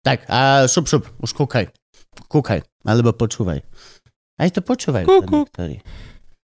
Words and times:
Tak 0.00 0.24
a 0.26 0.64
šup, 0.64 0.86
šup, 0.86 1.04
už 1.18 1.30
kúkaj. 1.32 1.68
Kúkaj, 2.26 2.60
alebo 2.82 3.12
počúvaj. 3.12 3.60
Aj 4.36 4.48
to 4.48 4.60
počúvaj. 4.60 5.04
Kúku. 5.04 5.44
Niektorí. 5.44 5.84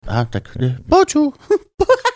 Aha, 0.06 0.26
tak 0.26 0.54
e, 0.56 0.78
počú. 0.82 1.34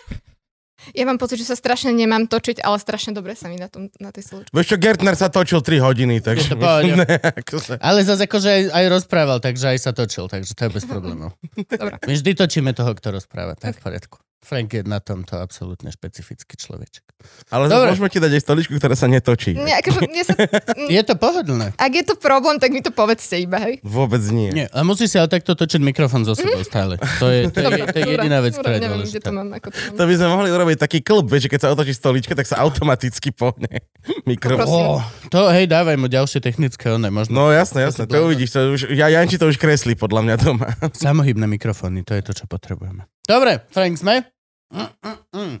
Ja 0.95 1.03
mám 1.03 1.19
pocit, 1.19 1.35
že 1.35 1.51
sa 1.51 1.59
strašne 1.59 1.91
nemám 1.91 2.31
točiť, 2.31 2.63
ale 2.63 2.79
strašne 2.79 3.11
dobre 3.11 3.35
sa 3.35 3.51
mi 3.51 3.59
na, 3.59 3.67
tom, 3.67 3.91
na 3.99 4.07
tej 4.07 4.23
slučke. 4.23 4.55
Vieš 4.55 4.67
čo, 4.71 4.77
Gertner 4.79 5.19
sa 5.19 5.27
točil 5.27 5.59
3 5.59 5.83
hodiny, 5.83 6.23
takže... 6.23 6.55
Je 6.55 6.95
to. 6.95 6.95
Ne, 7.01 7.11
ako 7.19 7.55
sa- 7.59 7.75
Ale 7.77 8.07
zase 8.07 8.23
akože 8.23 8.47
aj, 8.47 8.63
aj 8.71 8.85
rozprával, 8.87 9.37
takže 9.37 9.67
aj 9.67 9.79
sa 9.79 9.91
točil, 9.91 10.31
takže 10.31 10.55
to 10.55 10.61
je 10.63 10.71
bez 10.71 10.85
problémov. 10.89 11.35
Dobre. 11.59 11.99
My 11.99 12.13
vždy 12.13 12.31
točíme 12.33 12.71
toho, 12.71 12.95
kto 12.95 13.11
rozpráva, 13.11 13.59
to 13.59 13.67
je 13.67 13.75
v 13.75 13.81
poriadku. 13.83 14.15
Frank 14.37 14.69
je 14.69 14.85
na 14.85 15.01
tomto 15.01 15.35
absolútne 15.35 15.89
špecifický 15.89 16.55
človeček. 16.55 17.03
Ale 17.49 17.65
Dobre. 17.67 17.89
môžeme 17.91 18.07
ti 18.07 18.21
dať 18.21 18.37
aj 18.37 18.41
stoličku, 18.45 18.77
ktorá 18.77 18.93
sa 18.93 19.09
netočí. 19.09 19.57
Nie, 19.57 19.81
akože, 19.81 19.99
mne 20.05 20.21
sa, 20.23 20.33
Je 20.93 21.01
to 21.01 21.17
pohodlné. 21.17 21.73
ak 21.73 21.91
je 21.91 22.05
to 22.05 22.15
problém, 22.15 22.61
tak 22.61 22.69
mi 22.69 22.79
to 22.79 22.93
povedzte 22.93 23.41
iba, 23.41 23.57
hej. 23.57 23.81
Vôbec 23.81 24.21
nie. 24.29 24.53
Nie, 24.53 24.69
a 24.69 24.85
musí 24.85 25.09
si 25.09 25.17
ale 25.17 25.25
takto 25.25 25.57
točiť 25.57 25.81
mikrofón 25.81 26.21
so 26.23 26.37
sebou 26.37 26.61
stále. 26.61 27.01
To 27.17 27.25
je, 27.27 27.49
to 27.49 27.59
je, 27.59 27.73
to 27.89 27.97
je 27.97 28.05
jediná 28.05 28.37
vec, 28.39 28.53
ktorá 28.53 28.77
je 28.77 28.81
neviem, 28.85 29.01
kde 29.01 29.17
dôležitá. 29.17 29.25
to 29.25 29.31
mám, 29.33 29.49
ako 29.57 29.67
to 29.73 29.77
mám. 29.81 29.95
To 29.97 30.03
by 30.05 30.13
sme 30.13 30.27
mohli 30.29 30.49
urobiť 30.53 30.77
taký 30.77 30.99
klub, 31.01 31.25
že 31.27 31.49
keď 31.49 31.59
sa 31.59 31.69
otočí 31.73 31.93
stolička, 31.97 32.37
tak 32.37 32.45
sa 32.45 32.61
automaticky 32.61 33.33
pohne 33.33 33.81
mikrofón. 34.29 35.01
Ó, 35.01 35.01
to 35.33 35.49
hej, 35.49 35.65
dávaj 35.65 35.97
mu 35.97 36.05
ďalšie 36.05 36.39
technické, 36.39 36.93
one 36.93 37.09
možno. 37.09 37.33
No 37.33 37.43
jasné, 37.49 37.81
jasné, 37.83 38.05
to 38.05 38.21
uvidíš. 38.21 38.53
To 38.53 38.77
už, 38.77 38.93
ja, 38.93 39.09
Janči 39.09 39.41
to 39.41 39.49
už 39.49 39.57
kreslí 39.57 39.97
podľa 39.97 40.21
mňa 40.21 40.35
doma. 40.37 40.69
Samohybné 40.93 41.49
mikrofóny, 41.49 42.05
to 42.05 42.13
je 42.13 42.21
to, 42.21 42.37
čo 42.37 42.45
potrebujeme. 42.45 43.09
Dobre, 43.27 43.59
Frank, 43.75 43.99
sme? 43.99 44.23
Mm, 44.71 44.87
mm, 45.03 45.19
mm. 45.35 45.55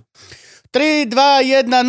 3, 0.71 1.11
2, 1.11 1.67
1, 1.67 1.67
0. 1.67 1.83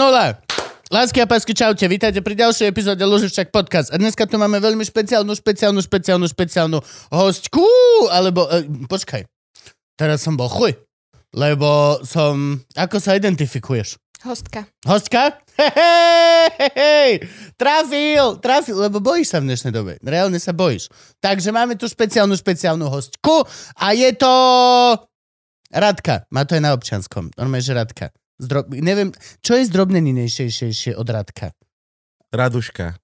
Lásky 0.91 1.23
a 1.23 1.31
pásky, 1.31 1.55
čaute, 1.55 1.87
vítajte 1.87 2.19
pri 2.19 2.35
ďalšej 2.35 2.67
epizóde 2.67 3.07
Lužičak 3.07 3.55
podcast. 3.55 3.95
A 3.95 4.01
dneska 4.03 4.27
tu 4.27 4.43
máme 4.43 4.59
veľmi 4.59 4.83
špeciálnu, 4.83 5.31
špeciálnu, 5.39 5.79
špeciálnu, 5.79 6.27
špeciálnu 6.27 6.83
hostku, 7.15 7.63
alebo, 8.11 8.51
e, 8.51 8.67
počkaj, 8.91 9.23
teraz 9.95 10.19
som 10.19 10.35
bol 10.35 10.51
chuj, 10.51 10.75
lebo 11.31 12.03
som, 12.03 12.59
ako 12.75 12.99
sa 12.99 13.15
identifikuješ? 13.15 14.03
Hostka. 14.27 14.67
Hostka? 14.83 15.47
Hej, 16.75 17.23
trafil, 17.55 18.43
trafil, 18.43 18.83
lebo 18.83 18.99
bojíš 18.99 19.31
sa 19.31 19.39
v 19.39 19.47
dnešnej 19.47 19.71
dobe. 19.71 19.95
Reálne 20.03 20.43
sa 20.43 20.51
bojíš. 20.51 20.91
Takže 21.23 21.55
máme 21.55 21.79
tu 21.79 21.87
špeciálnu, 21.87 22.35
špeciálnu 22.35 22.91
hostku 22.91 23.47
a 23.79 23.95
je 23.95 24.11
to 24.19 24.35
Radka. 25.69 26.25
Má 26.33 26.49
to 26.49 26.57
aj 26.57 26.63
na 26.65 26.73
občianskom. 26.73 27.33
Normálne, 27.37 27.65
že 27.65 27.77
Radka. 27.77 28.07
Zdro... 28.41 28.65
Neviem, 28.71 29.13
čo 29.45 29.59
je 29.59 29.69
zdrobneninejšejšie 29.69 30.97
od 30.97 31.09
Radka? 31.11 31.53
Raduška. 32.33 32.97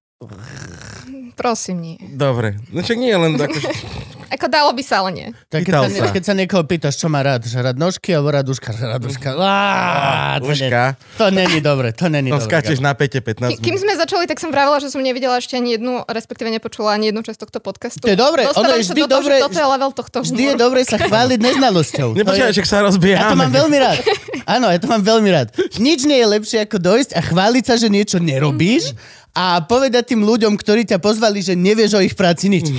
Prosím, 1.34 1.76
nie. 1.82 1.96
Dobre. 2.14 2.56
No 2.70 2.80
však 2.80 2.98
nie 2.98 3.12
len 3.12 3.36
ako... 3.36 3.58
Ako 4.34 4.50
dalo 4.50 4.74
by 4.74 4.82
sa, 4.82 5.06
ale 5.06 5.10
nie. 5.14 5.28
Tak 5.46 5.62
keď, 5.62 5.72
sa, 5.72 5.86
sa. 5.86 6.06
keď 6.10 6.22
sa 6.27 6.34
niekoho 6.34 6.62
pýtaš, 6.66 6.98
čo 6.98 7.06
má 7.06 7.22
rád, 7.22 7.46
že 7.46 7.54
rád 7.54 7.78
nožky 7.78 8.10
alebo 8.10 8.34
raduška, 8.34 8.74
že 8.74 8.83
raduška. 8.83 9.30
Á, 9.39 10.42
to, 10.42 10.50
nie, 10.50 10.67
Uška. 10.67 10.84
to 11.14 11.27
není 11.30 11.58
dobre, 11.62 11.95
to 11.95 12.11
není 12.11 12.34
dobre. 12.34 12.42
skáčeš 12.42 12.83
na 12.83 12.98
5 12.98 13.22
Ki- 13.22 13.55
15 13.55 13.62
Kým 13.62 13.77
sme 13.78 13.95
začali, 13.95 14.27
tak 14.27 14.42
som 14.42 14.50
vravela, 14.50 14.83
že 14.83 14.90
som 14.90 14.98
nevidela 14.98 15.39
ešte 15.39 15.55
ani 15.55 15.78
jednu, 15.78 16.02
respektíve 16.11 16.50
nepočula 16.50 16.98
ani 16.98 17.14
jednu 17.14 17.22
časť 17.22 17.39
tohto 17.46 17.58
podcastu. 17.62 18.02
To 18.02 18.11
je 18.11 18.18
dobre, 18.18 18.42
ono 18.50 18.74
je 18.74 18.83
vždy 18.90 19.00
do 19.06 19.08
dobre- 19.08 19.39
toto 19.39 19.55
je 19.55 19.67
level 19.70 19.90
tohto 19.95 20.18
Vždy 20.27 20.34
je 20.34 20.52
humoru. 20.58 20.64
dobre 20.66 20.80
sa 20.83 20.98
chváliť 21.06 21.39
neznalosťou. 21.39 22.08
Je- 22.18 22.52
že 22.55 22.66
sa 22.66 22.83
rozbiehame. 22.83 23.22
Ja 23.22 23.30
to 23.30 23.39
mám 23.39 23.55
veľmi 23.55 23.77
rád. 23.78 23.98
Áno, 24.45 24.66
ja 24.68 24.78
to 24.83 24.90
mám 24.90 25.01
veľmi 25.01 25.30
rád. 25.30 25.55
Nič 25.78 26.02
nie 26.05 26.18
je 26.18 26.27
lepšie 26.27 26.58
ako 26.66 26.77
dojsť 26.83 27.11
a 27.14 27.20
chváliť 27.22 27.64
sa, 27.64 27.74
že 27.78 27.86
niečo 27.86 28.18
nerobíš 28.18 28.92
a 29.34 29.62
povedať 29.62 30.14
tým 30.14 30.22
ľuďom, 30.22 30.55
ktorí 30.55 30.86
ťa 30.86 30.98
pozvali, 30.98 31.42
že 31.42 31.55
nevieš 31.55 31.98
o 31.98 32.02
ich 32.02 32.14
práci 32.14 32.51
nič. 32.51 32.70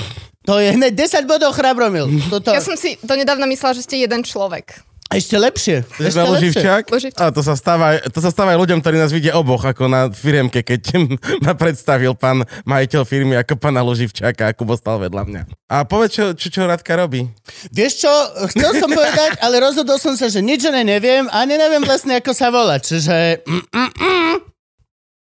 To 0.46 0.62
je 0.62 0.78
hneď 0.78 0.94
10 0.94 1.26
bodov 1.26 1.58
chrabromil. 1.58 2.10
Toto, 2.30 2.54
Ja 2.54 2.62
som 2.62 2.78
si 2.78 2.98
do 3.02 3.14
nedávna 3.18 3.50
myslela, 3.50 3.74
že 3.74 3.86
ste 3.86 3.96
jeden 4.06 4.22
človek. 4.22 4.86
Ešte 5.06 5.38
lepšie. 5.38 5.78
Ešte? 6.02 6.18
Luživčák. 6.18 6.90
A 7.22 7.30
to 7.30 7.46
sa, 7.46 7.54
stáva, 7.54 8.02
to 8.10 8.20
sa 8.26 8.34
stáva 8.34 8.58
aj 8.58 8.60
ľuďom, 8.66 8.82
ktorí 8.82 8.98
nás 8.98 9.14
vidia 9.14 9.38
oboch, 9.38 9.62
ako 9.62 9.86
na 9.86 10.10
firemke, 10.10 10.66
keď 10.66 10.82
ma 11.46 11.54
predstavil 11.54 12.18
pán 12.18 12.42
majiteľ 12.66 13.06
firmy 13.06 13.38
ako 13.38 13.54
pána 13.56 13.86
Luživčáka 13.86 14.50
a 14.50 14.56
Kubo 14.58 14.74
stal 14.74 14.98
vedľa 14.98 15.24
mňa. 15.30 15.42
A 15.70 15.86
povedz, 15.86 16.18
čo, 16.18 16.26
čo, 16.34 16.50
čo 16.50 16.62
Radka 16.66 16.98
robí. 16.98 17.30
Vieš 17.70 18.02
čo, 18.02 18.14
chcel 18.50 18.82
som 18.82 18.90
povedať, 18.90 19.38
ale 19.46 19.62
rozhodol 19.62 20.02
som 20.02 20.18
sa, 20.18 20.26
že 20.26 20.42
nič 20.42 20.66
neviem 20.66 21.30
a 21.30 21.46
neneviem 21.46 21.86
vlastne, 21.86 22.18
ako 22.18 22.34
sa 22.34 22.50
volá. 22.50 22.82
Čiže 22.82 23.46
mm, 23.46 24.55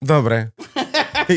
Dobre. 0.04 0.52
Ty, 1.24 1.34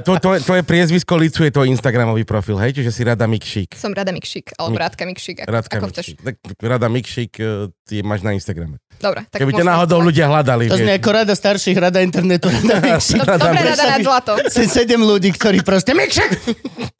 to, 0.00 0.14
to, 0.16 0.28
to 0.40 0.52
je 0.54 0.62
priezvisko 0.62 1.16
licuje 1.16 1.50
to 1.50 1.66
Instagramový 1.66 2.22
profil, 2.22 2.54
hej? 2.56 2.70
Čiže 2.72 2.90
si 2.90 3.02
Rada 3.02 3.26
Mikšík. 3.26 3.74
Som 3.74 3.90
Rada 3.90 4.14
Mikšík, 4.14 4.54
alebo 4.54 4.78
Rádka 4.78 5.02
Mikšík, 5.02 5.36
ako, 5.42 5.50
Radka 5.50 5.76
ako. 5.76 5.86
Mikšík. 5.90 6.16
Tak 6.22 6.34
Rada 6.62 6.86
Mikšík 6.86 7.32
eh, 7.36 7.46
ty 7.82 8.00
máš 8.00 8.22
na 8.22 8.30
Instagrame. 8.30 8.78
Dobre, 8.94 9.26
tak 9.26 9.42
Keby 9.42 9.50
ťa 9.52 9.66
náhodou 9.66 9.98
zvolať. 9.98 10.06
ľudia 10.06 10.24
hľadali. 10.30 10.64
to 10.64 10.78
znie 10.78 10.94
ako 10.94 11.10
rada 11.12 11.34
starších, 11.34 11.76
rada 11.76 11.98
internetu. 11.98 12.46
Rada 12.46 12.94
Do- 13.02 13.26
Dobre, 13.42 13.58
Rada 13.66 13.84
nad 13.90 14.00
zlato. 14.00 14.32
Si 14.46 14.64
sedem 14.64 15.02
ľudí, 15.02 15.28
ktorí 15.30 15.60
proste 15.60 15.90
Mikšek! 15.92 16.30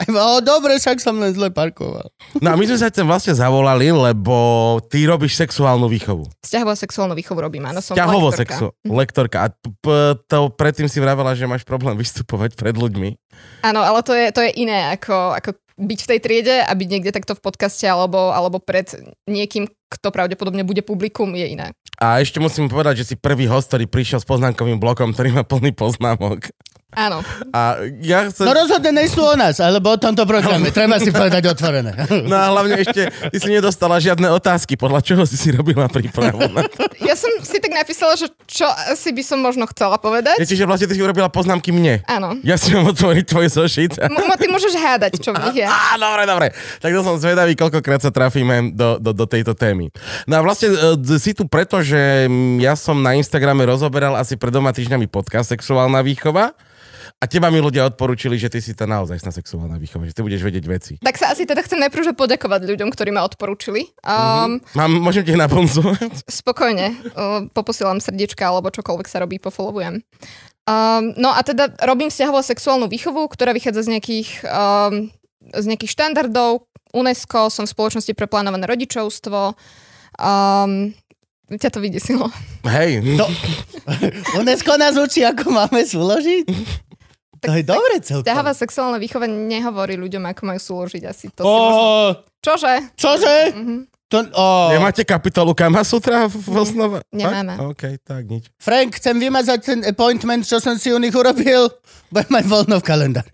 O, 0.07 0.37
dobre, 0.39 0.77
však 0.77 1.01
som 1.01 1.17
len 1.17 1.33
zle 1.33 1.49
parkoval. 1.49 2.13
No 2.37 2.49
a 2.49 2.55
my 2.55 2.67
sme 2.67 2.77
sa 2.77 2.93
sem 2.93 3.03
vlastne 3.03 3.33
zavolali, 3.33 3.89
lebo 3.89 4.37
ty 4.85 5.01
robíš 5.03 5.33
sexuálnu 5.35 5.89
výchovu. 5.89 6.29
Vzťahovú 6.45 6.77
sexuálnu 6.77 7.15
výchovu 7.15 7.41
robím, 7.41 7.65
áno, 7.65 7.81
som 7.81 7.97
Ťahovo 7.97 8.29
lektorka. 8.29 8.53
sexu, 8.53 8.67
lektorka. 8.85 9.37
A 9.41 9.49
p- 9.49 9.73
p- 9.73 10.15
to 10.29 10.49
predtým 10.53 10.89
si 10.89 10.99
vravela, 10.99 11.37
že 11.37 11.49
máš 11.49 11.63
problém 11.63 11.95
vystupovať 11.97 12.57
pred 12.57 12.75
ľuďmi. 12.75 13.17
Áno, 13.67 13.81
ale 13.83 14.01
to 14.03 14.13
je, 14.17 14.27
to 14.33 14.41
je 14.41 14.51
iné, 14.57 14.95
ako, 14.95 15.37
ako 15.37 15.51
byť 15.75 16.01
v 16.07 16.11
tej 16.15 16.21
triede 16.23 16.57
a 16.63 16.71
byť 16.71 16.89
niekde 16.89 17.11
takto 17.11 17.35
v 17.35 17.43
podcaste 17.43 17.83
alebo, 17.83 18.31
alebo 18.31 18.63
pred 18.63 18.87
niekým, 19.27 19.67
kto 19.91 20.09
pravdepodobne 20.15 20.63
bude 20.63 20.87
publikum, 20.87 21.35
je 21.35 21.47
iné. 21.51 21.67
A 21.99 22.23
ešte 22.23 22.39
musím 22.39 22.71
povedať, 22.71 23.03
že 23.03 23.15
si 23.15 23.15
prvý 23.19 23.47
host, 23.51 23.71
ktorý 23.71 23.87
prišiel 23.91 24.23
s 24.23 24.27
poznámkovým 24.27 24.79
blokom, 24.79 25.15
ktorý 25.15 25.35
má 25.35 25.43
plný 25.47 25.75
poznámok. 25.75 26.51
Áno. 26.95 27.21
A 27.51 27.83
ja 28.01 28.27
chcem... 28.31 28.47
No 28.47 28.55
rozhodne 28.55 28.91
nie 28.95 29.11
sú 29.11 29.23
o 29.23 29.35
nás, 29.35 29.59
alebo 29.59 29.95
o 29.95 29.99
tomto 29.99 30.25
programe. 30.25 30.71
Treba 30.71 30.99
si 30.99 31.11
povedať 31.11 31.51
otvorené. 31.51 31.93
No 32.25 32.41
a 32.41 32.49
hlavne 32.51 32.81
ešte, 32.81 33.11
ty 33.11 33.37
si 33.37 33.51
nedostala 33.53 34.01
žiadne 34.01 34.31
otázky, 34.33 34.79
podľa 34.81 35.05
čoho 35.05 35.23
si 35.29 35.37
si 35.37 35.53
robila 35.53 35.91
prípravu. 35.91 36.41
na 36.51 36.65
to. 36.65 36.89
Ja 37.05 37.13
som 37.19 37.29
si 37.45 37.61
tak 37.61 37.75
napísala, 37.75 38.17
že 38.17 38.33
čo 38.49 38.65
asi 38.65 39.13
by 39.13 39.23
som 39.23 39.39
možno 39.45 39.69
chcela 39.69 40.01
povedať. 40.01 40.41
Čiže 40.41 40.65
vlastne 40.65 40.89
ty 40.89 40.97
si 40.97 41.03
urobila 41.05 41.29
poznámky 41.29 41.69
mne. 41.75 42.01
Áno. 42.09 42.39
Ja 42.47 42.57
si 42.57 42.73
mám 42.73 42.89
otvoriť 42.95 43.25
tvoj 43.29 43.47
zošit. 43.51 43.93
M- 44.01 44.39
ty 44.41 44.47
môžeš 44.49 44.73
hádať, 44.79 45.21
čo 45.21 45.37
v 45.37 45.43
nich 45.51 45.63
je. 45.63 45.67
Á, 45.69 46.01
dobre, 46.01 46.23
dobre. 46.25 46.47
Tak 46.81 46.91
to 46.91 47.01
som 47.05 47.17
zvedavý, 47.21 47.53
koľkokrát 47.59 48.01
sa 48.01 48.11
trafíme 48.15 48.73
do, 48.73 48.97
do, 49.03 49.11
do 49.13 49.27
tejto 49.29 49.53
témy. 49.53 49.91
No 50.25 50.39
a 50.39 50.41
vlastne 50.41 50.73
e, 50.73 51.19
si 51.21 51.35
tu 51.37 51.45
preto, 51.51 51.83
že 51.85 52.31
ja 52.63 52.75
som 52.79 52.99
na 53.01 53.15
Instagrame 53.19 53.67
rozoberal 53.67 54.15
asi 54.17 54.39
pred 54.39 54.55
dvoma 54.55 54.71
týždňami 54.71 55.11
podcast 55.11 55.51
Sexuálna 55.51 56.01
výchova 56.01 56.55
a 57.19 57.25
teba 57.29 57.49
mi 57.49 57.61
ľudia 57.61 57.89
odporúčili, 57.89 58.37
že 58.37 58.49
ty 58.53 58.59
si 58.61 58.73
tá 58.77 58.85
naozaj 58.85 59.21
sexuálna 59.21 59.81
výchova, 59.81 60.09
že 60.09 60.15
ty 60.15 60.21
budeš 60.21 60.43
vedieť 60.45 60.65
veci. 60.69 60.93
Tak 61.01 61.17
sa 61.19 61.33
asi 61.33 61.45
teda 61.49 61.65
chcem 61.65 61.81
najprv 61.81 62.03
že 62.07 62.15
poďakovať 62.15 62.69
ľuďom, 62.69 62.89
ktorí 62.93 63.11
ma 63.11 63.25
odporúčili. 63.25 63.91
Um, 64.05 64.61
Mám, 64.77 64.93
môžem 65.03 65.27
ti 65.27 65.35
nabonzovať? 65.35 66.29
Spokojne, 66.29 66.95
uh, 67.15 67.49
poposielam 67.51 67.99
srdiečka 67.99 68.47
alebo 68.47 68.71
čokoľvek 68.71 69.07
sa 69.11 69.23
robí, 69.23 69.41
pofollowujem. 69.41 70.05
Um, 70.65 71.13
no 71.21 71.29
a 71.29 71.45
teda 71.45 71.77
robím 71.85 72.09
vzťahovú 72.09 72.41
sexuálnu 72.41 72.89
výchovu, 72.89 73.29
ktorá 73.29 73.53
vychádza 73.53 73.85
z 73.85 73.99
nejakých, 73.99 74.31
um, 74.49 75.13
z 75.53 75.65
nejakých 75.69 75.93
štandardov. 75.93 76.65
UNESCO, 76.95 77.51
som 77.51 77.67
v 77.67 77.75
spoločnosti 77.75 78.15
pre 78.15 78.31
plánované 78.31 78.71
rodičovstvo. 78.71 79.59
Um, 80.15 80.95
ťa 81.59 81.71
to 81.71 81.79
vydesilo. 81.81 82.27
Hej, 82.67 83.03
No, 83.17 83.27
UNESCO 84.41 84.77
nás 84.77 84.95
učí, 84.99 85.23
ako 85.25 85.51
máme 85.51 85.85
súložiť. 85.85 86.45
To 87.45 87.53
je 87.53 87.63
dobre 87.63 88.01
celkom. 88.01 88.25
Vzťahová 88.25 88.53
sexuálna 88.57 88.97
výchova 88.97 89.29
nehovorí 89.29 90.01
ľuďom, 90.01 90.25
ako 90.33 90.43
majú 90.49 90.61
súložiť 90.61 91.03
asi. 91.05 91.29
To 91.37 91.45
Ó, 91.45 91.53
možno... 91.53 91.85
Čože? 92.41 92.75
čože? 92.97 93.37
Mhm. 93.53 93.77
To, 94.13 94.21
oh. 94.37 94.71
Nemáte 94.71 95.03
kapitolu 95.03 95.57
Kamasutra 95.57 96.29
v 96.31 96.37
v 96.39 96.57
osnove? 96.61 96.99
nemáme. 97.11 97.57
Tak? 97.57 97.67
OK, 97.67 97.83
tak 98.05 98.23
nič. 98.31 98.47
Frank, 98.61 99.01
chcem 99.01 99.17
vymazať 99.17 99.59
ten 99.65 99.81
appointment, 99.83 100.45
čo 100.45 100.61
som 100.63 100.77
si 100.79 100.93
u 100.93 101.01
nich 101.01 101.11
urobil. 101.17 101.73
Budem 102.15 102.31
mať 102.31 102.45
voľno 102.47 102.79
v 102.79 102.85
kalendári. 102.85 103.33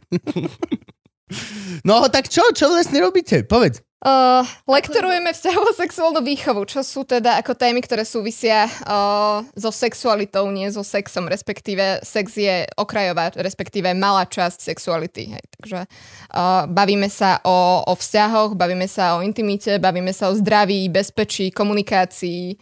no 1.88 2.06
tak 2.08 2.32
čo? 2.32 2.40
Čo 2.55 2.72
vlastne 2.72 3.02
robíte? 3.02 3.44
Povedz. 3.44 3.82
Uh, 4.00 4.49
lektorujeme 4.64 5.29
vzťahovú 5.29 5.76
sexuálnu 5.76 6.25
výchovu, 6.25 6.64
čo 6.64 6.81
sú 6.81 7.05
teda 7.05 7.37
ako 7.37 7.52
témy, 7.52 7.85
ktoré 7.85 8.08
súvisia 8.08 8.64
uh, 8.64 9.44
so 9.52 9.69
sexualitou, 9.69 10.49
nie 10.49 10.73
so 10.73 10.81
sexom, 10.81 11.29
respektíve 11.29 12.00
sex 12.00 12.32
je 12.32 12.64
okrajová, 12.81 13.29
respektíve 13.37 13.93
malá 13.93 14.25
časť 14.25 14.73
sexuality. 14.73 15.37
Hej. 15.37 15.44
Takže 15.61 15.81
uh, 15.85 16.64
bavíme 16.64 17.12
sa 17.12 17.44
o, 17.44 17.85
o 17.85 17.93
vzťahoch, 17.93 18.56
bavíme 18.56 18.88
sa 18.88 19.20
o 19.20 19.23
intimite, 19.23 19.76
bavíme 19.76 20.17
sa 20.17 20.32
o 20.32 20.37
zdraví, 20.37 20.88
bezpečí, 20.88 21.53
komunikácii, 21.53 22.56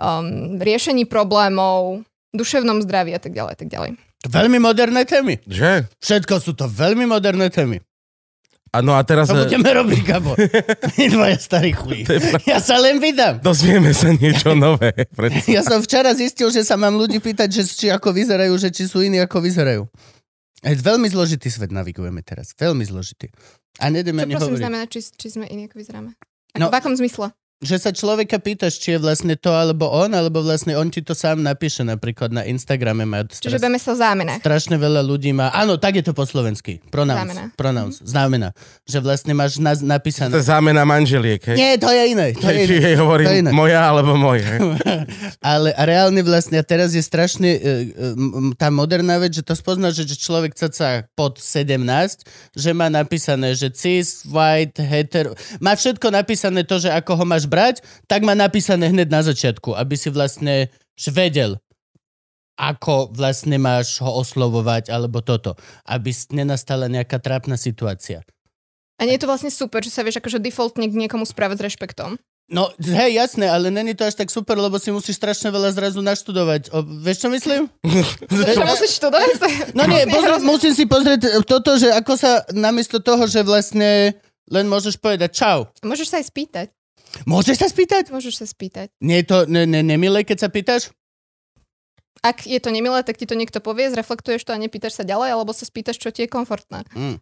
um, 0.00 0.56
riešení 0.56 1.04
problémov, 1.04 2.08
duševnom 2.32 2.80
zdraví 2.80 3.12
a 3.12 3.20
tak 3.20 3.36
ďalej, 3.36 3.54
tak 3.60 3.68
ďalej. 3.68 4.00
Veľmi 4.32 4.56
moderné 4.56 5.04
témy. 5.04 5.44
Že? 5.44 5.92
Všetko 6.00 6.34
sú 6.40 6.56
to 6.56 6.64
veľmi 6.72 7.04
moderné 7.04 7.52
témy. 7.52 7.84
A 8.70 8.86
no 8.86 8.94
a 8.94 9.02
teraz... 9.02 9.26
To 9.26 9.34
e, 9.34 9.50
budeme 9.50 9.66
robiť, 9.66 10.00
Gabo. 10.06 10.38
My 10.94 11.04
dvaja 11.10 11.38
starí 11.42 11.74
chuj. 11.74 12.06
Ja 12.46 12.62
sa 12.62 12.78
len 12.78 13.02
vydám. 13.02 13.42
Dozvieme 13.42 13.90
sa 13.90 14.14
niečo 14.14 14.54
nové. 14.64 14.94
Pred... 15.10 15.42
Ja 15.50 15.66
som 15.66 15.82
včera 15.82 16.14
zistil, 16.14 16.54
že 16.54 16.62
sa 16.62 16.78
mám 16.78 16.94
ľudí 16.94 17.18
pýtať, 17.18 17.50
že 17.50 17.62
či 17.66 17.86
ako 17.90 18.14
vyzerajú, 18.14 18.54
že 18.62 18.70
či 18.70 18.86
sú 18.86 19.02
iní, 19.02 19.18
ako 19.18 19.42
vyzerajú. 19.42 19.82
Je 20.62 20.76
veľmi 20.78 21.08
zložitý 21.10 21.50
svet 21.50 21.74
navigujeme 21.74 22.22
teraz. 22.22 22.54
Veľmi 22.54 22.86
zložitý. 22.86 23.32
A 23.82 23.90
nedeme 23.90 24.22
Čo 24.22 24.38
prosím 24.38 24.54
hovoriť. 24.54 24.62
znamená, 24.62 24.84
či, 24.86 25.00
či 25.02 25.26
sme 25.32 25.50
iní, 25.50 25.66
ako 25.66 25.76
vyzeráme? 25.80 26.10
No. 26.54 26.68
Ako, 26.68 26.70
v 26.70 26.78
akom 26.78 26.94
zmysle? 26.94 27.26
Že 27.60 27.76
sa 27.76 27.90
človeka 27.92 28.36
pýtaš, 28.36 28.76
či 28.76 28.88
je 28.90 28.98
vlastne 28.98 29.36
to 29.36 29.52
alebo 29.52 29.84
on, 29.86 30.08
alebo 30.10 30.40
vlastne 30.40 30.72
on 30.72 30.88
ti 30.88 30.98
to 30.98 31.12
sám 31.12 31.38
napíše 31.38 31.84
napríklad 31.84 32.32
na 32.32 32.40
Instagrame. 32.42 33.04
Má 33.04 33.20
Čiže 33.22 33.36
stres- 33.36 33.60
budeme 33.60 33.76
sa 33.76 33.92
o 33.92 33.96
zámenách. 33.96 34.40
strašne 34.40 34.76
veľa 34.76 35.04
ľudí 35.04 35.30
má... 35.30 35.52
Áno, 35.52 35.76
tak 35.76 36.00
je 36.00 36.04
to 36.06 36.10
po 36.10 36.24
slovensky. 36.24 36.80
Pronouns. 36.88 37.20
Znamená. 37.20 37.42
Pronouns. 37.52 37.94
Znamená. 38.00 38.48
Že 38.82 38.98
vlastne 39.02 39.32
máš 39.34 39.60
na, 39.60 39.72
To 39.72 39.84
napísané... 39.84 40.32
je 40.32 40.40
zámena 40.42 40.82
manželiek, 40.82 41.36
hej? 41.44 41.52
Nie, 41.54 41.76
to 41.76 41.88
je 41.88 42.02
iné. 42.08 42.32
To 42.32 42.48
je 42.48 42.64
Či 42.64 42.96
To 42.96 43.28
je 43.28 43.38
iné. 43.38 43.50
moja 43.52 43.84
alebo 43.84 44.16
môj. 44.16 44.40
hej? 44.40 44.58
Ale 45.44 45.70
a 45.70 45.82
reálne 45.84 46.20
vlastne, 46.20 46.56
a 46.56 46.64
teraz 46.64 46.90
je 46.90 47.02
strašne 47.02 47.50
e, 47.50 47.58
e, 47.60 47.68
tá 48.56 48.72
moderná 48.72 49.20
vec, 49.20 49.36
že 49.36 49.44
to 49.44 49.52
spoznáš, 49.52 50.00
že 50.00 50.16
človek 50.16 50.56
caca 50.56 51.04
pod 51.12 51.36
17, 51.36 51.76
že 52.56 52.70
má 52.72 52.88
napísané, 52.88 53.52
že 53.52 53.68
cis, 53.68 54.24
white, 54.24 54.80
hetero, 54.80 55.32
má 55.58 55.76
všetko 55.76 56.08
napísané 56.08 56.64
to, 56.64 56.78
že 56.78 56.88
ako 56.88 57.12
ho 57.14 57.24
máš 57.26 57.49
brať, 57.50 57.82
tak 58.06 58.22
má 58.22 58.38
napísané 58.38 58.86
hneď 58.94 59.10
na 59.10 59.26
začiatku, 59.26 59.74
aby 59.74 59.98
si 59.98 60.14
vlastne 60.14 60.70
vedel, 61.10 61.58
ako 62.60 63.10
vlastne 63.16 63.56
máš 63.56 63.98
ho 64.04 64.20
oslovovať, 64.20 64.92
alebo 64.92 65.24
toto. 65.24 65.56
Aby 65.88 66.12
nenastala 66.30 66.86
nejaká 66.92 67.16
trápna 67.18 67.56
situácia. 67.56 68.20
A 69.00 69.08
nie 69.08 69.16
je 69.16 69.24
to 69.24 69.30
vlastne 69.32 69.48
super, 69.48 69.80
že 69.80 69.88
sa 69.88 70.04
vieš 70.04 70.20
akože 70.20 70.44
defaultne 70.44 70.84
k 70.84 70.92
niekomu 70.92 71.24
správať 71.24 71.56
s 71.56 71.64
rešpektom. 71.72 72.20
No, 72.50 72.66
hej, 72.82 73.14
jasné, 73.14 73.46
ale 73.46 73.70
není 73.70 73.94
to 73.94 74.02
až 74.02 74.18
tak 74.18 74.26
super, 74.26 74.58
lebo 74.58 74.74
si 74.76 74.90
musíš 74.90 75.22
strašne 75.22 75.54
veľa 75.54 75.70
zrazu 75.70 76.02
naštudovať. 76.02 76.74
O, 76.74 76.82
vieš, 76.82 77.22
čo 77.22 77.28
myslím? 77.30 77.70
Čo 78.58 78.66
musíš 78.66 78.98
študovať? 78.98 79.28
No 79.72 79.86
nie, 79.86 80.02
pozri, 80.10 80.34
musím 80.42 80.72
si 80.74 80.84
pozrieť 80.84 81.46
toto, 81.46 81.78
že 81.78 81.94
ako 81.94 82.12
sa 82.18 82.42
namiesto 82.50 82.98
toho, 82.98 83.30
že 83.30 83.46
vlastne 83.46 84.18
len 84.50 84.66
môžeš 84.66 84.98
povedať 84.98 85.30
čau. 85.30 85.70
Môžeš 85.86 86.10
sa 86.10 86.16
aj 86.18 86.26
spýtať. 86.26 86.66
Môžeš 87.26 87.56
sa 87.60 87.68
spýtať? 87.68 88.14
Môžeš 88.14 88.44
sa 88.44 88.46
spýtať. 88.46 88.94
Nie 89.02 89.22
je 89.22 89.26
to 89.26 89.38
ne, 89.50 89.66
ne, 89.66 89.82
nemilé, 89.82 90.22
keď 90.22 90.46
sa 90.46 90.48
pýtaš? 90.48 90.94
Ak 92.20 92.44
je 92.44 92.60
to 92.60 92.68
nemilé, 92.68 93.00
tak 93.00 93.16
ti 93.16 93.24
to 93.24 93.32
niekto 93.32 93.64
povie, 93.64 93.88
zreflektuješ 93.88 94.44
to 94.44 94.52
a 94.52 94.60
nepýtaš 94.60 95.00
sa 95.00 95.04
ďalej, 95.08 95.40
alebo 95.40 95.56
sa 95.56 95.64
spýtaš, 95.64 95.96
čo 95.96 96.12
ti 96.12 96.28
je 96.28 96.32
komfortné. 96.32 96.84
Mm. 96.92 97.16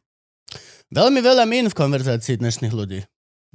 Veľmi 0.91 1.21
veľa 1.23 1.45
mín 1.47 1.71
v 1.71 1.79
konverzácii 1.79 2.41
dnešných 2.41 2.75
ľudí. 2.75 3.07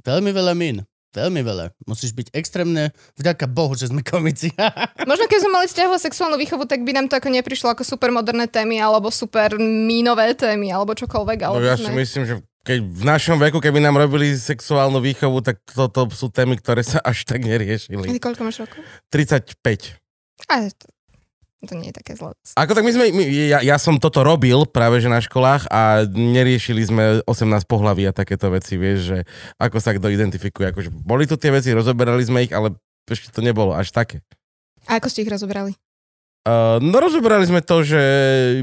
Veľmi 0.06 0.30
veľa 0.32 0.54
mín. 0.56 0.88
Veľmi 1.14 1.46
veľa. 1.46 1.70
Musíš 1.86 2.10
byť 2.10 2.34
extrémne... 2.34 2.90
Vďaka 3.14 3.46
Bohu, 3.46 3.78
že 3.78 3.86
sme 3.86 4.02
komici. 4.02 4.50
Možno 5.10 5.30
keď 5.30 5.38
sme 5.46 5.52
mali 5.54 5.66
vzťahovú 5.70 5.96
sexuálnu 6.00 6.36
výchovu, 6.40 6.66
tak 6.66 6.82
by 6.82 6.90
nám 6.90 7.06
to 7.06 7.14
ako 7.14 7.30
neprišlo 7.30 7.70
ako 7.70 7.86
super 7.86 8.10
moderné 8.10 8.50
témy, 8.50 8.82
alebo 8.82 9.14
super 9.14 9.54
mínové 9.62 10.34
témy, 10.34 10.74
alebo 10.74 10.98
čokoľvek. 10.98 11.38
No 11.38 11.46
Alebo 11.54 11.70
ja 11.70 11.78
si 11.78 11.86
sme... 11.86 12.02
myslím, 12.02 12.22
že 12.26 12.34
keď 12.64 12.78
v 12.80 13.02
našom 13.04 13.36
veku, 13.36 13.60
keby 13.60 13.76
nám 13.76 14.00
robili 14.00 14.32
sexuálnu 14.32 14.96
výchovu, 15.04 15.44
tak 15.44 15.60
toto 15.68 16.08
sú 16.16 16.32
témy, 16.32 16.56
ktoré 16.56 16.80
sa 16.80 16.96
až 17.04 17.28
tak 17.28 17.44
neriešili. 17.44 18.08
ty 18.08 18.16
koľko 18.16 18.48
máš 18.48 18.64
rokov? 18.64 18.80
35. 19.12 20.00
A 20.48 20.72
to, 20.72 20.88
to 21.68 21.74
nie 21.76 21.92
je 21.92 21.96
také 22.00 22.16
zlé. 22.16 22.32
Ako 22.56 22.72
tak 22.72 22.88
my 22.88 22.92
sme, 22.96 23.04
my, 23.12 23.22
ja, 23.28 23.60
ja 23.60 23.76
som 23.76 24.00
toto 24.00 24.24
robil 24.24 24.64
práve 24.64 25.04
že 25.04 25.12
na 25.12 25.20
školách 25.20 25.68
a 25.68 26.08
neriešili 26.08 26.82
sme 26.88 27.04
18 27.28 27.68
pohlaví 27.68 28.08
a 28.08 28.16
takéto 28.16 28.48
veci, 28.48 28.80
vieš, 28.80 28.98
že 29.12 29.18
ako 29.60 29.76
sa 29.78 29.92
kto 29.92 30.08
identifikuje. 30.08 30.72
Akože 30.72 30.88
boli 30.88 31.28
tu 31.28 31.36
tie 31.36 31.52
veci, 31.52 31.68
rozoberali 31.76 32.24
sme 32.24 32.48
ich, 32.48 32.52
ale 32.56 32.72
ešte 33.04 33.28
to 33.28 33.44
nebolo 33.44 33.76
až 33.76 33.92
také. 33.92 34.24
A 34.88 34.96
ako 34.96 35.12
ste 35.12 35.24
ich 35.24 35.32
rozoberali? 35.32 35.76
Uh, 36.44 36.76
no 36.76 37.00
rozoberali 37.00 37.48
sme 37.48 37.64
to, 37.64 37.80
že 37.80 38.00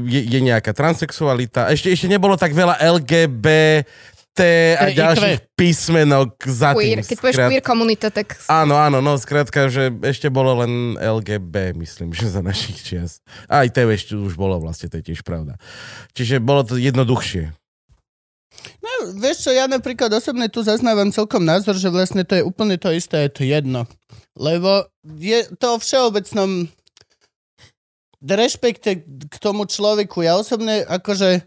je, 0.06 0.20
je 0.22 0.38
nejaká 0.38 0.70
transexualita. 0.70 1.66
Ešte, 1.74 1.90
ešte 1.90 2.06
nebolo 2.06 2.38
tak 2.38 2.54
veľa 2.54 2.78
LGBT 2.78 3.90
a 4.80 4.84
E, 4.88 4.96
ďalších 4.96 5.52
písmenok 5.52 6.40
za 6.48 6.72
tým. 6.72 6.96
Queer. 6.96 7.00
Keď 7.04 7.18
povieš 7.20 7.36
Skrát- 7.36 7.50
queer 7.52 7.64
komunita, 7.64 8.08
tak 8.08 8.40
Áno, 8.48 8.80
áno, 8.80 9.04
no 9.04 9.20
skrátka, 9.20 9.68
že 9.68 9.92
ešte 10.00 10.32
bolo 10.32 10.64
len 10.64 10.96
LGB, 10.96 11.76
myslím, 11.76 12.16
že 12.16 12.32
za 12.32 12.40
našich 12.40 12.80
čias. 12.80 13.20
Aj 13.44 13.68
to 13.68 13.84
ešte 13.92 14.16
už 14.16 14.40
bolo 14.40 14.56
vlastne, 14.56 14.88
to 14.88 14.96
je 15.02 15.12
tiež 15.12 15.20
pravda. 15.20 15.60
Čiže 16.16 16.40
bolo 16.40 16.64
to 16.64 16.80
jednoduchšie. 16.80 17.52
No, 18.80 18.90
vieš 19.18 19.48
čo, 19.48 19.50
ja 19.52 19.68
napríklad 19.68 20.08
osobne 20.16 20.48
tu 20.48 20.64
zaznávam 20.64 21.12
celkom 21.12 21.42
názor, 21.44 21.76
že 21.76 21.92
vlastne 21.92 22.22
to 22.22 22.38
je 22.38 22.46
úplne 22.46 22.78
to 22.78 22.88
isté, 22.94 23.28
je 23.28 23.32
to 23.36 23.42
jedno. 23.44 23.84
Lebo 24.38 24.88
je 25.04 25.44
to 25.60 25.76
o 25.76 25.82
všeobecnom 25.82 26.72
rešpekte 28.22 29.02
k 29.04 29.34
tomu 29.42 29.66
človeku. 29.66 30.22
Ja 30.22 30.38
osobne 30.38 30.86
akože 30.86 31.42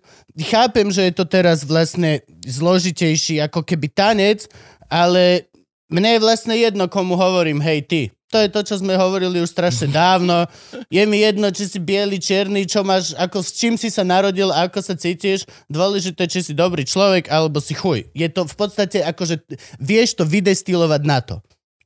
chápem, 0.51 0.91
že 0.91 1.07
je 1.07 1.13
to 1.15 1.25
teraz 1.25 1.63
vlastne 1.63 2.21
zložitejší 2.43 3.39
ako 3.47 3.63
keby 3.63 3.87
tanec, 3.89 4.51
ale 4.91 5.47
mne 5.87 6.17
je 6.17 6.23
vlastne 6.23 6.55
jedno, 6.59 6.91
komu 6.91 7.15
hovorím, 7.15 7.63
hej 7.63 7.81
ty. 7.87 8.01
To 8.33 8.41
je 8.41 8.51
to, 8.51 8.67
čo 8.67 8.75
sme 8.83 8.99
hovorili 8.99 9.39
už 9.39 9.47
strašne 9.47 9.87
dávno. 9.87 10.43
Je 10.91 10.99
mi 11.07 11.23
jedno, 11.23 11.47
či 11.55 11.71
si 11.71 11.79
biely, 11.79 12.19
čierny, 12.19 12.67
čo 12.67 12.83
máš, 12.83 13.15
ako, 13.15 13.39
s 13.39 13.55
čím 13.55 13.79
si 13.79 13.87
sa 13.87 14.03
narodil, 14.03 14.51
ako 14.51 14.81
sa 14.83 14.97
cítiš. 14.97 15.47
Dôležité, 15.71 16.27
či 16.27 16.43
si 16.43 16.51
dobrý 16.51 16.83
človek, 16.83 17.31
alebo 17.31 17.63
si 17.63 17.77
chuj. 17.77 18.09
Je 18.11 18.27
to 18.27 18.43
v 18.43 18.55
podstate 18.59 18.99
akože 19.07 19.39
vieš 19.79 20.19
to 20.19 20.27
vydestilovať 20.27 21.01
na 21.07 21.23
to. 21.23 21.39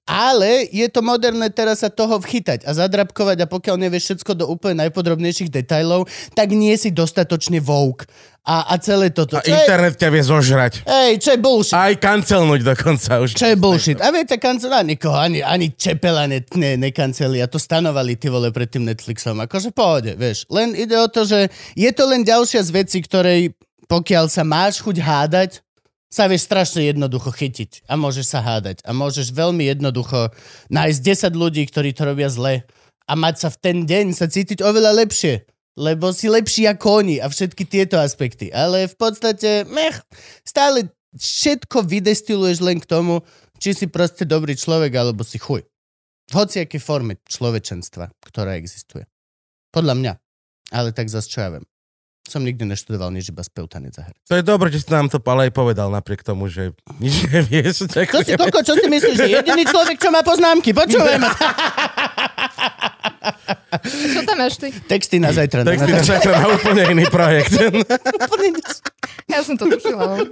Ale 0.10 0.66
je 0.74 0.90
to 0.90 1.06
moderné 1.06 1.54
teraz 1.54 1.86
sa 1.86 1.94
toho 1.94 2.18
vchytať 2.18 2.66
a 2.66 2.74
zadrabkovať 2.74 3.46
a 3.46 3.48
pokiaľ 3.48 3.78
nevieš 3.78 4.10
všetko 4.10 4.32
do 4.34 4.46
úplne 4.50 4.90
najpodrobnejších 4.90 5.54
detajlov, 5.54 6.10
tak 6.34 6.50
nie 6.58 6.74
si 6.82 6.90
dostatočne 6.90 7.62
woke. 7.62 8.10
A, 8.42 8.74
a 8.74 8.82
celé 8.82 9.14
toto. 9.14 9.38
A 9.38 9.46
Čo 9.46 9.54
je, 9.54 9.62
internet 9.62 9.94
ťa 10.02 10.10
vie 10.10 10.24
zožrať. 10.26 10.74
ej, 10.82 11.22
čo 11.22 11.38
je 11.38 11.40
bullshit? 11.44 11.78
Aj 11.78 11.94
kancelnúť 11.94 12.66
dokonca 12.66 13.22
už. 13.22 13.38
Čo 13.38 13.46
je 13.46 13.58
bullshit? 13.60 14.02
A 14.02 14.10
viete, 14.10 14.42
kancelá 14.42 14.82
nikoho, 14.82 15.14
ani, 15.14 15.46
ani 15.46 15.70
Čepela 15.78 16.26
ne, 16.26 16.42
ne, 16.58 16.74
nekanceli 16.74 17.46
a 17.46 17.46
to 17.46 17.62
stanovali 17.62 18.18
ty 18.18 18.34
vole 18.34 18.50
pred 18.50 18.66
tým 18.66 18.90
Netflixom. 18.90 19.38
Akože 19.46 19.70
pohode, 19.70 20.18
vieš. 20.18 20.50
Len 20.50 20.74
ide 20.74 20.98
o 20.98 21.06
to, 21.06 21.30
že 21.30 21.54
je 21.78 21.92
to 21.94 22.10
len 22.10 22.26
ďalšia 22.26 22.66
z 22.66 22.74
vecí, 22.74 22.98
ktorej 23.06 23.54
pokiaľ 23.86 24.30
sa 24.30 24.46
máš 24.46 24.82
chuť 24.86 24.98
hádať, 25.02 25.62
sa 26.10 26.26
vieš 26.26 26.50
strašne 26.50 26.84
jednoducho 26.90 27.30
chytiť 27.30 27.86
a 27.86 27.94
môžeš 27.94 28.26
sa 28.26 28.42
hádať 28.42 28.82
a 28.82 28.92
môžeš 28.92 29.30
veľmi 29.30 29.70
jednoducho 29.70 30.34
nájsť 30.74 31.00
10 31.32 31.38
ľudí, 31.38 31.64
ktorí 31.70 31.94
to 31.94 32.10
robia 32.10 32.28
zle 32.34 32.66
a 33.06 33.14
mať 33.14 33.36
sa 33.46 33.48
v 33.54 33.58
ten 33.62 33.78
deň 33.86 34.18
sa 34.18 34.26
cítiť 34.26 34.66
oveľa 34.66 35.06
lepšie 35.06 35.46
lebo 35.80 36.12
si 36.12 36.28
lepší 36.28 36.68
ako 36.68 37.00
oni 37.00 37.24
a 37.24 37.32
všetky 37.32 37.64
tieto 37.64 37.96
aspekty. 37.96 38.52
Ale 38.52 38.92
v 38.92 38.96
podstate, 39.00 39.64
mech, 39.72 39.96
stále 40.44 40.92
všetko 41.16 41.88
vydestiluješ 41.88 42.60
len 42.60 42.84
k 42.84 42.90
tomu, 42.90 43.24
či 43.64 43.72
si 43.72 43.88
proste 43.88 44.28
dobrý 44.28 44.60
človek, 44.60 44.92
alebo 45.00 45.24
si 45.24 45.40
chuj. 45.40 45.64
V 46.30 46.34
hociakej 46.36 46.84
forme 46.84 47.16
človečenstva, 47.24 48.12
ktorá 48.28 48.60
existuje. 48.60 49.08
Podľa 49.72 49.96
mňa. 49.96 50.14
Ale 50.76 50.94
tak 50.94 51.08
zase 51.08 51.32
čo 51.32 51.42
ja 51.42 51.50
viem. 51.56 51.66
Som 52.30 52.46
nikdy 52.46 52.62
neštudoval 52.62 53.10
nič 53.10 53.34
iba 53.34 53.42
spev 53.42 53.66
tanec 53.66 53.98
a 53.98 54.06
herec. 54.06 54.22
To 54.30 54.38
je 54.38 54.46
dobré, 54.46 54.70
že 54.70 54.86
si 54.86 54.94
nám 54.94 55.10
to 55.10 55.18
ale 55.26 55.50
aj 55.50 55.54
povedal, 55.58 55.90
napriek 55.90 56.22
tomu, 56.22 56.46
že 56.46 56.78
nič 57.02 57.26
nevieš. 57.34 57.90
Čo 57.90 58.22
si, 58.22 58.38
koko, 58.38 58.62
čo 58.62 58.78
si 58.78 58.86
myslíš, 58.86 59.18
že 59.18 59.34
jediný 59.34 59.66
človek, 59.66 59.98
čo 59.98 60.14
má 60.14 60.22
poznámky? 60.22 60.70
Ma. 60.78 60.86
čo 64.14 64.22
tam 64.30 64.38
máš 64.38 64.62
ty? 64.62 64.70
Texty 64.86 65.18
na 65.18 65.34
zajtra. 65.34 65.66
Tak 65.66 65.82
si 65.82 65.90
na, 65.90 66.06
zajtra 66.06 66.38
na 66.38 66.54
úplne 66.54 66.86
iný 66.94 67.10
projekt. 67.10 67.58
Ja 69.30 69.46
som 69.46 69.54
to 69.54 69.70
tušila. 69.70 70.26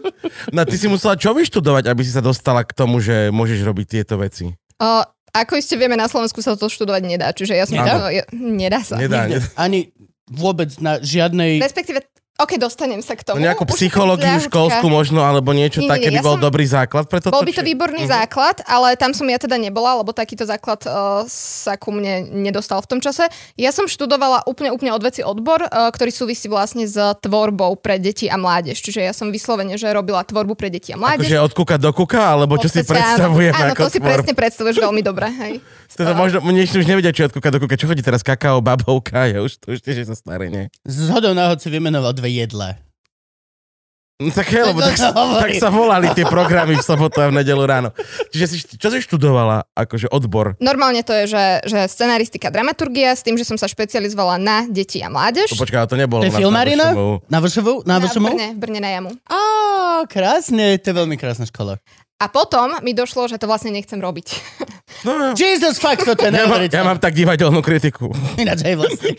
No 0.50 0.62
ty 0.66 0.74
si 0.74 0.90
musela 0.90 1.14
čo 1.14 1.30
vyštudovať, 1.30 1.86
aby 1.86 2.02
si 2.02 2.10
sa 2.10 2.18
dostala 2.18 2.66
k 2.66 2.74
tomu, 2.74 2.98
že 2.98 3.30
môžeš 3.30 3.62
robiť 3.62 4.02
tieto 4.02 4.18
veci? 4.18 4.58
O, 4.82 5.06
ako 5.38 5.54
iste 5.54 5.78
vieme, 5.78 5.94
na 5.94 6.10
Slovensku 6.10 6.42
sa 6.42 6.58
to 6.58 6.66
študovať 6.66 7.06
nedá, 7.06 7.30
čiže 7.30 7.54
ja 7.54 7.70
som... 7.70 7.78
Nedá? 7.78 7.94
To, 7.94 8.10
ja, 8.10 8.26
nedá 8.34 8.82
sa. 8.82 8.98
Nedá, 8.98 9.30
nedá. 9.30 9.46
Ani 9.54 9.94
vôbec 10.28 10.70
na 10.84 11.00
žiadnej... 11.00 11.60
Respektíve, 11.64 12.04
OK, 12.38 12.54
dostanem 12.56 13.02
sa 13.02 13.18
k 13.18 13.26
No 13.26 13.34
tomu. 13.34 13.42
nejakú 13.42 13.66
Už 13.66 13.74
psychológiu 13.74 14.30
školskú 14.40 14.86
možno, 14.88 15.20
alebo 15.20 15.52
niečo 15.52 15.82
Nie, 15.82 15.90
nie, 15.90 15.92
také 15.92 16.08
by 16.08 16.14
nie, 16.14 16.20
ja 16.22 16.24
bol 16.24 16.38
som- 16.38 16.46
dobrý 16.46 16.66
základ 16.66 17.06
pre 17.06 17.18
toto? 17.18 17.34
Bol 17.34 17.42
by 17.42 17.50
to 17.52 17.60
či- 17.60 17.68
výborný 17.68 18.04
Mhm. 18.06 18.12
základ, 18.14 18.62
ale 18.64 18.94
tam 18.94 19.10
som 19.12 19.26
ja 19.26 19.36
teda 19.36 19.58
nebola, 19.58 19.98
lebo 19.98 20.14
takýto 20.14 20.46
základ 20.46 20.78
uh, 20.84 21.26
sa 21.26 21.74
ku 21.76 21.90
mne 21.90 22.14
nedostal 22.32 22.78
v 22.80 22.88
tom 22.88 23.00
čase. 23.00 23.26
Ja 23.56 23.70
som 23.70 23.86
študovala 23.86 24.46
úplne, 24.46 24.70
úplne 24.70 24.94
od 24.94 25.02
veci 25.02 25.20
odbor, 25.20 25.66
uh, 25.66 25.90
ktorý 25.90 26.10
súvisí 26.10 26.46
vlastne 26.46 26.86
s 26.86 26.94
tvorbou 27.20 27.74
pre 27.74 27.98
deti 27.98 28.26
a 28.26 28.38
mládež. 28.38 28.78
Čiže 28.78 29.02
ja 29.02 29.12
som 29.12 29.28
vyslovene, 29.28 29.74
že 29.74 29.90
robila 29.90 30.22
tvorbu 30.22 30.54
pre 30.54 30.70
deti 30.70 30.94
a 30.94 30.96
mládež. 30.96 31.26
Akože 31.26 31.42
od 31.42 31.54
kuka 31.54 31.76
do 31.76 31.90
kuka, 31.90 32.22
alebo 32.32 32.54
čo 32.56 32.70
si 32.70 32.86
predstavujeme 32.86 33.58
áno, 33.58 33.74
ako 33.74 33.84
to 33.84 33.90
si 33.90 33.98
tvor? 33.98 34.14
presne 34.14 34.34
predstavuješ 34.36 34.78
veľmi 34.78 35.02
dobre. 35.02 35.26
Hej. 35.28 35.54
Teda 35.98 36.14
možno, 36.14 36.38
mne 36.40 36.62
už 36.62 36.86
nevedia, 36.86 37.10
čo 37.10 37.26
je 37.26 37.30
od 37.30 37.36
kuka 37.36 37.50
do 37.50 37.58
kuka. 37.58 37.74
Čo 37.74 37.88
chodí 37.88 38.00
teraz 38.00 38.22
kakao, 38.22 38.62
babovka, 38.62 39.26
ja 39.26 39.42
už 39.42 39.58
to 39.58 39.74
už 39.74 39.82
tiež 39.82 39.98
je 39.98 40.06
sa 40.06 40.14
staré, 40.14 40.46
nie? 40.48 40.70
Z 40.84 41.10
hodou 41.10 41.34
náhod 41.34 41.58
si 41.58 41.72
vymenoval 41.72 42.14
dve 42.14 42.27
jedlá. 42.28 42.78
No 44.18 44.34
tak 44.34 44.50
hej, 44.50 44.74
lebo 44.74 44.82
tak, 44.82 44.98
tak 45.14 45.52
sa 45.62 45.70
volali 45.70 46.10
tie 46.18 46.26
programy 46.26 46.74
v 46.74 46.82
sobotu 46.82 47.22
a 47.22 47.30
v 47.30 47.38
nedelu 47.38 47.62
ráno. 47.62 47.94
Čiže 48.34 48.46
si, 48.50 48.58
čo 48.66 48.90
si 48.90 48.98
študovala, 48.98 49.70
akože 49.78 50.10
odbor? 50.10 50.58
Normálne 50.58 51.06
to 51.06 51.14
je, 51.14 51.38
že, 51.38 51.46
že 51.70 51.86
scenaristika, 51.86 52.50
dramaturgia 52.50 53.14
s 53.14 53.22
tým, 53.22 53.38
že 53.38 53.46
som 53.46 53.62
sa 53.62 53.70
špecializovala 53.70 54.42
na 54.42 54.66
deti 54.66 55.06
a 55.06 55.14
mládež. 55.14 55.54
To 55.54 55.62
počkaj, 55.62 55.86
to 55.86 56.02
nebolo. 56.02 56.26
To 56.26 56.30
je 56.30 56.34
na- 56.34 56.42
filmarina? 56.42 56.86
na 56.90 56.98
VŠMU. 56.98 57.22
Na 57.30 57.38
VŠMU? 57.46 57.74
Na 57.86 57.96
v 58.02 58.02
VŠMU? 58.10 58.30
Brne, 58.34 58.48
v 58.50 58.58
Brne 58.58 58.80
na 58.82 58.90
jamu. 58.90 59.12
Á, 59.30 59.40
krásne, 60.10 60.82
to 60.82 60.86
je 60.90 60.96
veľmi 60.98 61.14
krásna 61.14 61.46
škola. 61.46 61.78
A 62.18 62.26
potom 62.34 62.82
mi 62.82 62.98
došlo, 62.98 63.30
že 63.30 63.38
to 63.38 63.46
vlastne 63.46 63.70
nechcem 63.70 64.02
robiť. 64.02 64.28
No, 65.06 65.38
Jesus, 65.38 65.78
fuck, 65.78 66.02
toto 66.02 66.26
je 66.26 66.34
ja, 66.34 66.50
mám, 66.50 66.66
ja 66.66 66.82
mám 66.82 66.98
tak 66.98 67.14
divadelnú 67.14 67.62
kritiku. 67.62 68.10
Ináč 68.42 68.66
aj 68.66 68.74
vlastne. 68.74 69.14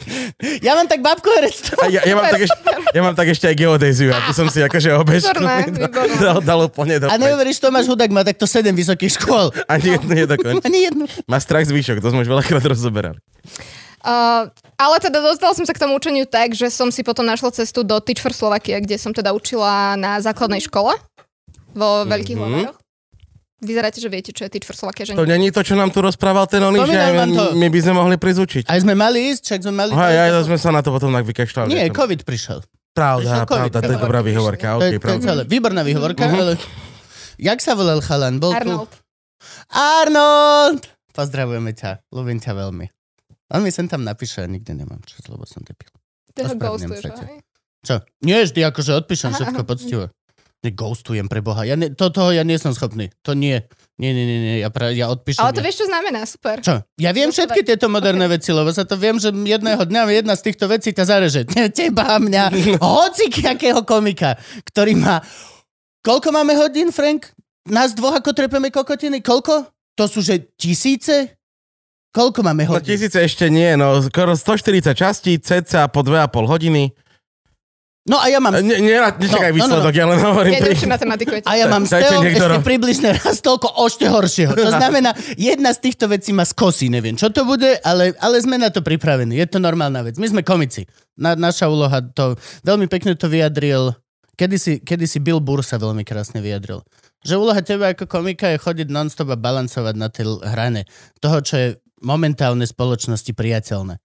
Ja 0.59 0.75
mám 0.75 0.91
tak 0.91 0.99
babku 1.07 1.31
herectvo. 1.31 1.79
Ja, 1.87 2.03
ja, 2.03 2.19
mám 2.19 2.27
tak 2.27 2.43
ešte, 2.43 2.59
ja 2.91 3.01
mám 3.07 3.15
tak 3.15 3.29
ešte 3.31 3.47
aj 3.47 3.55
geodéziu, 3.55 4.11
a 4.11 4.19
tu 4.27 4.35
som 4.35 4.51
si 4.51 4.59
akože 4.59 4.91
výborné. 5.15 5.71
dal, 6.19 6.43
dal 6.43 6.61
úplne 6.67 6.99
do 6.99 7.07
A 7.07 7.15
neuveríš, 7.15 7.63
Tomáš 7.63 7.87
Hudák 7.87 8.11
má 8.11 8.27
takto 8.27 8.51
7 8.51 8.67
vysokých 8.75 9.15
škôl. 9.15 9.55
Ani 9.71 9.95
jednu 9.95 10.11
nedokončil. 10.19 10.59
Ani 10.67 10.91
jednu. 10.91 11.07
Má 11.31 11.39
strach 11.39 11.71
z 11.71 11.71
výšok, 11.71 12.03
to 12.03 12.11
sme 12.11 12.27
už 12.27 12.31
veľakrát 12.35 12.67
rozoberali. 12.67 13.23
Uh, 14.03 14.51
ale 14.75 14.99
teda 14.99 15.23
dostala 15.23 15.55
som 15.55 15.63
sa 15.63 15.71
k 15.71 15.79
tomu 15.79 15.95
učeniu 15.95 16.27
tak, 16.27 16.51
že 16.59 16.67
som 16.75 16.91
si 16.91 17.07
potom 17.07 17.23
našla 17.23 17.55
cestu 17.55 17.87
do 17.87 17.99
Teach 18.03 18.19
for 18.19 18.35
Slovakia, 18.35 18.83
kde 18.83 18.99
som 18.99 19.15
teda 19.15 19.31
učila 19.31 19.95
na 19.95 20.19
základnej 20.19 20.67
škole 20.67 20.99
vo 21.79 22.03
Veľkých 22.03 22.35
Mhm. 22.35 22.43
mm-hmm. 22.43 22.88
Vyzeráte, 23.59 23.99
že 23.99 24.07
viete, 24.07 24.31
čo 24.31 24.43
je 24.43 24.51
Teach 24.51 24.63
for 24.63 24.73
Slovakia, 24.73 25.03
že 25.03 25.13
To 25.13 25.23
nie? 25.23 25.35
není 25.35 25.51
to, 25.51 25.61
čo 25.61 25.75
nám 25.75 25.91
tu 25.91 25.99
rozprával 25.99 26.47
ten 26.47 26.61
Oli, 26.61 26.79
že 26.81 26.95
vám 26.95 27.27
to. 27.29 27.45
my, 27.53 27.59
my 27.59 27.69
by 27.69 27.79
sme 27.81 27.93
mohli 27.93 28.17
prizvučiť. 28.17 28.65
Aj 28.65 28.79
sme 28.79 28.95
mali 28.95 29.31
ísť, 29.31 29.43
čak 29.45 29.59
sme 29.61 29.75
mali... 29.75 29.91
Aj, 29.91 30.15
aj, 30.17 30.31
to 30.33 30.41
sme 30.47 30.57
sa 30.57 30.71
na 30.71 30.79
to 30.79 30.89
potom 30.89 31.11
tak 31.11 31.25
vykašľali. 31.25 31.67
Nie, 31.69 31.91
COVID 31.91 32.23
prišiel. 32.23 32.63
Pravda, 32.89 33.19
prišiel 33.19 33.43
COVID. 33.45 33.51
pravda, 33.51 33.79
to 33.81 33.91
je 33.91 33.99
dobrá 34.01 34.21
výhovorka. 34.21 34.67
To 34.69 34.77
je, 34.77 34.79
Okay, 34.79 34.91
to 34.93 34.95
je 34.95 35.03
pravda. 35.03 35.25
celé. 35.25 35.43
Výborná 35.45 35.83
výhovorka, 35.83 36.23
ale... 36.25 36.55
Jak 37.37 37.59
sa 37.59 37.73
volal 37.73 37.99
chalan? 37.99 38.39
Bol 38.39 38.51
Arnold. 38.53 38.87
tu... 38.87 38.99
Arnold! 39.73 40.83
Pozdravujeme 41.11 41.71
ťa. 41.73 42.07
Ľúbim 42.09 42.39
ťa 42.39 42.53
veľmi. 42.53 42.87
On 43.49 43.61
mi 43.61 43.71
sem 43.71 43.87
tam 43.87 44.03
napíše, 44.03 44.39
a 44.39 44.47
nikdy 44.47 44.71
nemám 44.77 45.03
čas, 45.03 45.25
lebo 45.25 45.43
som 45.43 45.63
debil. 45.63 45.91
Ty 46.31 46.45
ho 46.45 46.49
Ospravedlňujem 46.49 46.91
ghostuješ, 46.91 47.03
sa 47.03 47.11
ti. 47.13 47.25
hej? 47.25 47.39
Čo? 47.81 47.95
Nie, 48.21 48.39
vždy 48.45 48.61
akože 48.65 48.93
odpíšem 48.95 49.31
všetko 49.35 49.63
poctivo. 49.63 50.05
Ghostujem 50.65 51.31
pre 51.31 51.39
Boha. 51.39 51.63
Ja 51.63 51.79
ne, 51.79 51.95
to, 51.95 52.11
toho 52.11 52.35
ja 52.35 52.43
nie 52.43 52.59
som 52.59 52.75
schopný. 52.75 53.15
To 53.23 53.31
nie. 53.39 53.63
Nie, 53.99 54.11
nie, 54.11 54.27
nie, 54.27 54.39
nie. 54.43 54.57
Ja, 54.59 54.71
pra, 54.75 54.91
ja 54.91 55.07
odpíšem. 55.07 55.39
Ale 55.39 55.55
to 55.55 55.63
ja. 55.63 55.67
vieš, 55.71 55.77
čo 55.83 55.87
znamená, 55.87 56.27
super. 56.27 56.59
Čo? 56.59 56.83
Ja 56.99 57.11
viem 57.15 57.31
všetky 57.31 57.63
tieto 57.63 57.87
moderné 57.87 58.27
veci, 58.27 58.51
lebo 58.51 58.71
sa 58.75 58.83
to 58.83 58.99
viem, 58.99 59.19
že 59.23 59.31
jedného 59.31 59.79
dňa 59.79 60.11
jedna 60.11 60.35
z 60.35 60.43
týchto 60.51 60.67
vecí 60.67 60.91
ťa 60.91 61.05
zareže. 61.07 61.41
Teba, 61.79 62.19
mňa, 62.19 62.79
hoci 62.83 63.31
akého 63.47 63.87
komika, 63.87 64.35
ktorý 64.67 64.99
má... 64.99 65.23
Koľko 66.03 66.31
máme 66.35 66.55
hodín, 66.59 66.91
Frank? 66.95 67.31
Nás 67.71 67.95
dvoch 67.95 68.19
ako 68.19 68.35
trepeme 68.35 68.71
kokotiny? 68.75 69.23
Koľko? 69.23 69.67
To 69.99 70.05
sú, 70.07 70.23
že 70.23 70.55
tisíce? 70.59 71.39
Koľko 72.15 72.43
máme 72.43 72.67
No 72.67 72.79
hodín? 72.79 72.99
tisíce 72.99 73.19
ešte 73.19 73.51
nie, 73.51 73.75
no 73.79 73.99
skoro 74.03 74.33
140 74.35 74.95
častí, 74.95 75.39
cca 75.39 75.87
po 75.91 76.01
2,5 76.03 76.51
hodiny. 76.51 76.91
No 78.09 78.17
a 78.17 78.27
ja 78.33 78.41
mám... 78.41 78.57
Ne, 78.57 78.65
ne, 78.65 78.81
No, 78.81 79.05
no, 79.05 79.13
no, 79.13 79.21
nečakaj 79.21 79.53
no. 79.53 79.57
výsledok, 79.61 79.93
ja 79.93 80.05
len 80.09 80.19
hovorím. 80.19 80.53
Ja 80.57 80.61
pri- 80.65 80.89
matematiku. 80.89 81.31
A 81.45 81.53
ja 81.61 81.67
mám 81.69 81.85
niekto 81.85 82.25
ešte 82.25 82.65
približne 82.65 83.09
raz 83.21 83.45
toľko 83.45 83.69
ešte 83.85 84.09
horšieho. 84.09 84.53
To 84.57 84.73
znamená, 84.81 85.13
jedna 85.37 85.71
z 85.77 85.79
týchto 85.85 86.09
vecí 86.09 86.33
ma 86.33 86.49
skosí, 86.49 86.89
neviem 86.89 87.15
čo 87.15 87.29
to 87.29 87.45
bude, 87.45 87.79
ale, 87.85 88.17
ale 88.19 88.37
sme 88.41 88.57
na 88.57 88.73
to 88.73 88.81
pripravení. 88.81 89.37
Je 89.37 89.47
to 89.47 89.61
normálna 89.61 90.01
vec. 90.03 90.17
My 90.17 90.27
sme 90.27 90.41
komici. 90.41 90.89
Na, 91.21 91.37
naša 91.37 91.69
úloha 91.69 92.01
to... 92.01 92.35
Veľmi 92.65 92.89
pekne 92.89 93.13
to 93.15 93.29
vyjadril... 93.29 93.93
Kedysi, 94.39 94.79
kedysi 94.87 95.19
Bill 95.19 95.43
Burr 95.43 95.67
sa 95.67 95.83
veľmi 95.83 96.07
krásne 96.07 96.39
vyjadril. 96.39 96.87
Že 97.27 97.35
úloha 97.43 97.59
teba 97.59 97.91
ako 97.91 98.07
komika 98.07 98.55
je 98.55 98.63
chodiť 98.63 98.87
non-stop 98.87 99.35
a 99.35 99.39
balancovať 99.39 99.95
na 99.99 100.07
tej 100.07 100.39
hrane 100.47 100.87
toho, 101.19 101.43
čo 101.43 101.55
je 101.59 101.69
momentálne 101.99 102.63
spoločnosti 102.63 103.35
priateľné. 103.35 103.99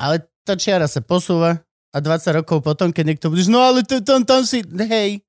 Ale 0.00 0.24
tá 0.48 0.56
čiara 0.56 0.88
sa 0.88 1.04
posúva 1.04 1.65
a 1.96 2.04
20 2.04 2.44
rokov 2.44 2.60
potom, 2.60 2.92
keď 2.92 3.04
niekto 3.16 3.32
budeš, 3.32 3.48
no 3.48 3.64
ale 3.64 3.80
to, 3.80 4.04
tam, 4.04 4.28
tam 4.28 4.44
si, 4.44 4.60
hej, 4.60 5.24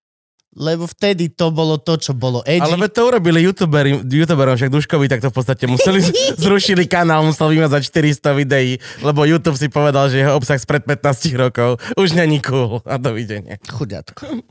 lebo 0.57 0.89
vtedy 0.89 1.29
to 1.29 1.53
bolo 1.53 1.77
to, 1.77 1.99
čo 1.99 2.15
bolo 2.15 2.41
edgy. 2.47 2.63
Ale 2.63 2.89
to 2.89 3.05
urobili 3.05 3.45
youtuberi, 3.45 4.01
youtuberom, 4.01 4.57
však 4.57 4.73
Duškovi 4.73 5.05
takto 5.11 5.29
v 5.29 5.35
podstate 5.35 5.65
museli, 5.69 6.01
zrušili 6.43 6.89
kanál, 6.89 7.27
musel 7.27 7.53
vymazať 7.53 7.91
400 7.91 8.33
videí, 8.33 8.81
lebo 9.05 9.27
YouTube 9.27 9.59
si 9.59 9.69
povedal, 9.69 10.09
že 10.09 10.25
jeho 10.25 10.33
obsah 10.33 10.57
spred 10.57 10.87
15 10.87 11.37
rokov 11.37 11.77
už 11.99 12.17
není 12.17 12.41
cool. 12.41 12.81
A 12.87 12.97
dovidenia. 12.97 13.61
Chuďatko. 13.69 14.41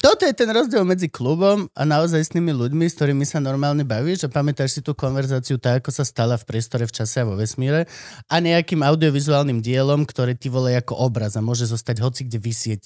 Toto 0.00 0.22
je 0.24 0.32
ten 0.32 0.48
rozdiel 0.48 0.82
medzi 0.86 1.12
klubom 1.12 1.68
a 1.76 1.82
naozaj 1.84 2.20
s 2.24 2.30
tými 2.32 2.56
ľuďmi, 2.56 2.88
s 2.88 2.96
ktorými 2.96 3.28
sa 3.28 3.42
normálne 3.42 3.84
bavíš 3.84 4.26
a 4.26 4.32
pamätáš 4.32 4.78
si 4.78 4.80
tú 4.80 4.96
konverzáciu 4.96 5.60
tak, 5.60 5.84
ako 5.84 5.90
sa 5.92 6.04
stala 6.08 6.40
v 6.40 6.48
priestore, 6.48 6.88
v 6.88 6.94
čase 6.94 7.20
a 7.20 7.28
vo 7.28 7.36
vesmíre 7.36 7.84
a 8.32 8.36
nejakým 8.40 8.80
audiovizuálnym 8.80 9.60
dielom, 9.60 10.08
ktoré 10.08 10.32
ti 10.32 10.48
vole 10.48 10.72
ako 10.72 10.96
obraz 10.96 11.36
a 11.36 11.44
môže 11.44 11.68
zostať 11.68 12.00
hoci 12.00 12.24
kde 12.24 12.38
vysieť 12.40 12.80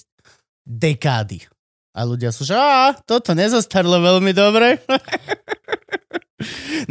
dekády. 0.67 1.54
A 1.95 2.03
ľudia 2.03 2.35
sú, 2.35 2.43
že 2.43 2.51
á, 2.51 2.91
toto 3.07 3.31
nezostarlo 3.31 4.03
veľmi 4.03 4.35
dobre. 4.35 4.83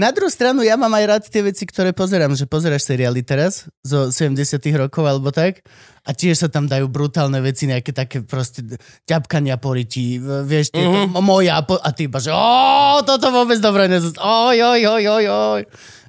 Na 0.01 0.09
druhú 0.09 0.33
stranu, 0.33 0.65
ja 0.65 0.81
mám 0.81 0.97
aj 0.97 1.05
rád 1.05 1.23
tie 1.29 1.45
veci, 1.45 1.69
ktoré 1.69 1.93
pozerám, 1.93 2.33
že 2.33 2.49
pozeráš 2.49 2.89
seriály 2.89 3.21
teraz 3.21 3.69
zo 3.85 4.09
70 4.09 4.41
rokov 4.81 5.05
alebo 5.05 5.29
tak 5.29 5.61
a 6.05 6.17
tiež 6.17 6.41
sa 6.41 6.49
tam 6.49 6.65
dajú 6.65 6.89
brutálne 6.89 7.37
veci, 7.45 7.69
nejaké 7.69 7.93
také 7.93 8.25
proste 8.25 8.65
ťapkania 9.05 9.61
po 9.61 9.77
ryti, 9.77 10.17
vieš, 10.49 10.73
tieto, 10.73 10.89
mm-hmm. 10.89 11.21
moja 11.21 11.61
po, 11.61 11.77
a 11.77 11.93
ty 11.93 12.09
iba, 12.09 12.25
že 12.25 12.33
ó, 12.33 13.05
toto 13.05 13.29
vôbec 13.29 13.61
dobre 13.61 13.85
nezosť, 13.93 14.17
oj, 14.17 14.57
oj, 14.57 14.81
oj, 14.89 15.05
oj, 15.05 15.25
oj. 15.29 15.63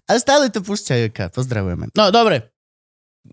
A 0.07 0.09
stále 0.15 0.47
to 0.47 0.63
púšťajú, 0.63 1.35
pozdravujeme. 1.35 1.91
No, 1.91 2.15
dobre. 2.15 2.55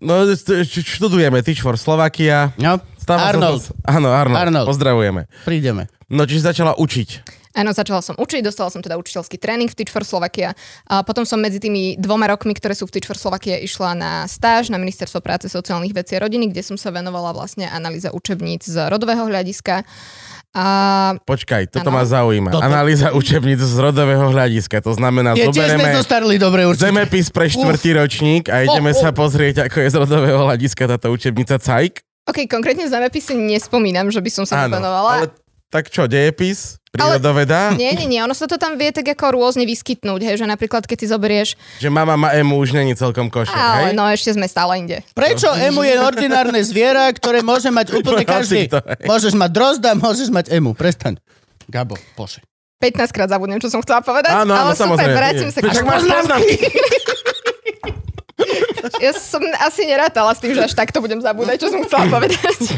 No, 0.01 0.25
študujeme 0.65 1.45
Teach 1.45 1.61
for 1.61 1.77
Slovakia. 1.77 2.49
No, 2.57 2.81
Stáva 3.03 3.19
sa 3.19 3.29
Arnold. 3.35 3.61
To, 3.61 3.71
áno, 3.83 4.07
Arnold. 4.09 4.39
Arnold. 4.39 4.67
Pozdravujeme. 4.71 5.21
prídeme. 5.43 5.91
No, 6.07 6.23
čiže 6.23 6.47
začala 6.47 6.71
učiť. 6.73 7.09
Áno, 7.53 7.69
začala 7.69 8.01
som 8.01 8.17
učiť, 8.17 8.41
dostala 8.41 8.73
som 8.73 8.81
teda 8.81 8.97
učiteľský 8.97 9.37
tréning 9.37 9.69
v 9.69 9.77
Teach 9.77 9.93
for 9.93 10.01
Slovakia. 10.01 10.57
A 10.89 11.05
potom 11.05 11.21
som 11.21 11.37
medzi 11.37 11.61
tými 11.61 12.01
dvoma 12.01 12.25
rokmi, 12.25 12.57
ktoré 12.57 12.73
sú 12.73 12.89
v 12.89 12.97
Teach 12.97 13.05
for 13.05 13.13
Slovakia, 13.13 13.61
išla 13.61 13.93
na 13.93 14.11
stáž 14.25 14.73
na 14.73 14.81
Ministerstvo 14.81 15.21
práce, 15.21 15.45
sociálnych 15.45 15.93
vecí 15.93 16.17
a 16.17 16.23
rodiny, 16.23 16.49
kde 16.49 16.65
som 16.65 16.73
sa 16.75 16.89
venovala 16.89 17.29
vlastne 17.29 17.69
analýza 17.69 18.09
učebníc 18.09 18.65
z 18.65 18.89
rodového 18.89 19.29
hľadiska. 19.29 19.85
A 20.53 20.65
Počkaj, 21.25 21.73
toto 21.73 21.89
Áno. 21.89 21.97
ma 21.97 22.05
zaujíma. 22.05 22.49
Toto- 22.53 22.61
Analýza 22.63 23.09
učebníc 23.11 23.57
z 23.59 23.73
rodového 23.75 24.29
hľadiska. 24.29 24.81
To 24.81 24.93
znamená, 24.93 25.33
sme 25.33 25.49
zoberieme 25.49 25.93
zostarli 25.93 26.37
dobre 26.37 26.65
určite. 26.65 26.89
zemepis 26.89 27.29
pre 27.29 27.49
štvrtý 27.49 27.89
ročník 27.95 28.43
a 28.49 28.61
ideme 28.61 28.89
Oh, 28.89 28.97
oh. 28.97 29.01
sa 29.01 29.09
pozrieť, 29.11 29.65
ako 29.65 29.77
je 29.77 29.87
z 29.89 29.97
rodového 29.99 30.41
hľadiska 30.41 30.85
táto 30.87 31.09
učebnica 31.09 31.57
CAIK. 31.57 32.01
OK, 32.23 32.47
konkrétne 32.47 32.87
zemepisy 32.87 33.35
nespomínam, 33.35 34.07
že 34.07 34.19
by 34.19 34.29
som 34.31 34.43
sa 34.43 34.63
Áno, 34.63 34.79
venovala. 34.79 35.11
ale 35.19 35.27
tak 35.67 35.89
čo, 35.89 36.05
dejepis? 36.05 36.77
Prírodoveda? 36.87 37.73
Nie, 37.73 37.97
nie, 37.97 38.05
nie, 38.05 38.21
ono 38.21 38.31
sa 38.31 38.45
to 38.45 38.55
tam 38.55 38.77
vie 38.77 38.93
tak 38.93 39.09
ako 39.09 39.33
rôzne 39.33 39.65
vyskytnúť, 39.65 40.21
hej, 40.21 40.35
že 40.37 40.45
napríklad 40.45 40.85
keď 40.85 40.97
si 41.01 41.07
zoberieš, 41.09 41.49
Že 41.81 41.89
mama 41.89 42.13
má 42.13 42.29
emu 42.31 42.53
už 42.55 42.77
není 42.77 42.93
celkom 42.93 43.33
košer, 43.33 43.49
ale 43.49 43.89
hej? 43.89 43.97
no 43.97 44.05
ešte 44.05 44.29
sme 44.31 44.45
stále 44.45 44.77
inde. 44.77 45.01
Prečo 45.11 45.49
emu 45.49 45.81
je 45.81 45.97
ordinárne 45.97 46.61
zviera, 46.61 47.09
ktoré 47.09 47.41
môže 47.41 47.73
mať 47.73 47.97
úplne 47.97 48.21
každý? 48.37 48.69
Môžeš 49.03 49.33
mať 49.33 49.49
drozda, 49.49 49.97
môžeš 49.97 50.29
mať 50.29 50.53
emu. 50.53 50.77
Prestaň. 50.77 51.17
Gabo, 51.65 51.97
poše. 52.13 52.45
15 52.77 53.09
krát 53.09 53.31
zabudnem, 53.31 53.57
čo 53.57 53.71
som 53.71 53.79
chcela 53.79 54.03
povedať, 54.03 54.29
Áno, 54.29 54.53
áno, 54.53 54.69
ale 54.69 54.75
super, 54.75 54.93
samozrejme. 54.93 55.15
vrátim 55.15 55.49
sa 55.49 55.59
k 55.59 55.81
máš 55.81 56.03
poznámky. 56.03 56.55
Ja 59.01 59.11
som 59.15 59.41
asi 59.61 59.89
nerátala 59.89 60.33
s 60.33 60.41
tým, 60.41 60.53
že 60.53 60.65
až 60.65 60.73
takto 60.77 61.01
budem 61.01 61.21
zabúdať, 61.21 61.57
čo 61.61 61.69
som 61.73 61.81
chcela 61.85 62.05
povedať. 62.09 62.57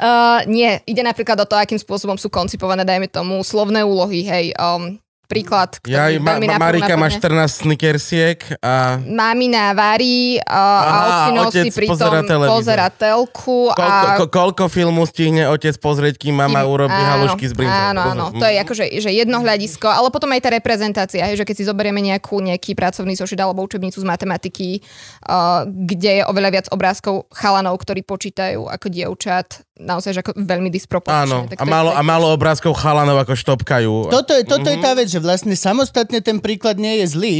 Uh, 0.00 0.42
nie, 0.48 0.80
ide 0.88 1.04
napríklad 1.04 1.36
o 1.38 1.46
to, 1.46 1.54
akým 1.54 1.76
spôsobom 1.76 2.16
sú 2.16 2.32
koncipované, 2.32 2.88
dajme 2.88 3.06
tomu, 3.06 3.38
slovné 3.44 3.84
úlohy, 3.84 4.24
hej, 4.24 4.56
um, 4.56 4.96
príklad, 5.24 5.80
Ja, 5.82 6.06
ktorý 6.06 6.16
ma, 6.18 6.28
veľmi 6.30 6.46
ma, 6.46 6.52
naprv 6.52 6.62
Marika 6.62 6.94
má 6.94 7.08
napadne. 7.08 7.48
14 7.48 7.62
snickersiek 7.62 8.38
a 8.58 8.74
Mamina 9.00 9.72
varí 9.72 10.36
Aha, 10.38 10.52
a 10.84 10.98
ocino 11.24 11.40
otec 11.46 11.64
si 11.64 11.70
pritom 11.72 11.92
pozerá 11.92 12.20
televízor. 12.20 12.52
pozera 12.54 12.86
telku 12.88 13.58
koľko, 13.68 13.80
a... 14.04 14.16
ko, 14.16 14.24
koľko 14.28 14.64
filmu 14.66 15.02
stihne 15.02 15.46
otec 15.46 15.74
pozrieť, 15.76 16.14
kým 16.18 16.34
mama 16.34 16.60
Kým- 16.60 16.70
urobí 16.70 16.94
áno, 16.94 17.10
halušky 17.10 17.44
z 17.44 17.54
brinzou. 17.54 17.80
Áno, 17.88 18.00
áno, 18.04 18.24
to 18.30 18.44
je 18.44 18.56
akože 18.58 18.84
že 18.98 19.10
jedno 19.10 19.38
hľadisko, 19.38 19.86
ale 19.86 20.08
potom 20.08 20.28
aj 20.28 20.40
tá 20.40 20.50
reprezentácia, 20.50 21.24
že 21.28 21.42
keď 21.42 21.54
si 21.54 21.64
zoberieme 21.64 22.00
nejakú, 22.00 22.38
nejaký 22.38 22.72
pracovný 22.72 23.14
zošit 23.14 23.38
alebo 23.38 23.62
učebnicu 23.62 23.96
z 23.96 24.04
matematiky, 24.04 24.84
uh, 25.22 25.64
kde 25.64 26.20
je 26.20 26.24
oveľa 26.24 26.50
viac 26.50 26.66
obrázkov 26.68 27.24
chalanov, 27.30 27.78
ktorí 27.78 28.02
počítajú 28.02 28.66
ako 28.66 28.86
dievčat, 28.86 29.64
naozaj 29.74 30.12
že 30.12 30.20
ako 30.20 30.36
veľmi 30.36 30.68
Áno, 30.68 30.74
disproporčne. 30.74 31.48
Tak 31.48 31.58
a 31.58 31.64
málo, 31.64 31.90
a 31.90 32.00
málo 32.00 32.26
obrázkov 32.28 32.74
chalanov, 32.74 33.16
ako 33.18 33.32
štopkajú. 33.32 33.94
Toto 34.10 34.32
je, 34.32 34.42
toto 34.44 34.66
Mhm. 34.66 34.72
je 34.72 34.78
tá 34.78 34.92
vec, 34.92 35.08
že 35.08 35.18
vlastne 35.22 35.54
samostatne 35.54 36.18
ten 36.20 36.42
príklad 36.42 36.76
nie 36.76 37.00
je 37.00 37.06
zlý, 37.14 37.36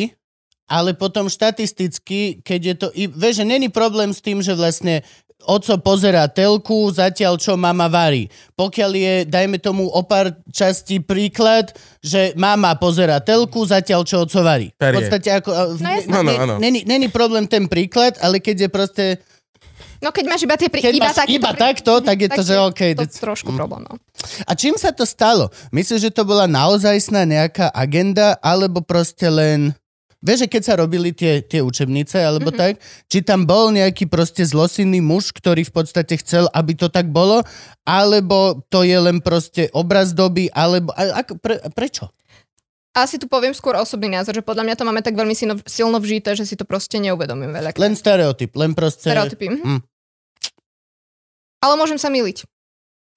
ale 0.70 0.94
potom 0.96 1.28
štatisticky, 1.28 2.40
keď 2.40 2.60
je 2.64 2.74
to... 2.78 2.88
I, 2.96 3.04
vieš, 3.10 3.42
že 3.42 3.44
není 3.44 3.68
problém 3.68 4.14
s 4.14 4.24
tým, 4.24 4.40
že 4.40 4.56
vlastne 4.56 5.04
oco 5.42 5.74
pozerá 5.82 6.30
telku, 6.30 6.88
zatiaľ 6.94 7.34
čo 7.36 7.58
mama 7.58 7.90
varí. 7.90 8.30
Pokiaľ 8.54 8.90
je, 8.94 9.14
dajme 9.26 9.58
tomu 9.58 9.90
o 9.90 10.00
pár 10.06 10.32
častí 10.54 11.02
príklad, 11.02 11.74
že 11.98 12.30
mama 12.38 12.72
pozerá 12.78 13.18
telku, 13.18 13.66
zatiaľ 13.66 14.06
čo 14.06 14.22
oco 14.22 14.40
varí. 14.40 14.70
V 14.78 15.02
podstate 15.02 15.28
ako... 15.42 15.50
No 15.82 15.88
jasné. 15.90 16.14
Áno, 16.14 16.30
áno. 16.30 16.54
Není, 16.62 16.86
není 16.86 17.10
problém 17.10 17.44
ten 17.50 17.66
príklad, 17.66 18.16
ale 18.22 18.38
keď 18.38 18.56
je 18.64 18.68
proste... 18.70 19.04
No 20.02 20.10
keď 20.10 20.24
máš 20.26 20.42
iba 20.42 20.58
tie... 20.58 20.66
Pri, 20.66 20.82
Keď 20.82 20.94
iba 20.98 21.14
máš 21.14 21.30
iba 21.30 21.50
pri- 21.54 21.62
takto, 21.62 22.02
tak 22.02 22.16
je 22.18 22.28
to, 22.34 22.42
že 22.42 22.54
OK. 22.58 22.82
To 22.98 23.06
that's- 23.06 23.22
trošku 23.22 23.54
problém, 23.54 23.86
no. 23.86 23.94
A 24.50 24.52
čím 24.58 24.74
sa 24.74 24.90
to 24.90 25.06
stalo? 25.06 25.54
Myslíš, 25.70 26.10
že 26.10 26.14
to 26.14 26.26
bola 26.26 26.50
naozajstná 26.50 27.22
nejaká 27.22 27.70
agenda, 27.70 28.34
alebo 28.42 28.82
proste 28.82 29.30
len... 29.30 29.78
Vieš, 30.22 30.46
že 30.46 30.48
keď 30.54 30.62
sa 30.62 30.74
robili 30.78 31.10
tie, 31.10 31.42
tie 31.42 31.58
učebnice, 31.62 32.14
alebo 32.14 32.54
mm-hmm. 32.54 32.62
tak, 32.62 32.72
či 33.10 33.26
tam 33.26 33.42
bol 33.42 33.74
nejaký 33.74 34.06
proste 34.06 34.46
zlosinný 34.46 35.02
muž, 35.02 35.34
ktorý 35.34 35.66
v 35.66 35.74
podstate 35.74 36.14
chcel, 36.22 36.46
aby 36.54 36.78
to 36.78 36.86
tak 36.90 37.10
bolo, 37.10 37.42
alebo 37.82 38.62
to 38.70 38.86
je 38.86 38.98
len 38.98 39.18
proste 39.18 39.70
obraz 39.74 40.14
doby, 40.14 40.46
alebo... 40.54 40.94
Ako, 40.94 41.42
pre, 41.42 41.58
prečo? 41.74 42.10
Asi 42.94 43.16
tu 43.18 43.26
poviem 43.26 43.56
skôr 43.56 43.74
osobný 43.74 44.12
názor, 44.14 44.36
že 44.36 44.44
podľa 44.44 44.68
mňa 44.68 44.76
to 44.78 44.84
máme 44.84 45.02
tak 45.02 45.16
veľmi 45.16 45.32
silno, 45.34 45.58
silno 45.64 45.98
vžité, 45.98 46.36
že 46.38 46.44
si 46.44 46.54
to 46.54 46.68
proste 46.68 47.00
neuvedomím 47.02 47.50
veľa. 47.50 47.74
Len 47.74 47.94
stereotyp, 47.98 48.52
len 48.54 48.78
proste... 48.78 49.10
Stereotypy. 49.10 49.46
mhm. 49.48 49.91
Ale 51.62 51.78
môžem 51.78 51.96
sa 51.96 52.10
miliť. 52.10 52.44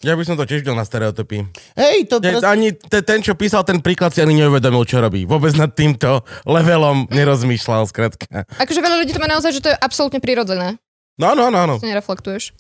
Ja 0.04 0.14
by 0.14 0.28
som 0.28 0.36
to 0.36 0.44
tiež 0.44 0.62
dal 0.62 0.76
na 0.76 0.84
stereotypy. 0.84 1.48
Hej, 1.74 2.12
to 2.12 2.20
proste... 2.20 2.46
Ani 2.46 2.76
te- 2.76 3.02
ten, 3.02 3.24
čo 3.24 3.34
písal 3.34 3.64
ten 3.64 3.80
príklad, 3.80 4.12
si 4.12 4.20
ani 4.20 4.38
neuvedomil, 4.38 4.84
čo 4.84 5.00
robí. 5.00 5.24
Vôbec 5.24 5.56
nad 5.56 5.72
týmto 5.72 6.22
levelom 6.44 7.08
nerozmýšľal, 7.10 7.88
skratka. 7.88 8.44
Akože 8.60 8.84
veľa 8.84 9.02
ľudí 9.02 9.16
to 9.16 9.24
má 9.24 9.32
naozaj, 9.32 9.56
že 9.56 9.64
to 9.64 9.72
je 9.72 9.78
absolútne 9.80 10.20
prirodzené. 10.20 10.78
No, 11.16 11.32
no, 11.32 11.48
no, 11.48 11.64
no. 11.64 11.80
To 11.80 11.88
nereflektuješ. 11.88 12.52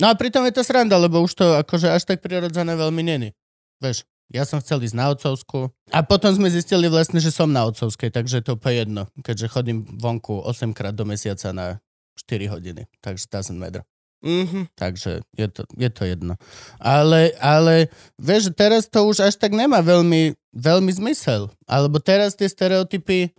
No 0.00 0.08
a 0.08 0.16
pritom 0.16 0.46
je 0.48 0.56
to 0.56 0.64
sranda, 0.64 0.96
lebo 0.96 1.20
už 1.20 1.36
to 1.36 1.46
akože 1.60 1.92
až 1.92 2.08
tak 2.08 2.24
prirodzené 2.24 2.74
veľmi 2.80 3.02
není. 3.04 3.36
Vieš, 3.82 4.08
ja 4.32 4.46
som 4.48 4.62
chcel 4.62 4.80
ísť 4.84 4.96
na 4.96 5.10
otcovskú 5.12 5.72
a 5.90 5.98
potom 6.06 6.32
sme 6.32 6.48
zistili 6.48 6.86
vlastne, 6.86 7.18
že 7.18 7.34
som 7.34 7.50
na 7.50 7.66
otcovskej, 7.66 8.12
takže 8.12 8.44
to 8.44 8.56
úplne 8.56 8.76
jedno, 8.86 9.02
keďže 9.20 9.52
chodím 9.52 9.84
vonku 9.88 10.44
8 10.44 10.76
krát 10.76 10.94
do 10.94 11.02
mesiaca 11.08 11.50
na 11.50 11.66
4 12.14 12.46
hodiny, 12.52 12.86
takže 13.02 13.26
doesn't 13.26 13.58
matter. 13.58 13.82
Mhm. 14.18 14.66
Takže 14.74 15.22
je 15.32 15.46
to, 15.46 15.62
je 15.72 15.90
to 15.90 16.02
jedno. 16.04 16.34
Ale, 16.76 17.30
ale 17.38 17.86
vieš, 18.14 18.50
teraz 18.50 18.84
to 18.84 19.04
už 19.04 19.22
až 19.22 19.34
tak 19.34 19.50
nemá 19.50 19.78
veľmi, 19.78 20.34
veľmi 20.50 20.90
zmysel. 20.90 21.48
Alebo 21.64 21.98
teraz 21.98 22.34
tie 22.34 22.46
stereotypy, 22.46 23.30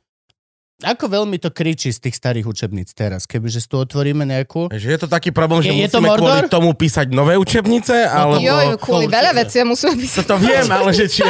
ako 0.80 1.12
veľmi 1.12 1.36
to 1.36 1.52
kričí 1.52 1.92
z 1.92 2.00
tých 2.00 2.16
starých 2.16 2.48
učebníc 2.48 2.96
teraz, 2.96 3.28
kebyže 3.28 3.60
si 3.60 3.68
tu 3.68 3.76
otvoríme 3.76 4.24
nejakú. 4.24 4.72
Že 4.72 4.88
je 4.90 5.00
to 5.04 5.12
taký 5.12 5.28
problém, 5.30 5.60
že 5.60 5.76
Je- 5.76 5.84
je 5.84 5.92
to 5.92 6.00
musíme 6.00 6.16
kvôli 6.16 6.48
tomu 6.48 6.72
písať 6.72 7.12
nové 7.12 7.36
učebnice, 7.36 8.08
alebo... 8.08 8.40
Joj, 8.40 8.80
kvôli 8.80 9.06
to 9.06 9.12
veľa 9.12 9.32
veciam 9.36 9.68
musíme 9.68 10.00
písať. 10.00 10.24
To 10.24 10.40
viem, 10.40 10.64
ale 10.66 10.96
že 10.96 11.12
či... 11.12 11.28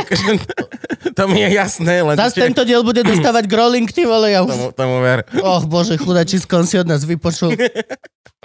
to 1.18 1.24
mi 1.26 1.42
je 1.42 1.50
jasné, 1.52 2.06
len... 2.06 2.14
Zas 2.14 2.38
či- 2.38 2.46
tento 2.46 2.62
diel 2.62 2.86
bude 2.86 3.02
dostávať 3.02 3.50
growling, 3.50 3.90
ty 3.90 4.06
vole, 4.06 4.30
ja 4.30 4.46
Tomu, 4.46 4.70
už... 4.70 4.78
tomu 4.78 5.02
ver. 5.02 5.26
Och 5.34 5.66
bože, 5.66 5.98
chudačisko, 5.98 6.54
on 6.56 6.70
si 6.70 6.78
od 6.78 6.86
nás 6.86 7.02
vypočul. 7.02 7.50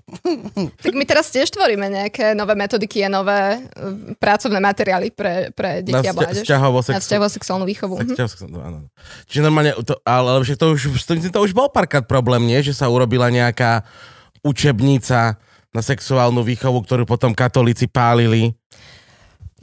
Tak 0.85 0.92
my 0.94 1.05
teraz 1.05 1.33
tiež 1.33 1.50
tvoríme 1.50 1.90
nejaké 1.90 2.33
nové 2.33 2.55
metodiky 2.55 3.03
a 3.05 3.09
nové 3.09 3.59
uh, 3.59 4.14
pracovné 4.16 4.61
materiály 4.62 5.11
pre, 5.11 5.50
pre 5.50 5.81
Na 5.83 6.00
deti 6.00 6.07
a 6.09 6.14
mládež. 6.14 6.44
vzťahovo 6.46 6.79
Na 6.81 6.87
sex... 6.87 6.96
vzťahovú 7.09 7.31
sexuálnu 7.31 7.66
výchovu. 7.66 7.94
Mhm. 8.00 8.14
áno. 8.62 8.79
Čiže 9.27 9.40
normálne, 9.42 9.72
to, 9.83 9.98
ale, 10.07 10.29
ale 10.38 10.40
však 10.46 10.59
to 10.61 10.66
už, 10.74 10.83
to, 11.05 11.12
to 11.18 11.40
už 11.40 11.53
bol 11.53 11.68
párkrát 11.72 12.05
problém, 12.07 12.44
nie? 12.46 12.62
Že 12.62 12.74
sa 12.79 12.87
urobila 12.87 13.29
nejaká 13.33 13.83
učebnica 14.44 15.40
na 15.74 15.83
sexuálnu 15.83 16.46
výchovu, 16.46 16.87
ktorú 16.87 17.03
potom 17.03 17.35
katolíci 17.35 17.90
pálili. 17.90 18.55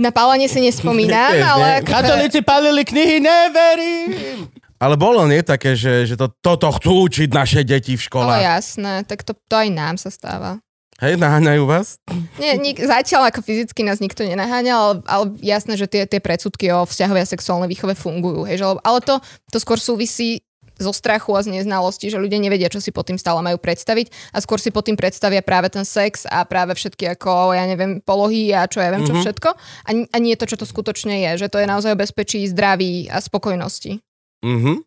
Na 0.02 0.10
pálenie 0.10 0.50
si 0.50 0.60
nespomínam, 0.60 1.38
ale... 1.56 1.86
Katolíci 1.86 2.42
palili 2.42 2.84
knihy, 2.84 3.22
neverím! 3.22 4.61
Ale 4.82 4.98
bolo 4.98 5.30
nie 5.30 5.46
také, 5.46 5.78
že, 5.78 6.10
že 6.10 6.18
to, 6.18 6.34
toto 6.42 6.74
chcú 6.74 7.06
učiť 7.06 7.30
naše 7.30 7.62
deti 7.62 7.94
v 7.94 8.02
No 8.02 8.06
školách. 8.10 8.42
jasné, 8.42 8.94
tak 9.06 9.22
to, 9.22 9.38
to 9.38 9.54
aj 9.54 9.70
nám 9.70 9.96
sa 10.02 10.10
stáva. 10.10 10.58
Hej, 10.98 11.18
naháňajú 11.18 11.66
vás? 11.66 11.98
Nie, 12.38 12.58
nik, 12.58 12.78
zatiaľ 12.78 13.30
ako 13.30 13.42
fyzicky 13.42 13.82
nás 13.82 13.98
nikto 13.98 14.22
nenaháňal, 14.22 14.78
ale, 14.82 14.96
ale 15.06 15.24
jasné, 15.42 15.74
že 15.74 15.86
tie, 15.86 16.06
tie 16.06 16.18
predsudky 16.18 16.70
o 16.70 16.86
vzťahovej 16.86 17.22
a 17.22 17.32
sexuálnej 17.32 17.70
výchove 17.70 17.94
fungujú. 17.94 18.46
Hej, 18.46 18.62
že, 18.62 18.66
ale 18.82 19.00
to, 19.02 19.18
to 19.50 19.58
skôr 19.58 19.78
súvisí 19.78 20.46
zo 20.78 20.90
strachu 20.90 21.34
a 21.34 21.46
z 21.46 21.54
neznalosti, 21.54 22.10
že 22.10 22.18
ľudia 22.18 22.38
nevedia, 22.38 22.66
čo 22.66 22.82
si 22.82 22.90
pod 22.90 23.06
tým 23.06 23.18
stále 23.18 23.38
majú 23.38 23.58
predstaviť 23.58 24.34
a 24.34 24.42
skôr 24.42 24.58
si 24.58 24.70
pod 24.70 24.82
tým 24.82 24.98
predstavia 24.98 25.46
práve 25.46 25.70
ten 25.70 25.86
sex 25.86 26.26
a 26.26 26.42
práve 26.42 26.74
všetky 26.74 27.06
ako, 27.12 27.54
ja 27.54 27.66
neviem, 27.66 28.02
polohy 28.02 28.50
a 28.50 28.66
čo 28.66 28.82
ja 28.82 28.90
viem, 28.90 29.06
čo 29.06 29.14
Mhm. 29.14 29.22
všetko 29.22 29.50
a, 29.58 29.90
a 29.94 30.18
nie 30.18 30.34
to, 30.34 30.50
čo 30.50 30.58
to 30.58 30.66
skutočne 30.66 31.22
je, 31.22 31.46
že 31.46 31.48
to 31.50 31.62
je 31.62 31.70
naozaj 31.70 31.94
o 31.94 32.02
bezpečí, 32.02 32.42
zdraví 32.46 33.10
a 33.10 33.22
spokojnosti. 33.22 34.02
Mhm. 34.44 34.84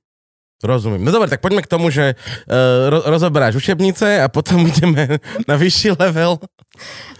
Rozumiem. 0.62 1.02
No 1.02 1.10
dobre, 1.10 1.28
tak 1.28 1.42
poďme 1.42 1.60
k 1.60 1.68
tomu, 1.68 1.90
že 1.90 2.14
uh, 2.14 2.88
ro- 2.88 3.04
rozoberáš 3.10 3.58
učebnice 3.58 4.22
a 4.22 4.30
potom 4.30 4.62
ideme 4.70 5.18
na 5.44 5.58
vyšší 5.58 5.98
level. 5.98 6.38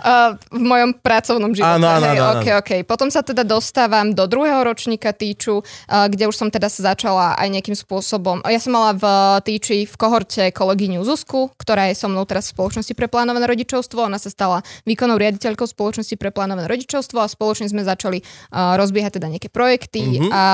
Uh, 0.02 0.34
v 0.50 0.62
mojom 0.66 0.90
pracovnom 0.98 1.54
živote. 1.54 1.78
Áno, 1.78 1.86
áno, 1.86 2.06
áno, 2.10 2.24
okay, 2.36 2.52
okay. 2.58 2.80
Potom 2.82 3.06
sa 3.06 3.22
teda 3.22 3.46
dostávam 3.46 4.10
do 4.10 4.26
druhého 4.26 4.58
ročníka 4.66 5.14
týču, 5.14 5.62
uh, 5.62 6.10
kde 6.10 6.26
už 6.26 6.34
som 6.34 6.48
teda 6.50 6.66
sa 6.66 6.92
začala 6.92 7.38
aj 7.38 7.48
nejakým 7.54 7.78
spôsobom. 7.78 8.42
Ja 8.42 8.58
som 8.58 8.74
mala 8.74 8.98
v 8.98 9.04
týči 9.46 9.86
v 9.86 9.94
kohorte 9.94 10.50
kolegyňu 10.50 11.06
Zuzku, 11.06 11.54
ktorá 11.54 11.86
je 11.88 11.94
so 11.94 12.10
mnou 12.10 12.26
teraz 12.26 12.50
v 12.50 12.58
spoločnosti 12.58 12.94
pre 12.98 13.06
plánované 13.06 13.46
rodičovstvo. 13.46 14.10
Ona 14.10 14.18
sa 14.18 14.28
stala 14.28 14.58
výkonnou 14.82 15.14
riaditeľkou 15.14 15.70
spoločnosti 15.70 16.18
pre 16.18 16.34
plánované 16.34 16.66
rodičovstvo 16.66 17.22
a 17.22 17.30
spoločne 17.30 17.70
sme 17.70 17.86
začali 17.86 18.18
uh, 18.18 18.74
rozbiehať 18.74 19.20
teda 19.20 19.28
nejaké 19.30 19.48
projekty 19.52 20.02
Mhm. 20.04 20.28
a, 20.34 20.44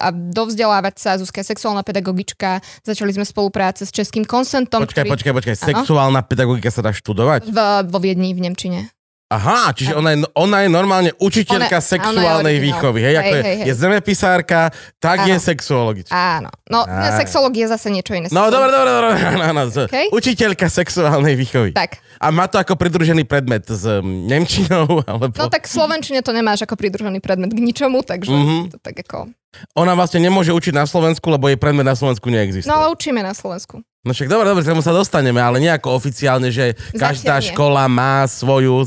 a 0.00 0.08
dovzdelávať 0.10 0.94
sa. 0.96 1.10
Zuzka 1.20 1.44
je 1.44 1.52
sexuálna 1.52 1.84
pedagogička. 1.94 2.58
Začali 2.82 3.14
sme 3.14 3.22
spolupráce 3.22 3.86
s 3.86 3.94
českým 3.94 4.26
konsentom. 4.26 4.82
Počkaj, 4.82 5.06
ktorý 5.06 5.14
počkaj, 5.14 5.32
počkaj. 5.38 5.54
Áno. 5.54 5.66
Sexuálna 5.70 6.20
pedagogika 6.26 6.74
sa 6.74 6.82
dá 6.82 6.90
študovať? 6.90 7.46
v, 7.46 7.58
vo 7.86 7.98
Viedni 8.02 8.34
v 8.34 8.42
Nemčine. 8.42 8.90
Aha, 9.24 9.72
čiže 9.72 9.96
ona 9.96 10.14
je, 10.14 10.18
ona 10.36 10.62
je 10.62 10.68
normálne 10.68 11.10
učiteľka 11.16 11.80
Ona- 11.80 11.90
sexuálnej 11.90 12.38
ona 12.44 12.50
je 12.52 12.60
výchovy. 12.60 12.98
Hej, 13.00 13.08
Hej, 13.08 13.16
ako 13.16 13.34
je, 13.34 13.42
hej, 13.42 13.56
hej. 13.56 13.66
je 13.66 13.74
zemepisárka, 13.74 14.60
tak 15.00 15.18
je 15.26 15.34
Áno. 15.34 15.42
sexuologička. 15.42 16.12
Áno. 16.12 16.50
No, 16.70 16.84
Á. 16.84 17.08
je 17.56 17.66
zase 17.66 17.88
niečo 17.88 18.12
iné. 18.14 18.28
No, 18.30 18.46
dobre, 18.46 18.68
dobre, 18.68 18.90
dobre. 18.92 19.08
Áno, 19.24 19.42
áno, 19.48 19.62
z- 19.72 19.88
Okej. 19.90 20.06
Učiteľka 20.12 20.66
sexuálnej 20.68 21.34
výchovy. 21.34 21.72
Tak. 21.72 21.98
A 22.24 22.32
má 22.32 22.48
to 22.48 22.56
ako 22.56 22.72
pridružený 22.74 23.28
predmet 23.28 23.68
s 23.68 23.84
um, 23.84 24.24
Nemčinou? 24.24 24.88
Alebo... 25.08 25.28
No 25.36 25.52
tak 25.52 25.68
v 25.68 25.72
Slovenčine 25.76 26.24
to 26.24 26.32
nemáš 26.32 26.64
ako 26.64 26.74
pridružený 26.74 27.20
predmet 27.20 27.52
k 27.52 27.60
ničomu, 27.60 28.00
takže 28.00 28.32
Mhm. 28.32 28.56
to 28.72 28.78
tak 28.80 28.96
ako... 29.04 29.28
Ona 29.78 29.94
vlastne 29.94 30.18
nemôže 30.18 30.50
učiť 30.50 30.74
na 30.74 30.82
Slovensku, 30.82 31.30
lebo 31.30 31.46
jej 31.46 31.54
predmet 31.54 31.86
na 31.86 31.94
Slovensku 31.94 32.26
neexistuje. 32.26 32.66
No 32.66 32.80
ale 32.80 32.90
učíme 32.90 33.22
na 33.22 33.30
Slovensku. 33.30 33.84
No 34.04 34.12
však 34.12 34.28
dobre, 34.28 34.44
dobre, 34.44 34.60
k 34.60 34.68
tomu 34.68 34.84
sa 34.84 34.92
dostaneme, 34.92 35.40
ale 35.40 35.64
nejako 35.64 35.96
oficiálne, 35.96 36.52
že 36.52 36.76
každá 36.92 37.40
Zatiaľ 37.40 37.56
škola 37.56 37.84
má 37.88 38.28
svoju 38.28 38.84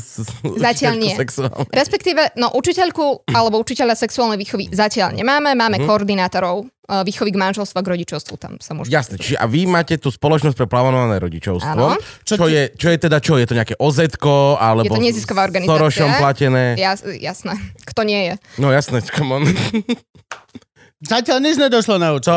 Zatiaľ 0.62 0.94
nie. 0.94 1.10
sexuálnej. 1.18 1.66
Respektíve, 1.74 2.22
no 2.38 2.54
učiteľku 2.54 3.26
alebo 3.26 3.58
učiteľa 3.58 3.98
sexuálnej 3.98 4.38
výchovy 4.38 4.70
zatiaľ 4.70 5.18
nemáme, 5.18 5.58
máme 5.58 5.82
Mhm. 5.82 5.86
koordinátorov 5.90 6.70
uh, 6.88 7.02
výchovy 7.02 7.34
k 7.34 7.38
manželstvu 7.38 7.76
a 7.76 7.82
k 7.82 7.88
rodičovstvu, 7.98 8.34
tam 8.38 8.52
sa 8.62 8.72
môžete... 8.78 8.94
Jasne, 8.94 9.14
čiže 9.18 9.36
a 9.36 9.44
vy 9.50 9.66
máte 9.66 9.98
tú 9.98 10.08
spoločnosť 10.08 10.54
pre 10.54 10.70
plánované 10.70 11.18
rodičovstvo. 11.18 11.66
Áno. 11.66 11.98
Čo, 12.22 12.46
je, 12.46 12.72
čo 12.78 12.88
je 12.88 12.96
teda 12.96 13.18
čo? 13.18 13.36
Je 13.36 13.46
to 13.50 13.58
nejaké 13.58 13.74
oz 13.76 13.98
alebo 13.98 14.86
Je 14.86 14.90
to 14.94 15.02
nezisková 15.02 15.44
organizácia. 15.44 15.74
Sorošom 15.74 16.10
platené? 16.16 16.78
Jas, 16.78 17.02
jasné. 17.04 17.58
Kto 17.84 18.06
nie 18.06 18.30
je? 18.30 18.34
No 18.62 18.70
jasné, 18.70 19.02
come 19.18 19.34
on. 19.34 19.42
Zatiaľ 20.98 21.38
nič 21.38 21.56
nedošlo 21.62 21.94
na 22.02 22.10
účet. 22.10 22.26
Čo 22.26 22.34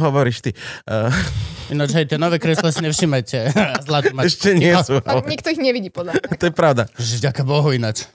hovoríš 0.00 0.40
ty? 0.40 0.56
Uh, 0.88 1.12
Ináč, 1.68 1.92
hej, 1.92 2.08
tie 2.08 2.16
nové 2.16 2.40
kresla 2.40 2.72
si 2.72 2.80
nevšimajte. 2.80 3.52
Zlatú 3.86 4.16
mať. 4.16 4.24
Ešte 4.24 4.56
nie 4.56 4.72
sú. 4.80 5.04
Ale 5.04 5.20
nikto 5.28 5.52
ich 5.52 5.60
nevidí 5.60 5.92
podľa 5.92 6.16
mňa. 6.16 6.40
To 6.40 6.44
je 6.48 6.54
pravda. 6.56 6.88
Že 6.96 7.28
ďaká 7.28 7.44
Bohu 7.44 7.68
ináč. 7.76 8.08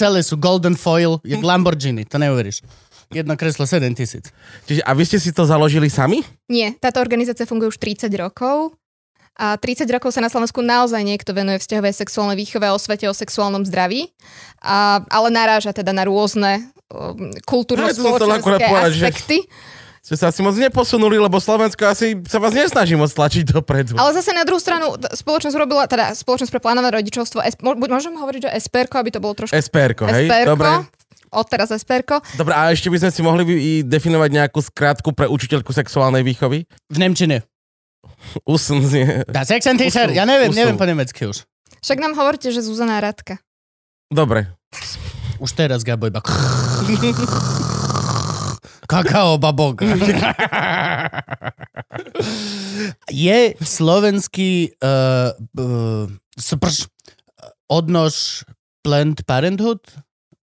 Celé 0.00 0.24
sú 0.24 0.40
golden 0.40 0.72
foil, 0.72 1.20
jak 1.20 1.44
Lamborghini, 1.44 2.08
to 2.08 2.16
neuveríš. 2.16 2.64
Jedno 3.12 3.36
kreslo 3.36 3.68
7 3.68 3.92
tisíc. 3.92 4.32
Čiže, 4.64 4.80
a 4.86 4.96
vy 4.96 5.02
ste 5.04 5.20
si 5.20 5.34
to 5.36 5.44
založili 5.44 5.92
sami? 5.92 6.24
Nie, 6.48 6.72
táto 6.80 7.02
organizácia 7.04 7.44
funguje 7.44 7.74
už 7.74 7.78
30 7.82 8.08
rokov. 8.16 8.72
A 9.36 9.60
30 9.60 9.84
rokov 9.92 10.16
sa 10.16 10.24
na 10.24 10.32
Slovensku 10.32 10.64
naozaj 10.64 11.04
niekto 11.04 11.36
venuje 11.36 11.60
vzťahovej 11.60 11.96
sexuálnej 11.96 12.38
výchove 12.40 12.64
a 12.64 12.76
osvete 12.76 13.08
o 13.08 13.16
sexuálnom 13.16 13.64
zdraví, 13.64 14.12
a, 14.60 15.00
ale 15.08 15.28
naráža 15.32 15.72
teda 15.72 15.96
na 15.96 16.04
rôzne 16.04 16.70
um, 16.90 17.30
No, 17.30 17.38
kultúrno-spoločenské 17.46 18.64
aspekty. 18.66 19.38
Ste 20.00 20.16
sa 20.16 20.32
asi 20.32 20.40
moc 20.40 20.56
neposunuli, 20.56 21.20
lebo 21.20 21.36
Slovensko 21.36 21.84
asi 21.84 22.16
sa 22.24 22.40
vás 22.40 22.56
nesnaží 22.56 22.96
moc 22.96 23.12
tlačiť 23.12 23.52
dopredu. 23.52 24.00
Ale 24.00 24.16
zase 24.16 24.32
na 24.32 24.48
druhú 24.48 24.56
stranu, 24.56 24.96
spoločnosť 24.96 25.56
robila, 25.60 25.84
teda 25.84 26.16
spoločnosť 26.16 26.48
pre 26.48 26.60
plánované 26.64 27.04
rodičovstvo, 27.04 27.44
môžem 27.60 28.16
hovoriť, 28.16 28.48
že 28.48 28.50
SPRko, 28.64 28.96
aby 28.96 29.10
to 29.12 29.20
bolo 29.20 29.36
trošku 29.36 29.52
SPRko, 29.52 30.08
hej? 30.08 30.24
SPRko, 30.24 30.50
Dobre. 30.56 30.68
odteraz 31.28 31.68
SPRko. 31.76 32.16
Dobre, 32.40 32.56
a 32.56 32.72
ešte 32.72 32.88
by 32.88 32.96
sme 32.96 33.10
si 33.12 33.20
mohli 33.20 33.42
definovať 33.84 34.30
nejakú 34.40 34.64
skratku 34.64 35.12
pre 35.12 35.28
učiteľku 35.28 35.68
sexuálnej 35.68 36.24
výchovy? 36.24 36.64
V 36.88 36.96
Nemčine. 36.96 37.44
Usn 38.48 38.80
znie. 38.80 39.28
Dá 39.28 39.44
Sex 39.44 39.68
and 39.68 39.76
Teacher, 39.76 40.08
Usul, 40.08 40.16
ja 40.16 40.24
neviem, 40.24 40.48
neviem 40.56 40.80
po 40.80 40.88
nemecky 40.88 41.28
už. 41.28 41.44
Však 41.84 42.00
nám 42.00 42.16
hovoríte, 42.16 42.48
že 42.48 42.64
Zuzana 42.64 43.04
Radka. 43.04 43.36
Dobre. 44.08 44.48
Už 45.40 45.56
teraz 45.56 45.80
Gabo 45.80 46.04
iba... 46.04 46.20
Kakao 48.90 49.38
babok. 49.38 49.80
Je 53.08 53.54
slovenský 53.62 54.74
uh, 54.82 55.30
uh, 55.56 56.10
sprš, 56.34 56.90
odnož 57.70 58.44
Planned 58.82 59.22
Parenthood 59.24 59.80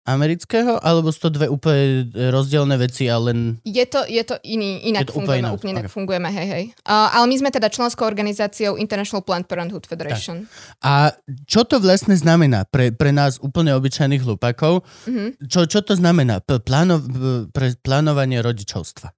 amerického, 0.05 0.77
alebo 0.85 1.09
sú 1.09 1.29
to 1.29 1.41
dve 1.41 1.49
úplne 1.49 2.13
rozdielne 2.13 2.77
veci 2.77 3.09
a 3.09 3.17
len... 3.17 3.57
Je 3.65 3.85
to, 3.89 4.05
je 4.05 4.21
to 4.21 4.37
iný, 4.45 4.85
inak 4.85 5.09
Je 5.09 5.09
to 5.09 5.17
fungujeme, 5.17 5.49
úplne 5.49 5.73
inak 5.81 5.89
ok. 5.89 5.97
fungujeme, 5.97 6.29
hej, 6.29 6.47
hej. 6.49 6.65
Uh, 6.85 7.09
ale 7.17 7.25
my 7.25 7.37
sme 7.41 7.49
teda 7.49 7.73
členskou 7.73 8.05
organizáciou 8.05 8.77
International 8.77 9.25
Planned 9.25 9.49
Parenthood 9.49 9.89
Federation. 9.89 10.45
A 10.85 11.17
čo 11.49 11.65
to 11.65 11.81
vlastne 11.81 12.13
znamená 12.13 12.69
pre, 12.69 12.93
pre 12.93 13.17
nás 13.17 13.41
úplne 13.41 13.73
obyčajných 13.73 14.21
hlupakov? 14.21 14.85
Mhm. 15.09 15.41
Čo, 15.49 15.65
čo 15.65 15.81
to 15.81 15.97
znamená 15.97 16.45
P- 16.45 16.61
pláno, 16.61 17.01
pre 17.49 17.73
plánovanie 17.81 18.45
rodičovstva? 18.45 19.09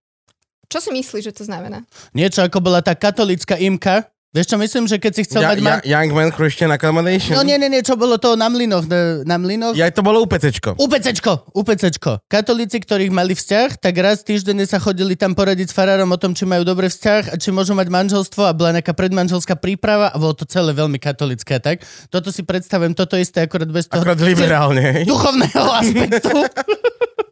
Čo 0.67 0.79
si 0.83 0.91
myslíš, 0.91 1.31
že 1.31 1.35
to 1.35 1.45
znamená? 1.47 1.87
Niečo 2.11 2.43
ako 2.43 2.59
bola 2.59 2.83
tá 2.83 2.95
katolická 2.99 3.55
imka. 3.59 4.11
Vieš 4.37 4.53
čo, 4.53 4.57
myslím, 4.61 4.85
že 4.85 5.01
keď 5.01 5.13
si 5.17 5.23
chcel 5.25 5.41
Ja, 5.41 5.57
mať... 5.57 5.89
ja, 5.89 6.05
Young 6.05 6.13
Man 6.13 6.29
Christian 6.29 6.69
Accommodation? 6.69 7.33
No 7.33 7.41
nie, 7.41 7.57
nie, 7.57 7.73
nie, 7.73 7.81
čo 7.81 7.97
bolo 7.97 8.21
to 8.21 8.37
na 8.37 8.53
mlynoch, 8.53 8.85
na, 8.85 9.25
na? 9.25 9.73
Ja, 9.73 9.89
to 9.89 10.05
bolo 10.05 10.21
UPCčko. 10.29 10.77
UPCčko, 10.77 11.57
UPCčko. 11.57 12.21
Katolíci, 12.29 12.77
ktorých 12.77 13.09
mali 13.09 13.33
vzťah, 13.33 13.81
tak 13.81 13.97
raz 13.97 14.21
týždenne 14.21 14.69
sa 14.69 14.77
chodili 14.77 15.17
tam 15.17 15.33
poradiť 15.33 15.73
s 15.73 15.75
farárom 15.75 16.13
o 16.13 16.21
tom, 16.21 16.37
či 16.37 16.45
majú 16.45 16.69
dobrý 16.69 16.93
vzťah 16.93 17.33
a 17.33 17.35
či 17.41 17.49
môžu 17.49 17.73
mať 17.73 17.89
manželstvo 17.89 18.45
a 18.45 18.53
bola 18.53 18.77
nejaká 18.77 18.93
predmanželská 18.93 19.57
príprava 19.57 20.13
a 20.13 20.17
bolo 20.21 20.37
to 20.37 20.45
celé 20.45 20.77
veľmi 20.77 21.01
katolické. 21.01 21.57
Tak 21.57 21.81
toto 22.13 22.29
si 22.29 22.45
predstavujem, 22.45 22.93
toto 22.93 23.17
isté 23.17 23.49
akorát 23.49 23.73
bez 23.73 23.89
toho 23.89 24.05
Akorát 24.05 24.21
liberálne, 24.21 25.09
duchovného 25.09 25.71
aspektu. 25.81 26.37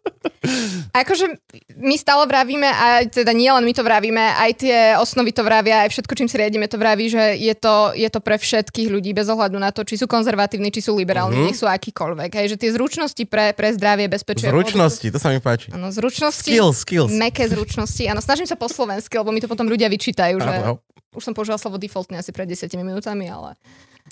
Akože 0.92 1.26
my 1.74 1.96
stále 1.96 2.24
vravíme, 2.24 2.66
a 2.66 2.86
teda 3.04 3.32
nie 3.32 3.48
len 3.48 3.64
my 3.64 3.72
to 3.72 3.82
vravíme, 3.82 4.20
aj 4.36 4.50
tie 4.58 4.76
osnovy 4.94 5.30
to 5.30 5.42
vravia, 5.42 5.82
aj 5.82 5.90
všetko, 5.90 6.12
čím 6.14 6.28
si 6.28 6.36
riadíme, 6.36 6.66
to 6.66 6.78
vraví, 6.78 7.08
že 7.08 7.34
je 7.34 7.54
to, 7.54 7.90
je 7.92 8.06
to 8.06 8.20
pre 8.20 8.36
všetkých 8.36 8.88
ľudí 8.88 9.10
bez 9.10 9.26
ohľadu 9.26 9.56
na 9.56 9.74
to, 9.74 9.82
či 9.82 9.96
sú 9.96 10.06
konzervatívni, 10.06 10.70
či 10.70 10.80
sú 10.80 10.94
liberálni, 10.94 11.34
Mhm. 11.34 11.40
mm-hmm. 11.40 11.50
nech 11.50 11.58
sú 11.58 11.66
akýkoľvek. 11.66 12.30
Hej, 12.34 12.46
že 12.54 12.56
tie 12.60 12.70
zručnosti 12.70 13.22
pre, 13.26 13.50
pre 13.52 13.72
zdravie, 13.72 14.06
bezpečie. 14.06 14.48
Zručnosti, 14.48 15.06
to 15.08 15.18
sa 15.18 15.28
mi 15.28 15.40
páči. 15.40 15.72
Áno, 15.72 15.90
zručnosti. 15.90 16.46
Skills, 16.46 16.84
skills. 16.84 17.10
Meké 17.10 17.48
zručnosti. 17.48 18.04
Áno, 18.06 18.20
snažím 18.20 18.46
sa 18.46 18.54
po 18.54 18.68
slovensky, 18.68 19.16
lebo 19.16 19.32
mi 19.32 19.42
to 19.42 19.48
potom 19.48 19.66
ľudia 19.66 19.88
vyčítajú, 19.88 20.36
že 20.38 20.52
Áno. 20.62 20.78
už 21.12 21.22
som 21.22 21.34
použila 21.34 21.56
slovo 21.56 21.76
defaultne 21.76 22.18
asi 22.18 22.30
pred 22.30 22.46
10 22.46 22.70
minútami, 22.76 23.26
ale... 23.26 23.56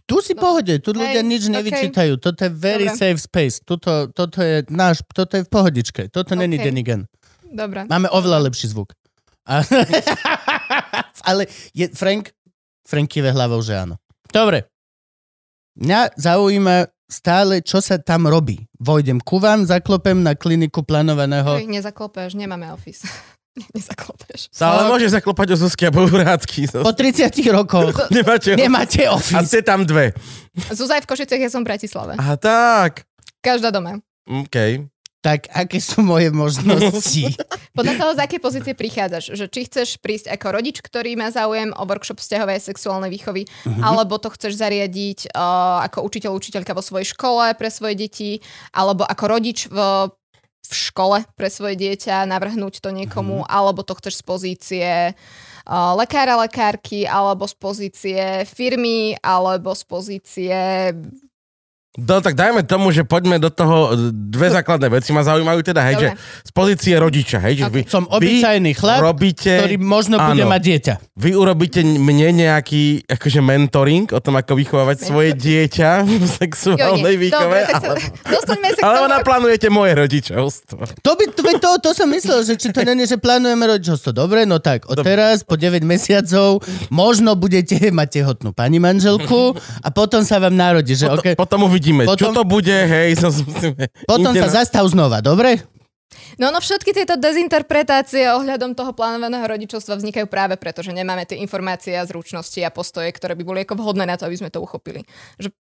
Tu 0.07 0.17
si 0.21 0.35
pohode, 0.35 0.75
tu 0.83 0.91
ľudia 0.93 1.23
Hej, 1.23 1.31
nič 1.31 1.43
okej. 1.47 1.55
nevyčítajú. 1.57 2.12
Toto 2.19 2.41
je 2.43 2.51
very 2.53 2.91
Dobre. 2.91 2.99
safe 2.99 3.21
space. 3.23 3.57
Toto, 3.62 4.11
toto 4.11 4.43
je 4.43 4.67
náš, 4.69 5.07
toto 5.15 5.38
je 5.38 5.47
v 5.47 5.51
pohodičke. 5.51 6.03
Toto 6.11 6.35
není 6.35 6.59
Okej. 6.59 6.67
Denigen. 6.67 7.01
Dobre. 7.53 7.87
Máme 7.87 8.09
oveľa 8.11 8.51
lepší 8.51 8.73
zvuk. 8.73 8.97
Ale 11.29 11.47
je 11.75 11.87
Frank, 11.93 12.31
Frank 12.87 13.09
kive 13.11 13.31
hlavou, 13.31 13.62
že 13.62 13.79
áno. 13.79 13.99
Dobre. 14.31 14.67
Mňa 15.79 16.17
zaujíma 16.17 16.91
stále, 17.09 17.61
čo 17.61 17.81
sa 17.85 18.01
tam 18.01 18.29
robí. 18.29 18.65
Vojdem 18.81 19.21
ku 19.21 19.37
vám, 19.37 19.69
zaklopem 19.69 20.25
na 20.25 20.33
kliniku 20.33 20.81
plánovaného... 20.81 21.61
Ich 21.61 21.69
nezaklopeš, 21.69 22.37
nemáme 22.37 22.73
office. 22.73 23.05
nezaklopeš. 23.77 24.49
Sa 24.53 24.73
ale 24.73 24.88
môže 24.88 25.09
zaklopať 25.12 25.55
o 25.55 25.57
Zuzky 25.57 25.88
a 25.88 25.93
Bourácky. 25.93 26.69
Po 26.87 26.93
30 26.93 27.33
rokoch 27.53 27.93
Nemáte 28.15 28.57
nemáte 28.57 29.05
A 29.05 29.17
office. 29.17 29.49
ste 29.49 29.61
tam 29.61 29.85
dve. 29.85 30.17
Zuzaj 30.73 31.05
v 31.05 31.09
Košiciach, 31.09 31.41
ja 31.41 31.51
som 31.53 31.65
v 31.65 31.73
Bratislave. 31.73 32.17
Aha, 32.17 32.37
tak. 32.37 33.05
Každá 33.45 33.73
doma. 33.73 34.01
OK. 34.29 34.88
Tak 35.23 35.55
aké 35.55 35.79
sú 35.79 36.03
moje 36.03 36.35
možnosti? 36.35 37.38
Podľa 37.79 37.95
toho, 37.95 38.11
z 38.19 38.23
akej 38.27 38.41
pozície 38.43 38.75
prichádzaš. 38.75 39.38
Že 39.38 39.47
či 39.55 39.61
chceš 39.71 39.88
prísť 40.03 40.35
ako 40.35 40.59
rodič, 40.59 40.83
ktorý 40.83 41.15
má 41.15 41.31
záujem 41.31 41.71
o 41.79 41.87
workshop 41.87 42.19
vzťahovej 42.19 42.59
a 42.59 42.67
sexuálnej 42.67 43.11
výchovy, 43.15 43.47
uh-huh. 43.47 43.83
alebo 43.87 44.19
to 44.19 44.35
chceš 44.35 44.59
zariadiť 44.59 45.31
uh, 45.31 45.87
ako 45.87 46.03
učiteľ, 46.11 46.35
učiteľka 46.35 46.75
vo 46.75 46.83
svojej 46.83 47.15
škole 47.15 47.55
pre 47.55 47.71
svoje 47.71 47.95
deti, 47.95 48.43
alebo 48.75 49.07
ako 49.07 49.25
rodič 49.31 49.71
v, 49.71 49.79
v 50.62 50.75
škole 50.75 51.18
pre 51.35 51.48
svoje 51.51 51.75
dieťa, 51.77 52.29
navrhnúť 52.31 52.79
to 52.79 52.94
niekomu, 52.94 53.42
uh-huh. 53.42 53.51
alebo 53.51 53.83
to 53.83 53.98
chceš 53.98 54.22
z 54.22 54.25
pozície 54.25 54.88
uh, 55.12 55.92
lekára, 55.98 56.38
lekárky, 56.38 57.05
alebo 57.05 57.44
z 57.51 57.55
pozície 57.59 58.22
firmy, 58.46 59.18
alebo 59.20 59.75
z 59.75 59.83
pozície... 59.85 60.59
No 61.92 62.24
tak 62.24 62.33
dajme 62.33 62.64
tomu, 62.64 62.88
že 62.88 63.05
poďme 63.05 63.37
do 63.37 63.52
toho, 63.52 63.92
dve 64.09 64.48
základné 64.48 64.88
veci 64.88 65.12
ma 65.12 65.28
zaujímajú 65.28 65.61
teda, 65.61 65.85
hej, 65.92 65.96
že 66.00 66.09
Dobre. 66.16 66.24
z 66.40 66.50
pozície 66.57 66.94
rodiča, 66.96 67.37
hej, 67.44 67.55
že 67.61 67.64
vy, 67.68 67.81
Som 67.85 68.09
vy 68.09 68.16
obyčajný 68.16 68.72
chlap, 68.72 69.12
robíte, 69.12 69.61
ktorý 69.61 69.76
možno 69.76 70.16
bude 70.16 70.40
áno. 70.40 70.48
mať 70.48 70.62
dieťa. 70.64 70.94
vy 71.20 71.31
urobíte 71.37 71.85
mne 71.85 72.48
nejaký 72.48 73.05
akože 73.05 73.44
mentoring 73.44 74.09
o 74.09 74.20
tom, 74.24 74.40
ako 74.40 74.57
vychovávať 74.57 75.05
svoje 75.05 75.37
dieťa 75.37 75.90
v 76.24 76.28
sexuálnej 76.33 77.20
výchove, 77.20 77.61
Dobre, 77.61 77.68
tak 77.68 77.74
sa, 77.76 77.88
ale, 77.92 77.96
dostaňme 78.24 78.68
sa 78.72 78.81
tomu. 78.81 79.09
naplánujete 79.12 79.68
moje 79.68 79.92
rodičovstvo. 79.92 80.81
To 80.96 81.11
by, 81.12 81.24
to, 81.28 81.42
to, 81.61 81.70
to 81.76 81.90
som 81.92 82.09
myslel, 82.09 82.40
že 82.40 82.57
či 82.57 82.72
to 82.72 82.81
není, 82.88 83.05
že 83.05 83.20
plánujeme 83.20 83.68
rodičovstvo. 83.68 84.16
Dobre, 84.16 84.48
no 84.48 84.64
tak, 84.64 84.88
od 84.88 84.96
Dobre. 84.96 85.12
teraz 85.12 85.44
po 85.44 85.61
9 85.61 85.85
mesiacov 85.85 86.64
možno 86.88 87.37
budete 87.37 87.92
mať 87.92 88.09
tehotnú 88.24 88.57
pani 88.57 88.81
manželku 88.81 89.52
a 89.85 89.92
potom 89.92 90.24
sa 90.24 90.40
vám 90.40 90.57
narodí, 90.57 90.96
že 90.96 91.05
Potom, 91.05 91.20
okay, 91.20 91.37
potom 91.37 91.61
uvidíme, 91.83 92.07
Potom- 92.07 92.31
čo 92.31 92.38
to 92.38 92.42
bude, 92.47 92.79
hej, 92.87 93.11
sa 93.23 93.29
musíme... 93.35 93.90
potom 94.07 94.31
sa 94.31 94.47
na- 94.47 94.55
zastav 94.62 94.87
znova, 94.87 95.18
dobre? 95.18 95.59
No, 96.37 96.49
no 96.49 96.61
všetky 96.61 96.97
tieto 96.97 97.16
dezinterpretácie 97.16 98.25
ohľadom 98.33 98.73
toho 98.73 98.92
plánovaného 98.97 99.45
rodičovstva 99.45 100.01
vznikajú 100.01 100.29
práve 100.29 100.57
preto, 100.57 100.81
že 100.81 100.92
nemáme 100.92 101.29
tie 101.29 101.40
informácie 101.40 101.92
a 101.97 102.05
zručnosti 102.09 102.57
a 102.61 102.73
postoje, 102.73 103.12
ktoré 103.12 103.37
by 103.37 103.45
boli 103.45 103.59
ako 103.64 103.77
vhodné 103.81 104.09
na 104.09 104.16
to, 104.16 104.29
aby 104.29 104.37
sme 104.40 104.53
to 104.53 104.61
uchopili. 104.61 105.05
Že 105.37 105.53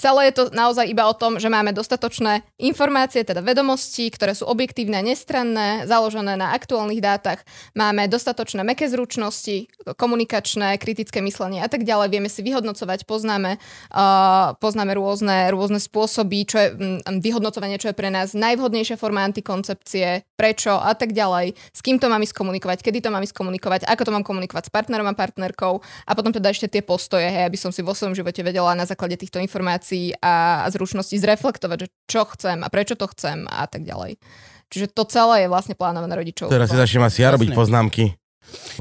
Celé 0.00 0.32
je 0.32 0.34
to 0.40 0.44
naozaj 0.52 0.88
iba 0.88 1.04
o 1.08 1.14
tom, 1.16 1.36
že 1.36 1.52
máme 1.52 1.76
dostatočné 1.76 2.44
informácie, 2.60 3.22
teda 3.22 3.44
vedomosti, 3.44 4.08
ktoré 4.08 4.32
sú 4.32 4.48
objektívne 4.48 5.04
nestranné, 5.04 5.84
založené 5.84 6.36
na 6.38 6.56
aktuálnych 6.56 7.02
dátach. 7.02 7.44
Máme 7.76 8.08
dostatočné 8.08 8.64
meké 8.64 8.88
zručnosti, 8.88 9.68
komunikačné, 9.96 10.80
kritické 10.80 11.20
myslenie 11.20 11.60
a 11.60 11.68
tak 11.68 11.84
ďalej. 11.84 12.08
Vieme 12.08 12.30
si 12.32 12.40
vyhodnocovať, 12.40 13.04
poznáme, 13.04 13.60
uh, 13.92 14.56
poznáme 14.58 14.92
rôzne, 14.96 15.52
rôzne 15.52 15.78
spôsoby, 15.78 16.38
čo 16.48 16.56
je 16.58 16.68
mm, 16.72 17.20
vyhodnocovanie, 17.20 17.76
čo 17.76 17.92
je 17.92 17.98
pre 17.98 18.08
nás 18.08 18.32
najvhodnejšia 18.32 18.96
forma 18.96 19.22
antikoncepcie, 19.28 20.24
prečo 20.42 20.74
a 20.74 20.90
tak 20.98 21.14
ďalej. 21.14 21.54
S 21.54 21.78
kým 21.78 22.02
to 22.02 22.10
mám 22.10 22.18
ísť 22.18 22.34
komunikovať, 22.34 22.82
kedy 22.82 22.98
to 22.98 23.14
mám 23.14 23.22
ísť 23.22 23.30
komunikovať, 23.30 23.86
ako 23.86 24.02
to 24.02 24.10
mám 24.10 24.26
komunikovať 24.26 24.66
s 24.66 24.70
partnerom 24.74 25.06
a 25.06 25.14
partnerkou 25.14 25.78
a 25.78 26.12
potom 26.18 26.34
teda 26.34 26.50
ešte 26.50 26.66
tie 26.66 26.82
postoje, 26.82 27.30
hej, 27.30 27.46
aby 27.46 27.54
som 27.54 27.70
si 27.70 27.78
vo 27.78 27.94
svojom 27.94 28.18
živote 28.18 28.42
vedela 28.42 28.74
na 28.74 28.82
základe 28.82 29.14
týchto 29.14 29.38
informácií 29.38 30.18
a, 30.18 30.66
a 30.66 30.68
zručností 30.74 31.14
zreflektovať, 31.22 31.78
že 31.78 31.88
čo 32.10 32.26
chcem 32.34 32.66
a 32.66 32.68
prečo 32.74 32.98
to 32.98 33.06
chcem 33.14 33.46
a 33.46 33.70
tak 33.70 33.86
ďalej. 33.86 34.18
Čiže 34.66 34.90
to 34.90 35.06
celé 35.06 35.46
je 35.46 35.52
vlastne 35.52 35.78
plánované 35.78 36.18
rodičov. 36.18 36.50
Teraz 36.50 36.66
si 36.66 36.74
začnem 36.74 37.06
asi 37.06 37.22
ja 37.22 37.30
robiť 37.30 37.54
poznámky. 37.54 38.18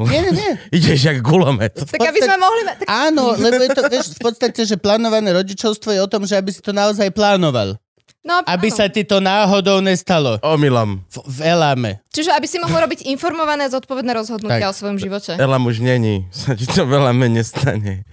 Nie, 0.01 0.19
nie, 0.25 0.33
nie. 0.33 0.51
Ideš 0.81 1.03
jak 1.05 1.19
gulomet. 1.21 1.77
Tak 1.77 1.99
aby 1.99 2.19
sme 2.19 2.35
mohli... 2.41 2.61
ma- 2.65 2.75
Tak, 2.79 2.87
Áno, 2.89 3.37
lebo 3.37 3.61
je 3.61 3.69
to, 3.69 3.83
vieš, 3.91 4.17
v 4.17 4.21
podstate, 4.23 4.65
že 4.65 4.79
plánované 4.79 5.29
rodičovstvo 5.35 5.93
je 5.93 6.01
o 6.01 6.09
tom, 6.09 6.25
že 6.25 6.39
aby 6.39 6.49
si 6.49 6.63
to 6.63 6.73
naozaj 6.73 7.11
plánoval. 7.13 7.77
No, 8.21 8.45
aby 8.45 8.69
áno. 8.69 8.77
sa 8.77 8.85
ti 8.85 9.01
to 9.01 9.17
náhodou 9.17 9.81
nestalo. 9.81 10.37
Omylom. 10.45 11.01
V, 11.09 11.17
v 11.25 11.39
Eláme. 11.41 12.05
Čiže 12.13 12.29
aby 12.37 12.45
si 12.45 12.61
mohol 12.61 12.85
robiť 12.85 13.09
informované 13.09 13.65
a 13.65 13.73
zodpovedné 13.73 14.13
rozhodnutia 14.13 14.69
Tak. 14.69 14.73
o 14.73 14.77
svojom 14.77 14.97
živote. 15.01 15.41
Elam 15.41 15.65
už 15.65 15.81
není, 15.81 16.29
sa 16.29 16.53
ti 16.53 16.69
to 16.69 16.85
veľa 16.85 17.17
menej 17.17 17.49
stane. 17.49 18.05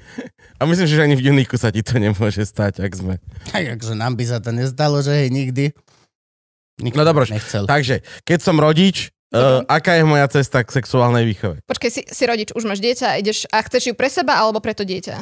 A 0.56 0.64
myslím, 0.64 0.88
že 0.88 1.04
ani 1.04 1.12
v 1.14 1.28
Uniku 1.28 1.60
sa 1.60 1.68
ti 1.68 1.84
to 1.84 2.00
nemôže 2.00 2.40
stať, 2.40 2.80
ak 2.80 2.92
sme. 2.96 3.20
Tak, 3.52 3.76
akože 3.76 3.94
nám 3.94 4.16
by 4.16 4.24
sa 4.24 4.40
to 4.40 4.48
nezdalo, 4.48 5.04
že 5.04 5.12
hej, 5.12 5.28
nikdy. 5.28 5.76
Nikto 6.80 6.98
No 6.98 7.04
dobro, 7.04 7.28
nechcel. 7.28 7.68
Takže, 7.68 8.00
keď 8.24 8.38
som 8.40 8.56
rodič, 8.56 9.12
uh, 9.36 9.60
aká 9.68 10.00
je 10.00 10.08
moja 10.08 10.24
cesta 10.30 10.64
k 10.64 10.72
sexuálnej 10.72 11.28
výchove? 11.28 11.60
Počkej, 11.68 11.90
si, 11.92 12.00
si 12.08 12.22
rodič, 12.24 12.48
už 12.56 12.64
máš 12.64 12.80
dieťa 12.80 13.06
a 13.12 13.18
ideš 13.20 13.44
a 13.52 13.60
chceš 13.60 13.92
ju 13.92 13.94
pre 13.98 14.08
seba 14.08 14.40
alebo 14.40 14.62
pre 14.62 14.72
to 14.72 14.88
dieťa? 14.88 15.20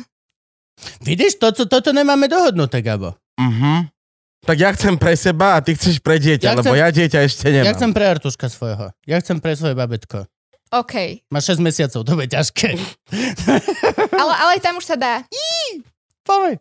Vidíš, 1.03 1.41
toto, 1.41 1.65
toto 1.65 1.91
nemáme 1.91 2.29
dohodnuté, 2.29 2.85
Gabo. 2.85 3.17
Uh-huh. 3.41 3.89
Tak 4.47 4.57
ja 4.57 4.71
chcem 4.71 4.95
pre 4.95 5.13
seba 5.13 5.55
a 5.55 5.61
ty 5.61 5.75
chceš 5.75 5.99
pre 5.99 6.17
dieťa, 6.17 6.45
Ja 6.45 6.55
lebo 6.55 6.71
chcem- 6.71 6.79
ja 6.79 6.89
dieťa 6.89 7.19
ešte 7.21 7.47
nemám. 7.51 7.67
Ja 7.67 7.73
chcem 7.75 7.91
pre 7.91 8.05
Artuška 8.07 8.47
svojho. 8.47 8.95
Ja 9.03 9.19
chcem 9.19 9.37
pre 9.37 9.53
svoje 9.53 9.75
babetko. 9.75 10.23
OK. 10.69 10.95
Má 11.29 11.39
6 11.39 11.59
mesiacov, 11.59 12.01
to 12.01 12.13
bude 12.13 12.27
ťažké. 12.29 12.79
Ale, 14.23 14.33
ale 14.33 14.51
aj 14.55 14.61
tam 14.61 14.75
už 14.77 14.87
sa 14.87 14.97
dá. 14.97 15.23
Povej. 16.23 16.59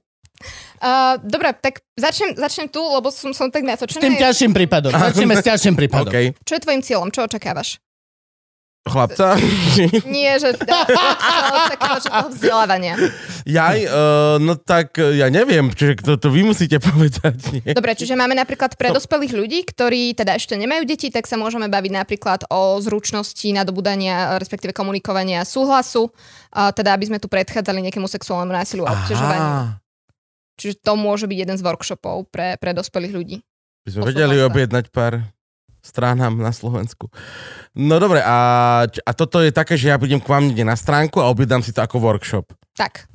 Uh, 0.78 1.17
dobre, 1.24 1.50
tak 1.56 1.80
začnem, 1.95 2.36
začnem 2.36 2.67
tu, 2.67 2.78
lebo 2.80 3.08
som, 3.08 3.32
som 3.32 3.48
tak 3.48 3.62
S 3.62 3.67
natočená. 3.67 4.02
tým 4.02 4.17
ťažším 4.19 4.52
prípadom. 4.52 4.91
Začneme 4.91 5.34
s 5.34 5.45
ťažším 5.45 5.74
prípadom. 5.80 6.12
OK. 6.12 6.38
Čo 6.41 6.54
je 6.54 6.62
tvojim 6.62 6.82
cieľom? 6.82 7.10
Čo 7.10 7.26
očakávaš? 7.26 7.80
Chlapca? 8.86 9.34
Nie, 10.15 10.38
že 10.38 10.54
čo 10.54 10.65
očakávaš 11.58 12.04
od 12.06 12.13
toho 12.13 12.30
vzdelávania. 12.38 12.93
Jaj, 13.50 13.78
uh, 13.89 14.38
no 14.38 14.54
tak 14.62 15.02
eh, 15.02 15.26
ja 15.26 15.28
neviem, 15.34 15.74
čiže 15.74 16.06
to, 16.06 16.21
to 16.21 16.30
vy 16.30 16.45
musíte 16.45 16.78
povedať. 16.93 17.65
Nie? 17.65 17.74
Dobre, 17.74 17.98
čiže 17.98 18.13
máme 18.13 18.38
napríklad 18.38 18.78
pre 18.78 18.93
dospelých 18.93 19.34
ľudí, 19.34 19.60
ktorí 19.65 20.13
teda 20.13 20.38
ešte 20.38 20.54
nemajú 20.54 20.86
deti, 20.86 21.10
tak 21.10 21.26
sa 21.26 21.34
môžeme 21.34 21.65
baviť 21.65 21.91
napríklad 21.98 22.39
o 22.54 22.78
zručnosti 22.78 23.50
nadobudania, 23.50 24.38
respektíve 24.38 24.69
komunikovania 24.69 25.41
súhlasu, 25.50 26.13
a 26.54 26.69
teda 26.69 26.93
aby 26.93 27.10
sme 27.10 27.17
tu 27.17 27.26
predchádzali 27.26 27.89
nejakému 27.89 28.06
sexuálnemu 28.06 28.54
násiliu 28.54 28.86
a 28.86 28.93
obťažovaniu. 28.93 29.50
Čiže 30.56 30.86
to 30.86 30.93
môže 30.95 31.26
byť 31.28 31.38
jeden 31.41 31.58
z 31.58 31.65
workshopov 31.65 32.32
pre, 32.32 32.56
pre 32.62 32.71
dospelých 32.71 33.13
ľudí. 33.17 33.38
By 33.86 33.89
sme 33.91 34.02
vedeli 34.13 34.38
sa. 34.39 34.48
objednať 34.48 34.86
pár 34.93 35.35
stránam 35.86 36.34
na 36.41 36.50
Slovensku. 36.50 37.13
No 37.78 38.02
dobre, 38.02 38.26
a, 38.26 38.38
a 38.89 39.12
toto 39.13 39.38
je 39.45 39.54
také, 39.54 39.78
že 39.78 39.93
ja 39.93 40.02
budem 40.02 40.17
k 40.17 40.26
vám 40.26 40.50
niekde 40.50 40.65
na 40.65 40.74
stránku 40.74 41.21
a 41.21 41.30
objednám 41.30 41.62
si 41.62 41.69
to 41.69 41.86
ako 41.86 42.02
workshop. 42.02 42.50
Tak. 42.74 43.06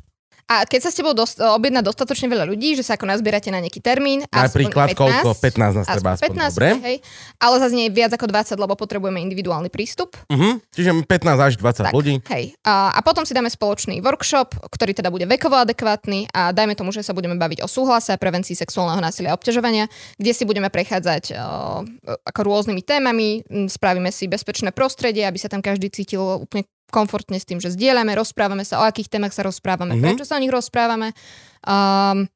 A 0.51 0.67
keď 0.67 0.81
sa 0.83 0.91
s 0.91 0.99
tebou 0.99 1.15
dos- 1.15 1.39
objedná 1.39 1.79
dostatočne 1.79 2.27
veľa 2.27 2.43
ľudí, 2.43 2.75
že 2.75 2.83
sa 2.83 2.99
ako 2.99 3.07
nazbierate 3.07 3.55
na 3.55 3.63
nejaký 3.63 3.79
termín, 3.79 4.27
Napríklad 4.27 4.91
15, 4.91 4.99
koľko? 4.99 5.29
15 5.39 5.79
nás 5.79 5.87
treba 5.87 6.11
aspoň, 6.19 6.35
15, 6.35 6.59
dobre? 6.59 6.69
hej, 6.83 6.97
ale 7.39 7.55
zase 7.63 7.75
nie 7.79 7.87
viac 7.87 8.11
ako 8.11 8.27
20, 8.27 8.59
lebo 8.59 8.75
potrebujeme 8.75 9.23
individuálny 9.23 9.71
prístup. 9.71 10.19
Uh-huh. 10.27 10.59
Čiže 10.75 11.07
15 11.07 11.39
až 11.39 11.53
20 11.55 11.87
Tak, 11.87 11.95
ľudí. 11.95 12.19
hej. 12.35 12.59
A, 12.67 12.91
a 12.91 13.01
potom 13.07 13.23
si 13.23 13.31
dáme 13.31 13.47
spoločný 13.47 14.03
workshop, 14.03 14.59
ktorý 14.75 14.91
teda 14.91 15.15
bude 15.15 15.31
vekovo 15.31 15.55
adekvátny 15.55 16.35
a 16.35 16.51
dajme 16.51 16.75
tomu, 16.75 16.91
že 16.91 17.07
sa 17.07 17.15
budeme 17.15 17.39
baviť 17.39 17.63
o 17.63 17.71
súhlase 17.71 18.11
a 18.11 18.19
prevencii 18.19 18.59
sexuálneho 18.59 18.99
násilia 18.99 19.31
a 19.31 19.39
obťažovania, 19.39 19.87
kde 20.19 20.33
si 20.35 20.43
budeme 20.43 20.67
prechádzať 20.67 21.31
o, 21.31 21.87
ako 22.27 22.41
rôznymi 22.43 22.83
témami, 22.83 23.47
spravíme 23.71 24.11
si 24.11 24.27
bezpečné 24.27 24.75
prostredie, 24.75 25.23
aby 25.23 25.39
sa 25.39 25.47
tam 25.47 25.63
každý 25.63 25.95
cítil 25.95 26.43
úplne 26.43 26.67
komfortne 26.91 27.39
s 27.39 27.47
tým, 27.47 27.59
že 27.59 27.73
zdieľame, 27.73 28.13
rozprávame 28.13 28.63
sa, 28.63 28.83
o 28.83 28.87
akých 28.87 29.09
témach 29.09 29.33
sa 29.33 29.43
rozprávame, 29.43 29.95
Mhm. 29.95 29.97
mm-hmm. 29.97 30.07
prečo 30.19 30.25
sa 30.27 30.37
o 30.37 30.43
nich 30.43 30.53
rozprávame. 30.53 31.15
Um, 31.63 32.27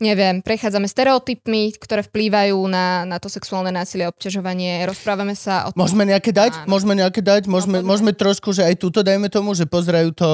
neviem, 0.00 0.40
prechádzame 0.40 0.88
stereotypmi, 0.88 1.76
ktoré 1.76 2.00
vplývajú 2.00 2.56
na, 2.66 3.04
na 3.04 3.20
to 3.20 3.28
sexuálne 3.28 3.68
násilie 3.68 4.08
obťažovanie, 4.08 4.88
rozprávame 4.88 5.36
sa 5.36 5.68
o 5.68 5.76
tom, 5.76 5.84
Môžeme 5.84 6.08
nejaké 6.08 6.32
dať? 6.32 6.64
Áno. 6.64 6.72
Môžeme 6.72 6.94
nejaké 6.96 7.20
dať? 7.20 7.42
Môžeme, 7.44 7.84
No, 7.84 7.92
môžeme 7.92 8.16
trošku, 8.16 8.56
že 8.56 8.64
aj 8.64 8.80
túto 8.80 9.04
dajme 9.04 9.28
tomu, 9.28 9.52
že 9.52 9.68
pozerajú 9.68 10.16
to 10.16 10.28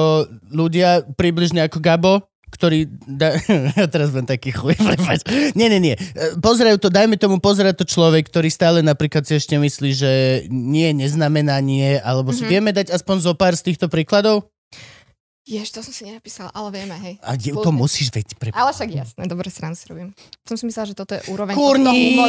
ľudia 0.47 1.03
približne 1.19 1.67
ako 1.67 1.83
Gabo, 1.83 2.23
ktorý... 2.49 2.87
Da... 3.05 3.35
ja 3.79 3.85
teraz 3.85 4.11
budem 4.11 4.27
taký 4.27 4.51
chuj, 4.51 4.73
prepáč. 4.87 5.21
Nie, 5.53 5.67
nie, 5.67 5.79
nie. 5.79 5.95
E, 5.95 6.35
Pozerajú 6.39 6.79
to, 6.79 6.89
dajme 6.89 7.15
tomu, 7.15 7.37
pozerá 7.37 7.71
to 7.71 7.83
človek, 7.83 8.27
ktorý 8.27 8.49
stále 8.49 8.79
napríklad 8.81 9.23
si 9.23 9.35
ešte 9.35 9.55
myslí, 9.55 9.89
že 9.93 10.11
nie 10.49 10.89
neznamená 10.91 11.59
nie, 11.59 11.99
alebo 11.99 12.31
si 12.31 12.43
Mhm. 12.43 12.49
vieme 12.49 12.71
dať 12.73 12.91
aspoň 12.91 13.15
zo 13.21 13.33
pár 13.35 13.53
z 13.53 13.71
týchto 13.71 13.87
príkladov? 13.87 14.47
Jež, 15.47 15.71
to 15.71 15.79
som 15.79 15.95
si 15.95 16.03
nenapísala, 16.03 16.51
ale 16.51 16.75
vieme, 16.75 16.91
hej. 16.99 17.15
A 17.23 17.39
je, 17.39 17.55
to 17.55 17.71
musíš 17.71 18.11
veď 18.11 18.35
pre... 18.35 18.51
Ale 18.51 18.75
však 18.75 18.91
jasné, 18.91 19.23
dobre 19.25 19.47
srandu 19.47 19.79
si 19.79 19.87
robím. 19.87 20.11
Som 20.43 20.59
si 20.59 20.67
myslela, 20.67 20.91
že 20.91 20.95
toto 20.99 21.15
je 21.15 21.23
úroveň... 21.31 21.55
Kurní! 21.55 22.19
No 22.19 22.27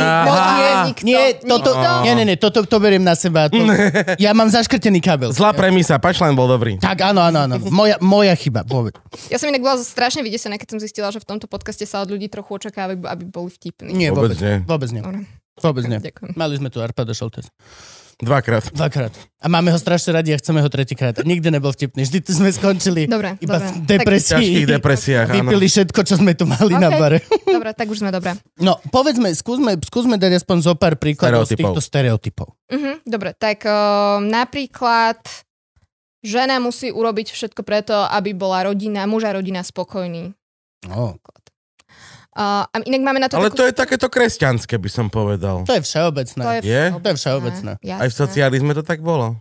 nie, 0.54 0.70
nikto, 0.86 1.02
Nie, 1.02 1.22
toto, 1.34 1.74
nikto. 1.74 1.90
nie, 2.06 2.12
nie, 2.14 2.24
nie, 2.24 2.36
toto 2.38 2.62
to 2.62 2.78
beriem 2.78 3.02
na 3.02 3.18
seba. 3.18 3.50
To, 3.50 3.58
ja 4.22 4.30
mám 4.30 4.46
zaškrtený 4.46 5.02
kabel. 5.02 5.34
Zlá 5.34 5.50
premisa, 5.50 5.98
punchline 5.98 6.38
bol 6.38 6.46
dobrý. 6.46 6.78
Tak, 6.78 7.10
áno, 7.10 7.18
áno, 7.18 7.50
áno. 7.50 7.58
Moja, 7.74 7.98
moja 7.98 8.38
chyba, 8.38 8.62
vôbec. 8.62 8.94
Ja 9.26 9.42
som 9.42 9.50
inak 9.50 9.66
bola 9.66 9.82
strašne 9.82 10.22
vydesená, 10.22 10.54
keď 10.54 10.68
som 10.68 10.78
zistila, 10.78 11.10
že 11.10 11.18
v 11.18 11.26
tomto 11.26 11.50
podcaste 11.50 11.82
sa 11.82 12.06
od 12.06 12.14
ľudí 12.14 12.30
trochu 12.30 12.54
očakáva, 12.54 12.94
aby- 12.94 13.26
boli 13.26 13.50
vtipní. 13.50 13.98
Nie, 13.98 14.14
Vôbec 14.14 14.38
vôbec, 14.38 14.38
nie. 14.38 14.56
vôbec 14.62 14.90
nie. 14.94 15.02
Vôbec 15.58 15.84
nie. 15.90 15.98
ďakujem. 15.98 16.38
Mali 16.38 16.54
sme 16.54 16.70
tu 16.70 16.78
Arpada 16.78 17.10
Šoltes. 17.10 17.50
Dvakrát. 18.18 18.74
Dvakrát. 18.74 19.14
A 19.38 19.46
máme 19.46 19.70
ho 19.70 19.78
strašne 19.78 20.10
radi 20.10 20.34
a 20.34 20.36
chceme 20.36 20.58
ho 20.58 20.66
tretíkrát. 20.66 21.22
Nikdy 21.22 21.54
nebol 21.54 21.70
vtipný. 21.70 22.02
Vždy 22.02 22.18
sme 22.26 22.50
skončili 22.50 23.06
Dobre, 23.06 23.38
iba 23.38 23.62
dobre. 23.62 23.70
v 23.70 23.74
V 23.78 23.86
depresii. 23.86 24.34
ťažkých 24.34 24.66
depresiách, 24.68 25.26
áno. 25.28 25.36
Vypili 25.38 25.66
všetko, 25.70 26.00
čo 26.02 26.14
sme 26.18 26.34
tu 26.34 26.42
mali 26.42 26.74
na 26.74 26.90
Ok. 26.90 26.98
bare. 26.98 27.18
Dobre, 27.46 27.70
tak 27.72 27.86
už 27.86 28.02
sme 28.02 28.10
dobré. 28.10 28.34
No, 28.58 28.82
povedzme, 28.90 29.30
skúsme, 29.30 29.78
skúsme 29.80 30.18
dať 30.18 30.42
aspoň 30.42 30.56
zo 30.60 30.74
pár 30.74 30.98
príkladov 30.98 31.46
z 31.46 31.54
týchto 31.54 31.78
stereotypov. 31.78 32.58
Mhm, 32.66 33.06
dobre, 33.06 33.30
tak 33.32 33.62
uh, 33.62 34.18
napríklad 34.18 35.22
žena 36.18 36.58
musí 36.58 36.90
urobiť 36.90 37.30
všetko 37.30 37.62
preto, 37.62 37.94
aby 37.94 38.34
bola 38.34 38.66
rodina, 38.66 39.06
muž 39.06 39.24
a 39.24 39.32
rodina 39.32 39.62
spokojní. 39.62 40.34
No, 40.86 41.18
Uh, 42.38 42.62
a 42.70 42.76
inak 42.86 43.02
máme 43.02 43.18
na 43.18 43.26
to 43.26 43.34
Ale 43.34 43.50
takú... 43.50 43.58
to 43.58 43.64
je 43.66 43.74
takéto 43.74 44.06
kresťanské, 44.06 44.78
by 44.78 44.86
som 44.86 45.10
povedal. 45.10 45.66
to 45.66 45.74
je 45.74 45.82
všeobecné. 45.82 46.42
to 46.46 46.52
je, 46.54 46.60
Je? 46.70 46.84
To 46.94 47.08
je 47.10 47.16
všeobecné. 47.18 47.72
Jasné. 47.82 47.98
Aj 47.98 48.06
v 48.06 48.14
socializme 48.14 48.72
to 48.78 48.86
tak 48.86 49.02
bolo. 49.02 49.34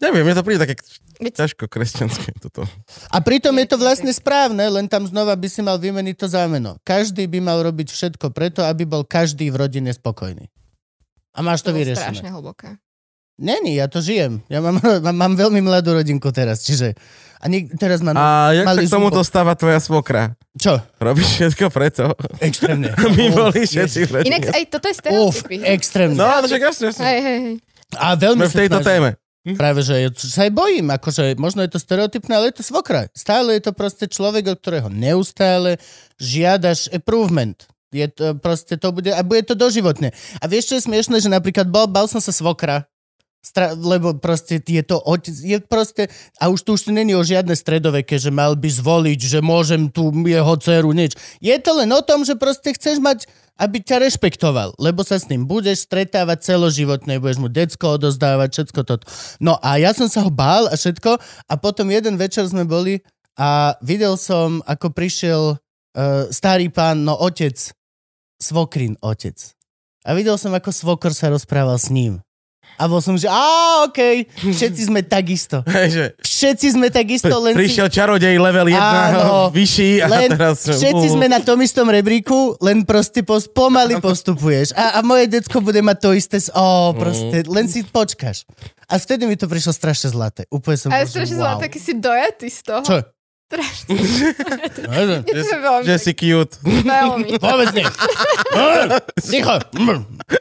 Neviem, 0.00 0.28
mne 0.28 0.36
to 0.36 0.44
príde 0.44 0.60
také 0.60 0.76
ťažko 1.20 1.72
kresťanské 1.72 2.36
toto. 2.40 2.68
A 3.12 3.20
pritom 3.20 3.52
je 3.60 3.66
to 3.68 3.76
vlastne 3.80 4.12
správne, 4.12 4.64
len 4.68 4.88
tam 4.88 5.04
znova 5.08 5.36
by 5.36 5.48
si 5.48 5.60
mal 5.64 5.80
vymeniť 5.80 6.16
to 6.20 6.26
zámeno. 6.28 6.76
Každý 6.84 7.28
by 7.28 7.40
mal 7.40 7.64
robiť 7.64 7.92
všetko 7.92 8.32
preto, 8.32 8.64
aby 8.64 8.84
bol 8.84 9.04
každý 9.04 9.48
v 9.52 9.60
rodine 9.60 9.92
spokojný. 9.92 10.48
A 11.32 11.40
máš 11.40 11.64
to 11.64 11.72
bolo 11.72 11.84
vyriešené. 11.84 12.16
strašne 12.16 12.28
hlboké. 12.32 12.76
Není, 13.40 13.80
ja 13.80 13.88
to 13.88 14.04
žijem. 14.04 14.44
Ja 14.52 14.60
mám, 14.60 14.76
mám, 15.06 15.16
mám 15.16 15.34
veľmi 15.34 15.64
mladú 15.64 15.96
rodinku 15.96 16.28
teraz, 16.30 16.60
čiže... 16.62 16.92
A 17.40 17.48
nik, 17.48 17.72
teraz 17.80 18.04
mám... 18.04 18.12
A 18.20 18.52
jak 18.52 18.68
sa 18.68 18.84
k 18.84 18.92
tomu 18.92 19.08
zúbok. 19.08 19.24
dostáva 19.24 19.56
tvoja 19.56 19.80
svokra? 19.80 20.36
Čo? 20.60 20.76
Robíš 21.00 21.40
všetko 21.40 21.72
preto? 21.72 22.12
Extrémne. 22.36 22.92
My 23.16 23.32
Uf, 23.32 23.34
boli 23.34 23.64
všetci 23.64 24.12
rodine. 24.12 24.28
Inak 24.28 24.52
aj 24.52 24.64
toto 24.68 24.84
je 24.84 24.92
Uf, 24.92 25.00
stereotypy. 25.00 25.56
extrémne. 25.64 26.20
No, 26.20 26.28
ale 26.28 26.44
však 26.44 26.60
jasne, 26.60 26.84
jasne. 26.92 27.00
Hej, 27.08 27.20
hej, 27.24 27.38
hej. 27.40 27.56
A 27.96 28.06
veľmi 28.12 28.44
Sme 28.44 28.52
v 28.52 28.58
tejto 28.60 28.78
snažím. 28.84 28.90
téme. 28.92 29.10
Práve, 29.56 29.80
že 29.80 29.94
ja 29.96 30.10
sa 30.12 30.44
aj 30.44 30.52
bojím, 30.52 30.86
akože 30.92 31.40
možno 31.40 31.64
je 31.64 31.72
to 31.72 31.80
stereotypné, 31.80 32.32
ale 32.36 32.52
je 32.52 32.60
to 32.60 32.64
svokra. 32.68 33.08
Stále 33.16 33.56
je 33.56 33.64
to 33.64 33.72
proste 33.72 34.04
človek, 34.12 34.52
od 34.52 34.60
ktorého 34.60 34.92
neustále 34.92 35.80
žiadaš 36.20 36.92
improvement. 36.92 37.56
Je 37.88 38.04
to 38.06 38.36
proste, 38.36 38.76
to 38.76 38.92
bude, 38.92 39.08
a 39.08 39.24
bude 39.24 39.42
to 39.42 39.56
doživotne. 39.56 40.12
A 40.38 40.44
vieš, 40.44 40.70
čo 40.70 40.74
je 40.76 40.86
smiešné, 40.86 41.24
že 41.24 41.32
napríklad 41.32 41.66
bal, 41.66 41.88
bal 41.88 42.04
som 42.04 42.20
sa 42.20 42.30
svokra, 42.30 42.84
Stra- 43.40 43.72
lebo 43.72 44.12
proste 44.20 44.60
je 44.60 44.84
to 44.84 45.00
otec, 45.00 45.32
je 45.32 45.56
proste, 45.64 46.12
a 46.36 46.52
už 46.52 46.60
tu 46.60 46.76
už 46.76 46.92
není 46.92 47.16
o 47.16 47.24
žiadne 47.24 47.56
stredoveké, 47.56 48.20
že 48.20 48.28
mal 48.28 48.52
by 48.52 48.68
zvoliť, 48.68 49.16
že 49.16 49.40
môžem 49.40 49.88
tu 49.88 50.12
jeho 50.12 50.54
dceru, 50.60 50.92
nič. 50.92 51.16
Je 51.40 51.56
to 51.56 51.72
len 51.80 51.88
o 51.88 52.04
tom, 52.04 52.20
že 52.20 52.36
proste 52.36 52.76
chceš 52.76 53.00
mať, 53.00 53.24
aby 53.56 53.80
ťa 53.80 54.04
rešpektoval, 54.04 54.76
lebo 54.76 55.00
sa 55.00 55.16
s 55.16 55.28
ním 55.32 55.48
budeš 55.48 55.88
stretávať 55.88 56.52
celoživotne, 56.52 57.16
budeš 57.16 57.40
mu 57.40 57.48
decko 57.48 57.96
odozdávať, 57.96 58.48
všetko 58.60 58.80
toto. 58.84 59.04
No 59.40 59.56
a 59.60 59.80
ja 59.80 59.96
som 59.96 60.08
sa 60.08 60.20
ho 60.20 60.32
bál 60.32 60.68
a 60.68 60.76
všetko 60.76 61.16
a 61.48 61.54
potom 61.56 61.88
jeden 61.88 62.20
večer 62.20 62.44
sme 62.44 62.68
boli 62.68 63.00
a 63.40 63.72
videl 63.80 64.20
som, 64.20 64.60
ako 64.68 64.92
prišiel 64.92 65.42
uh, 65.56 66.28
starý 66.28 66.68
pán, 66.68 67.08
no 67.08 67.16
otec, 67.16 67.56
svokrin 68.36 69.00
otec. 69.00 69.36
A 70.04 70.16
videl 70.16 70.36
som, 70.40 70.52
ako 70.56 70.72
svokor 70.72 71.12
sa 71.12 71.32
rozprával 71.32 71.76
s 71.76 71.92
ním. 71.92 72.24
A 72.80 72.88
bol 72.88 73.04
som, 73.04 73.12
že 73.12 73.28
á, 73.28 73.44
okej, 73.84 74.24
všetci 74.40 74.88
sme 74.88 75.04
takisto. 75.04 75.60
Hej, 75.68 75.88
že 75.92 76.04
Všetci 76.16 76.66
sme 76.72 76.88
takisto, 76.88 77.28
len 77.36 77.52
si... 77.52 77.60
prišiel 77.60 77.92
čarodej 77.92 78.40
level 78.40 78.64
1 78.64 78.80
Áno. 78.80 79.20
vyšší 79.60 80.00
a 80.00 80.06
Len 80.08 80.30
teraz... 80.32 80.64
všetci 80.64 81.06
sme 81.12 81.28
na 81.28 81.44
tom 81.44 81.60
istom 81.60 81.84
rebríku, 81.84 82.56
len 82.58 82.80
proste 82.82 83.20
pos, 83.20 83.44
pomaly 83.44 84.00
postupuješ. 84.02 84.72
A, 84.72 84.96
a 84.96 85.04
moje 85.04 85.28
decko 85.28 85.60
bude 85.60 85.84
mať 85.84 85.96
to 86.00 86.10
isté... 86.16 86.40
s- 86.40 86.48
Ó, 86.50 86.96
proste, 86.96 87.44
len 87.44 87.68
si 87.68 87.84
počkáš. 87.84 88.48
A 88.88 88.96
vtedy 88.96 89.28
mi 89.28 89.36
to 89.36 89.44
prišlo 89.44 89.70
strašne 89.70 90.08
zlaté. 90.08 90.48
Úplne 90.48 90.76
som 90.76 90.88
A 90.88 91.04
že 91.04 91.12
strašne 91.12 91.36
wow. 91.36 91.54
wow. 91.54 91.60
taký 91.60 91.76
si 91.76 91.92
dojatý 91.92 92.48
z 92.48 92.60
toho. 92.64 92.80
Čo? 92.82 92.96
Strašne. 93.50 93.98
Je 95.26 95.42
to 95.42 95.58
veľmi, 95.58 95.82
Že 95.82 95.94
si 95.98 96.12
cute. 96.14 96.54
veľmi. 96.62 97.34
Vôbec 97.42 97.74
nie. 97.74 97.82
Ticho. 99.18 99.58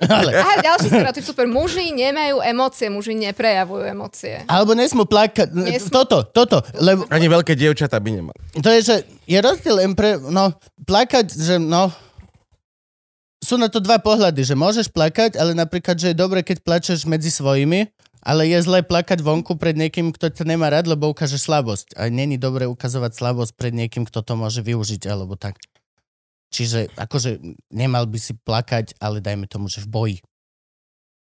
Ale, 0.06 0.32
A 0.32 0.62
ďalší 0.62 0.88
stereotyp, 0.88 1.26
super. 1.26 1.46
Muži 1.46 1.90
nemajú 1.90 2.38
emócie, 2.40 2.86
muži 2.88 3.18
neprejavujú 3.18 3.82
emócie. 3.84 4.46
alebo 4.46 4.78
nesmú 4.78 5.04
plakať. 5.04 5.50
Nesmú. 5.50 5.90
Toto, 5.90 6.22
toto. 6.24 6.62
Lebo 6.78 7.10
Ani 7.10 7.26
veľké 7.26 7.58
dievčatá 7.58 7.98
by 7.98 8.10
nemali. 8.14 8.38
to 8.56 8.70
je, 8.70 8.80
že 8.84 8.96
je 9.26 9.40
rozdiel 9.40 9.76
len 9.80 9.98
pre, 9.98 10.22
no, 10.22 10.54
plakať, 10.80 11.26
že 11.28 11.58
no, 11.58 11.90
sú 13.40 13.58
na 13.58 13.74
to 13.74 13.80
dva 13.80 13.98
pohľady, 13.98 14.44
že 14.44 14.54
môžeš 14.54 14.86
plakať, 14.88 15.34
ale 15.34 15.58
napríklad, 15.58 15.96
že 15.96 16.12
je 16.12 16.18
dobre, 16.18 16.46
keď 16.46 16.62
plačeš 16.62 17.10
medzi 17.10 17.32
svojimi, 17.32 17.90
ale 18.20 18.48
je 18.52 18.60
zlé 18.60 18.84
plakať 18.84 19.24
vonku 19.24 19.56
pred 19.56 19.76
niekým, 19.76 20.12
kto 20.12 20.32
ťa 20.32 20.46
nemá 20.48 20.68
rád, 20.70 20.92
lebo 20.92 21.12
ukáže 21.12 21.40
slabosť. 21.40 21.96
A 21.96 22.12
není 22.12 22.36
dobre 22.36 22.68
ukazovať 22.68 23.16
slabosť 23.16 23.54
pred 23.56 23.74
niekým, 23.74 24.04
kto 24.04 24.20
to 24.24 24.34
môže 24.36 24.60
využiť, 24.60 25.08
alebo 25.08 25.40
tak. 25.40 25.60
Čiže 26.50 26.92
akože 26.98 27.40
nemal 27.70 28.10
by 28.10 28.20
si 28.20 28.34
plakať, 28.34 28.98
ale 28.98 29.22
dajme 29.22 29.46
tomu, 29.46 29.70
že 29.70 29.86
v 29.86 29.90
boji. 29.90 30.18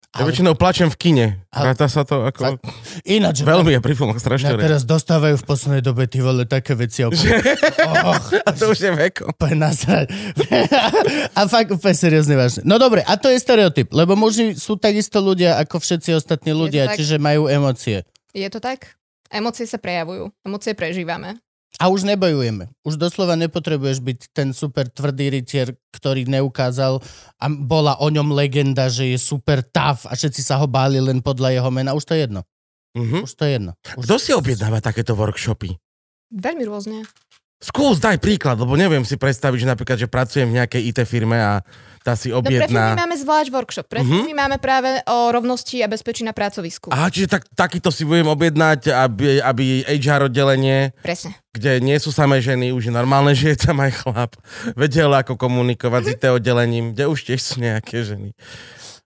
Ja 0.09 0.25
Ale 0.25 0.33
väčšinou 0.33 0.57
plačem 0.57 0.89
v 0.89 0.97
kine. 0.97 1.25
Ale- 1.53 1.69
Ráta 1.69 1.85
sa 1.85 2.01
to 2.01 2.25
ako... 2.25 2.57
ináč, 3.05 3.45
Veľmi 3.45 3.77
je 3.77 3.79
pri 3.79 3.93
filmoch 3.93 4.17
strašne. 4.17 4.57
teraz 4.57 4.81
dostávajú 4.81 5.37
v 5.37 5.45
poslednej 5.45 5.85
dobe 5.85 6.09
ty 6.09 6.17
vole 6.17 6.49
také 6.49 6.73
veci 6.73 7.05
okolo. 7.05 7.29
Och, 8.09 8.25
A 8.47 8.51
to 8.51 8.73
už 8.73 8.79
je 8.79 8.89
veko. 8.89 9.29
úplne 9.29 9.69
nasrať. 9.69 10.09
a 11.37 11.41
fakt 11.45 11.69
úplne 11.69 11.93
seriózne 11.93 12.33
vážne. 12.33 12.65
No 12.65 12.81
dobre, 12.81 13.05
a 13.05 13.21
to 13.21 13.29
je 13.29 13.37
stereotyp, 13.37 13.93
lebo 13.93 14.17
muži 14.17 14.57
sú 14.57 14.81
takisto 14.81 15.21
ľudia 15.21 15.61
ako 15.61 15.77
všetci 15.77 16.17
ostatní 16.17 16.57
ľudia, 16.57 16.89
čiže 16.89 17.21
majú 17.21 17.45
emócie. 17.45 18.01
Je 18.33 18.49
to 18.49 18.57
tak? 18.57 18.97
Emócie 19.29 19.69
sa 19.69 19.77
prejavujú. 19.77 20.33
Emócie 20.41 20.73
prežívame. 20.73 21.37
A 21.77 21.93
už 21.93 22.01
nebojujeme. 22.01 22.65
Už 22.81 22.97
doslova 22.97 23.37
nepotrebuješ 23.37 24.01
byť 24.01 24.19
ten 24.33 24.49
super 24.57 24.89
tvrdý 24.89 25.29
rytier, 25.29 25.77
ktorý 25.93 26.25
neukázal 26.25 26.97
a 27.37 27.45
bola 27.45 27.93
o 28.01 28.09
ňom 28.09 28.33
legenda, 28.33 28.89
že 28.89 29.13
je 29.13 29.17
super 29.21 29.61
tough 29.61 30.09
a 30.09 30.17
všetci 30.17 30.41
sa 30.41 30.57
ho 30.57 30.65
báli 30.65 30.97
len 30.97 31.21
podľa 31.21 31.61
jeho 31.61 31.69
mena. 31.69 31.93
Už 31.93 32.09
to 32.09 32.17
je 32.17 32.25
jedno. 32.25 32.41
Mhm. 32.97 33.29
Už 33.29 33.31
to 33.37 33.45
je 33.45 33.51
jedno. 33.61 33.71
Už... 33.95 34.03
Kto 34.09 34.15
si 34.17 34.31
objednáva 34.33 34.81
takéto 34.81 35.13
workshopy? 35.13 35.77
Veľmi 36.33 36.65
rôzne. 36.65 37.05
Skús, 37.59 37.99
daj 37.99 38.23
príklad, 38.23 38.55
lebo 38.55 38.79
neviem 38.79 39.03
si 39.03 39.19
predstaviť, 39.19 39.57
že 39.59 39.67
napríklad, 39.67 39.97
že 39.99 40.07
pracujem 40.07 40.47
v 40.47 40.63
nejakej 40.63 40.95
IT 40.95 40.99
firme 41.03 41.35
a 41.35 41.59
tá 41.99 42.15
si 42.15 42.31
No 42.31 42.39
pre 42.39 42.55
objedná... 42.55 42.95
máme 42.95 43.19
zvlášť 43.19 43.51
workshop. 43.51 43.85
Pre 43.91 43.99
Mhm. 43.99 44.07
firmy 44.07 44.31
máme 44.31 44.57
práve 44.63 45.03
o 45.03 45.27
rovnosti 45.27 45.75
a 45.83 45.91
bezpečí 45.91 46.23
na 46.23 46.31
pracovisku. 46.31 46.87
Aha, 46.87 47.11
čiže 47.11 47.27
tak, 47.27 47.43
takýto 47.51 47.91
si 47.91 48.07
budem 48.07 48.31
objednať, 48.31 48.95
aby, 48.95 49.43
aby 49.43 49.63
HR 49.83 50.31
oddelenie, 50.31 50.95
Presne. 51.03 51.35
kde 51.51 51.83
nie 51.83 51.99
sú 51.99 52.15
samé 52.15 52.39
ženy, 52.39 52.71
už 52.71 52.87
je 52.87 52.93
normálne, 52.95 53.35
že 53.35 53.51
je 53.51 53.59
tam 53.59 53.75
aj 53.83 53.91
chlap, 54.07 54.31
vedel 54.79 55.11
ako 55.11 55.35
komunikovať 55.35 56.01
s 56.07 56.09
IT 56.15 56.23
oddelením, 56.31 56.95
kde 56.95 57.11
už 57.11 57.27
tiež 57.27 57.43
sú 57.43 57.55
nejaké 57.59 58.07
ženy. 58.07 58.31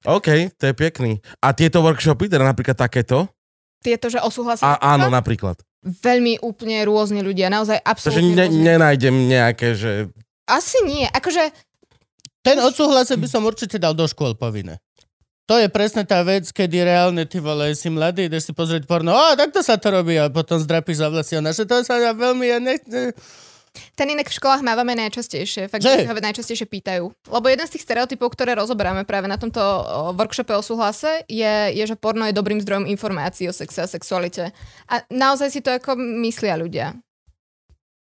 OK, 0.05 0.53
to 0.61 0.69
je 0.69 0.73
pekný. 0.77 1.25
A 1.41 1.57
tieto 1.57 1.81
workshopy, 1.81 2.29
teda 2.29 2.45
napríklad 2.45 2.77
takéto? 2.77 3.25
Tieto, 3.81 4.13
že 4.13 4.21
osúhlasí. 4.21 4.61
A, 4.61 4.77
áno, 4.93 5.09
napríklad. 5.09 5.57
Veľmi 5.83 6.39
úplne 6.39 6.79
rôzne 6.87 7.19
ľudia. 7.19 7.51
Naozaj 7.51 7.83
Takže 7.83 7.91
absolútne 7.91 8.33
ne, 8.33 8.47
rôzne. 8.47 8.63
nenájdem 8.63 9.15
nejaké, 9.27 9.75
že... 9.75 10.07
Asi 10.47 10.79
nie. 10.87 11.03
Akože 11.07 11.51
Ten 12.43 12.59
odsúhlase 12.59 13.15
by 13.15 13.27
som 13.27 13.47
určite 13.47 13.79
dal 13.79 13.95
do 13.95 14.03
škôl 14.03 14.35
povinné. 14.35 14.83
To 15.47 15.59
je 15.59 15.67
presne 15.67 16.07
tá 16.07 16.23
vec, 16.23 16.47
kedy 16.51 16.87
reálne 16.87 17.23
ty 17.27 17.39
vole, 17.39 17.75
si 17.75 17.91
mladý, 17.91 18.31
ideš 18.31 18.51
si 18.51 18.53
pozrieť 18.55 18.87
porno, 18.87 19.11
a 19.11 19.35
takto 19.35 19.59
sa 19.59 19.75
to 19.75 19.91
robí 19.91 20.15
a 20.15 20.31
potom 20.31 20.55
zdrapíš 20.55 21.03
za 21.03 21.07
vlasy 21.11 21.35
a 21.35 21.43
naše, 21.43 21.67
to 21.67 21.83
sa 21.83 21.99
ja 21.99 22.15
veľmi, 22.15 22.47
ja 22.47 22.63
nech, 22.63 22.79
ten 23.93 24.07
inak 24.09 24.29
v 24.29 24.37
školách 24.37 24.61
mávame 24.61 24.93
najčastejšie. 24.97 25.69
Fakt, 25.69 25.81
Že? 25.81 26.05
ho 26.05 26.13
najčastejšie 26.13 26.67
pýtajú. 26.69 27.09
Lebo 27.09 27.45
jeden 27.49 27.65
z 27.65 27.73
tých 27.77 27.85
stereotypov, 27.85 28.33
ktoré 28.33 28.53
rozoberáme 28.53 29.05
práve 29.05 29.25
na 29.25 29.37
tomto 29.37 29.61
workshope 30.13 30.53
o 30.53 30.61
súhlase, 30.61 31.25
je, 31.25 31.73
je, 31.73 31.83
že 31.83 31.97
porno 31.97 32.25
je 32.29 32.33
dobrým 32.33 32.61
zdrojom 32.61 32.85
informácií 32.85 33.49
o 33.49 33.53
sexe 33.53 33.81
a 33.81 33.87
sexualite. 33.89 34.53
A 34.89 35.01
naozaj 35.09 35.49
si 35.53 35.59
to 35.61 35.73
ako 35.73 35.97
myslia 35.97 36.57
ľudia. 36.57 36.97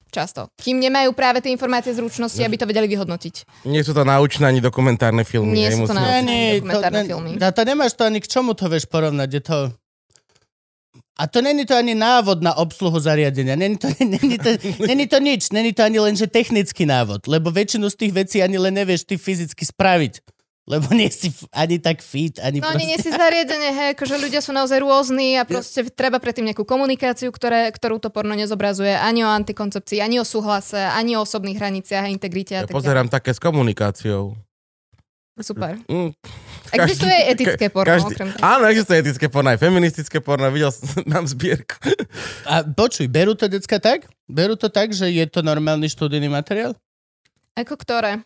Často. 0.08 0.48
Kým 0.56 0.80
nemajú 0.80 1.12
práve 1.12 1.44
tie 1.44 1.52
informácie 1.52 1.92
zručnosti, 1.92 2.40
aby 2.40 2.56
to 2.56 2.64
vedeli 2.64 2.88
vyhodnotiť. 2.88 3.68
Nie 3.68 3.84
sú 3.84 3.92
to 3.92 4.08
naučné 4.08 4.48
ani 4.48 4.64
dokumentárne 4.64 5.20
filmy. 5.20 5.52
Nie 5.52 5.76
sú 5.76 5.84
to 5.84 5.92
naučné. 5.92 6.64
To, 6.64 6.64
dokumentárne 6.64 7.02
ne, 7.04 7.08
filmy. 7.08 7.30
a 7.36 7.52
to 7.52 7.62
nemáš 7.68 7.92
to 7.92 8.08
ani 8.08 8.24
k 8.24 8.28
čomu 8.32 8.56
to 8.56 8.72
vieš 8.72 8.88
porovnať. 8.88 9.28
Je 9.28 9.42
to... 9.44 9.56
A 11.18 11.26
to 11.26 11.42
není 11.42 11.66
to 11.66 11.74
ani 11.74 11.98
návod 11.98 12.46
na 12.46 12.54
obsluhu 12.54 12.94
zariadenia. 13.02 13.58
Není 13.58 13.76
to, 13.76 13.90
není 14.14 14.38
to, 14.38 14.50
není 14.86 15.06
to 15.10 15.18
nič. 15.18 15.50
Není 15.50 15.74
to 15.74 15.82
ani 15.82 15.98
len, 15.98 16.14
že 16.14 16.30
technický 16.30 16.86
návod. 16.86 17.26
Lebo 17.26 17.50
väčšinu 17.50 17.90
z 17.90 17.96
tých 17.98 18.12
vecí 18.14 18.36
ani 18.38 18.54
len 18.54 18.74
nevieš 18.78 19.02
ty 19.02 19.18
fyzicky 19.18 19.66
spraviť. 19.66 20.22
Lebo 20.68 20.92
nie 20.92 21.08
si 21.08 21.32
ani 21.48 21.80
tak 21.80 22.04
fit, 22.04 22.36
ani 22.44 22.60
No 22.60 22.68
proste... 22.68 22.84
nie, 22.84 23.00
si 23.00 23.08
zariadenie, 23.08 23.72
hej, 23.72 23.88
akože 23.96 24.20
ľudia 24.20 24.44
sú 24.44 24.52
naozaj 24.52 24.84
rôzni 24.84 25.40
a 25.40 25.48
proste 25.48 25.80
treba 25.88 26.20
predtým 26.20 26.44
nejakú 26.44 26.68
komunikáciu, 26.68 27.32
ktoré, 27.32 27.72
ktorú 27.72 27.96
to 27.96 28.12
porno 28.12 28.36
nezobrazuje 28.36 28.92
ani 28.92 29.24
o 29.24 29.32
antikoncepcii, 29.32 30.04
ani 30.04 30.20
o 30.20 30.28
súhlase, 30.28 30.76
ani 30.76 31.16
o 31.16 31.24
osobných 31.24 31.56
hraniciach 31.56 32.04
a 32.04 32.12
integrite 32.12 32.52
a 32.52 32.60
Ja 32.60 32.68
tak 32.68 32.76
pozerám 32.76 33.08
také 33.08 33.32
s 33.32 33.40
komunikáciou. 33.40 34.36
Super. 35.40 35.80
Mm, 35.88 36.12
Existuje 36.74 37.14
aj 37.14 37.24
etické 37.32 37.66
porno, 37.72 37.94
okrem 37.96 38.28
toho. 38.32 38.44
Áno, 38.44 38.64
existuje 38.68 38.98
etické 39.00 39.26
porno, 39.32 39.48
aj 39.52 39.60
feministické 39.60 40.18
porno, 40.20 40.48
videl 40.52 40.72
som, 40.74 40.88
mám 41.12 41.24
zbierku. 41.24 41.76
A 42.44 42.66
počuj, 42.66 43.08
berú 43.08 43.32
to 43.32 43.48
decka 43.48 43.80
tak? 43.80 44.08
Berú 44.28 44.58
to 44.58 44.68
tak, 44.68 44.92
že 44.92 45.08
je 45.08 45.24
to 45.28 45.40
normálny 45.40 45.88
študijný 45.88 46.28
materiál? 46.28 46.76
Ako 47.56 47.74
ktoré? 47.80 48.22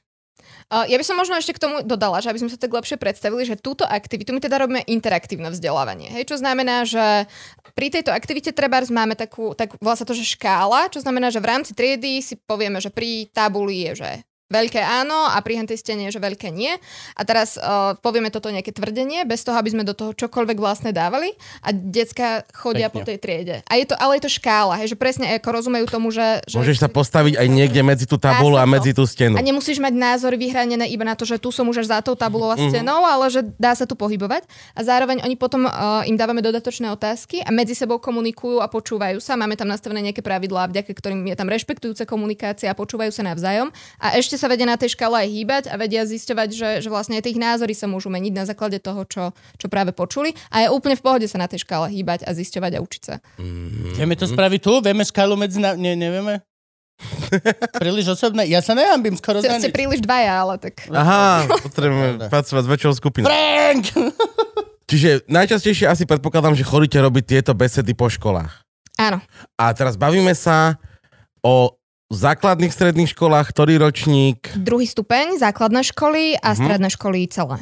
Uh, 0.73 0.89
ja 0.89 0.97
by 0.97 1.05
som 1.05 1.21
možno 1.21 1.37
ešte 1.37 1.55
k 1.55 1.63
tomu 1.63 1.85
dodala, 1.85 2.19
že 2.25 2.33
aby 2.33 2.41
sme 2.41 2.51
sa 2.51 2.59
tak 2.59 2.73
lepšie 2.73 2.97
predstavili, 2.97 3.45
že 3.45 3.61
túto 3.61 3.85
aktivitu 3.85 4.33
my 4.33 4.41
teda 4.41 4.57
robíme 4.59 4.83
interaktívne 4.89 5.53
vzdelávanie. 5.53 6.09
Hej, 6.11 6.33
čo 6.33 6.37
znamená, 6.41 6.89
že 6.89 7.29
pri 7.77 7.93
tejto 7.93 8.11
aktivite 8.11 8.51
trebárs 8.57 8.89
máme 8.89 9.15
takú, 9.15 9.53
tak 9.53 9.77
volá 9.79 9.95
sa 9.95 10.09
to, 10.09 10.17
že 10.17 10.35
škála, 10.35 10.91
čo 10.91 11.05
znamená, 11.05 11.29
že 11.29 11.45
v 11.45 11.51
rámci 11.53 11.77
triedy 11.77 12.25
si 12.25 12.35
povieme, 12.41 12.81
že 12.81 12.89
pri 12.89 13.29
tabuli 13.31 13.87
je, 13.87 14.03
že 14.03 14.11
veľké 14.53 14.79
áno 14.79 15.27
a 15.27 15.41
pri 15.41 15.59
hentej 15.59 15.81
stene 15.81 16.07
je, 16.07 16.15
že 16.15 16.21
veľké 16.21 16.53
nie. 16.53 16.77
A 17.17 17.23
teraz 17.25 17.57
uh, 17.57 17.97
povieme 17.99 18.29
toto 18.29 18.53
nejaké 18.53 18.71
tvrdenie, 18.71 19.25
bez 19.25 19.41
toho, 19.43 19.57
aby 19.57 19.73
sme 19.73 19.83
do 19.83 19.97
toho 19.97 20.13
čokoľvek 20.13 20.61
vlastne 20.61 20.93
dávali 20.93 21.33
a 21.65 21.73
decka 21.73 22.45
chodia 22.53 22.93
Pekne. 22.93 22.97
po 22.97 23.01
tej 23.09 23.17
triede. 23.17 23.57
A 23.65 23.81
je 23.81 23.89
to, 23.89 23.97
ale 23.97 24.21
je 24.21 24.29
to 24.29 24.33
škála, 24.33 24.77
hej, 24.77 24.93
že 24.93 24.97
presne 25.01 25.33
ako 25.33 25.49
rozumejú 25.49 25.87
tomu, 25.89 26.13
že... 26.13 26.45
že 26.45 26.61
Môžeš 26.61 26.79
sa 26.79 26.93
postaviť 26.93 27.41
aj 27.41 27.47
niekde 27.49 27.81
medzi 27.81 28.05
tú 28.05 28.21
tabulu 28.21 28.61
a 28.61 28.69
medzi 28.69 28.93
tú 28.93 29.09
stenu. 29.09 29.35
a 29.35 29.43
nemusíš 29.43 29.81
mať 29.81 29.95
názory 29.97 30.37
vyhranené 30.37 30.85
iba 30.87 31.03
na 31.03 31.17
to, 31.17 31.25
že 31.25 31.41
tu 31.41 31.49
som 31.49 31.65
už 31.65 31.81
až 31.81 31.89
za 31.89 31.99
tou 32.03 32.13
tabulou 32.13 32.53
a 32.53 32.57
Mhm. 32.61 32.69
stenou, 32.69 33.01
ale 33.01 33.31
že 33.31 33.41
dá 33.57 33.73
sa 33.73 33.89
tu 33.89 33.97
pohybovať. 33.97 34.45
A 34.77 34.81
zároveň 34.83 35.25
oni 35.25 35.35
potom 35.35 35.65
uh, 35.65 36.03
im 36.05 36.19
dávame 36.19 36.43
dodatočné 36.43 36.91
otázky 36.91 37.41
a 37.41 37.49
medzi 37.49 37.73
sebou 37.73 37.97
komunikujú 37.97 38.59
a 38.59 38.67
počúvajú 38.67 39.17
sa. 39.17 39.39
Máme 39.39 39.55
tam 39.57 39.71
nastavené 39.71 40.11
nejaké 40.11 40.21
pravidlá, 40.21 40.69
vďaka 40.69 40.91
ktorým 40.93 41.23
je 41.25 41.37
tam 41.39 41.47
rešpektujúca 41.47 42.03
komunikácia 42.05 42.69
a 42.69 42.75
počúvajú 42.75 43.09
sa 43.09 43.23
navzájom. 43.23 43.71
A 43.97 44.19
ešte 44.19 44.35
sa 44.43 44.51
vedia 44.51 44.67
na 44.67 44.75
tej 44.75 44.99
škále 44.99 45.23
aj 45.23 45.29
hýbať 45.31 45.65
a 45.71 45.79
vedia 45.79 46.03
zisťovať, 46.03 46.49
že, 46.51 46.71
že 46.83 46.89
vlastne 46.91 47.15
aj 47.15 47.31
ich 47.31 47.39
názory 47.39 47.79
sa 47.79 47.87
môžu 47.87 48.11
meniť 48.11 48.35
na 48.35 48.43
základe 48.43 48.83
toho, 48.83 49.07
čo, 49.07 49.31
čo 49.63 49.67
práve 49.71 49.95
počuli. 49.95 50.35
A 50.51 50.67
je 50.67 50.75
úplne 50.75 50.99
v 50.99 51.05
pohode 51.07 51.27
sa 51.31 51.39
na 51.39 51.47
tej 51.47 51.63
škále 51.63 51.87
hýbať 51.95 52.27
a 52.27 52.35
zisťovať 52.35 52.73
a 52.75 52.83
učiť 52.83 53.03
sa. 53.07 53.23
Vieme 53.95 54.19
to 54.19 54.27
spraviť 54.27 54.61
tu? 54.61 54.75
Vieme 54.83 55.07
škálu 55.07 55.39
medzi... 55.39 55.63
Na... 55.63 55.79
Nie, 55.79 55.95
nevieme? 55.95 56.43
Príliš 57.83 58.19
osobné? 58.19 58.47
Ja 58.51 58.63
sa 58.63 58.75
nehambím 58.75 59.15
skoro 59.19 59.43
Ste, 59.43 59.51
za 59.51 59.59
ste 59.63 59.71
príliš 59.75 60.03
dvaja, 60.03 60.35
ale 60.43 60.55
tak... 60.59 60.87
Aha, 60.91 61.47
potrebujeme 61.67 62.19
Pravda. 62.19 62.27
pracovať 62.31 62.63
s 62.63 62.69
väčšou 62.71 62.93
skupinou. 62.99 63.29
Frank! 63.31 63.85
Čiže 64.91 65.25
najčastejšie 65.31 65.89
asi 65.89 66.05
predpokladám, 66.05 66.53
že 66.53 66.69
chodíte 66.69 67.01
robiť 67.01 67.25
tieto 67.25 67.53
besedy 67.57 67.97
po 67.97 68.13
školách. 68.13 68.61
Áno. 69.01 69.25
A 69.57 69.73
teraz 69.73 69.97
bavíme 69.97 70.37
sa 70.37 70.77
o 71.41 71.81
základných 72.15 72.73
stredných 72.73 73.11
školách, 73.13 73.51
ktorý 73.51 73.81
ročník. 73.81 74.53
Druhý 74.55 74.85
stupeň, 74.85 75.41
základné 75.41 75.83
školy 75.93 76.37
a 76.37 76.53
Mhm. 76.53 76.59
stredné 76.61 76.89
školy 76.93 77.27
celé. 77.29 77.59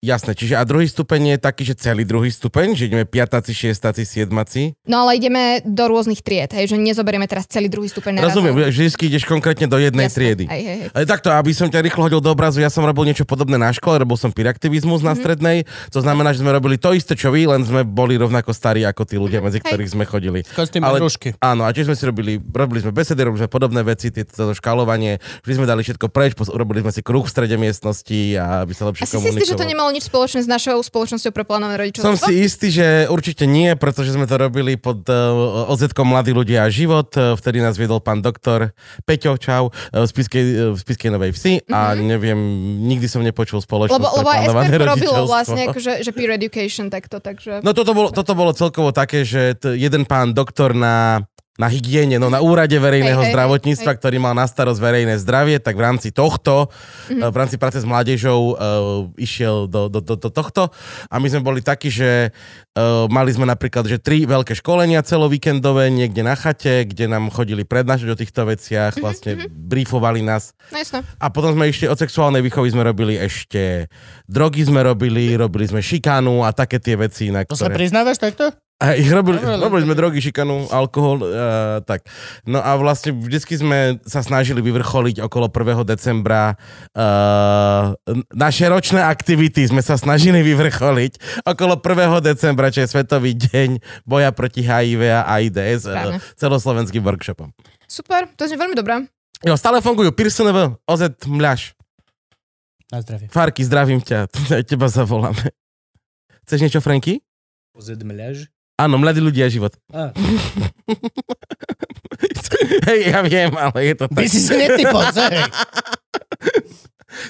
Jasné, 0.00 0.32
čiže 0.32 0.56
a 0.56 0.64
druhý 0.64 0.88
stupeň 0.88 1.36
je 1.36 1.44
taký, 1.44 1.60
že 1.60 1.76
celý 1.76 2.08
druhý 2.08 2.32
stupeň, 2.32 2.72
že 2.72 2.88
ideme 2.88 3.04
piatáci, 3.04 3.52
šiestáci, 3.52 4.08
siedmaci. 4.08 4.72
No 4.88 5.04
ale 5.04 5.20
ideme 5.20 5.60
do 5.60 5.84
rôznych 5.84 6.24
tried, 6.24 6.48
hej, 6.56 6.72
že 6.72 6.80
nezoberieme 6.80 7.28
teraz 7.28 7.44
celý 7.44 7.68
druhý 7.68 7.84
stupeň 7.84 8.16
naraz. 8.16 8.32
Rozumiem, 8.32 8.72
že 8.72 8.88
vždy 8.88 9.12
ideš 9.12 9.28
konkrétne 9.28 9.68
do 9.68 9.76
jednej 9.76 10.08
Jasné, 10.08 10.16
triedy. 10.16 10.44
Hej, 10.48 10.62
hej. 10.64 10.78
Ale 10.96 11.04
takto, 11.04 11.28
aby 11.28 11.52
som 11.52 11.68
ťa 11.68 11.84
rýchlo 11.84 12.08
hodil 12.08 12.24
do 12.24 12.32
obrazu, 12.32 12.64
ja 12.64 12.72
som 12.72 12.80
robil 12.80 13.12
niečo 13.12 13.28
podobné 13.28 13.60
na 13.60 13.68
škole, 13.68 14.00
robil 14.00 14.16
som 14.16 14.32
pyraktivizmus 14.32 15.04
Mhm. 15.04 15.06
na 15.06 15.12
strednej, 15.12 15.56
to 15.92 16.00
znamená, 16.00 16.32
že 16.32 16.40
sme 16.40 16.48
robili 16.48 16.80
to 16.80 16.96
isté, 16.96 17.12
čo 17.12 17.28
vy, 17.28 17.44
len 17.44 17.60
sme 17.60 17.84
boli 17.84 18.16
rovnako 18.16 18.56
starí 18.56 18.88
ako 18.88 19.04
tí 19.04 19.20
ľudia, 19.20 19.44
medzi 19.44 19.60
Hej. 19.60 19.68
ktorých 19.68 19.90
sme 19.92 20.08
chodili. 20.08 20.48
Kostým 20.48 20.80
Ale- 20.80 20.96
rúšky. 20.96 21.36
Áno, 21.44 21.68
a 21.68 21.76
tiež 21.76 21.92
sme 21.92 21.96
si 22.00 22.08
robili, 22.08 22.40
robili 22.40 22.80
sme 22.80 22.96
besedy, 22.96 23.20
robili 23.20 23.44
sme 23.44 23.52
podobné 23.52 23.84
veci, 23.84 24.08
tieto 24.08 24.32
toto 24.32 24.56
škalovanie, 24.56 25.20
vždy 25.44 25.54
sme 25.60 25.68
dali 25.68 25.84
všetko 25.84 26.08
preč, 26.08 26.32
urobili 26.40 26.80
sme 26.80 26.88
si 26.88 27.04
kruh 27.04 27.20
v 27.20 27.28
strede 27.28 27.60
miestnosti 27.60 28.16
a 28.40 28.64
aby 28.64 28.72
sa 28.72 28.88
lepšie 28.88 29.04
komunikovalo. 29.04 29.89
Nemalo 29.90 29.98
nič 29.98 30.06
spoločné 30.06 30.40
s 30.46 30.48
našou 30.48 30.78
spoločnosťou 30.78 31.32
pre 31.34 31.42
plánované 31.42 31.76
rodičovstvo? 31.82 32.14
Som 32.14 32.30
si 32.30 32.46
istý, 32.46 32.70
že 32.70 33.10
určite 33.10 33.44
nie, 33.50 33.74
pretože 33.74 34.14
sme 34.14 34.30
to 34.30 34.38
robili 34.38 34.78
pod 34.78 35.02
uh, 35.10 35.66
OZ-kom 35.74 36.06
Mladí 36.06 36.30
ľudia 36.30 36.62
a 36.62 36.68
život, 36.70 37.10
uh, 37.18 37.34
vtedy 37.34 37.58
nás 37.58 37.74
viedol 37.74 37.98
pán 37.98 38.22
doktor 38.22 38.70
Peťo, 39.02 39.34
čau, 39.34 39.74
uh, 39.74 40.06
v 40.06 40.06
Spiskej, 40.06 40.44
uh, 40.46 40.54
v 40.70 40.78
Spiskej 40.78 41.10
Novej 41.10 41.34
Vsi 41.34 41.66
a 41.66 41.98
neviem, 41.98 42.38
nikdy 42.86 43.10
som 43.10 43.26
nepočul 43.26 43.58
spoločnosť 43.58 43.90
Mhm. 43.90 44.06
Lebo, 44.06 44.22
lebo 44.22 44.30
aj 44.30 44.40
SPR 44.46 44.82
robilo 44.86 45.18
vlastne 45.26 45.62
akože, 45.66 45.92
že 46.06 46.10
peer 46.14 46.30
education 46.38 46.86
takto, 46.86 47.18
takže... 47.18 47.58
No 47.66 47.74
toto 47.74 47.90
bolo, 47.90 48.14
toto 48.14 48.32
bolo 48.38 48.54
celkovo 48.54 48.94
také, 48.94 49.26
že 49.26 49.58
t- 49.58 49.74
jeden 49.74 50.06
pán 50.06 50.30
doktor 50.30 50.72
na, 50.72 51.26
na 51.60 51.68
hygiene, 51.68 52.16
no 52.16 52.26
na 52.26 52.40
úrade 52.40 52.72
verejného 52.72 53.20
Hej, 53.20 53.30
zdravotníctva, 53.30 53.90
hej. 53.92 53.98
ktorý 54.00 54.16
mal 54.16 54.32
na 54.32 54.48
starosť 54.48 54.80
verejné 54.80 55.14
zdravie, 55.16 55.60
tak 55.60 55.76
v 55.76 55.84
rámci 55.84 56.08
tohto, 56.08 56.72
Mhm. 57.06 57.20
mm-hmm. 57.20 57.28
v 57.28 57.36
rámci 57.36 57.56
práce 57.56 57.76
s 57.76 57.84
mládežou 57.84 58.40
uh, 58.48 58.56
išiel 59.14 59.66
do, 59.66 59.86
do, 59.86 60.00
do, 60.00 60.16
do 60.16 60.30
tohto 60.30 60.72
a 61.04 61.14
my 61.14 61.28
sme 61.28 61.42
boli 61.42 61.60
takí, 61.60 61.86
že 61.86 62.32
uh, 62.72 63.04
mali 63.06 63.28
sme 63.28 63.44
napríklad, 63.44 63.84
že 63.84 63.98
tri 63.98 64.24
veľké 64.24 64.54
školenia 64.54 65.02
celovíkendové 65.02 65.90
niekde 65.90 66.22
na 66.22 66.32
chate, 66.32 66.86
kde 66.86 67.04
nám 67.04 67.28
chodili 67.28 67.62
prednášať 67.62 68.08
o 68.08 68.16
týchto 68.16 68.40
veciach, 68.42 68.92
Mhm, 68.92 69.00
vlastne 69.00 69.32
briefovali 69.50 70.22
nás 70.22 70.56
No 70.68 70.78
jasné. 70.78 71.04
a 71.14 71.26
potom 71.28 71.52
sme 71.52 71.66
išli 71.66 71.84
od 71.84 71.98
sexuálnej 71.98 72.40
výchovy, 72.40 72.70
sme 72.70 72.80
robili 72.80 73.14
ešte 73.14 73.90
drogy 74.24 74.62
sme 74.62 74.80
robili, 74.80 75.34
robili 75.34 75.66
sme 75.66 75.80
šikánu 75.80 76.40
a 76.40 76.50
také 76.50 76.78
tie 76.78 76.94
veci, 76.94 77.28
na 77.28 77.42
To 77.42 77.52
sa 77.52 77.66
ktoré... 77.66 77.76
priznávaš 77.76 78.16
takto? 78.16 78.54
A 78.80 78.96
ich 78.96 79.12
robili, 79.12 79.36
robili 79.36 79.84
sme 79.84 79.92
drogy, 79.92 80.24
šikanu, 80.24 80.72
alkohol, 80.72 81.20
uh, 81.20 81.84
tak. 81.84 82.00
No 82.48 82.64
a 82.64 82.80
vlastne 82.80 83.12
vždycky 83.12 83.60
sme 83.60 84.00
sa 84.08 84.24
snažili 84.24 84.64
vyvrcholiť 84.64 85.20
okolo 85.20 85.52
1. 85.52 85.84
decembra 85.84 86.56
uh, 86.96 87.92
naše 88.32 88.64
ročné 88.72 89.04
aktivity 89.04 89.68
sme 89.68 89.84
sa 89.84 90.00
snažili 90.00 90.40
vyvrcholiť 90.40 91.44
okolo 91.44 91.76
1. 91.76 92.24
decembra, 92.24 92.72
čo 92.72 92.80
je 92.80 92.88
Svetový 92.88 93.36
deň 93.36 93.84
boja 94.08 94.32
proti 94.32 94.64
HIV 94.64 95.12
a 95.12 95.28
AIDS 95.28 95.84
uh, 95.84 95.92
Správne. 95.92 96.16
celoslovenským 96.40 97.04
workshopom. 97.04 97.52
Super, 97.84 98.32
to 98.32 98.48
je 98.48 98.56
veľmi 98.56 98.72
dobré. 98.72 99.04
Jo, 99.44 99.60
stále 99.60 99.84
fungujú 99.84 100.08
Pearsonov, 100.16 100.80
OZ 100.88 101.20
Mľaš. 101.28 101.76
Na 102.88 103.04
zdravie. 103.04 103.28
Farky, 103.28 103.60
zdravím 103.60 104.00
ťa, 104.00 104.24
teba 104.72 104.88
zavoláme. 104.88 105.52
Chceš 106.48 106.64
niečo, 106.64 106.80
Franky? 106.80 107.20
Pozed 107.70 108.02
mľaž. 108.02 108.50
Áno, 108.80 108.96
mladí 108.96 109.20
ľudia 109.20 109.44
a 109.44 109.52
život. 109.52 109.76
Á. 109.92 110.08
Hej, 112.88 113.00
ja 113.12 113.20
viem, 113.20 113.52
ale 113.52 113.92
je 113.92 113.94
to 113.96 114.04
By 114.08 114.24
tak. 114.24 114.32
si 114.32 114.40
si 114.40 114.52
netypol, 114.56 115.04
hej. 115.16 115.44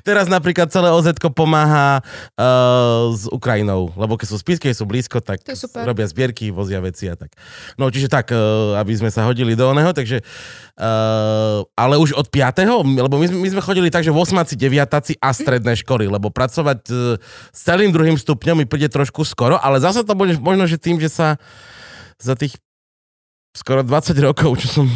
Teraz 0.06 0.28
napríklad 0.28 0.68
celé 0.68 0.92
oz 0.92 1.06
pomáha 1.32 2.00
uh, 2.00 3.10
s 3.12 3.26
Ukrajinou, 3.28 3.90
lebo 3.96 4.14
keď 4.14 4.26
sú 4.30 4.36
v 4.38 4.44
Spiske, 4.44 4.68
sú 4.70 4.84
blízko, 4.86 5.20
tak 5.24 5.42
robia 5.82 6.06
zbierky, 6.06 6.52
vozia 6.52 6.78
veci 6.78 7.08
a 7.08 7.16
tak. 7.16 7.32
No 7.80 7.88
čiže 7.88 8.12
tak, 8.12 8.30
uh, 8.30 8.76
aby 8.78 8.92
sme 8.94 9.10
sa 9.10 9.26
hodili 9.26 9.56
do 9.56 9.66
oného, 9.68 9.90
takže 9.92 10.20
uh, 10.20 11.64
ale 11.74 11.94
už 11.96 12.14
od 12.14 12.28
5. 12.28 12.64
lebo 13.00 13.14
my, 13.16 13.26
my 13.40 13.48
sme 13.48 13.62
chodili 13.64 13.88
tak, 13.88 14.04
že 14.04 14.12
8. 14.12 14.56
9. 14.56 15.18
a 15.18 15.30
stredné 15.32 15.72
školy, 15.80 16.06
lebo 16.06 16.28
pracovať 16.28 16.80
uh, 16.92 17.16
s 17.50 17.60
celým 17.64 17.90
druhým 17.90 18.16
stupňom 18.20 18.62
mi 18.62 18.66
príde 18.68 18.92
trošku 18.92 19.24
skoro, 19.24 19.56
ale 19.58 19.80
zase 19.80 20.04
to 20.04 20.12
bude 20.12 20.36
možno, 20.38 20.68
že 20.68 20.76
tým, 20.80 21.00
že 21.00 21.08
sa 21.08 21.40
za 22.20 22.36
tých 22.36 22.60
skoro 23.56 23.82
20 23.82 24.14
rokov, 24.20 24.62
čo 24.62 24.68
som 24.82 24.86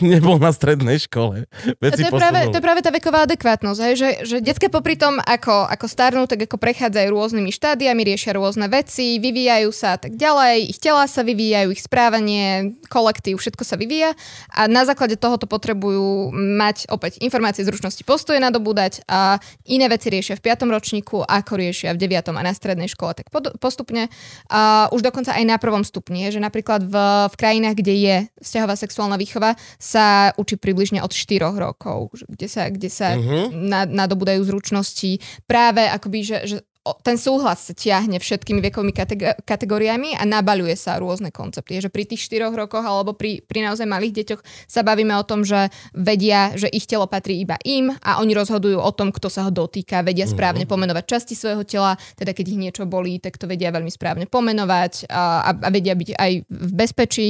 nebol 0.00 0.38
na 0.38 0.54
strednej 0.54 1.02
škole, 1.02 1.46
veci 1.82 2.02
to, 2.06 2.10
je 2.10 2.12
práve, 2.12 2.40
to 2.50 2.58
je 2.58 2.64
práve 2.64 2.80
tá 2.82 2.90
veková 2.90 3.26
adekvátnosť, 3.26 3.80
hej? 3.82 3.94
Že, 3.98 4.10
že 4.24 4.36
detské 4.40 4.66
popri 4.70 4.94
tom, 4.94 5.18
ako, 5.18 5.66
ako 5.66 5.86
starnú, 5.90 6.22
tak 6.30 6.46
ako 6.46 6.56
prechádzajú 6.56 7.08
rôznymi 7.10 7.50
štádiami, 7.50 8.02
riešia 8.02 8.36
rôzne 8.36 8.70
veci, 8.70 9.18
vyvíjajú 9.18 9.70
sa 9.74 9.96
a 9.96 9.98
tak 9.98 10.14
ďalej, 10.14 10.70
ich 10.70 10.78
telá 10.78 11.04
sa 11.10 11.26
vyvíjajú, 11.26 11.68
ich 11.74 11.82
správanie, 11.82 12.78
kolektív, 12.88 13.42
všetko 13.42 13.62
sa 13.66 13.74
vyvíja 13.74 14.14
a 14.54 14.70
na 14.70 14.86
základe 14.86 15.18
tohoto 15.18 15.50
potrebujú 15.50 16.30
mať 16.34 16.88
opäť 16.88 17.18
informácie, 17.20 17.66
zručnosti, 17.66 18.02
postoje 18.06 18.38
nadobúdať 18.38 19.04
a 19.10 19.42
iné 19.66 19.86
veci 19.90 20.08
riešia 20.08 20.38
v 20.38 20.44
5. 20.44 20.68
ročníku, 20.70 21.26
ako 21.26 21.52
riešia 21.58 21.92
v 21.94 22.00
9. 22.00 22.32
a 22.34 22.42
na 22.42 22.52
strednej 22.54 22.88
škole, 22.88 23.12
tak 23.14 23.28
pod, 23.28 23.54
postupne. 23.58 24.08
A 24.48 24.86
už 24.94 25.02
dokonca 25.02 25.34
aj 25.34 25.44
na 25.44 25.56
prvom 25.58 25.82
stupni, 25.82 26.30
že 26.30 26.40
napríklad 26.40 26.86
v, 26.86 26.94
v 27.28 27.34
krajinách, 27.36 27.76
kde 27.78 27.94
je 27.94 28.16
vzťahová 28.40 28.74
sexuálna 28.78 29.16
výchova, 29.18 29.58
sa 29.88 30.36
učí 30.36 30.60
približne 30.60 31.00
od 31.00 31.08
4 31.08 31.56
rokov, 31.56 32.12
kde 32.28 32.44
sa, 32.44 32.68
kde 32.68 32.92
sa 32.92 33.16
Mhm. 33.16 33.56
na, 33.72 33.80
nadobúdajú 33.88 34.44
zručnosti 34.44 35.16
práve 35.48 35.88
akoby, 35.88 36.18
že, 36.20 36.36
že 36.44 36.56
ten 37.02 37.20
súhlas 37.20 37.68
sa 37.68 37.72
tiahne 37.76 38.16
všetkými 38.16 38.62
vekovými 38.70 38.94
kateg- 38.94 39.36
kategóriami 39.44 40.16
a 40.16 40.24
nabaľuje 40.24 40.76
sa 40.78 40.96
rôzne 40.96 41.28
koncepty. 41.34 41.82
Že 41.82 41.92
pri 41.92 42.04
tých 42.08 42.24
4 42.30 42.54
rokoch 42.54 42.84
alebo 42.84 43.12
pri, 43.12 43.44
pri 43.44 43.66
naozaj 43.66 43.84
malých 43.84 44.24
deťoch 44.24 44.40
sa 44.70 44.80
bavíme 44.86 45.12
o 45.16 45.24
tom, 45.26 45.44
že 45.44 45.68
vedia, 45.92 46.54
že 46.54 46.70
ich 46.70 46.88
telo 46.88 47.04
patrí 47.10 47.42
iba 47.42 47.58
im 47.66 47.92
a 48.00 48.22
oni 48.22 48.32
rozhodujú 48.32 48.78
o 48.78 48.92
tom, 48.94 49.12
kto 49.12 49.28
sa 49.28 49.44
ho 49.44 49.50
dotýka, 49.50 50.06
vedia 50.06 50.24
správne 50.24 50.64
pomenovať 50.64 51.04
časti 51.04 51.34
svojho 51.34 51.64
tela, 51.68 51.98
teda 52.14 52.32
keď 52.32 52.44
ich 52.48 52.60
niečo 52.60 52.84
bolí, 52.88 53.18
tak 53.18 53.36
to 53.36 53.50
vedia 53.50 53.74
veľmi 53.74 53.90
správne 53.90 54.30
pomenovať 54.30 55.10
a, 55.10 55.48
a, 55.48 55.50
a 55.52 55.68
vedia 55.74 55.98
byť 55.98 56.08
aj 56.14 56.32
v 56.46 56.70
bezpečí. 56.72 57.28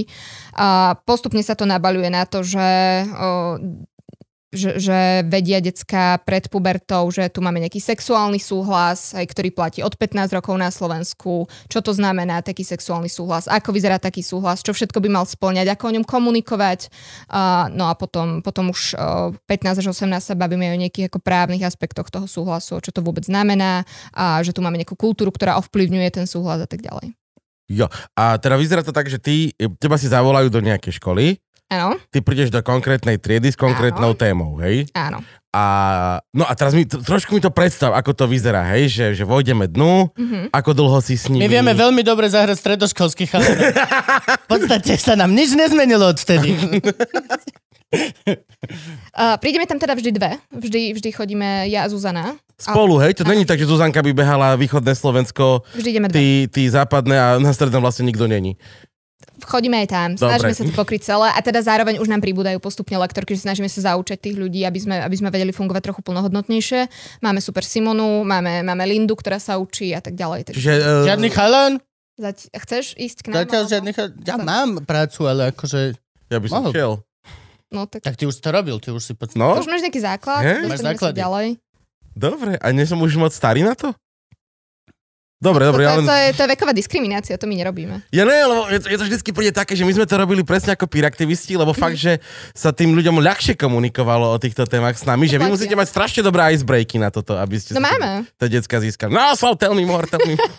A 0.58 0.98
postupne 0.98 1.40
sa 1.40 1.56
to 1.56 1.64
nabaľuje 1.64 2.10
na 2.12 2.24
to, 2.28 2.44
že 2.44 2.68
o, 3.08 3.58
že, 4.48 4.80
že 4.80 5.28
vedia 5.28 5.60
decka 5.60 6.16
pred 6.24 6.48
pubertou, 6.48 7.12
že 7.12 7.28
tu 7.28 7.44
máme 7.44 7.60
nejaký 7.60 7.84
sexuálny 7.84 8.40
súhlas, 8.40 9.12
aj 9.12 9.28
ktorý 9.28 9.52
platí 9.52 9.80
od 9.84 9.92
15 9.92 10.32
rokov 10.32 10.56
na 10.56 10.72
Slovensku, 10.72 11.44
čo 11.68 11.78
to 11.84 11.92
znamená 11.92 12.40
taký 12.40 12.64
sexuálny 12.64 13.12
súhlas, 13.12 13.44
ako 13.44 13.76
vyzerá 13.76 14.00
taký 14.00 14.24
súhlas, 14.24 14.64
čo 14.64 14.72
všetko 14.72 15.04
by 15.04 15.08
mal 15.12 15.28
splňať, 15.28 15.68
ako 15.76 15.84
o 15.92 15.94
ňom 16.00 16.04
komunikovať. 16.08 16.88
Uh, 17.28 17.68
no 17.76 17.92
a 17.92 17.94
potom, 17.94 18.40
potom 18.40 18.72
už 18.72 18.96
uh, 18.96 19.36
15 19.44 19.84
až 19.84 19.86
18 19.92 20.16
sa 20.16 20.32
bavíme 20.32 20.72
o 20.72 20.80
nejakých 20.80 21.12
ako 21.12 21.20
právnych 21.20 21.68
aspektoch 21.68 22.08
toho 22.08 22.24
súhlasu, 22.24 22.80
čo 22.80 22.88
to 22.88 23.04
vôbec 23.04 23.28
znamená 23.28 23.84
a 24.16 24.40
že 24.40 24.56
tu 24.56 24.64
máme 24.64 24.80
nejakú 24.80 24.96
kultúru, 24.96 25.28
ktorá 25.28 25.60
ovplyvňuje 25.60 26.08
ten 26.08 26.24
súhlas 26.24 26.64
a 26.64 26.68
tak 26.68 26.80
ďalej. 26.80 27.12
Jo, 27.68 27.84
a 28.16 28.40
teda 28.40 28.56
vyzerá 28.56 28.80
to 28.80 28.96
tak, 28.96 29.12
že 29.12 29.20
ty, 29.20 29.52
teba 29.76 30.00
si 30.00 30.08
zavolajú 30.08 30.48
do 30.48 30.64
nejakej 30.64 30.96
školy, 30.96 31.36
Áno, 31.68 32.00
ty 32.08 32.18
prídeš 32.18 32.48
do 32.48 32.58
konkrétnej 32.58 33.16
triedy 33.16 33.48
s 33.48 33.56
konkrétnou 33.56 34.12
témou, 34.12 34.56
hej? 34.58 34.88
áno. 34.92 35.20
A, 35.48 35.64
no 36.30 36.44
a 36.44 36.52
teraz 36.52 36.72
mi, 36.72 36.84
tro- 36.84 37.00
trošku 37.00 37.32
mi 37.32 37.40
to 37.40 37.48
predstav, 37.48 37.90
ako 37.90 38.12
to 38.14 38.24
vyzerá, 38.24 38.68
hej? 38.70 38.84
Že, 38.86 39.06
že 39.14 39.24
vojdeme 39.24 39.64
dnu, 39.66 40.12
Mhm. 40.12 40.40
ako 40.50 40.70
dlho 40.72 40.98
si 41.00 41.14
s 41.14 41.24
nimi... 41.26 41.40
My 41.40 41.48
vieme 41.50 41.72
veľmi 41.72 42.00
dobre 42.00 42.24
zahrať 42.26 42.52
stredoškolských 42.54 43.28
chalanov. 43.28 43.72
V 44.44 44.48
podstate 44.50 44.96
sa 44.96 45.12
nám 45.14 45.28
nič 45.30 45.52
nezmenilo 45.52 46.04
odvtedy. 46.06 46.52
Uh, 49.10 49.36
prídeme 49.36 49.64
tam 49.64 49.76
teda 49.76 49.92
vždy 49.92 50.10
dve. 50.10 50.36
Vždy, 50.50 50.92
vždy 50.92 51.08
chodíme 51.10 51.48
ja 51.66 51.84
a 51.84 51.88
Zuzana. 51.88 52.36
Spolu, 52.54 52.98
hej? 52.98 53.14
To 53.14 53.24
není 53.24 53.42
tak, 53.42 53.56
že 53.56 53.64
Zuzanka 53.64 54.02
by 54.02 54.12
behala 54.12 54.52
východné 54.54 54.92
Slovensko, 54.92 55.62
Vždy 55.72 55.88
ideme 55.90 56.08
dve. 56.08 56.14
ty, 56.14 56.26
ty 56.50 56.62
západné 56.66 57.14
a 57.14 57.26
na 57.36 57.50
strednom 57.50 57.80
vlastne 57.80 58.04
nikto 58.04 58.26
není. 58.26 58.58
Chodíme 59.42 59.82
aj 59.82 59.88
tam, 59.90 60.08
Dobre. 60.14 60.30
snažíme 60.30 60.54
sa 60.54 60.62
to 60.66 60.74
pokryť 60.74 61.02
celé 61.02 61.28
a 61.34 61.38
teda 61.42 61.58
zároveň 61.58 61.98
už 61.98 62.06
nám 62.06 62.22
pribúdajú 62.22 62.62
postupne 62.62 62.94
lektorky, 63.02 63.34
že 63.34 63.46
snažíme 63.46 63.66
sa 63.66 63.94
zaučať 63.94 64.18
tých 64.18 64.36
ľudí, 64.38 64.62
aby 64.62 64.78
sme, 64.78 64.94
aby 64.98 65.16
sme 65.18 65.30
vedeli 65.34 65.50
fungovať 65.50 65.90
trochu 65.90 66.02
plnohodnotnejšie. 66.06 66.86
Máme 67.22 67.42
super 67.42 67.66
Simonu, 67.66 68.22
máme, 68.22 68.62
máme 68.62 68.84
Lindu, 68.86 69.18
ktorá 69.18 69.42
sa 69.42 69.58
učí 69.58 69.90
a 69.90 69.98
tak 69.98 70.14
ďalej. 70.14 70.50
Takže 70.50 70.58
Čiže... 70.58 70.74
Uh, 70.78 71.06
Žiadny 71.06 71.28
chalan? 71.34 71.72
zať, 72.18 72.50
chceš 72.50 72.84
ísť 72.98 73.18
k 73.22 73.26
nám? 73.30 73.46
Zatiaľ 73.46 73.62
žiadny 73.70 73.90
chalan. 73.94 74.12
Ja 74.26 74.36
mám 74.36 74.70
prácu, 74.82 75.20
ale 75.30 75.54
akože... 75.54 75.94
Ja 76.28 76.38
by 76.42 76.46
som 76.50 76.62
Mohol. 76.66 76.72
šiel. 76.74 76.92
No 77.72 77.80
tak 77.86 78.00
Tak 78.04 78.14
ty 78.18 78.24
už 78.26 78.36
to 78.42 78.50
robil, 78.50 78.76
ty 78.82 78.90
už 78.90 79.02
si 79.02 79.12
podstate... 79.14 79.38
No, 79.38 79.54
už 79.56 79.70
máš 79.70 79.86
nejaký 79.86 80.02
základ. 80.02 80.42
Máš 80.66 80.82
základy. 80.82 81.18
ďalej. 81.18 81.46
dobre. 82.12 82.52
A 82.58 82.66
nie 82.74 82.84
som 82.84 82.98
už 83.00 83.16
moc 83.16 83.32
starý 83.32 83.62
na 83.62 83.78
to? 83.78 83.94
Dobre, 85.38 85.62
dobre, 85.62 85.86
to, 85.86 86.02
to, 86.02 86.10
to, 86.10 86.14
je, 86.18 86.26
to 86.34 86.40
je 86.42 86.48
veková 86.50 86.74
diskriminácia, 86.74 87.38
to 87.38 87.46
my 87.46 87.54
nerobíme. 87.54 88.02
Ja 88.10 88.26
ne, 88.26 88.34
lebo 88.42 88.66
je 88.66 88.82
to, 88.82 88.86
je 88.90 88.98
to 88.98 89.04
vždycky 89.06 89.30
príde 89.30 89.54
také, 89.54 89.78
že 89.78 89.86
my 89.86 89.94
sme 89.94 90.02
to 90.02 90.18
robili 90.18 90.42
presne 90.42 90.74
ako 90.74 90.90
piraktivisti, 90.90 91.54
lebo 91.54 91.70
fakt, 91.70 91.94
že 91.94 92.18
sa 92.58 92.74
tým 92.74 92.90
ľuďom 92.90 93.22
ľahšie 93.22 93.54
komunikovalo 93.54 94.34
o 94.34 94.38
týchto 94.42 94.66
témach 94.66 94.98
s 94.98 95.06
nami, 95.06 95.30
že 95.30 95.38
vy 95.38 95.46
musíte 95.46 95.78
mať 95.78 95.88
strašne 95.88 96.26
dobré 96.26 96.42
icebreaky 96.50 96.98
na 96.98 97.14
toto, 97.14 97.38
aby 97.38 97.54
ste 97.54 97.70
No 97.70 97.78
máme. 97.78 98.26
to 98.34 98.50
decka 98.50 98.82
získali. 98.82 99.14
No, 99.14 99.38
so 99.38 99.54
tell 99.54 99.78
me 99.78 99.86
more, 99.86 100.10
tell 100.10 100.18
me 100.26 100.34
more. 100.34 100.54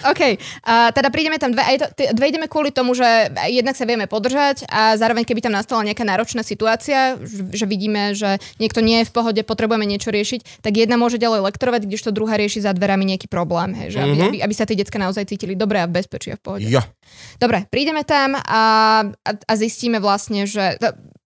OK, 0.00 0.22
a 0.64 0.94
teda 0.96 1.08
prídeme 1.12 1.36
tam 1.36 1.52
dve, 1.52 1.62
aj 1.64 1.76
to, 1.76 1.86
dve 2.16 2.26
ideme 2.30 2.48
kvôli 2.48 2.72
tomu, 2.72 2.96
že 2.96 3.04
jednak 3.52 3.76
sa 3.76 3.84
vieme 3.84 4.08
podržať 4.08 4.64
a 4.70 4.96
zároveň 4.96 5.28
keby 5.28 5.44
tam 5.44 5.52
nastala 5.52 5.84
nejaká 5.84 6.04
náročná 6.06 6.40
situácia, 6.40 7.20
že, 7.52 7.64
vidíme, 7.68 8.16
že 8.16 8.40
niekto 8.56 8.80
nie 8.80 9.04
je 9.04 9.08
v 9.08 9.12
pohode, 9.12 9.40
potrebujeme 9.44 9.84
niečo 9.84 10.08
riešiť, 10.08 10.64
tak 10.64 10.72
jedna 10.76 10.96
môže 10.96 11.20
ďalej 11.20 11.44
lektorovať, 11.52 11.84
kdežto 11.84 12.10
druhá 12.16 12.40
rieši 12.40 12.64
za 12.64 12.72
dverami 12.72 13.04
nejaký 13.14 13.28
problém, 13.28 13.76
hej, 13.76 13.94
že 13.94 13.98
aby, 14.00 14.14
Mhm. 14.16 14.26
aby, 14.28 14.38
aby 14.46 14.54
sa 14.56 14.64
tie 14.64 14.76
decka 14.78 14.96
naozaj 14.96 15.28
cítili 15.28 15.52
dobre 15.56 15.80
a 15.80 15.86
v 15.88 15.96
bezpečí 16.00 16.32
a 16.32 16.36
v 16.36 16.42
pohode. 16.42 16.64
Jo. 16.66 16.80
Dobre, 17.36 17.66
prídeme 17.68 18.04
tam 18.04 18.36
a, 18.36 18.42
a, 19.04 19.30
a 19.36 19.52
zistíme 19.56 20.00
vlastne, 20.00 20.48
že... 20.48 20.80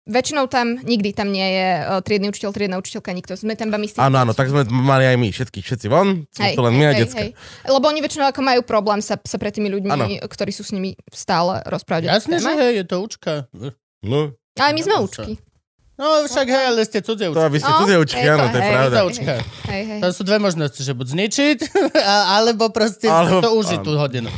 to- 0.01 0.07
väčšinou 0.07 0.45
tam, 0.45 0.77
nikdy 0.77 1.11
tam 1.11 1.29
nie 1.29 1.45
je 1.45 1.67
uh, 1.79 1.99
triedny 1.99 2.27
učiteľ, 2.27 2.49
triedna 2.49 2.77
učiteľka, 2.77 3.09
nikto. 3.11 3.33
Sme 3.33 3.53
tam 3.53 3.69
iba 3.69 3.77
my 3.77 3.87
Áno, 3.99 4.17
áno, 4.19 4.31
tak 4.31 4.47
sme 4.47 4.65
mali 4.65 5.05
aj 5.05 5.15
my, 5.15 5.29
všetky, 5.29 5.59
všetci 5.59 5.87
von, 5.87 6.25
Hej, 6.35 6.53
to 6.53 6.61
len 6.61 6.73
my 6.73 6.85
a 6.85 6.93
decka. 6.95 7.21
hej. 7.21 7.31
Lebo 7.63 7.85
oni 7.85 7.99
väčšinou 7.99 8.25
ako 8.27 8.41
majú 8.41 8.61
problém 8.61 8.97
sa, 8.97 9.15
sa 9.15 9.37
pred 9.37 9.51
tými 9.51 9.69
ľuďmi, 9.69 9.89
Áno. 9.89 10.05
ktorí 10.19 10.49
sú 10.49 10.61
s 10.61 10.71
nimi 10.71 10.97
stále 11.07 11.61
rozprávať. 11.63 12.01
o 12.03 12.09
Jasné, 12.11 12.35
že 12.35 12.49
hej, 12.51 12.73
je 12.75 12.85
to 12.85 12.97
učka. 12.97 13.33
No, 14.01 14.33
Ale 14.55 14.73
my 14.73 14.81
sme 14.81 14.95
Čo? 14.95 15.05
učky. 15.05 15.33
No 15.93 16.25
však 16.25 16.47
hej, 16.47 16.65
ale 16.65 16.81
ste 16.81 16.99
cudzie 16.99 17.25
to 17.25 17.31
učka. 17.31 17.45
aby 17.45 17.57
ste 17.57 17.69
No, 17.69 17.77
cudzie 17.79 17.97
učky, 17.99 18.17
je 18.17 18.25
to, 18.25 18.33
áno, 18.33 18.43
to 18.43 18.57
je 18.57 18.63
hej, 18.63 18.73
pravda. 18.73 18.95
to 18.95 19.03
učka. 19.05 19.33
Hej, 19.69 19.83
hej. 19.85 19.99
To 20.01 20.07
sú 20.09 20.21
dve 20.23 20.37
možnosti, 20.39 20.81
že 20.81 20.91
buď 20.91 21.07
zničiť, 21.09 21.57
alebo 22.35 22.63
proste 22.67 23.05
Alebo- 23.05 23.37
to 23.39 23.53
užiť 23.53 23.79
tú 23.79 23.93
hodinu. 23.95 24.33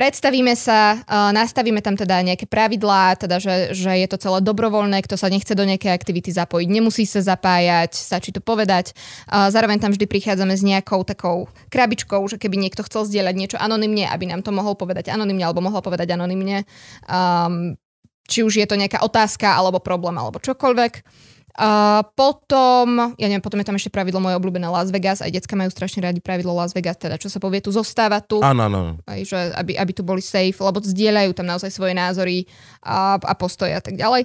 Predstavíme 0.00 0.56
sa, 0.56 1.04
nastavíme 1.36 1.84
tam 1.84 1.92
teda 1.92 2.24
nejaké 2.24 2.48
pravidlá, 2.48 3.20
teda 3.20 3.36
že, 3.36 3.76
že 3.76 4.00
je 4.00 4.08
to 4.08 4.16
celé 4.16 4.40
dobrovoľné, 4.40 5.04
kto 5.04 5.20
sa 5.20 5.28
nechce 5.28 5.52
do 5.52 5.60
nejakej 5.60 5.92
aktivity 5.92 6.32
zapojiť, 6.32 6.72
nemusí 6.72 7.04
sa 7.04 7.20
zapájať, 7.20 7.92
stačí 7.92 8.32
to 8.32 8.40
povedať. 8.40 8.96
Zároveň 9.28 9.76
tam 9.76 9.92
vždy 9.92 10.08
prichádzame 10.08 10.56
s 10.56 10.64
nejakou 10.64 11.04
takou 11.04 11.52
krabičkou, 11.68 12.16
že 12.32 12.40
keby 12.40 12.56
niekto 12.56 12.80
chcel 12.88 13.04
zdieľať 13.04 13.34
niečo 13.36 13.58
anonymne, 13.60 14.08
aby 14.08 14.24
nám 14.24 14.40
to 14.40 14.56
mohol 14.56 14.72
povedať 14.72 15.12
anonymne, 15.12 15.44
alebo 15.44 15.60
mohol 15.60 15.84
povedať 15.84 16.16
anonymne. 16.16 16.64
Um, 17.04 17.76
či 18.24 18.40
už 18.40 18.56
je 18.56 18.64
to 18.64 18.80
nejaká 18.80 19.04
otázka, 19.04 19.52
alebo 19.52 19.84
problém, 19.84 20.16
alebo 20.16 20.40
čokoľvek. 20.40 21.28
Uh, 21.60 22.00
potom, 22.16 23.12
ja 23.20 23.26
neviem, 23.28 23.44
potom 23.44 23.60
je 23.60 23.68
tam 23.68 23.76
ešte 23.76 23.92
pravidlo 23.92 24.16
moje 24.16 24.32
obľúbené 24.40 24.64
Las 24.64 24.88
Vegas, 24.88 25.20
aj 25.20 25.28
decka 25.28 25.52
majú 25.60 25.68
strašne 25.68 26.00
radi 26.00 26.16
pravidlo 26.24 26.56
Las 26.56 26.72
Vegas, 26.72 26.96
teda 26.96 27.20
čo 27.20 27.28
sa 27.28 27.36
povie 27.36 27.60
tu 27.60 27.68
zostáva 27.68 28.24
tu 28.24 28.40
Áno, 28.40 28.64
áno. 28.64 28.96
aj, 29.04 29.20
že 29.28 29.36
aby, 29.60 29.76
aby 29.76 29.92
tu 29.92 30.00
boli 30.00 30.24
safe, 30.24 30.56
lebo 30.56 30.80
zdieľajú 30.80 31.36
tam 31.36 31.44
naozaj 31.44 31.68
svoje 31.68 31.92
názory 31.92 32.48
a, 32.80 33.20
a 33.20 33.32
postoje 33.36 33.76
a 33.76 33.82
tak 33.84 34.00
ďalej. 34.00 34.24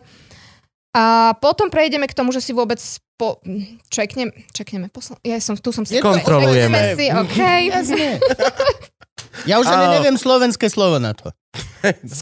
A 0.95 1.35
potom 1.35 1.67
prejdeme 1.67 2.07
k 2.07 2.15
tomu, 2.15 2.31
že 2.31 2.39
si 2.39 2.55
vôbec 2.55 2.79
po, 3.19 3.43
čeknem, 3.91 4.31
čekneme, 4.55 4.87
posl- 4.87 5.19
ja 5.19 5.35
som, 5.43 5.59
tu 5.59 5.75
som 5.75 5.83
si... 5.83 5.99
Kontrolujeme. 5.99 6.95
Si, 6.95 7.11
OK. 7.11 7.39
Jasne. 7.75 8.07
Ja 9.43 9.59
už 9.59 9.67
ani 9.67 9.99
neviem 9.99 10.15
slovenské 10.15 10.71
slovo 10.71 10.95
na 10.95 11.11
to. 11.11 11.27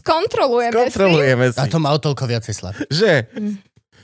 Skontrolujeme, 0.02 0.74
si. 0.74 0.98
Kontrolujeme 0.98 1.54
si. 1.54 1.60
A 1.62 1.70
to 1.70 1.78
má 1.78 1.94
o 1.94 2.02
toľko 2.02 2.26
viacej 2.26 2.54
slab. 2.58 2.74
Že? 2.90 3.30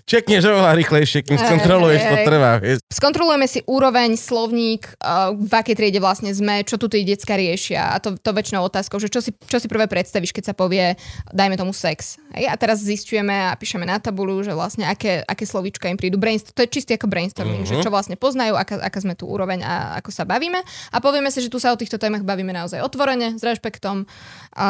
Čekneš 0.10 0.42
oveľa 0.42 0.74
rýchlejšie, 0.74 1.22
kým 1.22 1.38
skontroluješ, 1.38 2.02
to 2.02 2.16
trvá. 2.26 2.58
vieš. 2.58 2.82
Skontrolujeme 2.90 3.46
si 3.46 3.62
úroveň, 3.70 4.18
slovník, 4.18 4.98
uh, 4.98 5.38
v 5.38 5.54
akej 5.54 5.78
triede 5.78 6.02
vlastne 6.02 6.34
sme, 6.34 6.66
čo 6.66 6.82
tu 6.82 6.90
tí 6.90 7.06
decka 7.06 7.38
riešia. 7.38 7.94
A 7.94 8.02
to, 8.02 8.18
to 8.18 8.34
väčšinou 8.34 8.66
otázkou, 8.66 8.98
že 8.98 9.06
čo 9.06 9.22
si, 9.22 9.30
čo 9.46 9.62
si 9.62 9.70
prvé 9.70 9.86
predstavíš, 9.86 10.34
keď 10.34 10.50
sa 10.50 10.56
povie, 10.58 10.98
dajme 11.30 11.62
tomu 11.62 11.78
sex. 11.78 12.18
Hej? 12.34 12.50
A 12.50 12.58
teraz 12.58 12.82
zistujeme 12.82 13.54
a 13.54 13.54
píšeme 13.54 13.86
na 13.86 14.02
tabulu, 14.02 14.42
že 14.42 14.50
vlastne 14.50 14.90
aké, 14.90 15.22
aké 15.22 15.46
slovíčka 15.46 15.86
im 15.86 16.02
prídu. 16.02 16.18
Brainst- 16.18 16.58
to 16.58 16.66
je 16.66 16.74
čistý 16.74 16.98
ako 16.98 17.06
brainstorming, 17.06 17.62
Mhm. 17.62 17.70
mm-hmm. 17.70 17.78
že 17.78 17.86
čo 17.86 17.94
vlastne 17.94 18.18
poznajú, 18.18 18.58
aká, 18.58 18.82
aká 18.82 19.06
sme 19.06 19.14
tu 19.14 19.30
úroveň 19.30 19.62
a 19.62 20.02
ako 20.02 20.10
sa 20.10 20.26
bavíme. 20.26 20.58
A 20.90 20.98
povieme 20.98 21.30
si, 21.30 21.46
že 21.46 21.54
tu 21.54 21.62
sa 21.62 21.70
o 21.70 21.78
týchto 21.78 22.02
témach 22.02 22.26
bavíme 22.26 22.50
naozaj 22.50 22.82
otvorene, 22.82 23.38
s 23.38 23.46
rešpektom 23.46 24.10
a, 24.58 24.70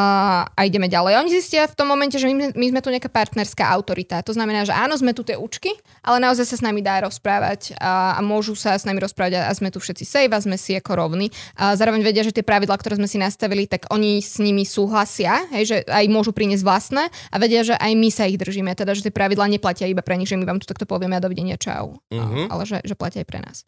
a 0.51 0.61
ideme 0.67 0.91
ďalej. 0.91 1.15
Oni 1.15 1.31
zistia 1.31 1.63
v 1.63 1.79
tom 1.79 1.87
momente, 1.87 2.19
že 2.19 2.27
my, 2.27 2.51
my 2.51 2.65
sme 2.67 2.83
tu 2.83 2.91
nejaká 2.91 3.07
partnerská 3.07 3.71
autorita. 3.71 4.19
To 4.27 4.35
znamená, 4.35 4.67
že 4.67 4.75
áno, 4.75 4.99
sme 4.99 5.15
tu 5.15 5.23
tie 5.29 5.37
učky, 5.37 5.69
ale 6.01 6.17
naozaj 6.17 6.49
sa 6.49 6.55
s 6.57 6.65
nami 6.65 6.81
dá 6.81 7.05
rozprávať 7.05 7.77
a, 7.77 8.17
a 8.17 8.19
môžu 8.25 8.57
sa 8.57 8.73
s 8.73 8.89
nami 8.89 8.97
rozprávať 8.97 9.37
a, 9.37 9.41
a 9.45 9.53
sme 9.53 9.69
tu 9.69 9.77
všetci 9.77 10.03
safe 10.09 10.33
a 10.33 10.41
sme 10.41 10.57
si 10.57 10.73
ako 10.73 10.97
rovní. 10.97 11.29
A 11.53 11.77
zároveň 11.77 12.01
vedia, 12.01 12.25
že 12.25 12.33
tie 12.33 12.41
pravidlá, 12.41 12.73
ktoré 12.81 12.97
sme 12.97 13.05
si 13.05 13.21
nastavili, 13.21 13.69
tak 13.69 13.85
oni 13.93 14.17
s 14.17 14.41
nimi 14.41 14.65
súhlasia, 14.65 15.45
hej, 15.53 15.63
že 15.69 15.77
aj 15.85 16.05
môžu 16.09 16.33
priniesť 16.33 16.65
vlastné 16.65 17.13
a 17.29 17.35
vedia, 17.37 17.61
že 17.61 17.77
aj 17.77 17.91
my 17.93 18.09
sa 18.09 18.25
ich 18.25 18.41
držíme. 18.41 18.73
Teda, 18.73 18.97
že 18.97 19.05
tie 19.05 19.13
pravidlá 19.13 19.45
neplatia 19.45 19.85
iba 19.85 20.01
pre 20.01 20.17
nich, 20.17 20.25
že 20.25 20.39
my 20.39 20.49
vám 20.49 20.57
tu 20.57 20.65
takto 20.65 20.89
povieme 20.89 21.13
a 21.13 21.21
dovidenia 21.21 21.61
čau. 21.61 22.01
A, 22.09 22.49
ale 22.49 22.63
že, 22.65 22.81
že 22.81 22.97
platia 22.97 23.21
aj 23.21 23.27
pre 23.29 23.39
nás. 23.45 23.61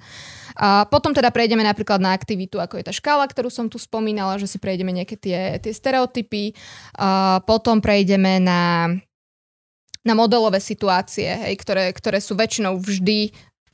A 0.58 0.90
potom 0.90 1.14
teda 1.14 1.30
prejdeme 1.30 1.62
napríklad 1.62 2.02
na 2.02 2.18
aktivitu, 2.18 2.58
ako 2.58 2.82
je 2.82 2.88
tá 2.90 2.94
škála, 2.96 3.30
ktorú 3.30 3.54
som 3.54 3.70
tu 3.70 3.78
spomínala, 3.78 4.42
že 4.42 4.50
si 4.50 4.58
prejdeme 4.58 4.90
nejaké 4.90 5.16
tie, 5.20 5.62
tie 5.62 5.74
stereotypy. 5.76 6.58
A 6.98 7.40
potom 7.46 7.84
prejdeme 7.84 8.40
na 8.42 8.90
na 10.02 10.14
modelové 10.18 10.58
situácie, 10.58 11.30
hej, 11.30 11.56
ktoré, 11.62 11.94
ktoré 11.94 12.18
sú 12.18 12.34
väčšinou 12.34 12.78
vždy 12.82 13.32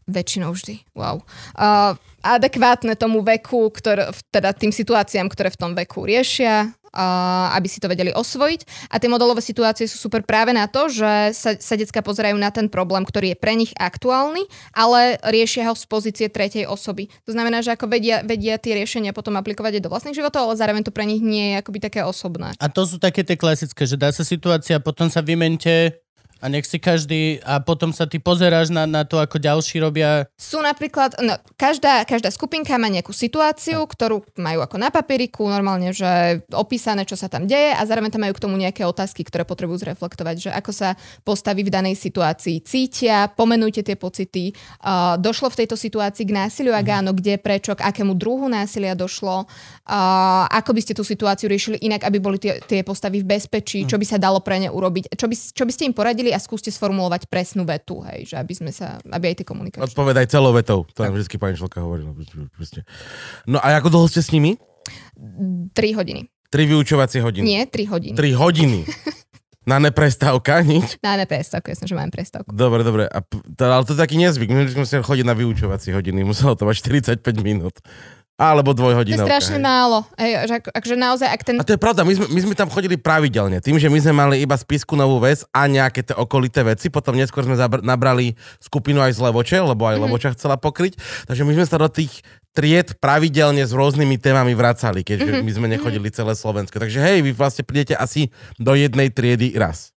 väčšinou 0.08 0.56
vždy, 0.56 0.88
wow. 0.96 1.20
Uh, 1.52 1.92
adekvátne 2.24 2.96
tomu 2.96 3.20
veku, 3.20 3.68
ktoré, 3.76 4.08
teda 4.32 4.56
tým 4.56 4.72
situáciám, 4.72 5.28
ktoré 5.28 5.52
v 5.52 5.60
tom 5.60 5.72
veku 5.76 6.08
riešia, 6.08 6.72
uh, 6.72 7.52
aby 7.52 7.68
si 7.68 7.84
to 7.84 7.92
vedeli 7.92 8.16
osvojiť. 8.16 8.88
A 8.88 9.04
tie 9.04 9.12
modelové 9.12 9.44
situácie 9.44 9.84
sú 9.84 10.00
super 10.00 10.24
práve 10.24 10.56
na 10.56 10.72
to, 10.72 10.88
že 10.88 11.36
sa, 11.36 11.60
sa 11.60 11.76
decka 11.76 12.00
pozerajú 12.00 12.40
na 12.40 12.48
ten 12.56 12.72
problém, 12.72 13.04
ktorý 13.04 13.36
je 13.36 13.38
pre 13.38 13.60
nich 13.60 13.76
aktuálny, 13.76 14.48
ale 14.72 15.20
riešia 15.28 15.68
ho 15.68 15.76
z 15.76 15.84
pozície 15.92 16.28
tretej 16.32 16.72
osoby. 16.72 17.12
To 17.28 17.36
znamená, 17.36 17.60
že 17.60 17.76
ako 17.76 17.92
vedia, 17.92 18.24
vedia 18.24 18.56
tie 18.56 18.80
riešenia 18.80 19.12
potom 19.12 19.36
aplikovať 19.36 19.78
aj 19.78 19.84
do 19.84 19.92
vlastných 19.92 20.16
životov, 20.16 20.48
ale 20.48 20.56
zároveň 20.56 20.88
to 20.88 20.96
pre 20.96 21.04
nich 21.04 21.20
nie 21.20 21.52
je 21.52 21.60
akoby 21.60 21.84
také 21.84 22.00
osobné. 22.08 22.56
A 22.64 22.72
to 22.72 22.88
sú 22.88 22.96
také 22.96 23.28
tie 23.28 23.36
klasické, 23.36 23.84
že 23.84 24.00
dá 24.00 24.08
sa 24.16 24.24
situácia, 24.24 24.80
potom 24.80 25.12
sa 25.12 25.20
vymente 25.20 26.07
a 26.38 26.46
nech 26.50 26.70
si 26.70 26.78
každý, 26.78 27.42
a 27.42 27.60
potom 27.60 27.90
sa 27.92 28.06
ty 28.06 28.22
pozeráš 28.22 28.70
na, 28.70 28.86
na 28.86 29.04
to, 29.04 29.18
ako 29.18 29.42
ďalší 29.42 29.82
robia. 29.82 30.30
Sú 30.38 30.62
napríklad, 30.62 31.18
no, 31.22 31.38
každá, 31.58 32.06
každá 32.06 32.30
skupinka 32.30 32.78
má 32.78 32.90
nejakú 32.90 33.12
situáciu, 33.12 33.84
ktorú 33.86 34.22
majú 34.38 34.62
ako 34.62 34.76
na 34.78 34.90
papieriku, 34.94 35.50
normálne, 35.50 35.92
že 35.92 36.42
opísané, 36.54 37.04
čo 37.04 37.18
sa 37.18 37.28
tam 37.28 37.50
deje 37.50 37.74
a 37.74 37.82
zároveň 37.84 38.14
tam 38.14 38.24
majú 38.26 38.34
k 38.38 38.44
tomu 38.44 38.56
nejaké 38.58 38.86
otázky, 38.86 39.26
ktoré 39.26 39.44
potrebujú 39.44 39.82
zreflektovať, 39.82 40.36
že 40.38 40.50
ako 40.54 40.72
sa 40.74 40.94
postaví 41.26 41.66
v 41.66 41.74
danej 41.74 41.98
situácii. 41.98 42.62
Cítia, 42.62 43.28
pomenujte 43.34 43.82
tie 43.82 43.98
pocity, 43.98 44.54
uh, 44.86 45.18
došlo 45.18 45.50
v 45.50 45.66
tejto 45.66 45.76
situácii 45.76 46.26
k 46.30 46.36
násiliu, 46.36 46.74
ak 46.78 46.88
áno, 46.88 47.12
kde, 47.18 47.42
prečo, 47.42 47.74
k 47.74 47.86
akému 47.86 48.14
druhu 48.14 48.46
násilia 48.46 48.94
došlo, 48.94 49.46
uh, 49.46 50.46
ako 50.48 50.72
by 50.74 50.82
ste 50.86 50.94
tú 50.94 51.02
situáciu 51.02 51.50
riešili 51.50 51.82
inak, 51.82 52.06
aby 52.06 52.18
boli 52.22 52.38
tie, 52.38 52.62
tie 52.62 52.86
postavy 52.86 53.26
v 53.26 53.38
bezpečí, 53.38 53.90
čo 53.90 53.98
by 53.98 54.06
sa 54.06 54.18
dalo 54.22 54.40
pre 54.40 54.62
ne 54.62 54.70
urobiť, 54.70 55.18
čo 55.18 55.26
by, 55.26 55.36
čo 55.36 55.64
by 55.66 55.72
ste 55.74 55.84
im 55.90 55.96
poradili 55.96 56.27
a 56.32 56.40
skúste 56.40 56.72
sformulovať 56.72 57.28
presnú 57.32 57.68
vetu, 57.68 58.02
hej, 58.08 58.34
že 58.34 58.36
aby 58.40 58.54
sme 58.56 58.72
sa, 58.72 58.98
aby 59.04 59.34
aj 59.34 59.44
tie 59.44 59.48
komunikácie. 59.48 59.88
Odpovedaj 59.92 60.32
celou 60.32 60.56
vetou. 60.56 60.88
To 60.96 61.00
nám 61.04 61.16
vždy 61.16 61.38
pani 61.38 61.56
Šlka 61.56 61.80
hovorila. 61.84 62.12
proste. 62.56 62.88
No 63.46 63.60
a 63.60 63.76
ako 63.78 63.92
dlho 63.94 64.08
ste 64.08 64.24
s 64.24 64.32
nimi? 64.32 64.56
3 65.18 65.74
hodiny. 66.00 66.32
Tri 66.48 66.64
vyučovacie 66.64 67.20
hodiny. 67.20 67.44
Nie, 67.44 67.62
3 67.68 67.92
hodiny. 67.92 68.16
Tri 68.16 68.32
hodiny. 68.32 68.80
Na 69.68 69.84
neprestávka, 69.84 70.64
nič? 70.64 70.96
Máme 71.04 71.28
prestávku, 71.28 71.76
jasne, 71.76 71.92
že 71.92 71.96
máme 72.00 72.08
prestávku. 72.08 72.56
Dobre, 72.56 72.88
dobre. 72.88 73.04
A, 73.12 73.20
ale 73.68 73.84
to 73.84 73.92
je 73.92 74.00
taký 74.00 74.16
nezvyk. 74.16 74.48
My 74.48 74.64
sme 74.64 74.88
museli 74.88 75.04
chodiť 75.04 75.26
na 75.28 75.36
vyučovacie 75.36 75.92
hodiny. 75.92 76.24
Muselo 76.24 76.56
to 76.56 76.64
mať 76.64 76.88
45 76.88 77.20
minút. 77.44 77.76
Alebo 78.38 78.70
To 78.70 78.78
je 78.78 78.80
dvojhodinovka. 78.86 79.26
strašne 79.26 79.58
hej. 79.58 79.66
málo. 79.66 80.06
Hej, 80.14 80.32
že, 80.46 80.54
ak- 80.62 80.70
akože 80.70 80.96
naozaj, 80.96 81.28
ak 81.28 81.42
ten... 81.42 81.56
A 81.58 81.66
to 81.66 81.74
je 81.74 81.82
pravda, 81.82 82.06
my 82.06 82.14
sme, 82.14 82.26
my 82.30 82.40
sme 82.46 82.54
tam 82.54 82.70
chodili 82.70 82.94
pravidelne. 82.94 83.58
Tým, 83.66 83.82
že 83.82 83.90
my 83.90 83.98
sme 83.98 84.14
mali 84.14 84.36
iba 84.46 84.54
spisku 84.54 84.94
novú 84.94 85.18
vec 85.18 85.42
a 85.50 85.66
nejaké 85.66 86.06
tie 86.06 86.14
okolité 86.14 86.62
veci, 86.62 86.94
potom 86.94 87.18
neskôr 87.18 87.42
sme 87.42 87.58
zabr- 87.58 87.82
nabrali 87.82 88.38
skupinu 88.62 89.02
aj 89.02 89.18
z 89.18 89.26
Levoče, 89.26 89.58
lebo 89.58 89.90
aj 89.90 89.98
mm-hmm. 89.98 90.06
Levoča 90.06 90.30
chcela 90.38 90.54
pokryť. 90.54 91.02
Takže 91.26 91.42
my 91.42 91.52
sme 91.58 91.66
sa 91.66 91.82
do 91.82 91.90
tých 91.90 92.22
tried 92.54 92.94
pravidelne 93.02 93.66
s 93.66 93.74
rôznymi 93.74 94.22
témami 94.22 94.54
vracali, 94.54 95.02
keďže 95.02 95.26
Mhm. 95.26 95.34
mm-hmm. 95.34 95.46
my 95.50 95.52
sme 95.58 95.68
nechodili 95.74 96.08
celé 96.14 96.38
Slovensko. 96.38 96.78
Takže 96.78 97.02
hej, 97.02 97.26
vy 97.26 97.34
vlastne 97.34 97.66
prídete 97.66 97.98
asi 97.98 98.30
do 98.62 98.78
jednej 98.78 99.10
triedy 99.10 99.58
raz. 99.58 99.98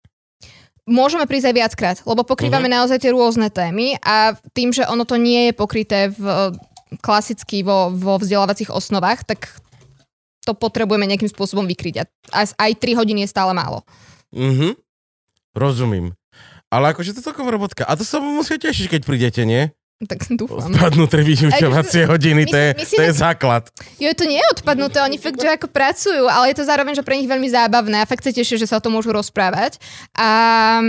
Môžeme 0.90 1.30
prísť 1.30 1.54
aj 1.54 1.56
viackrát, 1.56 1.98
lebo 2.02 2.26
pokrývame 2.26 2.66
uh-huh. 2.66 2.82
naozaj 2.82 2.98
tie 2.98 3.14
rôzne 3.14 3.54
témy 3.54 4.02
a 4.02 4.34
tým, 4.58 4.74
že 4.74 4.90
ono 4.90 5.06
to 5.06 5.22
nie 5.22 5.46
je 5.46 5.54
pokryté 5.54 6.10
v 6.10 6.50
klasicky 6.98 7.62
vo, 7.62 7.94
vo 7.94 8.18
vzdelávacích 8.18 8.74
osnovách, 8.74 9.22
tak 9.30 9.54
to 10.42 10.58
potrebujeme 10.58 11.06
nejakým 11.06 11.30
spôsobom 11.30 11.70
vykryť. 11.70 11.96
A 12.02 12.04
aj, 12.34 12.58
aj 12.58 12.72
3 12.82 13.00
hodiny 13.00 13.26
je 13.26 13.30
stále 13.30 13.54
málo. 13.54 13.86
Mhm. 14.34 14.74
Rozumím. 15.54 16.18
Ale 16.70 16.94
akože 16.94 17.18
to 17.18 17.22
je 17.22 17.28
celkom 17.30 17.50
robotka. 17.50 17.82
A 17.86 17.98
to 17.98 18.06
sa 18.06 18.22
musia 18.22 18.62
tešiť, 18.62 18.98
keď 18.98 19.02
prídete, 19.02 19.42
nie? 19.42 19.74
Tak 20.00 20.32
dúfam. 20.32 20.72
Odpadnuté 20.72 21.20
vyučovacie 21.28 22.08
hodiny, 22.08 22.48
to 22.48 22.56
je, 22.56 22.70
my 22.72 22.86
si 22.88 22.96
to 22.96 23.04
je 23.04 23.14
základ. 23.20 23.68
Jo, 24.00 24.16
to 24.16 24.24
nie 24.24 24.40
je 24.40 24.48
odpadnuté, 24.56 25.04
oni 25.04 25.20
fakt, 25.20 25.36
že 25.36 25.60
ako 25.60 25.68
pracujú, 25.68 26.24
ale 26.24 26.56
je 26.56 26.56
to 26.56 26.64
zároveň, 26.64 26.96
že 26.96 27.04
pre 27.04 27.20
nich 27.20 27.28
veľmi 27.28 27.52
zábavné 27.52 28.00
a 28.00 28.08
fakt 28.08 28.24
sa 28.24 28.32
tešia, 28.32 28.56
že 28.56 28.64
sa 28.64 28.80
o 28.80 28.84
tom 28.86 28.96
môžu 28.96 29.12
rozprávať. 29.12 29.76
A, 30.16 30.80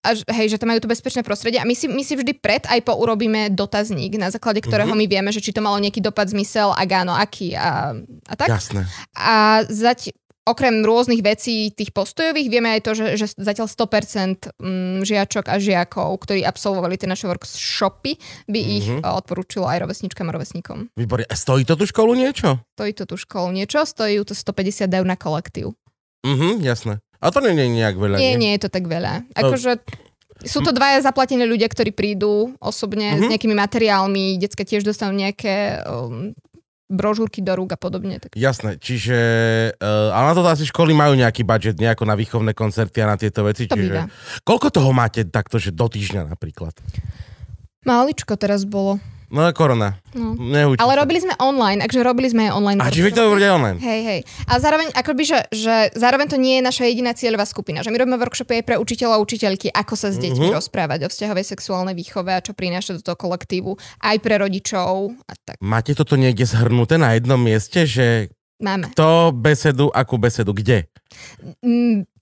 a 0.00 0.16
hej, 0.32 0.46
že 0.48 0.56
tam 0.56 0.72
majú 0.72 0.80
to 0.80 0.88
bezpečné 0.88 1.20
prostredie. 1.20 1.60
A 1.60 1.68
my 1.68 1.76
si, 1.76 1.84
my 1.84 2.00
si 2.00 2.16
vždy 2.16 2.32
pred 2.36 2.64
aj 2.64 2.80
po 2.80 2.96
urobíme 2.96 3.52
dotazník, 3.52 4.16
na 4.16 4.32
základe 4.32 4.64
ktorého 4.64 4.88
Mhm. 4.88 4.96
my 4.96 5.06
vieme, 5.06 5.30
že 5.30 5.40
či 5.40 5.52
to 5.52 5.60
malo 5.60 5.76
nejaký 5.76 6.00
dopad, 6.00 6.26
zmysel, 6.26 6.72
ak 6.72 6.88
áno, 6.88 7.12
aký 7.12 7.52
a, 7.52 7.92
a 8.26 8.34
tak. 8.34 8.48
Jasné. 8.48 8.88
A 9.12 9.60
zať, 9.68 10.16
okrem 10.40 10.80
rôznych 10.82 11.20
vecí 11.20 11.68
tých 11.70 11.92
postojových, 11.92 12.48
vieme 12.48 12.72
aj 12.72 12.80
to, 12.80 12.90
že, 12.96 13.06
že 13.14 13.26
zatiaľ 13.36 13.68
100% 13.68 14.50
mm, 14.56 15.04
žiačok 15.04 15.46
a 15.46 15.60
žiakov, 15.60 16.16
ktorí 16.16 16.42
absolvovali 16.42 16.96
tie 16.96 17.04
naše 17.06 17.28
workshopy, 17.28 18.16
by 18.48 18.60
ich 18.60 18.88
Mhm. 18.88 19.04
mm-hmm. 19.04 19.18
odporúčilo 19.20 19.68
aj 19.68 19.84
rovesničkám 19.84 20.26
a 20.26 20.32
rovesníkom. 20.32 20.78
Výborne. 20.96 21.28
A 21.28 21.36
stojí 21.36 21.62
to 21.62 21.76
tú 21.76 21.84
školu 21.84 22.16
niečo? 22.16 22.56
Stojí 22.72 22.96
to 22.96 23.04
tu 23.04 23.20
školu 23.20 23.52
niečo, 23.52 23.84
stojí 23.84 24.16
to 24.24 24.32
150 24.32 24.88
eur 24.88 25.04
na 25.04 25.14
kolektív. 25.14 25.76
Mhm, 26.24 26.64
jasné. 26.64 27.04
A 27.20 27.28
to 27.28 27.44
nie 27.44 27.52
je 27.52 27.68
nejak 27.68 27.96
veľa, 28.00 28.16
Nie, 28.16 28.34
nie? 28.34 28.48
nie 28.48 28.52
je 28.56 28.64
to 28.64 28.70
tak 28.72 28.88
veľa. 28.88 29.28
Akože 29.36 29.80
Sú 30.40 30.64
to 30.64 30.72
dvaja 30.72 31.04
zaplatení 31.04 31.44
ľudia, 31.44 31.68
ktorí 31.68 31.92
prídu 31.92 32.56
osobne 32.64 33.12
Mhm. 33.12 33.20
s 33.20 33.24
nejakými 33.28 33.52
materiálmi, 33.52 34.40
decka 34.40 34.64
tiež 34.64 34.88
dostanú 34.88 35.12
nejaké 35.12 35.84
um, 35.84 36.32
brožúrky 36.88 37.44
do 37.44 37.52
rúk 37.52 37.76
a 37.76 37.78
podobne. 37.78 38.16
Tak. 38.18 38.40
Jasné, 38.40 38.80
čiže... 38.80 39.16
Uh, 39.76 40.08
ale 40.16 40.32
na 40.32 40.34
to 40.34 40.40
asi 40.48 40.64
školy 40.64 40.96
majú 40.96 41.12
nejaký 41.12 41.44
budget, 41.44 41.76
nejako 41.76 42.08
na 42.08 42.16
výchovné 42.16 42.56
koncerty 42.56 43.04
a 43.04 43.12
na 43.12 43.16
tieto 43.20 43.44
veci. 43.44 43.68
To 43.68 43.76
čiže... 43.76 43.84
býva. 43.84 44.08
Koľko 44.42 44.72
toho 44.72 44.90
máte 44.96 45.28
takto, 45.28 45.60
že 45.60 45.76
do 45.76 45.86
týždňa 45.86 46.32
napríklad? 46.32 46.72
Maličko 47.84 48.34
teraz 48.40 48.64
bolo. 48.64 48.96
No 49.30 49.46
korona. 49.54 50.02
No. 50.10 50.34
Ale 50.74 50.94
sa. 50.94 50.98
robili 50.98 51.22
sme 51.22 51.34
online, 51.38 51.86
takže 51.86 52.02
robili 52.02 52.26
sme 52.26 52.50
aj 52.50 52.52
online. 52.52 52.78
A 52.82 52.90
či 52.90 52.98
to 53.14 53.30
aj 53.30 53.54
online? 53.54 53.78
Hej, 53.78 54.00
hej. 54.02 54.20
A 54.50 54.58
zároveň, 54.58 54.90
akoby, 54.90 55.22
že, 55.22 55.38
že 55.54 55.94
zároveň 55.94 56.26
to 56.26 56.34
nie 56.34 56.58
je 56.58 56.66
naša 56.66 56.84
jediná 56.90 57.14
cieľová 57.14 57.46
skupina. 57.46 57.86
Že 57.86 57.94
my 57.94 57.98
robíme 58.02 58.18
workshopy 58.18 58.58
aj 58.58 58.64
pre 58.66 58.76
učiteľov 58.82 59.14
a 59.14 59.22
učiteľky, 59.22 59.70
ako 59.70 59.94
sa 59.94 60.10
s 60.10 60.18
deťmi 60.18 60.50
Mhm. 60.50 60.56
rozprávať 60.58 61.06
o 61.06 61.08
vzťahovej 61.14 61.44
sexuálnej 61.46 61.94
výchove 61.94 62.34
a 62.34 62.42
čo 62.42 62.58
prináša 62.58 62.98
do 62.98 63.02
toho 63.06 63.14
kolektívu. 63.14 63.78
Aj 64.02 64.18
pre 64.18 64.34
rodičov 64.34 65.14
a 65.30 65.32
tak. 65.38 65.54
Máte 65.62 65.94
toto 65.94 66.18
niekde 66.18 66.42
zhrnuté 66.42 66.98
na 66.98 67.14
jednom 67.14 67.38
mieste, 67.38 67.86
že 67.86 68.34
Máme. 68.58 68.90
to 68.98 69.30
besedu, 69.30 69.94
akú 69.94 70.18
besedu, 70.18 70.50
kde? 70.50 70.90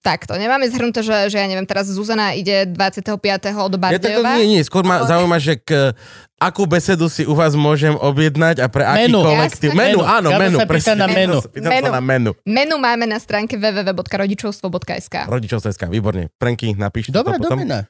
Mm, 0.08 0.10
takto, 0.10 0.32
nemáme 0.34 0.64
zhrnuté, 0.66 1.00
že, 1.00 1.28
že 1.28 1.36
ja 1.36 1.44
neviem, 1.44 1.62
teraz 1.62 1.84
Zuzana 1.86 2.32
ide 2.32 2.64
25. 2.64 3.04
do 3.12 3.20
Ja 3.28 3.36
to 3.68 3.76
Bardejova. 3.76 4.40
nie, 4.40 4.56
nie, 4.56 4.62
skôr 4.64 4.80
ma 4.82 5.04
Ale- 5.04 5.12
zaujíma, 5.12 5.36
že 5.36 5.54
k, 5.54 5.92
akú 6.36 6.64
besedu 6.64 7.06
si 7.06 7.22
u 7.22 7.32
vás 7.32 7.52
môžem 7.52 7.92
objednať 7.92 8.58
a 8.58 8.66
pre 8.66 8.82
aký 8.82 9.06
Menu. 9.06 9.20
kolektív. 9.20 9.70
Jasné. 9.70 9.82
Menu, 9.84 10.00
áno, 10.00 10.28
Gabo 10.30 10.40
menu. 10.40 10.56
sa 10.56 10.64
pýta 10.64 10.92
na 10.94 11.06
menu. 11.06 11.36
Pýtam 11.44 11.68
sa 11.68 11.74
Menu. 11.76 11.88
na 11.90 12.00
menu. 12.00 12.30
Menu 12.42 12.74
máme 12.76 13.04
na 13.04 13.18
stránke 13.18 13.54
www.rodičovstvo.sk. 13.54 15.14
Rodičovská, 15.28 15.86
výborne. 15.86 16.32
Prenky, 16.34 16.72
napíšte 16.72 17.12
Dobrá 17.12 17.36
to 17.36 17.44
potom. 17.44 17.60
domina. 17.60 17.84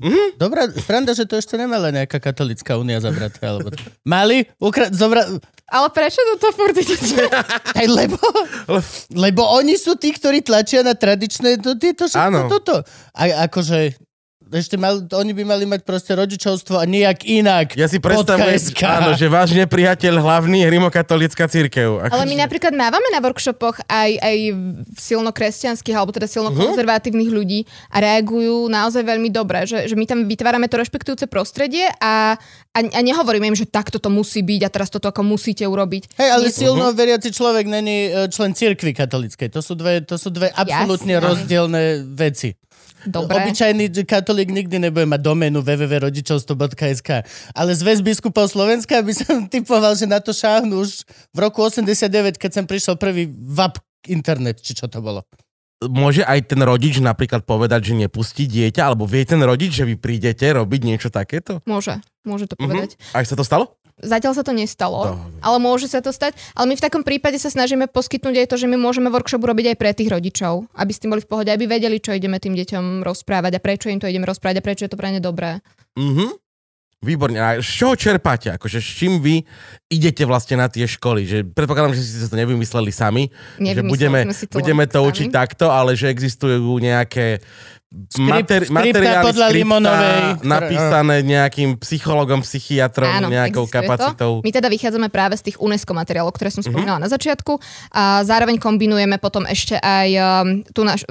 Mhm. 0.00 0.40
Dobrá, 0.40 0.64
sranda, 0.72 1.12
že 1.12 1.28
to 1.28 1.36
ešte 1.36 1.60
nemala 1.60 1.92
nejaká 1.92 2.16
katolická 2.16 2.80
únia 2.80 2.96
zabratá. 2.98 3.52
Alebo... 3.52 3.68
Mali? 4.00 4.48
Ukra... 4.56 4.88
Zobra... 4.88 5.28
Ale 5.70 5.86
prečo 5.94 6.18
do 6.26 6.34
toho 6.42 6.52
furt 6.52 6.74
idete? 6.74 7.30
Aj 7.78 7.86
lebo... 7.86 8.18
lebo 9.14 9.42
oni 9.54 9.78
sú 9.78 9.94
tí, 9.94 10.10
ktorí 10.10 10.42
tlačia 10.42 10.82
na 10.82 10.98
tradičné 10.98 11.62
to, 11.62 11.78
tieto 11.78 12.10
všetko 12.10 12.26
Áno. 12.26 12.50
toto. 12.50 12.82
A 13.14 13.46
akože... 13.46 14.09
Ešte 14.52 14.74
mal, 14.74 14.98
oni 15.00 15.30
by 15.30 15.42
mali 15.44 15.64
mať 15.64 15.80
proste 15.80 16.10
rodičovstvo 16.10 16.74
a 16.74 16.84
nejak 16.84 17.22
inak. 17.22 17.66
Ja 17.72 17.86
si 17.86 17.96
predstavujem, 17.96 18.58
áno, 18.82 19.14
že 19.14 19.26
váš 19.26 19.54
nepriateľ 19.54 20.18
hlavný 20.18 20.60
je 20.60 20.68
rimokatolická 20.70 21.46
církev. 21.46 22.02
Ale 22.02 22.26
my 22.26 22.34
napríklad 22.36 22.74
mávame 22.74 23.06
na 23.08 23.18
workshopoch 23.18 23.78
aj, 23.84 24.10
aj 24.16 24.36
silno 24.96 25.30
kresťanských, 25.30 25.94
alebo 25.94 26.10
teda 26.10 26.26
silno 26.26 26.50
Mhm. 26.50 26.58
konzervatívnych 26.60 27.30
ľudí 27.30 27.62
a 27.88 28.00
reagujú 28.00 28.66
naozaj 28.66 29.00
veľmi 29.00 29.30
dobre, 29.30 29.64
že, 29.64 29.86
že 29.86 29.94
my 29.94 30.04
tam 30.04 30.26
vytvárame 30.26 30.66
to 30.66 30.76
rešpektujúce 30.76 31.24
prostredie 31.24 31.86
a, 31.96 32.34
a, 32.68 32.78
a 32.80 33.00
nehovoríme 33.00 33.46
im, 33.46 33.54
že 33.54 33.64
takto 33.64 33.96
to 33.96 34.08
musí 34.08 34.40
byť 34.40 34.60
a 34.62 34.68
teraz 34.68 34.88
toto 34.88 35.06
ako 35.06 35.22
musíte 35.22 35.62
urobiť. 35.62 36.16
Hej, 36.16 36.28
ale 36.28 36.44
Nie- 36.44 36.58
silno 36.58 36.90
veriaci 36.90 37.30
človek 37.30 37.64
není 37.64 38.08
e, 38.08 38.26
člen 38.26 38.50
cirkvi 38.50 38.90
katolíckej. 38.92 39.46
To 39.48 39.62
sú 39.62 39.72
dve, 39.72 40.02
to 40.02 40.18
sú 40.18 40.28
dve 40.28 40.50
absolútne 40.50 41.14
Jasné. 41.14 41.24
rozdielne 41.24 41.82
veci. 42.10 42.58
Dobre. 43.06 43.32
Obyčajný 43.40 43.88
katolík 44.04 44.52
nikdy 44.52 44.76
nebude 44.78 45.08
mať 45.08 45.20
doménu 45.22 45.60
www.rodičovstvo.sk, 45.60 47.10
ale 47.52 47.70
zväz 47.72 48.04
biskupov 48.04 48.52
Slovenska 48.52 49.00
by 49.00 49.12
som 49.16 49.36
typoval, 49.52 49.96
že 49.96 50.04
na 50.04 50.20
to 50.20 50.36
šáhnu 50.36 50.84
už 50.84 51.04
v 51.32 51.38
roku 51.40 51.64
89, 51.64 52.36
keď 52.36 52.50
som 52.60 52.64
prišiel 52.68 53.00
prvý 53.00 53.24
VAP 53.28 53.80
internet, 54.08 54.60
či 54.60 54.76
čo 54.76 54.88
to 54.88 55.00
bolo. 55.00 55.24
Môže 55.80 56.20
aj 56.28 56.52
ten 56.52 56.60
rodič 56.60 57.00
napríklad 57.00 57.48
povedať, 57.48 57.88
že 57.88 57.94
nepustí 57.96 58.44
dieťa, 58.44 58.92
alebo 58.92 59.08
vie 59.08 59.24
ten 59.24 59.40
rodič, 59.40 59.72
že 59.72 59.88
vy 59.88 59.96
prídete 59.96 60.44
robiť 60.52 60.80
niečo 60.84 61.08
takéto? 61.08 61.64
Môže, 61.64 62.04
môže 62.20 62.44
to 62.44 62.60
Mhm. 62.60 62.64
povedať. 62.68 62.90
Aj 63.16 63.24
sa 63.24 63.32
to 63.32 63.40
stalo? 63.40 63.79
Zatiaľ 64.00 64.32
sa 64.32 64.42
to 64.44 64.52
nestalo, 64.56 65.14
Dobre. 65.14 65.40
ale 65.44 65.56
môže 65.60 65.86
sa 65.86 66.00
to 66.00 66.10
stať. 66.10 66.36
Ale 66.56 66.72
my 66.72 66.74
v 66.76 66.84
takom 66.84 67.02
prípade 67.04 67.36
sa 67.36 67.52
snažíme 67.52 67.86
poskytnúť 67.88 68.44
aj 68.44 68.46
to, 68.50 68.56
že 68.56 68.66
my 68.66 68.80
môžeme 68.80 69.12
workshop 69.12 69.44
robiť 69.44 69.72
aj 69.72 69.76
pre 69.76 69.90
tých 69.92 70.08
rodičov, 70.08 70.66
aby 70.72 70.90
s 70.92 71.00
tým 71.00 71.12
boli 71.12 71.22
v 71.22 71.30
pohode, 71.30 71.50
aby 71.52 71.68
vedeli, 71.68 72.00
čo 72.00 72.16
ideme 72.16 72.40
tým 72.40 72.56
deťom 72.56 73.04
rozprávať 73.04 73.56
a 73.56 73.60
prečo 73.62 73.92
im 73.92 74.00
to 74.00 74.08
ideme 74.08 74.24
rozprávať 74.24 74.60
a 74.60 74.64
prečo 74.64 74.84
je 74.88 74.92
to 74.92 74.98
pre 75.00 75.12
ne 75.12 75.20
dobré. 75.20 75.60
Mhm. 75.96 76.49
Výborne. 77.00 77.40
A 77.40 77.48
z 77.56 77.70
čoho 77.80 77.96
čerpáte? 77.96 78.52
Akože 78.52 78.76
s 78.76 78.84
čím 78.84 79.24
vy 79.24 79.40
idete 79.88 80.28
vlastne 80.28 80.60
na 80.60 80.68
tie 80.68 80.84
školy? 80.84 81.24
Že 81.24 81.38
predpokladám, 81.48 81.96
že 81.96 82.04
ste 82.04 82.28
to 82.28 82.36
nevymysleli 82.36 82.92
sami. 82.92 83.32
že 83.56 83.72
Nevymysleli 83.72 83.88
budeme, 83.88 84.20
sme 84.28 84.36
si 84.36 84.44
to 84.44 84.60
budeme 84.60 84.84
to 84.84 85.00
sami. 85.00 85.08
učiť 85.08 85.26
takto, 85.32 85.72
ale 85.72 85.96
že 85.96 86.12
existujú 86.12 86.60
nejaké 86.76 87.40
skripta 88.06 88.70
materiály, 88.70 89.26
podľa 89.26 89.46
skripta 89.48 89.56
Limonovej, 89.56 90.20
napísané 90.44 91.16
nejakým 91.24 91.74
psychologom, 91.80 92.38
psychiatrom, 92.38 93.08
Áno, 93.08 93.26
nejakou 93.26 93.66
kapacitou. 93.66 94.38
To. 94.38 94.44
My 94.44 94.52
teda 94.52 94.68
vychádzame 94.68 95.08
práve 95.08 95.34
z 95.34 95.50
tých 95.50 95.56
UNESCO 95.56 95.90
materiálov, 95.90 96.30
ktoré 96.30 96.52
Mhm. 96.52 96.54
som 96.54 96.62
spomínala 96.62 97.00
na 97.00 97.08
začiatku 97.08 97.56
a 97.90 98.22
zároveň 98.22 98.60
kombinujeme 98.60 99.16
potom 99.16 99.42
ešte 99.42 99.74
aj 99.74 100.08
um, 100.14 100.22
tú 100.68 100.84
naš, 100.84 101.02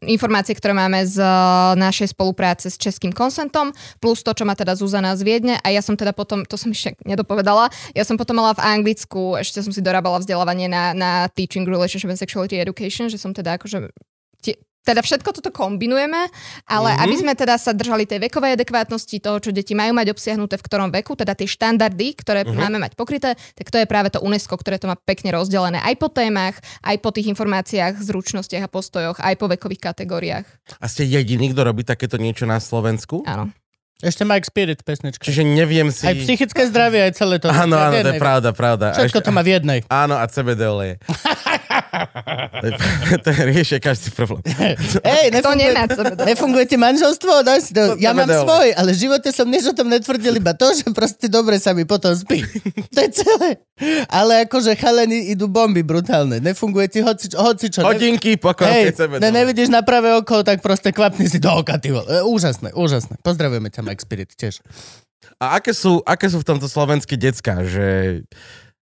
informácie, 0.00 0.56
ktoré 0.56 0.72
máme 0.72 1.04
z 1.04 1.20
uh, 1.20 1.76
našej 1.76 2.16
spolupráce 2.16 2.72
s 2.72 2.80
Českým 2.80 3.12
konsentom, 3.12 3.70
plus 4.00 4.24
to, 4.24 4.32
čo 4.32 4.48
má 4.48 4.56
teda 4.56 4.72
Zuzana 4.72 5.12
z 5.14 5.22
Viedne. 5.22 5.54
A 5.60 5.68
ja 5.68 5.84
som 5.84 5.94
teda 5.94 6.16
potom, 6.16 6.42
to 6.48 6.56
som 6.56 6.72
ešte 6.72 6.96
nedopovedala, 7.04 7.68
ja 7.92 8.02
som 8.02 8.16
potom 8.16 8.40
mala 8.40 8.56
v 8.56 8.64
Anglicku, 8.64 9.36
ešte 9.38 9.62
som 9.62 9.70
si 9.70 9.84
dorábala 9.84 10.18
vzdelávanie 10.18 10.66
na, 10.66 10.96
na 10.96 11.10
Teaching 11.30 11.68
Relationship 11.68 12.10
and 12.10 12.18
Sexuality 12.18 12.58
Education, 12.58 13.12
že 13.12 13.20
som 13.20 13.30
teda 13.36 13.60
akože 13.60 13.92
teda 14.82 15.00
všetko 15.00 15.30
toto 15.32 15.50
kombinujeme, 15.50 16.26
ale 16.66 16.90
Mhm. 16.90 16.98
mm-hmm. 16.98 17.04
aby 17.06 17.14
sme 17.16 17.32
teda 17.32 17.54
sa 17.56 17.70
držali 17.70 18.04
tej 18.04 18.18
vekovej 18.26 18.58
adekvátnosti 18.58 19.16
toho, 19.18 19.38
čo 19.38 19.50
deti 19.50 19.72
majú 19.72 19.94
mať 19.94 20.10
obsiahnuté 20.10 20.58
v 20.58 20.66
ktorom 20.66 20.90
veku, 20.90 21.14
teda 21.14 21.32
tie 21.32 21.46
štandardy, 21.46 22.18
ktoré 22.18 22.42
Mhm. 22.42 22.50
mm-hmm. 22.50 22.60
máme 22.60 22.78
mať 22.82 22.92
pokryté, 22.98 23.34
tak 23.54 23.70
to 23.70 23.78
je 23.78 23.86
práve 23.86 24.10
to 24.10 24.18
UNESCO, 24.18 24.58
ktoré 24.58 24.76
to 24.76 24.90
má 24.90 24.98
pekne 24.98 25.30
rozdelené 25.32 25.78
aj 25.80 25.94
po 25.96 26.10
témach, 26.10 26.58
aj 26.82 26.98
po 26.98 27.10
tých 27.10 27.30
informáciách, 27.30 28.02
zručnostiach 28.02 28.66
a 28.66 28.70
postojoch, 28.70 29.18
aj 29.22 29.34
po 29.38 29.46
vekových 29.46 29.94
kategóriách. 29.94 30.46
A 30.78 30.86
ste 30.90 31.06
jediný, 31.06 31.54
kto 31.54 31.62
robí 31.62 31.82
takéto 31.82 32.18
niečo 32.18 32.44
na 32.44 32.58
Slovensku? 32.58 33.22
Áno. 33.24 33.54
Ešte 34.02 34.26
Mike 34.26 34.46
Spirit 34.50 34.82
pesnička. 34.82 35.22
Čiže 35.22 35.46
neviem 35.46 35.94
si... 35.94 36.02
Aj 36.02 36.18
psychické 36.18 36.66
zdravie, 36.66 37.06
aj 37.06 37.12
celé 37.14 37.38
to. 37.38 37.46
Áno, 37.46 37.78
áno, 37.78 37.94
to 37.94 38.10
je 38.10 38.18
pravda, 38.18 38.50
pravda. 38.50 38.86
Všetko 38.98 39.22
ešte- 39.22 39.26
to 39.26 39.30
má 39.30 39.46
v 39.46 39.50
jednej. 39.54 39.78
Áno, 39.86 40.18
a 40.18 40.26
CBD 40.26 40.66
oleje. 40.66 40.98
to, 42.60 42.64
je, 42.66 42.72
to 43.20 43.28
je 43.30 43.42
riešia 43.46 43.78
každý 43.78 44.10
problém. 44.10 44.40
Ej, 44.48 45.28
To 45.44 45.52
nefunguje, 45.52 45.70
nefunguje 46.24 46.64
ti 46.66 46.76
manželstvo? 46.80 47.30
No, 47.44 47.52
si 47.60 47.70
to, 47.76 48.00
ja 48.00 48.16
mám 48.16 48.28
svoj, 48.28 48.72
ale 48.72 48.96
v 48.96 48.98
živote 48.98 49.28
som 49.28 49.44
nič 49.44 49.68
o 49.68 49.74
tom 49.76 49.92
netvrdil, 49.92 50.32
iba 50.40 50.56
to, 50.56 50.72
že 50.72 50.88
proste 50.90 51.28
dobre 51.28 51.60
sa 51.60 51.76
mi 51.76 51.84
potom 51.84 52.16
spí. 52.16 52.40
to 52.88 52.98
je 52.98 53.10
celé. 53.12 53.60
Ale 54.08 54.46
akože 54.46 54.72
chalení 54.78 55.34
idú 55.36 55.50
bomby 55.50 55.82
brutálne. 55.84 56.38
Nefunguje 56.38 56.86
ti 56.88 57.00
hoci, 57.04 57.28
hoci 57.34 57.68
čo. 57.68 57.84
Hodinky, 57.84 58.40
pokoj, 58.40 58.64
Hej, 58.64 58.96
ne, 59.20 59.28
nevidíš 59.28 59.68
na 59.68 59.84
pravé 59.84 60.16
oko, 60.16 60.40
tak 60.46 60.64
proste 60.64 60.94
kvapni 60.94 61.28
si 61.28 61.36
do 61.42 61.52
oka, 61.52 61.76
ty 61.76 61.92
vole. 61.92 62.08
E, 62.08 62.24
Úžasné, 62.24 62.72
úžasné. 62.72 63.20
Pozdravujeme 63.20 63.68
ťa, 63.68 63.84
Mike 63.84 63.91
Spirit, 64.00 64.32
tiež. 64.32 64.64
A 65.42 65.58
aké 65.58 65.74
sú, 65.74 66.00
aké 66.06 66.30
sú 66.30 66.40
v 66.40 66.48
tomto 66.48 66.66
slovenské 66.70 67.14
decka? 67.20 67.62
Že 67.66 68.22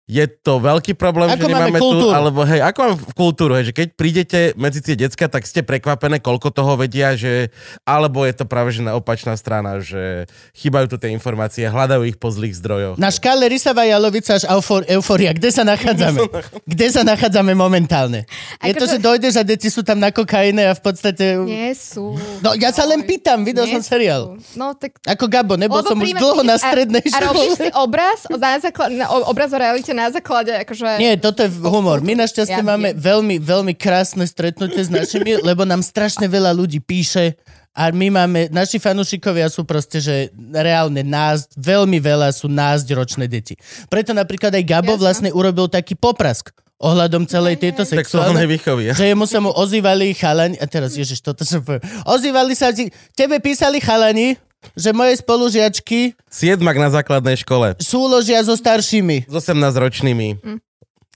je 0.05 0.21
to 0.29 0.57
veľký 0.57 0.93
problém, 0.93 1.27
Ako 1.27 1.39
že 1.39 1.45
máme 1.47 1.57
nemáme 1.67 1.79
kultúru? 1.79 2.01
tu, 2.03 2.07
alebo 2.11 2.39
hej, 2.43 2.61
ako 2.61 2.79
mám 2.79 2.95
kultúru, 3.11 3.51
hej, 3.53 3.65
že 3.65 3.73
keď 3.73 3.87
prídete 3.91 4.39
medzi 4.53 4.77
tie 4.77 4.93
decka, 4.95 5.25
tak 5.25 5.43
ste 5.43 5.59
prekvapené, 5.59 6.19
koľko 6.19 6.51
toho 6.51 6.75
vedia, 6.75 7.13
že, 7.13 7.49
alebo 7.81 8.21
je 8.21 8.33
to 8.33 8.45
práve 8.45 8.69
že 8.69 8.81
na 8.81 8.93
opačná 8.93 9.33
strana, 9.33 9.79
že 9.79 10.29
chýbajú 10.53 10.85
tu 10.87 10.97
tie 10.97 11.09
informácie, 11.09 11.65
hľadajú 11.65 12.05
ich 12.05 12.15
po 12.15 12.29
zlých 12.29 12.53
zdrojoch. 12.55 12.95
Na 12.95 13.09
škále 13.09 13.47
Rysava 13.47 13.81
Jalovica 13.83 14.35
až 14.35 14.45
eufor, 14.47 14.85
euforia. 14.85 15.31
Kde 15.31 15.49
sa 15.49 15.63
nachádzame? 15.63 16.21
Kde 16.63 16.87
sa 16.87 17.01
nachádzame 17.01 17.51
momentálne? 17.51 18.29
Je 18.61 18.71
to, 18.71 18.85
že 18.85 18.97
Akože- 18.97 19.01
dojdeš 19.01 19.33
a 19.35 19.43
deti 19.43 19.67
sú 19.67 19.81
tam 19.81 19.97
na 19.97 20.09
kokaine 20.09 20.69
a 20.69 20.73
v 20.73 20.81
podstate... 20.81 21.33
Nie 21.39 21.73
sú. 21.73 22.13
No 22.39 22.53
ja 22.53 22.69
sa 22.69 22.85
len 22.85 23.01
pýtam, 23.01 23.41
videl 23.41 23.65
som 23.65 23.81
Nie 23.81 23.87
seriál. 23.87 24.37
sú. 24.37 24.53
No 24.53 24.77
tak 24.77 25.01
Ako 25.01 25.25
Gabo, 25.25 25.57
nebol 25.57 25.81
som 25.81 25.97
už 25.97 26.13
dlho 26.13 26.41
na 26.41 26.55
a- 26.55 26.61
strednej 26.61 27.01
A, 27.07 27.17
robíš 27.23 27.57
škole. 27.57 27.57
si 27.57 27.69
obraz, 27.73 28.19
na 28.29 28.61
základ, 28.61 28.89
na, 28.91 29.09
obraz 29.25 29.49
o 29.49 29.57
realite 29.57 29.94
na 29.95 30.11
základe, 30.11 30.51
akože... 30.51 30.99
Nie, 30.99 31.15
toto 31.15 31.47
je 31.47 31.49
humor. 31.63 32.03
My 32.03 32.19
našťastie 32.19 32.59
Ja 32.59 32.67
máme 32.67 32.91
viem. 32.91 32.99
veľmi, 32.99 33.35
veľmi 33.39 33.73
krásne 33.79 34.27
stretnutie 34.27 34.83
s 34.83 34.91
našimi, 34.91 35.39
lebo 35.49 35.63
nám 35.63 35.79
strašne 35.79 36.27
veľa 36.27 36.51
ľudí 36.51 36.83
píše 36.83 37.39
a 37.75 37.91
my 37.91 38.07
máme, 38.07 38.47
naši 38.55 38.79
fanúšikovia 38.79 39.51
sú 39.51 39.67
proste, 39.67 39.99
že 39.99 40.31
reálne 40.55 41.03
nás, 41.03 41.51
veľmi 41.59 41.99
veľa 41.99 42.31
sú 42.31 42.47
násťročné 42.47 43.27
deti. 43.27 43.59
Preto 43.91 44.15
napríklad 44.15 44.55
aj 44.55 44.63
Gabo 44.63 44.95
Jasné. 44.95 45.03
vlastne 45.03 45.29
urobil 45.35 45.67
taký 45.67 45.99
poprask 45.99 46.55
ohľadom 46.79 47.27
celej 47.27 47.59
tejto 47.59 47.83
Sexuálnej 47.83 48.47
výchovy. 48.47 48.91
ja. 48.91 48.93
že 48.95 49.11
jemu 49.11 49.27
sa 49.27 49.39
mu 49.43 49.51
ozývali 49.51 50.11
chalani, 50.15 50.55
a 50.59 50.65
teraz 50.67 50.95
ježiš, 50.95 51.23
toto 51.23 51.47
som 51.47 51.63
poviem, 51.63 51.83
ozývali 52.07 52.51
sa 52.55 52.71
tebe 53.15 53.39
písali 53.43 53.79
chalani, 53.79 54.39
že 54.73 54.89
moje 54.89 55.21
spolužiačky 55.21 56.17
Siedmak 56.25 56.75
na 56.75 56.89
základnej 56.89 57.37
škole 57.37 57.77
súložia 57.77 58.41
so 58.41 58.57
staršími. 58.57 59.29
s 59.29 59.33
18-ročnými. 59.33 60.41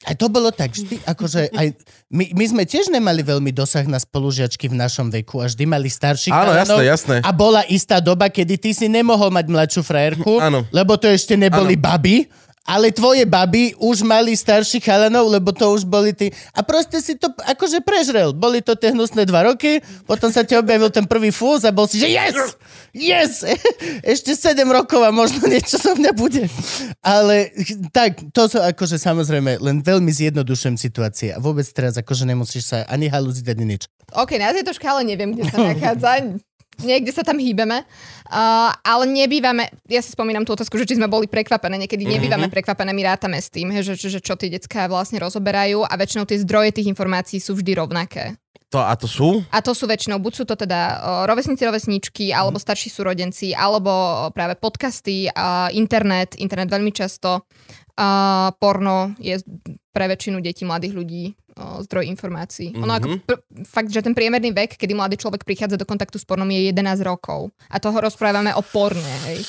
A 0.07 0.15
to 0.15 0.31
bolo 0.31 0.47
tak 0.47 0.71
vždy, 0.71 0.95
akože 1.03 1.51
aj, 1.51 1.75
my, 2.07 2.31
my 2.31 2.45
sme 2.47 2.63
tiež 2.63 2.87
nemali 2.87 3.19
veľmi 3.19 3.51
dosah 3.51 3.83
na 3.83 3.99
spolužiačky 3.99 4.71
v 4.71 4.79
našom 4.79 5.11
veku 5.11 5.43
a 5.43 5.51
vždy 5.51 5.67
mali 5.67 5.91
starších 5.91 6.31
Áno, 6.31 6.55
jasné, 6.55 6.83
jasné. 6.87 7.15
A 7.19 7.35
bola 7.35 7.67
istá 7.67 7.99
doba, 7.99 8.31
kedy 8.31 8.55
ty 8.55 8.71
si 8.71 8.87
nemohol 8.87 9.27
mať 9.27 9.51
mladšiu 9.51 9.81
frajerku, 9.83 10.39
Áno. 10.39 10.63
lebo 10.71 10.95
to 10.95 11.11
ešte 11.11 11.35
neboli 11.35 11.75
Áno. 11.75 11.83
baby, 11.83 12.31
ale 12.67 12.93
tvoje 12.93 13.25
baby 13.25 13.73
už 13.81 14.05
mali 14.05 14.37
starších 14.37 14.83
chalanov, 14.85 15.31
lebo 15.31 15.49
to 15.49 15.73
už 15.73 15.87
boli 15.87 16.13
tí... 16.13 16.29
A 16.53 16.61
proste 16.61 17.01
si 17.01 17.17
to 17.17 17.31
akože 17.41 17.81
prežrel. 17.81 18.29
Boli 18.35 18.61
to 18.61 18.77
tie 18.77 18.93
hnusné 18.93 19.25
dva 19.25 19.49
roky, 19.49 19.81
potom 20.05 20.29
sa 20.29 20.45
ti 20.45 20.53
objavil 20.53 20.93
ten 20.93 21.09
prvý 21.09 21.33
fúz 21.33 21.65
a 21.65 21.73
bol 21.73 21.89
si, 21.89 21.97
že 21.97 22.11
yes! 22.11 22.35
Yes! 22.93 23.41
Ešte 24.13 24.37
7 24.37 24.65
rokov 24.69 25.01
a 25.01 25.09
možno 25.09 25.45
niečo 25.49 25.81
so 25.81 25.97
mňa 25.97 26.11
bude. 26.13 26.45
Ale 27.01 27.49
tak, 27.89 28.21
to 28.33 28.45
sú 28.45 28.61
akože 28.61 29.01
samozrejme 29.01 29.57
len 29.57 29.81
veľmi 29.81 30.09
zjednodušujem 30.13 30.77
situácie 30.77 31.33
a 31.33 31.41
vôbec 31.41 31.65
teraz 31.73 31.97
akože 31.97 32.29
nemusíš 32.29 32.75
sa 32.75 32.77
ani 32.85 33.09
halúziť, 33.09 33.45
ani 33.49 33.65
nič. 33.77 33.89
OK, 34.13 34.37
na 34.41 34.53
tejto 34.53 34.73
škále 34.73 35.05
neviem, 35.05 35.33
kde 35.33 35.49
sa 35.49 35.57
nachádza. 35.61 36.11
Niekde 36.79 37.11
sa 37.11 37.23
tam 37.27 37.37
hýbeme. 37.39 37.83
Uh, 38.29 38.69
ale 38.85 39.09
nebývame, 39.09 39.73
ja 39.89 40.05
si 40.05 40.13
spomínam 40.13 40.45
tú 40.45 40.53
otázku, 40.53 40.77
že 40.77 40.85
či 40.85 41.01
sme 41.01 41.09
boli 41.09 41.25
prekvapené, 41.25 41.81
niekedy 41.81 42.05
nebývame 42.05 42.45
prekvapené, 42.53 42.93
my 42.93 43.01
rátame 43.09 43.41
s 43.41 43.49
tým, 43.49 43.73
he, 43.73 43.81
že, 43.81 43.97
že, 43.97 44.21
čo 44.21 44.37
tie 44.37 44.53
decká 44.53 44.85
vlastne 44.85 45.17
rozoberajú 45.17 45.81
a 45.81 45.93
väčšinou 45.97 46.29
tie 46.29 46.37
zdroje 46.37 46.77
tých 46.77 46.93
informácií 46.93 47.41
sú 47.41 47.57
vždy 47.57 47.73
rovnaké. 47.73 48.37
To, 48.69 48.85
a 48.85 48.93
to 48.93 49.09
sú? 49.09 49.41
A 49.49 49.65
to 49.65 49.73
sú 49.73 49.89
väčšinou, 49.89 50.21
buď 50.21 50.33
sú 50.37 50.43
to 50.45 50.53
teda 50.53 51.01
uh, 51.01 51.25
rovesníci, 51.25 51.65
rovesničky, 51.65 52.29
alebo 52.29 52.61
starší 52.61 52.93
súrodenci, 52.93 53.57
alebo 53.57 54.29
práve 54.29 54.53
podcasty, 54.61 55.25
uh, 55.25 55.73
internet, 55.73 56.37
internet 56.37 56.69
veľmi 56.69 56.93
často, 56.93 57.49
uh, 57.97 58.53
porno 58.61 59.17
je 59.17 59.41
pre 59.89 60.05
väčšinu 60.05 60.37
detí, 60.37 60.69
mladých 60.69 60.93
ľudí 60.93 61.33
uh, 61.59 61.83
zdroj 61.83 62.07
informácií. 62.07 62.71
Ono 62.79 62.89
ako 62.89 63.19
pr- 63.27 63.43
fakt, 63.67 63.91
že 63.91 63.99
ten 63.99 64.15
priemerný 64.15 64.55
vek, 64.55 64.79
kedy 64.79 64.95
mladý 64.95 65.19
človek 65.19 65.43
prichádza 65.43 65.75
do 65.75 65.83
kontaktu 65.83 66.15
s 66.15 66.23
pornom 66.23 66.47
je 66.47 66.71
11 66.71 67.03
rokov. 67.03 67.51
A 67.67 67.83
toho 67.83 67.99
rozprávame 67.99 68.55
o 68.55 68.63
porne, 68.63 69.15
hej. 69.27 69.43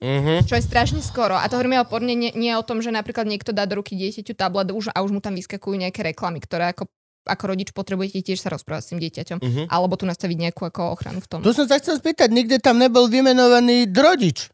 Mhm. 0.00 0.48
Čo 0.48 0.56
je 0.56 0.64
strašne 0.64 1.04
skoro. 1.04 1.36
A 1.36 1.44
to 1.50 1.60
hovoríme 1.60 1.76
o 1.76 1.84
porne 1.84 2.16
nie, 2.16 2.32
nie 2.32 2.56
o 2.56 2.64
tom, 2.64 2.80
že 2.80 2.88
napríklad 2.88 3.28
niekto 3.28 3.52
dá 3.52 3.68
do 3.68 3.84
ruky 3.84 3.92
dieťaťu 4.00 4.32
tablet 4.32 4.72
už, 4.72 4.88
a 4.96 5.04
už 5.04 5.12
mu 5.12 5.20
tam 5.20 5.36
vyskakujú 5.36 5.76
nejaké 5.76 6.00
reklamy, 6.00 6.40
ktoré 6.40 6.72
ako 6.72 6.88
ako 7.28 7.52
rodič 7.52 7.76
potrebujete 7.76 8.24
tiež 8.24 8.40
sa 8.40 8.48
rozprávať 8.48 8.80
s 8.80 8.90
tým 8.96 9.00
dieťaťom. 9.04 9.38
Mhm. 9.44 9.62
Alebo 9.68 10.00
tu 10.00 10.08
nastaviť 10.08 10.36
nejakú 10.40 10.64
ako 10.64 10.96
ochranu 10.96 11.20
v 11.20 11.28
tom. 11.28 11.44
Tu 11.44 11.52
som 11.52 11.68
sa 11.68 11.76
chcel 11.76 12.00
spýtať, 12.00 12.32
nikde 12.32 12.56
tam 12.64 12.80
nebol 12.80 13.12
vymenovaný 13.12 13.84
drodič. 13.84 14.48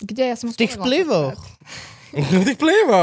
Kde 0.00 0.32
ja 0.32 0.36
som 0.38 0.54
V 0.54 0.56
tých 0.56 0.78
vplyvoch. 0.78 1.36
prvýkrát. 2.12 2.42
Ty 2.42 2.52
plivo. 2.54 3.02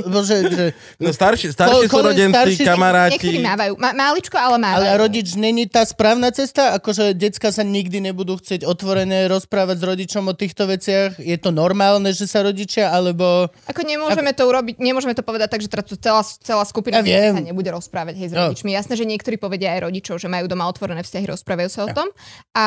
Lebo 0.00 0.18
že, 0.22 0.36
že, 0.46 0.64
No 0.96 1.10
starší, 1.10 1.50
starší 1.50 1.86
Ko- 1.86 1.98
súrodenci, 2.00 2.32
starší- 2.32 2.64
kamaráti. 2.64 3.18
Niektorí 3.18 3.38
mávajú. 3.42 3.72
Ma, 3.76 3.90
máličko, 3.92 4.34
ale 4.34 4.56
mávajú. 4.56 4.86
ale 4.86 4.96
rodič 4.96 5.34
není 5.34 5.66
tá 5.66 5.82
správna 5.82 6.30
cesta? 6.30 6.72
Akože 6.72 7.12
decka 7.12 7.50
sa 7.50 7.60
nikdy 7.60 8.00
nebudú 8.02 8.36
chcieť 8.36 8.62
otvorené 8.62 9.26
rozprávať 9.26 9.76
s 9.76 9.84
rodičom 9.84 10.22
o 10.24 10.34
týchto 10.34 10.64
veciach? 10.64 11.18
Je 11.18 11.36
to 11.36 11.50
normálne, 11.50 12.08
že 12.08 12.24
sa 12.24 12.40
rodičia, 12.40 12.88
alebo... 12.88 13.50
Ako 13.66 13.82
nemôžeme 13.82 14.30
to 14.30 14.44
urobiť, 14.44 14.78
nemôžeme 14.78 15.12
to 15.12 15.20
povedať 15.20 15.48
tak, 15.50 15.60
že 15.60 15.68
teraz 15.68 15.84
tu 15.84 15.96
celá, 15.96 16.22
celá 16.22 16.62
Ja 16.62 16.68
skupina 16.68 16.96
ľudí 17.02 17.10
viem. 17.10 17.34
sa 17.34 17.42
nebude 17.42 17.70
rozprávať 17.70 18.14
hej, 18.14 18.28
s 18.28 18.32
Jo. 18.32 18.46
rodičmi. 18.46 18.70
Jasné, 18.70 18.94
že 18.94 19.04
niektorí 19.04 19.36
povedia 19.36 19.74
aj 19.74 19.84
rodičov, 19.84 20.16
že 20.16 20.28
majú 20.28 20.46
doma 20.46 20.64
otvorené 20.64 21.02
vzťahy, 21.02 21.26
rozprávajú 21.26 21.68
sa 21.68 21.80
o 21.84 21.90
tom. 21.90 22.08
A 22.52 22.66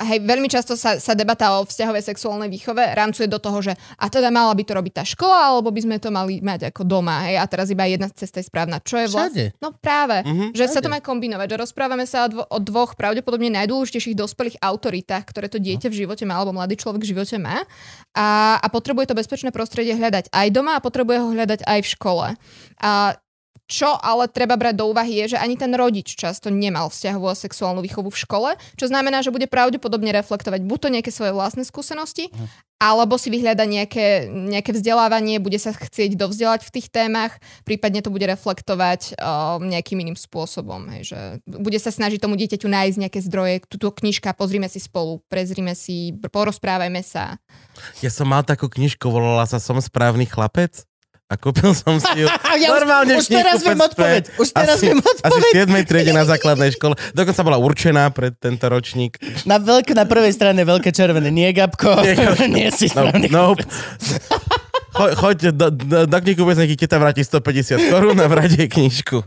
hej, 0.00 0.18
veľmi 0.18 0.46
často 0.46 0.74
sa, 0.74 0.96
sa 0.96 1.12
debata 1.12 1.54
o 1.54 1.62
vzťahovej 1.62 2.02
sexuálnej 2.02 2.48
výchove 2.48 2.80
rámcuje 2.80 3.24
do 3.24 3.36
toho, 3.36 3.60
že 3.60 3.72
a 3.94 4.06
teda 4.06 4.28
mala 4.28 4.52
by 4.52 4.62
to 4.62 4.72
robiť 4.72 4.92
tá 4.92 5.04
škola, 5.04 5.52
alebo 5.52 5.68
by 5.68 5.80
sme 5.80 5.96
to 5.96 6.08
mali 6.08 6.40
mať 6.40 6.68
ako 6.68 6.82
doma, 6.82 7.24
hej, 7.24 7.36
a 7.36 7.44
teraz 7.44 7.68
iba 7.68 7.84
jedna 7.84 8.08
cesta 8.08 8.38
je 8.38 8.46
správna. 8.46 8.80
Čo 8.80 8.96
je 8.96 9.08
vlastne? 9.08 9.46
Všade. 9.52 9.60
No 9.60 9.68
práve, 9.72 10.16
Mhm, 10.20 10.52
že 10.52 10.64
sa 10.66 10.78
to 10.78 10.88
všade. 10.88 10.92
má 10.92 10.98
kombinovať, 11.00 11.46
že 11.46 11.56
rozprávame 11.58 12.04
sa 12.04 12.24
o, 12.24 12.28
dvo- 12.28 12.48
o 12.48 12.58
dvoch 12.58 12.96
pravdepodobne 12.96 13.52
najdôležitejších 13.52 14.16
dospelých 14.16 14.56
autoritách, 14.58 15.24
ktoré 15.28 15.46
to 15.46 15.56
dieťa 15.56 15.86
v 15.86 15.98
živote 16.02 16.24
má, 16.24 16.36
alebo 16.36 16.52
mladý 16.52 16.74
človek 16.74 17.04
v 17.04 17.10
živote 17.12 17.36
má. 17.36 17.60
A, 18.12 18.56
a 18.56 18.66
potrebuje 18.66 19.12
to 19.12 19.14
bezpečné 19.14 19.50
prostredie 19.50 19.92
hľadať 19.92 20.32
aj 20.32 20.46
doma 20.50 20.76
a 20.76 20.82
potrebuje 20.82 21.18
ho 21.20 21.28
hľadať 21.30 21.60
aj 21.62 21.78
v 21.84 21.88
škole. 21.88 22.26
A 22.80 22.90
čo 23.70 23.94
ale 24.02 24.26
treba 24.26 24.58
brať 24.58 24.74
do 24.74 24.90
úvahy 24.90 25.22
je, 25.22 25.38
že 25.38 25.38
ani 25.38 25.54
ten 25.54 25.70
rodič 25.70 26.18
často 26.18 26.50
nemal 26.50 26.90
vzťahovú 26.90 27.30
a 27.30 27.38
sexuálnu 27.38 27.78
výchovu 27.86 28.10
v 28.10 28.20
škole, 28.26 28.50
čo 28.74 28.90
znamená, 28.90 29.22
že 29.22 29.30
bude 29.30 29.46
pravdepodobne 29.46 30.10
reflektovať 30.10 30.66
buď 30.66 30.78
to 30.82 30.88
nejaké 30.90 31.10
svoje 31.14 31.30
vlastné 31.30 31.62
skúsenosti, 31.62 32.34
alebo 32.80 33.20
si 33.20 33.28
vyhľada 33.28 33.68
nejaké, 33.68 34.26
nejaké 34.32 34.72
vzdelávanie, 34.72 35.36
bude 35.36 35.60
sa 35.60 35.76
chcieť 35.76 36.16
dovzdelať 36.16 36.64
v 36.64 36.72
tých 36.80 36.88
témach, 36.88 37.36
prípadne 37.68 38.00
to 38.00 38.08
bude 38.08 38.24
reflektovať 38.24 39.20
uh, 39.20 39.60
nejakým 39.60 40.00
iným 40.00 40.16
spôsobom. 40.16 40.88
Hej, 40.96 41.12
že 41.12 41.20
bude 41.44 41.76
sa 41.76 41.92
snažiť 41.92 42.18
tomu 42.18 42.40
dieťaťu 42.40 42.66
nájsť 42.66 42.96
nejaké 42.96 43.20
zdroje, 43.20 43.54
túto 43.68 43.92
knižka, 43.92 44.32
pozrime 44.32 44.66
si 44.66 44.80
spolu, 44.80 45.20
prezrime 45.28 45.76
si, 45.76 46.16
porozprávajme 46.18 47.04
sa. 47.04 47.36
Ja 48.00 48.08
som 48.08 48.32
mal 48.32 48.42
takú 48.42 48.66
knižku, 48.72 49.06
volala 49.12 49.44
sa 49.44 49.60
Som 49.60 49.76
správny 49.76 50.24
chlapec. 50.24 50.89
A 51.30 51.38
kúpil 51.38 51.70
som 51.72 51.94
si 51.96 52.10
ju. 52.16 52.26
Ja 52.60 52.68
už- 52.68 52.76
Normálne 52.76 53.12
už 53.14 53.30
teraz 53.30 53.62
viem 53.62 53.78
odpoveď. 53.78 54.22
Už 54.34 54.50
teraz 54.50 54.76
asi, 54.76 54.90
viem 54.90 54.98
odpoveď. 54.98 55.22
Asi 55.22 55.38
v 55.38 55.46
7. 55.70 55.86
triede 55.86 56.10
na 56.10 56.26
základnej 56.26 56.74
škole. 56.74 56.98
Dokonca 57.14 57.40
bola 57.40 57.56
určená 57.56 58.10
pre 58.10 58.30
tento 58.32 58.66
ročník. 58.66 59.14
Na, 59.44 59.56
veľk, 59.56 59.94
na 59.94 60.04
prvej 60.04 60.34
strane 60.34 60.58
veľké 60.58 60.90
červené. 60.90 61.30
Nie, 61.30 61.54
Gabko. 61.54 62.02
Nie. 62.02 62.18
Nie 62.50 62.68
si 62.68 62.90
No, 62.90 63.06
správny. 63.06 63.30
no, 63.30 63.54
Cho, 64.90 65.06
choď 65.14 65.54
do, 65.54 65.70
do, 65.70 65.98
do 66.02 66.18
knihkupecnej, 66.18 66.74
ti 66.74 66.84
tam 66.84 66.98
vráti 67.00 67.22
150 67.22 67.78
korún 67.88 68.18
a 68.18 68.26
vráti 68.26 68.58
jej 68.58 68.66
knižku. 68.66 69.22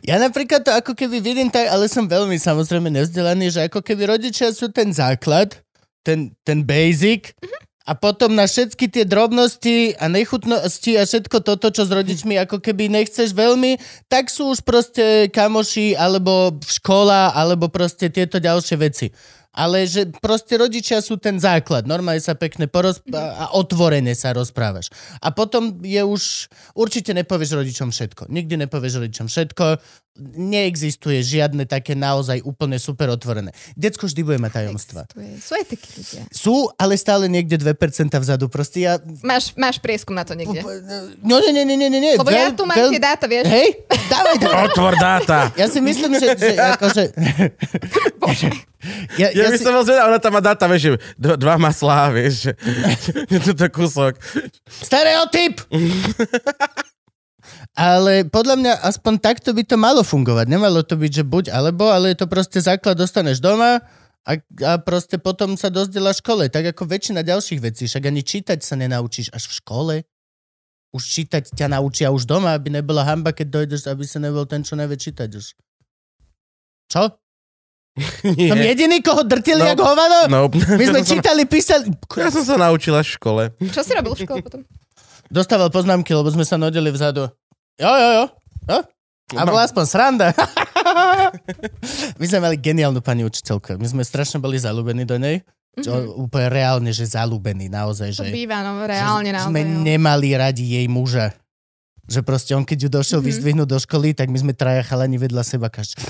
Ja 0.00 0.16
napríklad 0.16 0.64
to 0.64 0.72
ako 0.72 0.96
keby 0.96 1.20
vidím 1.20 1.46
tak, 1.46 1.68
ale 1.68 1.84
som 1.84 2.08
veľmi 2.08 2.32
samozrejme 2.34 2.88
nevzdelaný, 2.88 3.52
že 3.52 3.68
ako 3.68 3.84
keby 3.84 4.08
rodičia 4.08 4.48
sú 4.50 4.72
ten 4.72 4.88
základ, 4.88 5.52
ten, 6.00 6.32
ten 6.42 6.64
basic 6.64 7.36
a 7.88 7.96
potom 7.96 8.36
na 8.36 8.44
všetky 8.44 8.92
tie 8.92 9.08
drobnosti 9.08 9.96
a 9.96 10.12
nechutnosti 10.12 10.92
a 10.92 11.08
všetko 11.08 11.40
toto, 11.40 11.72
čo 11.72 11.88
s 11.88 11.90
rodičmi 11.90 12.36
ako 12.36 12.60
keby 12.60 12.92
nechceš 12.92 13.32
veľmi, 13.32 13.80
tak 14.12 14.28
sú 14.28 14.52
už 14.52 14.60
proste 14.60 15.32
kamoši 15.32 15.96
alebo 15.96 16.52
škola 16.68 17.32
alebo 17.32 17.72
proste 17.72 18.12
tieto 18.12 18.36
ďalšie 18.36 18.76
veci. 18.76 19.08
Ale 19.58 19.88
že 19.88 20.12
proste 20.20 20.54
rodičia 20.60 21.00
sú 21.00 21.16
ten 21.16 21.40
základ. 21.40 21.88
Normálne 21.88 22.20
sa 22.22 22.36
pekne 22.36 22.68
porozp- 22.70 23.02
a 23.10 23.50
otvorene 23.56 24.12
sa 24.12 24.30
rozprávaš. 24.36 24.92
A 25.18 25.32
potom 25.34 25.80
je 25.82 25.98
už... 26.04 26.46
Určite 26.78 27.10
nepovieš 27.10 27.58
rodičom 27.58 27.90
všetko. 27.90 28.30
Nikdy 28.30 28.68
nepovieš 28.68 29.02
rodičom 29.02 29.26
všetko. 29.26 29.82
Neexistuje 30.18 31.22
žiadne 31.22 31.64
také 31.64 31.94
naozaj 31.94 32.42
úplne 32.42 32.76
super 32.82 33.08
otvorené. 33.08 33.54
Decko 33.78 34.10
vždy 34.10 34.20
bude 34.26 34.38
mať 34.42 34.62
tajomstva. 34.62 35.06
Existuje. 35.06 35.42
Sú 35.42 35.52
aj 35.54 35.64
takí 35.70 35.88
ľudia. 35.94 36.22
Sú, 36.32 36.54
ale 36.74 36.94
stále 36.98 37.24
niekde 37.30 37.56
2% 37.58 38.10
vzadu. 38.18 38.50
Proste 38.50 38.78
ja... 38.82 38.98
Máš, 39.22 39.54
máš 39.54 39.78
prieskum 39.78 40.16
na 40.16 40.26
to 40.26 40.34
niekde. 40.34 40.60
No 41.22 41.38
nie, 41.38 41.52
nie, 41.54 41.64
nie, 41.64 41.76
nie, 41.76 41.90
nie. 41.90 42.12
Lebo 42.18 42.30
ja 42.30 42.50
tu 42.50 42.66
mám 42.66 42.76
tie 42.76 43.00
dáta, 43.00 43.30
vieš. 43.30 43.46
Hej, 43.46 43.68
dávaj, 44.10 44.36
dávaj. 44.42 44.64
Otvor 44.72 44.94
dáta. 44.98 45.38
Ja 45.54 45.66
si 45.70 45.78
myslím, 45.78 46.18
že, 46.18 46.34
že 46.34 46.54
akože... 46.56 47.02
Ja, 49.18 49.26
Ja, 49.34 49.34
ja, 49.34 49.50
by 49.50 49.58
si, 49.58 49.66
som 49.66 49.74
bol 49.74 49.82
zvedal, 49.82 50.06
ona 50.06 50.22
tam 50.22 50.38
má 50.38 50.42
dáta, 50.42 50.70
vieš, 50.70 50.82
že 50.86 50.90
dva, 51.18 51.34
dva 51.34 51.54
maslá, 51.58 52.14
vieš, 52.14 52.46
že 52.46 52.52
je 53.34 53.54
to 53.58 53.66
kúsok. 53.74 54.14
Stereotyp! 54.70 55.58
Ale 57.78 58.26
podľa 58.26 58.58
mňa 58.58 58.72
aspoň 58.82 59.22
takto 59.22 59.54
by 59.54 59.62
to 59.62 59.78
malo 59.78 60.02
fungovať. 60.02 60.50
Nemalo 60.50 60.82
to 60.82 60.98
byť, 60.98 61.22
že 61.22 61.24
buď 61.24 61.44
alebo, 61.54 61.86
ale 61.94 62.10
je 62.10 62.18
to 62.18 62.26
proste 62.26 62.58
základ, 62.58 62.98
dostaneš 62.98 63.38
doma 63.38 63.78
a, 64.26 64.32
a 64.66 64.72
proste 64.82 65.14
potom 65.22 65.54
sa 65.54 65.70
dozdela 65.70 66.10
škole. 66.10 66.50
Tak 66.50 66.74
ako 66.74 66.82
väčšina 66.90 67.22
ďalších 67.22 67.62
vecí. 67.62 67.86
Však 67.86 68.10
ani 68.10 68.26
čítať 68.26 68.58
sa 68.66 68.74
nenaučíš 68.74 69.30
až 69.30 69.46
v 69.46 69.54
škole. 69.62 69.94
Už 70.90 71.02
čítať 71.06 71.54
ťa 71.54 71.70
naučia 71.70 72.10
už 72.10 72.26
doma, 72.26 72.58
aby 72.58 72.74
nebola 72.74 73.06
hamba, 73.06 73.30
keď 73.30 73.46
dojdeš, 73.62 73.86
aby 73.86 74.02
sa 74.02 74.18
nebol 74.18 74.42
ten, 74.42 74.66
čo 74.66 74.74
nevie 74.74 74.98
čítať 74.98 75.30
už. 75.38 75.46
Čo? 76.90 77.14
Nie. 78.34 78.50
Som 78.50 78.58
jediný, 78.58 78.98
koho 79.06 79.22
drtili 79.22 79.62
No. 79.62 79.70
jak 79.70 79.78
hovado? 79.78 80.18
No, 80.26 80.50
My 80.50 80.84
sme 80.88 81.00
čítali, 81.14 81.46
písali... 81.46 81.94
ja 81.94 82.30
som 82.34 82.42
sa 82.42 82.58
naučil 82.58 82.90
až 82.98 83.14
v 83.14 83.16
škole. 83.22 83.42
Čo 83.70 83.86
si 83.86 83.92
robil 83.94 84.18
v 84.18 84.20
škole 84.26 84.42
potom? 84.42 84.60
Dostával 85.30 85.70
poznámky, 85.70 86.10
lebo 86.10 86.26
sme 86.32 86.42
sa 86.42 86.58
nodili 86.58 86.90
vzadu. 86.90 87.28
Jo, 87.78 87.88
jo, 87.88 88.08
jo. 88.12 88.24
jo? 88.68 88.78
A 89.30 89.40
No. 89.40 89.50
bola 89.50 89.62
aspoň 89.62 89.84
sranda. 89.84 90.28
My 92.20 92.24
sme 92.24 92.40
mali 92.40 92.56
geniálnu 92.56 92.98
pani 92.98 93.22
učiteľku. 93.22 93.76
My 93.76 93.86
sme 93.86 94.02
strašne 94.02 94.38
boli 94.38 94.56
zalúbení 94.56 95.04
do 95.04 95.16
nej. 95.16 95.44
Čo, 95.76 95.94
Mhm. 95.94 96.26
Úplne 96.26 96.48
reálne, 96.48 96.90
že 96.90 97.04
zalúbení 97.04 97.68
naozaj. 97.68 98.10
To 98.12 98.24
Že, 98.24 98.34
býva, 98.34 98.60
no 98.60 98.82
reálne 98.82 99.30
že 99.30 99.36
naozaj. 99.36 99.48
sme 99.48 99.62
no. 99.62 99.78
nemali 99.80 100.28
radi 100.34 100.64
jej 100.74 100.86
muža. 100.86 101.38
Že 102.04 102.20
proste 102.20 102.52
on, 102.52 102.64
keď 102.64 102.78
ju 102.80 102.90
došiel 102.90 103.20
Mhm. 103.20 103.26
vyzdvihnúť 103.26 103.68
do 103.68 103.78
školy, 103.78 104.10
tak 104.10 104.26
my 104.26 104.38
sme 104.38 104.52
traja 104.52 104.82
chalani 104.82 105.14
vedľa 105.16 105.44
seba 105.44 105.68
každý. 105.68 106.02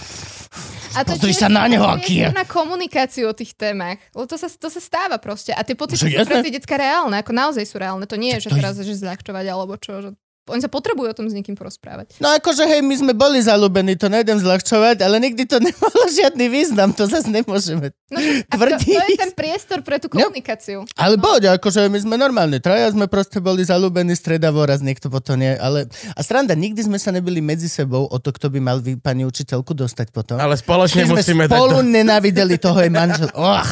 A 0.94 1.04
to 1.04 1.12
Pozri 1.12 1.36
sa 1.36 1.46
na 1.48 1.62
je 1.62 1.76
neho, 1.76 1.84
aký 1.84 2.14
je. 2.18 2.28
na 2.32 2.48
komunikáciu 2.48 3.28
o 3.28 3.36
tých 3.36 3.52
témach. 3.52 4.00
Lebo 4.10 4.24
to 4.24 4.34
sa, 4.34 4.48
to 4.48 4.66
sa 4.66 4.80
stáva 4.80 5.18
proste. 5.18 5.50
A 5.50 5.60
tie 5.60 5.74
pocity 5.74 6.00
sú 6.08 6.24
pre 6.24 6.40
tie 6.40 6.50
detská 6.50 6.74
reálne. 6.74 7.12
Ako 7.14 7.30
naozaj 7.30 7.60
sú 7.62 7.76
reálne. 7.76 8.02
To 8.04 8.16
nie 8.16 8.32
je, 8.32 8.40
že 8.40 8.48
to 8.48 8.56
je- 8.56 8.58
teraz 8.58 8.74
že 8.74 8.94
zľahčovať 8.96 9.44
alebo 9.44 9.76
čo. 9.76 10.00
Že... 10.00 10.08
oni 10.48 10.60
sa 10.60 10.70
potrebujú 10.72 11.12
o 11.12 11.16
tom 11.16 11.28
s 11.28 11.36
niekým 11.36 11.54
porozprávať. 11.54 12.16
No 12.18 12.32
akože 12.34 12.64
hej, 12.64 12.80
my 12.80 12.94
sme 12.96 13.12
boli 13.12 13.38
zalúbení, 13.38 13.94
to 13.94 14.08
nejdem 14.08 14.40
zľahčovať, 14.40 15.04
ale 15.04 15.20
nikdy 15.20 15.44
to 15.44 15.60
nemalo 15.68 16.02
žiadny 16.08 16.46
význam, 16.48 16.90
to 16.92 17.04
zase 17.04 17.28
nemôžeme 17.28 17.92
No, 18.08 18.16
a 18.24 18.40
to, 18.48 18.56
tvrdiť. 18.56 18.88
to 18.88 19.04
je 19.04 19.20
ten 19.20 19.32
priestor 19.36 19.84
pre 19.84 20.00
tú 20.00 20.08
komunikáciu. 20.08 20.88
Ale 20.96 21.20
poď, 21.20 21.60
akože 21.60 21.92
my 21.92 22.00
sme 22.00 22.16
normálne, 22.16 22.56
traja 22.56 22.88
sme 22.88 23.04
proste 23.04 23.36
boli 23.36 23.60
zalúbení, 23.60 24.16
streda 24.16 24.48
voraz, 24.48 24.80
niekto 24.80 25.12
potom 25.12 25.36
nie, 25.36 25.52
ale... 25.52 25.92
A 26.16 26.20
stranda, 26.24 26.56
nikdy 26.56 26.88
sme 26.88 26.96
sa 26.96 27.12
nebili 27.12 27.44
medzi 27.44 27.68
sebou 27.68 28.08
o 28.08 28.16
to, 28.16 28.32
kto 28.32 28.48
by 28.48 28.64
mal 28.64 28.80
vy, 28.80 28.96
pani 28.96 29.28
učiteľku 29.28 29.76
dostať 29.76 30.08
potom. 30.16 30.40
Ale 30.40 30.56
spoločne 30.56 31.04
My 31.04 31.08
sme 31.12 31.16
musíme 31.20 31.44
dať... 31.44 31.52
spolu 31.52 31.84
Do... 31.84 31.84
nenávideli 31.84 32.56
toho 32.56 32.80
jej 32.80 32.88
manžel. 32.88 33.28
Och, 33.36 33.70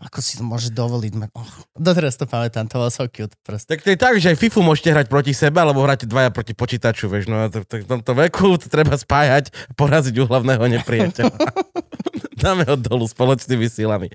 ako 0.00 0.18
si 0.24 0.40
to 0.40 0.44
môže 0.44 0.72
dovoliť? 0.72 1.12
Man. 1.16 1.30
Och, 1.36 1.68
doteraz 1.76 2.16
to 2.16 2.24
pamätám, 2.24 2.66
to 2.66 2.80
bol 2.80 2.88
so 2.88 3.04
cute 3.06 3.36
proste. 3.44 3.68
Tak 3.76 3.84
to 3.84 3.92
je 3.92 3.98
tak, 4.00 4.14
že 4.16 4.32
aj 4.32 4.40
FIFU 4.40 4.64
môžete 4.64 4.94
hrať 4.94 5.06
proti 5.12 5.32
sebe, 5.36 5.60
alebo 5.60 5.84
hráte 5.84 6.08
dvaja 6.08 6.32
proti 6.32 6.56
počítaču, 6.56 7.12
vieš, 7.12 7.28
no 7.28 7.48
to, 7.52 7.64
to, 7.68 7.84
v 7.84 7.88
tomto 7.88 8.12
veku 8.16 8.56
to 8.56 8.72
treba 8.72 8.96
spájať, 8.96 9.52
poraziť 9.76 10.14
u 10.20 10.24
hlavného 10.24 10.64
nepriateľa. 10.80 11.38
Dáme 12.42 12.64
ho 12.64 12.76
dolu 12.80 13.04
spoločnými 13.04 13.68
silami. 13.68 14.08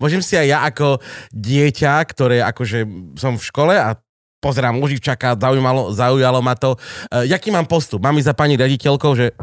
Môžem 0.00 0.24
si 0.24 0.40
aj 0.40 0.46
ja 0.48 0.58
ako 0.64 1.04
dieťa, 1.36 2.00
ktoré 2.08 2.40
akože 2.40 2.88
som 3.20 3.36
v 3.36 3.44
škole 3.44 3.76
a 3.76 4.00
pozerám 4.38 4.78
Luživčaka, 4.78 5.36
zaujalo, 5.36 5.92
zaujalo 5.92 6.40
ma 6.40 6.54
to. 6.54 6.78
Uh, 7.10 7.26
jaký 7.26 7.50
mám 7.50 7.66
postup? 7.66 8.00
Mám 8.00 8.16
ísť 8.22 8.32
za 8.32 8.34
pani 8.38 8.54
rediteľkou, 8.54 9.12
že 9.18 9.34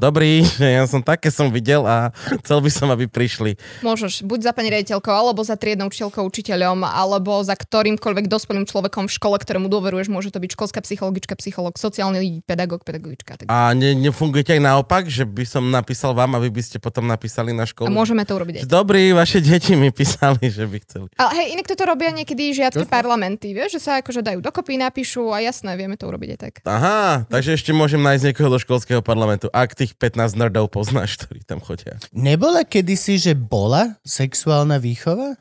dobrý, 0.00 0.40
ja 0.80 0.88
som 0.88 1.04
také 1.04 1.28
som 1.28 1.52
videl 1.52 1.84
a 1.84 2.08
chcel 2.40 2.64
by 2.64 2.70
som, 2.72 2.88
aby 2.88 3.04
prišli. 3.04 3.60
Môžeš 3.84 4.24
buď 4.24 4.50
za 4.50 4.52
pani 4.56 4.72
riaditeľkou, 4.72 5.12
alebo 5.12 5.44
za 5.44 5.60
triednou 5.60 5.92
učiteľkou, 5.92 6.24
učiteľom, 6.24 6.88
alebo 6.88 7.44
za 7.44 7.52
ktorýmkoľvek 7.52 8.26
dospelým 8.26 8.64
človekom 8.64 9.06
v 9.06 9.12
škole, 9.12 9.36
ktorému 9.36 9.68
dôveruješ. 9.68 10.08
Môže 10.08 10.32
to 10.32 10.40
byť 10.40 10.56
školská 10.56 10.80
psychologička, 10.80 11.36
psycholog, 11.36 11.76
sociálny 11.76 12.40
pedagóg, 12.48 12.82
pedagogička. 12.88 13.44
Tak. 13.44 13.46
A 13.52 13.76
ne, 13.76 13.92
nefungujete 13.92 14.56
aj 14.56 14.62
naopak, 14.64 15.04
že 15.12 15.28
by 15.28 15.44
som 15.44 15.68
napísal 15.68 16.16
vám 16.16 16.34
a 16.34 16.38
vy 16.40 16.48
by 16.48 16.62
ste 16.64 16.80
potom 16.80 17.04
napísali 17.04 17.52
na 17.52 17.66
A 17.66 17.70
školu? 17.70 17.92
môžeme 17.92 18.24
to 18.24 18.38
urobiť. 18.38 18.64
Dobrý, 18.64 19.12
vaše 19.12 19.44
deti 19.44 19.76
mi 19.76 19.92
písali, 19.92 20.48
že 20.48 20.64
by 20.64 20.78
chceli. 20.86 21.06
Ale 21.18 21.30
hej, 21.36 21.46
inak 21.58 21.66
toto 21.68 21.84
robia 21.84 22.08
niekedy 22.14 22.54
žiacké 22.54 22.86
parlamenty, 22.86 23.52
vieš, 23.52 23.76
že 23.76 23.80
sa 23.82 23.90
akože 24.00 24.22
dajú 24.24 24.40
dokopy, 24.40 24.78
napíšu 24.78 25.34
a 25.34 25.42
jasné, 25.42 25.74
vieme 25.76 25.98
to 25.98 26.06
urobiť 26.06 26.28
aj 26.34 26.38
tak. 26.38 26.54
Aha, 26.64 27.26
takže 27.26 27.58
ešte 27.58 27.74
môžem 27.74 28.00
nájsť 28.00 28.30
niekoho 28.30 28.48
do 28.48 28.58
školského 28.62 29.02
parlamentu, 29.02 29.50
ak 29.50 29.74
tých 29.90 29.98
15 29.98 30.38
nerdov 30.38 30.70
poznáš, 30.70 31.18
ktorí 31.18 31.42
tam 31.42 31.58
chodia. 31.58 31.98
Nebola 32.10 32.62
kedysi, 32.62 33.18
že 33.18 33.32
bola 33.34 33.98
sexuálna 34.06 34.78
výchova? 34.78 35.34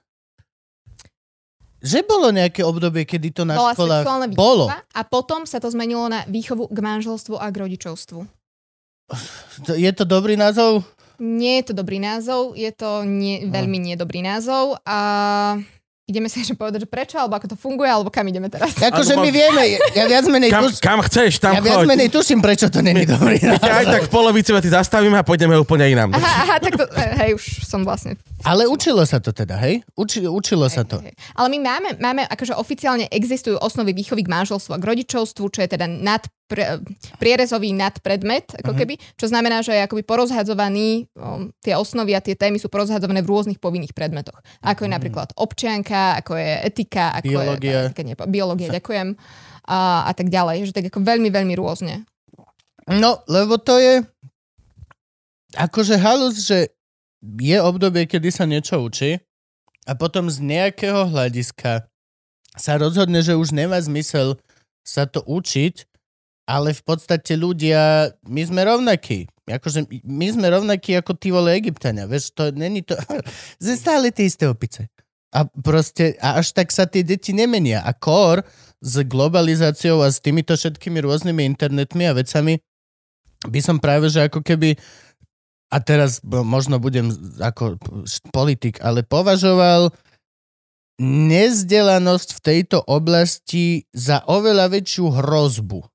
Že 1.79 2.03
bolo 2.03 2.27
nejaké 2.33 2.59
obdobie, 2.59 3.07
kedy 3.07 3.31
to 3.31 3.43
na 3.47 3.55
Bola 3.55 3.71
školách... 3.71 4.03
sexuálna 4.03 4.27
výchova 4.27 4.41
Bolo. 4.43 4.65
a 4.67 5.01
potom 5.07 5.47
sa 5.47 5.63
to 5.63 5.71
zmenilo 5.71 6.11
na 6.11 6.27
výchovu 6.27 6.67
k 6.67 6.75
manželstvu 6.75 7.39
a 7.39 7.47
k 7.47 7.55
rodičovstvu. 7.55 8.19
Je 9.79 9.91
to 9.93 10.03
dobrý 10.03 10.35
názov? 10.35 10.83
Nie 11.19 11.63
je 11.63 11.71
to 11.71 11.73
dobrý 11.75 11.99
názov, 11.99 12.55
je 12.55 12.71
to 12.71 13.03
nie, 13.03 13.43
No. 13.43 13.51
veľmi 13.51 13.79
nedobrý 13.91 14.19
názov 14.19 14.79
a 14.83 14.99
ideme 16.09 16.25
sa 16.25 16.41
ešte 16.43 16.57
povedať, 16.57 16.83
že 16.83 16.89
prečo, 16.89 17.21
alebo 17.21 17.37
ako 17.37 17.53
to 17.53 17.55
funguje, 17.55 17.85
alebo 17.85 18.09
kam 18.09 18.25
ideme 18.25 18.49
teraz. 18.49 18.73
Akože 18.89 19.13
my 19.21 19.29
vieme, 19.29 19.77
ja 19.93 20.09
viac 20.09 20.25
menej, 20.25 20.49
Kam, 20.49 20.65
tuš, 20.65 20.81
kam 20.81 20.99
chceš, 21.05 21.37
tam 21.37 21.53
ja 21.53 21.61
viac 21.61 21.85
menej 21.85 22.09
tuším, 22.09 22.41
prečo 22.41 22.67
to 22.73 22.81
není 22.81 23.05
dobrý 23.05 23.37
Ja 23.37 23.61
aj 23.61 23.85
tak 23.85 24.01
v 24.07 24.11
polovici 24.11 24.49
vety 24.49 24.73
zastavíme 24.73 25.21
a 25.21 25.23
pôjdeme 25.23 25.53
úplne 25.53 25.85
inám. 25.85 26.17
Aha, 26.17 26.31
aha, 26.49 26.55
tak 26.57 26.73
to, 26.73 26.85
hej, 27.21 27.37
už 27.37 27.69
som 27.69 27.85
vlastne 27.85 28.17
Ale 28.41 28.65
učilo 28.65 29.05
sa 29.05 29.21
to 29.21 29.29
teda, 29.29 29.61
hej? 29.61 29.85
Uči, 29.93 30.25
učilo 30.25 30.65
sa 30.65 30.81
to. 30.81 30.97
Hej, 30.99 31.13
hej. 31.13 31.15
Ale 31.37 31.47
my 31.53 31.57
máme, 31.61 31.89
máme, 32.01 32.21
akože 32.25 32.57
oficiálne 32.57 33.05
existujú 33.11 33.61
osnovy 33.61 33.93
výchovy 33.93 34.25
k 34.25 34.31
manželstvu 34.31 34.71
a 34.73 34.81
k 34.81 34.87
rodičovstvu, 34.89 35.45
čo 35.51 35.59
je 35.61 35.69
teda 35.69 35.85
nad 35.85 36.25
pre, 36.49 36.81
prierezový 37.21 37.69
nadpredmet, 37.77 38.57
ako 38.65 38.73
keby, 38.73 38.97
čo 39.15 39.29
znamená, 39.29 39.61
že 39.61 39.77
je 39.77 39.85
akoby 39.85 40.01
porozhadzovaný, 40.01 41.05
um, 41.13 41.53
tie 41.61 41.77
osnovy 41.77 42.17
a 42.17 42.25
tie 42.25 42.33
témy 42.33 42.57
sú 42.57 42.73
porozhadzované 42.73 43.21
v 43.21 43.29
rôznych 43.29 43.61
povinných 43.61 43.93
predmetoch. 43.93 44.41
Ako 44.65 44.89
je 44.89 44.91
napríklad 44.91 45.29
občianka, 45.37 46.17
ako 46.17 46.41
je 46.41 46.51
etika, 46.65 47.13
ako 47.21 47.29
Biológia. 47.29 47.69
je... 47.69 47.79
Etika, 47.93 48.01
nie, 48.01 48.15
biológia, 48.17 48.69
ďakujem. 48.73 49.13
A, 49.69 50.09
a 50.09 50.11
tak 50.17 50.33
ďalej, 50.33 50.73
že 50.73 50.73
tak 50.73 50.89
ako 50.89 51.05
veľmi, 51.05 51.29
veľmi 51.29 51.53
rôzne. 51.53 52.09
No, 52.89 53.21
lebo 53.29 53.61
to 53.61 53.77
je 53.77 54.01
akože 55.53 56.01
halus, 56.01 56.41
že 56.41 56.73
je 57.21 57.57
obdobie, 57.61 58.09
kedy 58.09 58.33
sa 58.33 58.49
niečo 58.49 58.81
učí 58.81 59.21
a 59.85 59.93
potom 59.93 60.25
z 60.29 60.41
nejakého 60.41 61.09
hľadiska 61.13 61.85
sa 62.57 62.73
rozhodne, 62.81 63.21
že 63.21 63.37
už 63.37 63.53
nemá 63.53 63.77
zmysel 63.77 64.41
sa 64.81 65.05
to 65.05 65.21
učiť, 65.25 65.85
ale 66.49 66.73
v 66.73 66.81
podstate 66.81 67.37
ľudia, 67.37 68.09
my 68.25 68.41
sme 68.41 68.65
rovnakí. 68.65 69.29
Akože 69.45 69.85
my 70.01 70.27
sme 70.33 70.49
rovnakí 70.49 70.97
ako 70.97 71.13
tí 71.13 71.29
vole 71.29 71.53
Egyptania, 71.53 72.09
vieš, 72.09 72.33
to 72.33 72.49
není 72.49 72.81
to... 72.81 72.97
Sme 73.61 73.75
stále 73.77 74.09
tie 74.09 74.25
isté 74.25 74.49
opice. 74.49 74.89
A 75.29 75.45
proste, 75.45 76.17
a 76.17 76.41
až 76.41 76.57
tak 76.57 76.73
sa 76.73 76.89
tie 76.89 77.05
deti 77.05 77.37
nemenia. 77.37 77.85
A 77.85 77.93
kor 77.93 78.41
s 78.81 78.93
globalizáciou 79.05 80.01
a 80.01 80.09
s 80.09 80.17
týmito 80.17 80.57
všetkými 80.57 81.05
rôznymi 81.05 81.45
internetmi 81.53 82.09
a 82.09 82.17
vecami 82.17 82.57
by 83.45 83.59
som 83.61 83.77
práve, 83.77 84.09
že 84.09 84.25
ako 84.25 84.41
keby 84.41 84.73
a 85.69 85.77
teraz 85.77 86.25
možno 86.25 86.81
budem 86.81 87.13
ako 87.37 87.77
politik, 88.33 88.81
ale 88.81 89.05
považoval 89.05 89.93
nezdelanosť 90.99 92.29
v 92.35 92.41
tejto 92.41 92.77
oblasti 92.89 93.85
za 93.93 94.25
oveľa 94.25 94.73
väčšiu 94.73 95.13
hrozbu 95.13 95.85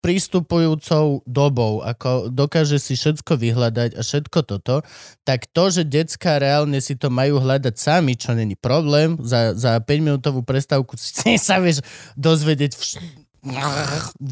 prístupujúcou 0.00 1.20
dobou, 1.28 1.84
ako 1.84 2.32
dokáže 2.32 2.80
si 2.80 2.96
všetko 2.96 3.36
vyhľadať 3.36 3.96
a 3.96 4.00
všetko 4.00 4.38
toto, 4.48 4.80
tak 5.28 5.48
to, 5.52 5.64
že 5.68 5.84
decka 5.84 6.40
reálne 6.40 6.80
si 6.80 6.96
to 6.96 7.12
majú 7.12 7.36
hľadať 7.40 7.74
sami, 7.76 8.16
čo 8.16 8.32
není 8.32 8.56
problém, 8.56 9.20
za, 9.20 9.52
za 9.52 9.76
5-minútovú 9.80 10.40
prestávku 10.40 10.96
si 10.96 11.36
sa 11.48 11.60
vieš 11.60 11.84
dozvedieť 12.16 12.72
vš- 12.74 13.00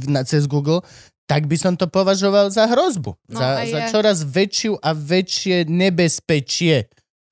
na, 0.08 0.24
cez 0.24 0.48
Google, 0.48 0.84
tak 1.28 1.44
by 1.44 1.56
som 1.60 1.76
to 1.76 1.84
považoval 1.88 2.48
za 2.48 2.64
hrozbu. 2.68 3.12
No, 3.28 3.38
za, 3.40 3.48
aj 3.60 3.66
za 3.68 3.80
čoraz 3.92 4.18
väčšiu 4.24 4.80
a 4.80 4.96
väčšie 4.96 5.68
nebezpečie. 5.68 6.88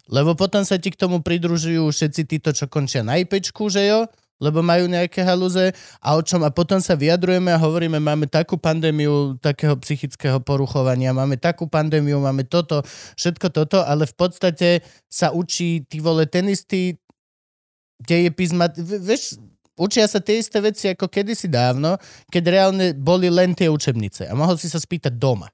Lebo 0.07 0.39
potom 0.39 0.63
sa 0.63 0.77
ti 0.79 0.93
k 0.93 1.01
tomu 1.01 1.25
pridružujú 1.25 1.89
všetci 1.91 2.23
títo, 2.29 2.53
čo 2.53 2.69
končia 2.71 3.03
na 3.03 3.19
IPčku, 3.19 3.67
že 3.73 3.89
jo? 3.89 4.07
Lebo 4.37 4.61
majú 4.61 4.85
nejaké 4.85 5.25
halúze 5.25 5.73
a 5.97 6.09
o 6.13 6.21
čom 6.21 6.45
a 6.45 6.53
potom 6.53 6.77
sa 6.77 6.93
vyjadrujeme 6.93 7.49
a 7.49 7.57
hovoríme, 7.57 7.97
máme 7.97 8.29
takú 8.29 8.61
pandémiu 8.61 9.41
takého 9.41 9.73
psychického 9.81 10.45
poruchovania, 10.45 11.17
máme 11.17 11.41
takú 11.41 11.65
pandémiu, 11.65 12.21
máme 12.21 12.45
toto, 12.45 12.85
všetko 13.17 13.49
toto, 13.49 13.81
ale 13.81 14.05
v 14.05 14.15
podstate 14.15 14.69
sa 15.09 15.33
učí, 15.33 15.89
ty 15.89 16.05
vole, 16.05 16.29
ten 16.29 16.53
istý 16.53 17.01
dejepis, 17.97 18.53
vieš, 18.77 19.41
učia 19.81 20.05
sa 20.05 20.21
tie 20.21 20.41
isté 20.41 20.61
veci 20.61 20.93
ako 20.93 21.09
kedysi 21.09 21.49
dávno, 21.49 21.97
keď 22.29 22.45
reálne 22.53 22.87
boli 22.93 23.33
len 23.33 23.57
tie 23.57 23.73
učebnice 23.73 24.29
a 24.29 24.37
mohol 24.37 24.61
si 24.61 24.69
sa 24.69 24.77
spýtať 24.77 25.17
doma. 25.17 25.49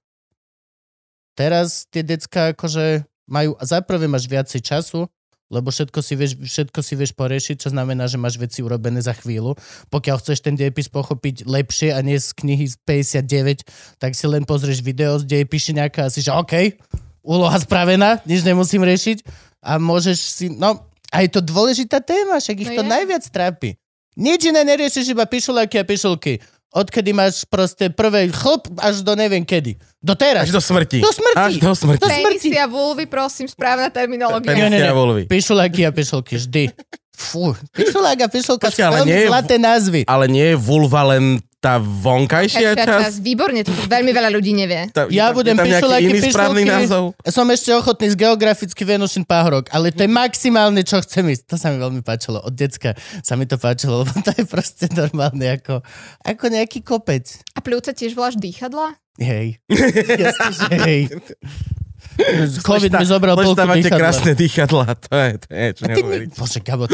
Teraz 1.38 1.86
tie 1.86 2.02
decka 2.02 2.50
akože 2.50 3.06
majú, 3.30 3.54
a 3.56 3.64
prvé 3.80 4.10
máš 4.10 4.26
viacej 4.26 4.60
času, 4.60 5.06
lebo 5.52 5.68
všetko 5.68 6.00
si, 6.00 6.16
vieš, 6.16 6.32
všetko 6.40 6.80
si 6.80 6.96
vieš 6.96 7.12
poriešiť, 7.12 7.60
čo 7.60 7.68
znamená, 7.68 8.08
že 8.08 8.16
máš 8.16 8.40
veci 8.40 8.64
urobené 8.64 9.04
za 9.04 9.12
chvíľu. 9.12 9.52
Pokiaľ 9.92 10.16
chceš 10.24 10.40
ten 10.40 10.56
dejepis 10.56 10.88
pochopiť 10.88 11.44
lepšie 11.44 11.92
a 11.92 12.00
nie 12.00 12.16
z 12.16 12.32
knihy 12.32 12.64
z 12.64 12.80
59, 12.88 13.68
tak 14.00 14.16
si 14.16 14.24
len 14.24 14.48
pozrieš 14.48 14.80
video 14.80 15.20
z 15.20 15.28
dejepiši 15.28 15.76
nejaká 15.76 16.08
a 16.08 16.12
si, 16.12 16.24
že 16.24 16.32
OK, 16.32 16.80
úloha 17.20 17.60
spravená, 17.60 18.24
nič 18.24 18.42
nemusím 18.42 18.82
riešiť 18.82 19.22
a 19.62 19.76
môžeš 19.76 20.18
si, 20.18 20.46
no, 20.48 20.88
a 21.12 21.16
je 21.20 21.28
to 21.28 21.44
dôležitá 21.44 22.00
téma, 22.00 22.40
však 22.40 22.56
ich 22.56 22.72
No 22.72 22.80
to 22.80 22.84
je. 22.88 22.90
najviac 22.90 23.24
trápi. 23.28 23.76
Nič 24.12 24.44
iné 24.44 24.60
neriešiš, 24.64 25.16
iba 25.16 25.24
pišuláky 25.24 25.80
a 25.80 25.84
pišulky. 25.88 26.40
Odkedy 26.72 27.12
máš 27.12 27.44
proste 27.44 27.92
prvé 27.92 28.32
chlp 28.32 28.72
až 28.80 29.04
do 29.04 29.12
neviem 29.12 29.44
kedy. 29.44 29.76
Do 30.00 30.16
teraz. 30.16 30.48
Až 30.48 30.56
do 30.56 30.62
smrti. 30.64 31.04
Do 31.04 31.12
smrti. 31.12 31.36
Až 31.36 31.54
do 31.60 31.72
smrti. 31.76 32.00
Do 32.00 32.08
smrti. 32.08 32.40
Penisia 32.40 32.64
vulvy, 32.64 33.04
prosím, 33.04 33.44
správna 33.44 33.92
terminológia. 33.92 34.48
Penisia 34.48 34.90
voľvy. 34.90 35.28
Pišuláky 35.28 35.84
a 35.84 35.92
pišulky, 35.92 36.40
vždy. 36.40 36.72
Fú, 37.12 37.52
pišulák 37.70 38.24
a 38.24 38.28
pišulka 38.28 38.72
sú 38.72 38.80
Počkaj, 38.80 38.86
ale 38.88 38.96
veľmi 38.98 39.08
nie 39.12 39.20
je- 39.20 39.28
zlaté 39.28 39.54
názvy. 39.60 40.00
Ale 40.08 40.24
nie 40.26 40.46
je 40.48 40.56
vulva 40.56 41.04
len 41.12 41.44
tá 41.62 41.78
vonkajšia 41.78 42.74
Čas, 42.74 42.76
čas, 42.76 42.86
časť? 42.90 43.02
čas. 43.06 43.14
Výborne, 43.22 43.62
to 43.62 43.70
veľmi 43.86 44.10
veľa 44.10 44.34
ľudí 44.34 44.50
nevie. 44.50 44.90
Tá, 44.90 45.06
Ja 45.06 45.30
budem 45.30 45.54
pišuláky, 45.54 46.10
iný 46.10 46.18
správny 46.26 46.66
pišulky. 46.66 46.74
názov? 46.82 47.04
Som 47.22 47.46
ešte 47.48 47.70
ochotný 47.70 48.10
z 48.10 48.16
geograficky 48.18 48.82
Venušin 48.82 49.22
páhorok, 49.22 49.70
ale 49.70 49.94
to 49.94 50.02
je 50.02 50.10
maximálne, 50.10 50.82
čo 50.82 50.98
chcem 50.98 51.22
ísť. 51.24 51.46
To 51.46 51.56
sa 51.56 51.70
mi 51.70 51.78
veľmi 51.78 52.02
páčilo. 52.02 52.42
Od 52.42 52.50
decka 52.50 52.92
sa 53.22 53.38
mi 53.38 53.46
to 53.46 53.54
páčilo, 53.56 54.02
lebo 54.02 54.10
to 54.10 54.34
je 54.34 54.42
proste 54.42 54.90
normálne 54.90 55.54
ako, 55.54 55.86
ako 56.20 56.44
nejaký 56.50 56.82
kopec. 56.82 57.30
A 57.54 57.62
pľúca 57.62 57.94
tiež 57.94 58.12
voláš 58.12 58.34
dýchadla? 58.36 58.98
Hej. 59.16 59.62
Jasne, 60.18 60.50
že 60.50 60.66
hej. 60.82 61.00
COVID 62.68 62.92
mi 62.92 63.06
zobral 63.08 63.34
polku 63.34 63.56
dýchadla. 63.56 63.98
krásne 63.98 64.32
dýchadla, 64.36 64.86
to 65.00 65.12
je, 65.16 65.30
to 65.40 65.48
je, 65.50 65.66
čo 65.72 65.82
neuveríte. 65.88 66.36
Bože, 66.36 66.60
Gabo, 66.60 66.84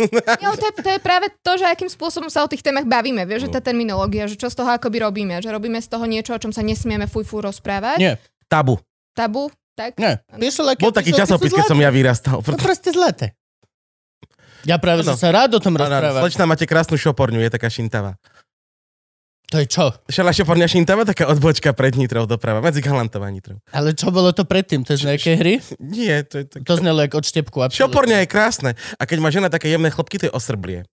Jo, 0.44 0.50
to, 0.54 0.64
je, 0.64 0.72
to 0.78 0.90
je 0.94 1.00
práve 1.02 1.26
to, 1.42 1.52
že 1.58 1.66
akým 1.66 1.90
spôsobom 1.90 2.30
sa 2.30 2.46
o 2.46 2.48
tých 2.48 2.62
témach 2.62 2.86
bavíme. 2.86 3.26
Vieš, 3.26 3.48
že 3.48 3.58
tá 3.58 3.60
terminológia, 3.60 4.30
že 4.30 4.38
čo 4.38 4.46
z 4.46 4.56
toho 4.56 4.70
akoby 4.70 5.02
robíme. 5.02 5.42
Že 5.42 5.50
robíme 5.50 5.82
z 5.82 5.88
toho 5.90 6.04
niečo, 6.06 6.32
o 6.34 6.40
čom 6.40 6.54
sa 6.54 6.62
nesmieme 6.62 7.10
fuj, 7.10 7.26
fuj 7.26 7.42
rozprávať. 7.50 7.98
nie, 7.98 8.12
Tabu. 8.46 8.78
Tabu, 9.12 9.50
tak? 9.74 9.98
nie. 9.98 10.14
Aké 10.14 10.78
Bol 10.78 10.94
taký 10.94 11.10
časopis, 11.10 11.50
keď 11.50 11.66
som 11.66 11.78
ja 11.78 11.90
vyrastal. 11.90 12.38
To 12.38 12.54
proste 12.54 12.94
zlaté. 12.94 13.34
Ja 14.66 14.76
práve, 14.76 15.06
že 15.06 15.14
Áno. 15.14 15.20
sa 15.20 15.30
rád 15.30 15.54
o 15.54 15.60
tom 15.62 15.78
áno. 15.78 15.86
rozprávam. 15.86 16.22
Slečna, 16.26 16.44
máte 16.50 16.66
krásnu 16.66 16.98
šoporňu, 16.98 17.38
je 17.40 17.50
taká 17.50 17.70
šintavá. 17.70 18.18
To 19.48 19.56
je 19.56 19.64
čo? 19.64 19.96
Šala 20.12 20.36
šoporňa 20.36 20.68
šintava, 20.68 21.08
taká 21.08 21.24
odbočka 21.24 21.72
pred 21.72 21.96
Nitrou 21.96 22.28
doprava, 22.28 22.60
medzi 22.60 22.84
Galantov 22.84 23.24
a 23.24 23.32
Nitrou. 23.32 23.56
Ale 23.72 23.96
čo 23.96 24.12
bolo 24.12 24.28
to 24.36 24.44
predtým? 24.44 24.84
To 24.84 24.92
je 24.92 25.00
z 25.00 25.04
nejakej 25.08 25.34
hry? 25.40 25.54
Nie, 25.80 26.20
to 26.28 26.44
je 26.44 26.44
tak... 26.44 26.68
To 26.68 26.76
znelo 26.76 27.00
jak 27.00 27.16
od 27.16 27.24
štepku. 27.24 27.56
absolútne. 27.64 27.80
Šoporňa 27.80 28.16
je 28.20 28.28
krásne. 28.28 28.70
A 29.00 29.08
keď 29.08 29.18
má 29.24 29.32
žena 29.32 29.48
také 29.48 29.72
jemné 29.72 29.88
chlopky, 29.88 30.20
to 30.20 30.28
je 30.28 30.32
osrblie. 30.36 30.84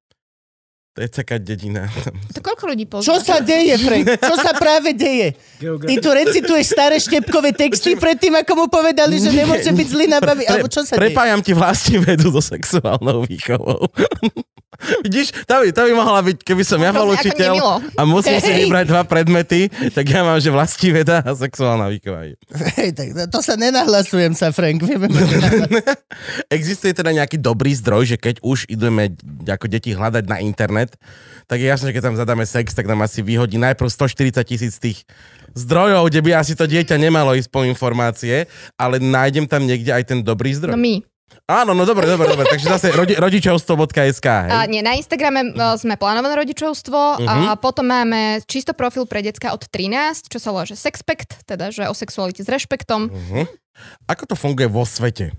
To 0.95 1.03
je 1.03 1.11
taká 1.11 1.35
dedina. 1.43 1.91
To 2.31 2.39
koľko 2.39 2.71
ľudí 2.71 2.87
pozná? 2.87 3.03
Čo 3.03 3.19
sa 3.19 3.43
deje, 3.43 3.75
Frank? 3.83 4.15
Čo 4.15 4.35
sa 4.39 4.55
práve 4.55 4.95
deje? 4.95 5.35
Ty 5.59 5.93
tu 5.99 6.07
recituješ 6.07 6.71
staré 6.71 6.95
štepkové 7.03 7.51
texty 7.51 7.99
predtým, 7.99 8.31
ako 8.39 8.63
mu 8.63 8.65
povedali, 8.71 9.19
že 9.19 9.27
nemôže 9.27 9.75
byť 9.75 9.87
zlý 9.91 10.07
na 10.07 10.23
babi. 10.23 10.47
Alebo 10.47 10.71
čo 10.71 10.87
sa 10.87 10.95
deje? 10.95 11.11
Prepájam 11.11 11.43
ti 11.43 11.51
vlastne 11.51 11.99
vedu 11.99 12.31
so 12.31 12.39
sexuálnou 12.39 13.27
výchovou. 13.27 13.91
Vidíš, 15.03 15.31
tá 15.47 15.63
by, 15.63 15.71
tá 15.71 15.87
by 15.87 15.93
mohla 15.95 16.19
byť, 16.21 16.37
keby 16.43 16.63
som 16.67 16.79
ja 16.83 16.91
bol 16.91 17.07
učiteľ 17.15 17.79
a 17.95 18.01
musím 18.03 18.37
si 18.43 18.51
vybrať 18.65 18.85
dva 18.91 19.07
predmety, 19.07 19.71
tak 19.71 20.03
ja 20.03 20.21
mám, 20.21 20.37
že 20.37 20.51
vlastní 20.51 20.91
veda 20.91 21.23
a 21.23 21.31
sexuálna 21.31 21.87
výchova. 21.89 22.35
Hej, 22.75 22.91
tak 22.91 23.07
to 23.31 23.39
sa 23.39 23.55
nenahlasujem 23.55 24.35
sa, 24.35 24.51
Frank. 24.51 24.83
Vieme, 24.83 25.07
Existuje 26.55 26.91
teda 26.91 27.15
nejaký 27.15 27.39
dobrý 27.39 27.71
zdroj, 27.71 28.15
že 28.15 28.17
keď 28.19 28.43
už 28.43 28.67
ideme 28.67 29.15
ako 29.47 29.65
deti 29.71 29.95
hľadať 29.95 30.25
na 30.27 30.37
internet, 30.43 30.84
tak 31.45 31.57
je 31.57 31.65
jasné, 31.65 31.85
že 31.87 31.95
keď 31.95 32.03
tam 32.03 32.15
zadáme 32.15 32.43
sex, 32.43 32.71
tak 32.71 32.85
nám 32.85 33.01
asi 33.01 33.21
vyhodí 33.21 33.55
najprv 33.55 33.87
140 33.87 34.41
tisíc 34.43 34.75
tých 34.75 35.05
zdrojov, 35.53 36.07
kde 36.07 36.21
by 36.21 36.31
asi 36.35 36.53
to 36.53 36.63
dieťa 36.63 36.95
nemalo 36.95 37.31
ísť 37.31 37.47
po 37.47 37.63
informácie, 37.63 38.45
ale 38.75 38.97
nájdem 38.97 39.45
tam 39.45 39.63
niekde 39.63 39.89
aj 39.89 40.03
ten 40.05 40.19
dobrý 40.19 40.51
No 40.51 40.57
zdroj. 40.57 40.73
my. 40.75 40.95
Áno, 41.45 41.71
no 41.71 41.83
dobre, 41.83 42.05
dobre, 42.05 42.25
dobre. 42.27 42.45
Takže 42.47 42.65
zase 42.67 42.87
rodi, 42.89 43.13
rodičovstvo.sk, 43.13 44.25
hej? 44.25 44.49
A 44.51 44.65
nie, 44.65 44.81
na 44.81 44.93
Instagrame 44.93 45.45
sme 45.75 45.93
plánované 45.93 46.33
rodičovstvo 46.35 47.21
Mhm. 47.21 47.45
a 47.45 47.53
potom 47.55 47.85
máme 47.85 48.41
čisto 48.43 48.73
profil 48.73 49.05
pre 49.05 49.21
decka 49.21 49.51
od 49.51 49.61
13, 49.63 50.25
čo 50.25 50.37
sa 50.37 50.49
volá, 50.49 50.65
že 50.65 50.73
sexpekt, 50.73 51.45
teda 51.45 51.69
že 51.69 51.85
o 51.85 51.93
sexualite 51.93 52.41
s 52.41 52.49
rešpektom. 52.49 53.01
Uh-huh. 53.07 53.45
Ako 54.05 54.25
to 54.25 54.33
funguje 54.33 54.65
vo 54.65 54.83
svete? 54.83 55.33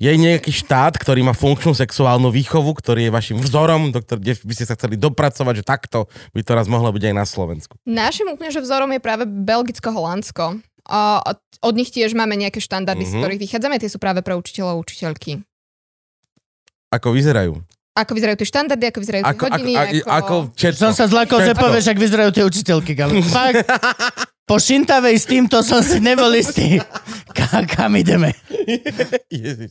Je 0.00 0.08
nejaký 0.08 0.48
štát, 0.48 0.96
ktorý 0.96 1.20
má 1.20 1.30
funkčnú 1.30 1.70
sexuálnu 1.70 2.32
výchovu, 2.32 2.72
ktorý 2.72 3.06
je 3.06 3.12
vašim 3.12 3.36
vzorom, 3.36 3.92
do 3.92 4.00
ktorého 4.00 4.24
by 4.40 4.54
ste 4.54 4.64
sa 4.64 4.72
chceli 4.72 4.96
dopracovať, 4.96 5.60
že 5.60 5.64
takto 5.64 5.98
by 6.32 6.40
to 6.40 6.52
raz 6.52 6.66
mohlo 6.66 6.88
byť 6.88 7.04
aj 7.04 7.14
na 7.14 7.22
Slovensku. 7.22 7.76
Našim 7.84 8.26
úplne, 8.26 8.48
že 8.48 8.58
vzorom 8.58 8.88
je 8.88 8.98
práve 8.98 9.28
Belgicko-Holandsko. 9.28 10.64
A 10.82 11.20
od- 11.20 11.44
od 11.60 11.74
nich 11.76 11.88
tiež 11.88 12.12
máme 12.12 12.32
nejaké 12.32 12.58
štandardy, 12.58 13.04
mm-hmm. 13.04 13.12
z 13.12 13.14
Mhm. 13.14 13.22
ktorých 13.22 13.42
vychádzame, 13.44 13.76
tie 13.76 13.86
sú 13.86 14.00
práve 14.00 14.24
pre 14.24 14.32
učiteľov 14.34 14.72
a 14.72 14.80
učiteľky. 14.80 15.44
Ako 16.90 17.12
vyzerajú? 17.12 17.60
Ako 17.92 18.16
vyzerajú 18.16 18.36
tie 18.40 18.48
štandardy, 18.48 18.84
ako 18.86 18.98
vyzerajú 18.98 19.22
tie 19.22 19.30
Ako, 19.30 19.44
ako, 19.44 19.52
hodiny, 19.52 19.72
ako, 19.76 20.08
ako 20.08 20.34
všetko. 20.56 20.80
Som 20.80 20.94
sa 20.94 21.04
zlakol, 21.06 21.38
že 21.38 21.52
Všetko. 21.52 21.60
povieš, 21.60 21.86
ak 21.86 21.98
vyzerajú 22.00 22.30
tie 22.32 22.44
učiteľky. 22.46 22.90
Fakt, 23.36 23.68
po 24.50 24.58
Šintavej 24.58 25.14
s 25.14 25.30
týmto 25.30 25.62
som 25.62 25.78
si 25.78 26.02
nebol 26.02 26.26
istý. 26.34 26.82
Ka- 27.30 27.62
kam 27.62 27.94
ideme? 27.94 28.34
Ježiš. 29.30 29.70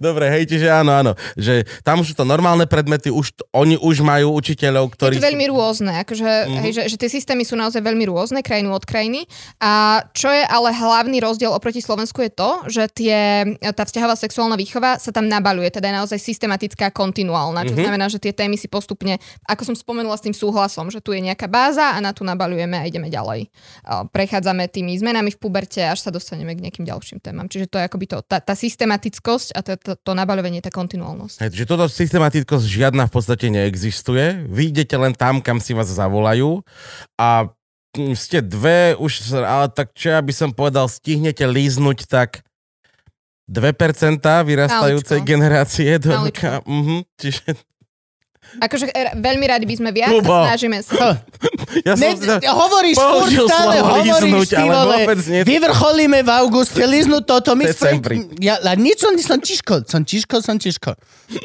Dobre, 0.00 0.32
hej, 0.32 0.48
čiže 0.48 0.64
áno, 0.66 0.96
áno. 0.96 1.12
Že 1.34 1.68
tam 1.84 2.00
sú 2.00 2.16
to 2.16 2.24
normálne 2.24 2.64
predmety, 2.64 3.12
už, 3.12 3.36
t- 3.36 3.44
oni 3.52 3.76
už 3.76 4.00
majú 4.00 4.32
učiteľov, 4.32 4.96
ktorí... 4.96 5.16
Je 5.16 5.20
to 5.20 5.28
veľmi 5.28 5.46
rôzne, 5.46 5.92
akože, 6.00 6.24
Mhm. 6.24 6.40
mm-hmm. 6.48 6.62
hej, 6.64 6.72
že, 6.72 6.82
že 6.88 6.96
tie 6.96 7.10
systémy 7.10 7.44
sú 7.44 7.52
naozaj 7.52 7.78
veľmi 7.78 8.04
rôzne, 8.04 8.40
krajinu 8.40 8.72
od 8.72 8.82
krajiny. 8.82 9.28
A 9.60 10.02
čo 10.10 10.28
je 10.28 10.40
ale 10.40 10.72
hlavný 10.72 11.20
rozdiel 11.20 11.52
oproti 11.52 11.84
Slovensku 11.84 12.24
je 12.24 12.32
to, 12.32 12.50
že 12.66 12.82
tie, 12.90 13.18
tá 13.76 13.84
vzťahová 13.84 14.16
sexuálna 14.16 14.56
výchova 14.56 14.96
sa 14.96 15.12
tam 15.12 15.28
nabaluje, 15.28 15.68
teda 15.68 15.92
je 15.92 15.98
naozaj 16.00 16.18
systematická, 16.18 16.88
kontinuálna, 16.88 17.60
čo 17.60 17.68
Mhm. 17.68 17.76
mm-hmm. 17.76 17.84
znamená, 17.84 18.06
že 18.08 18.16
tie 18.16 18.32
témy 18.32 18.56
si 18.56 18.72
postupne, 18.72 19.20
ako 19.44 19.68
som 19.68 19.76
spomenula 19.76 20.16
s 20.16 20.24
tým 20.24 20.32
súhlasom, 20.32 20.88
že 20.88 21.04
tu 21.04 21.12
je 21.12 21.20
nejaká 21.20 21.44
báza 21.44 21.92
a 21.92 22.00
na 22.00 22.16
tu 22.16 22.24
nabalujeme 22.24 22.80
a 22.80 22.88
ideme 22.88 23.12
ďalej. 23.12 23.52
Prechádzame 24.14 24.70
tými 24.70 24.94
zmenami 24.94 25.34
v 25.34 25.38
puberte, 25.42 25.82
až 25.82 26.06
sa 26.06 26.14
dostaneme 26.14 26.54
k 26.54 26.62
nejakým 26.62 26.86
ďalším 26.86 27.18
témam. 27.18 27.50
Čiže 27.50 27.66
to 27.66 27.82
je 27.82 27.84
akoby 27.90 28.06
to, 28.06 28.22
tá, 28.22 28.38
tá 28.38 28.54
systematickosť 28.54 29.58
a 29.58 29.60
to, 29.66 29.74
to, 29.74 29.92
to 29.98 30.12
nabaľovanie, 30.14 30.62
tá 30.62 30.70
kontinuálnosť. 30.70 31.42
Hej, 31.42 31.50
že 31.58 31.66
toto 31.66 31.90
systematickosť 31.90 32.62
žiadna 32.62 33.10
v 33.10 33.12
podstate 33.12 33.50
neexistuje. 33.50 34.46
Vy 34.46 34.70
idete 34.70 34.94
len 34.94 35.18
tam, 35.18 35.42
kam 35.42 35.58
si 35.58 35.74
vás 35.74 35.90
zavolajú 35.90 36.62
a 37.18 37.50
ste 38.14 38.38
dve, 38.38 38.94
už, 38.94 39.34
ale 39.42 39.66
tak 39.70 39.90
čo 39.98 40.14
ja 40.14 40.22
by 40.22 40.30
som 40.30 40.50
povedal, 40.54 40.86
stihnete 40.86 41.42
líznuť 41.42 42.06
tak 42.06 42.46
2% 43.50 44.22
vyrastajúcej 44.22 45.20
Maličko. 45.20 45.28
generácie. 45.28 45.90
Do, 45.98 46.10
Maličko. 46.22 46.62
mhm, 46.64 46.98
čiže 47.18 47.58
Akože 48.56 48.86
e, 48.86 48.92
veľmi 49.16 49.44
radi 49.44 49.64
by 49.64 49.74
sme 49.74 49.90
viac 49.90 50.10
Kubo. 50.12 50.30
a 50.32 50.48
snažíme 50.48 50.78
sa. 50.80 51.18
ja 51.82 51.92
Ne, 51.94 52.12
som 52.12 52.16
si 52.16 52.26
to- 52.28 52.38
hovoríš 52.46 52.94
furt 52.94 53.10
Použil 53.24 53.44
stále, 53.44 53.74
slovo 53.74 53.86
hovoríš, 53.88 54.12
líznúť, 54.20 54.48
ty 54.48 54.56
ale 54.56 54.70
vole. 54.70 54.94
vôbec 55.00 55.18
nie. 55.24 55.40
Vyvrcholíme 55.44 56.18
v 56.20 56.30
auguste, 56.32 56.82
liznú 56.82 57.18
toto. 57.20 57.52
My 57.52 57.64
s 57.64 57.74
Frank... 57.74 58.00
Decembri. 58.00 58.16
Ja, 58.38 58.58
a 58.58 58.72
nič, 58.74 58.98
som, 58.98 59.12
som 59.16 59.38
Čiško, 59.38 59.74
som 59.84 60.00
Čiško, 60.00 60.36
som 60.38 60.56
Čiško. 60.56 60.94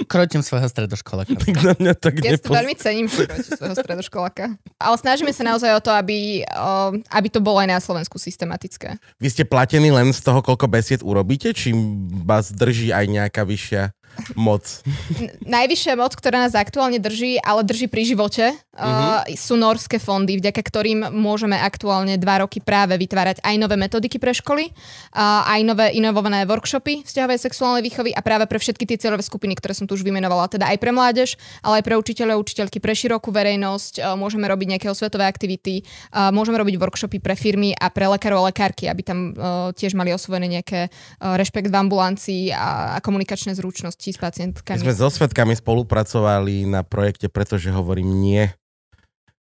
Krotím 0.06 0.40
svojho 0.40 0.66
stredoškoláka. 0.66 1.34
tak 1.36 1.56
na 1.58 1.74
mňa 1.74 1.94
tak 1.96 2.14
Ja 2.20 2.34
si 2.34 2.40
to 2.40 2.52
veľmi 2.52 2.76
cením 2.76 3.08
proti 3.08 3.48
svojho 3.48 3.76
stredoškoláka. 3.76 4.60
Ale 4.76 4.96
snažíme 4.96 5.30
sa 5.30 5.44
naozaj 5.46 5.72
o 5.72 5.82
to, 5.82 5.90
aby, 5.90 6.44
o, 6.44 6.72
aby 7.10 7.28
to 7.28 7.40
bolo 7.40 7.58
aj 7.58 7.70
na 7.70 7.80
Slovensku 7.80 8.18
systematické. 8.18 9.00
Vy 9.18 9.28
ste 9.30 9.44
platení 9.44 9.90
len 9.90 10.10
z 10.10 10.22
toho, 10.22 10.40
koľko 10.40 10.68
besied 10.68 11.02
urobíte, 11.02 11.52
či 11.52 11.72
vás 12.22 12.50
drží 12.50 12.90
aj 12.90 13.06
nejaká 13.08 13.42
vyššia 13.42 13.96
moc? 14.36 14.64
Najvyššia 15.44 15.94
moc, 16.00 16.14
ktorá 16.16 16.48
nás 16.48 16.54
aktuálne 16.56 17.02
drží, 17.02 17.40
ale 17.42 17.66
drží 17.66 17.90
pri 17.90 18.04
živote, 18.06 18.54
uh, 18.80 19.28
sú 19.36 19.60
norské 19.60 20.00
fondy, 20.00 20.40
vďaka 20.40 20.62
ktorým 20.64 21.12
môžeme 21.12 21.60
aktuálne 21.60 22.16
dva 22.16 22.46
roky 22.46 22.64
práve 22.64 22.96
vytvárať 22.96 23.44
aj 23.44 23.56
nové 23.60 23.76
metodiky 23.76 24.16
pre 24.22 24.32
školy, 24.32 24.72
uh, 24.72 25.44
aj 25.44 25.60
nové 25.68 25.92
inovované 26.00 26.48
workshopy 26.48 27.04
vzťahovej 27.04 27.40
sexuálnej 27.40 27.84
výchovy 27.84 28.16
a 28.16 28.24
práve 28.24 28.48
pre 28.48 28.62
všetky 28.62 28.88
tie 28.88 28.98
cieľové 29.00 29.24
skupiny, 29.26 29.58
ktoré 29.58 29.76
som 29.76 29.84
tu 29.84 29.96
už 29.98 30.04
vymenovala, 30.06 30.48
teda 30.48 30.72
aj 30.72 30.78
pre 30.80 30.92
mládež, 30.94 31.36
ale 31.66 31.82
aj 31.82 31.86
pre 31.86 31.96
učiteľov, 32.00 32.40
učiteľky, 32.40 32.80
pre 32.80 32.94
širokú 32.96 33.34
verejnosť, 33.34 33.94
uh, 34.00 34.16
môžeme 34.16 34.48
robiť 34.48 34.78
nejaké 34.78 34.88
osvetové 34.88 35.28
aktivity, 35.28 35.84
uh, 36.14 36.32
môžeme 36.32 36.56
robiť 36.56 36.80
workshopy 36.80 37.20
pre 37.20 37.34
firmy 37.36 37.74
a 37.76 37.92
pre 37.92 38.08
lekárov 38.08 38.46
a 38.46 38.54
lekárky, 38.54 38.88
aby 38.88 39.02
tam 39.04 39.20
uh, 39.34 39.70
tiež 39.76 39.98
mali 39.98 40.16
osvojené 40.16 40.62
nejaké 40.62 40.88
uh, 40.88 41.36
rešpekt 41.36 41.68
v 41.68 41.76
ambulancii 41.76 42.44
a, 42.56 42.96
a 42.96 42.98
komunikačné 43.04 43.58
zručnosti 43.58 44.06
s 44.06 44.16
My 44.16 44.24
pacientkami. 44.30 44.80
sme 44.80 44.96
so 44.96 45.10
svetkami 45.10 45.58
spolupracovali 45.58 46.70
na 46.70 46.86
projekte 46.86 47.30
Pretože 47.40 47.72
hovorím 47.72 48.20
nie, 48.20 48.44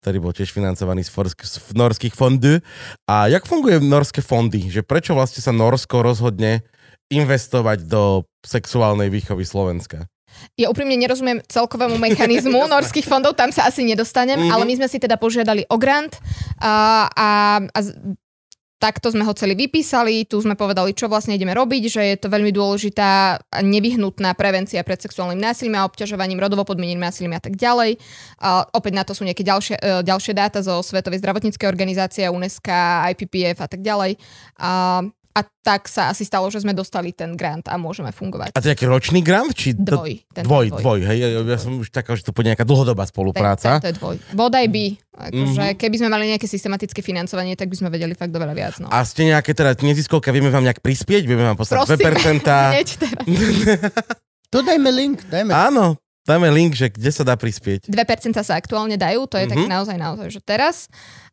ktorý 0.02 0.18
bol 0.18 0.34
tiež 0.34 0.50
financovaný 0.50 1.06
z, 1.06 1.14
forsk- 1.14 1.46
z 1.46 1.62
norských 1.78 2.18
fondů. 2.18 2.58
A 3.06 3.30
jak 3.30 3.46
funguje 3.46 3.78
norské 3.78 4.18
fondy? 4.18 4.66
Že 4.66 4.82
prečo 4.82 5.14
vlastne 5.14 5.38
sa 5.38 5.54
Norsko 5.54 6.02
rozhodne 6.02 6.66
investovať 7.06 7.86
do 7.86 8.26
sexuálnej 8.42 9.06
výchovy 9.14 9.46
Slovenska? 9.46 10.10
Ja 10.58 10.72
úprimne 10.72 10.96
nerozumiem 10.96 11.44
celkovému 11.46 12.00
mechanizmu 12.02 12.66
norských 12.74 13.04
fondov, 13.06 13.38
tam 13.38 13.52
sa 13.54 13.68
asi 13.68 13.86
nedostanem, 13.86 14.34
Mhm. 14.34 14.42
mm-hmm. 14.42 14.54
ale 14.58 14.64
my 14.66 14.74
sme 14.82 14.88
si 14.90 14.98
teda 14.98 15.14
požiadali 15.20 15.62
o 15.70 15.76
grant 15.78 16.18
a, 16.58 17.06
a, 17.06 17.28
a 17.62 17.78
takto 18.82 19.14
sme 19.14 19.22
ho 19.22 19.30
celý 19.30 19.54
vypísali, 19.54 20.26
tu 20.26 20.42
sme 20.42 20.58
povedali, 20.58 20.90
čo 20.90 21.06
vlastne 21.06 21.38
ideme 21.38 21.54
robiť, 21.54 21.82
že 21.86 22.02
je 22.02 22.16
to 22.18 22.26
veľmi 22.26 22.50
dôležitá 22.50 23.38
a 23.38 23.58
nevyhnutná 23.62 24.34
prevencia 24.34 24.82
pred 24.82 24.98
sexuálnym 24.98 25.38
násilím 25.38 25.78
a 25.78 25.86
obťažovaním, 25.86 26.42
rodovo 26.42 26.66
podmieneným 26.66 27.06
násilím 27.06 27.38
a 27.38 27.42
tak 27.42 27.54
ďalej. 27.54 28.02
A 28.42 28.66
opäť 28.74 28.92
na 28.98 29.06
to 29.06 29.14
sú 29.14 29.22
nejaké 29.22 29.46
ďalšie, 29.46 29.78
e, 29.78 30.02
ďalšie 30.02 30.34
dáta 30.34 30.58
zo 30.66 30.82
Svetovej 30.82 31.22
zdravotníckej 31.22 31.70
organizácie, 31.70 32.26
UNESCO, 32.26 32.74
IPPF 33.14 33.62
a 33.62 33.68
tak 33.70 33.86
ďalej. 33.86 34.18
A, 34.58 35.06
a 35.32 35.40
tak 35.62 35.86
sa 35.86 36.08
asi 36.08 36.22
stalo, 36.22 36.48
že 36.48 36.60
sme 36.60 36.70
dostali 36.70 37.10
ten 37.10 37.32
grant 37.32 37.64
a 37.66 37.74
môžeme 37.74 38.08
fungovať. 38.08 38.52
A 38.52 38.60
to 38.60 38.64
je 38.64 38.70
nejaký 38.70 38.86
ročný 38.86 39.20
grant? 39.20 39.50
Či 39.50 39.72
to... 39.74 39.96
Dvoj. 39.96 40.12
Ten 40.28 40.44
Dvoj, 40.44 40.66
dvoj, 40.74 40.98
hej, 41.08 41.18
ja, 41.18 41.28
ja 41.40 41.58
som 41.58 41.76
už 41.76 41.88
taká, 41.88 42.12
že 42.12 42.22
to 42.22 42.30
bude 42.30 42.44
nejaká 42.44 42.62
dlhodobá 42.62 43.02
spolupráca. 43.04 43.80
To, 43.80 43.84
to 43.84 43.90
je 43.90 43.96
dvoj. 43.96 44.16
Bodaj 44.32 44.66
by. 44.68 44.86
Akože, 45.12 45.66
Mhm. 45.72 45.76
Keby 45.76 45.96
sme 45.96 46.08
mali 46.08 46.24
nejaké 46.28 46.44
systematické 46.44 47.00
financovanie, 47.00 47.52
tak 47.52 47.68
by 47.68 47.76
sme 47.76 47.88
vedeli 47.88 48.12
fakt 48.12 48.30
oveľa 48.30 48.52
viac. 48.52 48.74
No. 48.80 48.88
A 48.88 49.04
ste 49.04 49.24
nejaké 49.24 49.52
teda 49.52 49.72
neziskovka, 49.76 50.32
vieme 50.32 50.48
vám 50.48 50.64
nejak 50.64 50.80
prispieť? 50.80 51.24
Vieme 51.24 51.44
vám 51.44 51.56
poslať 51.56 51.84
Prosím, 51.84 52.40
2%? 52.40 52.48
hneď 52.76 52.88
teraz. 52.96 53.24
Tu 54.52 54.60
dajme 54.60 54.90
link, 54.92 55.24
dajme. 55.32 55.48
Áno, 55.48 55.96
dáme 56.28 56.52
link, 56.52 56.76
že 56.76 56.92
kde 56.92 57.08
sa 57.08 57.24
dá 57.24 57.40
prispieť. 57.40 57.88
2% 57.88 58.36
sa 58.36 58.52
aktuálne 58.52 59.00
dajú, 59.00 59.24
to 59.24 59.40
je 59.40 59.48
mm-hmm. 59.48 59.52
tak 59.52 59.64
Mhm. 59.64 59.70
naozaj, 59.72 59.96
naozaj, 59.96 60.28
že 60.28 60.40
teraz. 60.44 60.76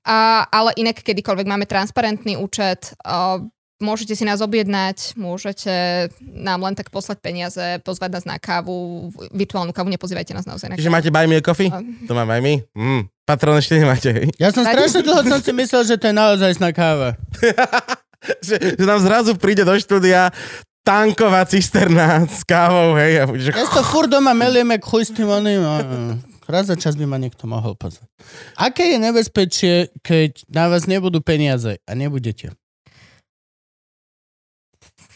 A, 0.08 0.48
ale 0.48 0.72
inak 0.80 1.04
kedykoľvek 1.04 1.44
máme 1.44 1.68
transparentný 1.68 2.40
účet, 2.40 2.96
a 3.04 3.44
môžete 3.80 4.14
si 4.14 4.24
nás 4.28 4.44
objednať, 4.44 5.16
môžete 5.16 6.08
nám 6.22 6.64
len 6.68 6.76
tak 6.76 6.92
poslať 6.92 7.18
peniaze, 7.24 7.66
pozvať 7.84 8.20
nás 8.20 8.26
na 8.28 8.36
kávu, 8.38 9.10
virtuálnu 9.32 9.72
kávu, 9.72 9.88
nepozývajte 9.90 10.36
nás 10.36 10.46
naozaj 10.46 10.72
na 10.72 10.76
Čiže 10.76 10.92
kávu. 10.92 10.96
máte 11.00 11.10
Buy 11.10 11.26
Me 11.26 11.40
a 11.40 11.44
Coffee? 11.44 11.72
To 12.06 12.14
mám 12.14 12.30
aj 12.30 12.42
my? 12.44 12.54
Mm. 12.76 13.02
Patron 13.24 13.56
ešte 13.58 13.80
nemáte, 13.80 14.10
hej? 14.12 14.28
Ja 14.42 14.52
som 14.52 14.68
strašne 14.68 15.02
dlho 15.06 15.22
som 15.26 15.40
si 15.40 15.52
myslel, 15.56 15.82
že 15.88 15.96
to 15.96 16.10
je 16.12 16.16
naozaj 16.16 16.52
káva. 16.76 17.16
že, 18.48 18.56
že 18.76 18.84
nám 18.84 19.00
zrazu 19.00 19.38
príde 19.40 19.64
do 19.64 19.74
štúdia 19.78 20.34
tanková 20.84 21.46
cisterna 21.46 22.26
s 22.26 22.42
kávou, 22.44 22.98
hej. 22.98 23.22
A, 23.22 23.24
že... 23.38 23.54
Ja 23.54 23.70
to 23.70 23.86
furt 23.86 24.10
doma 24.10 24.34
meliem, 24.34 24.74
jak 24.74 24.84
chuj 24.84 25.04
s 25.08 25.12
tým 25.14 25.30
oným. 25.30 25.62
a- 25.62 26.18
Raz 26.50 26.66
za 26.66 26.74
čas 26.74 26.98
by 26.98 27.06
ma 27.06 27.22
niekto 27.22 27.46
mohol 27.46 27.78
pozvať. 27.78 28.10
Aké 28.58 28.90
je 28.90 28.98
nebezpečie, 28.98 29.94
keď 30.02 30.50
na 30.50 30.66
vás 30.66 30.90
nebudú 30.90 31.22
peniaze 31.22 31.78
a 31.86 31.94
nebudete? 31.94 32.58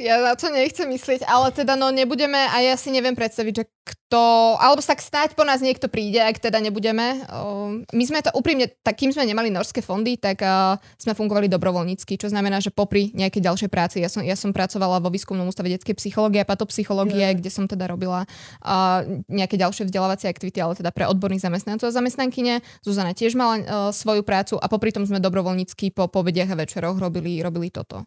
Ja 0.04 0.20
na 0.20 0.36
to 0.36 0.52
nechcem 0.52 0.84
myslieť, 0.92 1.24
ale 1.24 1.56
teda 1.56 1.80
no 1.80 1.88
nebudeme 1.88 2.36
a 2.36 2.60
ja 2.60 2.76
si 2.76 2.92
neviem 2.92 3.16
predstaviť, 3.16 3.54
že 3.56 3.66
kto, 3.88 4.60
alebo 4.60 4.84
sa 4.84 5.00
snáď 5.00 5.32
po 5.32 5.48
nás 5.48 5.64
niekto 5.64 5.88
príde, 5.88 6.20
ak 6.20 6.44
teda 6.44 6.60
nebudeme. 6.60 7.24
O, 7.32 7.80
my 7.80 8.04
sme 8.04 8.20
to 8.20 8.36
úprimne, 8.36 8.68
tak 8.84 9.00
kým 9.00 9.16
sme 9.16 9.24
nemali 9.24 9.48
norské 9.48 9.80
fondy, 9.80 10.20
tak 10.20 10.44
uh, 10.44 10.76
sme 11.00 11.16
fungovali 11.16 11.48
dobrovoľnícky, 11.48 12.20
čo 12.20 12.28
znamená, 12.28 12.60
že 12.60 12.76
popri 12.76 13.16
nejakej 13.16 13.48
ďalšej 13.48 13.70
práci, 13.72 14.04
ja 14.04 14.12
som, 14.12 14.20
ja 14.28 14.36
som 14.36 14.52
pracovala 14.52 15.00
vo 15.00 15.08
výskumnom 15.08 15.48
ústave 15.48 15.72
detskej 15.72 15.96
psychológie 15.96 16.44
a 16.44 16.48
patopsychológie, 16.52 17.40
kde 17.40 17.48
som 17.48 17.64
teda 17.64 17.88
robila 17.88 18.28
uh, 18.28 19.08
nejaké 19.32 19.56
ďalšie 19.56 19.88
vzdelávacie 19.88 20.28
aktivity, 20.28 20.60
ale 20.60 20.76
teda 20.76 20.92
pre 20.92 21.08
odborných 21.08 21.48
zamestnancov 21.48 21.88
a 21.88 21.96
zamestnankyne. 21.96 22.60
Zuzana 22.84 23.16
tiež 23.16 23.40
mala 23.40 23.56
uh, 23.56 23.64
svoju 23.96 24.28
prácu 24.28 24.60
a 24.60 24.68
popri 24.68 24.92
tom 24.92 25.08
sme 25.08 25.24
dobrovoľnícky 25.24 25.96
po 25.96 26.12
povediach 26.12 26.52
a 26.52 26.60
večeroch 26.60 27.00
robili, 27.00 27.40
robili 27.40 27.72
toto. 27.72 28.04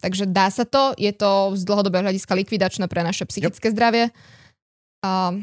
Takže 0.00 0.24
dá 0.28 0.48
sa 0.48 0.64
to, 0.64 0.96
je 0.96 1.12
to 1.12 1.54
z 1.56 1.62
dlhodobého 1.68 2.02
hľadiska 2.04 2.32
likvidačné 2.32 2.88
pre 2.88 3.04
naše 3.04 3.28
psychické 3.28 3.68
yep. 3.68 3.74
zdravie. 3.76 4.04
A 5.04 5.36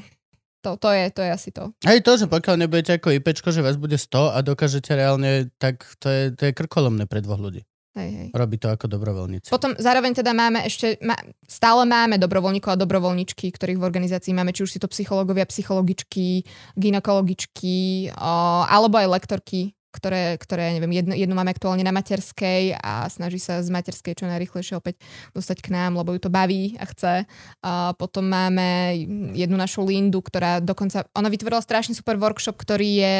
to, 0.65 0.75
to, 0.75 0.89
je, 0.91 1.05
to 1.13 1.21
je 1.21 1.31
asi 1.31 1.49
to. 1.53 1.71
Aj 1.85 1.99
to, 2.01 2.11
že 2.17 2.25
pokiaľ 2.27 2.65
nebudete 2.65 2.97
ako 2.97 3.13
IPčko, 3.15 3.53
že 3.53 3.63
vás 3.63 3.77
bude 3.77 3.95
100 3.95 4.35
a 4.35 4.37
dokážete 4.41 4.97
reálne, 4.97 5.53
tak 5.61 5.85
to 6.01 6.09
je, 6.09 6.23
to 6.33 6.49
je 6.49 6.57
krkolomné 6.57 7.05
pre 7.05 7.21
dvoch 7.21 7.39
ľudí. 7.39 7.63
Hej, 7.97 8.09
hej. 8.13 8.29
Robiť 8.29 8.59
to 8.61 8.67
ako 8.69 8.85
dobrovoľníci. 8.93 9.49
Potom 9.49 9.73
zároveň 9.73 10.13
teda 10.13 10.29
máme 10.29 10.61
ešte, 10.69 11.01
má, 11.01 11.17
stále 11.49 11.81
máme 11.89 12.21
dobrovoľníkov 12.21 12.77
a 12.77 12.81
dobrovoľničky, 12.81 13.49
ktorých 13.49 13.81
v 13.81 13.87
organizácii 13.89 14.37
máme, 14.37 14.53
či 14.53 14.69
už 14.69 14.77
si 14.77 14.79
to 14.81 14.85
psychológovia, 14.85 15.49
psychologičky, 15.49 16.45
ginekologičky, 16.77 18.09
o, 18.13 18.33
alebo 18.69 19.01
aj 19.01 19.09
lektorky, 19.17 19.73
ktoré, 19.91 20.37
ktoré 20.37 20.77
neviem, 20.77 21.03
jednu, 21.03 21.13
jednu 21.15 21.33
máme 21.33 21.51
aktuálne 21.51 21.81
na 21.81 21.95
materskej 21.95 22.77
a 22.77 23.07
snaží 23.07 23.39
sa 23.39 23.63
z 23.63 23.69
materskej 23.71 24.13
čo 24.17 24.25
najrychlejšie 24.29 24.75
opäť 24.77 24.99
dostať 25.33 25.63
k 25.63 25.71
nám, 25.73 25.97
lebo 25.97 26.13
ju 26.13 26.19
to 26.21 26.31
baví 26.31 26.75
a 26.77 26.85
chce. 26.85 27.23
A 27.63 27.93
potom 27.95 28.27
máme 28.27 28.93
jednu 29.33 29.55
našu 29.55 29.87
Lindu, 29.87 30.19
ktorá 30.19 30.59
dokonca, 30.59 31.07
ona 31.15 31.31
vytvorila 31.31 31.63
strašne 31.63 31.95
super 31.95 32.19
workshop, 32.19 32.59
ktorý 32.59 32.89
je 33.01 33.15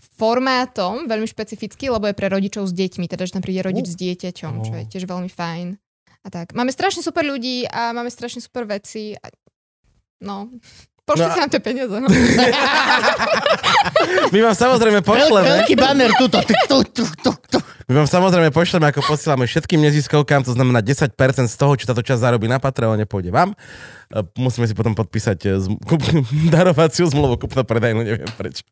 formátom 0.00 1.04
veľmi 1.04 1.28
špecifický, 1.28 1.92
lebo 1.92 2.08
je 2.08 2.16
pre 2.16 2.32
rodičov 2.32 2.64
s 2.68 2.72
deťmi, 2.72 3.04
teda 3.04 3.28
že 3.28 3.36
tam 3.36 3.44
príde 3.44 3.60
rodič 3.60 3.92
s 3.92 3.96
dieťaťom, 4.00 4.52
čo 4.64 4.72
je 4.80 4.84
tiež 4.88 5.04
veľmi 5.04 5.28
fajn. 5.28 5.76
A 6.20 6.28
tak. 6.28 6.52
Máme 6.52 6.72
strašne 6.72 7.00
super 7.00 7.24
ľudí 7.24 7.64
a 7.68 7.96
máme 7.96 8.12
strašne 8.12 8.44
super 8.44 8.68
veci. 8.68 9.16
A... 9.16 9.32
No, 10.20 10.52
pošlite 11.10 11.34
No 11.34 11.42
nám 11.42 11.50
tie 11.50 11.60
peniaze. 11.60 11.96
No. 11.98 12.06
My 14.32 14.38
vám 14.46 14.54
samozrejme 14.54 15.02
pošleme. 15.02 15.66
veľký 15.66 15.74
banner 15.74 16.14
tuto. 16.14 16.38
Tu, 16.46 16.54
tu, 16.70 16.78
tu, 16.94 17.02
tu, 17.18 17.30
tu. 17.50 17.58
My 17.88 17.96
vám 17.96 18.08
samozrejme 18.10 18.52
pošleme, 18.52 18.92
ako 18.92 19.00
posielame 19.00 19.48
všetkým 19.48 19.80
neziskovkám, 19.80 20.44
to 20.44 20.52
znamená 20.52 20.84
10% 20.84 21.16
z 21.48 21.56
toho, 21.56 21.72
čo 21.80 21.88
táto 21.88 22.04
časť 22.04 22.20
zarobí 22.20 22.44
na 22.44 22.60
Patreone, 22.60 23.08
pôjde 23.08 23.32
vám. 23.32 23.56
E, 24.12 24.20
Musíme 24.36 24.68
si 24.68 24.76
potom 24.76 24.92
podpísať 24.92 25.38
e, 25.46 25.48
zm- 25.64 25.80
kup- 25.80 26.04
darovaciu 26.54 27.08
zmluvu, 27.08 27.40
kupno 27.40 27.64
predajnú, 27.64 28.04
neviem 28.04 28.28
prečo. 28.36 28.66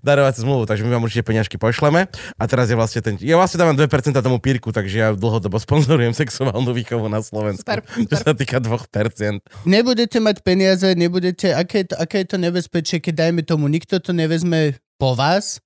Darovaciu 0.00 0.48
zmluvu, 0.48 0.64
takže 0.64 0.86
my 0.88 0.96
vám 0.96 1.04
určite 1.04 1.26
peňažky 1.26 1.60
pošleme. 1.60 2.08
A 2.38 2.42
teraz 2.48 2.72
je 2.72 2.76
vlastne 2.78 3.04
ten... 3.04 3.20
Ja 3.20 3.36
vlastne 3.36 3.60
dávam 3.60 3.76
2% 3.76 3.84
tomu 4.16 4.38
pírku, 4.40 4.72
takže 4.72 4.96
ja 4.96 5.08
dlhodobo 5.12 5.60
sponzorujem 5.60 6.16
sexuálnu 6.16 6.72
výchovu 6.72 7.10
na 7.12 7.20
Slovensku. 7.20 7.66
Super, 7.66 7.84
Čo 7.84 8.16
super. 8.16 8.24
sa 8.24 8.32
týka 8.32 8.56
2%. 8.62 9.68
Nebudete 9.68 10.18
mať 10.22 10.36
peniaze, 10.40 10.88
nebudete... 10.96 11.52
Aké 11.52 11.84
je 11.84 11.92
to, 11.92 11.96
aké 12.00 12.24
je 12.24 12.28
to 12.32 12.38
nebezpečie, 12.40 12.96
keď 13.02 13.28
dajme 13.28 13.42
tomu, 13.44 13.68
nikto 13.68 14.00
to 14.00 14.16
nevezme 14.16 14.78
po 14.96 15.12
vás? 15.18 15.60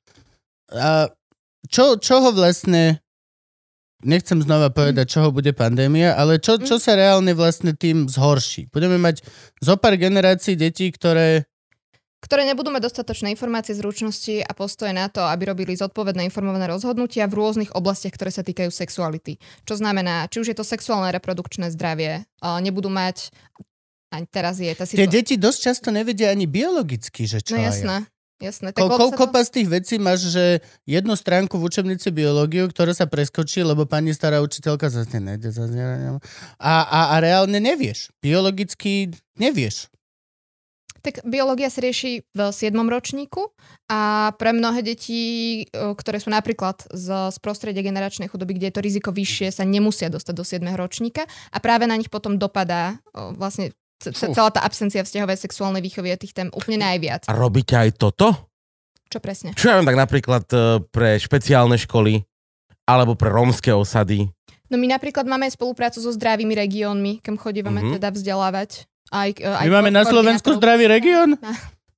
A 0.69 1.09
čo, 1.67 1.99
čo 1.99 2.23
ho 2.23 2.31
vlastne... 2.31 3.03
Nechcem 3.99 4.39
znova 4.39 4.71
povedať, 4.71 5.11
čoho 5.11 5.35
bude 5.35 5.51
pandémia, 5.51 6.15
ale 6.15 6.39
čo, 6.39 6.55
čo 6.63 6.79
sa 6.79 6.95
reálne 6.95 7.35
vlastne 7.35 7.75
tým 7.75 8.07
zhorší? 8.07 8.71
Budeme 8.71 8.95
mať 8.95 9.27
zo 9.59 9.75
pár 9.75 9.99
generácií 9.99 10.55
detí, 10.55 10.95
ktoré 10.95 11.51
ktoré 12.19 12.47
nebudú 12.47 12.75
mať 12.75 12.87
dostatočné 12.91 13.31
informácie, 13.31 13.79
zručnosti 13.79 14.43
a 14.43 14.51
postoje 14.51 14.91
na 14.91 15.07
to, 15.07 15.23
aby 15.23 15.55
robili 15.55 15.75
zodpovedné 15.75 16.27
informované 16.27 16.67
rozhodnutia 16.67 17.31
v 17.31 17.39
rôznych 17.39 17.75
oblastiach, 17.79 18.15
ktoré 18.15 18.31
sa 18.35 18.43
týkajú 18.43 18.71
sexuality. 18.75 19.39
Čo 19.63 19.79
znamená, 19.79 20.27
či 20.27 20.43
už 20.43 20.51
je 20.51 20.59
to 20.59 20.67
sexuálne 20.67 21.15
reprodukčné 21.15 21.71
zdravie, 21.75 22.27
nebudú 22.43 22.91
mať, 22.91 23.31
ani 24.11 24.27
teraz 24.31 24.59
je 24.59 24.71
tá 24.75 24.83
tie 24.83 24.99
situácia. 24.99 25.15
deti 25.15 25.35
dosť 25.39 25.59
často 25.63 25.89
nevedia 25.95 26.35
ani 26.35 26.47
biologicky, 26.51 27.27
že 27.27 27.39
čo 27.39 27.55
No 27.55 27.63
a 27.63 27.71
jak. 27.71 28.11
Jasné. 28.43 28.72
Tak 28.72 28.80
Ko, 28.80 28.89
ko, 28.91 29.07
kopa 29.14 29.43
z 29.45 29.51
tých 29.61 29.68
vecí 29.68 29.95
máš, 29.99 30.30
že 30.30 30.64
jednu 30.86 31.14
stránku 31.18 31.59
v 31.59 31.66
učebnici 31.66 32.09
biológiu, 32.14 32.70
ktorá 32.70 32.95
sa 32.95 33.11
preskočí, 33.11 33.62
lebo 33.62 33.84
pani 33.84 34.14
stará 34.14 34.43
učiteľka 34.43 34.91
zase 34.91 35.18
nejde. 35.18 35.51
Zase 35.51 35.74
nejde. 35.74 36.22
A, 36.62 36.74
a, 36.82 37.01
a 37.12 37.14
reálne 37.18 37.59
nevieš. 37.59 38.14
Biologicky 38.22 39.12
nevieš. 39.36 39.91
Tak 40.99 41.22
biológia 41.22 41.70
sa 41.70 41.78
rieši 41.78 42.26
v 42.34 42.41
7. 42.51 42.74
ročníku 42.74 43.55
a 43.86 44.34
pre 44.34 44.51
mnohé 44.51 44.82
deti, 44.82 45.20
e, 45.62 45.95
ktoré 45.95 46.18
sú 46.18 46.28
napríklad 46.28 46.91
z, 46.91 47.32
z 47.32 47.36
prostredia 47.39 47.86
generačnej 47.86 48.26
chudoby, 48.26 48.59
kde 48.59 48.68
je 48.70 48.74
to 48.74 48.84
riziko 48.84 49.11
vyššie, 49.14 49.55
sa 49.55 49.64
nemusia 49.64 50.11
dostať 50.11 50.34
do 50.34 50.45
7. 50.45 50.66
ročníka 50.74 51.24
a 51.55 51.59
práve 51.62 51.86
na 51.86 51.95
nich 51.95 52.11
potom 52.11 52.36
dopadá 52.36 52.99
e, 53.14 53.30
vlastne 53.39 53.70
celá 53.99 54.51
tá 54.51 54.63
absencia 54.63 55.03
vzťahovej 55.03 55.39
sexuálnej 55.39 55.83
výchovy 55.83 56.15
a 56.15 56.19
tých 56.19 56.33
tém 56.33 56.49
úplne 56.55 56.81
najviac. 56.81 57.27
A 57.27 57.35
robíte 57.35 57.75
aj 57.75 57.99
toto? 57.99 58.35
Čo 59.09 59.19
presne? 59.19 59.57
Čo 59.57 59.73
ja 59.73 59.75
viem, 59.81 59.89
tak 59.89 59.99
napríklad 59.99 60.45
e, 60.53 60.59
pre 60.93 61.17
špeciálne 61.17 61.81
školy 61.81 62.23
alebo 62.85 63.17
pre 63.17 63.33
rómske 63.33 63.73
osady. 63.73 64.29
No 64.69 64.77
my 64.77 64.85
napríklad 64.85 65.25
máme 65.25 65.49
aj 65.49 65.57
spoluprácu 65.57 65.99
so 66.01 66.13
zdravými 66.13 66.53
regiónmi, 66.53 67.25
kam 67.25 67.41
chodívame 67.41 67.81
Mhm. 67.81 67.85
mm-hmm. 67.89 67.97
teda 67.97 68.09
vzdelávať. 68.13 68.71
Aj, 69.09 69.31
e, 69.33 69.41
aj 69.41 69.65
My 69.65 69.73
máme 69.81 69.91
na 69.91 70.05
Slovensku 70.05 70.53
zdravý 70.61 70.85
región? 70.85 71.41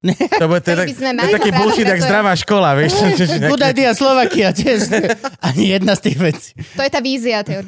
To, 0.01 0.49
bude, 0.49 0.65
tak, 0.65 0.89
by 0.89 0.97
sme 0.97 1.13
to 1.13 1.17
mať, 1.21 1.29
je 1.29 1.37
taký 1.37 1.51
bullshit, 1.53 1.85
jak 1.85 2.01
zdravá 2.01 2.33
škola, 2.33 2.73
vieš? 2.73 2.97
Budadia 3.53 3.93
Slovakia 3.93 4.49
tiež. 4.49 4.89
Ani 5.45 5.77
jedna 5.77 5.93
z 5.93 6.09
tých 6.09 6.17
vecí. 6.17 6.51
To 6.73 6.81
je 6.81 6.89
tá 6.89 7.05
vízia 7.05 7.45
tej. 7.45 7.61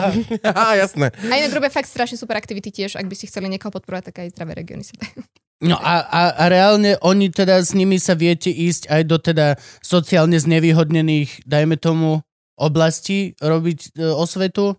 Á, 0.42 0.74
jasné. 0.74 1.14
A 1.14 1.34
inak 1.38 1.54
robia 1.54 1.70
fakt 1.70 1.86
strašne 1.86 2.18
super 2.18 2.34
aktivity 2.34 2.74
tiež, 2.74 2.98
ak 2.98 3.06
by 3.06 3.14
si 3.14 3.30
chceli 3.30 3.46
niekoho 3.46 3.70
podporovať, 3.70 4.10
tak 4.10 4.26
aj 4.26 4.34
zdravé 4.34 4.58
regióny 4.58 4.82
sa 4.82 4.98
dajú. 4.98 5.22
No 5.62 5.78
a, 5.78 6.04
a, 6.04 6.22
a 6.36 6.44
reálne 6.50 6.98
oni 7.00 7.30
teda 7.30 7.62
s 7.62 7.70
nimi 7.72 8.02
sa 8.02 8.18
viete 8.18 8.50
ísť 8.50 8.90
aj 8.90 9.02
do 9.06 9.16
teda 9.22 9.46
sociálne 9.78 10.36
znevýhodnených, 10.36 11.46
dajme 11.46 11.78
tomu, 11.78 12.20
oblastí, 12.58 13.38
robiť 13.38 13.94
e, 13.94 14.10
osvetu. 14.10 14.74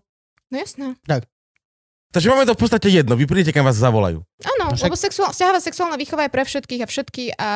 No 0.52 0.56
jasné. 0.60 0.94
Takže 2.08 2.32
máme 2.32 2.48
to 2.48 2.56
v 2.56 2.60
podstate 2.64 2.88
jedno. 2.88 3.14
Vy 3.14 3.28
prídete, 3.28 3.52
kam 3.52 3.68
vás 3.68 3.76
zavolajú. 3.76 4.24
Áno, 4.40 4.72
No 4.72 4.76
však- 4.76 4.88
lebo 4.88 4.96
sexuál, 4.96 5.28
vzťahová 5.32 5.60
sexuálna 5.60 5.96
výchova 6.00 6.24
je 6.24 6.32
pre 6.32 6.42
všetkých 6.44 6.80
a 6.80 6.86
všetky 6.88 7.22
a 7.36 7.48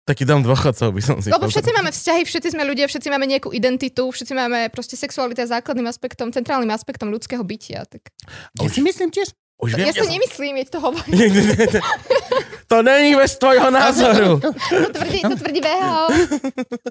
Taký 0.00 0.26
dom 0.26 0.42
dôchodcov 0.42 0.90
by 0.90 1.02
som 1.04 1.16
si 1.22 1.30
Lebo 1.30 1.46
všetci 1.46 1.70
máme 1.70 1.94
vzťahy, 1.94 2.26
všetci 2.26 2.48
sme 2.58 2.66
ľudia, 2.66 2.90
všetci 2.90 3.08
máme 3.14 3.30
nejakú 3.30 3.54
identitu, 3.54 4.10
všetci 4.10 4.32
máme 4.34 4.66
proste 4.74 4.98
sexualita 4.98 5.46
je 5.46 5.54
základným 5.54 5.86
aspektom, 5.86 6.34
centrálnym 6.34 6.72
aspektom 6.74 7.14
ľudského 7.14 7.44
bytia. 7.46 7.86
Tak... 7.86 8.10
Ja 8.58 8.66
si 8.66 8.82
myslím 8.82 9.14
tiež. 9.14 9.30
Už 9.60 9.76
Ja 9.76 9.92
viem, 9.92 9.92
si 9.92 10.08
nemyslím, 10.08 10.54
je 10.56 10.66
to 10.72 10.80
hovorím. 10.80 11.14
to 12.70 12.82
není 12.86 13.18
bez 13.18 13.34
tvojho 13.34 13.70
názoru. 13.70 14.38
To 14.38 14.52
tvrdí, 14.94 15.20
to 15.26 15.36
tvrdí 15.36 15.60
VHO. 15.60 16.06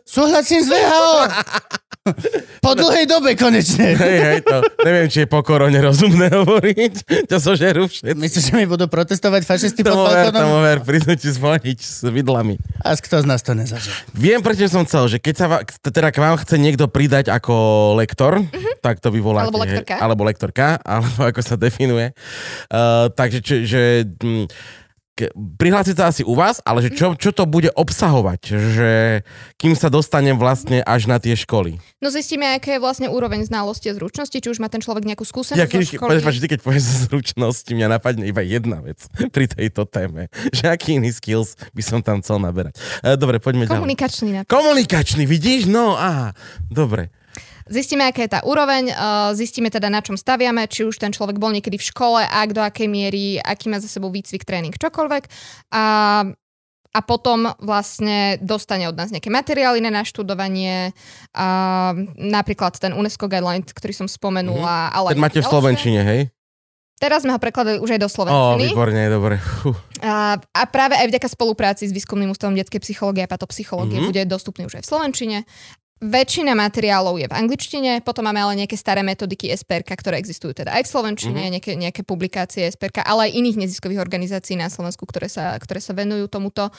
Súhlasím 0.03 0.59
s 0.59 0.67
VHO. 0.67 1.11
Po 2.59 2.71
dlhej 2.75 3.05
dobe 3.07 3.35
konečne. 3.39 3.95
Hej, 3.95 4.17
hej, 4.19 4.39
to 4.43 4.59
neviem, 4.83 5.07
či 5.07 5.23
je 5.23 5.27
po 5.29 5.39
korone 5.39 5.77
rozumné 5.79 6.27
hovoriť. 6.41 6.93
To 7.31 7.35
zožerú 7.39 7.87
všetci. 7.87 8.11
Myslíš, 8.11 8.43
že 8.51 8.53
mi 8.59 8.67
budú 8.67 8.91
protestovať 8.91 9.47
fašisti 9.47 9.81
pod 9.87 9.95
Tomu 9.95 10.03
ver, 10.03 10.27
tomu 10.35 10.59
balkónom? 10.59 10.67
ver, 10.67 10.77
prídu 10.83 11.13
ti 11.15 11.29
zvoniť 11.31 11.79
s 11.79 12.03
vidlami. 12.07 12.59
A 12.83 12.95
kto 12.99 13.23
z 13.23 13.25
nás 13.29 13.39
to 13.39 13.55
nezažil? 13.55 13.95
Viem, 14.11 14.43
prečo 14.43 14.67
som 14.67 14.83
chcel, 14.83 15.07
že 15.07 15.17
keď 15.21 15.35
sa 15.35 15.45
va, 15.47 15.57
teda 15.63 16.09
k 16.11 16.17
vám 16.19 16.35
chce 16.43 16.55
niekto 16.59 16.91
pridať 16.91 17.31
ako 17.31 17.53
lektor, 17.99 18.43
tak 18.83 18.99
to 18.99 19.11
vyvoláte. 19.13 19.47
Alebo 19.47 19.59
hej. 19.63 19.63
lektorka. 19.67 19.95
Alebo 19.99 20.21
lektorka, 20.27 20.67
alebo 20.91 21.19
ako 21.23 21.39
sa 21.39 21.55
definuje. 21.55 22.11
Uh, 22.67 23.11
takže, 23.13 23.39
či, 23.43 23.55
že, 23.63 24.07
hm, 24.07 24.47
prihlásiť 25.35 25.95
sa 25.99 26.07
asi 26.07 26.23
u 26.23 26.31
vás, 26.31 26.63
ale 26.63 26.87
že 26.87 26.95
čo, 26.95 27.11
čo 27.19 27.35
to 27.35 27.43
bude 27.43 27.67
obsahovať, 27.75 28.41
že 28.47 28.91
kým 29.59 29.75
sa 29.75 29.91
dostanem 29.91 30.39
vlastne 30.39 30.79
až 30.87 31.11
na 31.11 31.19
tie 31.19 31.35
školy. 31.35 31.75
No 31.99 32.07
zistíme, 32.07 32.47
aká 32.55 32.77
je 32.77 32.79
vlastne 32.79 33.11
úroveň 33.11 33.43
znalosti 33.43 33.91
a 33.91 33.97
zručnosti, 33.99 34.39
či 34.39 34.47
už 34.47 34.63
má 34.63 34.71
ten 34.71 34.79
človek 34.79 35.03
nejakú 35.03 35.27
skúsenosť 35.27 35.59
Ja, 35.59 35.67
keď, 35.67 35.99
školy. 35.99 36.09
keď, 36.15 36.23
vždy, 36.23 36.47
keď 36.47 36.59
povieš 36.63 36.83
zručnosti, 37.11 37.67
mňa 37.67 37.87
napadne 37.91 38.23
iba 38.23 38.39
jedna 38.39 38.79
vec 38.79 39.03
pri 39.35 39.51
tejto 39.51 39.83
téme. 39.83 40.31
Že 40.55 40.71
aký 40.71 40.89
iný 40.95 41.11
skills 41.11 41.59
by 41.75 41.83
som 41.83 41.99
tam 41.99 42.23
chcel 42.23 42.39
naberať. 42.39 42.79
E, 43.03 43.19
Dobre, 43.19 43.43
poďme 43.43 43.67
ďalej. 43.67 43.83
Komunikačný. 43.83 44.29
Komunikačný, 44.47 45.23
vidíš? 45.27 45.67
No, 45.67 45.99
aha, 45.99 46.31
dobre. 46.71 47.11
Zistíme, 47.69 48.09
aká 48.09 48.25
je 48.25 48.33
tá 48.33 48.41
úroveň, 48.41 48.89
uh, 48.89 49.29
zistíme 49.37 49.69
teda, 49.69 49.93
na 49.93 50.01
čom 50.01 50.17
staviame, 50.17 50.65
či 50.65 50.81
už 50.83 50.97
ten 50.97 51.13
človek 51.13 51.37
bol 51.37 51.53
niekedy 51.53 51.77
v 51.77 51.85
škole, 51.85 52.17
ak 52.25 52.57
do 52.57 52.65
akej 52.65 52.89
miery, 52.89 53.37
aký 53.37 53.69
má 53.69 53.77
za 53.77 53.85
sebou 53.85 54.09
výcvik, 54.09 54.41
tréning, 54.41 54.73
čokoľvek. 54.73 55.23
A, 55.69 55.83
a 56.89 56.99
potom 57.05 57.53
vlastne 57.61 58.41
dostane 58.41 58.89
od 58.89 58.97
nás 58.97 59.13
nejaké 59.13 59.29
materiály 59.29 59.85
na 59.85 59.93
naštudovanie, 59.93 60.97
a 61.37 61.45
napríklad 62.17 62.73
ten 62.81 62.89
UNESCO 62.89 63.29
guideline, 63.29 63.61
ktorý 63.61 63.93
som 63.93 64.09
spomenula. 64.09 64.89
Ale 64.89 65.13
Ten 65.13 65.21
máte 65.21 65.37
v. 65.37 65.45
Slovenčine, 65.45 66.01
hej? 66.01 66.21
Teraz 66.99 67.23
sme 67.23 67.31
ho 67.31 67.39
prekladali 67.39 67.79
už 67.79 67.95
aj 67.95 68.01
do 68.01 68.09
Ó, 68.09 68.11
Slovenčiny. 68.11 68.75
výborne, 68.75 69.07
dobre. 69.07 69.39
A, 70.03 70.35
a 70.35 70.61
práve 70.67 70.99
aj 70.99 71.07
vďaka 71.07 71.31
spolupráci 71.31 71.87
s 71.87 71.95
Výskumným 71.95 72.27
ústavom 72.33 72.57
detskej 72.59 72.83
psychológie 72.83 73.23
a 73.23 73.29
patopsychológie 73.31 74.01
Mhm. 74.01 74.09
mm-hmm. 74.09 74.09
bude 74.11 74.21
dostupný 74.27 74.67
už 74.67 74.81
aj 74.81 74.83
v 74.83 74.89
Slovenčine. 74.89 75.37
Väčšina 75.99 76.55
materiálov 76.55 77.19
je 77.19 77.27
v 77.27 77.35
angličtine, 77.35 77.99
potom 78.07 78.23
máme 78.23 78.39
ale 78.39 78.63
nejaké 78.63 78.79
staré 78.79 79.03
metodiky 79.03 79.51
SPRK, 79.51 79.99
ktoré 79.99 80.15
existujú 80.15 80.55
teda 80.55 80.71
aj 80.79 80.87
v 80.87 80.91
Slovenčine, 80.95 81.35
Mhm. 81.35 81.39
mm-hmm. 81.43 81.53
nejaké, 81.59 81.71
nejaké 81.75 82.01
publikácie 82.07 82.63
SPRK, 82.71 83.03
ale 83.03 83.27
aj 83.27 83.35
iných 83.35 83.57
neziskových 83.67 83.99
organizácií 83.99 84.55
na 84.55 84.71
Slovensku, 84.71 85.03
ktoré 85.03 85.27
sa, 85.27 85.59
ktoré 85.59 85.83
sa 85.83 85.91
venujú 85.91 86.31
tomuto. 86.31 86.71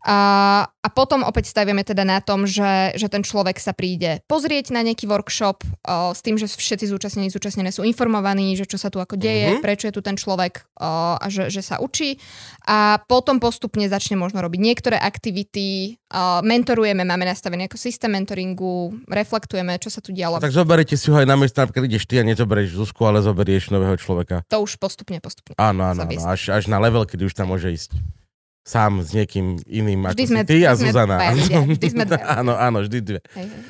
A, 0.00 0.18
a 0.64 0.88
potom 0.88 1.20
opäť 1.20 1.52
staviame 1.52 1.84
teda 1.84 2.08
na 2.08 2.24
tom, 2.24 2.48
že, 2.48 2.96
že 2.96 3.12
ten 3.12 3.20
človek 3.20 3.60
sa 3.60 3.76
príde 3.76 4.24
pozrieť 4.24 4.72
na 4.72 4.80
nejaký 4.80 5.04
workshop 5.04 5.60
o, 5.60 6.16
s 6.16 6.24
tým, 6.24 6.40
že 6.40 6.48
všetci 6.48 6.88
zúčastnení 6.88 7.28
zúčastnené 7.28 7.68
sú 7.68 7.84
informovaní, 7.84 8.56
že 8.56 8.64
čo 8.64 8.80
sa 8.80 8.88
tu 8.88 8.96
ako 8.96 9.20
deje, 9.20 9.56
Mhm. 9.56 9.60
prečo 9.60 9.84
je 9.88 9.94
tu 9.94 10.00
ten 10.00 10.16
človek 10.16 10.64
o, 10.80 11.20
a 11.20 11.26
že, 11.28 11.52
že 11.52 11.60
sa 11.60 11.76
učí. 11.84 12.16
A 12.64 12.96
potom 13.04 13.36
postupne 13.44 13.84
začne 13.88 14.16
možno 14.16 14.40
robiť 14.40 14.60
niektoré 14.60 14.96
aktivity, 14.96 16.00
o, 16.08 16.40
mentorujeme, 16.40 17.04
máme 17.04 17.28
nastavený 17.28 17.68
ako 17.68 17.76
systém 17.76 18.08
mentoringu, 18.08 18.96
reflektujeme, 19.04 19.76
čo 19.76 19.92
sa 19.92 20.00
tu 20.00 20.16
dialo. 20.16 20.40
A 20.40 20.44
tak 20.44 20.56
zoberiete 20.56 20.96
si 20.96 21.12
ho 21.12 21.16
aj 21.20 21.28
na 21.28 21.36
miesto, 21.36 21.60
napríklad 21.60 21.84
ideš 21.84 22.08
ty 22.08 22.20
a 22.20 22.24
nezoberieš 22.24 22.72
Zuzku, 22.72 23.04
ale 23.04 23.20
zoberieš 23.20 23.68
nového 23.68 24.00
človeka. 24.00 24.48
To 24.48 24.64
už 24.64 24.80
postupne, 24.80 25.20
postupne. 25.20 25.52
Áno, 25.60 25.92
áno, 25.92 26.08
áno 26.08 26.24
až, 26.24 26.56
až 26.56 26.72
na 26.72 26.80
level, 26.80 27.04
kedy 27.04 27.28
už 27.28 27.36
tam 27.36 27.52
môže 27.52 27.68
ísť 27.68 27.92
sám 28.62 29.00
s 29.00 29.10
niekým 29.10 29.58
iným 29.64 30.04
ako 30.04 30.14
Vždy 30.14 30.24
si 30.24 30.32
sme- 30.32 30.44
ty 30.44 30.56
a 30.62 30.70
vždy 30.72 30.80
sme 30.80 30.90
Zuzana. 30.90 31.16
vždy 31.66 31.86
sme 31.88 32.04
dvaja. 32.04 32.24
áno, 32.38 32.52
áno, 32.54 32.78
vždy 32.84 32.98
dve. 33.00 33.20
Hej, 33.32 33.46
hej. 33.48 33.62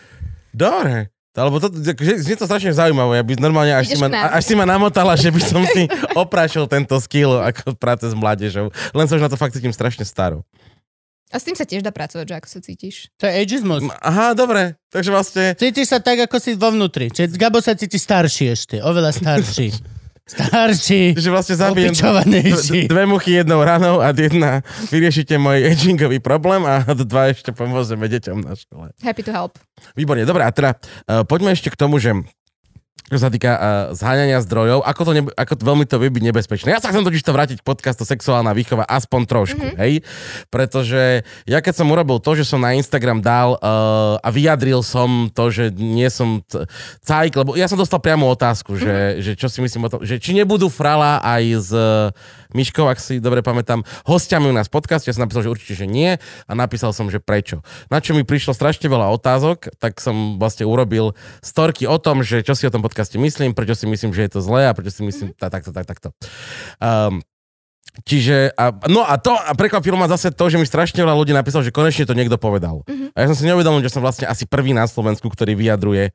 Dobre. 0.51 0.95
Alebo 1.31 1.62
to, 1.62 1.71
akože, 1.71 2.27
znie 2.27 2.35
to 2.35 2.45
strašne 2.45 2.75
zaujímavé. 2.75 3.17
Ja 3.17 3.25
by 3.25 3.33
normálne, 3.39 3.71
až 3.71 3.87
si, 3.87 3.97
ma, 3.97 4.11
až 4.11 4.43
si 4.43 4.55
ma 4.59 4.67
namotala, 4.67 5.15
že 5.15 5.31
by 5.31 5.41
som 5.41 5.62
si 5.62 5.87
oprášil 6.19 6.67
tento 6.67 6.99
skill 6.99 7.39
ako 7.39 7.79
práce 7.79 8.03
s 8.03 8.12
mládežou. 8.12 8.69
Len 8.91 9.07
sa 9.07 9.15
už 9.15 9.23
na 9.23 9.31
to 9.31 9.39
fakt 9.39 9.55
cítim 9.55 9.71
strašne 9.71 10.03
staro. 10.03 10.43
A 11.31 11.39
s 11.39 11.47
tým 11.47 11.55
sa 11.55 11.62
tiež 11.62 11.87
dá 11.87 11.95
pracovať, 11.95 12.27
že 12.27 12.35
ako 12.35 12.49
sa 12.51 12.59
cítiš. 12.59 13.07
To 13.17 13.31
je 13.31 13.33
ageismus. 13.39 13.87
Aha, 14.03 14.35
dobre. 14.35 14.75
Takže 14.91 15.11
vlastne... 15.15 15.45
Cítiš 15.55 15.87
sa 15.87 16.03
tak, 16.03 16.27
ako 16.27 16.43
si 16.43 16.59
vo 16.59 16.75
vnútri. 16.75 17.07
Čiže 17.07 17.39
Gabo 17.39 17.62
sa 17.62 17.79
cíti 17.79 17.95
starší 17.95 18.51
ešte, 18.51 18.77
oveľa 18.83 19.15
starší. 19.15 19.71
Starší, 20.31 21.19
Že 21.19 21.28
vlastne 21.35 21.57
zabijem 21.59 21.94
dve 22.86 23.05
muchy 23.11 23.43
jednou 23.43 23.59
ranou 23.66 23.98
a 23.98 24.15
jedna 24.15 24.62
vyriešite 24.94 25.35
môj 25.43 25.74
agingový 25.74 26.23
problém 26.23 26.62
a 26.62 26.86
dva 26.94 27.35
ešte 27.35 27.51
pomôžeme 27.51 28.07
deťom 28.07 28.39
na 28.47 28.55
škole. 28.55 28.94
Happy 29.02 29.27
to 29.27 29.35
help. 29.35 29.59
Výborne, 29.98 30.23
dobre, 30.23 30.47
a 30.47 30.51
teda 30.55 30.78
uh, 30.78 31.27
poďme 31.27 31.51
ešte 31.51 31.74
k 31.74 31.77
tomu, 31.77 31.98
že 31.98 32.15
čo 33.09 33.18
sa 33.18 33.32
týka 33.32 33.52
uh, 33.55 33.60
zháňania 33.97 34.39
zdrojov, 34.44 34.85
ako, 34.85 35.02
to 35.09 35.12
nebe, 35.16 35.31
ako 35.35 35.52
to 35.56 35.62
veľmi 35.64 35.85
to 35.89 35.97
vie 35.98 36.10
byť 36.12 36.24
nebezpečné. 36.31 36.68
Ja 36.70 36.82
sa 36.82 36.93
chcem 36.93 37.02
totiž 37.02 37.24
to 37.24 37.32
vrátiť 37.35 37.59
podcastu 37.64 38.05
Sexuálna 38.05 38.52
výchova 38.52 38.85
aspoň 38.86 39.20
trošku, 39.27 39.64
mm-hmm. 39.64 39.81
hej? 39.81 39.93
Pretože 40.52 41.27
ja 41.48 41.59
keď 41.64 41.74
som 41.81 41.90
urobil 41.90 42.20
to, 42.20 42.36
že 42.36 42.47
som 42.47 42.60
na 42.60 42.77
Instagram 42.77 43.24
dal 43.24 43.56
uh, 43.56 44.20
a 44.20 44.28
vyjadril 44.28 44.85
som 44.85 45.32
to, 45.32 45.48
že 45.48 45.74
nie 45.74 46.06
som 46.12 46.44
t- 46.44 46.62
cajk, 47.02 47.32
lebo 47.35 47.56
ja 47.56 47.66
som 47.66 47.81
dostal 47.81 47.98
priamu 47.98 48.28
otázku, 48.31 48.77
mm-hmm. 48.77 48.85
že, 48.85 48.97
že 49.24 49.32
čo 49.39 49.48
si 49.48 49.59
myslím 49.64 49.86
o 49.86 49.90
tom, 49.90 50.01
že 50.05 50.20
či 50.20 50.36
nebudú 50.36 50.68
frala 50.68 51.18
aj 51.24 51.43
s 51.56 51.70
uh, 51.74 52.10
Myškou, 52.51 52.90
ak 52.90 52.98
si 52.98 53.22
dobre 53.22 53.47
pamätám, 53.47 53.86
hostiami 54.10 54.51
u 54.51 54.55
nás 54.55 54.66
v 54.66 54.74
podcaste, 54.74 55.06
ja 55.06 55.14
som 55.14 55.22
napísal, 55.22 55.47
že 55.47 55.52
určite, 55.55 55.74
že 55.78 55.86
nie 55.86 56.18
a 56.18 56.52
napísal 56.55 56.90
som, 56.90 57.06
že 57.06 57.22
prečo. 57.22 57.62
Na 57.86 58.02
čo 58.02 58.10
mi 58.10 58.27
prišlo 58.27 58.59
strašne 58.59 58.90
veľa 58.90 59.06
otázok, 59.14 59.70
tak 59.78 60.02
som 60.02 60.35
vlastne 60.35 60.66
urobil 60.66 61.14
storky 61.47 61.86
o 61.86 61.94
tom, 62.02 62.27
že 62.27 62.43
čo 62.43 62.59
si 62.59 62.66
o 62.66 62.74
tom 62.74 62.82
podcaste 62.91 63.15
myslím, 63.15 63.55
prečo 63.55 63.79
si 63.79 63.87
myslím, 63.87 64.11
že 64.11 64.27
je 64.27 64.31
to 64.35 64.41
zlé 64.43 64.67
a 64.67 64.75
prečo 64.75 64.91
si 64.91 65.03
myslím 65.07 65.31
tak, 65.39 65.55
takto, 65.55 65.71
tak, 65.71 65.87
takto. 65.87 66.09
Um, 66.83 67.23
Čiže, 68.07 68.55
a, 68.55 68.71
no 68.87 69.03
a 69.03 69.19
to, 69.19 69.35
a 69.35 69.51
prekvapilo 69.59 69.99
ma 69.99 70.07
zase 70.07 70.31
to, 70.31 70.47
že 70.47 70.62
mi 70.62 70.65
strašne 70.65 71.03
veľa 71.03 71.17
ľudí 71.19 71.35
napísalo, 71.35 71.67
že 71.67 71.75
konečne 71.75 72.07
to 72.07 72.15
niekto 72.15 72.39
povedal. 72.39 72.87
Mhm. 72.87 73.12
A 73.12 73.19
ja 73.19 73.27
som 73.27 73.37
si 73.37 73.45
neuvedomil, 73.51 73.83
že 73.83 73.91
som 73.91 74.03
vlastne 74.03 74.31
asi 74.31 74.47
prvý 74.47 74.71
na 74.71 74.87
Slovensku, 74.87 75.27
ktorý 75.27 75.59
vyjadruje 75.59 76.15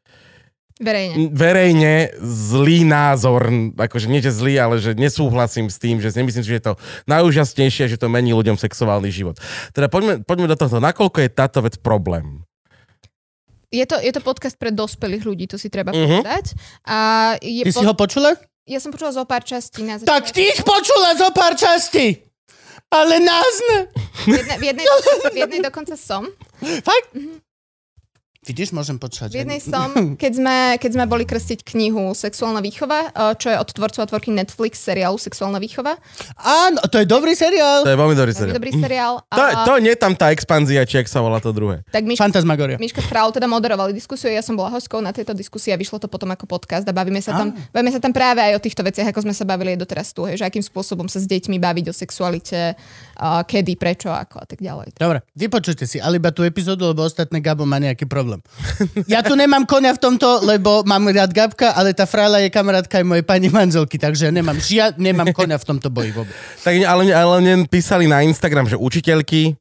Verejne. 0.76 1.32
verejne 1.32 1.94
zlý 2.20 2.84
názor, 2.84 3.48
akože 3.80 4.12
nie 4.12 4.20
že 4.20 4.32
zlý, 4.32 4.60
ale 4.60 4.76
že 4.80 4.92
nesúhlasím 4.96 5.72
s 5.72 5.80
tým, 5.80 6.04
že 6.04 6.12
nemyslím 6.16 6.44
si, 6.44 6.52
že 6.52 6.60
je 6.60 6.66
to 6.72 6.74
najúžasnejšie, 7.08 7.92
že 7.92 8.00
to 8.00 8.12
mení 8.12 8.36
ľuďom 8.36 8.60
sexuálny 8.60 9.12
život. 9.12 9.40
Teda 9.72 9.92
poďme, 9.92 10.24
poďme 10.24 10.52
do 10.52 10.56
toho, 10.56 10.80
nakoľko 10.80 11.28
je 11.28 11.30
táto 11.32 11.60
vec 11.64 11.80
problém? 11.80 12.45
Je 13.76 13.84
to, 13.84 14.00
je 14.00 14.08
to 14.10 14.22
podcast 14.22 14.56
pre 14.56 14.72
dospelých 14.72 15.22
ľudí, 15.22 15.46
to 15.46 15.58
si 15.58 15.68
treba 15.68 15.92
Mhm. 15.92 16.24
povedať. 16.24 16.46
A 16.86 16.98
je 17.38 17.62
Ty 17.62 17.72
si 17.74 17.84
ho 17.84 17.94
počula? 17.94 18.32
Ja 18.64 18.80
som 18.80 18.90
počula 18.90 19.12
zo 19.12 19.24
pár 19.24 19.44
častí 19.44 19.84
na 19.84 19.96
Tak 19.96 20.26
začiatku. 20.26 20.34
ty 20.34 20.42
ich 20.48 20.62
počula 20.64 21.14
zo 21.14 21.30
pár 21.30 21.54
častí. 21.54 22.24
Ale 22.88 23.20
nás 23.20 23.54
ne. 23.68 23.80
V 24.24 24.32
jednej, 24.32 24.58
v, 24.58 24.64
jednej, 24.64 24.86
v 25.28 25.38
jednej 25.38 25.62
dokonca 25.62 25.94
som. 25.94 26.32
Fakt? 26.82 27.12
Vidíš, 28.46 28.78
môžem 28.78 29.02
počať. 29.02 29.34
V 29.34 29.42
jednej 29.42 29.58
som, 29.58 29.90
keď 30.22 30.32
sme, 30.38 30.58
keď 30.78 30.92
sme 30.94 31.06
boli 31.10 31.26
krstiť 31.26 31.66
knihu 31.66 32.14
Sexuálna 32.14 32.62
výchova, 32.62 33.10
eh, 33.10 33.34
čo 33.42 33.50
je 33.50 33.58
od 33.58 33.70
tvorcov 33.74 34.06
a 34.06 34.08
tvorky 34.08 34.30
Netflix 34.30 34.86
seriálu 34.86 35.18
Sexuálna 35.18 35.58
výchova. 35.58 35.98
Áno, 36.38 36.80
to 36.86 37.02
je 37.02 37.10
dobrý 37.10 37.34
seriál. 37.34 37.82
To 37.82 37.90
je 37.90 37.98
veľmi 37.98 38.14
dobrý 38.14 38.34
seriál. 38.38 38.54
dobrý 38.54 38.72
seriál. 38.78 39.14
To, 39.34 39.42
A, 39.42 39.66
to 39.66 39.72
nie 39.82 39.98
je 39.98 40.00
tam 40.00 40.14
tá 40.14 40.30
expanzia, 40.30 40.86
či 40.86 41.02
ak 41.02 41.10
sa 41.10 41.26
volá 41.26 41.42
to 41.42 41.50
druhé. 41.50 41.82
tak 41.90 42.06
Miška, 42.06 42.22
Fantasmagoria. 42.30 42.78
Miška 42.78 43.02
Frau 43.02 43.34
teda 43.34 43.50
moderovali 43.50 43.98
diskusiu, 43.98 44.30
ja 44.30 44.46
som 44.46 44.54
bola 44.54 44.70
hostkou 44.70 45.02
na 45.02 45.10
tejto 45.10 45.34
diskusii 45.34 45.74
a 45.74 45.78
vyšlo 45.82 45.98
to 45.98 46.06
potom 46.06 46.30
ako 46.30 46.46
podcast 46.46 46.86
a 46.86 46.94
bavíme 46.94 47.18
sa 47.26 47.34
tam, 47.34 47.50
bavíme 47.74 47.90
sa 47.90 47.98
tam 47.98 48.14
práve 48.14 48.46
aj 48.46 48.54
o 48.58 48.62
týchto 48.62 48.86
veciach, 48.86 49.10
ako 49.10 49.26
sme 49.26 49.34
sa 49.34 49.44
bavili 49.50 49.74
aj 49.74 49.80
doteraz 49.82 50.14
tu, 50.14 50.30
hej, 50.30 50.38
že 50.38 50.46
akým 50.46 50.62
spôsobom 50.62 51.10
sa 51.10 51.18
s 51.18 51.26
deťmi 51.26 51.58
baviť 51.58 51.86
o 51.90 51.94
sexualite, 51.96 52.78
uh, 52.78 53.42
kedy, 53.42 53.74
prečo, 53.74 54.14
ako 54.14 54.44
a 54.44 54.46
tak 54.46 54.62
ďalej. 54.62 54.94
Dobre, 54.96 55.26
vypočujte 55.34 55.90
si, 55.90 55.98
ale 55.98 56.22
iba 56.22 56.30
tú 56.30 56.46
epizódu, 56.46 56.86
lebo 56.92 57.02
ostatné 57.02 57.42
Gabo 57.42 57.66
má 57.66 57.82
nejaký 57.82 58.06
problém. 58.06 58.35
Ja 59.12 59.22
tu 59.22 59.36
nemám 59.38 59.64
konia 59.68 59.94
v 59.94 60.02
tomto, 60.02 60.41
lebo 60.44 60.82
mám 60.88 61.06
rád 61.12 61.32
Gabka, 61.32 61.76
ale 61.76 61.94
tá 61.94 62.10
frála 62.10 62.41
je 62.41 62.49
kamarátka 62.49 62.99
aj 62.99 63.06
mojej 63.06 63.26
pani 63.26 63.48
manželky, 63.53 63.95
takže 63.99 64.34
nemám 64.34 64.57
žia, 64.57 64.91
nemám 64.98 65.32
konia 65.32 65.60
v 65.60 65.66
tomto 65.66 65.88
boji 65.94 66.12
vôbec. 66.12 66.34
Tak, 66.66 66.74
ale, 66.82 67.14
ale 67.14 67.32
len 67.44 67.70
písali 67.70 68.10
na 68.10 68.26
Instagram, 68.26 68.66
že 68.66 68.80
učiteľky, 68.80 69.53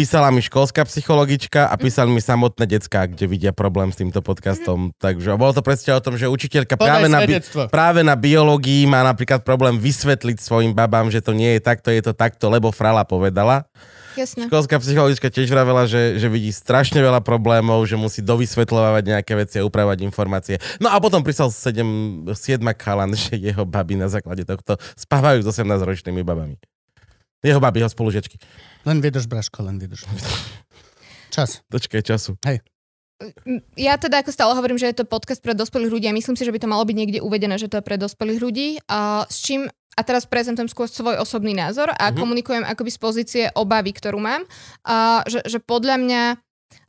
písala 0.00 0.32
mi 0.32 0.40
školská 0.40 0.80
psychologička 0.88 1.68
a 1.68 1.74
písali 1.76 2.08
mi 2.08 2.24
samotné 2.24 2.64
decka, 2.64 3.04
kde 3.04 3.28
vidia 3.28 3.52
problém 3.52 3.92
s 3.92 4.00
týmto 4.00 4.24
podcastom. 4.24 4.96
Takže 4.96 5.36
bolo 5.36 5.52
to 5.52 5.60
presne 5.60 5.92
o 5.92 6.00
tom, 6.00 6.16
že 6.16 6.24
učiteľka 6.24 6.80
práve 6.80 7.04
na, 7.04 7.20
bi- 7.20 7.36
práve 7.68 8.00
na 8.00 8.16
biológii 8.16 8.88
má 8.88 9.04
napríklad 9.04 9.44
problém 9.44 9.76
vysvetliť 9.76 10.40
svojim 10.40 10.72
babám, 10.72 11.12
že 11.12 11.20
to 11.20 11.36
nie 11.36 11.58
je 11.58 11.60
takto, 11.60 11.92
je 11.92 12.00
to 12.00 12.16
takto, 12.16 12.48
lebo 12.48 12.72
Frala 12.72 13.04
povedala. 13.04 13.68
Jasné. 14.18 14.50
Školská 14.50 14.82
psychologička 14.82 15.30
tiež 15.30 15.46
vravela, 15.50 15.86
že, 15.86 16.18
že 16.18 16.26
vidí 16.26 16.50
strašne 16.50 16.98
veľa 16.98 17.22
problémov, 17.22 17.86
že 17.86 17.94
musí 17.94 18.20
dovysvetľovať 18.24 19.04
nejaké 19.06 19.32
veci 19.38 19.62
a 19.62 19.66
upravovať 19.66 20.02
informácie. 20.02 20.56
No 20.82 20.90
a 20.90 20.98
potom 20.98 21.22
prisal 21.22 21.54
7, 21.54 22.26
7 22.34 22.34
chalan, 22.74 23.14
že 23.14 23.38
jeho 23.38 23.62
baby 23.62 23.94
na 23.94 24.10
základe 24.10 24.42
tohto 24.42 24.80
spávajú 24.98 25.44
s 25.44 25.46
18-ročnými 25.54 26.26
babami. 26.26 26.58
Jeho 27.40 27.62
baby, 27.62 27.86
jeho 27.86 27.92
spolužiačky. 27.92 28.36
Len 28.84 29.00
vydrž, 29.00 29.30
Braško, 29.30 29.64
len 29.64 29.80
vydrž. 29.80 30.04
Čas. 31.34 31.62
Dočkaj 31.70 32.02
času. 32.02 32.36
Ja 33.76 34.00
teda 34.00 34.24
ako 34.24 34.32
stále 34.32 34.56
hovorím, 34.56 34.80
že 34.80 34.88
je 34.88 35.00
to 35.00 35.04
podcast 35.04 35.44
pre 35.44 35.52
dospelých 35.52 35.92
ľudí 35.92 36.06
a 36.08 36.16
myslím 36.16 36.36
si, 36.36 36.44
že 36.44 36.52
by 36.52 36.60
to 36.60 36.72
malo 36.72 36.84
byť 36.88 36.96
niekde 36.96 37.18
uvedené, 37.20 37.60
že 37.60 37.68
to 37.68 37.78
je 37.80 37.84
pre 37.84 38.00
dospelých 38.00 38.40
ľudí. 38.40 38.68
A 38.88 39.28
s 39.28 39.44
čím 39.44 39.68
a 39.92 40.00
teraz 40.00 40.24
prezentujem 40.24 40.70
skôr 40.70 40.88
svoj 40.88 41.20
osobný 41.20 41.52
názor 41.52 41.92
a 41.92 42.08
Mhm. 42.08 42.16
komunikujem 42.16 42.64
akoby 42.64 42.90
z 42.90 42.98
pozície 42.98 43.44
obavy, 43.52 43.92
ktorú 43.92 44.16
mám. 44.16 44.48
A 44.86 45.20
že, 45.28 45.44
že 45.44 45.60
podľa 45.60 45.96
mňa 46.00 46.22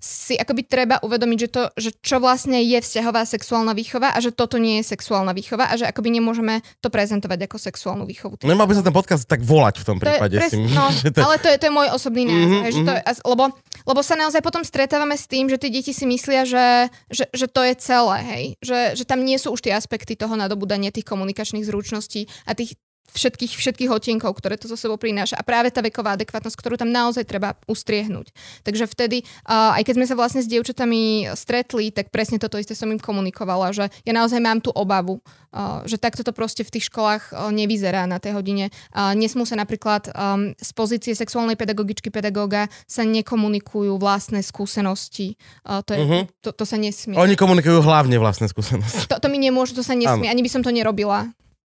si 0.02 0.34
akoby 0.34 0.65
treba 0.65 0.98
uvedomiť, 0.99 1.38
že, 1.38 1.49
to, 1.53 1.64
že 1.78 1.90
čo 2.02 2.18
vlastne 2.18 2.57
je 2.57 2.82
vzťahová 2.82 3.22
sexuálna 3.22 3.78
výchova 3.78 4.10
a 4.10 4.18
že 4.18 4.34
toto 4.34 4.57
nie 4.57 4.82
je 4.82 4.90
sexuálna 4.90 5.30
výchova 5.32 5.69
a 5.69 5.78
že 5.78 5.86
akoby 5.86 6.10
nemôžeme 6.18 6.65
to 6.82 6.90
prezentovať 6.90 7.45
ako 7.45 7.61
sexuálnu 7.61 8.10
výchovu. 8.10 8.41
Nemal 8.41 8.65
by 8.65 8.73
sa 8.73 8.84
ten 8.84 8.91
podcast 8.91 9.30
tak 9.30 9.45
volať 9.45 9.78
v 9.78 9.86
tom 9.86 9.98
To 10.02 10.10
je 10.10 10.18
prípade. 10.18 10.36
pres- 10.41 10.57
no, 10.57 10.90
to... 10.90 11.22
ale 11.22 11.38
to 11.38 11.48
je, 11.48 11.57
to 11.61 11.65
je 11.69 11.73
môj 11.73 11.88
osobný 11.94 12.26
názor. 12.26 12.41
Mhm, 12.41 12.49
Mm-hmm, 12.52 12.73
že 12.73 12.82
to 12.82 12.91
je, 12.91 13.02
a- 13.06 13.23
lebo, 13.30 13.44
lebo 13.86 14.02
sa 14.02 14.15
naozaj 14.18 14.41
potom 14.41 14.65
stretávame 14.65 15.14
s 15.14 15.30
tým, 15.30 15.45
že 15.45 15.61
tie 15.61 15.69
deti 15.69 15.94
si 15.94 16.10
myslia, 16.10 16.49
že, 16.49 16.90
že, 17.14 17.30
že 17.30 17.45
to 17.45 17.61
je 17.61 17.73
celé, 17.78 18.18
hej. 18.26 18.44
Že, 18.60 18.80
že 18.98 19.03
tam 19.06 19.22
nie 19.22 19.38
sú 19.38 19.53
už 19.53 19.61
tie 19.61 19.72
aspekty 19.72 20.18
toho 20.18 20.34
nadobudania 20.34 20.90
tých 20.90 21.06
komunikačných 21.06 21.61
zručností 21.61 22.26
a 22.49 22.57
tých 22.57 22.73
všetkých, 23.11 23.53
všetkých 23.59 23.89
odtienkov, 23.91 24.31
ktoré 24.39 24.55
to 24.55 24.71
zo 24.71 24.79
sebou 24.79 24.95
prináša. 24.95 25.35
A 25.35 25.43
práve 25.43 25.69
tá 25.69 25.83
veková 25.83 26.15
adekvátnosť, 26.15 26.55
ktorú 26.55 26.75
tam 26.79 26.89
naozaj 26.89 27.27
treba 27.27 27.59
ustriehnúť. 27.67 28.31
Takže 28.63 28.88
vtedy, 28.88 29.23
uh, 29.45 29.75
aj 29.75 29.83
keď 29.83 29.93
sme 29.99 30.05
sa 30.07 30.15
vlastne 30.15 30.41
s 30.41 30.47
dievčatami 30.47 31.31
stretli, 31.35 31.91
tak 31.91 32.09
presne 32.09 32.39
toto 32.39 32.55
isté 32.55 32.73
som 32.73 32.88
im 32.88 32.99
komunikovala, 32.99 33.75
že 33.75 33.91
ja 34.07 34.13
naozaj 34.15 34.39
mám 34.39 34.63
tú 34.63 34.71
obavu, 34.71 35.19
uh, 35.51 35.83
že 35.83 35.99
takto 35.99 36.23
to 36.23 36.31
proste 36.31 36.63
v 36.63 36.71
tých 36.79 36.88
školách 36.88 37.35
uh, 37.35 37.51
nevyzerá 37.51 38.07
na 38.07 38.17
tej 38.17 38.35
hodine. 38.35 38.71
Uh, 38.95 39.11
nesmú 39.13 39.43
sa 39.43 39.59
napríklad 39.59 40.07
um, 40.11 40.55
z 40.55 40.69
pozície 40.71 41.13
sexuálnej 41.13 41.59
pedagogičky 41.59 42.07
pedagóga 42.09 42.71
sa 42.88 43.03
nekomunikujú 43.03 43.99
vlastné 43.99 44.39
skúsenosti. 44.41 45.35
Uh, 45.67 45.83
to, 45.83 45.91
je, 45.93 45.99
Mhm. 46.01 46.19
to, 46.41 46.49
to 46.55 46.63
sa 46.65 46.79
nesmie. 46.79 47.19
Oni 47.19 47.35
komunikujú 47.35 47.83
hlavne 47.83 48.15
vlastné 48.17 48.47
skúsenosti. 48.47 49.05
To, 49.11 49.19
to 49.19 49.27
mi 49.27 49.38
nemôže, 49.38 49.75
to 49.75 49.83
sa 49.83 49.93
nesmie, 49.97 50.31
ani 50.31 50.41
by 50.41 50.49
som 50.49 50.63
to 50.63 50.71
nerobila. 50.71 51.27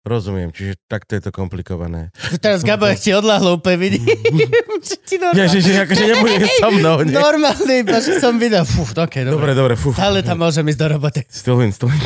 Rozumiem, 0.08 0.56
čiže 0.56 0.80
takto 0.88 1.20
je 1.20 1.28
to 1.28 1.32
komplikované. 1.36 2.16
Teraz 2.40 2.64
Gabo 2.64 2.88
ešte 2.88 3.12
odľahlo 3.12 3.60
úplne 3.60 3.76
vidí. 3.76 4.00
Čo 4.80 4.96
ti 5.08 5.20
normálne? 5.20 5.52
Ježiš, 5.52 5.84
akože 5.84 6.04
nebude 6.08 6.38
so 6.64 6.70
mnou, 6.72 7.04
nie? 7.04 7.12
Normálne, 7.12 7.74
iba 7.84 8.00
že 8.00 8.24
som 8.24 8.40
videl. 8.40 8.64
Fú, 8.64 8.88
ok, 8.96 9.28
Dobre, 9.28 9.52
dobre. 9.52 9.52
dobre, 9.52 9.74
fú. 9.76 9.92
Stále 9.92 10.24
tam 10.24 10.40
môžem 10.40 10.64
ísť 10.64 10.80
do 10.80 10.88
roboty. 10.88 11.22
Stulin, 11.28 11.76
stulin. 11.76 12.00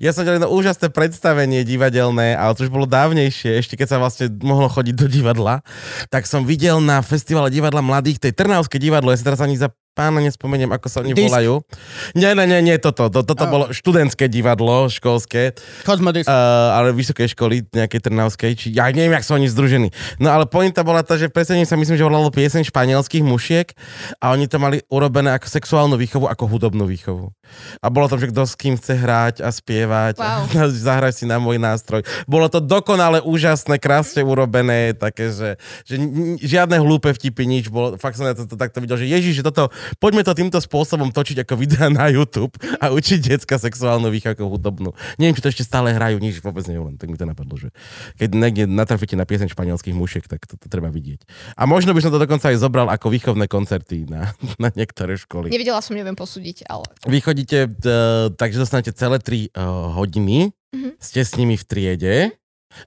Ja 0.00 0.16
som 0.16 0.24
delal 0.24 0.40
jedno 0.40 0.48
úžasné 0.48 0.88
predstavenie 0.88 1.60
divadelné, 1.62 2.32
ale 2.32 2.56
to 2.56 2.64
už 2.64 2.72
bolo 2.72 2.88
dávnejšie, 2.88 3.60
ešte 3.60 3.76
keď 3.76 3.86
sa 3.92 3.98
vlastne 4.00 4.32
mohlo 4.40 4.72
chodiť 4.72 4.94
do 4.96 5.06
divadla, 5.06 5.60
tak 6.08 6.24
som 6.24 6.48
videl 6.48 6.80
na 6.80 7.04
festivale 7.04 7.52
divadla 7.52 7.84
mladých, 7.84 8.16
tej 8.18 8.32
Trnavské 8.32 8.80
divadlo, 8.80 9.12
ja 9.12 9.20
si 9.20 9.26
teraz 9.28 9.44
ani 9.44 9.60
za 9.60 9.68
pána 9.96 10.20
nespomeniem, 10.20 10.68
ako 10.68 10.86
sa 10.92 11.00
oni 11.00 11.16
Disk. 11.16 11.32
volajú. 11.32 11.64
Nie, 12.12 12.36
nie, 12.36 12.44
nie, 12.44 12.60
nie, 12.60 12.76
toto. 12.76 13.08
To, 13.08 13.24
toto 13.24 13.44
A. 13.44 13.50
bolo 13.50 13.64
študentské 13.72 14.28
divadlo, 14.28 14.92
školské, 14.92 15.56
Kozmodis. 15.88 16.28
uh, 16.28 16.76
ale 16.76 16.92
vysokej 16.92 17.32
školy, 17.32 17.64
nejakej 17.72 18.04
Trnavskej, 18.04 18.52
či 18.52 18.66
ja 18.76 18.92
neviem, 18.92 19.16
jak 19.16 19.24
sú 19.24 19.40
oni 19.40 19.48
združení. 19.48 19.88
No 20.20 20.36
ale 20.36 20.44
pointa 20.44 20.84
bola 20.84 21.00
tá, 21.00 21.16
že 21.16 21.32
v 21.32 21.40
predstavení 21.40 21.64
sa 21.64 21.80
myslím, 21.80 21.96
že 21.96 22.04
volalo 22.04 22.28
pieseň 22.28 22.68
španielských 22.68 23.24
mušiek 23.24 23.72
a 24.20 24.36
oni 24.36 24.44
to 24.44 24.60
mali 24.60 24.84
urobené 24.92 25.32
ako 25.32 25.48
sexuálnu 25.48 25.96
výchovu, 25.96 26.28
ako 26.28 26.44
hudobnú 26.44 26.84
výchovu. 26.84 27.32
A 27.80 27.88
bolo 27.88 28.10
tam, 28.12 28.20
že 28.20 28.28
kto 28.28 28.42
s 28.44 28.54
kým 28.58 28.76
chce 28.76 29.00
hrať 29.00 29.34
a 29.40 29.48
spievať. 29.48 30.20
Wow. 30.20 30.44
A 30.66 30.68
zahraj 30.68 31.14
si 31.14 31.24
na 31.24 31.40
môj 31.40 31.56
nástroj. 31.56 32.02
Bolo 32.26 32.50
to 32.50 32.58
dokonale 32.58 33.22
úžasné, 33.22 33.78
krásne 33.78 34.26
urobené, 34.26 34.92
také, 34.98 35.30
že, 35.30 35.50
že 35.86 35.94
žiadne 36.42 36.82
hlúpe 36.82 37.12
vtipy, 37.14 37.46
nič. 37.46 37.70
Bolo, 37.70 37.94
fakt 37.96 38.18
som 38.18 38.26
na 38.26 38.34
to, 38.34 38.44
to 38.44 38.58
takto 38.58 38.82
videl, 38.82 38.98
že 38.98 39.06
Ježiš, 39.06 39.40
že 39.40 39.44
toto, 39.46 39.70
poďme 39.98 40.22
to 40.22 40.32
týmto 40.36 40.58
spôsobom 40.60 41.10
točiť 41.10 41.42
ako 41.42 41.54
videa 41.56 41.88
na 41.88 42.10
YouTube 42.12 42.54
a 42.82 42.92
učiť 42.92 43.32
detská 43.32 43.56
sexuálnu 43.56 44.12
výchovu 44.12 44.36
ako 44.36 44.44
hudobnú. 44.58 44.90
Neviem, 45.22 45.38
či 45.38 45.42
to 45.44 45.50
ešte 45.54 45.62
stále 45.62 45.94
hrajú, 45.94 46.18
nič 46.18 46.42
vôbec 46.42 46.66
neviem, 46.66 46.98
tak 46.98 47.06
mi 47.06 47.16
to 47.16 47.24
napadlo, 47.24 47.54
že 47.54 47.70
keď 48.18 48.28
niekde 48.34 48.64
natrafíte 48.66 49.14
na 49.14 49.22
pieseň 49.22 49.54
španielských 49.54 49.94
mušiek, 49.94 50.26
tak 50.26 50.44
to, 50.50 50.58
to 50.58 50.66
treba 50.66 50.90
vidieť. 50.90 51.22
A 51.54 51.70
možno 51.70 51.94
by 51.94 52.02
som 52.02 52.10
to 52.10 52.18
dokonca 52.18 52.50
aj 52.50 52.58
zobral 52.58 52.90
ako 52.90 53.06
výchovné 53.14 53.46
koncerty 53.46 54.10
na, 54.10 54.34
na 54.62 54.74
niektoré 54.74 55.14
školy. 55.14 55.54
Nevidela 55.54 55.78
som, 55.78 55.94
neviem 55.94 56.18
posúdiť, 56.18 56.66
ale... 56.66 56.90
Vy 57.06 57.22
chodíte, 57.22 57.70
uh, 57.70 58.34
takže 58.34 58.66
dostanete 58.66 58.90
celé 58.90 59.22
3 59.22 59.54
uh, 59.54 59.94
hodiny, 59.94 60.50
Mhm. 60.76 60.90
ste 61.00 61.24
s 61.24 61.32
nimi 61.40 61.56
v 61.56 61.64
triede 61.64 62.14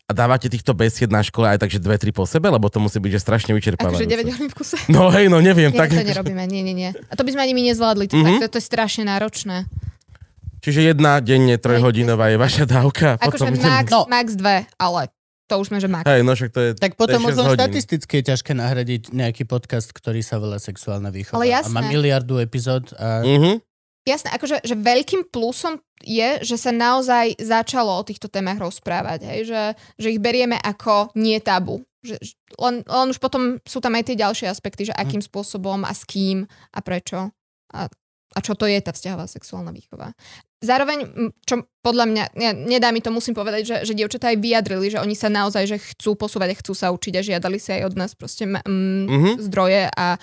a 0.04 0.12
dávate 0.12 0.46
týchto 0.46 0.72
besied 0.72 1.08
na 1.08 1.20
škole 1.20 1.46
aj 1.48 1.60
takže 1.60 1.78
dve, 1.78 1.96
tri 1.96 2.10
po 2.10 2.24
sebe, 2.24 2.48
lebo 2.48 2.66
to 2.66 2.78
musí 2.78 2.98
byť 2.98 3.12
že 3.12 3.20
strašne 3.20 3.52
vyčerpávajúce. 3.52 4.02
Akože 4.02 4.16
9 4.22 4.34
hodín 4.34 4.48
v 4.48 4.56
kuse. 4.56 4.76
No 4.88 5.10
hej, 5.10 5.28
no 5.28 5.40
neviem, 5.40 5.70
Nie, 5.70 5.80
tak... 5.80 5.90
to 5.90 6.00
nerobíme, 6.00 6.44
nie, 6.46 6.62
nie, 6.62 6.74
nie. 6.74 6.90
A 6.92 7.14
to 7.14 7.22
by 7.22 7.32
sme 7.32 7.42
ani 7.42 7.54
my 7.54 7.64
nezvládli, 7.66 8.06
to, 8.06 8.16
Mhm. 8.16 8.22
mm-hmm. 8.22 8.42
to, 8.42 8.48
to 8.48 8.58
je 8.58 8.66
strašne 8.66 9.04
náročné. 9.04 9.66
Čiže 10.60 10.82
jedna 10.86 11.18
denne 11.20 11.56
trojhodinová 11.56 12.28
je 12.28 12.38
vaša 12.38 12.66
dávka. 12.66 13.16
Akože 13.16 13.48
potom 13.48 13.56
max, 13.58 13.88
No. 13.88 14.04
max 14.06 14.28
dve, 14.34 14.68
ale 14.76 15.08
to 15.46 15.56
už 15.56 15.66
sme, 15.66 15.78
že 15.78 15.88
max. 15.88 16.04
Hej, 16.04 16.22
no 16.22 16.32
však 16.32 16.50
to 16.50 16.60
je... 16.60 16.70
Tak 16.76 16.94
potom 16.94 17.16
to 17.16 17.24
je 17.24 17.24
6 17.24 17.28
možno 17.32 17.42
štatisticky 17.56 18.14
je 18.14 18.24
ťažké 18.28 18.52
nahradiť 18.54 19.02
nejaký 19.10 19.44
podcast, 19.46 19.90
ktorý 19.90 20.20
sa 20.20 20.36
volá 20.36 20.58
sexuálna 20.58 21.10
výchova. 21.10 21.40
Ale 21.40 21.50
A 21.50 21.64
má 21.64 21.80
jasné. 21.80 21.90
miliardu 21.90 22.38
epizód 22.38 22.92
a 22.94 23.24
Mhm. 23.24 23.64
Jasné, 24.10 24.34
akože 24.34 24.66
že 24.66 24.74
veľkým 24.74 25.30
plusom 25.30 25.78
je, 26.02 26.42
že 26.42 26.58
sa 26.58 26.74
naozaj 26.74 27.38
začalo 27.38 27.94
o 27.94 28.08
týchto 28.08 28.26
témach 28.26 28.58
rozprávať, 28.58 29.20
hej? 29.30 29.40
Že, 29.46 29.62
že 30.02 30.08
ich 30.10 30.20
berieme 30.20 30.58
ako 30.58 31.14
nie 31.14 31.38
tabu. 31.38 31.86
Že, 32.02 32.16
len, 32.58 32.76
len 32.88 33.08
už 33.12 33.20
potom 33.22 33.62
sú 33.68 33.78
tam 33.78 33.94
aj 33.94 34.10
tie 34.10 34.18
ďalšie 34.18 34.48
aspekty, 34.50 34.90
že 34.90 34.96
akým 34.96 35.20
spôsobom 35.22 35.86
a 35.86 35.94
s 35.94 36.08
kým 36.08 36.48
a 36.48 36.80
prečo. 36.80 37.30
A, 37.76 37.86
a 38.34 38.40
čo 38.40 38.56
to 38.58 38.66
je 38.66 38.80
tá 38.80 38.96
vzťahová 38.96 39.28
sexuálna 39.28 39.70
výchova. 39.76 40.16
Zároveň, 40.60 41.08
čo 41.48 41.64
podľa 41.80 42.06
mňa, 42.08 42.24
ne, 42.36 42.50
nedá 42.68 42.92
mi 42.92 43.00
to, 43.00 43.16
musím 43.16 43.32
povedať, 43.32 43.64
že, 43.64 43.76
že 43.88 43.94
dievčatá 43.96 44.32
aj 44.32 44.44
vyjadrili, 44.44 44.92
že 44.92 45.00
oni 45.00 45.16
sa 45.16 45.32
naozaj 45.32 45.64
že 45.68 45.78
chcú 45.80 46.20
posúvať 46.20 46.52
a 46.52 46.60
chcú 46.60 46.74
sa 46.76 46.92
učiť 46.92 47.14
a 47.16 47.24
žiadali 47.24 47.56
si 47.60 47.72
aj 47.80 47.88
od 47.88 47.96
nás 47.96 48.12
proste 48.16 48.44
m, 48.44 48.60
m, 48.64 49.08
Mhm. 49.08 49.30
zdroje 49.40 49.88
a 49.88 50.20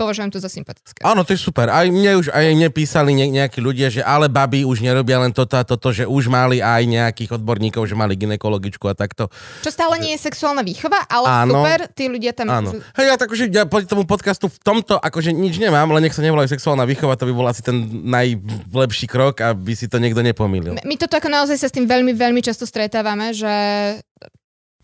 považujem 0.00 0.32
to 0.32 0.40
za 0.40 0.48
sympatické. 0.48 1.04
Áno, 1.04 1.20
to 1.28 1.36
je 1.36 1.40
super. 1.44 1.68
Aj 1.68 1.84
mne 1.84 2.24
už 2.24 2.32
aj 2.32 2.56
mne 2.56 2.72
písali 2.72 3.12
ne, 3.12 3.28
nejakí 3.28 3.60
ľudia, 3.60 3.92
že 3.92 4.00
ale 4.00 4.32
baby 4.32 4.64
už 4.64 4.80
nerobia 4.80 5.20
len 5.20 5.36
toto 5.36 5.60
a 5.60 5.62
toto, 5.68 5.92
že 5.92 6.08
už 6.08 6.32
mali 6.32 6.64
aj 6.64 6.88
nejakých 6.88 7.36
odborníkov, 7.36 7.84
že 7.84 7.92
mali 7.92 8.16
ginekologičku 8.16 8.88
a 8.88 8.96
takto. 8.96 9.28
Čo 9.60 9.68
stále 9.68 10.00
nie 10.00 10.16
je 10.16 10.24
sexuálna 10.24 10.64
výchova, 10.64 11.04
ale 11.04 11.44
Áno. 11.44 11.60
super, 11.60 11.92
tí 11.92 12.08
ľudia 12.08 12.32
tam... 12.32 12.48
Áno. 12.48 12.72
Hej, 12.96 13.06
ja 13.12 13.16
tak 13.20 13.28
už 13.28 13.52
ja 13.52 13.68
proti 13.68 13.84
tomu 13.84 14.08
podcastu 14.08 14.48
v 14.48 14.56
tomto 14.64 14.96
akože 14.96 15.36
nič 15.36 15.60
nemám, 15.60 15.84
ale 15.92 16.00
nech 16.00 16.16
sa 16.16 16.24
nevolajú 16.24 16.48
sexuálna 16.48 16.88
výchova, 16.88 17.20
to 17.20 17.28
by 17.28 17.34
bol 17.36 17.44
asi 17.44 17.60
ten 17.60 17.76
najlepší 18.08 19.04
krok, 19.04 19.44
aby 19.44 19.76
si 19.76 19.84
to 19.90 20.00
niekto 20.00 20.24
nepomýlil. 20.24 20.80
My 20.80 20.96
toto 20.96 21.20
ako 21.20 21.28
naozaj 21.28 21.60
sa 21.60 21.68
s 21.68 21.74
tým 21.76 21.84
veľmi, 21.84 22.16
veľmi 22.16 22.40
často 22.40 22.64
stretávame, 22.64 23.36
že... 23.36 23.52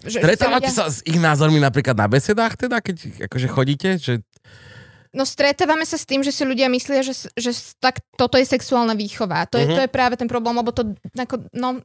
že 0.02 0.20
Stretávate 0.20 0.68
ľudia- 0.68 0.76
sa 0.76 0.92
s 0.92 1.00
ich 1.06 1.16
názormi 1.16 1.56
napríklad 1.56 1.96
na 1.96 2.04
besedách 2.10 2.58
teda, 2.60 2.82
keď 2.84 3.30
akože 3.30 3.46
chodíte? 3.48 3.88
Že... 3.96 4.20
No 5.16 5.24
stretávame 5.24 5.82
sa 5.82 5.96
s 5.96 6.04
tým, 6.04 6.20
že 6.20 6.28
si 6.28 6.44
ľudia 6.44 6.68
myslia, 6.68 7.00
že, 7.00 7.32
že 7.32 7.50
tak 7.80 8.04
toto 8.14 8.36
je 8.36 8.44
sexuálna 8.44 8.92
výchova. 8.92 9.48
To 9.48 9.56
je, 9.56 9.64
Mhm. 9.64 9.72
to 9.72 9.80
je 9.80 9.90
práve 9.90 10.14
ten 10.14 10.28
problém, 10.28 10.52
lebo 10.52 10.70
to 10.70 10.92
ako, 11.16 11.48
no, 11.56 11.80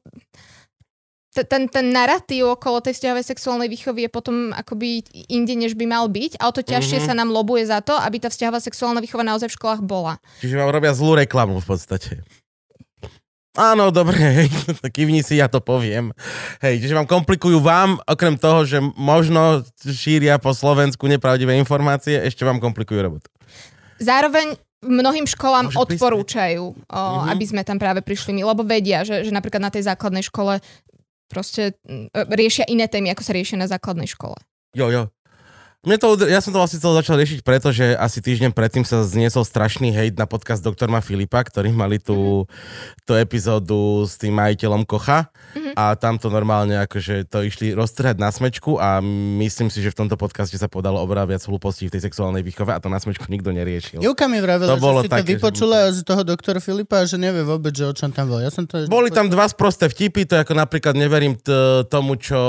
te- 1.32 1.48
ten, 1.48 1.72
ten 1.72 1.90
narratív 1.90 2.60
okolo 2.60 2.84
tej 2.84 2.92
vzťahovej 2.92 3.24
sexuálnej 3.24 3.72
výchovy 3.72 4.04
je 4.04 4.12
potom 4.12 4.36
akoby 4.52 5.00
inde, 5.32 5.56
než 5.56 5.80
by 5.80 5.88
mal 5.88 6.12
byť, 6.12 6.36
ale 6.38 6.52
to 6.52 6.62
ťažšie 6.62 7.00
Mhm. 7.00 7.06
sa 7.08 7.14
nám 7.16 7.32
lobuje 7.32 7.64
za 7.64 7.80
to, 7.80 7.96
aby 7.96 8.20
tá 8.20 8.28
vzťahová 8.28 8.60
sexuálna 8.60 9.00
výchova 9.00 9.24
naozaj 9.24 9.48
v 9.48 9.56
školách 9.56 9.82
bola. 9.82 10.20
Čiže 10.44 10.60
vám 10.60 10.70
robia 10.70 10.92
zlú 10.92 11.16
reklamu 11.16 11.58
v 11.58 11.68
podstate. 11.68 12.12
Áno, 13.52 13.92
dobre, 13.92 14.48
kývni 14.96 15.20
si, 15.22 15.36
ja 15.36 15.52
to 15.52 15.60
poviem. 15.60 16.16
Hej, 16.64 16.88
čiže 16.88 16.96
vám 16.96 17.04
komplikujú 17.04 17.60
vám, 17.60 18.00
okrem 18.08 18.40
toho, 18.40 18.64
že 18.64 18.80
možno 18.96 19.68
šíria 19.84 20.40
po 20.40 20.56
Slovensku 20.56 21.04
nepravdivé 21.12 21.60
informácie, 21.60 22.16
ešte 22.24 22.48
vám 22.48 22.64
komplikujú 22.64 23.04
robotu. 23.04 23.28
Zároveň 24.00 24.56
mnohým 24.82 25.28
školám 25.28 25.68
Môže 25.70 25.78
odporúčajú, 25.78 26.64
o, 26.74 27.02
Mhm. 27.22 27.28
aby 27.28 27.46
sme 27.46 27.62
tam 27.68 27.76
práve 27.78 28.00
prišli 28.02 28.34
my, 28.34 28.48
lebo 28.48 28.64
vedia, 28.64 29.04
že, 29.04 29.28
že 29.28 29.36
napríklad 29.36 29.62
na 29.62 29.70
tej 29.70 29.84
základnej 29.86 30.24
škole 30.24 30.64
proste 31.28 31.76
mm, 31.86 32.12
riešia 32.32 32.66
iné 32.68 32.88
témy, 32.88 33.12
ako 33.12 33.24
sa 33.24 33.36
riešia 33.36 33.60
na 33.60 33.68
základnej 33.68 34.08
škole. 34.08 34.36
Jo, 34.74 34.88
jo. 34.88 35.12
Mne 35.82 35.98
to, 35.98 36.14
ja 36.30 36.38
som 36.38 36.54
to 36.54 36.62
vlastne 36.62 36.78
chcel 36.78 36.94
začal 36.94 37.18
riešiť 37.18 37.42
preto, 37.42 37.74
že 37.74 37.98
asi 37.98 38.22
týždeň 38.22 38.54
predtým 38.54 38.86
sa 38.86 39.02
zniesol 39.02 39.42
strašný 39.42 39.90
hejt 39.90 40.14
na 40.14 40.30
podcast 40.30 40.62
doktorma 40.62 41.02
Filipa, 41.02 41.42
ktorí 41.42 41.74
mali 41.74 41.98
tú, 41.98 42.46
tú 43.02 43.18
epizódu 43.18 44.06
s 44.06 44.14
tým 44.16 44.30
majiteľom 44.32 44.86
Kocha 44.86 45.34
Mhm. 45.52 45.76
a 45.76 46.00
tam 46.00 46.16
to 46.16 46.32
normálne 46.32 46.80
akože 46.80 47.28
to 47.28 47.44
išli 47.44 47.76
roztrhať 47.76 48.16
na 48.16 48.32
smečku 48.32 48.80
a 48.80 49.04
myslím 49.36 49.68
si, 49.68 49.84
že 49.84 49.92
v 49.92 50.00
tomto 50.00 50.16
podcaste 50.16 50.56
sa 50.56 50.72
podalo 50.72 51.02
oveľa 51.02 51.28
viac 51.28 51.44
hlúpostí 51.44 51.88
v 51.88 51.92
tej 51.92 52.08
sexuálnej 52.08 52.40
výchove 52.40 52.72
a 52.72 52.80
to 52.80 52.88
na 52.88 52.96
smečku 52.96 53.28
nikto 53.28 53.52
neriešil. 53.52 54.00
Juka 54.00 54.32
mi 54.32 54.40
vravela, 54.40 54.70
To 54.70 54.80
bolo 54.80 55.02
že 55.02 55.04
si 55.04 55.08
to 55.08 55.14
také, 55.14 55.26
že- 55.26 55.32
vypočula 55.36 55.92
z 55.92 56.02
toho 56.06 56.24
doktora 56.24 56.60
Filipa 56.62 56.96
a 56.98 57.06
že 57.06 57.18
nevie 57.18 57.44
vôbec, 57.44 57.74
že 57.74 57.84
o 57.84 57.92
čom 57.92 58.10
tam 58.10 58.30
bol. 58.30 58.40
Ja 58.40 58.48
som 58.48 58.64
to... 58.64 58.88
Boli 58.88 59.12
tam 59.12 59.28
dva 59.28 59.44
sprosté 59.46 59.88
vtipy, 59.88 60.24
to 60.24 60.38
je 60.38 60.44
ako 60.46 60.56
napríklad 60.56 60.96
neverím 60.96 61.36
t- 61.36 61.52
tomu, 61.90 62.16
čo 62.16 62.40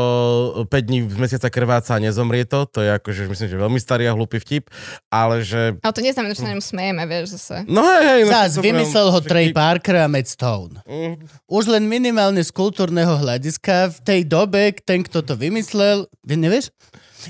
5 0.62 0.70
dní 0.84 1.02
z 1.02 1.16
mesiaca 1.16 1.48
krváca 1.48 1.96
a 1.96 2.00
nezomrie 2.00 2.44
to, 2.44 2.70
to 2.70 2.86
je 2.86 2.90
akože 2.92 3.21
myslím, 3.28 3.48
že 3.50 3.58
veľmi 3.58 3.78
starý 3.78 4.08
a 4.08 4.16
hlúpy 4.16 4.38
vtip, 4.38 4.72
ale 5.06 5.44
že... 5.44 5.76
Ale 5.78 5.94
to 5.94 6.02
neznamená, 6.02 6.32
že 6.32 6.40
sa 6.40 6.48
na 6.48 6.54
ňom 6.56 6.64
smejeme, 6.64 7.02
vieš, 7.06 7.38
zase. 7.38 7.62
No 7.68 7.82
hej, 7.84 8.02
hej. 8.02 8.20
No, 8.26 8.30
Zás, 8.32 8.52
vymyslel 8.56 9.08
ho 9.10 9.18
že- 9.20 9.28
Trey 9.28 9.48
Parker 9.52 10.00
a 10.00 10.08
Matt 10.08 10.26
Stone. 10.26 10.80
Mm. 10.82 11.22
Už 11.46 11.70
len 11.70 11.84
minimálne 11.86 12.40
z 12.40 12.50
kultúrneho 12.50 13.20
hľadiska 13.20 13.92
v 13.92 13.98
tej 14.02 14.20
dobe 14.24 14.72
ten, 14.82 15.04
kto 15.04 15.22
to 15.22 15.34
vymyslel, 15.36 16.08
vy 16.24 16.34
nevieš? 16.34 16.72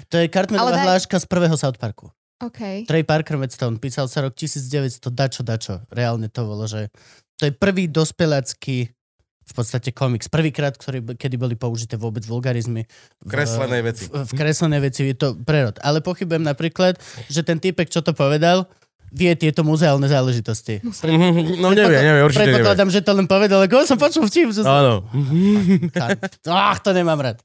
To 0.08 0.16
je 0.16 0.28
Cartmanová 0.30 0.72
Ale 0.72 0.76
daj- 0.78 0.86
hláška 0.88 1.16
z 1.20 1.26
prvého 1.28 1.56
South 1.58 1.76
Parku. 1.76 2.08
OK. 2.42 2.88
Trey 2.90 3.06
Parker 3.06 3.38
Medstone 3.38 3.78
písal 3.78 4.10
sa 4.10 4.26
rok 4.26 4.34
1900, 4.34 5.14
dačo, 5.14 5.46
dačo. 5.46 5.78
Reálne 5.94 6.26
to 6.26 6.42
bolo, 6.42 6.66
že 6.66 6.90
to 7.38 7.46
je 7.46 7.52
prvý 7.54 7.86
dospelácky 7.86 8.90
v 9.52 9.54
podstate 9.54 9.92
komiks. 9.92 10.32
Prvýkrát, 10.32 10.72
ktorý, 10.72 11.04
kedy 11.12 11.36
boli 11.36 11.54
použité 11.54 12.00
vôbec 12.00 12.24
vulgarizmy. 12.24 12.88
v- 13.20 13.28
Kreslené 13.28 13.84
veci. 13.84 14.08
V, 14.08 14.24
v 14.24 14.32
kreslené 14.32 14.80
veci 14.80 15.04
je 15.04 15.16
to 15.16 15.36
prerod. 15.36 15.76
Ale 15.84 16.00
pochybujem 16.00 16.40
napríklad, 16.40 16.96
že 17.28 17.44
ten 17.44 17.60
typek, 17.60 17.92
čo 17.92 18.00
to 18.00 18.16
povedal, 18.16 18.64
vie 19.12 19.28
tieto 19.36 19.60
muzeálne 19.60 20.08
záležitosti. 20.08 20.80
No 21.60 21.68
nevie, 21.76 22.00
nevie, 22.00 22.24
určite 22.24 22.48
nevie. 22.48 22.64
Predpokladám, 22.64 22.88
že 22.88 23.04
to 23.04 23.12
len 23.12 23.28
povedal, 23.28 23.60
ako 23.60 23.84
som 23.84 24.00
počul 24.00 24.24
vtip. 24.24 24.56
Že 24.56 24.64
som... 24.64 24.72
Áno. 24.72 24.94
Ach, 26.48 26.80
to 26.80 26.96
nemám 26.96 27.20
rád. 27.20 27.38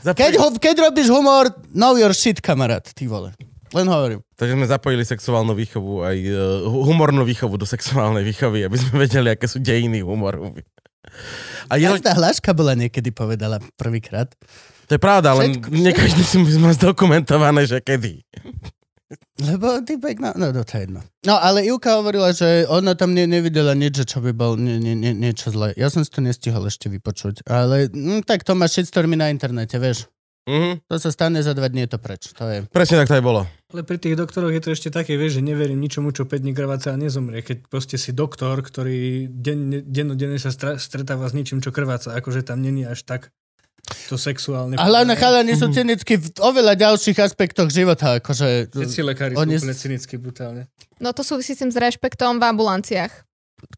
Keď, 0.00 0.40
ho, 0.40 0.48
keď 0.56 0.88
robíš 0.88 1.12
humor, 1.12 1.52
know 1.70 1.92
your 2.00 2.16
shit, 2.16 2.40
kamarát, 2.40 2.82
ty 2.96 3.04
vole. 3.04 3.36
Len 3.72 3.88
hovorím. 3.88 4.20
Takže 4.36 4.52
sme 4.52 4.66
zapojili 4.68 5.00
sexuálnu 5.00 5.56
výchovu, 5.56 6.04
aj 6.04 6.16
uh, 6.28 6.36
humornú 6.68 7.24
výchovu 7.24 7.56
do 7.56 7.64
sexuálnej 7.64 8.20
výchovy, 8.20 8.68
aby 8.68 8.76
sme 8.76 9.08
vedeli, 9.08 9.32
aké 9.32 9.48
sú 9.48 9.64
dejiny 9.64 10.04
humoru. 10.04 10.52
A 11.68 11.76
je, 11.76 11.88
Každá 11.88 12.14
hláška 12.14 12.50
bola 12.54 12.78
niekedy 12.78 13.10
povedala 13.10 13.58
prvýkrát. 13.74 14.30
to 14.86 14.96
je 14.96 15.00
pravda, 15.00 15.34
Všetko- 15.34 15.70
nie 15.72 15.92
každý 15.92 16.22
si 16.22 16.36
má 16.60 16.70
zdokumentované, 16.72 17.66
že 17.66 17.82
kedy. 17.82 18.22
Lebo 19.44 19.84
typek, 19.84 20.20
no, 20.24 20.32
no, 20.36 20.56
no 20.56 20.64
to 20.64 20.72
je 20.72 20.88
jedno. 20.88 21.00
No, 21.28 21.36
ale 21.36 21.68
Ivka 21.68 22.00
hovorila, 22.00 22.32
že 22.32 22.64
ona 22.64 22.96
tam 22.96 23.12
ne, 23.12 23.28
nevidela 23.28 23.76
nič, 23.76 24.08
čo 24.08 24.24
by 24.24 24.32
bol 24.32 24.56
nie, 24.56 24.80
nie, 24.80 24.96
nie, 24.96 25.12
niečo 25.12 25.52
zlé. 25.52 25.76
Ja 25.76 25.92
som 25.92 26.00
si 26.00 26.08
to 26.08 26.24
nestihol 26.24 26.64
ešte 26.64 26.88
vypočuť. 26.88 27.44
Ale 27.44 27.92
mm, 27.92 28.24
tak 28.24 28.40
to 28.46 28.56
má 28.56 28.64
shitstormy 28.64 29.20
na 29.20 29.28
internete, 29.28 29.76
vieš. 29.76 30.08
Mhm. 30.42 30.82
To 30.90 30.96
sa 30.98 31.14
stane 31.14 31.38
za 31.38 31.54
dva 31.54 31.70
dní, 31.70 31.86
je 31.86 31.90
to 31.94 31.98
preč. 32.02 32.34
To 32.34 32.44
je... 32.50 32.66
Presne 32.66 32.98
tak 32.98 33.08
to 33.10 33.18
aj 33.18 33.24
bolo. 33.24 33.46
Ale 33.70 33.86
pri 33.86 33.96
tých 34.02 34.18
doktoroch 34.18 34.50
je 34.50 34.62
to 34.62 34.70
ešte 34.74 34.88
také, 34.90 35.14
vieš, 35.14 35.38
že 35.38 35.42
neverím 35.46 35.78
ničomu, 35.78 36.10
čo 36.10 36.26
5 36.26 36.42
dní 36.42 36.52
krváca 36.52 36.92
a 36.92 36.98
nezomrie. 36.98 37.46
Keď 37.46 37.70
proste 37.70 37.94
si 37.94 38.10
doktor, 38.10 38.58
ktorý 38.60 39.30
denne, 39.30 39.86
dennodenne 39.86 40.36
sa 40.42 40.50
stra- 40.50 40.82
stretáva 40.82 41.30
s 41.30 41.32
ničím, 41.32 41.62
čo 41.62 41.70
krváca, 41.70 42.12
akože 42.18 42.42
tam 42.42 42.58
není 42.58 42.82
až 42.82 43.06
tak 43.06 43.30
to 44.10 44.14
sexuálne. 44.18 44.78
A 44.78 44.86
hlavne 44.86 45.18
chalani 45.18 45.58
sú 45.58 45.70
cynicky 45.70 46.18
v 46.18 46.26
oveľa 46.38 46.78
ďalších 46.78 47.18
aspektoch 47.18 47.70
života, 47.70 48.22
akože... 48.22 48.70
Všetci 48.74 49.00
lekári 49.02 49.32
Oni 49.34 49.58
sú 49.58 49.66
úplne 49.66 49.74
cynicky, 49.74 50.14
brutálne. 50.18 50.70
No 51.02 51.10
to 51.10 51.26
súvisí 51.26 51.54
s 51.54 51.62
tým 51.62 51.70
s 51.70 51.78
rešpektom 51.78 52.38
v 52.38 52.44
ambulanciách. 52.46 53.12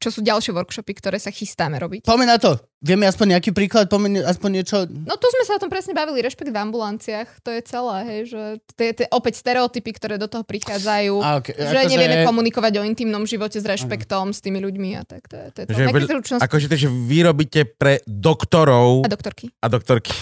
Čo 0.01 0.09
sú 0.09 0.21
ďalšie 0.25 0.53
workshopy, 0.57 0.93
ktoré 0.97 1.17
sa 1.21 1.29
chystáme 1.33 1.77
robiť. 1.81 2.05
Pomeň 2.05 2.29
na 2.29 2.39
to. 2.41 2.57
Vieme 2.85 3.09
aspoň 3.09 3.37
nejaký 3.37 3.57
príklad, 3.57 3.89
pomeň 3.89 4.29
aspoň 4.29 4.51
niečo... 4.61 4.85
No 4.85 5.17
tu 5.17 5.25
sme 5.33 5.45
sa 5.49 5.57
o 5.57 5.61
tom 5.61 5.73
presne 5.73 5.97
bavili, 5.97 6.21
rešpekt 6.21 6.53
v 6.53 6.59
ambulanciách, 6.69 7.41
to 7.41 7.49
je 7.49 7.65
celé, 7.65 7.97
hej, 8.05 8.21
že 8.29 8.43
to 8.77 8.81
je 8.85 9.09
opäť 9.09 9.41
stereotypy, 9.41 9.97
ktoré 9.97 10.21
do 10.21 10.29
toho 10.29 10.45
prichádzajú, 10.45 11.15
A, 11.25 11.41
okay, 11.41 11.57
že 11.57 11.89
nevieme 11.89 12.29
komunikovať 12.29 12.73
o 12.77 12.83
intimnom 12.85 13.25
živote 13.25 13.57
s 13.57 13.65
rešpektom 13.65 14.37
s 14.37 14.45
tými 14.45 14.61
ľuďmi 14.61 15.01
a 15.01 15.03
tak, 15.09 15.25
to 15.33 15.37
je 15.41 15.47
to. 15.57 15.59
Je 15.65 15.67
to. 15.73 16.21
Že 16.21 16.45
Akože 16.45 16.67
to, 16.69 16.77
že 16.77 16.93
vy 16.93 17.25
robíte 17.25 17.65
pre 17.65 18.05
doktorov 18.05 19.01
a 19.01 19.09
doktorky. 19.09 19.49
a 19.65 19.67
doktorky. 19.73 20.13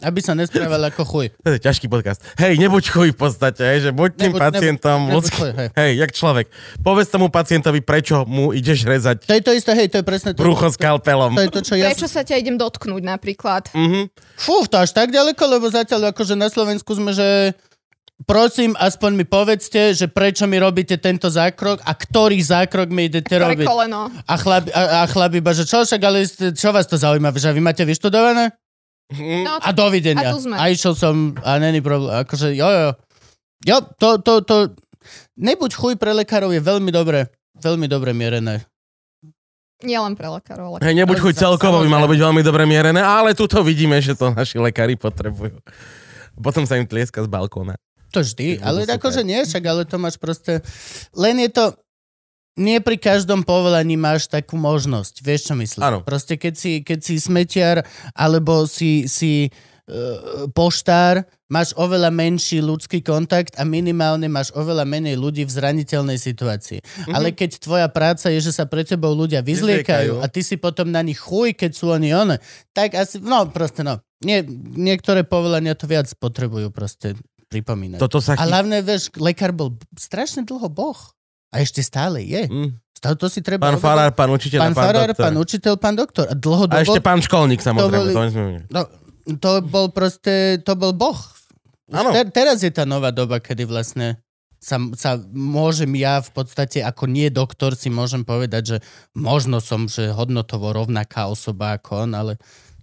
Aby 0.00 0.18
sa 0.18 0.32
nesprával 0.32 0.80
ako 0.86 1.02
chuj. 1.02 1.26
To 1.44 1.52
je 1.52 1.60
ťažký 1.60 1.86
podcast. 1.86 2.20
Hej, 2.36 2.56
nebuď 2.56 2.84
chuj 2.86 3.08
v 3.10 3.18
podstate, 3.18 3.62
hej, 3.62 3.78
že 3.80 3.90
buď 3.90 4.10
tým 4.12 4.24
Nebuď- 4.30 4.42
pacientom 4.42 4.98
nebuď 5.02 5.14
ľudský. 5.14 5.36
chuj, 5.36 5.50
hej. 5.52 5.68
Hej, 5.74 5.92
jak 5.98 6.10
človek. 6.12 6.46
Povedz 6.78 7.08
tomu 7.08 7.28
pacientovi, 7.28 7.80
prečo 7.80 8.24
mu 8.24 8.50
ideš 8.50 8.82
rezať 8.82 9.24
To 9.24 9.32
je 9.32 9.42
to 9.42 9.52
isté, 9.52 9.72
hej, 9.74 9.88
to 9.88 9.98
je 9.98 10.04
presne 10.04 10.30
to. 10.32 10.40
brucho 10.40 10.66
to, 10.66 10.72
s 10.72 10.76
kalpelom. 10.76 11.32
to 11.32 11.42
je 11.42 11.50
to, 11.50 11.62
čo 11.62 11.74
ja... 11.74 11.88
Prečo 11.88 12.06
sa 12.06 12.20
ťa 12.20 12.36
idem 12.36 12.56
dotknúť 12.56 13.02
napríklad? 13.02 13.68
Mhm. 13.70 14.08
Fú, 14.34 14.64
to 14.64 14.76
až 14.76 14.90
tak 14.90 15.08
ďaleko, 15.08 15.42
lebo 15.46 15.66
zatiaľ 15.66 16.10
akože 16.10 16.32
na 16.32 16.46
Slovensku 16.46 16.88
sme, 16.90 17.10
že 17.10 17.52
prosím, 18.22 18.76
aspoň 18.76 19.10
mi 19.14 19.24
povedzte, 19.24 19.92
že 19.92 20.06
prečo 20.06 20.44
mi 20.44 20.56
robíte 20.56 20.96
tento 20.96 21.26
zákrok 21.26 21.80
a 21.80 21.92
ktorý 21.92 22.36
zákrok 22.38 22.88
mi 22.88 23.06
idete 23.06 23.32
Ktoré 23.32 23.48
robiť. 23.50 23.64
koleno? 23.64 24.12
A 24.22 24.34
chlap, 24.36 24.68
a, 24.68 24.82
a 24.98 25.08
chlap 25.08 25.32
iba, 25.34 25.50
že 25.50 25.64
čo 25.64 25.80
však, 25.80 26.00
ale 26.00 26.24
čo 26.52 26.68
vás 26.68 26.84
to 26.84 26.94
zaujíma, 26.94 27.32
že 27.32 27.48
vy 27.48 27.60
máte 27.60 27.80
vyštudované? 27.82 28.52
No, 29.18 29.58
A 29.58 29.70
dovidenia. 29.74 30.30
A 30.30 30.34
tu 30.34 30.46
sme. 30.46 30.54
A 30.54 30.70
išiel 30.70 30.94
som 30.94 31.34
a 31.42 31.58
není 31.58 31.82
problém. 31.82 32.14
Akože, 32.22 32.54
jo, 32.54 32.68
jo. 32.68 32.90
Jo, 33.66 33.76
to, 33.98 34.22
to, 34.22 34.32
to... 34.46 34.56
Nebuď 35.34 35.70
chuj 35.74 35.94
pre 35.98 36.14
lekárov 36.14 36.52
je 36.54 36.62
veľmi 36.62 36.94
dobre, 36.94 37.26
veľmi 37.58 37.90
dobre 37.90 38.14
mierené. 38.14 38.62
nie 39.80 39.96
len 39.96 40.12
pre 40.12 40.28
lekárov, 40.28 40.76
ale 40.76 40.84
Hej, 40.84 40.94
nebuď 40.94 41.18
chuť 41.24 41.34
Sa- 41.36 41.42
celkovo 41.48 41.80
by 41.80 41.88
malo 41.88 42.06
byť 42.06 42.20
veľmi 42.20 42.42
dobre 42.44 42.68
mierené, 42.68 43.00
ale 43.00 43.32
tuto 43.32 43.64
vidíme, 43.64 43.96
že 43.98 44.12
to 44.12 44.30
naši 44.30 44.60
lekári 44.60 44.94
potrebujú. 44.94 45.56
Potom 46.36 46.68
sa 46.68 46.76
im 46.76 46.84
tlieska 46.84 47.24
z 47.24 47.28
balkóna. 47.28 47.76
To 48.12 48.20
vždy, 48.20 48.60
ale 48.60 48.84
akože 48.84 49.22
nie, 49.24 49.40
však 49.44 49.62
ale 49.64 49.82
to 49.88 49.96
máš 49.96 50.20
proste... 50.20 50.60
Len 51.16 51.36
je 51.46 51.50
to... 51.50 51.64
Nie 52.58 52.82
pri 52.82 52.98
každom 52.98 53.46
povolaní 53.46 53.94
máš 53.94 54.26
takú 54.26 54.58
možnosť, 54.58 55.22
vieš 55.22 55.50
čo 55.50 55.54
myslím? 55.54 55.82
Áno. 55.86 55.98
Proste 56.02 56.34
keď 56.34 56.54
si, 56.58 56.72
keď 56.82 56.98
si 56.98 57.14
smetiar 57.22 57.86
alebo 58.10 58.66
si, 58.66 59.06
si 59.06 59.48
uh, 59.48 60.50
poštár, 60.50 61.22
máš 61.50 61.74
oveľa 61.74 62.14
menší 62.14 62.62
ľudský 62.62 63.02
kontakt 63.02 63.58
a 63.58 63.66
minimálne 63.66 64.30
máš 64.30 64.54
oveľa 64.54 64.86
menej 64.86 65.18
ľudí 65.18 65.42
v 65.46 65.50
zraniteľnej 65.50 66.18
situácii. 66.18 66.78
Mm-hmm. 66.82 67.14
Ale 67.14 67.34
keď 67.34 67.50
tvoja 67.58 67.88
práca 67.90 68.30
je, 68.30 68.38
že 68.38 68.54
sa 68.54 68.66
pre 68.70 68.86
tebou 68.86 69.14
ľudia 69.14 69.42
vyzliekajú 69.42 70.18
Vyzliekajú. 70.18 70.22
a 70.22 70.26
ty 70.30 70.40
si 70.46 70.58
potom 70.58 70.90
na 70.90 71.02
nich 71.02 71.18
chuj, 71.18 71.54
keď 71.58 71.70
sú 71.74 71.90
oni 71.90 72.14
one, 72.14 72.38
tak 72.70 72.94
asi, 72.94 73.18
no 73.22 73.50
proste 73.50 73.82
no. 73.82 73.98
Nie, 74.20 74.44
niektoré 74.76 75.24
povolania 75.24 75.72
to 75.72 75.88
viac 75.88 76.06
potrebujú 76.20 76.68
proste 76.68 77.16
pripomínať. 77.50 77.98
Toto 77.98 78.22
sa 78.22 78.36
A 78.36 78.44
chy... 78.44 78.48
hlavne, 78.52 78.78
vieš, 78.84 79.10
lekár 79.18 79.50
bol 79.50 79.74
strašne 79.98 80.46
dlho 80.46 80.68
boh. 80.70 81.00
A 81.50 81.62
ešte 81.62 81.82
stále 81.82 82.22
je. 82.22 82.46
Mm. 82.46 82.70
To, 83.00 83.16
to 83.16 83.26
si 83.32 83.40
treba... 83.40 83.72
Pán 83.72 83.80
farár, 83.80 84.12
pán 84.12 84.28
učiteľ 84.28 84.60
pán, 84.60 84.72
pán 84.76 84.84
farár, 84.84 85.08
doktor. 85.10 85.24
pán 85.24 85.36
učiteľ, 85.40 85.72
pán 85.80 85.94
doktor. 85.96 86.24
A 86.28 86.34
dlhodobo... 86.36 86.76
A 86.76 86.84
ešte 86.84 87.00
pán 87.00 87.20
školník, 87.24 87.64
samozrejme. 87.64 88.12
boli- 88.12 88.14
To 88.14 88.22
no, 88.68 88.80
to 89.40 89.50
bol 89.64 89.88
proste, 89.88 90.60
to 90.60 90.72
bol 90.76 90.92
boh. 90.92 91.16
Ter, 91.90 92.26
teraz 92.30 92.62
je 92.62 92.70
tá 92.70 92.86
nová 92.86 93.10
doba, 93.10 93.42
kedy 93.42 93.66
vlastne 93.66 94.20
sa, 94.60 94.76
sa 94.94 95.16
môžem 95.32 95.90
ja 95.96 96.20
v 96.20 96.30
podstate 96.30 96.84
ako 96.84 97.08
nie 97.08 97.32
doktor 97.32 97.72
si 97.74 97.88
môžem 97.88 98.22
povedať, 98.22 98.62
že 98.62 98.76
možno 99.16 99.58
som 99.58 99.88
že 99.88 100.12
hodnotovo 100.12 100.70
rovnaká 100.70 101.26
osoba 101.26 101.80
ako 101.80 102.06
on, 102.06 102.12
ale 102.14 102.32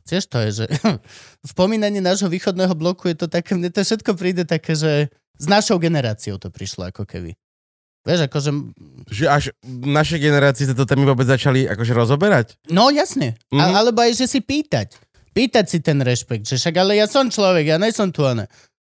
tiež 0.10 0.26
to 0.28 0.42
je, 0.50 0.50
že 0.64 0.66
v 1.50 1.54
pomínaní 1.54 2.02
nášho 2.02 2.28
východného 2.28 2.74
bloku 2.74 3.08
je 3.14 3.16
to 3.16 3.28
také, 3.30 3.54
mne 3.54 3.70
to 3.70 3.86
všetko 3.86 4.18
príde 4.18 4.44
také, 4.44 4.74
že 4.74 5.14
s 5.38 5.46
našou 5.46 5.78
generáciou 5.78 6.42
to 6.42 6.50
prišlo 6.50 6.90
ako 6.90 7.06
keby. 7.06 7.38
Vieš, 8.08 8.32
akože, 8.32 8.50
Že 9.12 9.26
až 9.28 9.44
v 9.62 9.88
našej 9.92 10.20
generácii 10.24 10.64
sa 10.68 10.76
to 10.76 10.88
vôbec 10.88 11.28
začali 11.28 11.68
akože 11.68 11.92
rozoberať? 11.92 12.56
no 12.72 12.88
jasne, 12.88 13.36
Mhm. 13.52 13.60
A, 13.60 13.64
alebo 13.84 14.00
aj, 14.00 14.16
že 14.16 14.26
si 14.32 14.40
pýtať. 14.40 14.96
Pýtať 15.36 15.66
si 15.70 15.78
ten 15.84 16.00
rešpekt, 16.02 16.48
že 16.48 16.56
však 16.58 16.76
ale 16.82 16.98
ja 16.98 17.06
som 17.06 17.28
človek, 17.30 17.70
ja 17.70 17.78
nejsom 17.78 18.10
tu 18.10 18.24
ona. 18.26 18.48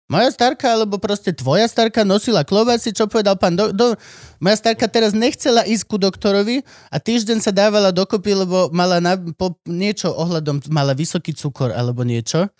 Moja 0.04 0.28
starka, 0.28 0.68
alebo 0.68 1.00
proste 1.00 1.32
tvoja 1.32 1.64
starka 1.64 2.04
nosila 2.04 2.44
klobásy, 2.44 2.92
čo 2.92 3.08
povedal 3.08 3.40
pán 3.40 3.56
do, 3.56 3.72
do... 3.72 3.96
Moja 4.36 4.60
starka 4.60 4.84
teraz 4.84 5.16
nechcela 5.16 5.64
ísť 5.64 5.88
ku 5.88 5.96
doktorovi 5.96 6.60
a 6.92 7.00
týždeň 7.00 7.40
sa 7.40 7.48
dávala 7.48 7.88
dokopy, 7.88 8.44
lebo 8.44 8.68
mala 8.68 9.00
na, 9.00 9.16
po, 9.16 9.56
niečo 9.64 10.12
ohľadom, 10.12 10.60
mala 10.68 10.92
vysoký 10.92 11.32
cukor 11.32 11.72
alebo 11.72 12.04
niečo. 12.04 12.52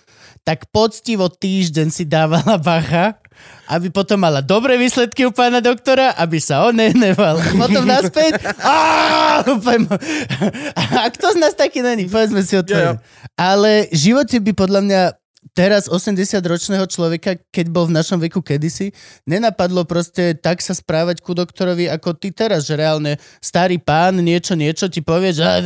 Tak 0.49 0.73
poctivo 0.73 1.29
týždeň 1.29 1.93
si 1.93 2.09
dávala 2.09 2.57
bacha, 2.65 3.21
aby 3.69 3.89
potom 3.89 4.21
mala 4.21 4.45
dobré 4.45 4.77
výsledky 4.77 5.25
u 5.25 5.33
pána 5.33 5.61
doktora, 5.65 6.13
aby 6.21 6.37
sa 6.41 6.69
on 6.69 6.77
neneval. 6.77 7.41
A 7.41 7.51
potom 7.57 7.85
naspäť... 7.89 8.41
A 10.75 11.09
kto 11.11 11.27
z 11.35 11.39
nás 11.41 11.55
taký 11.57 11.83
není? 11.83 12.07
Povedzme 12.09 12.41
si 12.45 12.57
otvorene. 12.57 13.01
Ale 13.35 13.91
v 13.91 13.97
živote 13.97 14.39
by 14.41 14.53
podľa 14.55 14.81
mňa 14.85 15.03
teraz 15.53 15.87
80-ročného 15.87 16.89
človeka, 16.89 17.37
keď 17.53 17.67
bol 17.69 17.87
v 17.87 17.97
našom 18.01 18.17
veku 18.17 18.41
kedysi, 18.41 18.91
nenapadlo 19.29 19.85
proste 19.85 20.33
tak 20.35 20.65
sa 20.65 20.73
správať 20.73 21.21
ku 21.21 21.37
doktorovi 21.37 21.87
ako 21.93 22.17
ty 22.17 22.33
teraz, 22.33 22.65
že 22.65 22.81
reálne 22.81 23.21
starý 23.45 23.77
pán 23.77 24.17
niečo, 24.25 24.57
niečo 24.57 24.89
ti 24.89 25.05
povie, 25.05 25.37
že 25.37 25.45
a, 25.45 25.61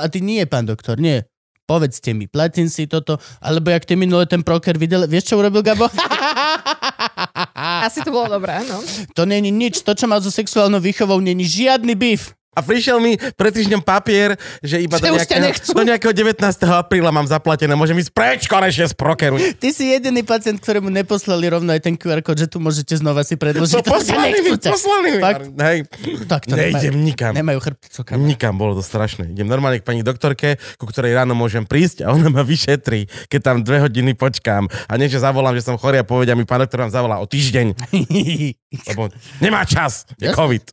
a, 0.00 0.06
ty 0.06 0.22
nie, 0.22 0.46
pán 0.46 0.64
doktor, 0.64 0.96
nie. 1.02 1.26
Povedzte 1.66 2.14
mi, 2.14 2.30
platím 2.30 2.70
si 2.70 2.86
toto, 2.86 3.18
alebo 3.42 3.74
jak 3.74 3.82
ty 3.82 3.98
minule 3.98 4.22
ten 4.30 4.46
proker 4.46 4.78
videl, 4.78 5.02
vieš 5.10 5.34
čo 5.34 5.42
urobil 5.42 5.66
Gabo? 5.66 5.90
asi 7.54 8.04
to 8.04 8.12
bolo 8.12 8.28
dobré, 8.28 8.60
no. 8.68 8.84
to 9.16 9.26
není 9.26 9.50
nič, 9.50 9.80
to 9.80 9.96
čo 9.96 10.06
mal 10.06 10.20
so 10.20 10.30
sexuálnou 10.30 10.80
výchovou, 10.80 11.20
není 11.20 11.48
žiadny 11.48 11.94
býv. 11.96 12.35
A 12.56 12.64
prišiel 12.64 12.96
mi 12.98 13.20
pred 13.36 13.52
týždňom 13.52 13.84
papier, 13.84 14.32
že 14.64 14.80
iba 14.80 14.96
Že 14.96 15.12
do 15.12 15.20
nejakého, 15.20 15.40
do 15.76 15.84
nejakého 15.84 16.12
19. 16.16 16.40
apríla 16.72 17.12
mám 17.12 17.28
zaplatené. 17.28 17.76
Môžem 17.76 18.00
ísť 18.00 18.16
preč 18.16 18.40
konečne 18.48 18.88
z 18.88 18.96
prokeru. 18.96 19.36
Ty 19.36 19.68
si 19.68 19.92
jediný 19.92 20.24
pacient, 20.24 20.56
ktorému 20.56 20.88
neposlali 20.88 21.52
rovno 21.52 21.68
aj 21.68 21.84
ten 21.84 22.00
QR 22.00 22.24
kód, 22.24 22.40
že 22.40 22.48
tu 22.48 22.56
môžete 22.56 22.96
znova 22.96 23.28
si 23.28 23.36
predložiť. 23.36 23.76
To 23.76 23.84
poslali 23.84 24.40
mi, 24.40 24.50
poslali 24.56 25.08
mi. 25.12 25.20
Fakt? 25.20 25.44
Hej, 25.52 25.78
Tak 26.24 26.48
to 26.48 26.56
nejdem 26.56 26.96
nemajú, 26.96 27.04
nikam. 27.04 27.32
nemajú 27.36 27.58
chrbticu 27.60 28.00
kam. 28.08 28.24
Nikam, 28.24 28.56
bolo 28.56 28.72
to 28.72 28.82
strašné. 28.82 29.36
Idem 29.36 29.44
normálne 29.44 29.76
k 29.76 29.84
pani 29.84 30.00
doktorke, 30.00 30.56
ku 30.80 30.88
ktorej 30.88 31.12
ráno 31.12 31.36
môžem 31.36 31.68
prísť 31.68 32.08
a 32.08 32.16
ona 32.16 32.32
ma 32.32 32.40
vyšetrí, 32.40 33.04
keď 33.28 33.40
tam 33.44 33.56
dve 33.60 33.84
hodiny 33.84 34.16
počkám. 34.16 34.64
A 34.88 34.96
nie, 34.96 35.12
že 35.12 35.20
zavolám, 35.20 35.52
že 35.52 35.68
som 35.68 35.76
chorý 35.76 36.00
a 36.00 36.08
povedia 36.08 36.32
mi, 36.32 36.48
pán 36.48 36.64
doktor 36.64 36.88
vám 36.88 36.92
zavolá 36.94 37.20
o 37.20 37.28
týždeň, 37.28 37.76
lebo 38.88 39.12
nemá 39.44 39.68
čas, 39.68 40.08
je. 40.16 40.32
COVID. 40.32 40.64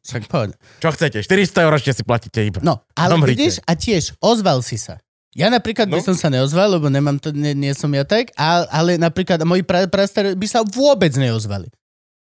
Čo 0.80 0.90
chcete? 0.96 1.20
400 1.20 1.66
eur 1.68 1.73
ešte 1.78 2.02
si 2.02 2.04
platíte 2.06 2.40
iba. 2.44 2.60
No, 2.62 2.82
ale 2.94 3.18
Zomrite. 3.18 3.32
vidíš, 3.36 3.56
a 3.64 3.74
tiež 3.74 4.16
ozval 4.22 4.62
si 4.62 4.78
sa. 4.78 5.00
Ja 5.34 5.50
napríklad 5.50 5.90
no. 5.90 5.98
by 5.98 6.02
som 6.06 6.14
sa 6.14 6.30
neozval, 6.30 6.78
lebo 6.78 6.94
nemám 6.94 7.18
to, 7.18 7.34
nie, 7.34 7.58
nie 7.58 7.74
som 7.74 7.90
ja 7.90 8.06
tak, 8.06 8.30
ale, 8.38 8.70
ale 8.70 8.92
napríklad 9.02 9.42
moji 9.42 9.66
pra, 9.66 9.90
prastaré 9.90 10.38
by 10.38 10.46
sa 10.46 10.62
vôbec 10.62 11.10
neozvali. 11.18 11.74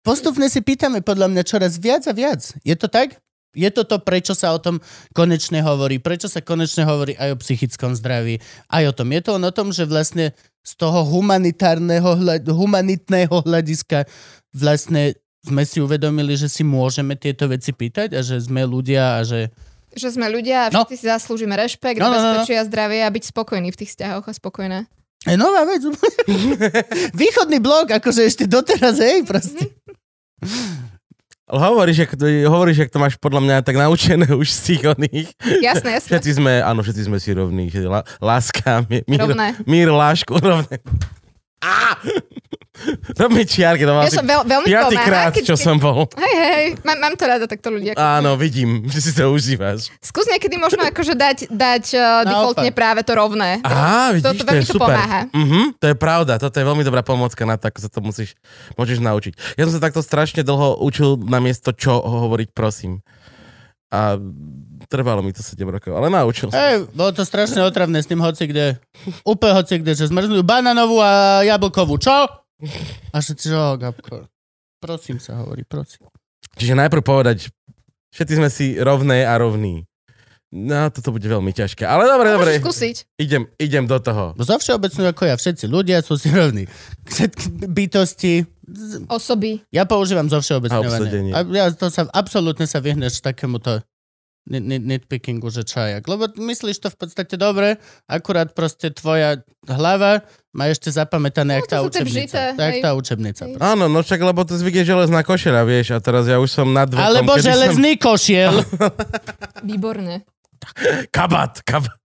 Postupne 0.07 0.47
si 0.47 0.63
pýtame 0.63 1.03
podľa 1.03 1.31
mňa 1.31 1.43
čoraz 1.47 1.79
viac 1.79 2.07
a 2.07 2.15
viac. 2.15 2.43
Je 2.63 2.75
to 2.75 2.87
tak? 2.87 3.19
Je 3.53 3.69
to 3.69 3.85
to, 3.85 4.01
prečo 4.01 4.33
sa 4.33 4.55
o 4.57 4.59
tom 4.59 4.81
konečne 5.13 5.61
hovorí? 5.61 6.01
Prečo 6.01 6.27
sa 6.27 6.41
konečne 6.41 6.89
hovorí 6.89 7.13
aj 7.21 7.37
o 7.37 7.41
psychickom 7.43 7.93
zdraví? 7.93 8.41
Aj 8.67 8.83
o 8.89 8.93
tom. 8.97 9.13
Je 9.13 9.21
to 9.21 9.37
on 9.37 9.45
o 9.45 9.53
tom, 9.53 9.71
že 9.71 9.85
vlastne 9.85 10.33
z 10.63 10.73
toho 10.79 11.05
humanitárneho, 11.05 12.17
humanitného 12.49 13.45
hľadiska 13.45 14.09
vlastne 14.55 15.19
sme 15.43 15.63
si 15.63 15.79
uvedomili, 15.79 16.33
že 16.33 16.47
si 16.47 16.63
môžeme 16.63 17.15
tieto 17.15 17.47
veci 17.47 17.71
pýtať 17.71 18.15
a 18.15 18.21
že 18.23 18.39
sme 18.39 18.63
ľudia 18.63 19.19
a 19.19 19.27
že 19.27 19.51
Že 19.93 20.17
sme 20.17 20.27
ľudia 20.27 20.67
a 20.67 20.71
No. 20.71 20.83
všetci 20.83 20.97
si 20.97 21.05
zaslúžime 21.05 21.53
rešpekt, 21.53 21.99
No, 21.99 22.09
no, 22.09 22.17
no, 22.17 22.31
no. 22.39 22.47
a 22.47 22.63
zdravie 22.65 23.03
a 23.03 23.11
byť 23.11 23.25
spokojní 23.29 23.69
v 23.69 23.77
tých 23.77 23.91
vzťahoch 23.93 24.25
a 24.25 24.33
spokojné. 24.33 24.87
Je 25.23 25.37
nová 25.37 25.63
vec. 25.63 25.83
Východný 27.15 27.59
blok, 27.59 27.91
akože 27.93 28.25
ešte 28.25 28.45
doteraz, 28.47 28.99
hej, 28.99 29.23
proste. 29.23 29.71
Ale 31.45 31.59
hovoríš, 31.69 31.99
jak 32.01 32.13
to, 32.17 32.25
hovoríš, 32.49 32.79
jak 32.81 32.91
to 32.91 32.99
máš 32.99 33.15
podľa 33.21 33.41
mňa 33.45 33.57
tak 33.61 33.77
naučené 33.77 34.25
už 34.33 34.49
z 34.49 34.61
tých 34.65 34.83
oných. 34.89 35.29
Jasné, 35.61 35.89
jasné. 35.95 36.09
Všetci 36.09 36.31
sme, 36.41 36.53
áno, 36.59 36.81
všetci 36.81 37.03
sme 37.07 37.19
si 37.21 37.31
rovní. 37.31 37.69
Láska, 38.19 38.83
mír, 38.89 39.05
Rovné. 39.21 39.55
mír 39.63 39.93
lášku, 39.93 40.33
rovné. 40.35 40.81
Á! 41.63 41.97
Čiarky, 43.47 43.87
to 43.87 43.93
Ja 43.95 44.11
som 44.11 44.27
veľ, 44.27 44.43
veľmi 44.43 44.67
piatýkrát, 44.67 45.31
pomáha, 45.31 45.35
keď, 45.37 45.43
čo 45.55 45.57
keď, 45.57 45.63
som 45.63 45.77
bol. 45.79 46.11
Hej, 46.19 46.35
hej, 46.35 46.65
mám, 46.83 46.99
mám 46.99 47.15
to 47.15 47.25
rada 47.29 47.47
takto 47.47 47.71
ľudia. 47.71 47.95
Áno, 47.95 48.35
vidím, 48.35 48.89
že 48.91 48.99
si 48.99 49.11
to 49.15 49.31
užívaš. 49.31 49.93
Skús 50.03 50.27
niekedy 50.27 50.59
možno 50.59 50.83
akože 50.83 51.15
dať, 51.15 51.39
dať 51.53 51.85
uh, 51.95 52.27
defaultne 52.27 52.71
práve 52.75 53.07
to 53.07 53.13
rovné. 53.15 53.63
Á, 53.63 54.11
vidíš, 54.17 54.43
to 54.43 54.43
to, 54.43 54.45
veľmi 54.49 54.65
je 54.65 54.67
to 54.67 54.75
super. 54.75 54.89
pomáha. 54.91 55.21
Mhm, 55.31 55.61
to 55.79 55.87
je 55.93 55.97
pravda, 55.97 56.33
toto 56.43 56.57
je 56.59 56.65
veľmi 56.67 56.83
dobrá 56.83 57.07
pomocka 57.07 57.43
na 57.47 57.55
to, 57.55 57.71
ako 57.71 57.79
sa 57.79 57.91
to 57.93 58.01
musíš, 58.03 58.35
môžeš 58.75 58.99
naučiť. 58.99 59.33
Ja 59.61 59.69
som 59.69 59.79
sa 59.79 59.83
takto 59.85 60.03
strašne 60.03 60.43
dlho 60.43 60.83
učil 60.83 61.21
na 61.23 61.39
miesto 61.39 61.71
čo 61.71 62.03
hovoriť 62.03 62.51
prosím. 62.51 63.05
A 63.93 64.17
trvalo 64.89 65.21
mi 65.21 65.37
to 65.37 65.45
7 65.45 65.61
rokov, 65.69 65.93
ale 65.93 66.09
naučil 66.09 66.49
som. 66.49 66.57
Hej, 66.57 66.89
bolo 66.97 67.13
to 67.13 67.29
strašne 67.29 67.61
otravné 67.61 68.01
s 68.01 68.09
tým 68.09 68.25
hoci 68.25 68.49
kde. 68.49 68.81
Úplne 69.29 69.53
hoci 69.61 69.85
kde, 69.85 69.93
že 69.93 70.09
zmrznujú 70.09 70.41
bananovú 70.41 70.97
a 70.97 71.45
jablkovú. 71.45 72.01
Čo? 72.01 72.41
A 73.13 73.17
že 73.21 73.37
čo, 73.37 73.77
Gabko? 73.77 74.33
Prosím 74.81 75.21
sa, 75.21 75.45
hovorí, 75.45 75.63
prosím. 75.69 76.09
Čiže 76.57 76.75
najprv 76.75 77.03
povedať, 77.05 77.53
všetci 78.17 78.35
sme 78.41 78.49
si 78.49 78.81
rovné 78.81 79.29
a 79.29 79.37
rovní. 79.37 79.85
No, 80.53 80.93
toto 80.93 81.11
bude 81.11 81.25
veľmi 81.25 81.49
ťažké. 81.49 81.81
Ale 81.83 82.05
dobre, 82.05 82.29
dobre. 82.29 82.51
Môžeš 82.51 82.61
skúsiť. 82.61 82.97
Idem, 83.17 83.49
idem 83.57 83.85
do 83.85 83.97
toho. 83.97 84.37
Bo 84.37 84.45
zo 84.45 84.55
všeobecnú 84.55 85.09
ako 85.09 85.23
ja, 85.25 85.35
všetci 85.35 85.65
ľudia 85.65 85.99
sú 85.99 86.15
si 86.15 86.29
rovní. 86.29 86.69
Všetky 87.03 87.45
bytosti. 87.67 88.45
z- 88.63 89.09
Osoby. 89.09 89.65
Ja 89.71 89.85
používam 89.85 90.29
zo 90.29 90.39
všeobecňovanie. 90.39 91.33
ja 91.51 91.67
to 91.69 91.89
sa, 91.89 92.05
absolútne 92.07 92.65
sa 92.65 92.79
vyhneš 92.79 93.19
takémuto 93.19 93.81
nit- 94.45 94.61
nit- 94.61 94.85
nitpickingu, 94.85 95.49
že 95.49 95.65
čo 95.65 95.81
a 95.81 95.89
jak. 95.91 96.05
Lebo 96.05 96.29
myslíš 96.29 96.79
to 96.79 96.89
v 96.91 96.99
podstate 96.99 97.35
dobre, 97.35 97.81
akurát 98.05 98.53
proste 98.53 98.91
tvoja 98.91 99.41
hlava 99.65 100.21
má 100.53 100.69
ešte 100.69 100.91
zapamätané, 100.91 101.49
No, 101.51 101.59
jak 101.59 101.67
tá 101.67 101.81
učebnica. 101.81 102.13
vžité, 102.29 102.43
Tak 102.55 102.73
tá 102.79 102.91
učebnica. 102.93 103.43
Hej. 103.47 103.57
Áno, 103.57 103.89
no 103.89 103.99
však, 103.99 104.21
lebo 104.21 104.43
to 104.43 104.53
zvyk 104.53 104.85
je 104.85 104.91
železná 104.91 105.23
košera, 105.23 105.65
vieš, 105.65 105.93
a 105.93 105.99
teraz 105.99 106.27
ja 106.27 106.37
už 106.37 106.51
som 106.51 106.69
nad 106.69 106.87
vekom. 106.87 107.01
Alebo 107.01 107.33
kedy 107.33 107.41
som- 107.41 107.49
železný 107.49 107.93
košiel. 107.97 108.53
Výborne. 109.65 110.29
Kabat, 111.11 111.63
kabat. 111.63 111.97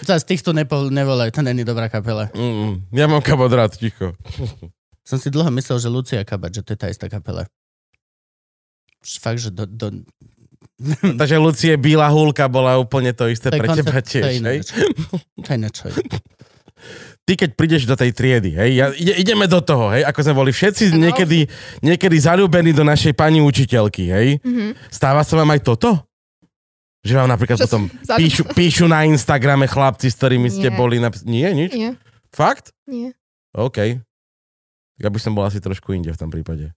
Zas 0.00 0.24
týchto 0.24 0.56
nepo, 0.56 0.88
nevolaj, 0.88 1.30
to 1.30 1.44
není 1.44 1.60
dobrá 1.64 1.92
kapela. 1.92 2.32
Mm, 2.32 2.88
ja 2.88 3.04
mám 3.04 3.20
kabat 3.20 3.52
rád, 3.52 3.72
ticho. 3.76 4.16
Som 5.04 5.20
si 5.20 5.28
dlho 5.28 5.52
myslel, 5.52 5.76
že 5.76 5.92
Lucia 5.92 6.24
Kabat, 6.24 6.56
že 6.56 6.62
to 6.64 6.72
je 6.72 6.78
tá 6.80 6.88
istá 6.88 7.12
kapela. 7.12 7.44
Fakt, 9.04 9.44
že 9.44 9.52
do, 9.52 9.68
do, 9.68 10.00
Takže 11.20 11.36
Lucie 11.36 11.76
Bílá 11.76 12.08
hulka 12.08 12.48
bola 12.48 12.80
úplne 12.80 13.12
to 13.12 13.28
isté 13.28 13.52
to 13.52 13.56
je 13.56 13.60
pre 13.60 13.68
koncept- 13.68 13.88
teba 13.92 14.00
tiež, 14.00 14.24
hej? 14.40 14.58
To 15.44 15.48
je 15.52 15.58
niečo. 15.60 15.84
Ty 17.24 17.32
keď 17.40 17.50
prídeš 17.56 17.88
do 17.88 17.96
tej 17.96 18.12
triedy, 18.12 18.52
hej, 18.52 18.70
ja, 18.76 18.86
ide, 18.92 19.16
ideme 19.16 19.48
do 19.48 19.60
toho, 19.64 19.88
hej, 19.96 20.04
ako 20.04 20.20
sme 20.20 20.34
boli 20.36 20.52
všetci 20.52 20.92
niekedy, 20.92 21.48
niekedy 21.80 22.16
zalúbení 22.20 22.76
do 22.76 22.84
našej 22.84 23.16
pani 23.16 23.40
učiteľky, 23.40 24.08
hej. 24.08 24.28
Mhm. 24.44 24.76
Stáva 24.88 25.24
sa 25.24 25.36
vám 25.36 25.52
aj 25.52 25.60
toto? 25.64 26.00
Že 27.04 27.14
vám 27.14 27.28
napríklad 27.28 27.58
Čo 27.58 27.64
potom 27.66 27.82
sa- 28.00 28.16
píšu, 28.16 28.42
píšu 28.48 28.86
na 28.86 29.04
Instagrame 29.04 29.64
chlapci, 29.64 30.08
s 30.08 30.16
ktorými 30.16 30.48
ste 30.48 30.68
Nie. 30.68 30.74
boli... 30.74 30.96
Napis- 30.96 31.22
Nie, 31.22 31.52
nič? 31.52 31.70
Nie, 31.70 32.00
Fakt? 32.30 32.72
nie. 32.84 33.12
OK. 33.52 34.00
Ja 34.96 35.08
by 35.08 35.18
som 35.18 35.32
bol 35.32 35.44
asi 35.44 35.58
trošku 35.58 35.92
inde 35.92 36.08
v 36.08 36.16
tom 36.16 36.28
prípade. 36.28 36.72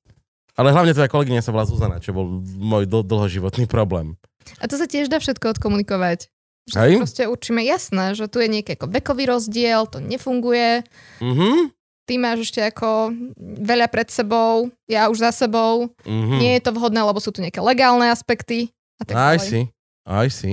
Ale 0.53 0.69
hlavne 0.69 0.91
tvoja 0.91 1.07
kolegyňa 1.07 1.39
sa 1.39 1.49
volá 1.49 1.63
Zuzana, 1.63 1.97
čo 1.97 2.11
bol 2.11 2.41
môj 2.43 2.83
dl- 2.83 3.05
dlhoživotný 3.05 3.65
problém. 3.65 4.17
A 4.57 4.65
to 4.65 4.73
sa 4.73 4.83
tiež 4.83 5.05
dá 5.05 5.17
všetko 5.17 5.53
odkomunikovať. 5.53 6.27
Že 6.65 6.75
Hej? 6.75 6.93
proste 6.99 7.23
určíme 7.23 7.61
jasné, 7.61 8.11
že 8.11 8.25
tu 8.25 8.37
je 8.37 8.49
nejaký 8.49 8.75
ako 8.75 8.89
vekový 8.89 9.23
rozdiel, 9.29 9.85
to 9.85 10.01
nefunguje, 10.01 10.83
Mhm. 11.21 11.71
ty 12.03 12.17
máš 12.17 12.43
ešte 12.43 12.59
ako 12.61 13.15
veľa 13.37 13.87
pred 13.87 14.07
sebou, 14.07 14.67
ja 14.83 15.07
už 15.07 15.21
za 15.21 15.31
sebou, 15.31 15.87
Mhm. 16.03 16.35
nie 16.35 16.51
je 16.53 16.61
to 16.61 16.71
vhodné, 16.71 16.99
lebo 16.99 17.19
sú 17.19 17.29
tu 17.29 17.39
nejaké 17.39 17.61
legálne 17.61 18.07
aspekty 18.07 18.73
a 18.97 19.05
tak 19.05 19.15
Aj 19.15 19.37
si, 19.37 19.69
aj 20.07 20.27
si. 20.31 20.51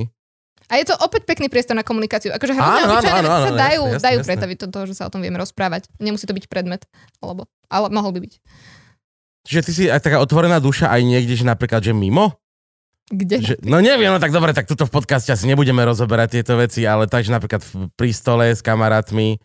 A 0.67 0.81
je 0.81 0.89
to 0.89 0.97
opäť 0.99 1.29
pekný 1.29 1.53
priestor 1.53 1.77
na 1.77 1.85
komunikáciu. 1.85 2.33
Akože 2.33 2.57
hrozne 2.57 2.83
obyčajné 2.89 3.21
veci 3.21 3.37
sa 3.37 3.53
áno, 3.53 3.55
dajú, 3.55 3.83
jasné, 3.85 3.95
jasné, 3.95 4.01
dajú 4.01 4.19
jasné. 4.19 4.29
pretaviť 4.33 4.57
do 4.65 4.69
toho, 4.73 4.85
že 4.89 4.95
sa 4.97 5.05
o 5.07 5.13
tom 5.13 5.21
vieme 5.21 5.37
rozprávať. 5.37 5.83
Nemusí 6.01 6.25
to 6.25 6.33
byť 6.33 6.49
predmet, 6.49 6.89
alebo, 7.21 7.47
ale 7.69 7.93
mohol 7.93 8.17
by 8.17 8.21
byť. 8.25 8.35
Čiže 9.45 9.61
ty 9.61 9.71
si 9.77 9.83
aj 9.93 10.01
taká 10.01 10.19
otvorená 10.25 10.57
duša 10.59 10.89
aj 10.89 11.05
niekde, 11.05 11.37
že 11.37 11.45
napríklad, 11.45 11.85
že 11.85 11.93
mimo? 11.93 12.41
Kde? 13.13 13.37
Že, 13.45 13.55
no 13.69 13.85
neviem, 13.85 14.09
no 14.09 14.17
tak 14.17 14.33
dobre, 14.33 14.57
tak 14.57 14.65
tuto 14.65 14.89
v 14.89 14.95
podcaste 14.97 15.29
asi 15.29 15.45
nebudeme 15.45 15.85
rozoberať 15.85 16.41
tieto 16.41 16.57
veci, 16.57 16.89
ale 16.89 17.05
takže 17.05 17.37
napríklad 17.37 17.61
v- 17.61 17.93
pri 17.93 18.11
stole 18.17 18.49
s 18.49 18.65
kamarátmi 18.65 19.37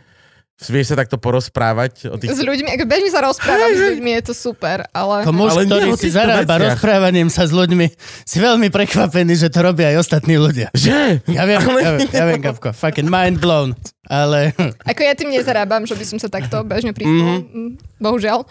vieš 0.68 0.92
sa 0.92 1.00
takto 1.00 1.16
porozprávať 1.16 2.12
o 2.12 2.20
tých... 2.20 2.36
S 2.36 2.44
ľuďmi, 2.44 2.68
ako 2.76 2.84
bežne 2.84 3.08
sa 3.08 3.24
rozprávať 3.24 3.72
s 3.72 3.82
ľuďmi, 3.96 4.10
je 4.20 4.24
to 4.28 4.34
super, 4.36 4.84
ale... 4.92 5.24
To 5.24 5.32
muž, 5.32 5.56
Ale 5.56 5.64
ktorý 5.64 5.96
si 5.96 6.12
zarába 6.12 6.60
rozprávaním 6.60 7.32
sa 7.32 7.48
s 7.48 7.56
ľuďmi, 7.56 7.88
si 8.28 8.38
veľmi 8.44 8.68
prekvapený, 8.68 9.40
že 9.40 9.48
to 9.48 9.64
robia 9.64 9.96
aj 9.96 10.04
ostatní 10.04 10.36
ľudia. 10.36 10.68
Že? 10.76 11.24
Ja 11.32 11.48
viem, 11.48 11.64
Ale- 11.64 11.80
ja 11.80 11.92
viem, 11.96 12.10
ja 12.12 12.26
viem, 12.28 12.42
Gabko. 12.44 12.76
Fucking 12.76 13.08
mind 13.08 13.40
blown. 13.40 13.72
Ale 14.12 14.52
Ako 14.84 15.00
ja 15.00 15.16
tým 15.16 15.32
nezarábam, 15.32 15.88
že 15.88 15.96
by 15.96 16.04
som 16.04 16.18
sa 16.20 16.28
takto 16.28 16.60
bežne 16.68 16.92
pristala. 16.92 17.40
Mm. 17.40 17.80
Bohužiaľ. 18.02 18.44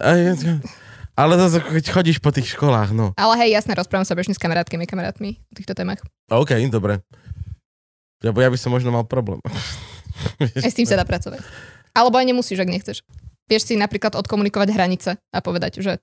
A 0.00 0.16
je- 0.16 0.64
Ale 1.18 1.36
zase, 1.36 1.60
keď 1.60 1.84
chodíš 1.92 2.24
po 2.24 2.32
tých 2.32 2.56
školách, 2.56 2.96
no. 2.96 3.12
Ale 3.20 3.36
hej, 3.44 3.52
jasne, 3.60 3.76
rozprávam 3.76 4.08
sa 4.08 4.16
bežne 4.16 4.32
s 4.32 4.40
kamarátkami, 4.40 4.88
kamarátmi 4.88 5.36
o 5.36 5.52
týchto 5.52 5.76
témach. 5.76 6.00
OK, 6.32 6.56
dobre. 6.72 7.04
Lebo 8.24 8.40
ja 8.40 8.48
by 8.48 8.56
som 8.56 8.72
možno 8.72 8.88
mal 8.88 9.04
problém. 9.04 9.44
Aj 10.60 10.70
s 10.70 10.76
tým 10.76 10.86
sa 10.86 10.96
dá 10.96 11.04
pracovať. 11.04 11.40
Alebo 11.90 12.16
aj 12.16 12.26
nemusíš, 12.26 12.58
ak 12.58 12.70
nechceš. 12.70 12.98
Vieš 13.46 13.62
si 13.66 13.74
napríklad 13.74 14.14
odkomunikovať 14.14 14.68
hranice 14.70 15.10
a 15.18 15.38
povedať, 15.42 15.82
že 15.82 15.98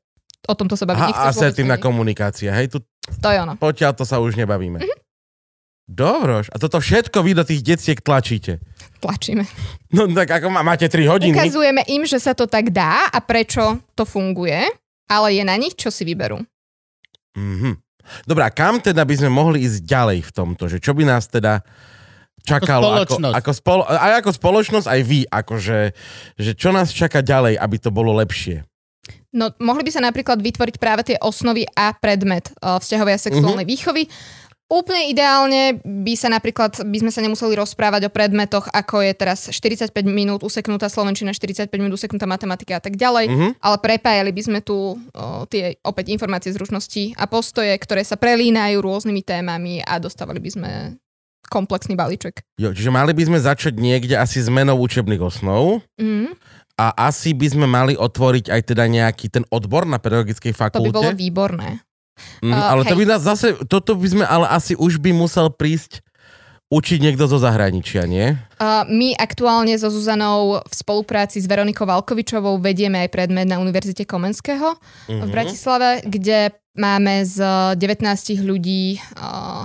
o 0.45 0.53
tomto 0.53 0.75
sa 0.75 0.83
baviť 0.83 1.01
nechceš. 1.01 1.27
asertívna 1.31 1.75
komunikácia, 1.75 2.51
hej, 2.51 2.67
tu 2.67 2.77
To 3.23 3.29
je 3.31 3.39
ono. 3.39 3.55
potiaľ 3.55 3.95
to 3.95 4.03
sa 4.03 4.19
už 4.19 4.35
nebavíme. 4.35 4.83
Mhm. 4.83 4.95
Dobroš, 5.87 6.51
a 6.51 6.59
toto 6.59 6.83
všetko 6.83 7.23
vy 7.23 7.31
do 7.31 7.47
tých 7.47 7.63
deciek 7.63 8.03
tlačíte. 8.03 8.59
Tlačíme. 8.99 9.47
No 9.95 10.03
tak 10.11 10.27
ako 10.27 10.51
má, 10.51 10.59
máte 10.59 10.83
3 10.91 11.07
hodiny. 11.07 11.31
Ukazujeme 11.31 11.87
im, 11.87 12.03
že 12.03 12.19
sa 12.19 12.35
to 12.35 12.43
tak 12.43 12.75
dá 12.75 13.07
a 13.07 13.23
prečo 13.23 13.79
to 13.95 14.03
funguje, 14.03 14.67
ale 15.07 15.27
je 15.31 15.43
na 15.47 15.55
nich, 15.55 15.79
čo 15.79 15.87
si 15.87 16.03
vyberú. 16.03 16.43
Mhm. 17.39 17.79
Dobre, 18.23 18.43
a 18.43 18.51
kam 18.51 18.79
teda 18.79 19.03
by 19.03 19.15
sme 19.15 19.31
mohli 19.31 19.63
ísť 19.63 19.83
ďalej 19.83 20.19
v 20.27 20.31
tomto? 20.31 20.67
Že 20.67 20.77
čo 20.79 20.91
by 20.91 21.03
nás 21.07 21.27
teda 21.27 21.63
čakalo 22.43 22.83
ako, 22.99 23.17
spoločnosť. 23.17 23.35
ako, 23.35 23.51
spolo, 23.51 23.81
aj 23.83 24.13
ako 24.19 24.31
spoločnosť, 24.33 24.87
aj 24.87 25.01
vy, 25.01 25.19
akože, 25.23 25.77
že 26.35 26.51
čo 26.53 26.69
nás 26.69 26.89
čaká 26.89 27.19
ďalej, 27.19 27.55
aby 27.55 27.75
to 27.77 27.89
bolo 27.89 28.13
lepšie? 28.13 28.61
No, 29.29 29.51
mohli 29.57 29.83
by 29.83 29.91
sa 29.91 30.01
napríklad 30.01 30.39
vytvoriť 30.39 30.75
práve 30.77 31.01
tie 31.03 31.17
osnovy 31.17 31.67
a 31.69 31.93
predmet 31.93 32.49
uh, 32.57 32.77
vzťahovej 32.77 33.13
a 33.13 33.19
sexuálnej 33.21 33.63
Mhm. 33.63 33.71
výchovy. 33.71 34.03
Úplne 34.67 35.07
ideálne 35.07 35.61
by 35.79 36.13
sa 36.13 36.27
napríklad, 36.27 36.83
by 36.83 36.97
sme 36.99 37.07
sa 37.07 37.23
nemuseli 37.23 37.55
rozprávať 37.55 38.03
o 38.03 38.11
predmetoch, 38.11 38.67
ako 38.67 38.99
je 38.99 39.11
teraz 39.15 39.47
45 39.47 39.95
minút 40.03 40.43
useknutá 40.43 40.91
slovenčina, 40.91 41.31
45 41.31 41.71
minút 41.77 41.95
useknutá 41.95 42.27
matematika 42.27 42.75
a 42.75 42.83
tak 42.83 42.99
ďalej, 42.99 43.25
Mhm. 43.27 43.47
ale 43.63 43.77
prepájali 43.79 44.27
by 44.29 44.41
sme 44.43 44.59
tu 44.59 44.75
o, 44.75 44.95
tie 45.45 45.79
opäť 45.81 46.11
informácie, 46.11 46.51
zručnosti 46.51 47.15
a 47.15 47.23
postoje, 47.25 47.71
ktoré 47.73 48.03
sa 48.03 48.15
prelínajú 48.15 48.75
rôznymi 48.77 49.23
témami 49.23 49.79
a 49.79 50.03
dostávali 50.03 50.43
by 50.43 50.49
sme 50.51 50.71
komplexný 51.47 51.93
balíček. 51.93 52.43
Jo, 52.55 52.69
čiže 52.69 52.87
mali 52.87 53.11
by 53.11 53.23
sme 53.25 53.39
začať 53.39 53.73
niekde 53.73 54.13
asi 54.13 54.39
zmenou 54.39 54.77
učebných 54.77 55.19
osnov 55.19 55.81
Mm, 55.95 56.35
a 56.75 56.85
asi 57.03 57.31
by 57.31 57.47
sme 57.49 57.65
mali 57.65 57.93
otvoriť 57.93 58.47
aj 58.47 58.61
teda 58.65 58.85
nejaký 58.85 59.27
ten 59.29 59.43
odbor 59.47 59.83
na 59.83 59.97
pedagogickej 59.97 60.51
to 60.51 60.57
by 60.79 60.89
bolo 60.89 61.09
fakulte. 61.09 61.17
výborné. 61.17 61.69
Mm, 62.39 62.49
Uh, 62.49 62.73
ale 62.73 62.81
to 62.83 62.93
hej. 62.93 62.99
by 62.99 63.05
nás 63.07 63.21
zase, 63.21 63.47
toto 63.65 63.93
by 63.93 64.07
sme 64.07 64.25
ale 64.25 64.45
asi 64.47 64.73
už 64.73 64.97
by 64.97 65.11
musel 65.11 65.47
prísť 65.47 66.01
učiť 66.67 66.99
niekto 66.99 67.23
zo 67.23 67.37
zahraničia, 67.37 68.03
nie? 68.03 68.35
Uh, 68.57 68.83
my 68.85 69.15
aktuálne 69.15 69.71
so 69.73 69.87
Zuzanou 69.87 70.59
v 70.59 70.73
spolupráci 70.75 71.37
s 71.37 71.45
Veronikou 71.45 71.85
Valkovičovou 71.85 72.57
vedieme 72.57 72.99
aj 72.99 73.09
predmet 73.09 73.45
na 73.45 73.55
Univerzite 73.55 74.03
Komenského 74.03 74.75
v 75.07 75.13
Mhm. 75.15 75.29
Bratislave, 75.29 76.01
kde 76.03 76.51
máme 76.73 77.23
z 77.23 77.37
19 77.73 78.03
ľudí 78.39 78.97
uh, 79.15 79.63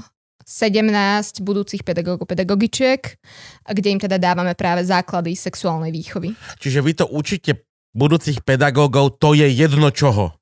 17 0.53 1.41
budúcich 1.41 1.81
pedagógov, 1.81 2.29
pedagogičiek, 2.29 3.17
kde 3.65 3.89
im 3.89 3.97
teda 3.97 4.21
dávame 4.21 4.53
práve 4.53 4.85
základy 4.85 5.33
sexuálnej 5.33 5.89
výchovy. 5.89 6.37
Čiže 6.61 6.85
vy 6.85 6.93
to 6.93 7.09
učíte 7.09 7.65
budúcich 7.97 8.45
pedagógov, 8.45 9.17
to 9.17 9.33
je 9.33 9.49
jedno 9.49 9.89
čoho. 9.89 10.37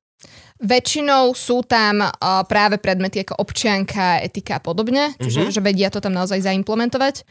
Väčšinou 0.61 1.33
sú 1.33 1.65
tam 1.65 2.05
uh, 2.05 2.11
práve 2.45 2.77
predmety 2.77 3.25
ako 3.25 3.41
občianka, 3.41 4.21
etika 4.21 4.59
a 4.59 4.63
podobne, 4.63 5.15
čiže 5.17 5.49
Mhm. 5.49 5.53
že 5.55 5.61
vedia 5.63 5.89
to 5.89 6.03
tam 6.03 6.13
naozaj 6.13 6.43
zaimplementovať. 6.43 7.25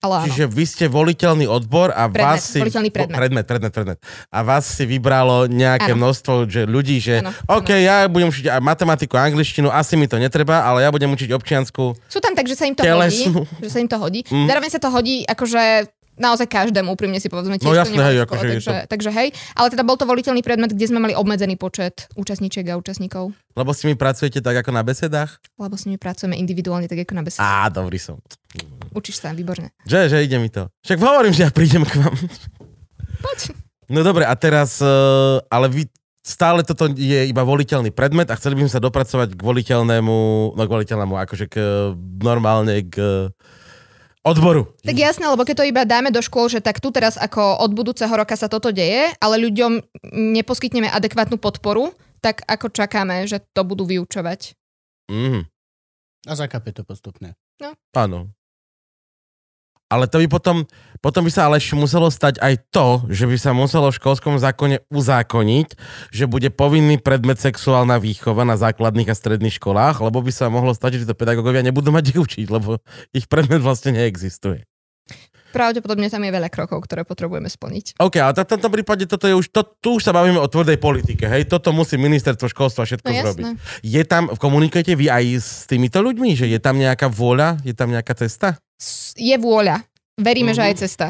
Ale 0.00 0.14
áno. 0.16 0.26
Čiže 0.26 0.44
vy 0.48 0.64
ste 0.64 0.84
voliteľný 0.86 1.44
odbor 1.44 1.92
a 1.92 2.08
Predmet, 2.08 2.24
vás 2.32 2.40
si... 2.42 2.56
voliteľný 2.56 2.88
predmet. 2.88 3.16
predmet, 3.16 3.44
predmet, 3.44 3.68
predmet. 3.70 3.98
A 4.26 4.40
vás 4.40 4.64
si 4.64 4.84
vybralo 4.84 5.44
nejaké 5.44 5.92
Áno. 5.92 6.08
množstvo 6.08 6.48
že 6.48 6.64
ľudí, 6.64 6.96
že 6.98 7.20
Áno, 7.20 7.36
OK, 7.46 7.68
ja 7.70 8.08
budem 8.08 8.28
učiť 8.28 8.48
matematiku 8.58 9.14
a 9.14 9.28
angličtinu, 9.28 9.68
asi 9.68 9.94
mi 9.94 10.08
to 10.08 10.16
netreba, 10.16 10.64
ale 10.64 10.80
ja 10.80 10.88
budem 10.88 11.06
učiť 11.06 11.28
občiansku. 11.30 11.92
Sú 12.08 12.18
tam 12.18 12.32
tak, 12.32 12.48
že 12.48 12.56
sa 12.56 12.64
im 12.64 12.72
to 12.72 12.80
Telesnú. 12.80 13.44
hodí. 13.44 13.60
Že 13.60 13.68
sa 13.68 13.78
im 13.78 13.88
to 13.88 13.98
hodí. 13.98 14.20
Mm. 14.24 14.46
Zároveň 14.46 14.70
sa 14.70 14.80
to 14.80 14.88
hodí 14.88 15.16
akože 15.22 15.62
naozaj 16.20 16.46
každému, 16.46 16.92
úprimne 16.92 17.16
si 17.16 17.32
povedzme, 17.32 17.56
tiež 17.56 17.66
No 17.66 17.72
to 17.72 17.80
jasné, 17.80 18.02
hej, 18.04 18.16
škole, 18.20 18.26
akože 18.28 18.46
takže, 18.46 18.76
takže 18.86 19.10
hej. 19.10 19.28
Ale 19.56 19.66
teda 19.72 19.82
bol 19.82 19.96
to 19.96 20.04
voliteľný 20.04 20.44
predmet, 20.44 20.76
kde 20.76 20.86
sme 20.86 21.00
mali 21.00 21.16
obmedzený 21.16 21.56
počet 21.56 22.06
účastníčiek 22.14 22.68
a 22.68 22.76
účastníkov, 22.76 23.32
Lebo 23.56 23.70
s 23.72 23.82
nimi 23.82 23.96
pracujete 23.96 24.44
tak 24.44 24.60
ako 24.60 24.70
na 24.70 24.84
besedách? 24.84 25.40
lebo 25.56 25.74
s 25.74 25.88
nimi 25.88 25.96
pracujeme 25.96 26.36
individuálne, 26.36 26.86
tak 26.86 27.02
ako 27.08 27.12
na 27.16 27.24
besede. 27.24 27.42
Á, 27.42 27.72
dobrý 27.72 27.96
som. 27.96 28.20
Učíš 28.92 29.24
sa, 29.24 29.32
výborne. 29.32 29.72
Že, 29.88 30.12
že 30.12 30.16
ide 30.20 30.36
mi 30.36 30.52
to. 30.52 30.68
Však 30.84 31.00
hovorím, 31.00 31.32
že 31.32 31.48
ja 31.48 31.50
prídem 31.50 31.88
k 31.88 31.96
vám. 32.04 32.14
Poď. 33.24 33.56
No 33.90 34.06
dobre, 34.06 34.22
a 34.22 34.34
teraz, 34.38 34.78
uh, 34.78 35.42
ale 35.50 35.66
vy 35.66 35.82
stále 36.20 36.62
toto 36.62 36.86
je 36.92 37.26
iba 37.26 37.42
voliteľný 37.42 37.90
predmet 37.90 38.28
a 38.28 38.36
chceli 38.36 38.60
by 38.60 38.68
sme 38.68 38.74
sa 38.76 38.84
dopracovať 38.84 39.34
k 39.34 39.40
voliteľnému, 39.40 40.16
no 40.54 40.62
k 40.62 40.70
voliteľnému, 40.70 41.14
akože 41.16 41.46
k 41.48 41.56
normálne 42.20 42.86
k 42.86 43.28
odboru. 44.24 44.68
Tak 44.84 44.96
jasné, 44.96 45.24
lebo 45.28 45.44
keď 45.44 45.56
to 45.60 45.68
iba 45.68 45.82
dáme 45.88 46.12
do 46.12 46.20
škôl, 46.20 46.48
že 46.52 46.60
tak 46.60 46.80
tu 46.80 46.92
teraz 46.92 47.16
ako 47.16 47.60
od 47.64 47.70
budúceho 47.72 48.12
roka 48.12 48.36
sa 48.36 48.48
toto 48.48 48.72
deje, 48.72 49.12
ale 49.20 49.40
ľuďom 49.40 49.80
neposkytneme 50.36 50.88
adekvátnu 50.88 51.40
podporu, 51.40 51.92
tak 52.20 52.44
ako 52.44 52.68
čakáme, 52.68 53.24
že 53.24 53.40
to 53.56 53.64
budú 53.64 53.88
vyučovať. 53.88 54.52
Mhm, 55.10 55.40
A 56.28 56.32
zakape 56.36 56.72
to 56.76 56.84
postupne. 56.84 57.32
áno. 57.96 58.32
Ale 59.90 60.06
to 60.06 60.22
by 60.22 60.30
potom, 60.30 60.70
potom 61.02 61.26
by 61.26 61.34
sa 61.34 61.50
ale 61.50 61.58
muselo 61.74 62.06
stať 62.14 62.38
aj 62.38 62.54
to, 62.70 63.02
že 63.10 63.26
by 63.26 63.34
sa 63.34 63.50
muselo 63.50 63.90
v 63.90 63.98
školskom 63.98 64.38
zákone 64.38 64.86
uzákoniť, 64.86 65.68
že 66.14 66.30
bude 66.30 66.54
povinný 66.54 67.02
predmet 67.02 67.42
sexuálna 67.42 67.98
výchova 67.98 68.46
na 68.46 68.54
základných 68.54 69.10
a 69.10 69.18
stredných 69.18 69.58
školách, 69.58 69.98
lebo 69.98 70.22
by 70.22 70.30
sa 70.30 70.46
mohlo 70.46 70.70
stať, 70.70 71.02
že 71.02 71.10
to 71.10 71.18
pedagógovia 71.18 71.66
nebudú 71.66 71.90
mať 71.90 72.14
učiť, 72.14 72.46
lebo 72.46 72.78
ich 73.10 73.26
predmet 73.26 73.58
vlastne 73.58 73.98
neexistuje. 73.98 74.69
Pravdepodobne 75.50 76.06
tam 76.06 76.20
je 76.20 76.30
veľa 76.30 76.46
krokov, 76.46 76.82
ktoré 76.82 77.02
potrebujeme 77.02 77.46
splniť. 77.46 77.98
OK, 77.98 78.16
ale 78.16 78.32
v 78.32 78.46
tomto 78.46 78.68
prípade 78.68 79.04
toto 79.04 79.24
je 79.24 79.34
už, 79.34 79.46
to, 79.48 79.62
tu 79.76 79.98
už 79.98 80.02
sa 80.02 80.10
bavíme 80.10 80.36
o 80.36 80.46
tvrdej 80.46 80.76
politike, 80.76 81.26
hej? 81.26 81.44
Toto 81.44 81.70
musí 81.70 81.94
ministerstvo 81.94 82.46
školstva 82.46 82.82
všetko 82.84 83.04
No 83.04 83.14
zrobiť. 83.16 83.44
jasné. 83.44 83.60
Je 83.80 84.02
tam, 84.02 84.30
komunikujete 84.30 84.92
vy 84.92 85.06
aj 85.06 85.24
s 85.36 85.48
týmito 85.64 85.98
ľuďmi, 85.98 86.32
že 86.32 86.46
je 86.46 86.56
tam 86.56 86.74
nejaká 86.74 87.06
vôľa, 87.06 87.58
je 87.60 87.72
tam 87.72 87.88
nejaká 87.88 88.14
cesta? 88.16 88.56
Je 89.14 89.34
vôľa. 89.34 89.82
Veríme, 90.16 90.52
že 90.52 90.60
Mhm. 90.60 90.68
aj 90.68 90.74
cesta. 90.78 91.06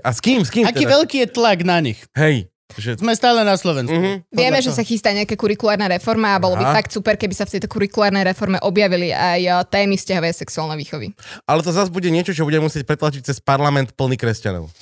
A 0.00 0.10
s 0.10 0.18
kým, 0.18 0.40
s 0.40 0.50
kým 0.50 0.64
Aký 0.64 0.84
teda? 0.84 0.92
veľký 0.92 1.16
je 1.20 1.28
tlak 1.30 1.58
na 1.62 1.80
nich? 1.80 2.02
Hej, 2.12 2.50
že... 2.72 2.96
Sme 2.96 3.12
stále 3.12 3.44
na 3.44 3.54
Slovensku. 3.60 3.92
Mhm. 3.92 4.32
Vieme, 4.32 4.58
že 4.64 4.72
sa 4.72 4.80
chystá 4.80 5.12
nejaká 5.12 5.36
kurikulárna 5.36 5.84
reforma 5.86 6.32
a 6.34 6.40
bolo 6.40 6.56
by 6.56 6.64
Aha. 6.64 6.74
fakt 6.80 6.90
super, 6.96 7.20
keby 7.20 7.36
sa 7.36 7.44
v 7.44 7.60
tejto 7.60 7.68
kurikulárnej 7.68 8.24
reforme 8.24 8.56
objavili 8.64 9.12
aj 9.12 9.40
eh, 9.44 9.52
témy 9.68 10.00
vzťahovej 10.00 10.32
sexuálnej 10.32 10.78
výchovy. 10.80 11.12
Ale 11.44 11.60
to 11.60 11.70
zase 11.70 11.92
bude 11.92 12.08
niečo, 12.08 12.32
čo 12.32 12.48
bude 12.48 12.58
musieť 12.58 12.88
pretlačiť 12.88 13.22
cez 13.28 13.38
parlament 13.38 13.92
plný 13.92 14.16
kresťanov. 14.16 14.72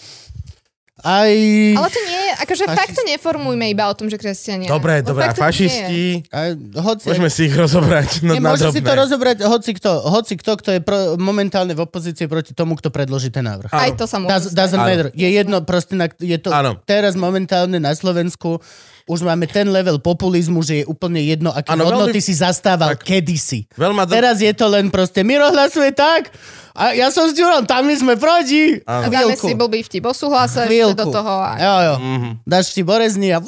Aj... 1.03 1.35
Ale 1.75 1.89
to 1.91 2.01
nie 2.07 2.21
je, 2.31 2.33
akože 2.47 2.65
Fašist- 2.71 2.79
fakt 2.79 2.93
to 2.95 3.03
neformujme 3.03 3.67
iba 3.67 3.91
o 3.91 3.95
tom, 3.99 4.07
že 4.07 4.15
kresťania. 4.23 4.71
Dobre, 4.71 5.03
Lebo 5.03 5.19
dobre, 5.19 5.27
a 5.27 5.35
fašisti, 5.35 6.23
aj 6.31 6.49
hoci, 6.79 7.07
môžeme 7.11 7.27
si 7.27 7.51
ich 7.51 7.55
rozobrať 7.59 8.23
no, 8.23 8.39
Nie, 8.39 8.41
na 8.41 8.55
môže 8.55 8.71
si 8.71 8.79
to 8.79 8.93
rozobrať 8.95 9.43
hoci 9.43 9.75
kto, 9.75 9.91
hoci 10.07 10.39
kto, 10.39 10.53
kto 10.63 10.71
je 10.79 10.81
pro, 10.81 11.19
momentálne 11.19 11.75
v 11.75 11.83
opozícii 11.83 12.31
proti 12.31 12.55
tomu, 12.55 12.79
kto 12.79 12.95
predloží 12.95 13.35
ten 13.35 13.43
návrh. 13.43 13.75
Aj 13.75 13.91
to 13.99 14.07
sa 14.07 14.23
môže 14.23 14.31
Does, 14.31 14.45
doesn't 14.55 14.79
matter. 14.79 15.11
Je 15.11 15.27
jedno, 15.27 15.59
proste 15.67 15.99
na, 15.99 16.07
je 16.07 16.39
to 16.39 16.55
Áno. 16.55 16.79
teraz 16.87 17.19
momentálne 17.19 17.83
na 17.83 17.91
Slovensku 17.99 18.63
už 19.05 19.23
máme 19.23 19.47
ten 19.47 19.67
level 19.67 19.99
populizmu, 19.99 20.63
že 20.63 20.83
je 20.83 20.85
úplne 20.85 21.19
jedno, 21.19 21.51
aké 21.51 21.73
Áno, 21.73 21.87
hodnoty 21.87 22.19
veľmi- 22.19 22.25
si 22.25 22.35
zastával 22.35 22.95
tak. 22.95 23.05
kedysi. 23.05 23.67
Veľma 23.75 24.07
do... 24.07 24.13
Teraz 24.13 24.39
je 24.39 24.53
to 24.53 24.67
len 24.67 24.89
proste, 24.89 25.23
Miro 25.23 25.49
hlasuje 25.49 25.91
tak 25.91 26.31
a 26.73 26.97
ja 26.97 27.13
som 27.13 27.29
s 27.29 27.37
Ďurom, 27.37 27.69
tam 27.69 27.85
my 27.85 27.93
sme 27.93 28.15
proti. 28.17 28.81
Áno. 28.83 29.13
Dáme 29.13 29.37
Chvíľku. 29.37 29.45
si 29.45 29.53
blbý 29.53 29.81
vtip 29.85 30.09
o 30.09 30.15
súhlase 30.17 30.65
do 30.97 31.05
toho. 31.13 31.35
A... 31.39 31.53
Jo, 31.57 31.75
jo. 31.83 31.95
Mhm. 32.01 32.31
Dáš 32.43 32.73
ti 32.73 32.81
borezný 32.81 33.29
a 33.31 33.45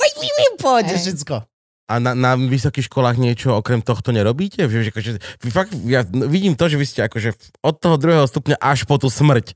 pôjde 0.61 0.93
všetko. 0.93 1.54
A 1.85 2.01
na, 2.01 2.17
na 2.17 2.33
vysokých 2.33 2.89
školách 2.89 3.21
niečo 3.21 3.53
okrem 3.53 3.79
tohto 3.79 4.09
nerobíte? 4.09 4.65
Že, 4.65 4.79
že, 4.81 4.91
akože, 4.91 5.11
fakt, 5.47 5.77
ja 5.85 6.01
vidím 6.07 6.57
to, 6.57 6.65
že 6.65 6.75
vy 6.75 6.87
ste 6.87 7.05
akože 7.05 7.37
od 7.61 7.77
toho 7.77 8.01
druhého 8.01 8.25
stupňa 8.25 8.57
až 8.57 8.89
po 8.89 8.97
tú 8.97 9.13
smrť. 9.13 9.53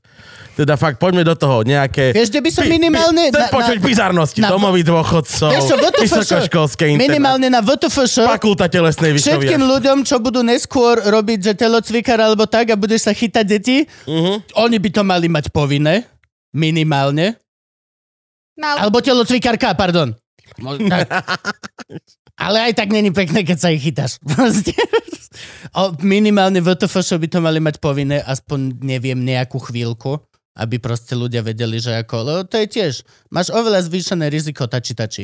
Teda 0.53 0.77
fakt, 0.77 1.01
poďme 1.01 1.25
do 1.25 1.33
toho, 1.33 1.65
nejaké... 1.65 2.13
Vieš, 2.13 2.29
kde 2.29 2.41
by 2.45 2.51
som 2.51 2.69
minimálne... 2.69 3.33
Chcem 3.33 3.49
počuť 3.49 3.77
bizarnosti, 3.81 4.39
na- 4.39 4.51
domový 4.51 4.85
dôchodcov, 4.85 5.49
Vieš 5.49 5.73
vysokoškolské 5.99 6.93
internet, 6.93 7.09
minimálne 7.09 7.49
na 7.49 7.65
VTFŠ, 7.65 8.21
fakulta 8.29 8.69
telesnej 8.69 9.17
všetkým 9.17 9.57
výchovy. 9.57 9.71
ľuďom, 9.73 9.97
čo 10.05 10.21
budú 10.21 10.45
neskôr 10.45 11.01
robiť, 11.01 11.39
že 11.41 11.53
telocvikár 11.55 12.21
alebo 12.21 12.45
tak 12.45 12.69
a 12.69 12.77
budeš 12.77 13.09
sa 13.09 13.11
chytať 13.11 13.45
deti, 13.47 13.77
Uh-huh. 14.05 14.37
oni 14.59 14.77
by 14.77 14.89
to 14.91 15.01
mali 15.01 15.25
mať 15.25 15.49
povinné, 15.49 16.05
minimálne. 16.51 17.41
Mal... 18.53 18.85
Alebo 18.85 19.01
telocvikárka, 19.01 19.73
pardon. 19.73 20.13
Mo- 20.57 20.75
tak. 20.77 21.07
Ale 22.39 22.71
aj 22.71 22.73
tak 22.79 22.89
není 22.95 23.11
pekné, 23.11 23.43
keď 23.43 23.57
sa 23.59 23.69
ich 23.69 23.83
chytáš. 23.83 24.15
Minimálne 25.99 26.63
VTFŠ 26.63 27.19
by 27.19 27.27
to 27.27 27.39
mali 27.43 27.59
mať 27.59 27.83
povinné, 27.83 28.23
aspoň 28.23 28.79
neviem, 28.79 29.19
nejakú 29.19 29.59
chvíľku, 29.59 30.23
aby 30.55 30.79
proste 30.79 31.19
ľudia 31.19 31.43
vedeli, 31.43 31.83
že 31.83 31.99
ako, 31.99 32.15
lebo 32.23 32.41
to 32.47 32.55
je 32.63 32.67
tiež, 32.67 32.93
máš 33.27 33.51
oveľa 33.51 33.83
zvýšené 33.85 34.31
riziko 34.31 34.65
tači 34.71 34.95
tači. 34.95 35.23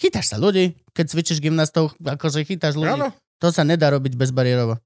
Chytáš 0.00 0.32
sa 0.32 0.36
ľudí, 0.40 0.76
keď 0.92 1.04
cvičíš 1.12 1.40
gymnastov, 1.40 1.92
akože 2.00 2.44
chytáš 2.44 2.76
ľudí. 2.76 3.00
Áno. 3.00 3.12
To 3.40 3.48
sa 3.48 3.64
nedá 3.64 3.88
robiť 3.92 4.16
bezbariérovo. 4.16 4.76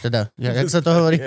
Teda, 0.00 0.32
ja- 0.40 0.56
jak 0.58 0.68
sa 0.72 0.80
to 0.82 0.90
hovorí? 0.90 1.20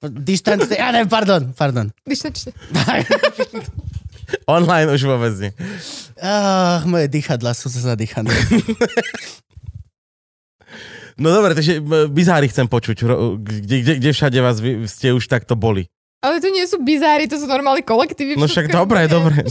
Dištanc... 0.00 0.70
Ja 0.72 0.94
neviem, 0.94 1.10
pardon, 1.10 1.52
pardon. 1.52 1.90
Vyštačte. 2.06 2.54
Online 4.56 4.88
už 4.92 5.02
vôbec 5.06 5.34
nie. 5.40 5.52
Ach, 6.20 6.84
moje 6.88 7.08
dýchadla 7.10 7.52
sú 7.52 7.68
zadýchané. 7.70 8.30
No 11.14 11.30
dobre, 11.30 11.54
takže 11.54 11.78
bizári 12.10 12.50
chcem 12.50 12.66
počuť, 12.66 13.06
kde, 13.38 13.76
kde, 13.86 13.92
kde 14.02 14.10
všade 14.10 14.34
vás 14.42 14.58
vy, 14.58 14.82
ste 14.90 15.14
už 15.14 15.30
takto 15.30 15.54
boli. 15.54 15.86
Ale 16.26 16.42
to 16.42 16.50
nie 16.50 16.66
sú 16.66 16.82
bizári, 16.82 17.30
to 17.30 17.38
sú 17.38 17.46
normálne 17.46 17.86
kolektívy. 17.86 18.34
No 18.34 18.50
však 18.50 18.66
dobre, 18.72 19.06
dobre. 19.06 19.46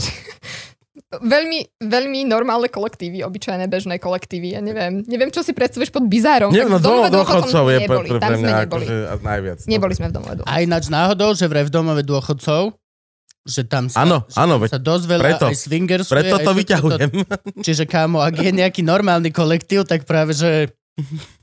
Veľmi, 1.14 1.62
veľmi 1.78 2.26
normálne 2.26 2.66
kolektívy, 2.66 3.22
obyčajné 3.22 3.70
bežné 3.70 4.02
kolektívy. 4.02 4.58
Ja 4.58 4.60
neviem, 4.62 5.06
neviem, 5.06 5.30
čo 5.30 5.46
si 5.46 5.54
predstavuješ 5.54 5.94
pod 5.94 6.10
bizárom. 6.10 6.50
Nie, 6.50 6.66
no 6.66 6.82
domove 6.82 7.06
domov 7.06 7.22
dôchodcov 7.22 7.64
je 7.70 7.78
pre, 7.78 7.86
neboli, 7.86 8.08
pre, 8.10 8.18
tam 8.18 8.30
pre 8.30 8.38
mňa 8.42 8.50
neboli. 8.50 8.66
akože 8.66 8.94
najviac. 9.22 9.58
Neboli 9.70 9.94
sme 9.94 10.06
v 10.10 10.14
domove 10.14 10.34
dôchodcov. 10.42 10.58
A 10.58 10.62
ináč 10.66 10.84
náhodou, 10.90 11.30
že 11.38 11.46
vraj 11.46 11.66
v 11.66 11.72
domove 11.74 12.02
dôchodcov, 12.02 12.74
že 13.44 13.62
tam 13.62 13.92
sa, 13.92 14.02
Áno, 14.02 14.24
že 14.24 14.40
áno, 14.40 14.56
tam 14.56 14.72
sa 14.72 14.80
dosť 14.80 15.04
veľa 15.06 15.22
preto- 15.22 15.48
aj 15.52 15.56
swingersuje. 15.60 16.14
Preto 16.14 16.34
aj 16.34 16.38
to 16.38 16.42
všetko 16.42 16.58
vyťahujem. 16.58 17.10
Čiže 17.60 17.84
kámo, 17.84 18.18
ak 18.18 18.34
je 18.34 18.50
nejaký 18.50 18.80
normálny 18.80 19.28
kolektív, 19.28 19.84
tak 19.84 20.08
práve, 20.08 20.32
že 20.32 20.72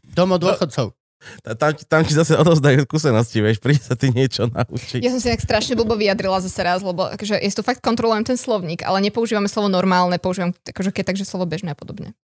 domov 0.04 0.42
dôchodcov. 0.42 0.98
Ta- 1.46 1.54
Tam, 1.54 1.78
tam 1.78 2.02
ti 2.02 2.18
zase 2.18 2.34
odozdajú 2.34 2.82
skúsenosti, 2.82 3.46
vieš, 3.46 3.62
príde 3.62 3.78
sa 3.78 3.94
ty 3.94 4.10
niečo 4.10 4.50
naučiť. 4.50 5.06
Ja 5.06 5.14
som 5.14 5.22
si 5.22 5.30
tak 5.30 5.38
strašne 5.38 5.78
blbo 5.78 5.94
vyjadrila 5.94 6.42
zase 6.42 6.66
raz, 6.66 6.82
lebo 6.82 7.06
akože, 7.06 7.38
ja 7.38 7.50
tu 7.54 7.62
fakt 7.62 7.78
kontrolujem 7.78 8.26
ten 8.26 8.34
slovník, 8.34 8.82
ale 8.82 8.98
nepoužívame 9.00 9.46
slovo 9.46 9.70
normálne, 9.70 10.18
používam 10.18 10.50
akože 10.66 10.90
keď 10.90 11.14
takže 11.14 11.30
slovo 11.30 11.46
bežné 11.46 11.72
a 11.72 11.78
podobne. 11.78 12.18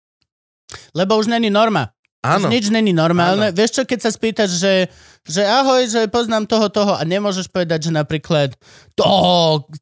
Lebo 0.97 1.13
už 1.15 1.29
není 1.29 1.53
norma. 1.53 1.93
Áno. 2.25 2.49
Už 2.49 2.51
nič 2.51 2.65
není 2.73 2.91
normálne. 2.91 3.53
Vieš 3.53 3.71
čo, 3.71 3.81
keď 3.85 3.99
sa 4.01 4.09
spýtaš, 4.09 4.49
že, 4.57 4.73
že 5.27 5.43
ahoj, 5.43 5.83
že 5.85 6.07
poznám 6.07 6.47
toho, 6.47 6.67
toho 6.71 6.93
a 6.95 7.03
nemôžeš 7.03 7.51
povedať, 7.51 7.87
že 7.87 7.91
napríklad 7.91 8.55
to 8.95 9.07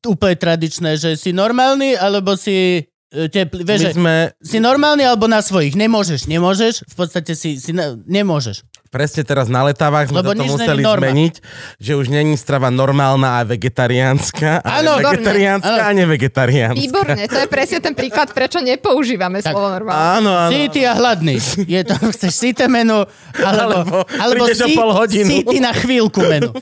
úplne 0.10 0.36
tradičné, 0.36 0.98
že 0.98 1.14
si 1.16 1.30
normálny, 1.32 1.94
alebo 1.94 2.34
si 2.34 2.90
e, 3.16 3.32
teplý. 3.32 3.64
Vieš, 3.64 3.82
My 3.82 3.92
sme, 3.96 4.16
si 4.44 4.60
normálny 4.60 5.08
alebo 5.08 5.26
na 5.26 5.40
svojich. 5.40 5.74
Nemôžeš, 5.74 6.28
nemôžeš. 6.28 6.84
V 6.84 6.96
podstate 6.96 7.32
si, 7.34 7.56
si 7.56 7.72
na, 7.72 7.96
nemôžeš. 7.96 8.68
presne 8.92 9.24
teraz 9.24 9.52
na 9.52 9.64
letavách 9.64 10.12
sme 10.12 10.24
Lebo 10.24 10.32
to 10.36 10.44
museli 10.48 10.84
zmeniť, 10.84 11.34
že 11.80 11.92
už 11.96 12.08
není 12.08 12.40
strava 12.40 12.72
normálna 12.72 13.40
a 13.40 13.48
vegetariánska, 13.48 14.64
ale 14.64 15.04
vegetariánska 15.04 15.82
a 15.84 15.92
nevegetariánska. 15.92 16.80
Výborne, 16.80 17.28
to 17.28 17.40
je 17.44 17.48
presne 17.52 17.80
ten 17.84 17.92
príklad, 17.92 18.32
prečo 18.32 18.64
nepoužívame 18.64 19.44
Tak. 19.44 19.52
slovo 19.52 19.68
normálne. 19.68 20.00
Áno, 20.00 20.32
áno. 20.32 20.52
Síty 20.52 20.88
a 20.88 20.96
hladný. 20.96 21.36
Je 21.68 21.82
to, 21.84 21.96
chceš 22.16 22.32
síte 22.36 22.68
menu, 22.72 23.04
alebo, 23.36 24.04
Alebo 24.16 24.44
alebo 24.44 24.44
sí, 24.56 24.76
pol 24.76 24.92
hodinu. 24.96 25.28
síty 25.28 25.60
na 25.60 25.76
chvíľku 25.76 26.24
menu. 26.24 26.56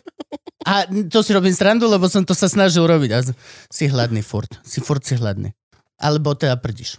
A 0.64 0.88
to 1.12 1.20
si 1.22 1.36
robím 1.36 1.52
srandu, 1.54 1.86
lebo 1.92 2.08
som 2.08 2.24
to 2.24 2.32
sa 2.32 2.48
snažil 2.48 2.88
robiť. 2.88 3.10
A 3.14 3.20
si 3.68 3.84
hladný 3.92 4.24
furt. 4.24 4.48
Si 4.64 4.80
furt 4.80 5.04
si 5.04 5.20
hladný. 5.20 5.52
Alebo 6.00 6.34
teda 6.34 6.58
prdíš. 6.58 6.98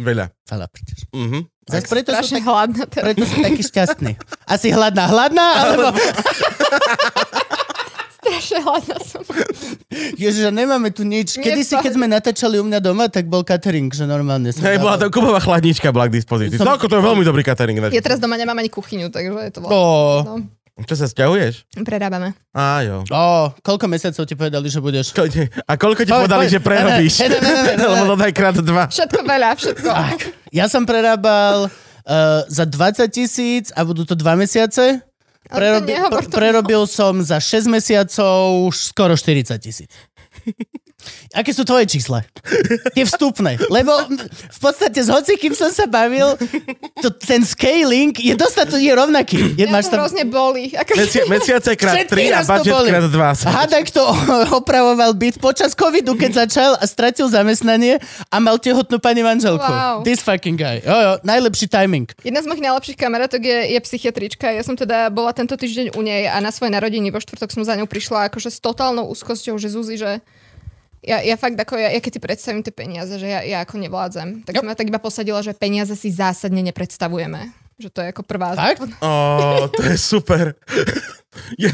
Veľa. 0.00 0.32
Veľa 0.48 0.66
prdíš. 0.72 1.00
Mhm. 1.12 1.40
Zas 1.62 1.86
preto 1.86 2.10
sú, 2.10 2.34
tak, 2.34 2.42
hladná 2.42 2.84
teraz. 2.90 3.04
preto 3.06 3.22
sú 3.22 3.36
takí 3.38 3.62
šťastní. 3.62 4.12
Asi 4.50 4.74
hladná, 4.74 5.06
hladná, 5.06 5.46
alebo... 5.62 5.94
Strašne 8.22 8.58
hladná 8.62 8.98
som. 8.98 9.22
Ježiš, 10.14 10.50
nemáme 10.50 10.90
tu 10.90 11.06
nič. 11.06 11.38
Kedy 11.38 11.62
si, 11.62 11.74
keď 11.74 11.92
sme 11.94 12.06
natáčali 12.06 12.58
u 12.58 12.64
mňa 12.66 12.78
doma, 12.78 13.06
tak 13.06 13.30
bol 13.30 13.42
catering, 13.42 13.90
že 13.90 14.06
normálne 14.06 14.50
som 14.50 14.62
Hej, 14.62 14.78
bola 14.78 14.98
tam 14.98 15.10
Kubová 15.10 15.38
chladnička 15.38 15.90
bola 15.90 16.06
k 16.06 16.18
dispozícii. 16.18 16.58
Som- 16.58 16.66
Som... 16.66 16.82
to 16.82 16.98
je 16.98 17.02
veľmi 17.02 17.22
dobrý 17.22 17.42
catering. 17.42 17.78
Ja 17.90 18.02
teraz 18.02 18.18
doma 18.18 18.34
nemám 18.34 18.58
ani 18.58 18.70
kuchyňu, 18.70 19.10
takže 19.10 19.30
je 19.30 19.52
to 19.54 19.58
Ó, 19.62 19.66
vlastne... 19.66 20.26
No, 20.26 20.34
Čo 20.72 20.94
sa 20.96 21.04
sťahuješ? 21.04 21.68
prerábame. 21.84 22.32
Á, 22.56 22.80
jo. 22.80 23.04
ó, 23.12 23.52
koľko 23.60 23.92
mesiacov 23.92 24.24
ti 24.24 24.32
povedali, 24.32 24.72
že 24.72 24.80
budeš? 24.80 25.12
Ko- 25.12 25.28
A 25.68 25.72
koľko 25.76 26.02
ti 26.02 26.10
povedali, 26.10 26.48
že 26.48 26.64
prerobíš? 26.64 27.20
Ne, 27.20 27.28
ne, 27.28 27.38
ne, 27.38 27.50
ne, 27.52 27.62
ne, 27.62 27.74
ne. 27.76 27.86
Lebo 27.92 28.04
to 28.08 28.16
daj 28.16 28.32
krát 28.32 28.56
dva. 28.56 28.88
Všetko 28.88 29.20
veľa, 29.20 29.50
všetko. 29.52 29.90
Ja 30.48 30.72
som 30.72 30.88
prerábal 30.88 31.68
uh, 31.68 32.40
za 32.48 32.64
20 32.64 33.04
tisíc 33.12 33.68
a 33.76 33.84
budú 33.84 34.08
to 34.08 34.16
2 34.16 34.24
mesiace. 34.34 35.04
Prerobi, 35.44 35.92
nehovor 35.92 36.24
prerobil 36.32 36.88
som 36.88 37.20
za 37.20 37.36
6 37.36 37.68
mesiacov 37.68 38.72
už 38.72 38.96
skoro 38.96 39.12
40 39.12 39.52
tisíc. 39.60 39.92
Aké 41.32 41.50
sú 41.56 41.64
tvoje 41.64 41.88
čísla? 41.88 42.22
Tie 42.92 43.04
vstupné. 43.08 43.56
Lebo 43.72 43.92
v 44.28 44.58
podstate 44.60 45.00
s 45.00 45.08
hocikým 45.08 45.56
som 45.56 45.72
sa 45.72 45.88
bavil, 45.88 46.36
to, 47.00 47.08
ten 47.24 47.40
scaling 47.40 48.12
je 48.12 48.36
dostatočne 48.36 48.84
je 48.84 48.92
rovnaký. 48.92 49.38
Je, 49.56 49.64
Mňa 49.64 49.72
máš 49.72 49.88
to 49.88 49.96
tam, 49.96 50.04
hrozne 50.04 50.24
boli. 50.28 50.74
Ako... 50.76 50.92
Mesi- 50.98 51.24
mesiace 51.30 51.72
krát 51.78 51.96
Všetky 52.04 52.34
3 52.34 52.36
a 52.36 52.40
budget 52.44 52.74
boli. 52.74 52.88
krát 52.92 53.06
2. 53.08 53.48
Hádaj, 53.48 53.82
kto 53.94 54.00
opravoval 54.60 55.10
byt 55.16 55.40
počas 55.40 55.72
covidu, 55.72 56.12
keď 56.18 56.44
začal 56.44 56.70
a 56.76 56.84
stratil 56.84 57.30
zamestnanie 57.32 57.96
a 58.28 58.36
mal 58.42 58.60
tehotnú 58.60 59.00
pani 59.00 59.24
manželku. 59.24 59.64
Wow. 59.64 60.04
This 60.04 60.20
fucking 60.20 60.60
guy. 60.60 60.84
Jo, 60.84 60.96
jo, 60.96 61.12
najlepší 61.24 61.66
timing. 61.70 62.12
Jedna 62.20 62.44
z 62.44 62.46
mojich 62.50 62.64
najlepších 62.64 62.98
kamarátok 62.98 63.40
je, 63.40 63.58
je 63.72 63.78
psychiatrička. 63.80 64.52
Ja 64.52 64.60
som 64.60 64.76
teda 64.76 65.08
bola 65.08 65.32
tento 65.32 65.56
týždeň 65.56 65.96
u 65.96 66.00
nej 66.04 66.28
a 66.28 66.36
na 66.44 66.52
svoje 66.52 66.74
narodiny 66.74 67.08
vo 67.08 67.22
štvrtok 67.22 67.48
som 67.48 67.62
za 67.64 67.72
ňou 67.78 67.88
prišla 67.88 68.28
akože 68.28 68.52
s 68.52 68.58
totálnou 68.60 69.08
úzkosťou, 69.08 69.56
že 69.56 69.72
Zuzi, 69.72 69.96
že 69.96 70.20
ja, 71.02 71.18
ja 71.18 71.34
fakt 71.34 71.58
ako, 71.58 71.74
ja, 71.76 71.90
ja 71.90 71.98
keď 71.98 72.12
si 72.14 72.20
predstavím 72.22 72.62
tie 72.62 72.70
peniaze, 72.70 73.18
že 73.18 73.26
ja, 73.26 73.42
ja 73.42 73.58
ako 73.66 73.78
nevládzem, 73.82 74.46
tak 74.46 74.54
Yep. 74.54 74.64
ja 74.70 74.78
tak 74.78 74.88
iba 74.88 75.02
posadila, 75.02 75.42
že 75.42 75.52
peniaze 75.52 75.92
si 75.98 76.14
zásadne 76.14 76.62
nepredstavujeme. 76.62 77.50
Že 77.82 77.88
to 77.90 77.98
je 78.02 78.08
ako 78.14 78.22
prvá. 78.22 78.54
Fakt? 78.54 78.86
Ó, 79.02 79.66
to 79.68 79.82
je 79.82 79.98
super. 79.98 80.54
Ja, 81.56 81.72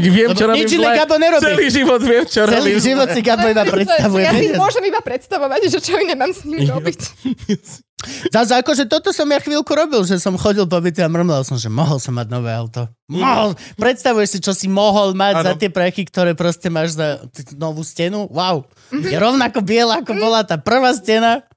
viem, 0.00 0.28
Lebo 0.30 0.38
čo 0.38 0.46
robím 0.50 0.64
nič 0.64 0.72
iné 0.74 0.86
zle. 0.86 0.94
Gabo 0.98 1.16
nerobí. 1.18 1.44
Celý 1.44 1.66
život 1.70 2.00
viem, 2.02 2.24
čo 2.26 2.40
Celý 2.46 2.54
robím 2.54 2.78
život 2.80 3.08
si 3.12 3.20
Gabo 3.20 3.46
iba 3.50 3.64
predstavuje. 3.66 4.22
Ja 4.24 4.32
si 4.32 4.46
môžem 4.54 4.84
iba 4.88 5.00
predstavovať, 5.04 5.60
že 5.70 5.78
čo 5.82 5.92
iné 6.00 6.14
mám 6.14 6.32
s 6.32 6.42
nimi 6.42 6.66
robiť. 6.66 7.00
Zase 8.36 8.60
akože 8.60 8.84
toto 8.84 9.16
som 9.16 9.24
ja 9.32 9.40
chvíľku 9.40 9.72
robil, 9.72 10.04
že 10.04 10.20
som 10.20 10.36
chodil 10.36 10.68
po 10.68 10.76
byte 10.76 11.00
a 11.00 11.08
mrmlal 11.08 11.40
som, 11.40 11.56
že 11.56 11.72
mohol 11.72 11.96
som 11.96 12.12
mať 12.12 12.28
nové 12.28 12.52
auto. 12.52 12.84
Mohol. 13.08 13.56
Predstavuješ 13.80 14.28
si, 14.28 14.38
čo 14.44 14.52
si 14.52 14.66
mohol 14.68 15.16
mať 15.16 15.34
Áno. 15.40 15.46
za 15.48 15.52
tie 15.56 15.70
prachy, 15.72 16.04
ktoré 16.04 16.36
proste 16.36 16.68
máš 16.68 17.00
za 17.00 17.24
novú 17.56 17.80
stenu? 17.80 18.28
Wow. 18.28 18.68
Je 18.92 19.16
rovnako 19.16 19.64
biela, 19.64 20.04
ako 20.04 20.12
bola 20.20 20.44
tá 20.44 20.60
prvá 20.60 20.92
stena. 20.92 21.48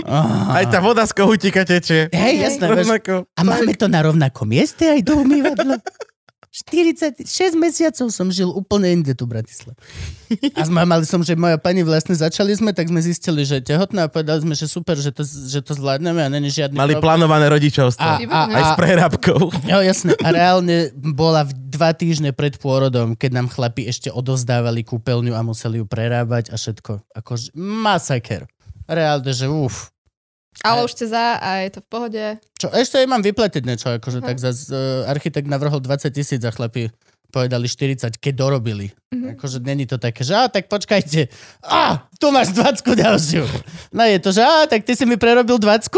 Oh. 0.00 0.56
Aj 0.56 0.64
tá 0.72 0.80
voda 0.80 1.04
z 1.04 1.12
kohútika 1.12 1.62
teče. 1.68 2.08
Hej, 2.08 2.34
jasné. 2.40 2.66
A 3.36 3.40
máme 3.44 3.76
to 3.76 3.86
na 3.86 4.00
rovnakom 4.00 4.48
mieste 4.48 4.88
aj 4.88 5.04
do 5.04 5.20
umývadla. 5.20 5.76
46 6.54 7.26
mesiacov 7.58 8.14
som 8.14 8.30
žil 8.30 8.46
úplne 8.46 8.86
inde 8.94 9.10
tu 9.10 9.26
v 9.26 9.34
Bratislave. 9.34 9.74
A 10.54 10.62
sme, 10.62 10.86
mali 10.86 11.02
som, 11.02 11.18
že 11.18 11.34
moja 11.34 11.58
pani 11.58 11.82
vlastne 11.82 12.14
začali 12.14 12.54
sme, 12.54 12.70
tak 12.70 12.86
sme 12.94 13.02
zistili, 13.02 13.42
že 13.42 13.58
je 13.58 13.74
tehotná 13.74 14.06
a 14.06 14.08
povedali 14.08 14.46
sme, 14.46 14.54
že 14.54 14.70
super, 14.70 14.94
že 14.94 15.10
to, 15.10 15.26
že 15.26 15.66
to 15.66 15.74
zvládneme 15.74 16.22
a 16.22 16.30
není 16.30 16.54
žiadny 16.54 16.78
Mali 16.78 16.94
problém. 16.94 17.26
plánované 17.26 17.50
rodičovstvo. 17.50 18.06
A, 18.06 18.22
a, 18.22 18.40
Aj 18.54 18.64
s 18.70 18.72
prehrabkou. 18.78 19.50
Jo, 19.66 19.82
jasné. 19.82 20.14
A 20.22 20.30
reálne 20.30 20.94
bola 20.94 21.42
v 21.42 21.58
dva 21.74 21.90
týždne 21.90 22.30
pred 22.30 22.54
pôrodom, 22.54 23.18
keď 23.18 23.30
nám 23.34 23.50
chlapi 23.50 23.90
ešte 23.90 24.14
odovzdávali 24.14 24.86
kúpeľňu 24.86 25.34
a 25.34 25.42
museli 25.42 25.82
ju 25.82 25.90
prerábať 25.90 26.54
a 26.54 26.56
všetko. 26.58 27.18
Akože 27.18 27.50
masaker. 27.58 28.46
Reálne, 28.86 29.32
že 29.34 29.50
uf. 29.50 29.93
Ale 30.62 30.86
už 30.86 30.94
chce 30.94 31.10
za 31.10 31.40
a 31.42 31.66
je 31.66 31.70
to 31.74 31.80
v 31.82 31.88
pohode. 31.90 32.22
Čo, 32.60 32.70
ešte 32.70 33.02
aj 33.02 33.06
mám 33.10 33.22
vyplatiť 33.26 33.62
niečo, 33.66 33.88
akože 33.98 34.22
tak 34.22 34.38
zase 34.38 34.70
uh, 34.70 35.10
architekt 35.10 35.50
navrhol 35.50 35.82
20 35.82 36.14
tisíc 36.14 36.40
a 36.46 36.54
chlapi 36.54 36.94
povedali 37.34 37.66
40, 37.66 38.22
keď 38.22 38.34
dorobili. 38.38 38.94
Mm-hmm. 39.10 39.34
Akože 39.34 39.58
není 39.58 39.90
to 39.90 39.98
také, 39.98 40.22
že 40.22 40.38
á, 40.38 40.46
tak 40.46 40.70
počkajte. 40.70 41.26
Á, 41.66 42.06
tu 42.22 42.30
máš 42.30 42.54
20 42.54 42.86
ďalšiu. 42.86 43.42
No 43.90 44.06
je 44.06 44.18
to, 44.22 44.30
že 44.30 44.46
á, 44.46 44.70
tak 44.70 44.86
ty 44.86 44.94
si 44.94 45.02
mi 45.02 45.18
prerobil 45.18 45.58
20, 45.58 45.90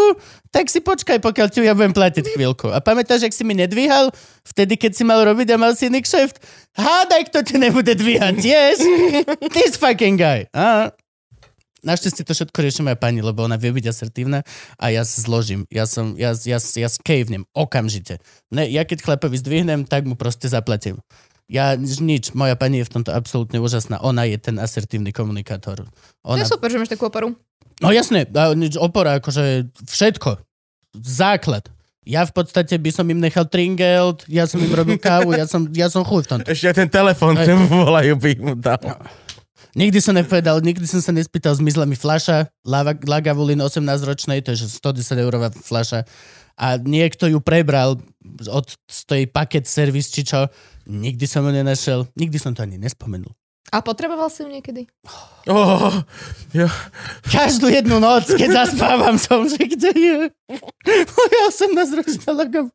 tak 0.48 0.72
si 0.72 0.80
počkaj, 0.80 1.20
pokiaľ 1.20 1.46
ti 1.52 1.60
ja 1.60 1.76
budem 1.76 1.92
platiť 1.92 2.32
chvíľku. 2.32 2.72
A 2.72 2.80
pamätáš, 2.80 3.28
ak 3.28 3.36
si 3.36 3.44
mi 3.44 3.52
nedvíhal, 3.52 4.08
vtedy, 4.48 4.80
keď 4.80 4.96
si 4.96 5.04
mal 5.04 5.20
robiť 5.20 5.52
a 5.52 5.60
mal 5.60 5.76
si 5.76 5.92
iný 5.92 6.00
kšeft? 6.00 6.40
Hádaj, 6.72 7.28
kto 7.28 7.38
ti 7.44 7.60
nebude 7.60 7.92
dvíhať, 7.92 8.36
yes? 8.40 8.80
This 9.52 9.76
fucking 9.76 10.16
guy. 10.16 10.48
Á. 10.56 10.96
Našťastie 11.86 12.26
to 12.26 12.34
všetko 12.34 12.58
rieši 12.66 12.82
moja 12.82 12.98
pani, 12.98 13.22
lebo 13.22 13.46
ona 13.46 13.54
vie 13.54 13.70
byť 13.70 13.86
asertívna 13.86 14.42
a 14.74 14.90
ja 14.90 15.06
sa 15.06 15.22
zložím. 15.22 15.70
Ja 15.70 15.86
som, 15.86 16.18
ja, 16.18 16.34
ja, 16.34 16.58
ja 16.58 16.88
skejvnem 16.90 17.46
okamžite. 17.54 18.18
Ne, 18.50 18.66
ja 18.66 18.82
keď 18.82 19.06
chlapovi 19.06 19.38
zdvihnem, 19.38 19.86
tak 19.86 20.02
mu 20.10 20.18
proste 20.18 20.50
zaplatím. 20.50 20.98
Ja 21.46 21.78
nič, 21.78 22.34
moja 22.34 22.58
pani 22.58 22.82
je 22.82 22.90
v 22.90 22.94
tomto 22.98 23.14
absolútne 23.14 23.62
úžasná. 23.62 24.02
Ona 24.02 24.26
je 24.26 24.34
ten 24.34 24.58
asertívny 24.58 25.14
komunikátor. 25.14 25.86
To 25.86 26.34
Ona, 26.34 26.42
je 26.42 26.50
super, 26.50 26.66
že 26.66 26.82
máš 26.82 26.90
takú 26.90 27.06
oporu. 27.06 27.38
no 27.78 27.94
jasné, 27.94 28.26
a 28.34 28.50
nič, 28.50 28.74
opora, 28.74 29.22
akože 29.22 29.70
všetko. 29.86 30.42
Základ. 30.98 31.70
Ja 32.06 32.22
v 32.26 32.34
podstate 32.34 32.78
by 32.78 32.90
som 32.90 33.06
im 33.10 33.18
nechal 33.18 33.46
tringelt, 33.46 34.26
ja 34.30 34.46
som 34.46 34.62
im 34.62 34.70
robil 34.70 34.98
kávu, 34.98 35.34
ja 35.34 35.46
som, 35.46 35.66
ja 35.74 35.90
som 35.90 36.06
chuj 36.06 36.26
v 36.26 36.38
tomto. 36.38 36.50
Ešte 36.50 36.70
aj 36.70 36.76
ten 36.82 36.90
telefon, 36.90 37.34
ten 37.34 37.58
volajú, 37.70 38.14
by 38.18 38.32
mu 38.42 38.54
dal. 38.58 38.78
Nikdy 39.76 40.00
som 40.00 40.16
nepovedal, 40.16 40.64
nikdy 40.64 40.88
som 40.88 41.04
sa 41.04 41.12
nespýtal, 41.12 41.52
zmizla 41.52 41.84
mi 41.84 42.00
fľaša, 42.00 42.64
Lagavulin 43.04 43.60
18-ročnej, 43.60 44.40
to 44.40 44.56
je 44.56 44.64
že 44.64 44.72
110 44.72 45.20
eurová 45.20 45.52
fľaša 45.52 46.08
a 46.56 46.80
niekto 46.80 47.28
ju 47.28 47.44
prebral 47.44 48.00
od 48.48 48.66
tej 48.88 49.28
paket 49.28 49.68
servis 49.68 50.08
či 50.08 50.24
čo. 50.24 50.48
Nikdy 50.88 51.28
som 51.28 51.44
ju 51.44 51.52
nenašiel, 51.52 52.08
nikdy 52.16 52.40
som 52.40 52.56
to 52.56 52.64
ani 52.64 52.80
nespomenul. 52.80 53.36
A 53.74 53.82
potreboval 53.84 54.32
si 54.32 54.46
ju 54.46 54.48
niekedy? 54.48 54.88
Oh, 55.50 55.92
ja, 56.56 56.70
Každú 57.26 57.68
jednu 57.68 58.00
noc, 58.00 58.32
keď 58.32 58.64
zaspávam, 58.64 59.20
som, 59.20 59.44
že 59.44 59.60
kde 59.60 59.90
je? 59.92 60.16
Ja 61.12 61.46
som 61.52 61.74
ročná 61.74 62.30
Lagav. 62.32 62.72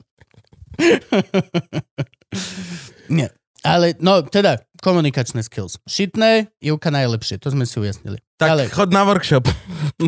Nie. 3.15 3.31
Ale, 3.61 3.93
no, 4.01 4.25
teda, 4.25 4.57
komunikačné 4.81 5.45
skills. 5.45 5.77
Šitné, 5.85 6.49
Ivka 6.59 6.89
najlepšie, 6.89 7.37
to 7.37 7.53
sme 7.53 7.69
si 7.69 7.77
ujasnili. 7.77 8.17
tak 8.35 8.57
Ale 8.57 8.63
chod 8.73 8.89
na 8.89 9.05
workshop. 9.05 9.45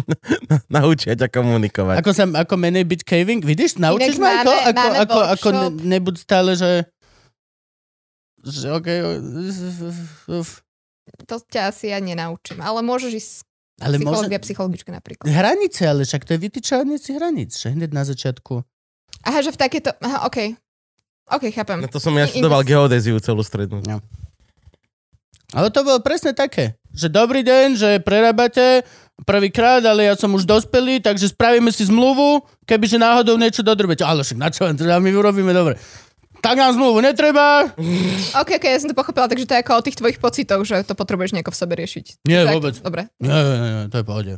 Naučia 0.73 1.13
ťa 1.13 1.29
komunikovať. 1.29 2.01
Ako 2.01 2.11
sa, 2.11 2.25
ako 2.25 2.53
menej 2.57 2.83
byť 2.89 3.01
caving? 3.05 3.45
Vidíš, 3.45 3.77
naučíš 3.77 4.17
ma 4.17 4.41
ako, 4.41 4.49
máme- 4.49 4.65
ako, 4.65 4.73
máme 4.73 4.97
ako, 4.97 5.19
ako 5.37 5.47
ne, 5.53 5.67
nebuď 5.97 6.15
stále, 6.17 6.57
že 6.57 6.89
že 8.43 8.67
uf. 10.27 10.59
To 11.31 11.39
ťa 11.39 11.71
asi 11.71 11.95
ja 11.95 12.03
nenaučím. 12.03 12.59
Ale 12.59 12.83
môžeš 12.83 13.11
ísť 13.15 13.33
ale 13.81 13.97
môže, 13.97 14.27
psychológia, 14.29 14.39
psychologička 14.43 14.91
napríklad. 14.93 15.25
hranice, 15.27 15.81
ale 15.87 16.05
však 16.05 16.23
to 16.27 16.35
je 16.35 16.39
vytýčanie 16.39 16.97
si 16.99 17.15
hraníc, 17.15 17.57
že 17.57 17.73
hneď 17.73 17.89
na 17.95 18.03
začiatku. 18.05 18.61
Aha, 19.23 19.39
že 19.41 19.55
v 19.55 19.57
takéto... 19.57 19.89
Aha, 20.03 20.27
okej. 20.27 20.55
OK, 21.31 21.43
chápem. 21.55 21.79
Na 21.79 21.87
to 21.87 22.03
som 22.03 22.11
ja 22.19 22.27
študoval 22.27 22.67
geodéziu 22.67 23.15
celú 23.23 23.41
strednú. 23.41 23.79
Ale 25.53 25.69
to 25.69 25.85
bolo 25.85 26.01
presne 26.01 26.33
také, 26.33 26.75
že 26.89 27.13
dobrý 27.13 27.45
deň, 27.45 27.67
že 27.77 27.89
prerábate 28.01 28.81
prvýkrát, 29.21 29.85
ale 29.85 30.09
ja 30.09 30.17
som 30.17 30.33
už 30.33 30.49
dospelý, 30.49 30.97
takže 30.99 31.29
spravíme 31.29 31.69
si 31.69 31.85
zmluvu, 31.85 32.41
kebyže 32.65 32.97
náhodou 32.97 33.37
niečo 33.37 33.61
dodrbete. 33.61 34.01
Ale 34.01 34.25
však 34.25 34.37
na 34.41 34.49
čo, 34.49 34.65
teda 34.65 34.97
my 34.97 35.09
urobíme 35.13 35.53
dobre. 35.53 35.77
Tak 36.43 36.59
nám 36.59 36.75
zmluvu 36.75 36.99
netreba. 36.99 37.71
OK, 38.35 38.49
OK, 38.59 38.65
ja 38.67 38.81
som 38.81 38.91
to 38.91 38.97
pochopila, 38.97 39.31
takže 39.31 39.47
to 39.47 39.55
je 39.55 39.63
ako 39.63 39.73
o 39.79 39.85
tých 39.85 39.95
tvojich 39.95 40.19
pocitoch, 40.19 40.61
že 40.67 40.83
to 40.83 40.91
potrebuješ 40.91 41.31
nejako 41.31 41.55
v 41.55 41.59
sebe 41.63 41.73
riešiť. 41.79 42.05
Nie, 42.27 42.43
tak, 42.43 42.53
vôbec. 42.59 42.75
Dobre. 42.83 43.07
Nie, 43.23 43.31
nie, 43.31 43.57
nie, 43.63 43.87
to 43.87 43.97
je 44.01 44.05
pohode. 44.05 44.33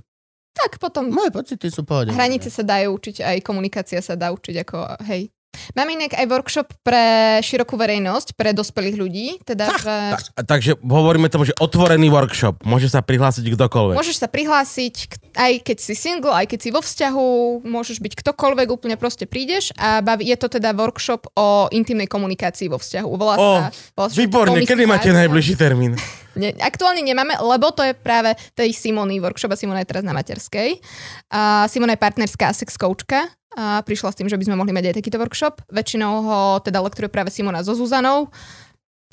Tak 0.55 0.79
potom 0.79 1.11
Moje 1.11 1.35
pocity 1.35 1.67
sú 1.67 1.83
pohode. 1.83 2.15
hranice 2.15 2.47
sa 2.47 2.63
dajú 2.63 2.95
učiť, 2.95 3.25
aj 3.25 3.37
komunikácia 3.43 3.99
sa 3.99 4.15
dá 4.15 4.31
učiť 4.31 4.55
ako, 4.63 4.77
hej. 5.09 5.34
Máme 5.73 5.95
inak 5.95 6.15
aj 6.17 6.25
workshop 6.27 6.67
pre 6.81 7.37
širokú 7.43 7.75
verejnosť, 7.75 8.35
pre 8.35 8.51
dospelých 8.55 8.95
ľudí, 8.95 9.27
teda, 9.43 9.65
že 9.75 9.95
Ta, 10.35 10.43
takže 10.43 10.77
hovoríme 10.79 11.27
tomu, 11.27 11.45
že 11.47 11.53
otvorený 11.57 12.11
workshop. 12.11 12.63
Môže 12.63 12.91
sa 12.91 13.03
prihlásiť 13.03 13.45
kdokoľvek. 13.51 13.95
môžeš 13.95 14.17
sa 14.21 14.27
prihlásiť, 14.29 14.95
aj 15.35 15.53
keď 15.63 15.77
si 15.81 15.93
single, 15.93 16.33
aj 16.33 16.45
keď 16.51 16.59
si 16.61 16.69
vo 16.71 16.81
vzťahu, 16.81 17.27
môžeš 17.65 17.99
byť 17.99 18.13
ktokoľvek, 18.19 18.67
úplne 18.71 18.95
proste 18.95 19.27
prídeš 19.27 19.75
a 19.75 19.99
baví, 19.99 20.27
je 20.29 20.37
to 20.39 20.47
teda 20.47 20.71
workshop 20.75 21.27
o 21.35 21.67
intimnej 21.71 22.07
komunikácii 22.07 22.69
vo 22.71 22.79
vzťahu. 22.79 23.09
Volá 23.15 23.35
Ó, 23.35 23.43
sa, 23.59 23.69
volá 23.95 24.07
Výborne, 24.11 24.61
kedy 24.63 24.83
máte 24.87 25.09
najbližší 25.11 25.55
termín? 25.59 25.95
Ne, 26.35 26.51
aktuálne 26.59 26.99
nemáme, 26.99 27.39
lebo 27.39 27.71
to 27.71 27.79
je 27.79 27.95
práve 27.95 28.35
tej 28.51 28.75
Simony 28.75 29.23
workshop 29.23 29.55
a 29.55 29.59
Simona 29.59 29.79
je 29.81 29.87
teraz 29.87 30.03
na 30.03 30.11
materskej. 30.11 30.83
A 31.31 31.63
Simona 31.71 31.95
je 31.95 32.03
partnerská 32.03 32.51
sex 32.51 32.75
coachka 32.75 33.31
a 33.55 33.79
prišla 33.81 34.11
s 34.11 34.17
tým, 34.19 34.27
že 34.27 34.35
by 34.35 34.45
sme 34.51 34.59
mohli 34.59 34.75
mať 34.75 34.91
aj 34.91 34.95
takýto 34.99 35.15
workshop. 35.15 35.63
Väčšinou 35.71 36.13
ho 36.27 36.39
teda 36.59 36.83
lektoruje 36.83 37.07
práve 37.07 37.31
Simona 37.31 37.63
so 37.63 37.71
Zuzanou. 37.71 38.27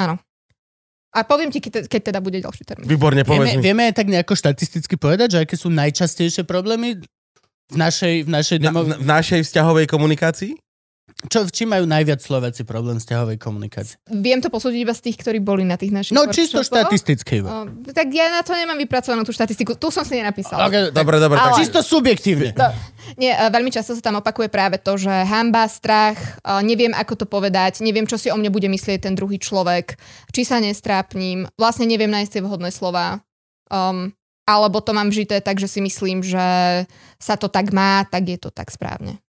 Áno. 0.03 0.19
A 1.13 1.23
poviem 1.29 1.53
ti, 1.53 1.61
keď, 1.61 1.87
teda 1.87 2.19
bude 2.25 2.41
ďalší 2.41 2.65
termín. 2.65 2.89
Výborne, 2.89 3.21
Vieme, 3.23 3.29
povedz 3.29 3.55
mi. 3.55 3.63
vieme 3.63 3.83
aj 3.93 3.95
tak 4.01 4.09
nejako 4.09 4.33
štatisticky 4.33 4.97
povedať, 4.97 5.37
že 5.37 5.39
aké 5.45 5.55
sú 5.61 5.69
najčastejšie 5.69 6.43
problémy 6.49 7.05
v 7.69 7.77
našej, 7.77 8.27
v 8.27 8.31
našej 8.33 8.59
Na, 8.59 8.73
demo... 8.73 8.81
na, 8.89 8.97
v 8.97 9.07
našej 9.07 9.41
vzťahovej 9.45 9.87
komunikácii? 9.93 10.53
Čo, 11.23 11.47
v 11.47 11.55
čím 11.55 11.71
majú 11.71 11.87
najviac 11.87 12.19
Slováci 12.19 12.67
problém 12.67 12.99
s 12.99 13.07
ťahovej 13.07 13.39
komunikácie? 13.39 13.95
Viem 14.11 14.43
to 14.43 14.51
posúdiť 14.51 14.81
iba 14.83 14.91
z 14.91 15.07
tých, 15.07 15.23
ktorí 15.23 15.39
boli 15.39 15.63
na 15.63 15.79
tých 15.79 15.95
našich 15.95 16.15
No 16.19 16.27
čisto 16.27 16.67
štatisticky. 16.67 17.47
O, 17.47 17.71
tak 17.95 18.11
ja 18.11 18.27
na 18.27 18.43
to 18.43 18.59
nemám 18.59 18.75
vypracovanú 18.75 19.23
tú 19.23 19.31
štatistiku. 19.31 19.79
Tu 19.79 19.89
som 19.95 20.03
si 20.03 20.19
nenapísala. 20.19 20.67
Okay, 20.67 20.91
Dobre, 20.91 21.23
dobre. 21.23 21.39
Ale- 21.39 21.55
Čisto 21.55 21.79
subjektívne. 21.79 22.59
To, 22.59 22.67
nie, 23.15 23.31
e, 23.31 23.39
veľmi 23.39 23.71
často 23.71 23.95
sa 23.95 24.03
tam 24.03 24.19
opakuje 24.19 24.51
práve 24.51 24.83
to, 24.83 24.99
že 24.99 25.13
hamba, 25.13 25.71
strach, 25.71 26.19
e, 26.43 26.51
neviem 26.67 26.91
ako 26.91 27.23
to 27.23 27.27
povedať, 27.31 27.87
neviem, 27.87 28.09
čo 28.09 28.19
si 28.19 28.27
o 28.27 28.35
mne 28.35 28.51
bude 28.51 28.67
myslieť 28.67 29.07
ten 29.07 29.15
druhý 29.15 29.39
človek, 29.39 29.95
či 30.35 30.43
sa 30.43 30.59
nestrápním, 30.59 31.47
vlastne 31.55 31.87
neviem 31.87 32.11
nájsť 32.11 32.31
tie 32.35 32.43
vhodné 32.43 32.75
slova. 32.75 33.23
Um, 33.71 34.11
alebo 34.43 34.83
to 34.83 34.91
mám 34.91 35.09
vžité 35.09 35.39
tak, 35.39 35.63
že 35.63 35.71
si 35.71 35.79
myslím, 35.79 36.21
že 36.21 36.85
sa 37.23 37.39
to 37.39 37.47
tak 37.47 37.71
má, 37.71 38.03
tak 38.11 38.27
je 38.27 38.39
to 38.43 38.51
tak 38.51 38.75
správne. 38.75 39.23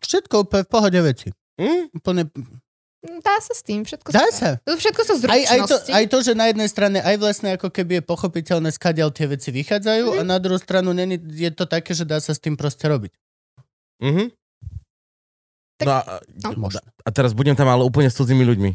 Všetko 0.00 0.34
úplne 0.40 0.62
v 0.62 0.70
pohode 0.70 1.00
veci. 1.00 1.28
hm? 1.56 1.92
Úplne... 1.94 2.22
Mm, 2.28 2.58
Dá 3.20 3.38
sa 3.38 3.54
s 3.54 3.62
tým, 3.62 3.82
všetko 3.82 4.10
Dá 4.10 4.26
sa. 4.28 4.58
Všetko 4.60 5.00
sú 5.02 5.14
Aj, 5.24 5.38
aj, 5.38 5.60
to, 5.64 5.78
zručnosti. 5.78 5.92
aj 5.92 6.04
to, 6.04 6.18
že 6.20 6.32
na 6.34 6.50
jednej 6.50 6.66
strane 6.66 6.98
aj 6.98 7.14
vlastne 7.16 7.54
ako 7.54 7.70
keby 7.70 7.98
je 7.98 8.04
pochopiteľné, 8.04 8.68
skadiaľ 8.68 9.14
tie 9.14 9.26
veci 9.28 9.48
vychádzajú 9.48 10.18
a 10.18 10.26
na 10.26 10.36
druhú 10.36 10.58
stranu 10.58 10.90
není, 10.90 11.14
je 11.14 11.46
to 11.48 11.62
také, 11.64 11.94
že 11.94 12.02
dá 12.02 12.18
sa 12.18 12.34
s 12.34 12.42
tým 12.42 12.58
proste 12.58 12.82
robiť. 12.84 13.14
Mhm. 14.02 14.34
Tak- 15.78 15.86
No 15.86 15.94
a, 15.94 16.02
no. 16.58 16.66
A 17.00 17.10
teraz 17.14 17.30
budem 17.32 17.54
tam 17.54 17.70
ale 17.70 17.86
úplne 17.86 18.10
s 18.10 18.18
cudzími 18.18 18.42
ľuďmi. 18.44 18.70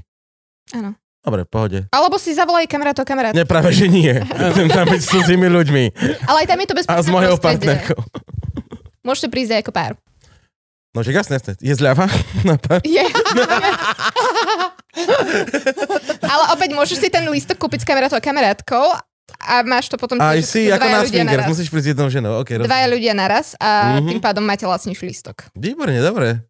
Áno. 0.74 0.96
Dobre, 1.20 1.44
pohode. 1.44 1.88
Alebo 1.90 2.16
si 2.16 2.32
zavolaj 2.32 2.64
kamarátov 2.66 3.04
kamarát. 3.04 3.32
Nie, 3.32 3.44
práve 3.44 3.72
že 3.72 3.88
nie. 3.88 4.12
Chcem 4.24 4.68
tam 4.68 4.88
byť 4.88 5.00
s 5.00 5.08
cudzími 5.10 5.48
ľuďmi. 5.48 5.84
Ale 6.26 6.44
aj 6.44 6.48
tam 6.48 6.60
je 6.60 6.68
to 6.68 6.74
A 6.74 6.78
bezpečné 6.80 7.00
s 7.00 7.08
mojou 7.08 7.36
prostredie. 7.36 7.76
partnerkou. 7.80 8.00
Môžete 9.04 9.28
prísť 9.28 9.52
aj 9.54 9.62
ako 9.62 9.72
pár. 9.74 9.92
No 10.94 11.02
že 11.02 11.10
jasné, 11.10 11.36
jasné. 11.36 11.58
Je 11.58 11.74
zľava 11.74 12.06
na 12.48 12.56
pár? 12.56 12.82
Je. 12.84 13.02
Ale 16.24 16.44
opäť 16.54 16.70
môžeš 16.72 16.98
si 17.00 17.10
ten 17.10 17.26
lístok 17.26 17.58
kúpiť 17.58 17.82
s 17.82 17.86
kamarátou 17.86 18.16
a 18.16 18.22
kamarátkou 18.22 18.86
a 19.40 19.54
máš 19.64 19.90
to 19.90 19.98
potom... 19.98 20.22
Aj 20.22 20.38
si, 20.40 20.70
ako 20.70 20.86
na 20.86 21.02
swingers, 21.02 21.50
musíš 21.50 21.68
prísť 21.68 21.86
s 21.86 21.92
jednou 21.92 22.08
ženou. 22.08 22.34
Okay, 22.40 22.56
rozumiem. 22.56 22.70
Dvaja 22.70 22.88
ľudia 22.88 23.14
naraz 23.14 23.58
a 23.58 23.98
Mhm. 24.00 24.08
tým 24.08 24.22
pádom 24.22 24.44
máte 24.44 24.64
lacnejší 24.64 25.04
lístok. 25.04 25.50
Výborne, 25.54 25.98
dobre. 25.98 26.46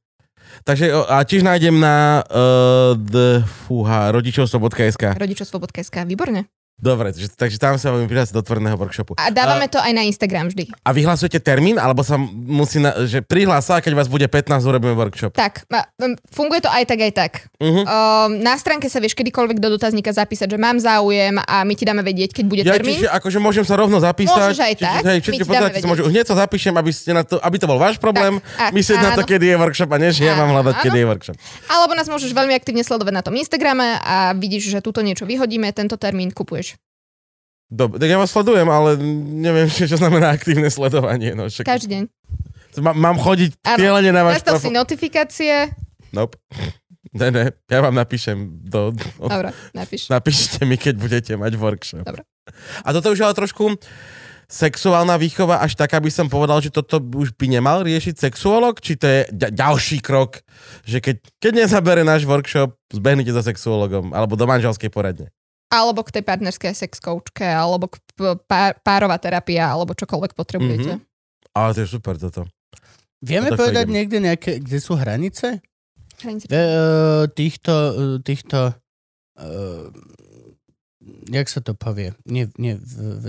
Takže 0.62 0.86
a 1.10 1.24
tiež 1.24 1.42
nájdem 1.42 1.74
na 1.74 2.22
uh, 2.22 2.94
d, 2.94 3.42
fúha, 3.66 4.14
rodičovstvo.sk. 4.14 5.18
Rodičovstvo.sk, 5.18 5.96
výborne. 6.06 6.46
Dobre, 6.78 7.16
takže, 7.16 7.30
takže 7.32 7.58
tam 7.62 7.80
sa 7.80 7.96
budem 7.96 8.12
prihlásiť 8.12 8.34
do 8.36 8.44
otvoreného 8.44 8.76
workshopu. 8.76 9.16
A 9.16 9.32
dávame 9.32 9.72
to 9.72 9.80
aj 9.80 9.94
na 9.96 10.04
Instagram 10.04 10.52
vždy. 10.52 10.68
A 10.84 10.92
vyhlasujete 10.92 11.40
termín, 11.40 11.80
alebo 11.80 12.04
sa 12.04 12.20
musí, 12.20 12.84
na, 12.84 13.08
že 13.08 13.24
prihlás 13.24 13.72
sa, 13.72 13.80
a 13.80 13.84
keď 13.84 14.04
vás 14.04 14.12
bude 14.12 14.28
15, 14.28 14.60
urobíme 14.68 14.92
workshop. 14.92 15.32
Tak, 15.32 15.64
funguje 16.28 16.60
to 16.60 16.68
aj 16.68 16.84
tak, 16.84 17.00
aj 17.00 17.14
tak. 17.16 17.32
Uh-huh. 17.56 17.88
Um, 17.88 18.44
na 18.44 18.60
stránke 18.60 18.92
sa 18.92 19.00
vieš 19.00 19.16
kedykoľvek 19.16 19.64
do 19.64 19.80
dotazníka 19.80 20.12
zapísať, 20.12 20.52
že 20.52 20.60
mám 20.60 20.76
záujem 20.76 21.40
a 21.40 21.64
my 21.64 21.72
ti 21.72 21.88
dáme 21.88 22.04
vedieť, 22.04 22.36
keď 22.36 22.46
bude 22.52 22.62
Ja, 22.68 22.76
termín. 22.76 23.00
čiže 23.00 23.08
akože 23.16 23.40
môžem 23.40 23.64
sa 23.64 23.80
rovno 23.80 24.04
zapísať. 24.04 24.44
Môžeš 24.44 24.60
aj 24.60 24.74
čiže, 24.76 24.84
tak, 24.92 25.04
Hej, 25.08 25.20
všetci 25.24 25.42
vedieť. 25.48 25.84
môžu, 25.88 26.04
hneď 26.12 26.26
sa 26.28 26.36
zapíšem, 26.36 26.74
aby, 26.76 26.92
ste 26.92 27.16
na 27.16 27.24
to, 27.24 27.40
aby 27.40 27.56
to 27.56 27.66
bol 27.70 27.80
váš 27.80 27.96
problém. 27.96 28.44
Tak, 28.60 28.76
Myslieť 28.76 29.00
na 29.00 29.16
to, 29.16 29.24
áno. 29.24 29.30
kedy 29.32 29.46
je 29.46 29.56
workshop 29.56 29.88
a 29.88 29.98
než 30.02 30.20
ja 30.20 30.36
mám 30.36 30.52
Áno, 30.52 30.60
hľadať, 30.60 30.76
áno. 30.76 30.84
kedy 30.84 30.98
je 31.00 31.06
workshop. 31.08 31.36
Alebo 31.72 31.96
nás 31.96 32.12
môžeš 32.12 32.36
veľmi 32.36 32.52
aktívne 32.60 32.84
sledovať 32.84 33.14
na 33.16 33.24
tom 33.24 33.40
Instagrame 33.40 34.04
a 34.04 34.36
vidíš, 34.36 34.74
že 34.74 34.84
túto 34.84 35.00
niečo 35.00 35.24
vyhodíme, 35.24 35.72
tento 35.72 35.96
termín 35.96 36.34
kupuješ. 36.34 36.63
Dobre, 37.74 37.98
tak 37.98 38.06
ja 38.06 38.22
vás 38.22 38.30
sledujem, 38.30 38.70
ale 38.70 39.02
neviem, 39.42 39.66
čo 39.90 39.98
znamená 39.98 40.30
aktívne 40.30 40.70
sledovanie. 40.70 41.34
No, 41.34 41.50
však, 41.50 41.66
Každý 41.66 41.90
deň. 41.90 42.04
má, 42.86 42.94
mám 42.94 43.18
chodiť 43.18 43.58
cieľene 43.58 44.14
na 44.14 44.22
váš 44.22 44.46
Nastav 44.46 44.62
si 44.62 44.70
notifikácie. 44.70 45.74
Nope. 46.14 46.38
Ne, 47.14 47.30
ne, 47.30 47.54
ja 47.70 47.78
vám 47.78 47.94
napíšem 47.94 48.58
do, 48.66 48.90
do, 48.90 49.06
Dobre, 49.30 49.54
napíš. 49.70 50.10
Napíšte 50.10 50.66
mi, 50.66 50.82
keď 50.82 50.98
budete 50.98 51.34
mať 51.38 51.54
workshop. 51.62 52.02
Dobre. 52.10 52.26
A 52.82 52.90
toto 52.90 53.14
už 53.14 53.22
ale 53.22 53.38
trošku 53.38 53.78
sexuálna 54.50 55.22
výchova 55.22 55.62
až 55.62 55.78
tak, 55.78 55.94
aby 55.94 56.10
som 56.10 56.26
povedal, 56.26 56.58
že 56.58 56.74
toto 56.74 56.98
už 56.98 57.38
by 57.38 57.54
nemal 57.54 57.86
riešiť 57.86 58.18
sexuolog? 58.18 58.82
Či 58.82 58.98
to 58.98 59.06
je 59.06 59.20
ďa- 59.30 59.54
ďalší 59.54 60.02
krok, 60.02 60.42
že 60.90 61.06
keď, 61.06 61.22
keď 61.38 61.52
nezabere 61.54 62.02
náš 62.02 62.26
workshop, 62.26 62.74
zbehnite 62.90 63.30
za 63.30 63.46
sexuologom 63.46 64.10
alebo 64.10 64.34
do 64.34 64.50
manželskej 64.50 64.90
poradne. 64.90 65.30
Alebo 65.74 66.06
k 66.06 66.14
tej 66.14 66.24
partnerskej 66.24 66.74
sex 66.78 67.02
coachke, 67.02 67.42
alebo 67.42 67.90
k 67.90 67.98
párová 68.86 69.18
terapia, 69.18 69.74
alebo 69.74 69.98
čokoľvek 69.98 70.32
potrebujete. 70.38 71.02
Mhm. 71.02 71.04
Ale 71.58 71.70
to 71.74 71.80
je 71.82 71.90
super 71.90 72.16
toto. 72.22 72.46
Vieme 73.24 73.50
to 73.54 73.58
povedať 73.58 73.90
ideme. 73.90 73.96
niekde 73.98 74.18
nejaké, 74.22 74.52
kde 74.62 74.78
sú 74.78 74.94
hranice 75.00 75.64
Hranice. 76.22 76.46
e, 76.52 76.60
týchto, 77.32 77.74
e, 77.74 78.04
týchto 78.20 78.76
uh, 79.40 79.88
jak 81.30 81.48
sa 81.50 81.60
to 81.64 81.74
povie? 81.74 82.14
Nie, 82.28 82.50
nie, 82.60 82.78
v, 82.78 82.94
v, 83.20 83.24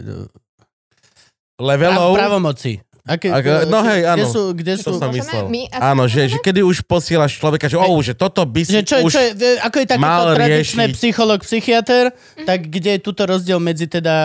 Levelov? 1.59 2.19
Prav, 2.19 2.29
pravomoci. 2.29 2.83
Aké, 3.05 3.29
Ak- 3.29 3.69
no 3.69 3.85
hej, 3.85 4.01
Kde 4.03 4.13
áno. 4.17 4.27
sú, 4.27 4.43
kde 4.51 4.73
To 4.75 4.83
sú, 4.83 4.91
som 4.97 5.13
Môžeme 5.13 5.21
myslel. 5.21 5.45
my 5.47 5.63
Áno, 5.71 6.03
že, 6.05 6.25
že 6.27 6.39
kedy 6.39 6.61
už 6.63 6.83
posielaš 6.83 7.37
človeka, 7.37 7.67
že, 7.67 7.77
oh, 7.77 8.01
že 8.01 8.13
toto 8.13 8.41
by 8.43 8.61
si 8.61 8.73
že 8.73 8.81
čo, 8.83 8.97
už... 8.99 9.11
čo 9.11 9.21
je, 9.21 9.31
e, 9.35 9.61
ako 9.61 9.77
je 9.77 9.87
takéto 9.87 10.09
mal 10.09 10.33
tradičné 10.33 10.85
riešiť. 10.87 10.97
psycholog, 10.97 11.39
psychiatr, 11.39 12.05
Mhm. 12.11 12.45
tak 12.45 12.59
kde 12.67 12.91
je 12.91 13.01
tuto 13.03 13.23
rozdiel 13.23 13.59
medzi 13.59 13.85
teda 13.87 14.17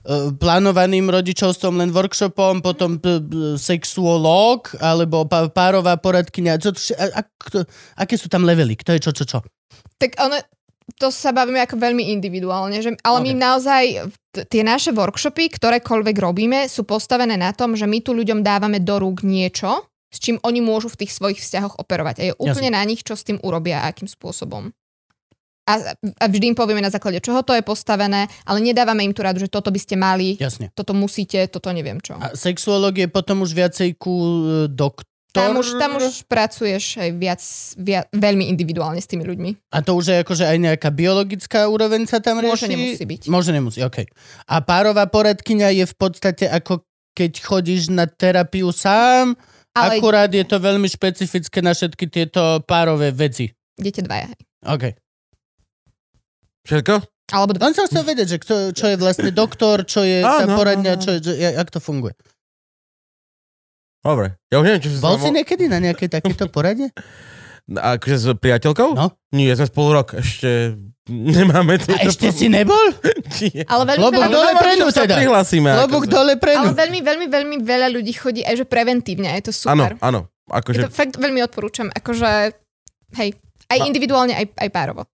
e, 0.00 0.32
plánovaným 0.32 1.04
rodičovstvom 1.06 1.76
len 1.76 1.90
workshopom, 1.90 2.58
potom 2.58 2.96
p- 2.96 3.20
p- 3.20 3.60
sexuológ 3.98 4.72
alebo 4.78 5.24
pá- 5.24 5.48
párová 5.48 5.96
poradkynia. 5.96 6.56
Čo, 6.56 6.72
to 6.72 6.80
vše- 6.80 6.96
a, 6.96 7.12
a, 7.12 7.20
kto, 7.20 7.68
aké 7.94 8.14
sú 8.14 8.26
tam 8.26 8.40
levely? 8.42 8.72
Kto 8.74 8.90
je 8.90 9.00
čo, 9.00 9.12
čo, 9.12 9.24
čo? 9.26 9.38
Tak 9.96 10.16
ono, 10.16 10.38
to 10.96 11.12
sa 11.12 11.36
bavíme 11.36 11.60
ako 11.60 11.76
veľmi 11.76 12.08
individuálne, 12.16 12.80
že, 12.80 12.96
ale 13.04 13.18
my 13.20 13.36
naozaj, 13.36 14.08
tie 14.48 14.62
naše 14.64 14.96
workshopy, 14.96 15.52
ktorékoľvek 15.52 16.16
robíme, 16.16 16.64
sú 16.64 16.88
postavené 16.88 17.36
na 17.36 17.52
tom, 17.52 17.76
že 17.76 17.84
my 17.84 18.00
tu 18.00 18.16
ľuďom 18.16 18.40
dávame 18.40 18.80
do 18.80 18.96
rúk 18.96 19.20
niečo, 19.20 19.84
s 20.08 20.16
čím 20.16 20.40
oni 20.40 20.64
môžu 20.64 20.88
v 20.88 21.04
tých 21.04 21.12
svojich 21.12 21.44
vzťahoch 21.44 21.76
operovať. 21.76 22.16
A 22.20 22.26
je 22.32 22.38
úplne 22.40 22.72
na 22.72 22.80
nich, 22.88 23.04
čo 23.04 23.12
s 23.12 23.28
tým 23.28 23.36
urobia 23.44 23.84
a 23.84 23.92
akým 23.92 24.08
spôsobom. 24.08 24.72
A, 25.68 25.92
a 25.92 26.24
vždy 26.24 26.56
im 26.56 26.56
povieme 26.56 26.80
na 26.80 26.88
základe, 26.88 27.20
čoho 27.20 27.44
to 27.44 27.52
je 27.52 27.60
postavené, 27.60 28.24
ale 28.48 28.58
nedávame 28.64 29.04
im 29.04 29.12
tu 29.12 29.20
radu, 29.20 29.36
že 29.36 29.52
toto 29.52 29.68
by 29.68 29.76
ste 29.76 30.00
mali, 30.00 30.40
Jasne. 30.40 30.72
toto 30.72 30.96
musíte, 30.96 31.44
toto 31.52 31.68
neviem 31.76 32.00
čo. 32.00 32.16
A 32.16 32.32
sexuológ 32.32 32.96
je 32.96 33.08
potom 33.12 33.44
už 33.44 33.52
viacej 33.52 34.00
ku 34.00 34.16
e, 34.16 34.32
doktor? 34.72 35.07
Tam 35.28 35.60
už, 35.60 35.76
tam 35.76 36.00
už 36.00 36.24
pracuješ 36.24 37.04
aj 37.04 37.10
viac, 37.20 37.40
viac, 37.76 38.08
veľmi 38.16 38.48
individuálne 38.48 38.96
s 38.96 39.04
tými 39.04 39.28
ľuďmi. 39.28 39.70
A 39.76 39.84
to 39.84 39.92
už 39.94 40.08
je 40.08 40.16
akože 40.24 40.44
aj 40.48 40.56
nejaká 40.56 40.88
biologická 40.88 41.68
úroveň 41.68 42.08
sa 42.08 42.16
tam 42.18 42.40
rieši? 42.40 42.64
Môže, 42.64 42.68
nemusí 42.72 43.04
byť. 43.04 43.22
Môže, 43.28 43.50
nemusí, 43.52 43.78
OK. 43.84 44.08
A 44.48 44.56
párová 44.64 45.04
poradkyňa 45.04 45.68
je 45.76 45.84
v 45.84 45.94
podstate 45.94 46.48
ako 46.48 46.80
keď 47.12 47.32
chodíš 47.42 47.90
na 47.90 48.06
terapiu 48.06 48.70
sám 48.70 49.34
Ale 49.74 49.98
Akurát 49.98 50.30
je 50.30 50.46
to 50.46 50.62
veľmi 50.62 50.86
špecifické 50.86 51.60
na 51.60 51.74
všetky 51.74 52.06
tieto 52.08 52.62
párové 52.64 53.10
veci. 53.10 53.50
idete 53.76 54.06
dvaja. 54.06 54.30
hej. 54.32 54.38
OK. 54.64 54.84
Všetko? 56.66 56.94
Alebo 57.28 57.52
dva. 57.52 57.68
Len 57.68 57.74
som 57.76 57.84
chcel 57.84 58.04
vedieť, 58.08 58.28
že 58.28 58.38
kto, 58.40 58.54
čo 58.72 58.84
je 58.88 58.96
vlastne 58.96 59.28
doktor, 59.28 59.84
čo 59.84 60.00
je 60.00 60.24
tá 60.24 60.48
Áno, 60.48 60.56
poradňa, 60.56 60.92
áno. 60.96 61.02
čo 61.04 61.10
je, 61.20 61.36
jak 61.36 61.68
to 61.68 61.76
funguje. 61.76 62.16
Dobre. 64.08 64.26
Ja 64.48 64.56
už 64.60 64.64
neviem, 64.64 64.80
čo 64.80 64.88
Bol 65.04 65.20
si 65.20 65.28
niekedy 65.28 65.68
na 65.68 65.78
nejakej 65.78 66.08
takéto 66.08 66.48
poradne? 66.48 66.88
Akože 67.68 68.16
s 68.16 68.24
priateľkou? 68.32 68.96
No. 68.96 69.12
Nie, 69.36 69.52
sme 69.52 69.68
spolu 69.68 70.00
rok. 70.00 70.16
Ešte 70.16 70.72
nemáme 71.08 71.76
A 71.76 71.80
tieto 71.80 72.08
ešte 72.08 72.32
si 72.32 72.48
nebol? 72.48 72.80
Nie. 73.44 73.68
Ale 73.68 73.84
veľmi, 73.84 74.00
Lebo 74.08 74.16
veľa, 74.16 74.28
dole 74.32 74.52
Ale 74.56 74.60
pre 74.60 74.72
ňu 74.80 74.88
čo 74.88 74.96
sa 74.96 75.02
teda. 75.04 75.16
Prihlásime. 75.20 75.68
Lobok 75.76 76.08
akože. 76.08 76.12
dole 76.16 76.32
pre 76.40 76.52
ale 76.56 76.72
veľmi, 76.72 77.00
veľmi, 77.04 77.26
veľmi 77.28 77.56
veľa 77.60 77.88
ľudí 77.92 78.12
chodí 78.16 78.40
aj 78.40 78.54
že 78.60 78.64
preventívne, 78.64 79.28
a 79.28 79.36
je 79.36 79.52
to 79.52 79.52
Áno, 79.68 79.84
super. 79.84 79.92
áno. 80.00 80.20
Je 80.48 80.56
Akože 80.56 80.80
to 80.88 80.92
fakt 80.92 81.20
veľmi 81.20 81.44
odporúčam. 81.44 81.92
Akože, 81.92 82.56
hej, 83.20 83.36
aj 83.68 83.78
individuálne, 83.84 84.32
aj, 84.32 84.48
aj 84.56 84.68
párovo. 84.72 85.04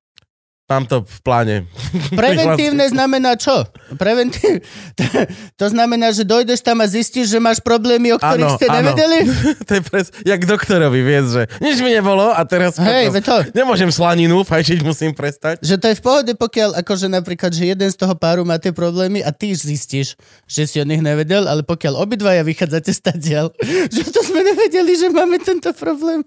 Mám 0.65 0.89
to 0.89 1.05
v 1.05 1.19
pláne. 1.21 1.57
Preventívne 2.21 2.89
znamená 2.89 3.37
čo? 3.37 3.69
Preventív... 4.01 4.65
To 5.61 5.71
znamená, 5.71 6.11
že 6.11 6.27
dojdeš 6.27 6.67
tam 6.67 6.83
a 6.83 6.87
zistíš, 6.91 7.31
že 7.31 7.39
máš 7.39 7.63
problémy, 7.63 8.11
o 8.11 8.19
ktorých 8.19 8.51
Áno, 8.51 8.59
ste 8.59 8.67
áno. 8.67 8.77
nevedeli? 8.83 9.19
to 9.69 9.73
je 9.79 9.83
pres, 9.87 10.07
jak 10.27 10.41
doktorovi, 10.43 11.01
vieš, 11.05 11.25
že 11.31 11.43
nič 11.63 11.79
mi 11.79 11.95
nebolo 11.95 12.35
a 12.35 12.43
teraz 12.43 12.75
Hej, 12.75 13.15
potom 13.15 13.23
to. 13.23 13.37
nemôžem 13.55 13.91
slaninu, 13.95 14.43
fajčiť 14.43 14.83
musím 14.83 15.15
prestať. 15.15 15.63
Že 15.63 15.77
to 15.79 15.87
je 15.93 15.95
v 15.95 16.03
pohode, 16.03 16.33
pokiaľ 16.35 16.71
akože 16.83 17.07
napríklad, 17.07 17.55
že 17.55 17.71
jeden 17.71 17.87
z 17.87 17.97
toho 17.97 18.19
páru 18.19 18.43
má 18.43 18.59
tie 18.59 18.75
problémy 18.75 19.23
a 19.23 19.31
ty 19.31 19.55
zistíš, 19.55 20.19
že 20.51 20.63
si 20.67 20.77
o 20.83 20.87
nich 20.89 21.01
nevedel, 21.01 21.47
ale 21.47 21.63
pokiaľ 21.63 22.03
obidvaja 22.03 22.43
vychádzate 22.43 22.91
stadiaľ, 22.91 23.55
že 23.95 24.03
to 24.11 24.21
sme 24.27 24.43
nevedeli, 24.43 24.93
že 24.99 25.09
máme 25.15 25.39
tento 25.39 25.71
problém. 25.77 26.27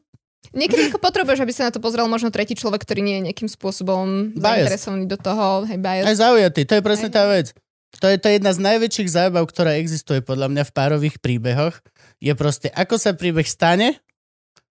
Niekedy 0.58 0.90
ako 0.90 0.98
potrebuješ, 0.98 1.46
aby 1.46 1.54
sa 1.54 1.70
na 1.70 1.72
to 1.72 1.78
pozrel 1.78 2.10
možno 2.10 2.34
tretí 2.34 2.58
človek, 2.58 2.82
ktorý 2.82 3.06
nie 3.06 3.16
je 3.22 3.26
nejakým 3.30 3.46
spôsobom 3.46 4.34
Biased. 4.34 4.42
zainteresovaný 4.42 5.06
do 5.06 5.18
toho. 5.22 5.70
Hej. 5.70 5.78
Aj 6.02 6.18
zaujatý, 6.18 6.66
to 6.66 6.74
je 6.74 6.82
presne 6.82 7.10
tá 7.14 7.30
vec. 7.30 7.54
To 8.02 8.10
je, 8.10 8.18
to 8.20 8.28
je 8.30 8.42
jedna 8.42 8.52
z 8.52 8.60
najväčších 8.62 9.10
zábav, 9.10 9.46
ktorá 9.48 9.80
existuje 9.80 10.20
podľa 10.20 10.52
mňa 10.52 10.64
v 10.68 10.76
párových 10.76 11.16
príbehoch. 11.22 11.78
Je 12.18 12.34
proste, 12.34 12.68
ako 12.74 12.98
sa 12.98 13.14
príbeh 13.14 13.46
stane 13.46 14.02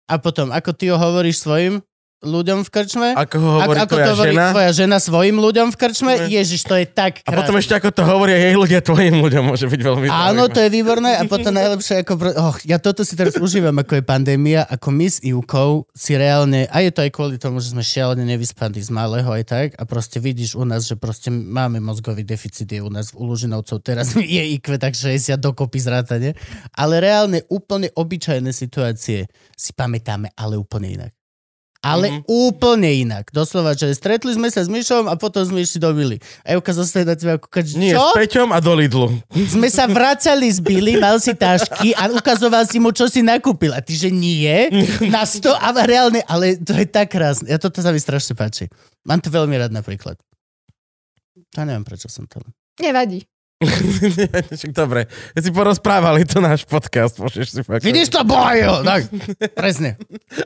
a 0.07 0.17
potom, 0.17 0.49
ako 0.49 0.71
ty 0.71 0.89
ho 0.89 0.97
hovoríš 0.97 1.43
svojim 1.43 1.83
ľuďom 2.23 2.63
v 2.63 2.69
krčme. 2.71 3.07
Ako 3.13 3.35
ho 3.37 3.49
hovorí 3.59 3.79
ako, 3.79 3.83
ako 3.83 3.93
tvoja 3.93 4.05
to 4.05 4.11
hovorí 4.15 4.33
žena. 4.33 4.45
tvoja 4.49 4.71
žena 4.71 4.97
svojim 4.97 5.37
ľuďom 5.37 5.67
v 5.69 5.77
krčme. 5.77 6.13
Ne. 6.15 6.27
Ježiš, 6.31 6.61
to 6.63 6.75
je 6.79 6.85
tak 6.87 7.21
A 7.27 7.35
potom 7.35 7.55
krásne. 7.55 7.61
ešte 7.61 7.73
ako 7.77 7.89
to 7.91 8.03
hovoria 8.07 8.37
jej 8.39 8.55
ľudia 8.55 8.79
tvojim 8.79 9.15
ľuďom, 9.19 9.43
môže 9.43 9.67
byť 9.67 9.81
veľmi 9.83 10.07
Áno, 10.07 10.47
to 10.47 10.59
je 10.63 10.69
výborné 10.71 11.19
a 11.19 11.23
potom 11.27 11.51
najlepšie 11.51 12.01
ako... 12.07 12.13
Oh, 12.39 12.55
ja 12.63 12.79
toto 12.79 13.03
si 13.03 13.13
teraz 13.13 13.35
užívam, 13.37 13.75
ako 13.77 13.99
je 13.99 14.03
pandémia, 14.03 14.63
ako 14.65 14.89
my 14.89 15.07
s 15.11 15.19
Ivkou 15.21 15.85
si 15.91 16.15
reálne, 16.15 16.65
a 16.71 16.81
je 16.81 16.91
to 16.95 17.03
aj 17.03 17.11
kvôli 17.11 17.35
tomu, 17.37 17.59
že 17.59 17.75
sme 17.75 17.83
šialene 17.83 18.23
nevyspaní 18.23 18.79
z 18.79 18.89
malého 18.89 19.27
aj 19.27 19.43
tak 19.45 19.67
a 19.77 19.83
proste 19.83 20.17
vidíš 20.23 20.55
u 20.55 20.63
nás, 20.63 20.87
že 20.87 20.95
proste 20.95 21.29
máme 21.29 21.83
mozgový 21.83 22.23
deficit 22.23 22.71
je 22.71 22.79
u 22.79 22.89
nás 22.89 23.11
u 23.11 23.23
Lužinovcov 23.27 23.83
teraz 23.83 24.15
je 24.37 24.43
IQ 24.57 24.79
tak 24.79 24.95
60 24.95 25.37
dokopy 25.37 25.79
zrátane, 25.83 26.33
ale 26.73 27.03
reálne 27.03 27.43
úplne 27.51 27.91
obyčajné 27.93 28.49
situácie 28.55 29.27
si 29.53 29.71
pamätáme, 29.75 30.31
ale 30.37 30.57
úplne 30.57 30.87
inak. 30.89 31.22
Ale 31.83 32.07
Mhm. 32.07 32.15
mm-hmm. 32.17 32.31
úplne 32.47 32.89
inak. 32.97 33.25
Doslova, 33.29 33.75
že 33.75 33.91
stretli 33.91 34.31
sme 34.31 34.47
sa 34.47 34.63
s 34.63 34.71
Myšom 34.71 35.05
a 35.05 35.13
potom 35.13 35.43
sme 35.43 35.59
išli 35.59 35.77
do 35.77 35.91
Vily. 35.91 36.15
A 36.41 36.55
Evka 36.55 36.71
zostane 36.71 37.03
na 37.05 37.13
teba 37.13 37.35
kúkať, 37.35 37.75
Nie, 37.75 37.91
čo? 37.91 38.01
s 38.01 38.15
Peťom 38.15 38.49
a 38.49 38.57
do 38.57 38.71
Lidlu. 38.73 39.11
sme 39.29 39.67
sa 39.67 39.83
vracali 39.85 40.47
z 40.47 40.57
Billy, 40.57 40.95
mal 40.95 41.19
si 41.19 41.31
tášky 41.31 41.91
a 41.93 42.07
ukazoval 42.09 42.63
si 42.63 42.79
mu, 42.79 42.89
čo 42.89 43.05
si 43.05 43.19
nakúpil. 43.19 43.69
A 43.69 43.79
ty, 43.79 43.93
že 43.93 44.07
nie, 44.07 44.71
na 45.05 45.27
100, 45.27 45.43
ale 45.53 45.79
reálne, 45.83 46.23
ale 46.23 46.55
to 46.55 46.71
je 46.71 46.85
tak 46.85 47.11
krásne. 47.11 47.45
Ja 47.45 47.59
toto 47.59 47.77
sa 47.77 47.91
mi 47.91 47.99
strašne 47.99 48.31
páči. 48.33 48.71
Mám 49.03 49.19
to 49.19 49.27
veľmi 49.27 49.51
rád 49.53 49.69
napríklad. 49.69 50.15
Ja 51.51 51.63
neviem, 51.63 51.83
prečo 51.83 52.07
som 52.07 52.23
to... 52.23 52.39
Nevadí. 52.77 53.27
Dobre, 54.79 55.07
keď 55.35 55.41
si 55.41 55.51
porozprávali 55.51 56.23
to 56.27 56.39
náš 56.43 56.63
podcast, 56.67 57.17
môžeš 57.17 57.47
si 57.49 57.61
fakt... 57.63 57.83
Vidíš 57.83 58.11
to, 58.11 58.21
bojo! 58.27 58.83
Tak, 58.83 59.01
presne. 59.57 59.95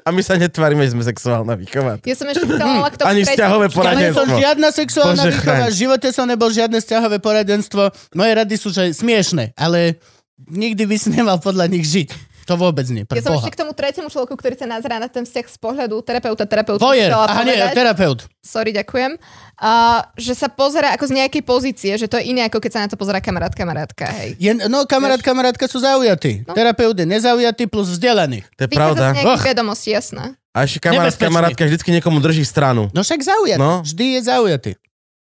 A 0.06 0.14
my 0.14 0.22
sa 0.22 0.38
netvárime, 0.39 0.85
že 0.85 0.95
sme 0.95 1.03
sexuálna 1.03 1.57
výchova. 1.57 1.99
Ja 2.03 2.15
som 2.15 2.27
ešte 2.30 2.45
chcela 2.45 2.84
ale 2.84 2.89
k 2.91 2.95
tomu 2.99 3.07
Ani 3.10 3.22
vzťahové 3.26 3.68
Ja 3.68 3.76
Poradenstvo. 3.76 4.19
som 4.19 4.27
žiadna 4.38 4.68
sexuálna 4.72 5.23
Bože 5.23 5.31
výchova, 5.34 5.65
v 5.68 5.77
živote 5.77 6.07
som 6.14 6.26
nebol 6.30 6.49
žiadne 6.49 6.77
vzťahové 6.80 7.18
poradenstvo. 7.19 7.81
Moje 8.15 8.31
rady 8.34 8.56
sú, 8.56 8.69
že 8.69 8.94
smiešne, 8.94 9.52
ale 9.57 9.99
nikdy 10.45 10.84
by 10.85 10.95
si 10.95 11.10
nemal 11.10 11.38
podľa 11.41 11.65
nich 11.72 11.85
žiť. 11.88 12.36
To 12.47 12.55
vôbec 12.55 12.87
nie, 12.87 13.03
pre 13.03 13.19
Ja 13.19 13.27
som 13.27 13.35
Boha. 13.35 13.43
ešte 13.43 13.51
k 13.53 13.59
tomu 13.59 13.75
tretiemu 13.75 14.07
človeku, 14.07 14.39
ktorý 14.39 14.55
sa 14.55 14.63
nazerá 14.63 15.03
na 15.03 15.11
ten 15.11 15.27
vzťah 15.27 15.45
z 15.51 15.57
pohľadu 15.59 15.99
terapeuta, 15.99 16.47
terapeuta. 16.47 16.79
Vojer, 16.79 17.11
aha 17.11 17.43
nie, 17.43 17.59
terapeut. 17.75 18.23
Sorry, 18.39 18.71
ďakujem. 18.71 19.19
Uh, 19.59 19.99
že 20.15 20.31
sa 20.31 20.47
pozera 20.47 20.95
ako 20.95 21.11
z 21.11 21.13
nejakej 21.19 21.43
pozície, 21.43 21.91
že 21.99 22.07
to 22.07 22.15
je 22.15 22.31
iné, 22.31 22.47
ako 22.47 22.63
keď 22.63 22.71
sa 22.71 22.79
na 22.79 22.87
to 22.87 22.95
pozera 22.95 23.19
kamarát, 23.19 23.51
kamarátka. 23.51 24.07
Hej. 24.07 24.39
Je, 24.39 24.55
no, 24.71 24.87
kamarát, 24.87 25.19
kamarátka 25.19 25.67
sú 25.67 25.83
zaujatí. 25.83 26.47
No. 26.47 26.55
Terapeut 26.55 26.95
je 26.95 27.03
nezaujatý 27.03 27.67
plus 27.67 27.91
vzdelaný. 27.91 28.47
To 28.55 28.63
je 28.63 28.69
Vychádza 28.71 28.79
pravda. 28.79 29.05
z 29.11 29.15
nejakých 29.19 29.43
Och. 29.43 29.49
vedomostí, 29.51 29.89
jasné. 29.91 30.25
A 30.55 30.63
ešte 30.63 30.79
kamarát, 30.79 31.13
kamarátka 31.13 31.67
vždycky 31.67 31.91
niekomu 31.91 32.17
drží 32.23 32.47
stranu. 32.47 32.87
No 32.95 33.03
však 33.03 33.19
zaujatý. 33.21 33.59
No. 33.59 33.83
Vždy 33.83 34.05
je 34.15 34.19
zaujatý. 34.23 34.71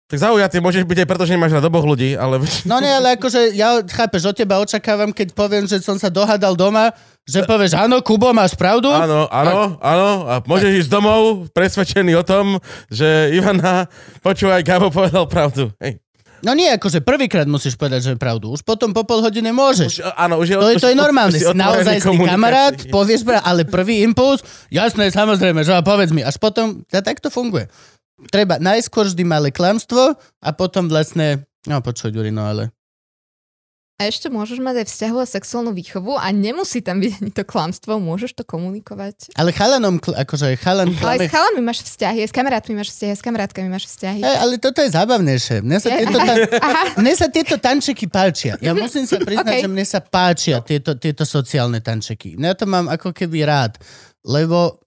Tak 0.10 0.18
zaujatý 0.18 0.58
môžeš 0.58 0.90
byť 0.90 1.06
aj 1.06 1.08
preto, 1.08 1.24
že 1.30 1.38
nemáš 1.38 1.54
na 1.54 1.62
oboch 1.62 1.86
ľudí, 1.86 2.18
ale... 2.18 2.42
No 2.66 2.82
nie, 2.82 2.90
ale 2.90 3.14
akože 3.14 3.54
ja, 3.54 3.78
chápeš, 3.86 4.34
od 4.34 4.34
teba 4.34 4.58
očakávam, 4.58 5.14
keď 5.14 5.38
poviem, 5.38 5.70
že 5.70 5.78
som 5.86 6.02
sa 6.02 6.10
dohadal 6.10 6.58
doma, 6.58 6.90
že 7.30 7.46
povieš, 7.46 7.78
áno, 7.78 8.02
Kubo, 8.02 8.34
máš 8.34 8.58
pravdu. 8.58 8.90
Áno, 8.90 9.30
áno, 9.30 9.78
áno. 9.78 10.10
A 10.26 10.42
môžeš 10.42 10.82
ísť 10.82 10.90
domov 10.90 11.46
presvedčený 11.54 12.18
o 12.18 12.26
tom, 12.26 12.58
že 12.90 13.30
Ivana, 13.38 13.86
počúvaj, 14.26 14.66
Gabo 14.66 14.90
povedal 14.90 15.30
pravdu. 15.30 15.70
Hej. 15.78 16.02
No 16.42 16.58
nie, 16.58 16.74
akože 16.74 17.06
prvýkrát 17.06 17.46
musíš 17.46 17.78
povedať, 17.78 18.00
že 18.02 18.12
je 18.16 18.18
pravdu. 18.18 18.50
Už 18.50 18.66
potom 18.66 18.96
po 18.96 19.06
pol 19.06 19.22
hodine 19.22 19.54
môžeš. 19.54 20.02
Už, 20.02 20.10
áno, 20.18 20.42
už 20.42 20.48
je, 20.50 20.56
To 20.58 20.70
je, 20.74 20.76
to 20.82 20.90
je 20.90 20.98
normálne, 20.98 21.38
si 21.38 21.46
naozaj 21.46 22.02
kamarát, 22.02 22.74
povieš, 22.90 23.28
bra, 23.28 23.44
ale 23.44 23.68
prvý 23.68 24.02
impuls, 24.02 24.42
jasné, 24.72 25.12
samozrejme, 25.14 25.62
že 25.62 25.76
a 25.76 25.84
povedz 25.84 26.16
mi, 26.16 26.24
až 26.24 26.40
potom, 26.40 26.82
ja 26.90 27.04
tak 27.04 27.22
to 27.22 27.30
funguje. 27.30 27.68
Treba 28.28 28.60
najskôr 28.60 29.08
vždy 29.08 29.24
malé 29.24 29.50
klamstvo 29.50 30.14
a 30.18 30.50
potom 30.52 30.86
vlastne, 30.86 31.48
no 31.64 31.80
počuť, 31.80 32.12
Jurino, 32.12 32.44
ale 32.44 32.76
A 34.00 34.08
ešte 34.08 34.28
môžeš 34.28 34.64
mať 34.64 34.80
aj 34.80 34.88
vzťahovú 34.88 35.20
a 35.20 35.28
sexuálnu 35.28 35.72
výchovu 35.72 36.16
a 36.16 36.32
nemusí 36.32 36.80
tam 36.80 37.04
byť 37.04 37.20
ani 37.20 37.32
to 37.32 37.44
klamstvo, 37.44 38.00
môžeš 38.00 38.32
to 38.32 38.44
komunikovať. 38.44 39.36
ale 39.36 39.52
chalanom, 39.52 40.00
akože 40.00 40.56
chalan 40.56 40.88
Ale 40.88 40.96
klame, 40.96 41.28
s 41.28 41.32
chalanmi 41.32 41.62
máš 41.62 41.80
vzťahy, 41.84 42.20
s 42.24 42.32
kamarátmi 42.32 42.74
máš 42.76 42.96
vzťahy, 42.96 43.12
s 43.12 43.24
kamarátkami 43.24 43.68
máš 43.68 43.92
vzťahy. 43.92 44.24
Ej, 44.24 44.36
ale 44.40 44.56
toto 44.56 44.80
je 44.80 44.90
zábavnejšie. 44.96 45.56
Mne 45.60 45.78
sa, 45.80 45.90
tieto, 45.92 46.16
tan- 46.18 46.48
mne 47.04 47.14
sa 47.14 47.28
tieto 47.28 47.56
tančeky 47.60 48.08
páčia. 48.08 48.56
Ja 48.60 48.72
musím 48.80 49.04
sa 49.04 49.20
priznať, 49.20 49.52
Okay. 49.52 49.64
že 49.64 49.72
mne 49.72 49.84
sa 49.84 50.00
páčia 50.00 50.64
tieto, 50.64 50.96
tieto 50.96 51.28
sociálne 51.28 51.84
tančeky. 51.84 52.40
Ja 52.40 52.56
to 52.56 52.64
mám 52.64 52.88
ako 52.88 53.12
keby 53.12 53.44
rád, 53.44 53.76
lebo 54.24 54.80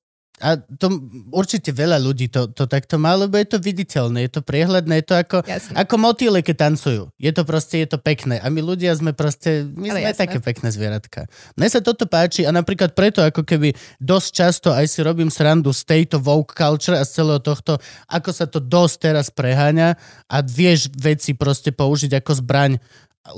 a 0.42 0.58
to 0.58 0.90
určite 1.30 1.70
veľa 1.70 2.02
ľudí 2.02 2.26
to, 2.26 2.50
to 2.50 2.66
takto 2.66 2.98
má, 2.98 3.14
lebo 3.14 3.38
je 3.38 3.46
to 3.46 3.62
viditeľné, 3.62 4.26
je 4.26 4.32
to 4.34 4.42
priehľadné, 4.42 4.98
je 4.98 5.06
to 5.06 5.14
ako, 5.14 5.38
Jasné. 5.46 5.74
ako 5.78 5.94
motýle, 6.02 6.42
keď 6.42 6.56
tancujú. 6.66 7.02
Je 7.14 7.30
to 7.30 7.46
proste, 7.46 7.78
je 7.78 7.88
to 7.94 8.02
pekné. 8.02 8.42
A 8.42 8.50
my 8.50 8.58
ľudia 8.58 8.90
sme 8.98 9.14
proste, 9.14 9.62
my 9.70 9.94
Ale 9.94 10.02
sme 10.02 10.08
jasné. 10.10 10.22
také 10.26 10.38
pekné 10.42 10.68
zvieratka. 10.74 11.30
Mne 11.54 11.68
sa 11.70 11.78
toto 11.78 12.10
páči 12.10 12.42
a 12.42 12.50
napríklad 12.50 12.90
preto, 12.98 13.22
ako 13.22 13.46
keby 13.46 13.70
dosť 14.02 14.28
často 14.34 14.68
aj 14.74 14.90
si 14.90 14.98
robím 15.06 15.30
srandu 15.30 15.70
z 15.70 15.86
tejto 15.86 16.18
woke 16.18 16.58
culture 16.58 16.98
a 16.98 17.06
z 17.06 17.22
celého 17.22 17.38
tohto, 17.38 17.78
ako 18.10 18.30
sa 18.34 18.50
to 18.50 18.58
dosť 18.58 18.94
teraz 18.98 19.30
preháňa 19.30 19.94
a 20.26 20.36
vieš 20.42 20.90
veci 20.98 21.38
proste 21.38 21.70
použiť 21.70 22.18
ako 22.18 22.42
zbraň, 22.42 22.82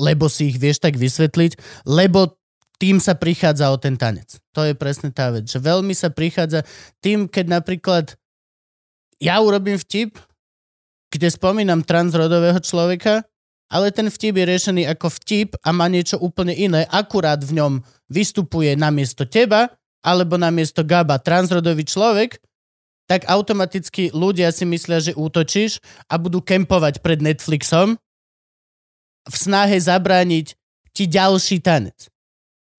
lebo 0.01 0.33
si 0.33 0.49
ich 0.49 0.57
vieš 0.57 0.81
tak 0.81 0.97
vysvetliť, 0.97 1.85
lebo 1.85 2.33
tým 2.85 3.01
sa 3.01 3.17
prichádza 3.17 3.73
o 3.73 3.81
ten 3.81 3.97
tanec. 3.97 4.37
To 4.53 4.61
je 4.61 4.77
presne 4.77 5.09
tá 5.09 5.33
vec, 5.33 5.49
že 5.49 5.57
veľmi 5.57 5.97
sa 5.97 6.13
prichádza 6.13 6.69
tým, 7.01 7.25
keď 7.25 7.57
napríklad 7.57 8.13
ja 9.17 9.41
urobím 9.41 9.81
vtip, 9.81 10.21
kde 11.09 11.33
spomínam 11.33 11.81
transrodového 11.81 12.61
človeka, 12.61 13.25
ale 13.73 13.89
ten 13.89 14.13
vtip 14.13 14.37
je 14.37 14.45
riešený 14.45 14.83
ako 14.93 15.09
vtip 15.17 15.57
a 15.65 15.73
má 15.73 15.89
niečo 15.89 16.21
úplne 16.21 16.53
iné. 16.53 16.85
Akurát 16.93 17.41
v 17.41 17.57
ňom 17.57 17.81
vystupuje 18.13 18.77
namiesto 18.77 19.25
teba 19.25 19.73
alebo 20.05 20.37
namiesto 20.37 20.85
Gaba 20.85 21.17
transrodový 21.17 21.89
človek, 21.89 22.37
tak 23.09 23.25
automaticky 23.25 24.13
ľudia 24.13 24.53
si 24.53 24.69
myslia, 24.69 25.01
že 25.01 25.17
útočíš 25.17 25.81
a 26.13 26.21
budú 26.21 26.45
kempovať 26.45 27.01
pred 27.01 27.25
Netflixom 27.25 27.97
v 29.25 29.35
snahe 29.35 29.81
zabrániť 29.81 30.53
ti 30.93 31.09
ďalší 31.09 31.65
tanec. 31.65 32.13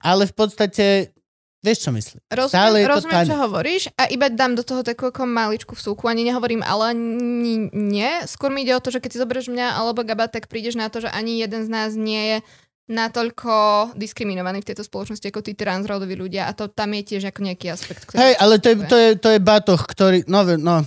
Ale 0.01 0.27
v 0.27 0.33
podstate, 0.35 1.15
vieš 1.63 1.87
čo 1.87 1.91
myslím? 1.95 2.19
Stále 2.27 2.83
Rozumiem, 2.83 2.83
je 2.83 2.91
rozumiem 2.91 3.25
čo 3.25 3.37
hovoríš 3.39 3.83
a 3.95 4.07
iba 4.11 4.27
dám 4.29 4.53
do 4.59 4.63
toho 4.63 4.81
takú 4.85 5.09
ako 5.09 5.25
maličku 5.25 5.73
vsúku, 5.73 6.05
ani 6.05 6.27
nehovorím, 6.27 6.61
ale 6.61 6.93
ani 6.93 7.71
nie. 7.73 8.11
Skôr 8.27 8.51
mi 8.51 8.67
ide 8.67 8.75
o 8.75 8.83
to, 8.83 8.93
že 8.93 9.01
keď 9.01 9.09
si 9.15 9.21
zoberieš 9.21 9.47
mňa 9.49 9.79
alebo 9.79 10.05
Gaba, 10.05 10.29
tak 10.29 10.51
prídeš 10.51 10.77
na 10.77 10.91
to, 10.91 11.03
že 11.03 11.09
ani 11.09 11.41
jeden 11.41 11.65
z 11.65 11.69
nás 11.71 11.95
nie 11.95 12.37
je 12.37 12.37
natoľko 12.85 13.53
diskriminovaní 13.97 14.61
v 14.61 14.69
tejto 14.69 14.85
spoločnosti 14.85 15.25
ako 15.25 15.41
tí 15.41 15.57
transrodoví 15.57 16.13
ľudia 16.13 16.45
a 16.45 16.53
to 16.53 16.69
tam 16.69 16.93
je 16.93 17.17
tiež 17.17 17.33
ako 17.33 17.41
nejaký 17.41 17.73
aspekt. 17.73 18.05
Ktorý 18.05 18.21
Hej, 18.21 18.33
ale 18.37 18.55
to 18.61 18.67
je, 18.69 18.75
to, 18.85 18.97
je, 18.97 19.11
to 19.17 19.29
je 19.33 19.39
batoh, 19.41 19.81
ktorý... 19.81 20.21
No, 20.29 20.45
no, 20.45 20.85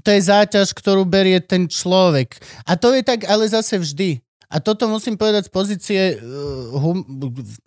to 0.00 0.08
je 0.12 0.20
záťaž, 0.20 0.76
ktorú 0.76 1.08
berie 1.08 1.40
ten 1.40 1.68
človek. 1.68 2.36
A 2.68 2.76
to 2.76 2.92
je 2.92 3.00
tak 3.00 3.24
ale 3.24 3.48
zase 3.48 3.80
vždy. 3.80 4.20
A 4.52 4.60
toto 4.60 4.84
musím 4.84 5.16
povedať 5.16 5.48
z 5.48 5.52
pozície 5.52 6.00
uh, 6.14 6.76
hum, 6.76 7.00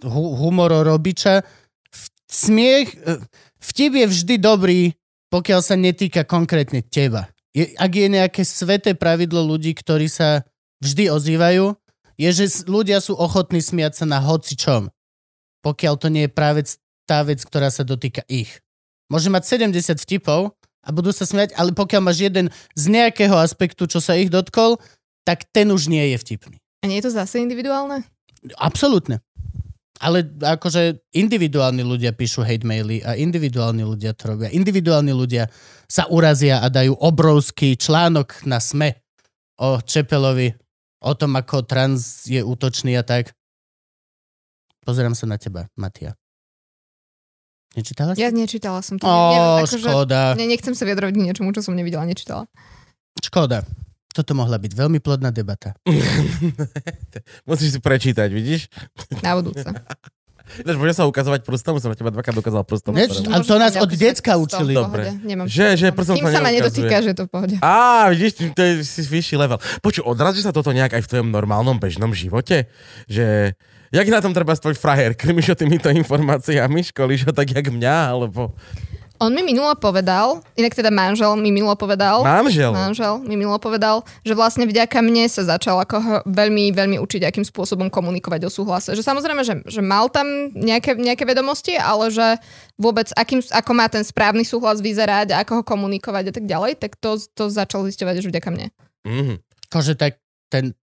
hu, 0.06 0.24
humororobiča. 0.38 1.42
Smiech, 2.30 2.94
uh, 3.02 3.18
vtip 3.58 3.98
je 3.98 4.06
vždy 4.06 4.36
dobrý, 4.38 4.82
pokiaľ 5.34 5.60
sa 5.66 5.74
netýka 5.74 6.22
konkrétne 6.30 6.86
teba. 6.86 7.26
Je, 7.58 7.74
ak 7.74 7.90
je 7.90 8.08
nejaké 8.08 8.42
sveté 8.46 8.94
pravidlo 8.94 9.42
ľudí, 9.42 9.74
ktorí 9.74 10.06
sa 10.06 10.46
vždy 10.86 11.10
ozývajú, 11.10 11.74
je, 12.22 12.30
že 12.32 12.70
ľudia 12.70 13.02
sú 13.02 13.18
ochotní 13.18 13.60
smiať 13.60 14.04
sa 14.04 14.06
na 14.06 14.22
hocičom. 14.22 14.94
Pokiaľ 15.66 15.94
to 15.98 16.08
nie 16.14 16.30
je 16.30 16.32
práve 16.32 16.62
tá 17.10 17.26
vec, 17.26 17.42
ktorá 17.42 17.74
sa 17.74 17.82
dotýka 17.82 18.22
ich. 18.30 18.62
Môže 19.10 19.34
mať 19.34 19.58
70 19.74 20.02
vtipov 20.02 20.54
a 20.86 20.90
budú 20.94 21.10
sa 21.10 21.26
smiať, 21.26 21.58
ale 21.58 21.74
pokiaľ 21.74 22.02
máš 22.02 22.22
jeden 22.22 22.54
z 22.78 22.84
nejakého 22.90 23.34
aspektu, 23.38 23.90
čo 23.90 23.98
sa 23.98 24.18
ich 24.18 24.30
dotkol, 24.30 24.78
tak 25.26 25.50
ten 25.50 25.74
už 25.74 25.90
nie 25.90 26.14
je 26.14 26.18
vtipný. 26.22 26.58
A 26.86 26.90
nie 26.90 27.02
je 27.02 27.10
to 27.10 27.18
zase 27.18 27.42
individuálne? 27.42 28.06
Absolútne. 28.62 29.26
Ale 29.98 30.22
akože 30.38 31.02
individuálni 31.18 31.82
ľudia 31.82 32.14
píšu 32.14 32.46
hate 32.46 32.62
maily 32.62 33.02
a 33.02 33.18
individuálni 33.18 33.82
ľudia 33.82 34.14
to 34.14 34.38
robia. 34.38 34.54
Individuálni 34.54 35.10
ľudia 35.10 35.50
sa 35.90 36.06
urazia 36.14 36.62
a 36.62 36.70
dajú 36.70 36.94
obrovský 36.94 37.74
článok 37.74 38.46
na 38.46 38.62
SME 38.62 39.02
o 39.58 39.82
Čepelovi, 39.82 40.54
o 41.02 41.12
tom, 41.18 41.34
ako 41.34 41.66
trans 41.66 42.30
je 42.30 42.44
útočný 42.46 42.94
a 43.00 43.02
tak. 43.02 43.34
Pozerám 44.86 45.18
sa 45.18 45.26
na 45.26 45.42
teba, 45.42 45.66
Matia. 45.74 46.14
Nečítala 47.74 48.14
si? 48.14 48.22
Ja 48.22 48.30
nečítala 48.30 48.86
som 48.86 49.02
to. 49.02 49.10
Ó, 49.10 49.10
neviem, 49.10 49.50
akože, 49.66 49.78
škoda. 49.82 50.22
ne, 50.38 50.46
nechcem 50.48 50.78
sa 50.78 50.86
vyjadrovať 50.86 51.18
k 51.18 51.24
niečomu, 51.26 51.50
čo 51.50 51.66
som 51.66 51.74
nevidela, 51.74 52.06
nečítala. 52.06 52.46
Škoda. 53.20 53.66
Toto 54.16 54.32
mohla 54.32 54.56
byť 54.56 54.72
veľmi 54.72 55.04
plodná 55.04 55.28
debata. 55.28 55.76
Musíš 57.50 57.76
si 57.76 57.80
prečítať, 57.84 58.32
vidíš? 58.32 58.72
Na 59.20 59.36
budúce. 59.36 59.68
Ináč, 60.62 60.78
môžem 60.78 60.96
sa 60.96 61.10
ukazovať 61.10 61.42
prstom, 61.42 61.82
som 61.82 61.90
na 61.90 61.98
teba 61.98 62.14
dvakrát 62.14 62.38
dokázal 62.38 62.64
prstom. 62.64 62.94
Ne, 62.94 63.10
ale 63.10 63.44
to 63.44 63.58
nás 63.58 63.74
od 63.76 63.90
decka 63.92 64.38
učili. 64.38 64.78
Dobre. 64.78 65.12
Nemám. 65.26 65.50
Že, 65.50 65.66
že 65.74 65.88
prstom 65.90 66.16
Kým 66.22 66.30
sa 66.30 66.40
ma 66.40 66.54
nedotýka, 66.54 67.02
že 67.02 67.12
to 67.18 67.26
v 67.26 67.30
pohode. 67.34 67.56
Á, 67.60 68.08
vidíš, 68.14 68.54
to 68.54 68.62
je 68.62 68.86
si 68.86 69.02
vyšší 69.04 69.36
level. 69.42 69.58
Počuj, 69.82 70.06
odrazí 70.06 70.46
sa 70.46 70.54
toto 70.54 70.70
nejak 70.70 70.96
aj 70.96 71.02
v 71.02 71.10
tvojom 71.12 71.30
normálnom 71.34 71.82
bežnom 71.82 72.14
živote? 72.14 72.70
Že, 73.10 73.58
jak 73.90 74.08
na 74.08 74.22
tom 74.22 74.38
treba 74.38 74.54
tvoj 74.54 74.78
frajer? 74.78 75.18
Krmiš 75.18 75.52
ho 75.52 75.56
týmito 75.58 75.90
informáciami? 75.90 76.88
Školíš 76.94 77.26
ho 77.26 77.34
tak, 77.34 77.50
jak 77.50 77.66
mňa? 77.74 78.14
Alebo 78.14 78.54
On 79.16 79.32
mi 79.32 79.48
minulo 79.48 79.72
povedal, 79.80 80.44
inak 80.60 80.76
teda 80.76 80.92
manžel 80.92 81.32
mi 81.40 81.48
minulo 81.48 81.72
povedal, 81.80 82.20
manžel? 82.20 82.76
manžel 82.76 83.24
mi 83.24 83.40
minulo 83.40 83.56
povedal, 83.56 84.04
že 84.28 84.36
vlastne 84.36 84.68
vďaka 84.68 85.00
mne 85.00 85.32
sa 85.32 85.48
začal 85.48 85.80
ako 85.80 86.28
veľmi, 86.28 86.76
veľmi 86.76 86.98
učiť, 87.00 87.24
akým 87.24 87.48
spôsobom 87.48 87.88
komunikovať 87.88 88.48
o 88.48 88.52
súhlase. 88.52 88.92
Že 88.92 89.08
samozrejme, 89.08 89.42
že, 89.48 89.64
že 89.64 89.80
mal 89.80 90.12
tam 90.12 90.52
nejaké, 90.52 91.00
nejaké 91.00 91.24
vedomosti, 91.24 91.80
ale 91.80 92.12
že 92.12 92.44
vôbec 92.76 93.08
akým, 93.16 93.40
ako 93.40 93.72
má 93.72 93.88
ten 93.88 94.04
správny 94.04 94.44
súhlas 94.44 94.84
vyzerať 94.84 95.32
a 95.32 95.48
ako 95.48 95.60
ho 95.60 95.64
komunikovať 95.64 96.30
a 96.30 96.34
tak 96.36 96.46
ďalej, 96.46 96.76
tak 96.84 97.00
to, 97.00 97.16
to 97.32 97.48
začal 97.48 97.88
zisťovať 97.88 98.16
už 98.20 98.28
vďaka 98.36 98.50
mne. 98.52 98.68
Mhm. 99.08 99.40
Akože 99.72 99.96
tak 99.96 100.20
ten 100.52 100.76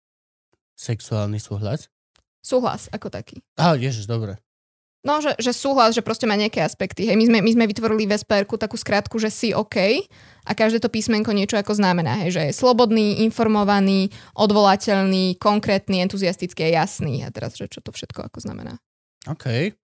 sexuálny 0.76 1.36
súhlas. 1.38 1.92
Súhlas 2.42 2.90
ako 2.90 3.06
taký. 3.12 3.38
Á, 3.54 3.78
ježiš, 3.78 4.10
dobre. 4.10 4.40
No, 5.02 5.18
že, 5.18 5.34
že 5.42 5.50
súhlas, 5.50 5.98
že 5.98 6.02
proste 6.06 6.30
má 6.30 6.38
nejaké 6.38 6.62
aspekty. 6.62 7.10
Hej, 7.10 7.18
my, 7.18 7.26
sme, 7.26 7.38
my 7.42 7.50
sme 7.50 7.64
vytvorili 7.66 8.06
v 8.06 8.14
spr 8.14 8.46
takú 8.46 8.78
skratku, 8.78 9.18
že 9.18 9.34
si 9.34 9.50
OK 9.50 10.06
a 10.46 10.54
každé 10.54 10.78
to 10.78 10.86
písmenko 10.86 11.34
niečo 11.34 11.58
ako 11.58 11.74
znamená. 11.74 12.22
Hej, 12.22 12.38
že 12.38 12.42
je 12.46 12.52
slobodný, 12.54 13.26
informovaný, 13.26 14.14
odvolateľný, 14.38 15.42
konkrétny, 15.42 16.06
entuziastický 16.06 16.70
a 16.70 16.86
jasný. 16.86 17.26
A 17.26 17.34
teraz, 17.34 17.58
že 17.58 17.66
čo 17.66 17.82
to 17.82 17.90
všetko 17.90 18.30
ako 18.30 18.46
znamená. 18.46 18.78
OK. 19.26 19.74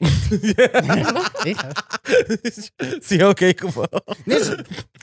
si 3.04 3.16
OK, 3.20 3.42
Kubo. 3.56 3.84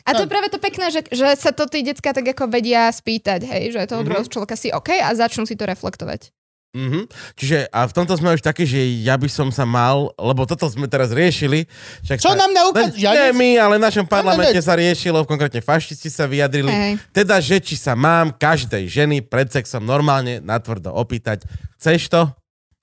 A 0.06 0.10
to 0.14 0.22
je 0.26 0.30
práve 0.30 0.50
to 0.50 0.58
pekné, 0.58 0.90
že, 0.90 1.06
že 1.10 1.38
sa 1.38 1.54
to 1.54 1.70
tí 1.70 1.86
decka 1.86 2.14
tak 2.14 2.26
ako 2.26 2.50
vedia 2.50 2.90
spýtať, 2.90 3.46
hej, 3.46 3.64
že 3.78 3.86
toho 3.86 4.02
Mhm. 4.02 4.08
druhého 4.10 4.30
človeka 4.30 4.58
si 4.58 4.74
OK 4.74 4.98
a 4.98 5.14
začnú 5.14 5.46
si 5.46 5.54
to 5.54 5.70
reflektovať. 5.70 6.34
Mhm. 6.70 7.08
Čiže 7.34 7.68
a 7.68 7.84
v 7.84 7.94
tomto 7.94 8.14
sme 8.14 8.32
už 8.32 8.42
takí, 8.42 8.62
že 8.62 8.78
ja 9.02 9.14
by 9.14 9.26
som 9.26 9.50
sa 9.50 9.64
mal, 9.64 10.12
lebo 10.14 10.44
toto 10.44 10.68
sme 10.68 10.86
teraz 10.86 11.10
riešili. 11.10 11.66
Však 12.02 12.18
Čo 12.18 12.32
sa- 12.32 12.38
nám 12.38 12.52
naukaz- 12.52 12.94
Ne, 12.94 13.00
ja 13.00 13.12
nie 13.14 13.30
ne- 13.30 13.34
my, 13.34 13.50
ale 13.58 13.74
v 13.76 13.84
našom 13.84 14.06
parlamente 14.06 14.54
ne. 14.54 14.62
sa 14.62 14.74
riešilo, 14.74 15.24
konkrétne 15.24 15.58
fašisti 15.58 16.08
sa 16.08 16.24
vyjadrili. 16.24 16.70
Hej. 16.70 16.94
Teda, 17.10 17.40
že 17.40 17.58
či 17.58 17.74
sa 17.74 17.94
mám 17.94 18.30
každej 18.32 18.84
ženy 18.86 19.22
pred 19.22 19.48
sexom 19.48 19.82
normálne 19.82 20.38
natvrdo 20.38 20.92
opýtať. 20.92 21.48
Chceš 21.76 22.08
to? 22.08 22.22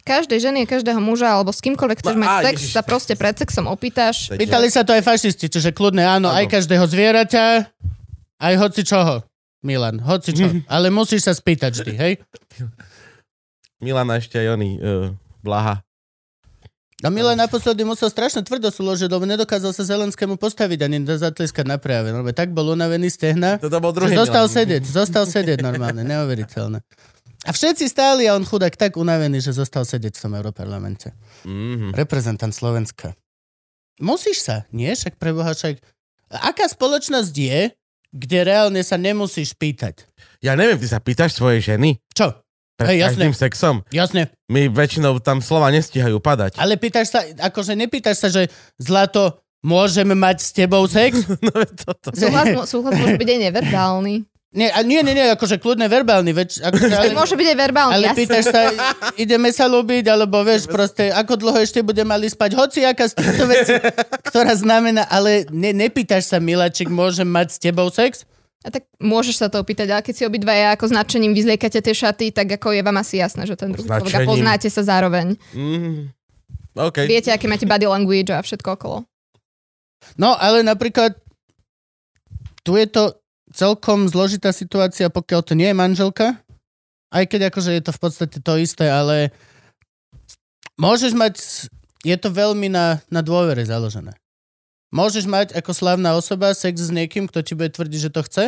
Každej 0.02 0.36
ženy 0.39 0.59
a 0.61 0.66
každého 0.66 0.98
muža, 0.98 1.31
alebo 1.31 1.48
s 1.48 1.61
kýmkoľvek 1.61 1.98
chceš 1.98 2.12
No, 2.12 2.20
mať 2.20 2.28
á, 2.28 2.36
sex, 2.43 2.56
ježiš. 2.61 2.73
sa 2.73 2.82
proste 2.82 3.15
pred 3.15 3.32
sexom 3.32 3.65
opýtaš. 3.66 4.28
Pýtali 4.31 4.69
sa 4.69 4.82
to 4.82 4.90
aj 4.90 5.01
fašisti, 5.02 5.47
čiže 5.47 5.70
kľudne 5.70 6.02
áno, 6.02 6.28
Áno. 6.28 6.35
aj 6.35 6.44
každého 6.47 6.85
zvieraťa, 6.85 7.44
aj 8.39 8.55
hoci 8.59 8.81
čoho. 8.82 9.24
Milan, 9.62 9.97
hoci 9.98 10.35
čo. 10.35 10.44
Ale 10.66 10.90
musíš 10.90 11.24
sa 11.24 11.32
spýtať 11.32 11.73
vždy, 11.74 11.93
hej? 11.94 12.12
Milana 13.85 14.16
ešte 14.16 14.40
aj 14.40 14.48
oni, 14.56 14.81
uh, 14.81 15.12
Blaha. 15.44 15.85
A 17.05 17.12
Milan 17.12 17.36
naposledy 17.36 17.85
musel 17.85 18.09
strašne 18.09 18.40
tvrdo 18.40 18.73
súložiť, 18.73 19.12
lebo 19.12 19.28
nedokázal 19.28 19.77
sa 19.77 19.85
Zelenskému 19.85 20.40
postaviť 20.40 20.89
ani 20.89 21.05
zatleskať 21.05 21.69
na 21.69 21.77
prejave. 21.77 22.16
Lebo 22.16 22.32
tak 22.32 22.56
bol 22.56 22.73
unavený 22.73 23.12
z 23.12 23.28
tehna, 23.28 23.61
Toto 23.61 23.77
bol 23.77 23.93
druhý 23.93 24.16
zostal 24.16 24.48
Milan. 24.48 24.56
sedieť, 24.56 24.82
zostal 24.89 25.24
sedieť 25.28 25.61
normálne, 25.61 26.01
neuveriteľné. 26.01 26.81
A 27.44 27.51
všetci 27.52 27.93
stáli 27.93 28.24
a 28.24 28.32
on 28.32 28.48
chudák 28.48 28.73
tak 28.73 28.97
unavený, 28.97 29.44
že 29.44 29.52
zostal 29.52 29.85
sedieť 29.85 30.16
v 30.16 30.23
tom 30.24 30.32
Europarlamente. 30.32 31.12
Mhm. 31.44 31.93
Reprezentant 31.93 32.56
Slovenska. 32.56 33.12
Musíš 34.01 34.40
sa, 34.40 34.65
nie? 34.73 34.89
Však 34.89 35.20
preboha, 35.20 35.52
však... 35.52 35.77
Aká 36.32 36.66
spoločnosť 36.66 37.35
je, 37.36 37.61
kde 38.15 38.39
reálne 38.48 38.81
sa 38.81 38.97
nemusíš 38.97 39.52
pýtať? 39.52 40.09
Ja 40.40 40.56
neviem, 40.56 40.81
ty 40.81 40.89
sa 40.89 41.02
pýtaš 41.05 41.36
svojej 41.36 41.74
ženy 41.74 42.01
Čo? 42.15 42.43
Pred 42.74 42.88
Hej, 42.90 42.98
jasné. 42.98 43.10
každým 43.14 43.34
sexom? 43.34 43.74
Jasne. 43.94 44.22
My 44.51 44.66
väčšinou 44.66 45.22
tam 45.22 45.38
slova 45.38 45.70
nestíhajú 45.70 46.18
padať. 46.18 46.59
Ale 46.59 46.74
pýtaš 46.74 47.06
sa, 47.14 47.20
akože 47.22 47.78
nepýtaš 47.78 48.16
sa, 48.18 48.28
že 48.30 48.51
zlato, 48.76 49.38
môžeme 49.64 50.12
mať 50.12 50.36
s 50.42 50.51
tebou 50.52 50.84
sex? 50.84 51.24
No, 51.44 51.64
toto. 51.64 52.12
Súhlas, 52.12 52.52
súhlas 52.72 52.92
môže 52.98 53.16
byť 53.16 53.28
aj 53.30 53.40
neverbálny. 53.51 54.14
Nie, 54.55 54.70
a 54.70 54.86
nie, 54.86 55.02
nie, 55.02 55.18
nie, 55.18 55.34
akože 55.34 55.59
kľudne 55.59 55.90
verbálny, 55.90 56.30
več, 56.30 56.62
akože, 56.62 56.94
ale, 56.94 57.10
Môže 57.10 57.34
byť 57.34 57.48
aj 57.51 57.59
verbálny, 57.59 57.94
ale 57.98 58.06
jasné. 58.06 58.18
pýtaš 58.22 58.44
sa, 58.55 58.62
ideme 59.18 59.51
sa 59.51 59.66
ľúbiť, 59.66 60.06
alebo 60.06 60.46
vieš, 60.46 60.70
proste, 60.70 61.10
ako 61.10 61.42
dlho 61.42 61.59
ešte 61.59 61.82
bude 61.82 62.06
mali 62.06 62.30
spať, 62.30 62.55
hoci 62.55 62.86
aká 62.86 63.10
z 63.10 63.18
týchto 63.18 63.51
vecí, 63.51 63.74
ktorá 64.30 64.55
znamená, 64.55 65.10
ale 65.10 65.42
ne, 65.51 65.74
nepýtaš 65.74 66.30
sa, 66.30 66.38
Milačik, 66.38 66.86
môžem 66.86 67.26
mať 67.26 67.51
s 67.51 67.59
tebou 67.59 67.90
sex? 67.90 68.22
A 68.65 68.73
tak 68.73 68.89
môžeš 68.97 69.45
sa 69.45 69.53
to 69.53 69.61
opýtať, 69.61 69.93
ale 69.93 70.01
keď 70.01 70.15
si 70.16 70.24
obidvaja 70.24 70.73
ako 70.73 70.89
značením 70.89 71.36
vyzliekate 71.36 71.85
tie 71.85 71.93
šaty, 71.93 72.32
tak 72.32 72.49
ako 72.57 72.73
je 72.73 72.81
vám 72.81 72.97
asi 72.97 73.20
jasné, 73.20 73.45
že 73.45 73.61
ten 73.61 73.69
druhý 73.69 73.85
človek 73.85 74.09
a 74.09 74.24
Značením. 74.24 74.31
poznáte 74.32 74.69
sa 74.73 74.81
zároveň. 74.81 75.36
Mhm. 75.53 76.09
OK. 76.74 77.07
Viete, 77.07 77.31
aké 77.31 77.47
máte 77.47 77.69
body 77.69 77.86
language 77.86 78.32
a 78.32 78.41
všetko 78.43 78.69
okolo. 78.74 79.07
No, 80.16 80.35
ale 80.35 80.65
napríklad, 80.66 81.15
tu 82.65 82.74
je 82.74 82.89
to 82.89 83.20
celkom 83.55 84.09
zložitá 84.11 84.51
situácia, 84.51 85.12
pokiaľ 85.12 85.41
to 85.45 85.55
nie 85.55 85.70
je 85.70 85.77
manželka, 85.77 86.41
aj 87.15 87.24
keď 87.31 87.55
akože 87.55 87.70
je 87.78 87.82
to 87.85 87.93
v 87.95 88.01
podstate 88.01 88.36
to 88.43 88.53
isté, 88.59 88.91
ale 88.91 89.31
môžeš 90.74 91.15
mať, 91.15 91.35
je 92.03 92.16
to 92.19 92.28
veľmi 92.32 92.66
na, 92.73 92.99
na 93.07 93.20
dôvere 93.23 93.62
založené. 93.62 94.16
Môžeš 94.94 95.26
mať 95.26 95.58
ako 95.58 95.74
slavná 95.74 96.14
osoba 96.14 96.54
sex 96.54 96.78
s 96.78 96.94
niekým, 96.94 97.26
kto 97.26 97.42
ti 97.42 97.58
bude 97.58 97.74
tvrdiť, 97.74 97.98
že 97.98 98.14
to 98.14 98.22
chce, 98.22 98.44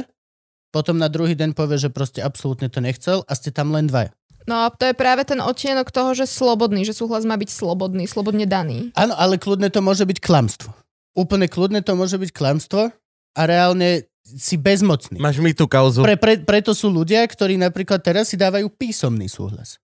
potom 0.71 0.95
na 0.95 1.11
druhý 1.11 1.35
deň 1.35 1.59
povie, 1.59 1.75
že 1.75 1.91
proste 1.91 2.23
absolútne 2.23 2.71
to 2.71 2.79
nechcel 2.79 3.27
a 3.27 3.33
ste 3.35 3.51
tam 3.51 3.75
len 3.75 3.91
dvaja. 3.91 4.15
No 4.47 4.63
a 4.63 4.71
to 4.71 4.87
je 4.87 4.95
práve 4.95 5.27
ten 5.27 5.43
odtienok 5.43 5.91
toho, 5.91 6.15
že 6.15 6.31
slobodný, 6.31 6.87
že 6.87 6.95
súhlas 6.95 7.27
má 7.27 7.35
byť 7.35 7.51
slobodný, 7.51 8.07
slobodne 8.07 8.47
daný. 8.47 8.95
Áno, 8.95 9.19
ale 9.19 9.43
kľudne 9.43 9.75
to 9.75 9.83
môže 9.83 10.07
byť 10.07 10.23
klamstvo. 10.23 10.71
Úplne 11.19 11.51
kľudne 11.51 11.83
to 11.83 11.99
môže 11.99 12.15
byť 12.15 12.31
klamstvo 12.31 12.95
a 13.35 13.41
reálne 13.43 14.07
si 14.23 14.55
bezmocný. 14.55 15.19
Máš 15.19 15.43
mi 15.43 15.51
tú 15.51 15.67
kauzu. 15.67 16.07
Pre, 16.07 16.15
pre, 16.15 16.39
preto 16.47 16.79
sú 16.79 16.95
ľudia, 16.95 17.27
ktorí 17.27 17.59
napríklad 17.59 17.99
teraz 17.99 18.31
si 18.31 18.39
dávajú 18.39 18.71
písomný 18.71 19.27
súhlas. 19.27 19.83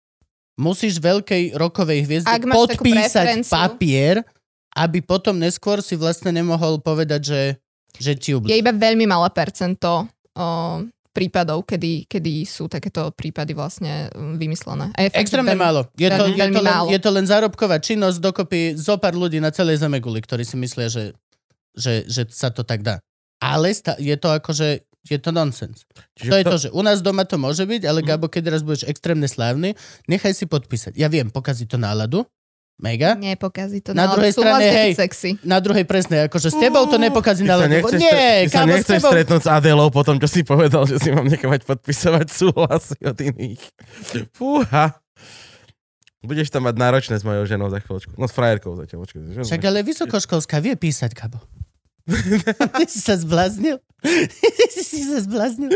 Musíš 0.55 1.03
veľkej 1.03 1.59
rokovej 1.59 2.07
hviezde 2.07 2.31
podpísať 2.31 3.49
papier, 3.51 4.23
aby 4.73 5.01
potom 5.01 5.37
neskôr 5.37 5.79
si 5.79 5.95
vlastne 5.95 6.33
nemohol 6.33 6.79
povedať, 6.79 7.21
že, 7.23 7.41
že 7.95 8.13
ti 8.15 8.33
Je 8.33 8.37
ubliží. 8.37 8.57
iba 8.57 8.73
veľmi 8.73 9.05
malé 9.05 9.29
percento 9.29 10.09
o, 10.33 10.47
prípadov, 11.13 11.63
kedy, 11.63 12.09
kedy 12.09 12.43
sú 12.43 12.67
takéto 12.67 13.13
prípady 13.13 13.53
vlastne 13.53 14.09
mm, 14.09 14.41
vymyslené. 14.41 14.89
A 14.93 15.05
je 15.05 15.13
Extrémne 15.13 15.53
veľmi- 15.53 15.61
málo. 15.61 15.81
Je 15.93 16.09
to, 16.09 16.25
veľmi- 16.25 16.33
je, 16.33 16.47
to 16.49 16.57
len, 16.59 16.73
málo. 16.73 16.89
je 16.89 16.99
to 16.99 17.11
len 17.13 17.27
zárobková 17.29 17.77
činnosť 17.79 18.19
dokopy 18.19 18.61
zo 18.75 18.97
pár 18.97 19.13
ľudí 19.13 19.37
na 19.37 19.53
celej 19.53 19.77
Zemeguli, 19.79 20.19
ktorí 20.19 20.41
si 20.41 20.57
myslia, 20.57 20.89
že, 20.89 21.13
že, 21.73 22.09
že 22.09 22.25
sa 22.29 22.49
to 22.49 22.65
tak 22.65 22.81
dá. 22.81 22.97
Ale 23.39 23.69
sta- 23.71 24.01
je 24.01 24.17
to 24.17 24.33
akože, 24.33 24.81
je 25.05 25.19
to 25.19 25.31
nonsens. 25.31 25.85
Čiže 26.17 26.31
To 26.31 26.37
je 26.39 26.45
to, 26.47 26.57
že 26.59 26.69
u 26.71 26.81
nás 26.81 27.03
doma 27.03 27.27
to 27.27 27.37
môže 27.37 27.67
byť, 27.67 27.83
ale 27.85 28.01
Gabo, 28.01 28.31
keď 28.31 28.49
raz 28.49 28.63
budeš 28.63 28.87
extrémne 28.87 29.27
slávny, 29.27 29.77
nechaj 30.07 30.33
si 30.33 30.47
podpísať. 30.47 30.95
Ja 30.95 31.11
viem, 31.11 31.29
pokazí 31.29 31.67
to 31.67 31.77
náladu. 31.77 32.25
Mega. 32.81 33.15
Nepokazí 33.15 33.85
to. 33.85 33.95
Na 33.95 34.11
no, 34.11 34.19
druhej 34.19 34.33
strane, 34.35 34.67
hej, 34.67 34.93
sexy. 34.97 35.39
Na 35.47 35.63
druhej 35.63 35.87
presne, 35.87 36.27
akože 36.27 36.51
s 36.51 36.57
tebou 36.59 36.89
to 36.91 36.99
nepokazí 36.99 37.47
Ty 37.47 37.49
sa 37.49 37.53
náladu. 37.55 37.73
nechceš, 37.73 38.01
Nie, 38.01 38.27
ty 38.49 38.55
sa 38.55 38.65
nechceš 38.67 38.99
tebou... 38.99 39.11
stretnúť 39.13 39.43
s 39.45 39.49
Adelou 39.49 39.89
po 39.93 40.03
tom, 40.03 40.17
čo 40.19 40.27
si 40.27 40.43
povedal, 40.43 40.83
že 40.89 40.99
si 40.99 41.15
mám 41.15 41.29
nechať 41.29 41.63
podpisovať 41.63 42.27
súhlasy 42.33 42.99
od 43.07 43.19
iných. 43.19 43.63
Fúha. 44.35 44.99
Budeš 46.23 46.55
tam 46.55 46.71
mať 46.71 46.79
náročné 46.79 47.19
s 47.19 47.27
mojou 47.27 47.43
ženou 47.47 47.67
za 47.67 47.83
chvíľočku. 47.83 48.15
No 48.15 48.31
s 48.31 48.35
frajerkou 48.35 48.79
zatiaľ. 48.79 49.03
Počkaj, 49.03 49.43
Však 49.43 49.63
ale 49.67 49.83
vysokoškolská 49.83 50.63
vie 50.63 50.79
písať, 50.79 51.19
Gabo. 51.19 51.43
Ty 52.79 52.85
si 52.87 52.99
sa 53.03 53.19
zbláznil? 53.19 53.79
Ty 54.75 54.83
si 54.83 55.03
sa 55.03 55.19
zbláznil? 55.23 55.71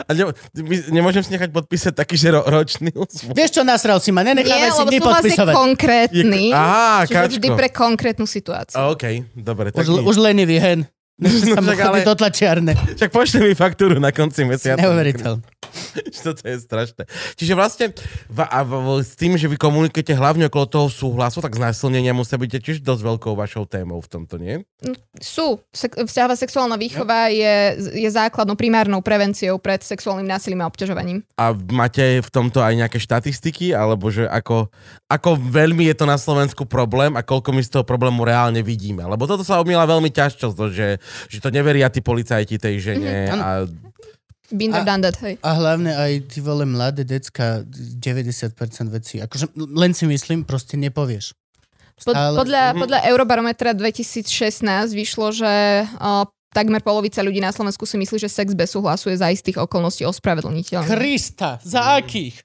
A 0.00 0.10
ne, 0.10 0.22
my- 0.56 0.84
nemôžem 0.90 1.20
si 1.20 1.30
nechať 1.30 1.50
podpísať 1.50 1.92
taký, 1.92 2.14
že 2.14 2.30
ro, 2.30 2.42
ročný 2.42 2.94
Vieš 3.30 3.50
čo, 3.50 3.62
nasral 3.62 3.98
si 3.98 4.10
ma, 4.10 4.20
Nie, 4.20 4.32
nenechávaj 4.32 4.70
si 4.70 4.80
lebo 4.80 4.90
my 4.90 4.98
súhlas 4.98 5.14
je 5.16 5.22
podpisovať. 5.26 5.54
konkrétny. 5.54 6.44
Je- 6.48 6.54
Á, 6.54 7.04
čiže 7.04 7.28
vždy 7.34 7.48
pre 7.52 7.68
konkrétnu 7.68 8.24
situáciu. 8.24 8.76
A, 8.76 8.88
OK, 8.88 9.04
dobre. 9.34 9.70
Tak 9.70 9.82
Už, 9.82 10.00
už, 10.00 10.00
už 10.06 10.16
lenivý 10.18 10.56
hen. 10.56 10.86
Mu 11.14 11.30
však 11.30 11.78
ale- 11.78 12.02
do 12.02 12.14
tlačiarne. 12.18 12.74
Však 12.74 13.10
pošli 13.14 13.38
mi 13.46 13.54
faktúru 13.54 14.02
na 14.02 14.10
konci 14.10 14.42
mesiaca. 14.42 14.82
Neuveriteľné. 14.82 15.46
Toto 16.26 16.42
je 16.42 16.56
strašné. 16.58 17.02
Čiže 17.34 17.54
vlastne 17.54 17.86
v, 18.30 18.38
a 18.42 18.62
v, 18.62 18.72
v, 18.78 18.88
s 19.02 19.14
tým, 19.18 19.34
že 19.34 19.50
vy 19.50 19.58
komunikujete 19.58 20.14
hlavne 20.14 20.46
okolo 20.46 20.66
toho 20.66 20.86
súhlasu, 20.90 21.42
tak 21.42 21.54
znásilnenia 21.54 22.14
musia 22.14 22.38
byť 22.38 22.50
tiež 22.62 22.78
dosť 22.82 23.02
veľkou 23.02 23.32
vašou 23.34 23.66
témou 23.66 23.98
v 23.98 24.08
tomto, 24.10 24.38
nie? 24.38 24.62
Sú. 25.18 25.62
Vzťahová 25.74 26.34
sexuálna 26.38 26.76
výchova 26.78 27.30
je, 27.30 27.78
je 27.94 28.08
základnou 28.10 28.58
primárnou 28.58 29.02
prevenciou 29.02 29.58
pred 29.58 29.82
sexuálnym 29.82 30.26
násilím 30.26 30.62
a 30.62 30.70
obťažovaním. 30.70 31.22
A 31.38 31.54
máte 31.54 32.22
v 32.22 32.30
tomto 32.30 32.62
aj 32.62 32.74
nejaké 32.78 32.98
štatistiky, 33.02 33.74
alebo 33.74 34.10
že 34.10 34.26
ako, 34.30 34.70
ako 35.10 35.30
veľmi 35.38 35.90
je 35.90 35.94
to 35.98 36.06
na 36.06 36.18
Slovensku 36.18 36.66
problém 36.66 37.14
a 37.18 37.22
koľko 37.22 37.50
my 37.50 37.62
z 37.62 37.70
toho 37.70 37.84
problému 37.86 38.22
reálne 38.22 38.62
vidíme? 38.62 39.02
Lebo 39.02 39.26
toto 39.26 39.42
sa 39.42 39.58
omýla 39.62 39.86
veľmi 39.86 40.10
ťažko, 40.10 40.54
že, 40.70 41.02
že 41.26 41.38
to 41.38 41.48
neveria 41.48 41.86
tí 41.86 41.98
policajti 41.98 42.56
tej 42.56 42.74
žene 42.82 43.12
Mhm, 43.26 43.38
a 43.38 43.48
Binder 44.46 44.80
A- 44.80 44.86
done 44.86 45.02
that, 45.02 45.16
hej. 45.18 45.40
A 45.40 45.56
hlavne 45.56 45.90
aj 45.90 46.12
ty 46.28 46.38
vole 46.38 46.62
mladé 46.62 47.02
decka, 47.02 47.64
90% 47.64 48.52
vecí. 48.88 49.18
Akože 49.18 49.48
len 49.56 49.90
si 49.90 50.04
myslím, 50.04 50.44
proste 50.44 50.76
nepovieš. 50.76 51.32
Pod, 51.96 52.12
Stále- 52.12 52.36
podľa, 52.36 52.62
Mhm. 52.70 52.78
podľa 52.78 52.98
Eurobarometra 53.08 53.70
2016 53.72 54.92
vyšlo, 54.92 55.32
že 55.32 55.52
o, 55.96 56.28
takmer 56.52 56.78
polovica 56.80 57.18
ľudí 57.18 57.40
na 57.40 57.50
Slovensku 57.50 57.82
si 57.82 57.96
myslí, 57.96 58.20
že 58.20 58.28
sex 58.28 58.52
bez 58.52 58.70
súhlasu 58.70 59.08
je 59.08 59.16
za 59.16 59.26
istých 59.26 59.58
okolností 59.58 60.04
ospravedlniteľný. 60.04 60.86
Krista, 60.86 61.58
za 61.60 61.96
akých? 61.96 62.44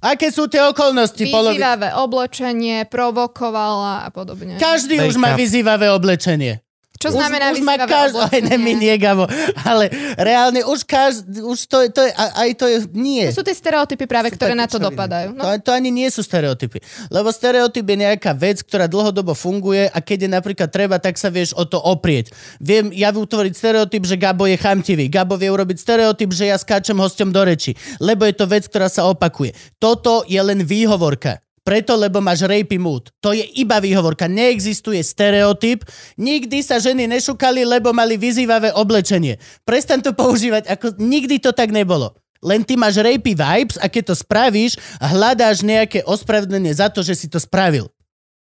Aké 0.00 0.30
sú 0.30 0.46
tie 0.46 0.58
okolnosti? 0.62 1.22
Polovi... 1.26 1.58
Vyzývavé 1.58 1.94
oblečenie, 1.94 2.86
provokovala 2.86 4.02
a 4.02 4.10
podobne. 4.10 4.58
Každý 4.58 4.98
už 5.00 5.14
má 5.14 5.34
vyzývavé 5.34 5.90
oblečenie. 5.90 6.58
Čo 7.02 7.10
znamená 7.10 7.50
už, 7.50 7.58
už 7.58 7.66
má 7.66 7.74
každý, 7.82 8.22
aj 8.22 8.40
ne, 8.46 8.56
my 8.56 8.72
nie, 8.78 8.94
Gabo, 8.94 9.26
ale 9.66 9.90
reálne 10.14 10.62
už 10.62 10.86
každý, 10.86 11.42
už 11.42 11.58
to, 11.66 11.76
to 11.90 12.00
je, 12.06 12.10
aj 12.14 12.50
to 12.54 12.64
je, 12.70 12.78
nie. 12.94 13.26
To 13.34 13.42
sú 13.42 13.46
tie 13.46 13.56
stereotypy 13.58 14.06
práve, 14.06 14.30
Sú 14.30 14.38
ktoré 14.38 14.54
na 14.54 14.70
to 14.70 14.78
čoviny. 14.78 14.94
dopadajú. 14.94 15.28
To, 15.34 15.42
No, 15.42 15.46
to 15.58 15.70
ani 15.74 15.90
nie 15.90 16.06
sú 16.08 16.22
stereotypy. 16.22 16.78
Lebo 17.10 17.28
stereotyp 17.34 17.82
je 17.82 17.96
nejaká 17.98 18.30
vec, 18.32 18.62
ktorá 18.62 18.86
dlhodobo 18.86 19.34
funguje 19.34 19.90
a 19.90 19.98
keď 19.98 20.24
je 20.24 20.30
napríklad 20.30 20.68
treba, 20.70 21.02
tak 21.02 21.18
sa 21.18 21.26
vieš 21.28 21.52
o 21.58 21.66
to 21.66 21.82
oprieť. 21.82 22.30
Viem 22.62 22.94
ja 22.94 23.10
utvoriť 23.10 23.52
stereotyp, 23.58 24.06
že 24.06 24.14
Gabo 24.14 24.46
je 24.46 24.56
chamtivý. 24.56 25.10
Gabo 25.10 25.34
vie 25.34 25.50
urobiť 25.50 25.78
stereotyp, 25.82 26.30
že 26.30 26.48
ja 26.48 26.56
skáčem 26.56 26.94
hosťom 26.94 27.34
do 27.34 27.42
reči. 27.42 27.74
Lebo 27.98 28.22
je 28.28 28.34
to 28.36 28.46
vec, 28.46 28.68
ktorá 28.70 28.86
sa 28.86 29.08
opakuje. 29.08 29.52
Toto 29.80 30.22
je 30.28 30.38
len 30.38 30.62
výhovorka. 30.62 31.42
Preto, 31.62 31.94
lebo 31.94 32.18
máš 32.18 32.42
rapey 32.42 32.74
mood. 32.74 33.14
To 33.22 33.30
je 33.30 33.46
iba 33.54 33.78
výhovorka. 33.78 34.26
Neexistuje 34.26 34.98
stereotyp. 34.98 35.86
Nikdy 36.18 36.58
sa 36.58 36.82
ženy 36.82 37.06
nešukali, 37.06 37.62
lebo 37.62 37.94
mali 37.94 38.18
vyzývavé 38.18 38.74
oblečenie. 38.74 39.38
Prestaň 39.62 40.02
to 40.02 40.10
používať, 40.10 40.66
ako 40.66 40.98
nikdy 40.98 41.38
to 41.38 41.54
tak 41.54 41.70
nebolo. 41.70 42.18
Len 42.42 42.66
ty 42.66 42.74
máš 42.74 42.98
rapey 42.98 43.38
vibes 43.38 43.78
a 43.78 43.86
keď 43.86 44.10
to 44.10 44.14
spravíš, 44.18 44.74
hľadáš 44.98 45.62
nejaké 45.62 46.02
ospravedlnenie 46.02 46.74
za 46.74 46.90
to, 46.90 47.06
že 47.06 47.14
si 47.14 47.26
to 47.30 47.38
spravil. 47.38 47.86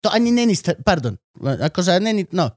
To 0.02 0.10
ani 0.10 0.34
není, 0.34 0.58
pardon, 0.82 1.14
akože 1.38 2.02
není, 2.02 2.26
no. 2.34 2.50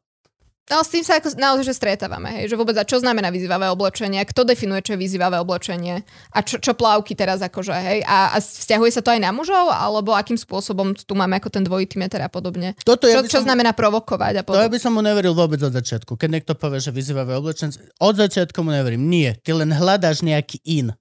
No 0.68 0.84
s 0.84 0.92
tým 0.92 1.00
sa 1.02 1.18
ako 1.18 1.36
naozaj 1.36 1.64
že 1.64 1.76
stretávame, 1.76 2.30
hej, 2.38 2.52
že 2.52 2.56
vôbec 2.56 2.76
a 2.76 2.84
čo 2.84 3.00
znamená 3.00 3.32
vyzývavé 3.32 3.72
oblečenie, 3.72 4.20
kto 4.28 4.44
definuje, 4.44 4.84
čo 4.84 4.94
je 4.94 5.00
vyzývavé 5.00 5.40
oblečenie 5.40 6.04
a 6.32 6.40
čo, 6.44 6.60
čo 6.60 6.76
plavky 6.76 7.16
teraz 7.16 7.40
akože, 7.40 7.72
hej, 7.72 8.00
a, 8.04 8.36
a 8.36 8.38
vzťahuje 8.38 8.92
sa 8.92 9.02
to 9.02 9.16
aj 9.16 9.22
na 9.24 9.32
mužov, 9.32 9.72
alebo 9.72 10.12
akým 10.12 10.36
spôsobom 10.36 10.92
tu 10.92 11.14
máme 11.16 11.40
ako 11.40 11.50
ten 11.50 11.64
dvojitý 11.64 11.98
meter 11.98 12.20
a 12.20 12.28
podobne. 12.28 12.76
Toto 12.84 13.08
ja 13.08 13.24
Čo, 13.24 13.40
som- 13.42 13.48
znamená 13.48 13.72
provokovať 13.72 14.34
a 14.40 14.42
To 14.44 14.56
ja 14.56 14.68
podobne. 14.68 14.74
by 14.76 14.80
som 14.84 14.92
mu 14.92 15.02
neveril 15.02 15.32
vôbec 15.32 15.60
od 15.64 15.72
začiatku. 15.72 16.20
Keď 16.20 16.30
niekto 16.30 16.54
povie, 16.54 16.84
že 16.84 16.92
vyzývavé 16.92 17.40
oblečenie, 17.40 17.72
od 18.04 18.16
začiatku 18.20 18.60
mu 18.60 18.76
neverím. 18.76 19.08
Nie, 19.08 19.40
ty 19.40 19.56
len 19.56 19.72
hľadáš 19.72 20.20
nejaký 20.22 20.60
in. 20.68 20.92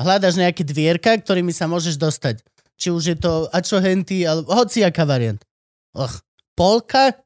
Hľadáš 0.00 0.40
nejaké 0.40 0.64
dvierka, 0.64 1.12
ktorými 1.20 1.52
sa 1.52 1.68
môžeš 1.68 2.00
dostať. 2.00 2.40
Či 2.80 2.88
už 2.88 3.02
je 3.04 3.16
to 3.20 3.52
a 3.52 3.60
čo 3.60 3.76
henty, 3.84 4.24
alebo 4.24 4.48
hociaká 4.56 5.04
variant. 5.04 5.44
Och, 5.92 6.24
polka? 6.56 7.20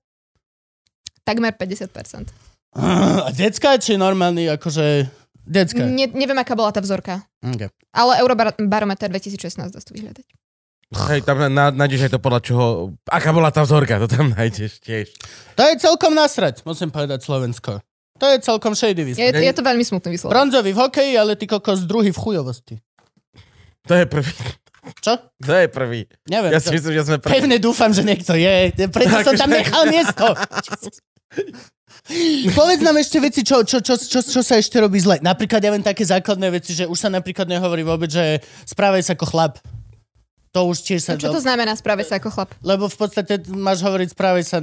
Takmer 1.25 1.53
50%. 1.57 2.29
A 2.75 3.31
decka, 3.33 3.79
či 3.81 3.97
normálny, 3.97 4.51
akože... 4.51 5.09
Decka. 5.45 5.85
Ne, 5.85 6.09
neviem, 6.09 6.37
aká 6.37 6.57
bola 6.57 6.73
tá 6.73 6.81
vzorka. 6.81 7.21
Okay. 7.45 7.69
Ale 7.93 8.21
Eurobarometer 8.25 9.13
2016 9.13 9.73
dá 9.73 9.81
to 9.81 9.93
vyhľadať. 9.93 10.27
hej, 11.13 11.21
tam 11.23 11.37
na, 11.53 11.69
nájdeš 11.69 12.09
aj 12.09 12.13
to 12.17 12.21
podľa 12.21 12.41
čoho... 12.41 12.65
Aká 13.09 13.31
bola 13.33 13.53
tá 13.53 13.61
vzorka, 13.65 14.01
to 14.01 14.09
tam 14.09 14.33
nájdeš 14.33 14.81
tiež. 14.81 15.13
To 15.55 15.63
je 15.69 15.75
celkom 15.81 16.17
nasrať, 16.17 16.65
musím 16.65 16.89
povedať 16.89 17.21
Slovensko. 17.25 17.81
To 18.15 18.27
je 18.31 18.39
celkom 18.41 18.73
shady 18.79 19.03
Je, 19.03 19.07
výsledok. 19.11 19.43
je 19.43 19.53
to 19.53 19.63
veľmi 19.67 19.85
smutný 19.85 20.09
výsledok. 20.15 20.33
Bronzový 20.33 20.71
v 20.71 20.81
hokeji, 20.81 21.13
ale 21.19 21.35
ty 21.35 21.45
kokos 21.51 21.83
druhý 21.85 22.15
v 22.15 22.19
chujovosti. 22.19 22.75
To 23.85 23.95
je 23.95 24.05
prvý. 24.07 24.33
Čo? 25.01 25.13
To 25.45 25.53
je 25.53 25.67
prvý. 25.69 26.01
Neviem. 26.29 26.53
Ja 26.53 26.61
to- 26.61 26.69
si 26.71 26.77
myslím, 26.79 26.93
že 26.95 27.03
sme 27.05 27.17
prvý. 27.21 27.33
Pevne 27.37 27.57
dúfam, 27.61 27.91
že 27.93 28.01
niekto 28.01 28.33
je. 28.37 28.73
Preto 28.89 29.17
som 29.27 29.35
tam 29.35 29.51
nechal 29.53 29.85
miesto. 29.91 30.25
Povedz 32.52 32.85
nám 32.85 33.01
ešte 33.01 33.16
veci, 33.16 33.40
čo, 33.40 33.65
čo, 33.65 33.81
čo, 33.81 33.97
čo, 33.97 34.20
čo 34.20 34.40
sa 34.44 34.61
ešte 34.61 34.77
robí 34.77 35.01
zle. 35.01 35.16
Napríklad 35.24 35.65
ja 35.65 35.73
viem 35.73 35.81
také 35.81 36.05
základné 36.05 36.52
veci, 36.52 36.77
že 36.77 36.85
už 36.85 36.98
sa 37.01 37.09
napríklad 37.09 37.48
nehovorí 37.48 37.81
vôbec, 37.81 38.12
že 38.12 38.44
správaj 38.69 39.01
sa 39.01 39.16
ako 39.16 39.24
chlap. 39.24 39.56
To 40.52 40.69
už 40.69 40.85
tiež 40.85 41.01
sa... 41.01 41.16
A 41.16 41.19
čo 41.19 41.32
to 41.32 41.40
znamená 41.40 41.73
správe 41.74 42.05
sa 42.05 42.20
ako 42.20 42.28
chlap? 42.31 42.51
Lebo 42.61 42.93
v 42.93 42.97
podstate 43.01 43.40
máš 43.51 43.81
hovoriť 43.81 44.12
správaj 44.12 44.44
sa 44.44 44.59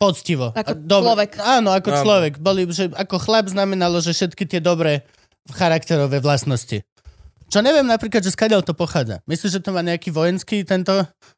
poctivo. 0.00 0.50
Ako 0.56 0.72
dobre- 0.80 1.06
človek. 1.12 1.30
Áno, 1.44 1.70
ako 1.76 1.90
Áno. 1.92 2.00
človek. 2.02 2.32
Boli, 2.40 2.62
že 2.72 2.90
ako 2.90 3.16
chlap 3.20 3.46
znamenalo, 3.52 4.00
že 4.00 4.16
všetky 4.16 4.48
tie 4.48 4.60
dobré 4.64 5.04
charakterové 5.52 6.24
vlastnosti. 6.24 6.80
Čo 7.44 7.60
neviem 7.60 7.84
napríklad, 7.84 8.20
že 8.20 8.32
skadiaľ 8.32 8.64
to 8.64 8.72
pochádza. 8.72 9.20
Myslíš, 9.24 9.56
že 9.56 9.62
to 9.62 9.70
má 9.70 9.80
nejaký 9.80 10.10
vojenský 10.10 10.64
tento 10.64 10.90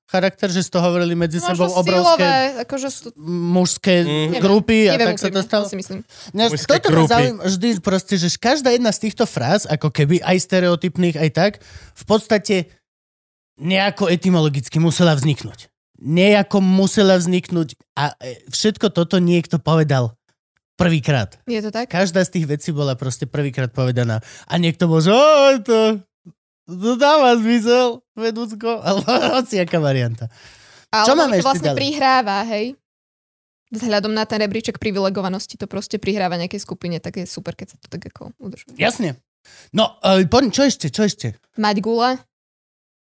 charakter, 0.07 0.49
že 0.49 0.63
z 0.63 0.71
toho 0.71 0.87
hovorili 0.87 1.13
medzi 1.13 1.43
sebou 1.43 1.67
Možno 1.67 1.83
obrovské 1.83 2.25
silové, 2.25 2.63
akože 2.63 2.89
sú, 2.89 3.09
mužské 3.27 3.95
Mhm. 4.07 4.39
grupy 4.39 4.87
a 4.87 4.95
neviem 4.95 5.19
tak 5.19 5.21
sa 5.21 5.29
to 5.29 5.43
stalo. 5.43 5.65
to 5.67 5.75
si 5.75 5.79
myslím. 5.83 5.99
Mňa 6.33 6.45
Mužské 6.47 6.73
toto 6.79 6.89
ma 6.95 7.11
zaujíma 7.11 7.43
vždy 7.45 7.69
proste, 7.83 8.15
že 8.17 8.29
každá 8.39 8.71
jedna 8.71 8.95
z 8.95 9.03
týchto 9.11 9.27
fráz, 9.27 9.67
ako 9.67 9.91
keby 9.91 10.23
aj 10.23 10.37
stereotypných, 10.41 11.17
aj 11.19 11.31
tak, 11.35 11.53
v 11.93 12.05
podstate 12.07 12.57
nejako 13.57 14.07
etymologicky 14.07 14.77
musela 14.79 15.17
vzniknúť. 15.17 15.73
Nejako 15.97 16.61
musela 16.61 17.17
vzniknúť 17.17 17.73
a 17.97 18.13
e, 18.21 18.45
všetko 18.53 18.93
toto 18.93 19.17
niekto 19.17 19.57
povedal 19.57 20.13
prvýkrát. 20.77 21.41
Je 21.49 21.59
to 21.59 21.73
tak? 21.73 21.89
Každá 21.89 22.23
z 22.23 22.41
tých 22.41 22.47
vecí 22.47 22.71
bola 22.71 22.95
proste 22.95 23.25
prvýkrát 23.25 23.73
povedaná. 23.73 24.21
A 24.47 24.55
niekto 24.57 24.87
bol, 24.87 25.01
že 25.01 25.11
"Ó, 25.11 25.57
to, 25.61 26.01
to 26.69 26.91
dáva 26.95 27.35
zmysel, 27.37 28.05
vedúcko, 28.13 28.81
alebo 28.87 29.09
hociaká 29.41 29.81
varianta. 29.81 30.29
Ale 30.93 31.07
Čo 31.09 31.15
máme 31.17 31.35
to 31.35 31.39
ešte 31.41 31.47
vlastne 31.49 31.69
ďalej? 31.73 31.81
prihráva, 31.81 32.37
hej? 32.47 32.67
Vzhľadom 33.67 34.15
na 34.15 34.23
ten 34.23 34.39
rebríček 34.39 34.79
privilegovanosti 34.79 35.59
to 35.59 35.67
proste 35.67 35.99
prihráva 35.99 36.39
nejakej 36.39 36.63
skupine, 36.63 37.03
tak 37.03 37.19
je 37.19 37.27
super, 37.27 37.59
keď 37.59 37.75
sa 37.75 37.77
to 37.83 37.91
tak 37.91 38.07
ako 38.15 38.31
udržuje. 38.39 38.79
Jasne. 38.79 39.19
No, 39.75 39.99
poď, 40.31 40.43
čo 40.55 40.63
ešte, 40.63 40.87
čo 40.87 41.03
ešte? 41.03 41.35
Mať 41.59 41.83
gule, 41.83 42.15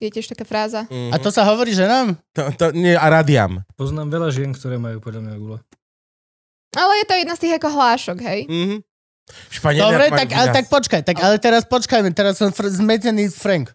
je 0.02 0.10
tiež 0.10 0.26
taká 0.26 0.42
fráza. 0.42 0.90
Mhm. 0.90 1.14
A 1.14 1.16
to 1.22 1.30
sa 1.30 1.46
hovorí, 1.46 1.70
že 1.70 1.86
nám? 1.86 2.18
To, 2.34 2.50
to, 2.50 2.64
nie, 2.74 2.98
a 2.98 3.06
radiam. 3.06 3.62
Poznám 3.78 4.10
veľa 4.10 4.28
žien, 4.34 4.50
ktoré 4.50 4.74
majú 4.76 4.98
podľa 4.98 5.22
mňa 5.22 5.34
gule. 5.38 5.58
Ale 6.72 6.92
je 6.96 7.06
to 7.06 7.14
jedna 7.14 7.34
z 7.34 7.42
tých 7.42 7.54
ako 7.56 7.68
hlášok, 7.70 8.18
hej? 8.20 8.40
Mhm. 8.46 8.76
Španieli 9.48 9.82
Dobre, 9.82 10.06
tak, 10.08 10.28
ale 10.30 10.48
tak 10.52 10.66
počkaj, 10.66 11.00
tak, 11.02 11.16
ale 11.18 11.36
teraz 11.36 11.62
počkajme, 11.64 12.10
teraz 12.10 12.38
som 12.38 12.48
fr- 12.48 12.70
zmetený 12.70 13.26
Frank. 13.28 13.74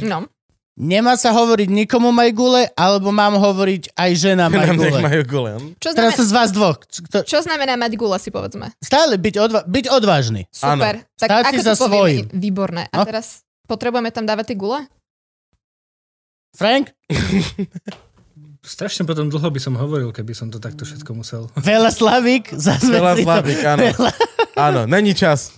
No. 0.00 0.30
Nemá 0.72 1.14
sa 1.14 1.30
hovoriť 1.30 1.66
nikomu 1.66 2.10
maj 2.10 2.30
gule, 2.30 2.66
alebo 2.72 3.10
mám 3.10 3.34
hovoriť 3.34 3.90
aj 3.92 4.10
žena 4.12 4.46
maj 4.48 4.66
Nám 4.66 4.74
nech 4.76 4.90
gule. 4.90 5.00
majú 5.00 5.22
gule. 5.24 5.50
Čo, 5.76 5.94
Teraz 5.94 6.14
som 6.14 6.22
z 6.24 6.32
vás 6.32 6.50
dvoch. 6.50 6.78
Kto, 6.78 7.22
čo 7.22 7.38
znamená 7.40 7.74
mať 7.74 7.94
gula, 7.94 8.18
si 8.18 8.30
povedzme? 8.30 8.70
stále 8.78 9.14
byť, 9.14 9.34
odva- 9.36 9.62
byť 9.64 9.86
odvážny. 9.88 10.46
Super. 10.48 11.02
Tak 11.12 11.26
Stáť 11.28 11.42
si 11.44 11.48
ako 11.48 11.60
za 11.60 11.72
to 11.72 11.78
povieme? 11.80 11.90
svojím. 11.90 12.24
Výborné. 12.32 12.82
A 12.88 12.96
No. 12.96 13.04
teraz 13.04 13.26
potrebujeme 13.64 14.10
tam 14.10 14.22
dávať 14.24 14.50
tie 14.50 14.58
gule? 14.58 14.78
Frank? 16.52 16.90
Strašne 18.64 19.04
potom 19.04 19.28
dlho 19.28 19.44
by 19.44 19.60
som 19.60 19.74
hovoril, 19.74 20.08
keby 20.08 20.32
som 20.32 20.48
to 20.48 20.56
takto 20.56 20.82
všetko 20.82 21.12
musel. 21.12 21.52
Veľa 21.54 21.92
Slavík. 21.92 22.48
Zase 22.50 22.88
Veľa 22.88 23.20
Slavík, 23.20 23.60
áno. 23.62 23.80
Veľa- 23.86 24.16
Áno, 24.56 24.80
není 24.86 25.12
čas. 25.12 25.52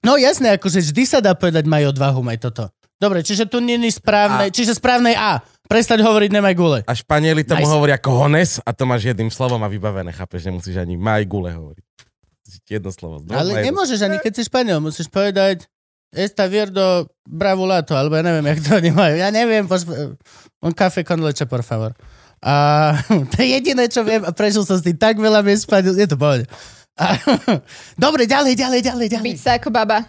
No 0.00 0.16
jasné, 0.16 0.50
akože 0.52 0.82
vždy 0.82 1.02
sa 1.04 1.18
dá 1.20 1.30
povedať 1.32 1.62
maj 1.62 1.86
odvahu, 1.86 2.20
maj 2.20 2.36
toto. 2.36 2.66
Dobre, 2.96 3.20
čiže 3.20 3.46
tu 3.46 3.58
nie 3.58 3.78
je 3.78 3.92
správne, 3.92 4.46
A- 4.46 4.52
čiže 4.52 4.74
správne 4.74 5.14
A. 5.14 5.42
Prestať 5.62 6.02
hovoriť 6.02 6.30
nemaj 6.32 6.54
gule. 6.54 6.78
A 6.82 6.92
Španieli 6.92 7.42
tomu 7.42 7.62
Nice. 7.62 7.70
hovoria 7.70 7.96
cojones 7.96 8.58
a 8.58 8.70
to 8.70 8.82
máš 8.82 9.06
jedným 9.06 9.30
slovom 9.30 9.58
a 9.58 9.68
vybavené, 9.68 10.10
chápeš, 10.10 10.44
nemusíš 10.44 10.76
ani 10.76 10.94
maj 10.94 11.22
gule 11.24 11.48
hovoriť. 11.48 11.84
Jedno 12.68 12.90
slovo. 12.90 13.22
Ale 13.28 13.56
jedno. 13.56 13.64
nemôžeš 13.72 14.00
ani 14.02 14.18
keď 14.18 14.32
si 14.34 14.42
Španiel, 14.44 14.78
musíš 14.78 15.08
povedať 15.08 15.64
Esta 16.12 16.44
vierdo 16.44 17.08
bravulato, 17.24 17.96
alebo 17.96 18.20
ja 18.20 18.24
neviem, 18.24 18.44
jak 18.52 18.60
to 18.60 18.70
oni 18.76 18.92
majú. 18.92 19.14
Ja 19.16 19.32
neviem, 19.32 19.64
poš... 19.64 19.88
un 20.60 20.72
café 20.76 21.00
con 21.08 21.24
leche, 21.24 21.48
por 21.48 21.64
favor. 21.64 21.96
A 22.44 22.92
to 23.32 23.36
je 23.40 23.48
jediné, 23.56 23.88
čo 23.88 24.04
viem 24.04 24.20
a 24.20 24.30
prežil 24.30 24.60
som 24.66 24.76
s 24.76 24.84
tým 24.84 24.98
tak 24.98 25.16
veľa 25.16 25.40
miest 25.40 25.64
je 25.72 26.08
to 26.08 26.20
pohode. 26.20 26.44
A, 27.00 27.16
Dobre, 28.04 28.28
ďalej, 28.28 28.60
ďalej, 28.60 28.80
ďalej, 28.84 29.06
ďalej. 29.08 29.26
Byť 29.32 29.40
sa 29.40 29.50
ako 29.56 29.72
baba. 29.72 30.04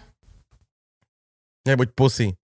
Nebuď 1.64 1.96
pusy. 1.96 2.36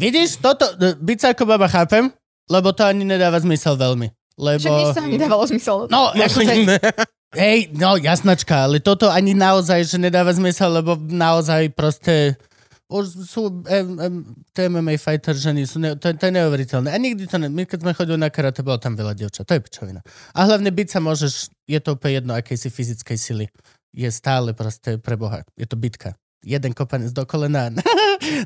Vidíš, 0.00 0.40
toto, 0.40 0.72
byť 0.80 1.18
sa 1.20 1.28
ako 1.36 1.44
baba 1.44 1.68
chápem, 1.68 2.08
lebo 2.48 2.72
to 2.72 2.82
ani 2.82 3.04
nedáva 3.04 3.36
zmysel 3.44 3.76
veľmi. 3.76 4.08
Lebo... 4.40 4.62
Však 4.62 4.78
nič 4.80 4.94
sa 4.96 5.02
mi 5.04 5.18
nedávalo 5.18 5.44
zmysel. 5.44 5.90
No, 5.92 6.14
akože, 6.16 6.54
hej, 7.36 7.68
no 7.76 7.96
jasnačka, 8.00 8.64
ale 8.64 8.80
toto 8.80 9.10
ani 9.10 9.36
naozaj, 9.36 9.84
že 9.84 9.96
nedáva 10.00 10.32
zmysel, 10.32 10.80
lebo 10.80 10.96
naozaj 10.96 11.72
proste 11.76 12.38
už 12.88 13.28
sú 13.28 13.60
em, 13.68 14.00
em, 14.00 14.14
MMA 14.72 14.96
fighter 14.96 15.36
ženy, 15.36 15.68
sú 15.68 15.76
ne, 15.76 15.92
to, 16.00 16.08
to 16.08 16.24
je 16.24 16.32
neuveriteľné. 16.32 16.88
A 16.88 16.96
nikdy 16.96 17.28
to 17.28 17.36
ne, 17.36 17.52
my 17.52 17.68
keď 17.68 17.84
sme 17.84 17.92
chodili 17.92 18.16
na 18.16 18.32
karate, 18.32 18.64
bolo 18.64 18.80
tam 18.80 18.96
veľa 18.96 19.12
dievčat, 19.12 19.44
to 19.44 19.60
je 19.60 19.60
pičovina. 19.60 20.00
A 20.32 20.48
hlavne 20.48 20.72
byť 20.72 20.88
sa 20.88 20.98
môžeš, 21.04 21.52
je 21.68 21.78
to 21.84 22.00
úplne 22.00 22.24
jedno, 22.24 22.32
akej 22.32 22.56
si 22.56 22.68
fyzickej 22.72 23.18
sily. 23.20 23.46
Je 23.92 24.08
stále 24.08 24.56
proste 24.56 24.96
pre 24.96 25.20
Boha, 25.20 25.44
je 25.60 25.68
to 25.68 25.76
bitka. 25.76 26.16
Jeden 26.40 26.72
kopanec 26.72 27.12
do 27.12 27.28
kolena. 27.28 27.68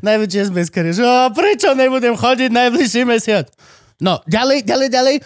Najväčšie 0.06 0.50
zmesker 0.50 0.90
je, 0.90 1.02
že 1.02 1.04
"Ó, 1.06 1.30
prečo 1.30 1.76
nebudem 1.76 2.18
chodiť 2.18 2.50
najbližší 2.50 3.04
mesiac? 3.06 3.46
No, 4.02 4.18
ďalej, 4.26 4.66
ďalej, 4.66 4.88
ďalej. 4.90 5.16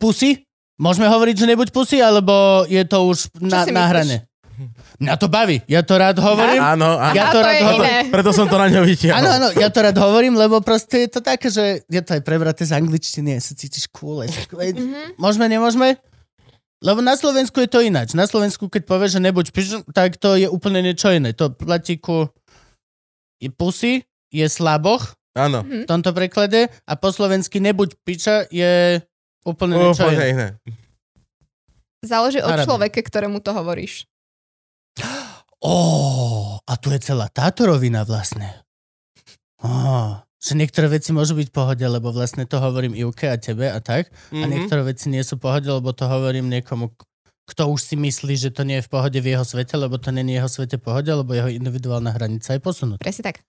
Pusy? 0.00 0.45
Môžeme 0.76 1.08
hovoriť, 1.08 1.34
že 1.40 1.46
nebuď 1.48 1.68
pusy, 1.72 2.04
alebo 2.04 2.64
je 2.68 2.84
to 2.84 2.98
už 3.08 3.32
na, 3.40 3.64
na 3.68 3.84
hrane? 3.88 4.28
Mňa 4.96 5.14
to 5.20 5.28
baví. 5.28 5.60
Ja 5.68 5.84
to 5.84 6.00
rád 6.00 6.16
hovorím. 6.16 6.60
Áno, 6.60 6.96
áno. 6.96 7.12
Ja 7.12 7.28
to 7.28 7.36
to 7.36 7.38
rád 7.44 7.52
je 7.52 7.64
hovorím. 7.68 8.04
Preto 8.08 8.30
som 8.32 8.48
to 8.48 8.56
na 8.56 8.68
ňo 8.72 8.80
vytiahol. 8.88 9.20
Áno, 9.20 9.28
áno, 9.28 9.48
ja 9.52 9.68
to 9.68 9.78
rád 9.84 9.96
hovorím, 10.00 10.34
lebo 10.40 10.64
proste 10.64 11.04
je 11.04 11.10
to 11.12 11.20
také, 11.20 11.52
že 11.52 11.84
je 11.84 12.00
to 12.00 12.16
aj 12.16 12.22
prebraté 12.24 12.64
z 12.64 12.72
angličtiny, 12.72 13.36
sa 13.36 13.52
cítiš 13.52 13.88
cool. 13.92 14.24
Mhm. 14.24 15.20
Môžeme, 15.20 15.48
nemôžeme? 15.52 16.00
Lebo 16.80 17.00
na 17.00 17.16
Slovensku 17.16 17.56
je 17.60 17.68
to 17.68 17.80
ináč. 17.80 18.12
Na 18.12 18.28
Slovensku, 18.28 18.68
keď 18.68 18.84
povieš, 18.84 19.16
že 19.16 19.20
nebuď 19.24 19.46
piš, 19.52 19.66
tak 19.96 20.20
to 20.20 20.36
je 20.36 20.48
úplne 20.48 20.84
niečo 20.84 21.08
iné. 21.08 21.32
To 21.36 21.48
platí 21.52 21.96
ku 21.96 22.28
je 23.40 23.48
pusy, 23.52 24.04
je 24.32 24.44
slaboch 24.48 25.16
Áno. 25.36 25.64
v 25.64 25.84
tomto 25.88 26.12
preklade 26.12 26.68
a 26.84 26.92
po 26.96 27.12
slovensky 27.12 27.60
nebuď 27.60 27.96
piča 28.04 28.48
je 28.48 29.00
úplne 29.46 29.74
niečo 29.78 30.02
Úplne 30.02 30.18
iné. 30.18 30.26
iné. 30.28 30.46
Záleží 32.02 32.38
od 32.38 32.50
Arabi. 32.50 32.66
človeka, 32.66 33.00
ktorému 33.00 33.38
to 33.38 33.50
hovoríš. 33.50 34.04
Ó, 35.58 35.74
a 36.60 36.72
tu 36.76 36.90
je 36.90 37.00
celá 37.00 37.26
táto 37.28 37.64
rovina 37.64 38.02
vlastne. 38.02 38.62
Ó, 39.58 40.12
že 40.36 40.52
niektoré 40.52 40.86
veci 40.86 41.10
môžu 41.10 41.32
byť 41.32 41.48
pohode, 41.48 41.82
lebo 41.82 42.12
vlastne 42.12 42.44
to 42.44 42.60
hovorím 42.60 42.92
Ivke 42.92 43.26
a 43.26 43.36
tebe 43.36 43.66
a 43.66 43.80
tak. 43.80 44.12
A 44.30 44.44
Mhm. 44.44 44.50
niektoré 44.52 44.84
veci 44.84 45.08
nie 45.08 45.22
sú 45.22 45.36
pohode, 45.36 45.66
lebo 45.66 45.90
to 45.90 46.04
hovorím 46.04 46.52
niekomu, 46.52 46.92
kto 47.46 47.70
už 47.70 47.80
si 47.80 47.94
myslí, 47.96 48.34
že 48.36 48.50
to 48.50 48.62
nie 48.62 48.78
je 48.78 48.86
v 48.86 48.92
pohode 48.92 49.16
v 49.16 49.32
jeho 49.32 49.42
svete, 49.42 49.74
lebo 49.74 49.96
to 49.96 50.10
nie 50.10 50.26
je 50.26 50.36
jeho 50.36 50.50
svete 50.50 50.76
pohode, 50.76 51.08
lebo 51.08 51.30
jeho 51.30 51.48
individuálna 51.48 52.12
hranica 52.12 52.52
je 52.52 52.60
posunutá. 52.60 53.00
Presne 53.00 53.24
tak. 53.24 53.42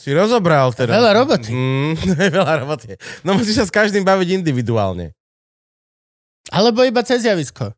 Si 0.00 0.16
rozobral 0.16 0.72
teda. 0.72 0.96
Veľa 0.96 1.12
roboty. 1.12 1.52
Mm, 1.52 1.92
veľa 2.40 2.64
roboty. 2.64 2.96
No 3.20 3.36
musíš 3.36 3.60
sa 3.60 3.64
s 3.68 3.72
každým 3.72 4.00
baviť 4.00 4.40
individuálne. 4.40 5.12
Alebo 6.48 6.80
iba 6.88 7.04
cez 7.04 7.20
javisko. 7.20 7.76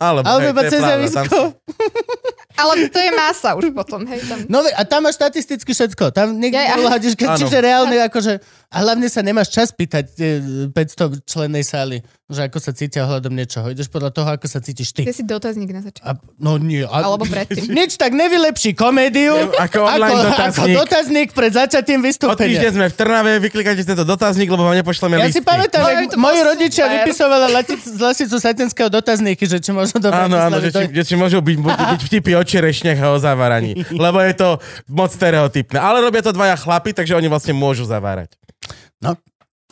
Alebo, 0.00 0.24
Alebo 0.24 0.48
hej, 0.48 0.54
iba 0.56 0.62
cez 0.64 0.80
javisko. 0.80 1.28
tam- 1.28 1.52
Ale 2.58 2.90
to 2.90 2.98
je 2.98 3.10
masa 3.14 3.54
už 3.54 3.70
potom, 3.70 4.02
hej. 4.02 4.18
Tam. 4.26 4.38
No 4.50 4.66
a 4.66 4.82
tam 4.82 5.06
máš 5.06 5.14
štatisticky 5.14 5.70
všetko. 5.70 6.10
Tam 6.10 6.34
niekde 6.34 6.58
Ja, 6.58 6.74
Áno. 6.74 7.38
čiže 7.38 7.54
reálne 7.62 8.02
akože... 8.02 8.42
A 8.74 8.76
hlavne 8.82 9.06
sa 9.06 9.22
nemáš 9.22 9.54
čas 9.54 9.70
pýtať 9.70 10.06
e, 10.18 10.26
500 10.74 11.22
člennej 11.22 11.62
sály, 11.62 12.02
že 12.28 12.44
ako 12.44 12.60
sa 12.60 12.70
cítia 12.70 13.02
ohľadom 13.02 13.32
niečoho. 13.32 13.72
Ideš 13.72 13.88
podľa 13.88 14.12
toho, 14.12 14.28
ako 14.28 14.44
sa 14.44 14.60
cítiš 14.60 14.92
ty. 14.92 15.00
Ty 15.00 15.10
si 15.10 15.24
dotazník 15.24 15.72
na 15.72 15.80
začiatku. 15.80 16.04
A, 16.04 16.12
no 16.36 16.60
nie. 16.60 16.84
A, 16.84 17.00
Alebo 17.02 17.24
predtým. 17.24 17.72
Nič 17.78 17.96
tak 17.96 18.12
nevylepší 18.12 18.76
komédiu, 18.76 19.48
Ako 19.50 19.80
online 19.82 20.12
ako, 20.12 20.28
dotazník. 20.28 20.60
ako 20.68 20.78
dotazník 20.78 21.28
pred 21.32 21.50
začatím 21.50 21.98
O 21.98 22.04
týždeň 22.04 22.04
vystúpenia. 22.04 22.68
sme 22.68 22.86
v 22.86 22.94
Trnave, 22.94 23.32
vyklikajte 23.40 23.80
tento 23.82 24.04
dotazník, 24.04 24.44
lebo 24.46 24.60
vám 24.62 24.76
nepošleme 24.76 25.16
Ja 25.16 25.24
si 25.24 25.40
listy. 25.40 25.40
pamätám, 25.42 25.80
No, 25.80 25.88
jak 25.88 26.12
moji 26.14 26.40
rodičia 26.44 26.84
super. 26.84 26.96
vypisovali 27.00 27.44
latic, 27.48 27.80
z 27.80 27.96
Lasicu 27.98 28.36
Satinského 28.36 28.88
dotazníky, 28.88 29.44
že 29.44 29.56
či 29.56 29.72
môžu 29.72 29.96
do 29.96 30.12
Áno, 30.12 30.36
áno, 30.36 30.60
že 30.60 30.68
či, 30.68 30.84
že 30.92 31.02
či 31.02 31.14
môžu 31.14 31.40
byť, 31.40 31.56
byť, 31.56 32.00
vtipy 32.04 32.36
o 32.36 32.42
čerešniach 32.42 32.98
a 32.98 33.08
o 33.08 33.18
zaváraní. 33.18 33.72
Lebo 34.04 34.20
je 34.20 34.34
to 34.34 34.48
moc 34.86 35.08
stereotypné. 35.08 35.80
Ale 35.80 35.98
robia 35.98 36.20
to 36.20 36.30
dvaja 36.30 36.54
chlapi, 36.54 36.92
takže 36.92 37.16
oni 37.16 37.24
vlastne 37.26 37.52
môžu 37.52 37.82
zavárať. 37.82 38.36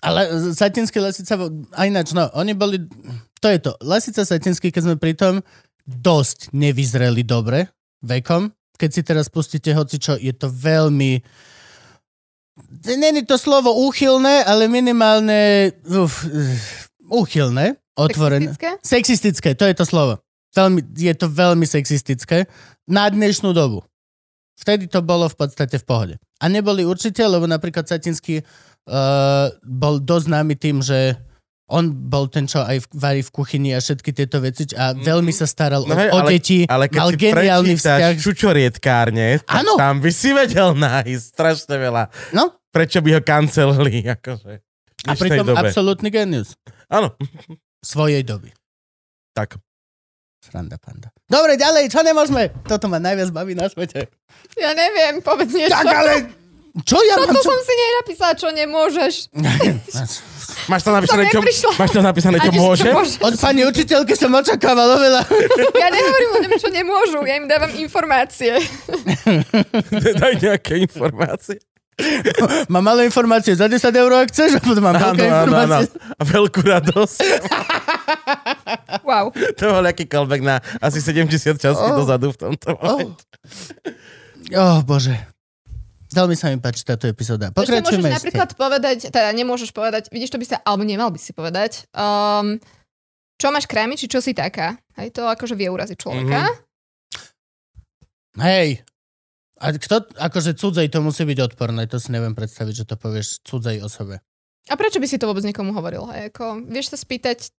Ale 0.05 0.29
Satinský 0.53 1.01
Lasica, 1.01 1.41
a 1.73 1.81
ináč, 1.89 2.13
no, 2.13 2.29
oni 2.37 2.53
boli, 2.53 2.85
to 3.41 3.49
je 3.49 3.59
to, 3.65 3.73
Lasica 3.81 4.29
Satinský, 4.29 4.69
keď 4.69 4.83
sme 4.93 4.97
pri 5.01 5.17
tom, 5.17 5.41
dosť 5.89 6.53
nevyzreli 6.53 7.25
dobre 7.25 7.73
vekom. 8.05 8.53
Keď 8.77 8.91
si 8.93 9.01
teraz 9.01 9.33
pustíte 9.33 9.73
hocičo, 9.73 10.21
je 10.21 10.37
to 10.37 10.53
veľmi, 10.53 11.25
není 12.85 13.23
to 13.25 13.41
slovo 13.41 13.73
úchylné, 13.89 14.45
ale 14.45 14.69
minimálne 14.69 15.73
uf, 15.89 16.29
úchylné, 17.09 17.81
otvorené. 17.97 18.53
Sexistické? 18.53 18.71
Sexistické, 18.85 19.49
to 19.57 19.65
je 19.65 19.75
to 19.81 19.89
slovo. 19.89 20.21
Veľmi, 20.53 20.85
je 20.93 21.15
to 21.17 21.29
veľmi 21.29 21.65
sexistické 21.65 22.45
na 22.85 23.09
dnešnú 23.09 23.57
dobu. 23.57 23.81
Vtedy 24.57 24.89
to 24.89 25.05
bolo 25.05 25.29
v 25.29 25.37
podstate 25.37 25.77
v 25.81 25.85
pohode. 25.85 26.15
A 26.41 26.49
neboli 26.49 26.85
určite, 26.85 27.25
lebo 27.25 27.49
napríklad 27.49 27.89
Satinský 27.89 28.45
uh, 28.87 29.47
bol 29.61 29.99
dosť 29.99 30.25
známy 30.27 30.55
tým, 30.55 30.81
že 30.81 31.19
on 31.67 31.91
bol 31.91 32.27
ten, 32.27 32.45
čo 32.45 32.61
aj 32.61 32.79
v- 32.81 32.91
varí 32.95 33.21
v 33.21 33.31
kuchyni 33.33 33.71
a 33.71 33.79
všetky 33.79 34.11
tieto 34.13 34.39
veci 34.39 34.71
a 34.73 34.95
veľmi 34.95 35.31
sa 35.31 35.45
staral 35.45 35.83
No 35.83 35.93
o, 35.93 35.99
hej, 35.99 36.09
o 36.09 36.19
ale- 36.21 36.31
deti, 36.33 36.59
Ale 36.65 36.87
keď 36.87 36.95
mal 36.97 37.11
si 37.11 37.19
geniálny 37.19 37.75
vzťah. 37.75 38.11
čučorietkárne, 38.17 39.43
tak 39.43 39.61
Áno. 39.61 39.75
tam 39.75 39.99
by 39.99 40.11
si 40.11 40.31
vedel 40.31 40.73
nájsť 40.73 41.25
strašne 41.27 41.75
veľa. 41.77 42.03
No, 42.33 42.55
Prečo 42.69 43.01
by 43.01 43.11
ho 43.13 43.21
cancelili? 43.21 44.07
Akože, 44.15 44.63
a 45.03 45.13
pritom 45.13 45.47
absolútny 45.53 46.07
genius 46.09 46.55
Áno, 46.87 47.19
svojej 47.81 48.23
doby. 48.23 48.55
tak. 49.33 49.59
Sranda 50.39 50.79
panda. 50.79 51.11
Dobre, 51.27 51.59
ďalej, 51.59 51.91
čo 51.91 52.07
nemôžeme? 52.07 52.55
Toto 52.63 52.87
ma 52.87 53.03
najviac 53.03 53.35
baví 53.35 53.59
na 53.59 53.67
svete. 53.67 54.07
Ja 54.55 54.71
neviem, 54.71 55.19
povedz 55.19 55.51
niečo. 55.51 55.75
Tak 55.75 55.83
ale... 55.91 56.31
Čo 56.77 57.01
ja 57.01 57.17
mám? 57.17 57.31
Toto 57.31 57.41
Čo... 57.41 57.49
som 57.49 57.61
si 57.63 57.73
nenapísala, 57.73 58.33
čo 58.35 58.49
nemôžeš. 58.51 59.15
Máš 60.67 60.83
tam 60.83 60.95
napísané, 60.95 61.27
čo, 61.27 61.39
máš 61.79 61.91
tam 61.91 62.03
napísané, 62.03 62.37
čo 62.39 62.51
môže? 62.51 62.91
Od 63.19 63.35
pani 63.37 63.63
učiteľky 63.63 64.15
som 64.15 64.31
očakával 64.31 64.95
oveľa. 64.95 65.23
Ja 65.83 65.89
nehovorím 65.89 66.31
o 66.33 66.39
tom, 66.41 66.53
čo 66.57 66.69
nemôžu, 66.69 67.19
ja 67.23 67.37
im 67.37 67.47
dávam 67.47 67.71
informácie. 67.73 68.59
Daj 70.19 70.35
nejaké 70.37 70.81
informácie. 70.81 71.63
Mám 72.67 72.83
malé 72.85 73.07
informácie 73.07 73.55
za 73.55 73.67
10 73.67 73.79
eur, 73.89 74.11
ak 74.17 74.29
chceš, 74.29 74.59
a 74.59 74.61
potom 74.61 74.83
mám 74.83 74.97
Áno, 74.97 75.15
veľké 75.15 75.23
áno, 75.23 75.33
áno. 75.33 75.43
informácie. 75.47 75.87
A 76.13 76.23
veľkú 76.25 76.61
radosť. 76.63 77.19
Wow. 79.03 79.25
To 79.33 79.63
bol 79.73 79.85
aký 79.85 80.05
callback 80.05 80.43
na 80.43 80.55
asi 80.79 80.99
70 80.99 81.31
častí 81.57 81.71
Oh. 81.87 81.97
dozadu 81.97 82.31
v 82.31 82.39
tomto 82.39 82.75
Oh. 82.75 82.99
momente. 82.99 83.23
oh, 84.53 84.83
bože. 84.83 85.15
Veľmi 86.17 86.33
sa 86.33 86.49
mi 86.49 86.57
páči 86.57 86.81
táto 86.81 87.05
epizóda. 87.05 87.53
Ešte 87.53 87.61
môžeš 87.61 87.69
Pokračujeme 87.77 88.09
ešte. 88.09 88.17
napríklad 88.17 88.51
povedať, 88.57 88.99
teda 89.13 89.29
nemôžeš 89.37 89.71
povedať, 89.77 90.09
vidíš, 90.09 90.33
to 90.33 90.41
by 90.41 90.47
sa, 90.49 90.57
alebo 90.65 90.89
nemal 90.89 91.13
by 91.13 91.21
si 91.21 91.37
povedať, 91.37 91.85
um, 91.93 92.57
čo 93.37 93.53
máš 93.53 93.69
krámy, 93.69 94.01
či 94.01 94.09
čo 94.09 94.25
si 94.25 94.33
taká. 94.33 94.81
Hej, 94.97 95.13
to 95.13 95.29
akože 95.29 95.53
vie 95.53 95.69
uraziť 95.69 95.99
človeka. 96.01 96.41
Mhm. 96.41 96.55
Hej. 98.41 98.69
A 99.57 99.73
kto, 99.73 100.05
akože 100.21 100.57
cudzej 100.57 100.89
to 100.93 101.01
musí 101.01 101.25
byť 101.25 101.39
odporné, 101.53 101.89
to 101.89 101.97
si 101.97 102.13
neviem 102.13 102.37
predstaviť, 102.37 102.85
že 102.85 102.89
to 102.89 102.97
povieš 103.01 103.41
cudzej 103.45 103.81
osobe. 103.81 104.21
A 104.69 104.75
prečo 104.77 105.01
by 105.01 105.09
si 105.09 105.17
to 105.17 105.29
vôbec 105.29 105.45
niekomu 105.45 105.73
hovoril? 105.73 106.05
Hej? 106.13 106.33
Ako, 106.33 106.61
vieš 106.69 106.93
sa 106.93 106.99
spýtať, 107.01 107.53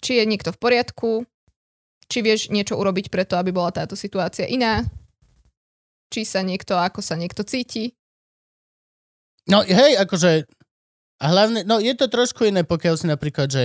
či 0.00 0.12
je 0.20 0.24
niekto 0.24 0.52
v 0.52 0.60
poriadku, 0.60 1.10
či 2.08 2.24
vieš 2.24 2.48
niečo 2.48 2.80
urobiť 2.80 3.12
preto, 3.12 3.36
aby 3.36 3.52
bola 3.52 3.72
táto 3.72 3.92
situácia 3.92 4.48
iná, 4.48 4.88
či 6.12 6.28
sa 6.28 6.44
niekto, 6.44 6.76
ako 6.76 7.00
sa 7.00 7.16
niekto 7.16 7.40
cíti. 7.40 7.96
No 9.48 9.64
hej, 9.64 9.96
akože, 9.96 10.44
a 11.18 11.24
hlavne, 11.32 11.64
no 11.64 11.80
je 11.80 11.96
to 11.96 12.12
trošku 12.12 12.44
iné, 12.44 12.62
pokiaľ 12.62 12.94
si 13.00 13.06
napríklad, 13.08 13.48
že 13.48 13.64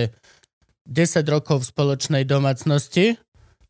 10 0.88 1.22
rokov 1.28 1.62
v 1.62 1.70
spoločnej 1.70 2.24
domácnosti, 2.24 3.20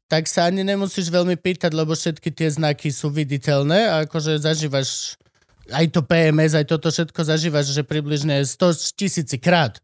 tak 0.09 0.24
sa 0.30 0.48
ani 0.48 0.64
nemusíš 0.64 1.12
veľmi 1.12 1.36
pýtať, 1.36 1.74
lebo 1.74 1.92
všetky 1.92 2.32
tie 2.32 2.48
znaky 2.48 2.88
sú 2.88 3.12
viditeľné 3.12 3.78
a 3.90 3.94
akože 4.09 4.40
zažívaš 4.40 5.20
aj 5.68 5.84
to 5.92 6.00
PMS, 6.00 6.56
aj 6.56 6.64
toto 6.64 6.88
všetko 6.88 7.20
zažívaš, 7.28 7.76
že 7.76 7.84
približne 7.84 8.40
100 8.40 8.96
tisíci 8.96 9.36
krát. 9.36 9.76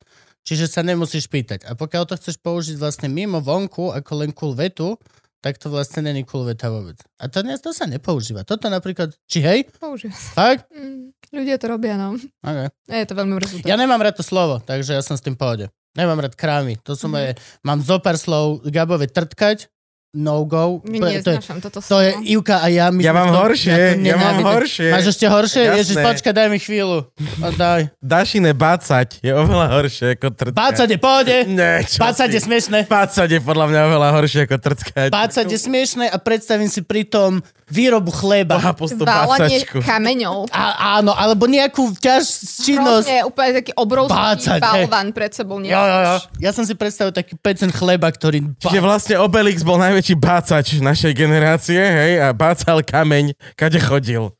Čiže 0.44 0.68
sa 0.68 0.80
nemusíš 0.84 1.28
pýtať. 1.28 1.64
A 1.64 1.72
pokiaľ 1.72 2.04
to 2.04 2.16
chceš 2.20 2.36
použiť 2.40 2.76
vlastne 2.76 3.08
mimo 3.08 3.40
vonku, 3.40 3.92
ako 3.92 4.12
len 4.24 4.30
cool 4.32 4.52
vetu, 4.52 4.96
tak 5.44 5.60
to 5.60 5.68
vlastne 5.68 6.00
není 6.00 6.24
cool 6.24 6.48
veta 6.48 6.72
vôbec. 6.72 6.96
A 7.20 7.28
to, 7.28 7.44
to 7.44 7.70
sa 7.76 7.84
nepoužíva. 7.84 8.48
Toto 8.48 8.72
napríklad, 8.72 9.12
či 9.28 9.44
hej? 9.44 9.68
Používa 9.76 10.16
sa. 10.16 10.32
Fakt? 10.32 10.72
Mm, 10.72 11.12
ľudia 11.28 11.60
to 11.60 11.68
robia, 11.68 12.00
no. 12.00 12.16
Okay. 12.40 12.72
Je 12.88 13.04
to 13.04 13.12
veľmi 13.12 13.36
mrzúce. 13.36 13.68
Ja 13.68 13.76
nemám 13.76 14.00
rád 14.00 14.16
to 14.16 14.24
slovo, 14.24 14.64
takže 14.64 14.96
ja 14.96 15.04
som 15.04 15.12
s 15.12 15.20
tým 15.20 15.36
pohode. 15.36 15.68
Nemám 15.92 16.24
rád 16.24 16.32
krámy. 16.34 16.80
To 16.88 16.96
sú 16.96 17.06
Mhm. 17.06 17.12
moje... 17.12 17.30
Mám 17.60 17.84
zo 17.84 18.00
pár 18.00 18.16
slov 18.16 18.64
Gabove 18.66 19.04
trtkať, 19.06 19.68
no 20.14 20.46
go. 20.46 20.78
My 20.84 20.96
To 20.96 21.06
je- 21.06 21.20
to 21.20 21.30
je, 21.30 21.36
neznášam 21.36 21.58
toto 21.58 21.78
to 21.82 21.96
je. 21.98 22.10
Ivka 22.30 22.62
a 22.62 22.70
ja. 22.70 22.88
My 22.88 23.02
Ja 23.02 23.10
mám 23.10 23.34
horšie, 23.34 23.98
ja 23.98 24.14
mám 24.14 24.38
horšie. 24.40 24.94
Máš 24.94 25.10
ešte 25.10 25.26
horšie? 25.26 25.62
Jasné. 25.66 25.78
Ježiš, 25.82 25.96
počkaj, 25.98 26.32
daj 26.32 26.48
mi 26.48 26.58
chvíľu. 26.58 27.10
O, 27.42 27.48
daj. 27.52 27.90
Dašine 27.98 28.54
bácať 28.54 29.18
je 29.20 29.32
oveľa 29.34 29.66
horšie 29.74 30.14
ako 30.14 30.28
trtkať. 30.30 30.54
Bácať 30.54 30.88
je 30.88 30.98
pohode. 30.98 31.36
Nie, 31.50 31.82
čo 31.82 31.98
Bácať 31.98 32.28
je 32.30 32.40
smiešné. 32.40 32.78
Bácať 32.86 33.28
je 33.28 33.40
podľa 33.42 33.66
mňa 33.68 33.80
oveľa 33.90 34.08
horšie 34.14 34.40
ako 34.46 34.56
trtkať. 34.62 35.08
Bácať 35.10 35.46
je 35.50 35.58
smiešné 35.58 36.04
a 36.06 36.16
predstavím 36.22 36.70
si 36.70 36.80
pritom 36.80 37.42
výrobu 37.64 38.12
chleba. 38.12 38.60
Boha, 38.60 38.76
bácačku. 38.76 39.80
kameňov. 39.80 40.52
A, 40.52 41.00
áno, 41.00 41.16
alebo 41.16 41.48
nejakú 41.48 41.96
ťaž 41.96 42.28
činnosť. 42.60 43.08
Hrozne 43.08 43.18
úplne 43.24 43.50
taký 43.64 43.72
obrovský 43.72 44.12
Bácať, 44.12 44.60
balvan 44.60 45.08
pred 45.16 45.32
sebou. 45.32 45.56
Jo, 45.64 45.72
jo, 45.80 45.98
jo. 46.04 46.16
Ja 46.44 46.52
som 46.52 46.68
si 46.68 46.76
predstavil 46.76 47.16
taký 47.16 47.40
pecen 47.40 47.72
chleba, 47.72 48.12
ktorý... 48.12 48.52
Čiže 48.60 48.84
vlastne 48.84 49.14
Obelix 49.16 49.64
bol 49.64 49.80
najväčší 49.80 50.03
bácač 50.12 50.76
našej 50.76 51.16
generácie, 51.16 51.80
hej, 51.80 52.20
a 52.20 52.36
bácal 52.36 52.84
kameň, 52.84 53.32
kade 53.56 53.80
chodil. 53.80 54.36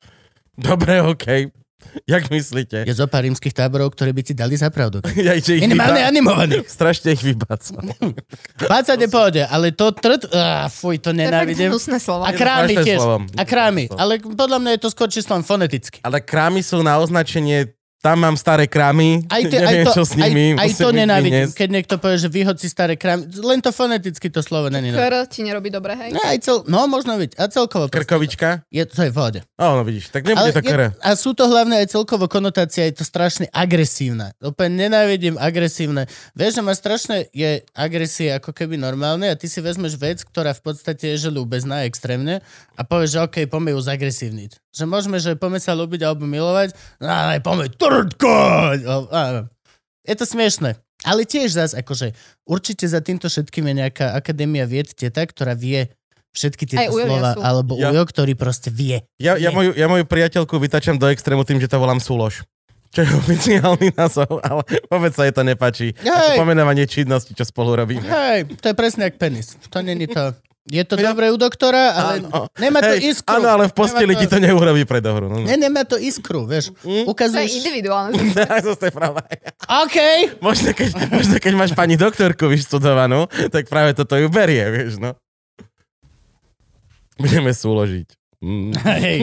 Dobre, 0.53 1.01
okej. 1.01 1.49
Jak 2.11 2.27
myslíte? 2.27 2.82
Je 2.82 2.95
zo 2.95 3.07
pár 3.07 3.23
rímskych 3.23 3.55
táborov, 3.55 3.95
ktoré 3.95 4.11
by 4.11 4.23
ti 4.27 4.35
dali 4.35 4.59
za 4.59 4.66
pravdu. 4.66 4.99
Ja, 5.15 5.39
že 5.39 5.62
ich 5.62 5.62
Minimálne 5.62 6.03
vybá- 6.03 6.11
animovaný. 6.11 6.55
Strašne 6.66 7.15
ich 7.15 7.23
vybácal. 7.23 7.78
Bácať 8.73 8.99
je 8.99 9.09
pohode, 9.09 9.43
ale 9.47 9.70
to 9.70 9.95
trt... 9.95 10.27
Á, 10.35 10.66
fuj, 10.66 10.99
to 10.99 11.15
nenávidím. 11.15 11.70
A 11.70 12.31
krámy 12.35 12.74
tiež. 12.82 12.99
A 13.39 13.43
krámy. 13.47 13.86
Ale 13.95 14.19
podľa 14.19 14.59
mňa 14.59 14.70
je 14.74 14.81
to 14.82 14.89
skôr 14.91 15.07
čisto 15.07 15.31
len 15.39 15.47
foneticky. 15.47 16.03
Ale 16.03 16.19
krámy 16.19 16.66
sú 16.66 16.82
na 16.82 16.99
označenie, 16.99 17.74
tam 18.05 18.20
mám 18.20 18.36
staré 18.36 18.68
krámy, 18.68 19.24
Aj, 19.32 19.40
te, 19.40 19.56
neviem, 19.64 19.81
aj, 19.81 19.86
to, 19.89 19.93
čo 19.97 20.02
s 20.05 20.12
nimi. 20.12 20.52
aj, 20.52 20.60
aj 20.60 20.70
to 20.76 20.89
nenávidím, 20.93 21.48
keď 21.56 21.68
niekto 21.72 21.94
povie, 21.97 22.20
že 22.20 22.28
vyhod 22.28 22.60
si 22.60 22.68
staré 22.68 23.01
krámy. 23.01 23.32
Len 23.40 23.64
to 23.64 23.72
foneticky 23.72 24.28
to 24.28 24.44
slovo 24.44 24.68
není. 24.68 24.93
Kr 24.93 25.24
ti 25.24 25.40
nerobí 25.40 25.72
dobre, 25.72 25.97
hej? 25.97 26.10
no, 26.12 26.20
aj 26.20 26.39
cel, 26.44 26.60
no 26.68 26.85
možno 26.85 27.16
byť. 27.16 27.40
A 27.40 27.48
celkovo. 27.48 27.89
Krkovička? 27.89 28.68
Je, 28.68 28.85
to 28.85 29.09
je 29.09 29.09
v 29.09 29.16
pohode. 29.16 29.40
Ó, 29.56 29.81
no 29.81 29.82
vidíš, 29.89 30.12
tak 30.12 30.28
nebude 30.28 30.52
to 30.52 30.60
kr. 30.60 30.81
je, 30.85 30.89
a 31.01 31.10
sú 31.16 31.32
to 31.32 31.48
hlavne 31.48 31.81
aj 31.81 31.97
celkovo 31.97 32.28
konotácia, 32.28 32.85
je 32.85 33.01
to 33.01 33.09
strašne 33.09 33.48
agresívne. 33.56 34.36
Úplne 34.44 34.85
nenávidím 34.85 35.40
agresívne. 35.40 36.05
Vieš, 36.36 36.60
že 36.60 36.62
má 36.62 36.76
strašne 36.76 37.32
je 37.32 37.64
agresie 37.72 38.36
ako 38.36 38.52
keby 38.52 38.76
normálne 38.76 39.32
a 39.32 39.39
ty 39.39 39.48
si 39.48 39.64
vezmeš 39.64 39.97
vec, 39.97 40.20
ktorá 40.20 40.52
v 40.52 40.60
podstate 40.60 41.16
je 41.16 41.24
že 41.24 41.31
ľúbezná 41.32 41.89
extrémne 41.89 42.44
a 42.76 42.82
povieš, 42.85 43.16
že 43.16 43.18
OK, 43.24 43.36
poďme 43.48 43.72
ju 43.72 43.81
zagresívniť. 43.81 44.64
Že 44.75 44.85
môžeme, 44.85 45.17
že 45.23 45.39
poďme 45.39 45.63
sa 45.63 45.73
ľúbiť 45.73 46.03
alebo 46.03 46.27
milovať, 46.27 46.75
no 46.99 47.07
ale 47.07 47.39
poďme 47.39 47.71
trtkať. 47.71 48.79
O, 48.85 49.07
áno. 49.09 49.41
Je 50.03 50.15
to 50.19 50.27
smiešne. 50.27 50.75
Ale 51.05 51.23
tiež 51.23 51.53
zás, 51.55 51.73
akože 51.77 52.17
určite 52.43 52.89
za 52.89 52.99
týmto 52.99 53.29
všetkým 53.29 53.71
je 53.71 53.75
nejaká 53.87 54.17
akadémia 54.17 54.65
vied 54.65 54.91
teta, 54.91 55.23
ktorá 55.23 55.53
vie 55.55 55.93
všetky 56.35 56.65
Aj 56.67 56.91
tieto 56.91 56.97
Ujo 56.97 57.07
slova, 57.07 57.31
sú. 57.37 57.41
alebo 57.45 57.73
Ja- 57.79 57.93
Ujo, 57.95 58.03
ktorý 58.09 58.35
proste 58.35 58.73
vie. 58.73 59.05
Ja, 59.23 59.39
ja, 59.39 59.55
moju, 59.55 59.77
ja 59.77 59.87
moju 59.87 60.03
priateľku 60.09 60.59
vytačam 60.59 60.99
do 60.99 61.07
extrému 61.07 61.47
tým, 61.47 61.63
že 61.63 61.71
to 61.71 61.79
volám 61.79 62.03
súlož. 62.03 62.43
Čo 62.91 63.03
je 63.03 63.11
oficiálny 63.27 63.95
názov, 63.95 64.39
ale 64.43 64.63
vôbec 64.87 65.11
sa 65.15 65.27
jej 65.27 65.35
to 65.35 65.43
nepáči. 65.43 65.95
Hej. 65.99 66.09
Ako 66.35 66.47
pomenovanie 66.47 66.87
činnosti, 66.87 67.35
čo 67.35 67.43
spolu 67.43 67.75
robíme. 67.75 68.07
Hej, 68.07 68.55
to 68.59 68.71
je 68.71 68.75
presne 68.75 69.07
jak 69.07 69.19
penis. 69.19 69.55
To 69.71 69.83
není 69.83 70.07
to... 70.07 70.35
Je 70.65 70.81
to 70.89 70.97
dobré 70.97 71.28
u 71.28 71.36
doktora, 71.36 71.93
ale 71.93 72.24
Áno. 72.24 72.49
nemá 72.57 72.81
to 72.81 72.97
Hej, 72.97 73.12
iskru. 73.12 73.36
Áno, 73.36 73.53
ale 73.53 73.65
v 73.69 73.74
posteli 73.77 74.16
Nemá 74.16 74.20
ti 74.24 74.27
to 74.32 74.41
neurobí 74.41 74.89
pre 74.89 75.05
dohru. 75.05 75.28
No, 75.28 75.36
no. 75.36 75.45
Ne, 75.45 75.61
nemá 75.61 75.85
to 75.85 76.01
iskru, 76.01 76.49
vieš. 76.49 76.73
To 76.81 76.89
je 76.89 77.05
Ukazuješ... 77.05 77.61
individuálne. 77.61 78.16
to 78.81 78.85
je 78.89 78.95
pravda. 78.95 79.28
OK. 79.85 79.99
Možno 80.41 80.73
keď, 80.73 80.89
možno 81.12 81.36
keď 81.36 81.53
máš 81.53 81.77
pani 81.77 82.01
doktorku 82.01 82.49
vyštudovanú, 82.49 83.28
tak 83.53 83.69
práve 83.69 83.93
toto 83.93 84.16
ju 84.16 84.32
berie, 84.32 84.65
vieš, 84.73 84.97
no. 84.97 85.12
Budeme 87.20 87.53
súložiť. 87.53 88.09
Mm. 88.41 88.73
Hej, 88.77 89.19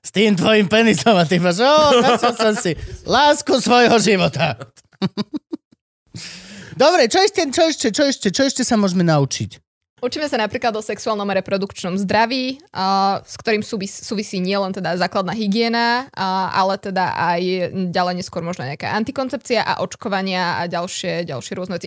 s 0.00 0.10
tým 0.12 0.36
tvojim 0.36 0.68
penisom 0.72 1.16
a 1.16 1.24
ty 1.24 1.40
máš, 1.40 1.60
o, 1.64 2.00
som 2.36 2.52
si 2.56 2.76
lásku 3.04 3.60
svojho 3.60 3.96
života. 4.00 4.56
Dobre, 6.82 7.08
čo 7.08 7.20
ešte, 7.20 7.44
čo 7.48 7.62
ešte, 7.68 7.88
čo 7.92 8.02
ešte, 8.08 8.28
čo 8.28 8.42
ešte 8.44 8.62
sa 8.64 8.76
môžeme 8.80 9.04
naučiť? 9.04 9.61
Učíme 10.02 10.26
sa 10.26 10.34
napríklad 10.34 10.74
o 10.74 10.82
sexuálnom 10.82 11.30
a 11.30 11.38
reprodukčnom 11.38 11.94
zdraví, 11.94 12.58
a, 12.74 13.22
s 13.22 13.38
ktorým 13.38 13.62
súvis, 13.62 13.94
súvisí 14.02 14.42
nielen 14.42 14.74
teda 14.74 14.98
základná 14.98 15.30
hygiena, 15.30 16.10
a, 16.10 16.50
ale 16.50 16.74
teda 16.74 17.14
aj 17.14 17.70
ďalej 17.94 18.14
neskôr 18.18 18.42
možno 18.42 18.66
nejaká 18.66 18.90
antikoncepcia 18.98 19.62
a 19.62 19.78
očkovania 19.78 20.58
a 20.58 20.66
ďalšie, 20.66 21.22
ďalšie 21.22 21.54
rôzne, 21.54 21.78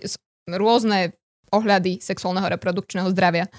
rôzne 0.47 1.11
ohľady 1.51 1.99
sexuálneho 1.99 2.47
reprodukčného 2.55 3.11
zdravia. 3.11 3.51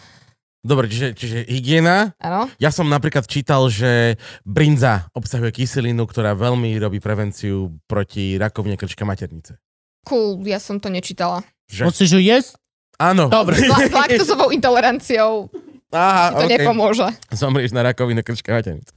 Dobre, 0.64 0.88
čiže, 0.88 1.12
čiže 1.12 1.38
hygiena. 1.52 2.16
Áno? 2.16 2.48
Ja 2.56 2.72
som 2.72 2.88
napríklad 2.88 3.28
čítal, 3.28 3.68
že 3.68 4.16
brinza 4.42 5.12
obsahuje 5.12 5.52
kyselinu, 5.52 6.08
ktorá 6.08 6.32
veľmi 6.32 6.72
robí 6.80 6.96
prevenciu 6.96 7.76
proti 7.84 8.40
rakovine 8.40 8.80
krčka 8.80 9.04
maternice. 9.04 9.60
Cool, 10.08 10.40
ja 10.48 10.56
som 10.56 10.80
to 10.80 10.88
nečítala. 10.88 11.44
Že? 11.68 11.92
Musíš 11.92 12.10
ju 12.16 12.24
jesť? 12.24 12.56
Áno. 12.96 13.28
Dobre. 13.28 13.60
S, 13.60 13.68
la- 13.68 13.86
s 13.86 13.92
laktozovou 13.92 14.48
intoleranciou 14.52 15.52
Aha, 15.92 16.32
ti 16.32 16.34
to 16.34 16.46
okay. 16.48 16.52
nepomôže. 16.58 17.06
Zomrieš 17.30 17.70
na 17.72 17.86
rakovinu 17.86 18.20
krčka 18.20 18.52
maternice. 18.52 18.90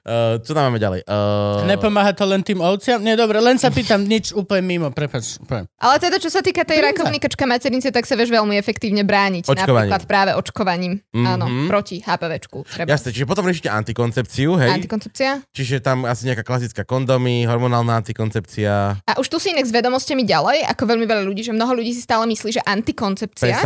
Uh, 0.00 0.40
čo 0.40 0.56
tam 0.56 0.68
máme 0.68 0.80
ďalej? 0.80 1.04
Uh, 1.04 1.64
Nepomáha 1.68 2.16
to 2.16 2.24
len 2.24 2.40
tým 2.40 2.60
ovciam? 2.60 3.00
Nie, 3.00 3.14
dobre, 3.14 3.36
len 3.38 3.60
sa 3.60 3.68
pýtam 3.68 4.00
nič 4.00 4.32
úplne 4.32 4.64
mimo, 4.64 4.88
prepač. 4.88 5.36
Úplne. 5.38 5.68
Ale 5.76 5.96
teda, 6.00 6.16
čo 6.16 6.32
sa 6.32 6.40
týka 6.40 6.64
tej 6.64 6.80
rakoviny 6.80 7.20
krčka 7.20 7.44
maternice, 7.44 7.92
tak 7.92 8.08
sa 8.08 8.16
vieš 8.16 8.32
veľmi 8.32 8.56
efektívne 8.56 9.04
brániť. 9.04 9.44
Očkovaním. 9.44 9.92
Napríklad 9.92 10.02
práve 10.08 10.30
očkovaním. 10.36 10.92
Mhm. 11.12 11.26
Áno, 11.26 11.46
proti 11.68 12.00
HPVčku. 12.00 12.64
Treba. 12.64 12.88
Jasne, 12.90 13.12
čiže 13.12 13.26
potom 13.28 13.44
riešite 13.44 13.68
antikoncepciu, 13.68 14.56
hej? 14.56 14.70
Antikoncepcia. 14.80 15.30
Čiže 15.52 15.84
tam 15.84 16.08
asi 16.08 16.26
nejaká 16.26 16.42
klasická 16.42 16.82
kondomy, 16.88 17.44
hormonálna 17.44 18.00
antikoncepcia, 18.00 19.04
A 19.04 19.12
už 19.20 19.28
tu 19.28 19.36
si 19.36 19.52
inak 19.52 19.66
s 19.66 19.72
vedomostiami 19.72 20.24
ďalej, 20.24 20.64
ako 20.70 20.82
veľmi 20.86 21.06
veľa 21.06 21.22
ľudí, 21.26 21.42
že 21.44 21.52
mnoho 21.52 21.76
ľudí 21.76 21.92
si 21.92 22.00
stále 22.00 22.24
myslí, 22.28 22.56
že 22.56 22.62
antikoncepcia 22.64 23.60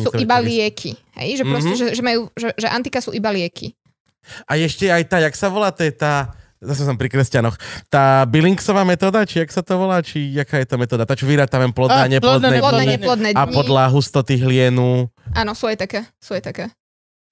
sú 0.00 0.10
iba 0.18 0.36
lieky. 0.40 0.96
Hej? 1.20 1.42
Že, 1.42 1.44
proste, 1.44 1.72
Mhm. 1.74 1.78
že, 1.78 1.86
že, 1.94 2.02
majú, 2.02 2.20
že, 2.32 2.48
že 2.56 2.66
antika 2.70 2.98
sú 3.04 3.10
iba 3.12 3.28
lieky. 3.30 3.74
A 4.44 4.56
ešte 4.56 4.86
aj 4.86 5.02
tá, 5.06 5.16
jak 5.18 5.34
sa 5.34 5.48
volá, 5.48 5.70
to 5.70 5.82
je 5.82 5.92
tá, 5.92 6.34
zase 6.60 6.84
som 6.84 6.94
pri 6.94 7.08
kresťanoch, 7.08 7.56
tá 7.88 8.22
Billingsová 8.24 8.84
metóda, 8.84 9.24
či 9.24 9.40
jak 9.40 9.50
sa 9.50 9.64
to 9.64 9.76
volá, 9.76 10.00
či 10.00 10.32
jaká 10.32 10.60
je 10.60 10.68
to 10.68 10.76
metóda? 10.76 11.08
Tá, 11.08 11.16
čo 11.16 11.24
vyrátame 11.24 11.70
plodné 11.72 11.96
a 11.96 12.04
A, 12.04 12.20
plodné, 12.20 12.48
neplodné. 12.50 12.60
Plodné, 12.60 12.82
dni 12.84 12.96
neplodné 13.00 13.28
a 13.32 13.42
podľa 13.48 13.84
hustoty 13.90 14.34
hlienu. 14.36 15.08
Áno, 15.32 15.52
sú 15.54 15.66
aj 15.70 15.76
také. 15.80 16.04
Sú 16.20 16.36
aj 16.36 16.42
také. 16.44 16.64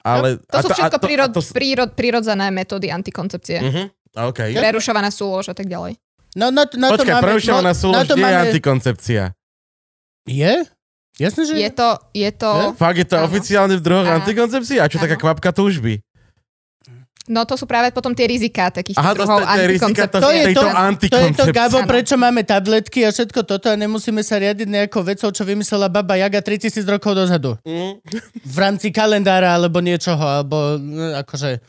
Ale, 0.06 0.38
To 0.48 0.56
a 0.56 0.62
sú 0.62 0.68
všetko 0.72 0.96
a 0.96 1.02
prírod, 1.02 1.28
a 1.28 1.34
to, 1.34 1.40
prírod, 1.52 1.88
prírodzené 1.92 2.48
metódy 2.48 2.88
antikoncepcie. 2.88 3.58
uh-huh, 3.60 3.86
okay. 4.30 4.54
Prerušovaná 4.56 5.10
súlož 5.12 5.50
a 5.50 5.54
tak 5.58 5.66
ďalej. 5.68 5.98
No, 6.38 6.48
na, 6.54 6.64
to- 6.64 6.78
na 6.78 6.94
to 6.94 7.02
Počkaj, 7.02 7.14
máme... 7.18 7.24
prerušovaná 7.28 7.72
no, 7.72 7.76
na 7.76 7.76
súlož 7.76 8.04
to 8.06 8.14
nie 8.14 8.24
je 8.24 8.32
máme... 8.32 8.44
antikoncepcia. 8.48 9.22
Je? 10.28 10.54
Jasne, 11.18 11.42
že 11.50 11.52
Je 11.58 11.70
to, 11.74 11.88
je 12.14 12.30
to... 12.30 12.50
Fakt 12.78 12.94
je 12.94 13.08
to 13.10 13.18
Áno. 13.18 13.26
oficiálne 13.26 13.74
v 13.74 13.82
druhoch 13.82 14.06
antikoncepcii? 14.06 14.78
A 14.78 14.86
čo 14.86 15.02
taká 15.02 15.18
Áno. 15.18 15.22
kvapka 15.26 15.50
túžby? 15.50 15.98
No 17.28 17.44
to 17.44 17.60
sú 17.60 17.68
práve 17.68 17.92
potom 17.92 18.16
tie 18.16 18.24
rizika 18.24 18.72
takých 18.72 18.96
Aha, 18.96 19.12
to, 19.12 19.22
druhov 19.22 19.40
to, 19.40 19.46
to 19.46 19.60
je 19.60 19.66
rizika 19.68 20.04
to, 20.08 20.16
To 20.18 20.30
je 20.32 20.44
to- 20.48 20.48
To 20.48 20.48
je 20.48 20.54
to, 20.56 20.68
antikoncepcie. 20.68 21.52
Gabo, 21.52 21.78
prečo 21.84 22.16
máme 22.16 22.40
tabletky 22.42 23.04
a 23.04 23.12
všetko 23.12 23.44
toto 23.44 23.68
a 23.68 23.76
nemusíme 23.76 24.24
sa 24.24 24.40
riadiť 24.40 24.68
nejakou 24.68 25.04
vecou, 25.04 25.28
čo 25.28 25.44
vymyslela 25.44 25.92
baba 25.92 26.16
Jaga 26.16 26.40
3000 26.40 26.88
rokov 26.88 27.12
dozadu. 27.12 27.60
Mm. 27.68 28.00
V 28.42 28.56
rámci 28.56 28.88
kalendára 28.88 29.54
alebo 29.54 29.78
niečoho, 29.84 30.24
alebo 30.24 30.80
no, 30.80 31.12
akože... 31.20 31.60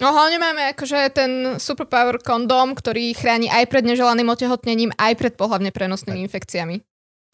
No 0.00 0.12
hlavne 0.12 0.38
máme 0.40 0.62
akože 0.76 0.98
ten 1.14 1.30
superpower 1.56 2.20
kondóm, 2.20 2.76
ktorý 2.76 3.16
chráni 3.16 3.48
aj 3.48 3.70
pred 3.70 3.84
neželaným 3.86 4.28
otehotnením, 4.28 4.90
aj 4.98 5.12
pred 5.16 5.32
pohľavne 5.38 5.72
prenosnými 5.72 6.20
infekciami. 6.26 6.80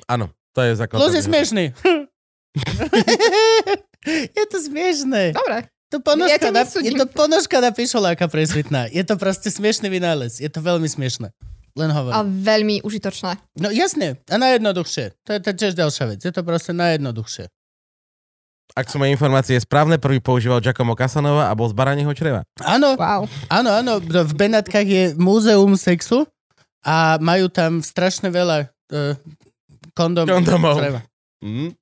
Áno, 0.06 0.30
to 0.54 0.60
je 0.62 0.78
základ. 0.78 0.98
Plus 1.00 1.14
je 1.16 1.22
smiešný. 1.26 1.64
je 4.38 4.44
to 4.50 4.58
smiešné. 4.58 5.32
Dobre. 5.34 5.68
To 5.88 5.98
ponožka, 5.98 6.36
Ja 6.44 6.52
na, 6.52 6.62
je 6.64 6.92
to 6.92 7.06
ponožka 7.06 7.58
na 7.58 7.70
pišoláka 7.70 8.28
presvitná. 8.28 8.86
Je 8.86 9.00
to 9.00 9.16
proste 9.16 9.48
smiešný 9.48 9.88
vynález. 9.88 10.36
Je 10.36 10.46
to 10.46 10.60
veľmi 10.60 10.84
smiešné. 10.84 11.32
Len 11.72 11.88
A 11.88 11.94
hovorím. 11.94 12.44
veľmi 12.44 12.76
užitočné. 12.82 13.40
No 13.56 13.70
jasne. 13.70 14.20
A 14.26 14.36
najjednoduchšie. 14.36 15.16
To 15.22 15.30
je 15.30 15.40
to 15.40 15.50
tiež 15.50 15.72
ďalšia 15.74 16.04
vec. 16.06 16.20
Je 16.20 16.28
to 16.28 16.42
proste 16.42 16.72
najjednoduchšie. 16.72 17.48
Ak 18.76 18.84
sú 18.86 19.00
moje 19.00 19.10
informácie 19.10 19.56
správne, 19.56 19.96
prvý 19.96 20.20
používal 20.20 20.60
Giacomo 20.60 20.92
Casanova 20.92 21.48
a 21.48 21.56
bol 21.56 21.66
z 21.66 21.74
baranieho 21.74 22.12
čreva. 22.12 22.44
Áno, 22.60 22.92
Wow. 22.94 23.24
áno, 23.48 23.70
áno. 23.72 23.92
V 23.98 24.32
Benátkach 24.36 24.84
je 24.84 25.16
múzeum 25.16 25.72
sexu 25.72 26.28
a 26.84 27.16
majú 27.16 27.48
tam 27.48 27.80
strašne 27.80 28.28
veľa 28.28 28.68
uh, 28.92 29.16
kondom. 29.96 30.28
Kondomov. 30.28 30.76
čreva. 30.78 31.00
Mm. 31.40 31.72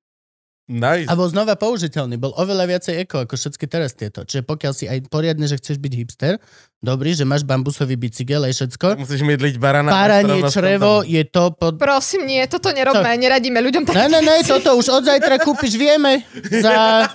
Nice. 0.66 1.06
A 1.06 1.14
bol 1.14 1.30
znova 1.30 1.54
použiteľný. 1.54 2.18
Bol 2.18 2.34
oveľa 2.34 2.66
viacej 2.66 3.06
eko 3.06 3.22
ako 3.22 3.38
všetky 3.38 3.70
teraz 3.70 3.94
tieto. 3.94 4.26
Čiže 4.26 4.42
pokiaľ 4.42 4.72
si 4.74 4.90
aj 4.90 5.06
poriadne, 5.06 5.46
že 5.46 5.62
chceš 5.62 5.78
byť 5.78 5.92
hipster, 5.94 6.42
dobrý, 6.82 7.14
že 7.14 7.22
máš 7.22 7.46
bambusový 7.46 7.94
bicykel 7.94 8.42
aj 8.42 8.50
všetko, 8.50 8.98
Musíš 8.98 9.22
mydliť 9.22 9.62
barana. 9.62 9.94
S 9.94 10.50
črevo 10.50 11.06
je 11.06 11.22
to 11.22 11.54
pod... 11.54 11.78
Prosím, 11.78 12.26
nie, 12.26 12.42
toto 12.50 12.74
nerobme, 12.74 13.06
neradíme 13.14 13.62
ľuďom 13.62 13.86
tak. 13.86 13.94
Ne, 13.94 14.18
ne, 14.18 14.20
ne, 14.26 14.42
toto 14.42 14.74
už 14.74 14.90
od 14.90 15.06
zajtra 15.06 15.38
kúpiš, 15.38 15.78
vieme, 15.78 16.26
za, 16.50 17.06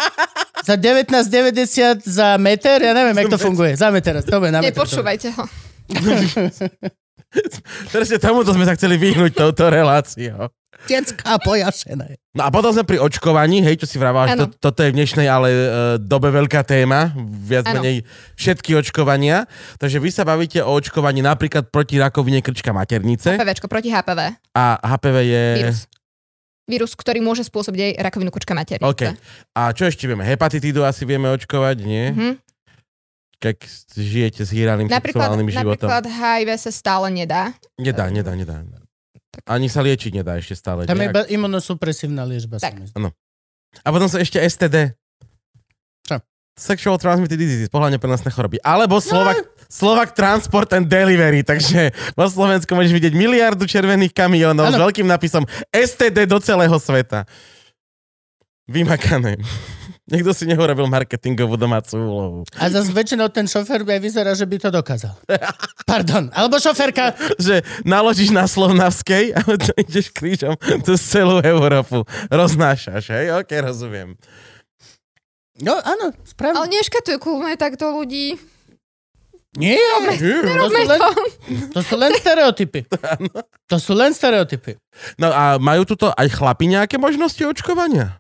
za 0.64 0.76
19,90 0.80 2.08
za 2.08 2.40
meter, 2.40 2.80
ja 2.80 2.96
neviem, 2.96 3.20
jak 3.20 3.36
to 3.36 3.40
funguje, 3.40 3.76
za 3.76 3.92
meter, 3.92 4.24
to 4.24 4.40
bude 4.40 4.56
na 4.56 4.64
meter. 4.64 4.72
Nepočúvajte 4.72 5.28
ho. 5.36 5.44
Presne 7.92 8.16
tomuto 8.16 8.56
sme 8.56 8.64
sa 8.64 8.80
chceli 8.80 8.96
vyhnúť 8.96 9.36
touto 9.36 9.68
reláciou. 9.68 10.48
Detská 10.90 11.38
pojašené. 11.42 12.18
No 12.32 12.48
a 12.48 12.50
potom 12.50 12.72
sme 12.72 12.88
pri 12.88 12.98
očkovaní, 12.98 13.60
hej, 13.62 13.84
čo 13.84 13.88
si 13.90 14.00
vravala, 14.00 14.34
že 14.34 14.38
to, 14.40 14.72
toto 14.72 14.82
je 14.82 14.90
v 14.90 14.98
dnešnej 14.98 15.28
ale 15.28 15.50
uh, 15.52 15.66
dobe 16.00 16.32
veľká 16.32 16.64
téma, 16.64 17.12
viac 17.22 17.68
Áno. 17.70 17.84
menej 17.84 18.08
všetky 18.40 18.74
očkovania. 18.80 19.46
Takže 19.78 20.00
vy 20.00 20.10
sa 20.10 20.24
bavíte 20.24 20.64
o 20.64 20.72
očkovaní 20.72 21.20
napríklad 21.20 21.70
proti 21.70 22.00
rakovine 22.00 22.40
krčka 22.40 22.72
maternice 22.72 23.36
HPVčko 23.36 23.68
proti 23.68 23.92
HPV. 23.92 24.20
a 24.58 24.64
HPV 24.80 25.18
je... 25.28 25.44
Vírus. 25.60 25.80
Vírus, 26.72 26.92
ktorý 26.96 27.20
môže 27.20 27.44
spôsobiť 27.44 27.80
aj 27.84 27.92
rakovinu 28.00 28.32
kočka 28.32 28.56
maternice. 28.56 28.88
OK. 28.88 29.02
A 29.58 29.76
čo 29.76 29.86
ešte 29.86 30.08
vieme? 30.08 30.24
Hepatitídu 30.24 30.88
asi 30.88 31.04
vieme 31.04 31.28
očkovať, 31.36 31.78
nie? 31.84 32.06
Mhm. 32.16 32.32
Keď 33.42 33.58
žijete 33.98 34.42
s 34.46 34.54
hýraným 34.54 34.86
Napríklad, 34.86 35.34
sexuálnym 35.34 35.50
životom. 35.50 35.90
napríklad 35.90 36.06
HIV 36.06 36.50
sa 36.62 36.70
stále 36.70 37.10
nedá. 37.10 37.50
Nedá, 37.82 38.06
nedá, 38.14 38.38
nedá. 38.38 38.62
Ani 39.44 39.68
sa 39.68 39.80
liečiť 39.80 40.12
nedá 40.14 40.36
ešte 40.36 40.54
stále. 40.54 40.84
Tam 40.84 40.96
je 40.96 41.08
iba 41.08 41.24
imunosupresívna 41.26 42.24
liečba. 42.24 42.60
Tak. 42.60 42.76
sa 42.84 42.92
zdá. 42.92 43.10
A 43.78 43.88
potom 43.88 44.06
sú 44.06 44.20
ešte 44.20 44.36
STD. 44.38 44.92
Čo? 46.04 46.20
Sexual 46.52 47.00
Transmitted 47.00 47.36
Diseases, 47.36 47.72
pohľadne 47.72 47.96
prenosné 47.96 48.28
choroby. 48.28 48.60
Alebo 48.60 49.00
No. 49.00 49.02
Slovak, 49.02 49.40
Slovak 49.66 50.10
Transport 50.12 50.68
and 50.74 50.86
Delivery, 50.86 51.42
takže 51.42 51.90
vo 52.12 52.28
Slovensku 52.28 52.68
môžeš 52.70 52.92
vidieť 52.92 53.14
miliardu 53.14 53.64
červených 53.64 54.12
kamiónov 54.12 54.68
s 54.68 54.76
Áno. 54.76 54.84
veľkým 54.84 55.08
nápisom 55.08 55.48
STD 55.72 56.28
do 56.28 56.36
celého 56.38 56.76
sveta. 56.76 57.24
Vymakané. 58.68 59.40
Niekto 60.12 60.36
si 60.36 60.44
neurobil 60.44 60.92
marketingovú 60.92 61.56
domácu 61.56 61.96
úlohu. 61.96 62.40
A 62.60 62.68
zase 62.68 62.92
väčšinou 62.92 63.32
ten 63.32 63.48
šofér 63.48 63.88
aj 63.88 64.02
vyzerá, 64.04 64.36
že 64.36 64.44
by 64.44 64.60
to 64.60 64.70
dokázal. 64.70 65.16
Pardon. 65.90 66.28
Alebo 66.36 66.60
šoférka. 66.60 67.16
Že 67.40 67.64
naložíš 67.88 68.36
na 68.36 68.44
Slovnavskej 68.44 69.32
a 69.32 69.40
to 69.40 69.72
ideš 69.88 70.12
krížom 70.12 70.60
cez 70.84 71.00
celú 71.00 71.40
Európu. 71.40 72.04
Roznášaš, 72.28 73.08
hej? 73.08 73.26
Ok, 73.40 73.56
rozumiem. 73.64 74.20
No 75.64 75.80
áno, 75.80 76.12
Ale 76.12 76.28
správne. 76.28 76.68
neškatujú 76.68 77.18
kľudne 77.22 77.56
takto 77.56 77.96
ľudí. 77.96 78.36
Nie, 79.52 79.76
to 79.76 80.16
sú, 80.16 80.32
Nerobme 80.48 80.82
len, 80.88 81.00
to. 81.00 81.12
to 81.76 81.80
sú 81.84 81.96
len 82.00 82.12
stereotypy. 82.16 82.88
To 83.72 83.80
sú 83.80 83.96
len 83.96 84.12
stereotypy. 84.12 84.76
No 85.16 85.32
a 85.32 85.56
majú 85.56 85.88
tuto 85.88 86.12
aj 86.12 86.28
chlapi 86.36 86.68
nejaké 86.68 87.00
možnosti 87.00 87.40
očkovania? 87.40 88.20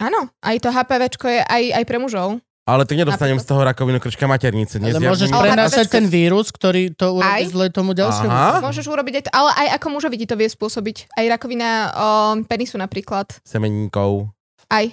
Áno, 0.00 0.32
aj 0.40 0.56
to 0.58 0.68
HPVčko 0.68 1.26
je 1.28 1.40
aj, 1.40 1.62
aj 1.76 1.84
pre 1.84 1.96
mužov. 1.96 2.40
Ale 2.64 2.84
tak 2.84 2.96
nedostanem 2.96 3.34
z 3.34 3.44
toho 3.44 3.60
rakovinu 3.60 3.98
krčka 3.98 4.24
maternice. 4.24 4.78
Ale 4.78 4.94
nezjavím 4.94 5.10
môžeš 5.10 5.28
Ale 5.28 5.44
prenášať 5.44 5.84
HPV 5.84 5.92
ten 5.92 6.04
vírus, 6.06 6.46
ktorý 6.48 6.82
to 6.92 7.18
urobí 7.18 7.42
Aj? 7.42 7.50
zle 7.50 7.66
tomu 7.68 7.92
ďalšiemu. 7.92 8.30
Aha. 8.30 8.62
Môžeš 8.62 8.86
urobiť 8.86 9.14
aj 9.16 9.24
to, 9.26 9.30
ale 9.32 9.50
aj 9.56 9.68
ako 9.76 9.86
mužovi 9.90 10.16
ti 10.16 10.24
to 10.24 10.36
vie 10.36 10.46
spôsobiť. 10.46 10.96
Aj 11.10 11.24
rakovina 11.26 11.68
o, 11.88 12.08
penisu 12.44 12.76
napríklad. 12.76 13.26
Semeníkov. 13.42 14.30
Aj 14.66 14.86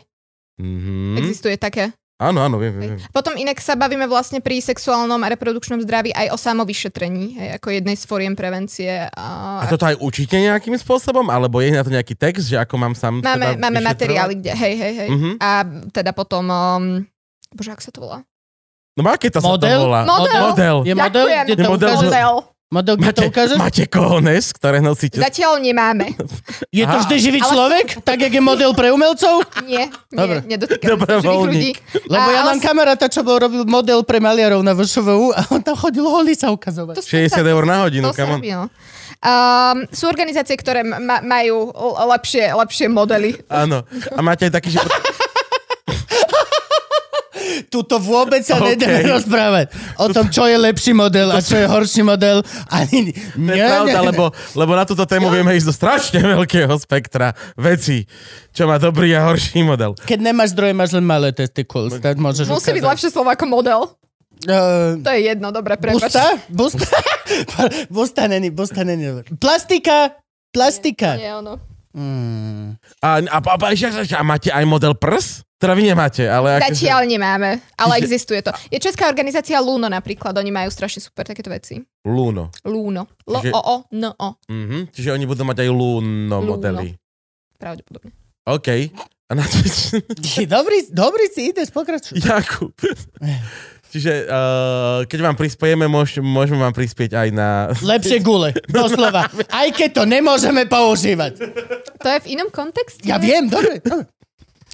Mhm. 0.57 1.21
existuje 1.21 1.53
také. 1.55 1.93
Áno, 2.17 2.41
áno, 2.41 2.57
viem, 2.57 2.73
viem. 2.73 2.97
viem. 2.97 3.13
Potom 3.13 3.37
inak 3.37 3.61
sa 3.61 3.77
bavíme 3.77 4.09
vlastne 4.09 4.41
pri 4.41 4.57
sexuálnom 4.57 5.21
a 5.21 5.27
reprodukčnom 5.37 5.77
zdraví 5.85 6.09
aj 6.17 6.33
o 6.33 6.37
samovyšetrení, 6.41 7.37
hej, 7.37 7.49
ako 7.61 7.67
jednej 7.69 7.93
z 7.93 8.03
foriem 8.09 8.33
prevencie. 8.33 9.05
A, 9.13 9.61
A 9.61 9.69
toto 9.69 9.85
aj 9.85 10.01
učíte 10.01 10.33
nejakým 10.33 10.73
spôsobom? 10.81 11.29
Alebo 11.29 11.61
je 11.61 11.77
na 11.77 11.85
to 11.85 11.93
nejaký 11.93 12.17
text, 12.17 12.49
že 12.49 12.57
ako 12.57 12.73
mám 12.81 12.97
sám 12.97 13.21
máme, 13.21 13.53
seba 13.53 13.61
máme 13.61 13.77
vyšetrovať? 13.77 13.85
materiály, 13.93 14.33
kde, 14.41 14.51
hej, 14.57 14.75
hej, 14.81 14.93
hej. 14.97 15.09
Mhm. 15.13 15.29
A 15.37 15.49
teda 15.93 16.09
potom, 16.17 16.49
um, 16.49 17.05
bože, 17.53 17.69
ak 17.69 17.85
sa 17.85 17.93
to 17.93 18.01
volá? 18.01 18.25
No 18.97 19.05
aké 19.13 19.29
to 19.29 19.37
Model? 19.37 19.61
sa 19.61 19.77
to 19.77 19.85
volá? 19.85 20.01
Model. 20.09 20.41
Model. 20.41 20.77
Je 20.89 20.93
model, 20.97 21.25
Ďakujem. 21.29 21.45
kde 21.45 21.53
to 21.53 21.69
model, 21.69 21.89
Model. 22.01 22.35
Model, 22.67 22.99
kde 22.99 23.05
to 23.07 23.21
Máte, 23.21 23.27
ukážeš? 23.29 23.57
máte 23.57 23.83
kohones, 23.87 24.51
ktoré 24.51 24.83
nosíte? 24.83 25.15
Zatiaľ 25.17 25.55
nemáme. 25.57 26.11
Je 26.67 26.83
to 26.83 26.97
vždy 26.99 27.15
živý 27.17 27.39
Ale- 27.39 27.47
človek? 27.47 27.85
Tak, 28.03 28.19
jak 28.19 28.27
je 28.29 28.43
model 28.43 28.75
pre 28.75 28.91
umelcov? 28.91 29.39
Nie, 29.63 29.87
Dobre. 30.11 30.43
nie, 30.43 30.59
nedotýkam 30.59 30.89
Dobre, 30.93 31.07
sa 31.09 31.23
živých 31.23 31.47
ľudí. 31.47 31.71
Lebo 32.05 32.19
A- 32.21 32.33
ja 32.33 32.39
ale 32.41 32.47
mám 32.49 32.59
s- 32.59 32.65
kamaráta, 32.65 33.05
čo 33.07 33.23
bol 33.23 33.39
robil 33.39 33.63
model 33.63 34.03
pre 34.03 34.19
maliarov 34.19 34.59
na 34.59 34.75
VŠVU 34.75 35.31
a 35.31 35.47
on 35.49 35.63
tam 35.63 35.73
chodil 35.73 36.03
holý 36.03 36.35
sa 36.35 36.51
ukazovať. 36.51 36.93
To 36.93 37.01
sme 37.01 37.23
60 37.23 37.39
sa- 37.39 37.47
eur 37.47 37.63
na 37.63 37.77
hodinu, 37.81 38.03
To 38.03 38.11
sa 38.11 38.19
kam 38.19 38.35
robí, 38.35 38.51
no. 38.51 38.67
Um, 39.17 39.87
sú 39.89 40.05
organizácie, 40.05 40.53
ktoré 40.53 40.83
ma- 40.83 41.23
majú 41.23 41.71
lepšie, 42.05 42.51
lepšie 42.53 42.85
modely. 42.85 43.33
Áno. 43.47 43.87
A 44.11 44.19
máte 44.19 44.43
aj 44.43 44.53
taký, 44.53 44.75
že... 44.75 44.83
Tuto 47.67 47.99
vôbec 47.99 48.47
sa 48.47 48.55
OK. 48.57 48.73
nedeme 48.73 49.03
rozprávať 49.03 49.75
o 49.99 50.07
tom, 50.07 50.27
čo 50.27 50.47
je 50.47 50.55
lepší 50.55 50.95
model 50.95 51.27
a 51.29 51.43
čo 51.43 51.59
je 51.59 51.67
horší 51.67 51.99
model. 51.99 52.39
Ani, 52.71 53.11
To 53.11 53.35
nie, 53.35 53.53
je 53.53 53.63
pravda, 53.63 53.91
nie, 53.91 53.95
nie. 53.99 54.07
lebo, 54.07 54.23
lebo 54.55 54.71
na 54.71 54.87
túto 54.87 55.03
tému 55.03 55.27
vieme 55.27 55.51
ísť 55.51 55.67
do 55.67 55.75
strašne 55.75 56.19
veľkého 56.23 56.71
spektra 56.79 57.35
veci, 57.53 58.07
čo 58.51 58.65
má 58.65 58.79
dobrý 58.79 59.11
a 59.13 59.27
horší 59.27 59.67
model. 59.67 59.99
Keď 59.99 60.19
nemáš 60.21 60.55
zdroje, 60.55 60.71
máš 60.71 60.95
len 60.95 61.03
malé 61.03 61.35
testicles. 61.35 61.99
Tak 61.99 62.15
môžeš 62.15 62.47
Musí 62.47 62.71
byť 62.71 62.79
ukázať. 62.79 62.91
lepšie 62.95 63.09
slovo 63.11 63.29
ako 63.29 63.45
model. 63.45 63.81
Uh, 64.45 65.01
To 65.01 65.09
je 65.11 65.21
jedno, 65.27 65.49
dobre, 65.49 65.75
prepač. 65.75 65.97
busta? 65.97 66.37
Busta? 66.47 66.87
busta 67.95 68.23
není, 68.29 68.47
busta 68.47 68.85
není. 68.85 69.25
Plastika? 69.35 70.13
Plastika. 70.53 71.17
Nie, 71.17 71.35
ono. 71.35 71.57
Mm. 71.97 72.77
A, 73.01 73.07
a, 73.25 73.37
a, 73.41 73.53
a, 73.57 73.67
a, 73.73 74.01
a 74.05 74.23
máte 74.23 74.53
aj 74.53 74.63
model 74.63 74.93
prs? 74.93 75.41
Teda 75.57 75.73
vy 75.73 75.89
nemáte, 75.89 76.21
ale... 76.21 76.61
akože- 76.61 76.85
Zatiaľ 76.85 77.01
nemáme, 77.09 77.57
ale 77.73 77.93
Čiže- 77.97 78.05
existuje 78.05 78.39
to. 78.45 78.53
Je 78.69 78.77
česká 78.77 79.09
organizácia 79.09 79.57
Luno 79.57 79.89
napríklad, 79.89 80.37
oni 80.37 80.53
majú 80.53 80.69
strašne 80.69 81.01
super 81.01 81.25
takéto 81.25 81.49
veci. 81.49 81.81
Luno. 82.05 82.53
Luno. 82.61 83.09
Čiže- 83.25 83.49
L-O-O-N-O. 83.49 84.29
Mhm. 84.45 84.93
Čiže 84.93 85.09
oni 85.11 85.25
budú 85.25 85.41
mať 85.43 85.65
aj 85.65 85.69
Luno 85.73 86.37
Luno. 86.37 86.45
modely. 86.45 86.93
Pravdepodobne. 87.57 88.13
OK. 88.45 88.69
A 89.27 89.31
na 89.33 89.43
to... 89.43 89.57
Dobrý, 90.47 90.87
dobrý 90.87 91.25
si 91.27 91.49
ideš, 91.51 91.73
pokračuj. 91.73 92.21
Jakub. 92.21 92.71
Čiže 93.87 94.27
uh, 94.27 95.07
keď 95.07 95.19
vám 95.25 95.35
prispojeme, 95.35 95.87
môž, 95.87 96.19
môžeme 96.19 96.59
vám 96.59 96.75
prispieť 96.75 97.15
aj 97.15 97.27
na... 97.31 97.71
Lepšie 97.81 98.19
gule, 98.19 98.51
doslova. 98.67 99.25
Aj 99.47 99.67
keď 99.71 99.89
to 99.95 100.03
nemôžeme 100.03 100.67
používať. 100.67 101.39
To 101.97 102.07
je 102.07 102.19
v 102.19 102.27
inom 102.35 102.51
kontexte? 102.51 103.03
Ja 103.03 103.15
viem, 103.15 103.47
dobre, 103.47 103.79
dobre. 103.79 104.05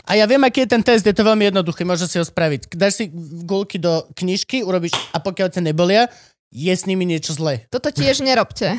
A 0.03 0.19
ja 0.19 0.27
viem, 0.27 0.43
aký 0.43 0.67
je 0.67 0.75
ten 0.75 0.83
test, 0.83 1.07
je 1.07 1.15
to 1.15 1.23
veľmi 1.23 1.47
jednoduché, 1.47 1.87
môžeš 1.87 2.07
si 2.11 2.17
ho 2.19 2.25
spraviť. 2.27 2.75
Dáš 2.75 2.99
si 2.99 3.05
gulky 3.47 3.79
do 3.79 4.03
knižky, 4.19 4.59
urobíš 4.59 4.91
a 5.15 5.23
pokiaľ 5.23 5.47
ťa 5.55 5.61
nebolia, 5.63 6.11
je 6.51 6.73
s 6.75 6.83
nimi 6.83 7.07
niečo 7.07 7.31
zlé. 7.31 7.65
Toto 7.71 7.87
tiež 7.87 8.19
nerobte. 8.19 8.77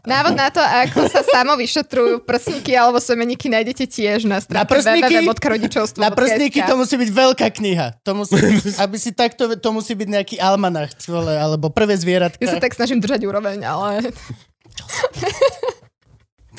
Návod 0.00 0.32
na 0.32 0.48
to, 0.48 0.64
ako 0.64 1.12
sa 1.12 1.20
samo 1.20 1.52
vyšetrujú 1.52 2.24
prsníky 2.24 2.72
alebo 2.72 2.96
semeniky, 2.96 3.52
nájdete 3.52 3.84
tiež 3.84 4.24
na 4.24 4.40
stránke 4.40 4.72
prsníky? 4.72 5.28
www.rodičovstvo. 5.28 6.00
Na 6.00 6.08
prsníky 6.08 6.64
to 6.64 6.72
musí 6.80 6.96
byť 6.96 7.10
veľká 7.12 7.46
kniha. 7.52 8.00
To 8.00 8.16
musí 8.16 8.32
byť, 8.32 8.80
aby 8.80 8.96
si 8.96 9.12
takto, 9.12 9.52
to 9.52 9.70
musí 9.76 9.92
byť 9.92 10.08
nejaký 10.08 10.36
almanach, 10.40 10.96
alebo 11.36 11.68
prvé 11.68 12.00
zvieratka. 12.00 12.40
Ja 12.40 12.56
sa 12.56 12.64
tak 12.64 12.72
snažím 12.72 13.02
držať 13.04 13.28
úroveň, 13.28 13.60
ale... 13.68 14.08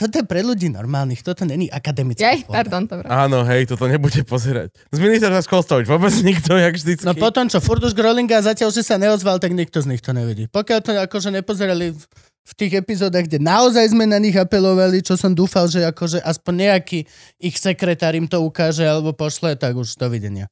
Toto 0.01 0.17
je 0.17 0.25
pre 0.25 0.41
ľudí 0.41 0.65
normálnych, 0.65 1.21
toto 1.21 1.45
není 1.45 1.69
akademické. 1.69 2.25
Jaj, 2.25 2.49
pardon, 2.49 2.89
dobre. 2.89 3.05
Áno, 3.05 3.45
hej, 3.45 3.69
toto 3.69 3.85
nebude 3.85 4.25
pozerať. 4.25 4.73
Z 4.89 4.97
ministerstva 4.97 5.45
školstva 5.45 5.85
už 5.85 5.93
vôbec 5.93 6.09
nikto, 6.25 6.57
jak 6.57 6.73
vždycky. 6.73 7.05
No 7.05 7.13
potom, 7.13 7.45
čo 7.45 7.61
furt 7.61 7.85
už 7.85 7.93
Grolinga 7.93 8.41
zatiaľ, 8.41 8.73
že 8.73 8.81
sa 8.81 8.97
neozval, 8.97 9.37
tak 9.37 9.53
nikto 9.53 9.77
z 9.77 9.93
nich 9.93 10.01
to 10.01 10.09
nevedí. 10.09 10.49
Pokiaľ 10.49 10.79
to 10.81 10.97
akože 11.05 11.29
nepozerali 11.29 11.93
v, 11.93 12.01
v 12.41 12.53
tých 12.57 12.81
epizódach, 12.81 13.29
kde 13.29 13.45
naozaj 13.45 13.93
sme 13.93 14.09
na 14.09 14.17
nich 14.17 14.33
apelovali, 14.33 15.05
čo 15.05 15.13
som 15.13 15.37
dúfal, 15.37 15.69
že 15.69 15.85
akože 15.85 16.17
aspoň 16.25 16.53
nejaký 16.65 17.05
ich 17.37 17.61
sekretár 17.61 18.17
im 18.17 18.25
to 18.25 18.41
ukáže 18.41 18.81
alebo 18.81 19.13
pošle, 19.13 19.53
tak 19.53 19.77
už 19.77 20.01
dovidenia. 20.01 20.49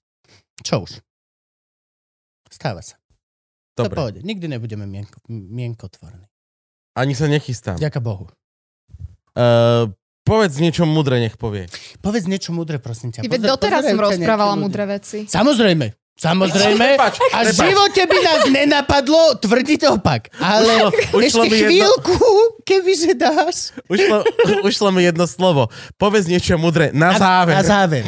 Čo 0.62 0.86
už? 0.86 1.02
Stáva 2.54 2.86
sa. 2.86 3.02
To 3.82 3.90
Dobre, 3.90 3.98
pohode. 3.98 4.20
Nikdy 4.22 4.46
nebudeme 4.46 4.86
mienko, 4.86 5.18
mienkotvorní. 5.26 6.30
ani 6.94 7.18
sa 7.18 7.26
nechystám. 7.26 7.82
Ďaká 7.82 7.98
Bohu. 7.98 8.30
Uh, 9.40 9.88
povedz 10.28 10.60
niečo 10.60 10.84
mudré, 10.84 11.24
nech 11.24 11.40
povie. 11.40 11.72
Povedz 12.04 12.28
niečo 12.28 12.52
mudré, 12.52 12.76
prosím 12.76 13.16
ťa. 13.16 13.24
Pozor- 13.24 13.56
doteraz 13.56 13.88
som 13.88 13.96
rozprávala 13.96 14.60
múdre 14.60 14.84
veci. 14.84 15.24
Samozrejme. 15.24 15.96
Samozrejme. 16.20 17.00
Prepač, 17.00 17.16
A 17.32 17.48
v 17.48 17.56
živote 17.56 18.04
by 18.04 18.18
nás 18.20 18.42
nenapadlo 18.52 19.40
tvrdiť 19.40 19.88
opak. 19.88 20.28
Ale 20.36 20.92
Ušlo 21.16 21.24
ešte 21.24 21.48
mi 21.48 21.56
jedno- 21.56 21.68
chvíľku, 21.72 22.18
kebyže 22.68 23.16
dáš. 23.16 23.72
Ušlo, 23.88 24.28
ušlo 24.68 24.90
mi 24.92 25.08
jedno 25.08 25.24
slovo. 25.32 25.72
Povedz 25.96 26.28
niečo 26.28 26.60
mudré. 26.60 26.92
Na 26.92 27.16
záver. 27.16 27.56
Na 27.56 27.64
záver. 27.64 28.04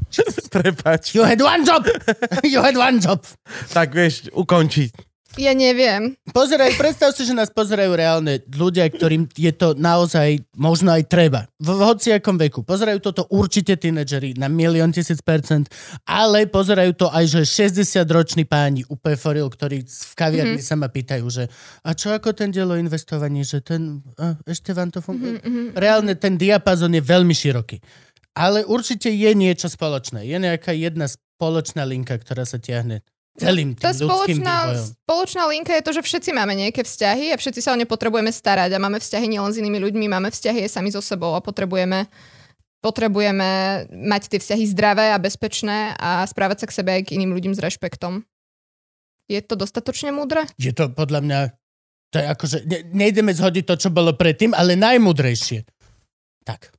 Prepač. 0.52 1.16
You 1.16 1.24
had 1.24 1.40
one 1.40 1.64
job. 1.64 1.88
You 2.44 2.60
had 2.60 2.76
one 2.76 3.00
job. 3.00 3.24
Tak 3.72 3.96
vieš, 3.96 4.28
ukončiť. 4.36 5.15
Ja 5.36 5.52
neviem. 5.52 6.16
Pozeraj, 6.32 6.80
predstav 6.80 7.12
si, 7.12 7.28
že 7.28 7.36
nás 7.36 7.52
pozerajú 7.52 7.92
reálne 7.92 8.40
ľudia, 8.48 8.88
ktorým 8.88 9.28
je 9.36 9.52
to 9.52 9.76
naozaj 9.76 10.40
možno 10.56 10.96
aj 10.96 11.04
treba. 11.12 11.44
V, 11.60 11.76
v 11.76 11.80
hociakom 11.84 12.40
veku. 12.40 12.64
Pozerajú 12.64 13.04
toto 13.04 13.28
určite 13.28 13.76
tínedžeri 13.76 14.40
na 14.40 14.48
milión 14.48 14.96
tisíc 14.96 15.20
percent, 15.20 15.68
ale 16.08 16.48
pozerajú 16.48 16.92
to 16.96 17.06
aj, 17.12 17.24
že 17.28 17.40
60-roční 17.68 18.48
páni 18.48 18.88
úplne 18.88 19.20
foril, 19.20 19.48
ktorí 19.52 19.84
v 19.84 20.12
kaviarni 20.16 20.60
mm-hmm. 20.60 20.72
sa 20.72 20.80
ma 20.80 20.88
pýtajú, 20.88 21.24
že 21.28 21.44
a 21.84 21.92
čo 21.92 22.16
ako 22.16 22.32
ten 22.32 22.48
dielo 22.48 22.72
investovaní, 22.80 23.44
že 23.44 23.60
ten, 23.60 24.00
a, 24.16 24.40
ešte 24.48 24.72
vám 24.72 24.88
to 24.88 25.04
funguje? 25.04 25.44
Mm-hmm. 25.44 25.66
Reálne 25.76 26.16
ten 26.16 26.40
diapazon 26.40 26.96
je 26.96 27.04
veľmi 27.04 27.36
široký. 27.36 27.84
Ale 28.36 28.68
určite 28.68 29.08
je 29.08 29.32
niečo 29.32 29.68
spoločné. 29.68 30.28
Je 30.28 30.36
nejaká 30.36 30.72
jedna 30.76 31.08
spoločná 31.08 31.88
linka, 31.88 32.20
ktorá 32.20 32.44
sa 32.44 32.60
tiahne 32.60 33.00
celým 33.36 33.76
Tá 33.76 33.92
tým 33.92 34.08
ľudským 34.08 34.40
spoločná, 34.40 34.54
vývojom. 34.56 34.86
spoločná 35.04 35.42
linka 35.52 35.72
je 35.76 35.84
to, 35.84 35.92
že 35.96 36.02
všetci 36.02 36.30
máme 36.32 36.52
nejaké 36.56 36.82
vzťahy 36.82 37.32
a 37.32 37.36
všetci 37.36 37.60
sa 37.60 37.72
o 37.72 37.78
ne 37.78 37.84
potrebujeme 37.84 38.32
starať 38.32 38.74
a 38.74 38.82
máme 38.82 38.98
vzťahy 38.98 39.26
nielen 39.28 39.52
s 39.52 39.60
inými 39.60 39.78
ľuďmi, 39.78 40.06
máme 40.08 40.28
vzťahy 40.32 40.64
aj 40.66 40.70
sami 40.80 40.90
so 40.90 41.04
sebou 41.04 41.36
a 41.36 41.44
potrebujeme 41.44 42.08
potrebujeme 42.84 43.82
mať 43.90 44.22
tie 44.30 44.38
vzťahy 44.38 44.64
zdravé 44.70 45.10
a 45.10 45.18
bezpečné 45.18 45.98
a 45.98 46.22
správať 46.22 46.62
sa 46.62 46.66
k 46.70 46.76
sebe 46.76 46.90
aj 46.94 47.02
k 47.10 47.18
iným 47.18 47.34
ľuďom 47.34 47.52
s 47.56 47.62
rešpektom. 47.62 48.22
Je 49.26 49.42
to 49.42 49.58
dostatočne 49.58 50.14
múdre? 50.14 50.46
Je 50.54 50.70
to 50.70 50.86
podľa 50.94 51.20
mňa, 51.26 51.38
to 52.14 52.16
je 52.22 52.26
akože, 52.30 52.58
ne, 52.70 52.78
nejdeme 52.94 53.34
zhodiť 53.34 53.64
to, 53.66 53.74
čo 53.74 53.88
bolo 53.90 54.14
predtým, 54.14 54.54
ale 54.54 54.78
najmudrejšie. 54.78 55.66
Tak. 56.46 56.70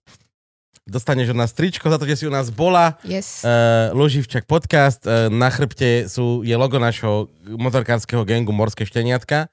Dostaneš 0.87 1.35
od 1.35 1.39
nás 1.43 1.51
tričko 1.51 1.91
za 1.91 1.99
to, 1.99 2.07
že 2.07 2.23
si 2.23 2.25
u 2.25 2.31
nás 2.31 2.47
bola. 2.47 2.95
Yes. 3.03 3.43
Uh, 3.43 3.91
Luživčak 3.91 4.47
podcast. 4.47 5.03
Uh, 5.03 5.27
na 5.27 5.51
chrbte 5.51 6.07
sú, 6.07 6.47
je 6.47 6.55
logo 6.55 6.79
našho 6.79 7.27
motorkárskeho 7.43 8.23
gengu 8.23 8.55
Morské 8.55 8.87
šteniatka, 8.87 9.51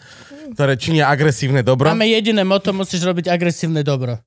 ktoré 0.55 0.78
činia 0.78 1.11
agresívne 1.11 1.66
dobro. 1.66 1.90
Máme 1.90 2.06
jediné 2.06 2.47
moto, 2.47 2.70
musíš 2.70 3.02
robiť 3.02 3.35
agresívne 3.35 3.82
dobro. 3.82 4.23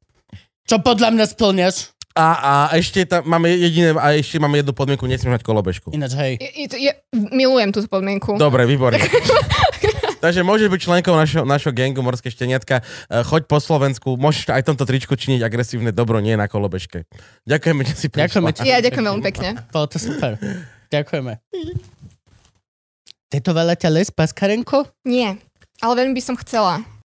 Čo 0.68 0.84
podľa 0.84 1.16
mňa 1.16 1.26
splňaš? 1.32 1.96
A, 2.18 2.28
a 2.42 2.52
ešte 2.76 3.06
tam 3.06 3.24
máme 3.30 3.54
jediné, 3.54 3.94
a 3.94 4.18
ešte 4.18 4.42
máme 4.42 4.60
jednu 4.60 4.74
podmienku, 4.74 5.06
nesmieš 5.06 5.38
mať 5.38 5.44
kolobežku. 5.46 5.94
Ináč, 5.94 6.18
hej. 6.18 6.34
Je, 6.42 6.50
je, 6.66 6.68
je, 6.90 6.92
milujem 7.14 7.70
túto 7.70 7.86
podmienku. 7.86 8.36
Dobre, 8.42 8.66
výborne. 8.66 8.98
Takže 10.18 10.42
môžeš 10.42 10.68
byť 10.74 10.82
členkou 10.82 11.14
našho, 11.14 11.46
našho 11.46 11.70
gengu 11.70 12.02
Morské 12.02 12.34
šteniatka. 12.34 12.82
Eh, 12.82 13.22
Choď 13.22 13.46
po 13.46 13.62
Slovensku, 13.62 14.18
môžeš 14.18 14.50
aj 14.50 14.66
v 14.66 14.68
tomto 14.74 14.86
tričku 14.90 15.14
činiť 15.14 15.46
agresívne 15.46 15.94
dobro, 15.94 16.18
nie 16.18 16.34
na 16.34 16.50
kolobežke. 16.50 17.06
Ďakujeme, 17.46 17.82
že 17.86 17.94
si 17.94 18.08
prišla. 18.10 18.50
Ďakujeme. 18.50 18.66
Ja 18.66 18.82
ďakujem 18.82 19.06
veľmi 19.06 19.24
pekne. 19.30 19.50
Bolo 19.70 19.86
to 19.86 20.02
super. 20.02 20.42
Ďakujeme. 20.90 21.38
Tetovala 23.34 23.76
ťa 23.76 23.90
les, 23.92 24.08
Paskarenko? 24.08 24.88
Nie, 25.04 25.36
ale 25.84 25.94
veľmi 26.00 26.16
by 26.16 26.24
som 26.24 26.36
chcela. 26.40 26.80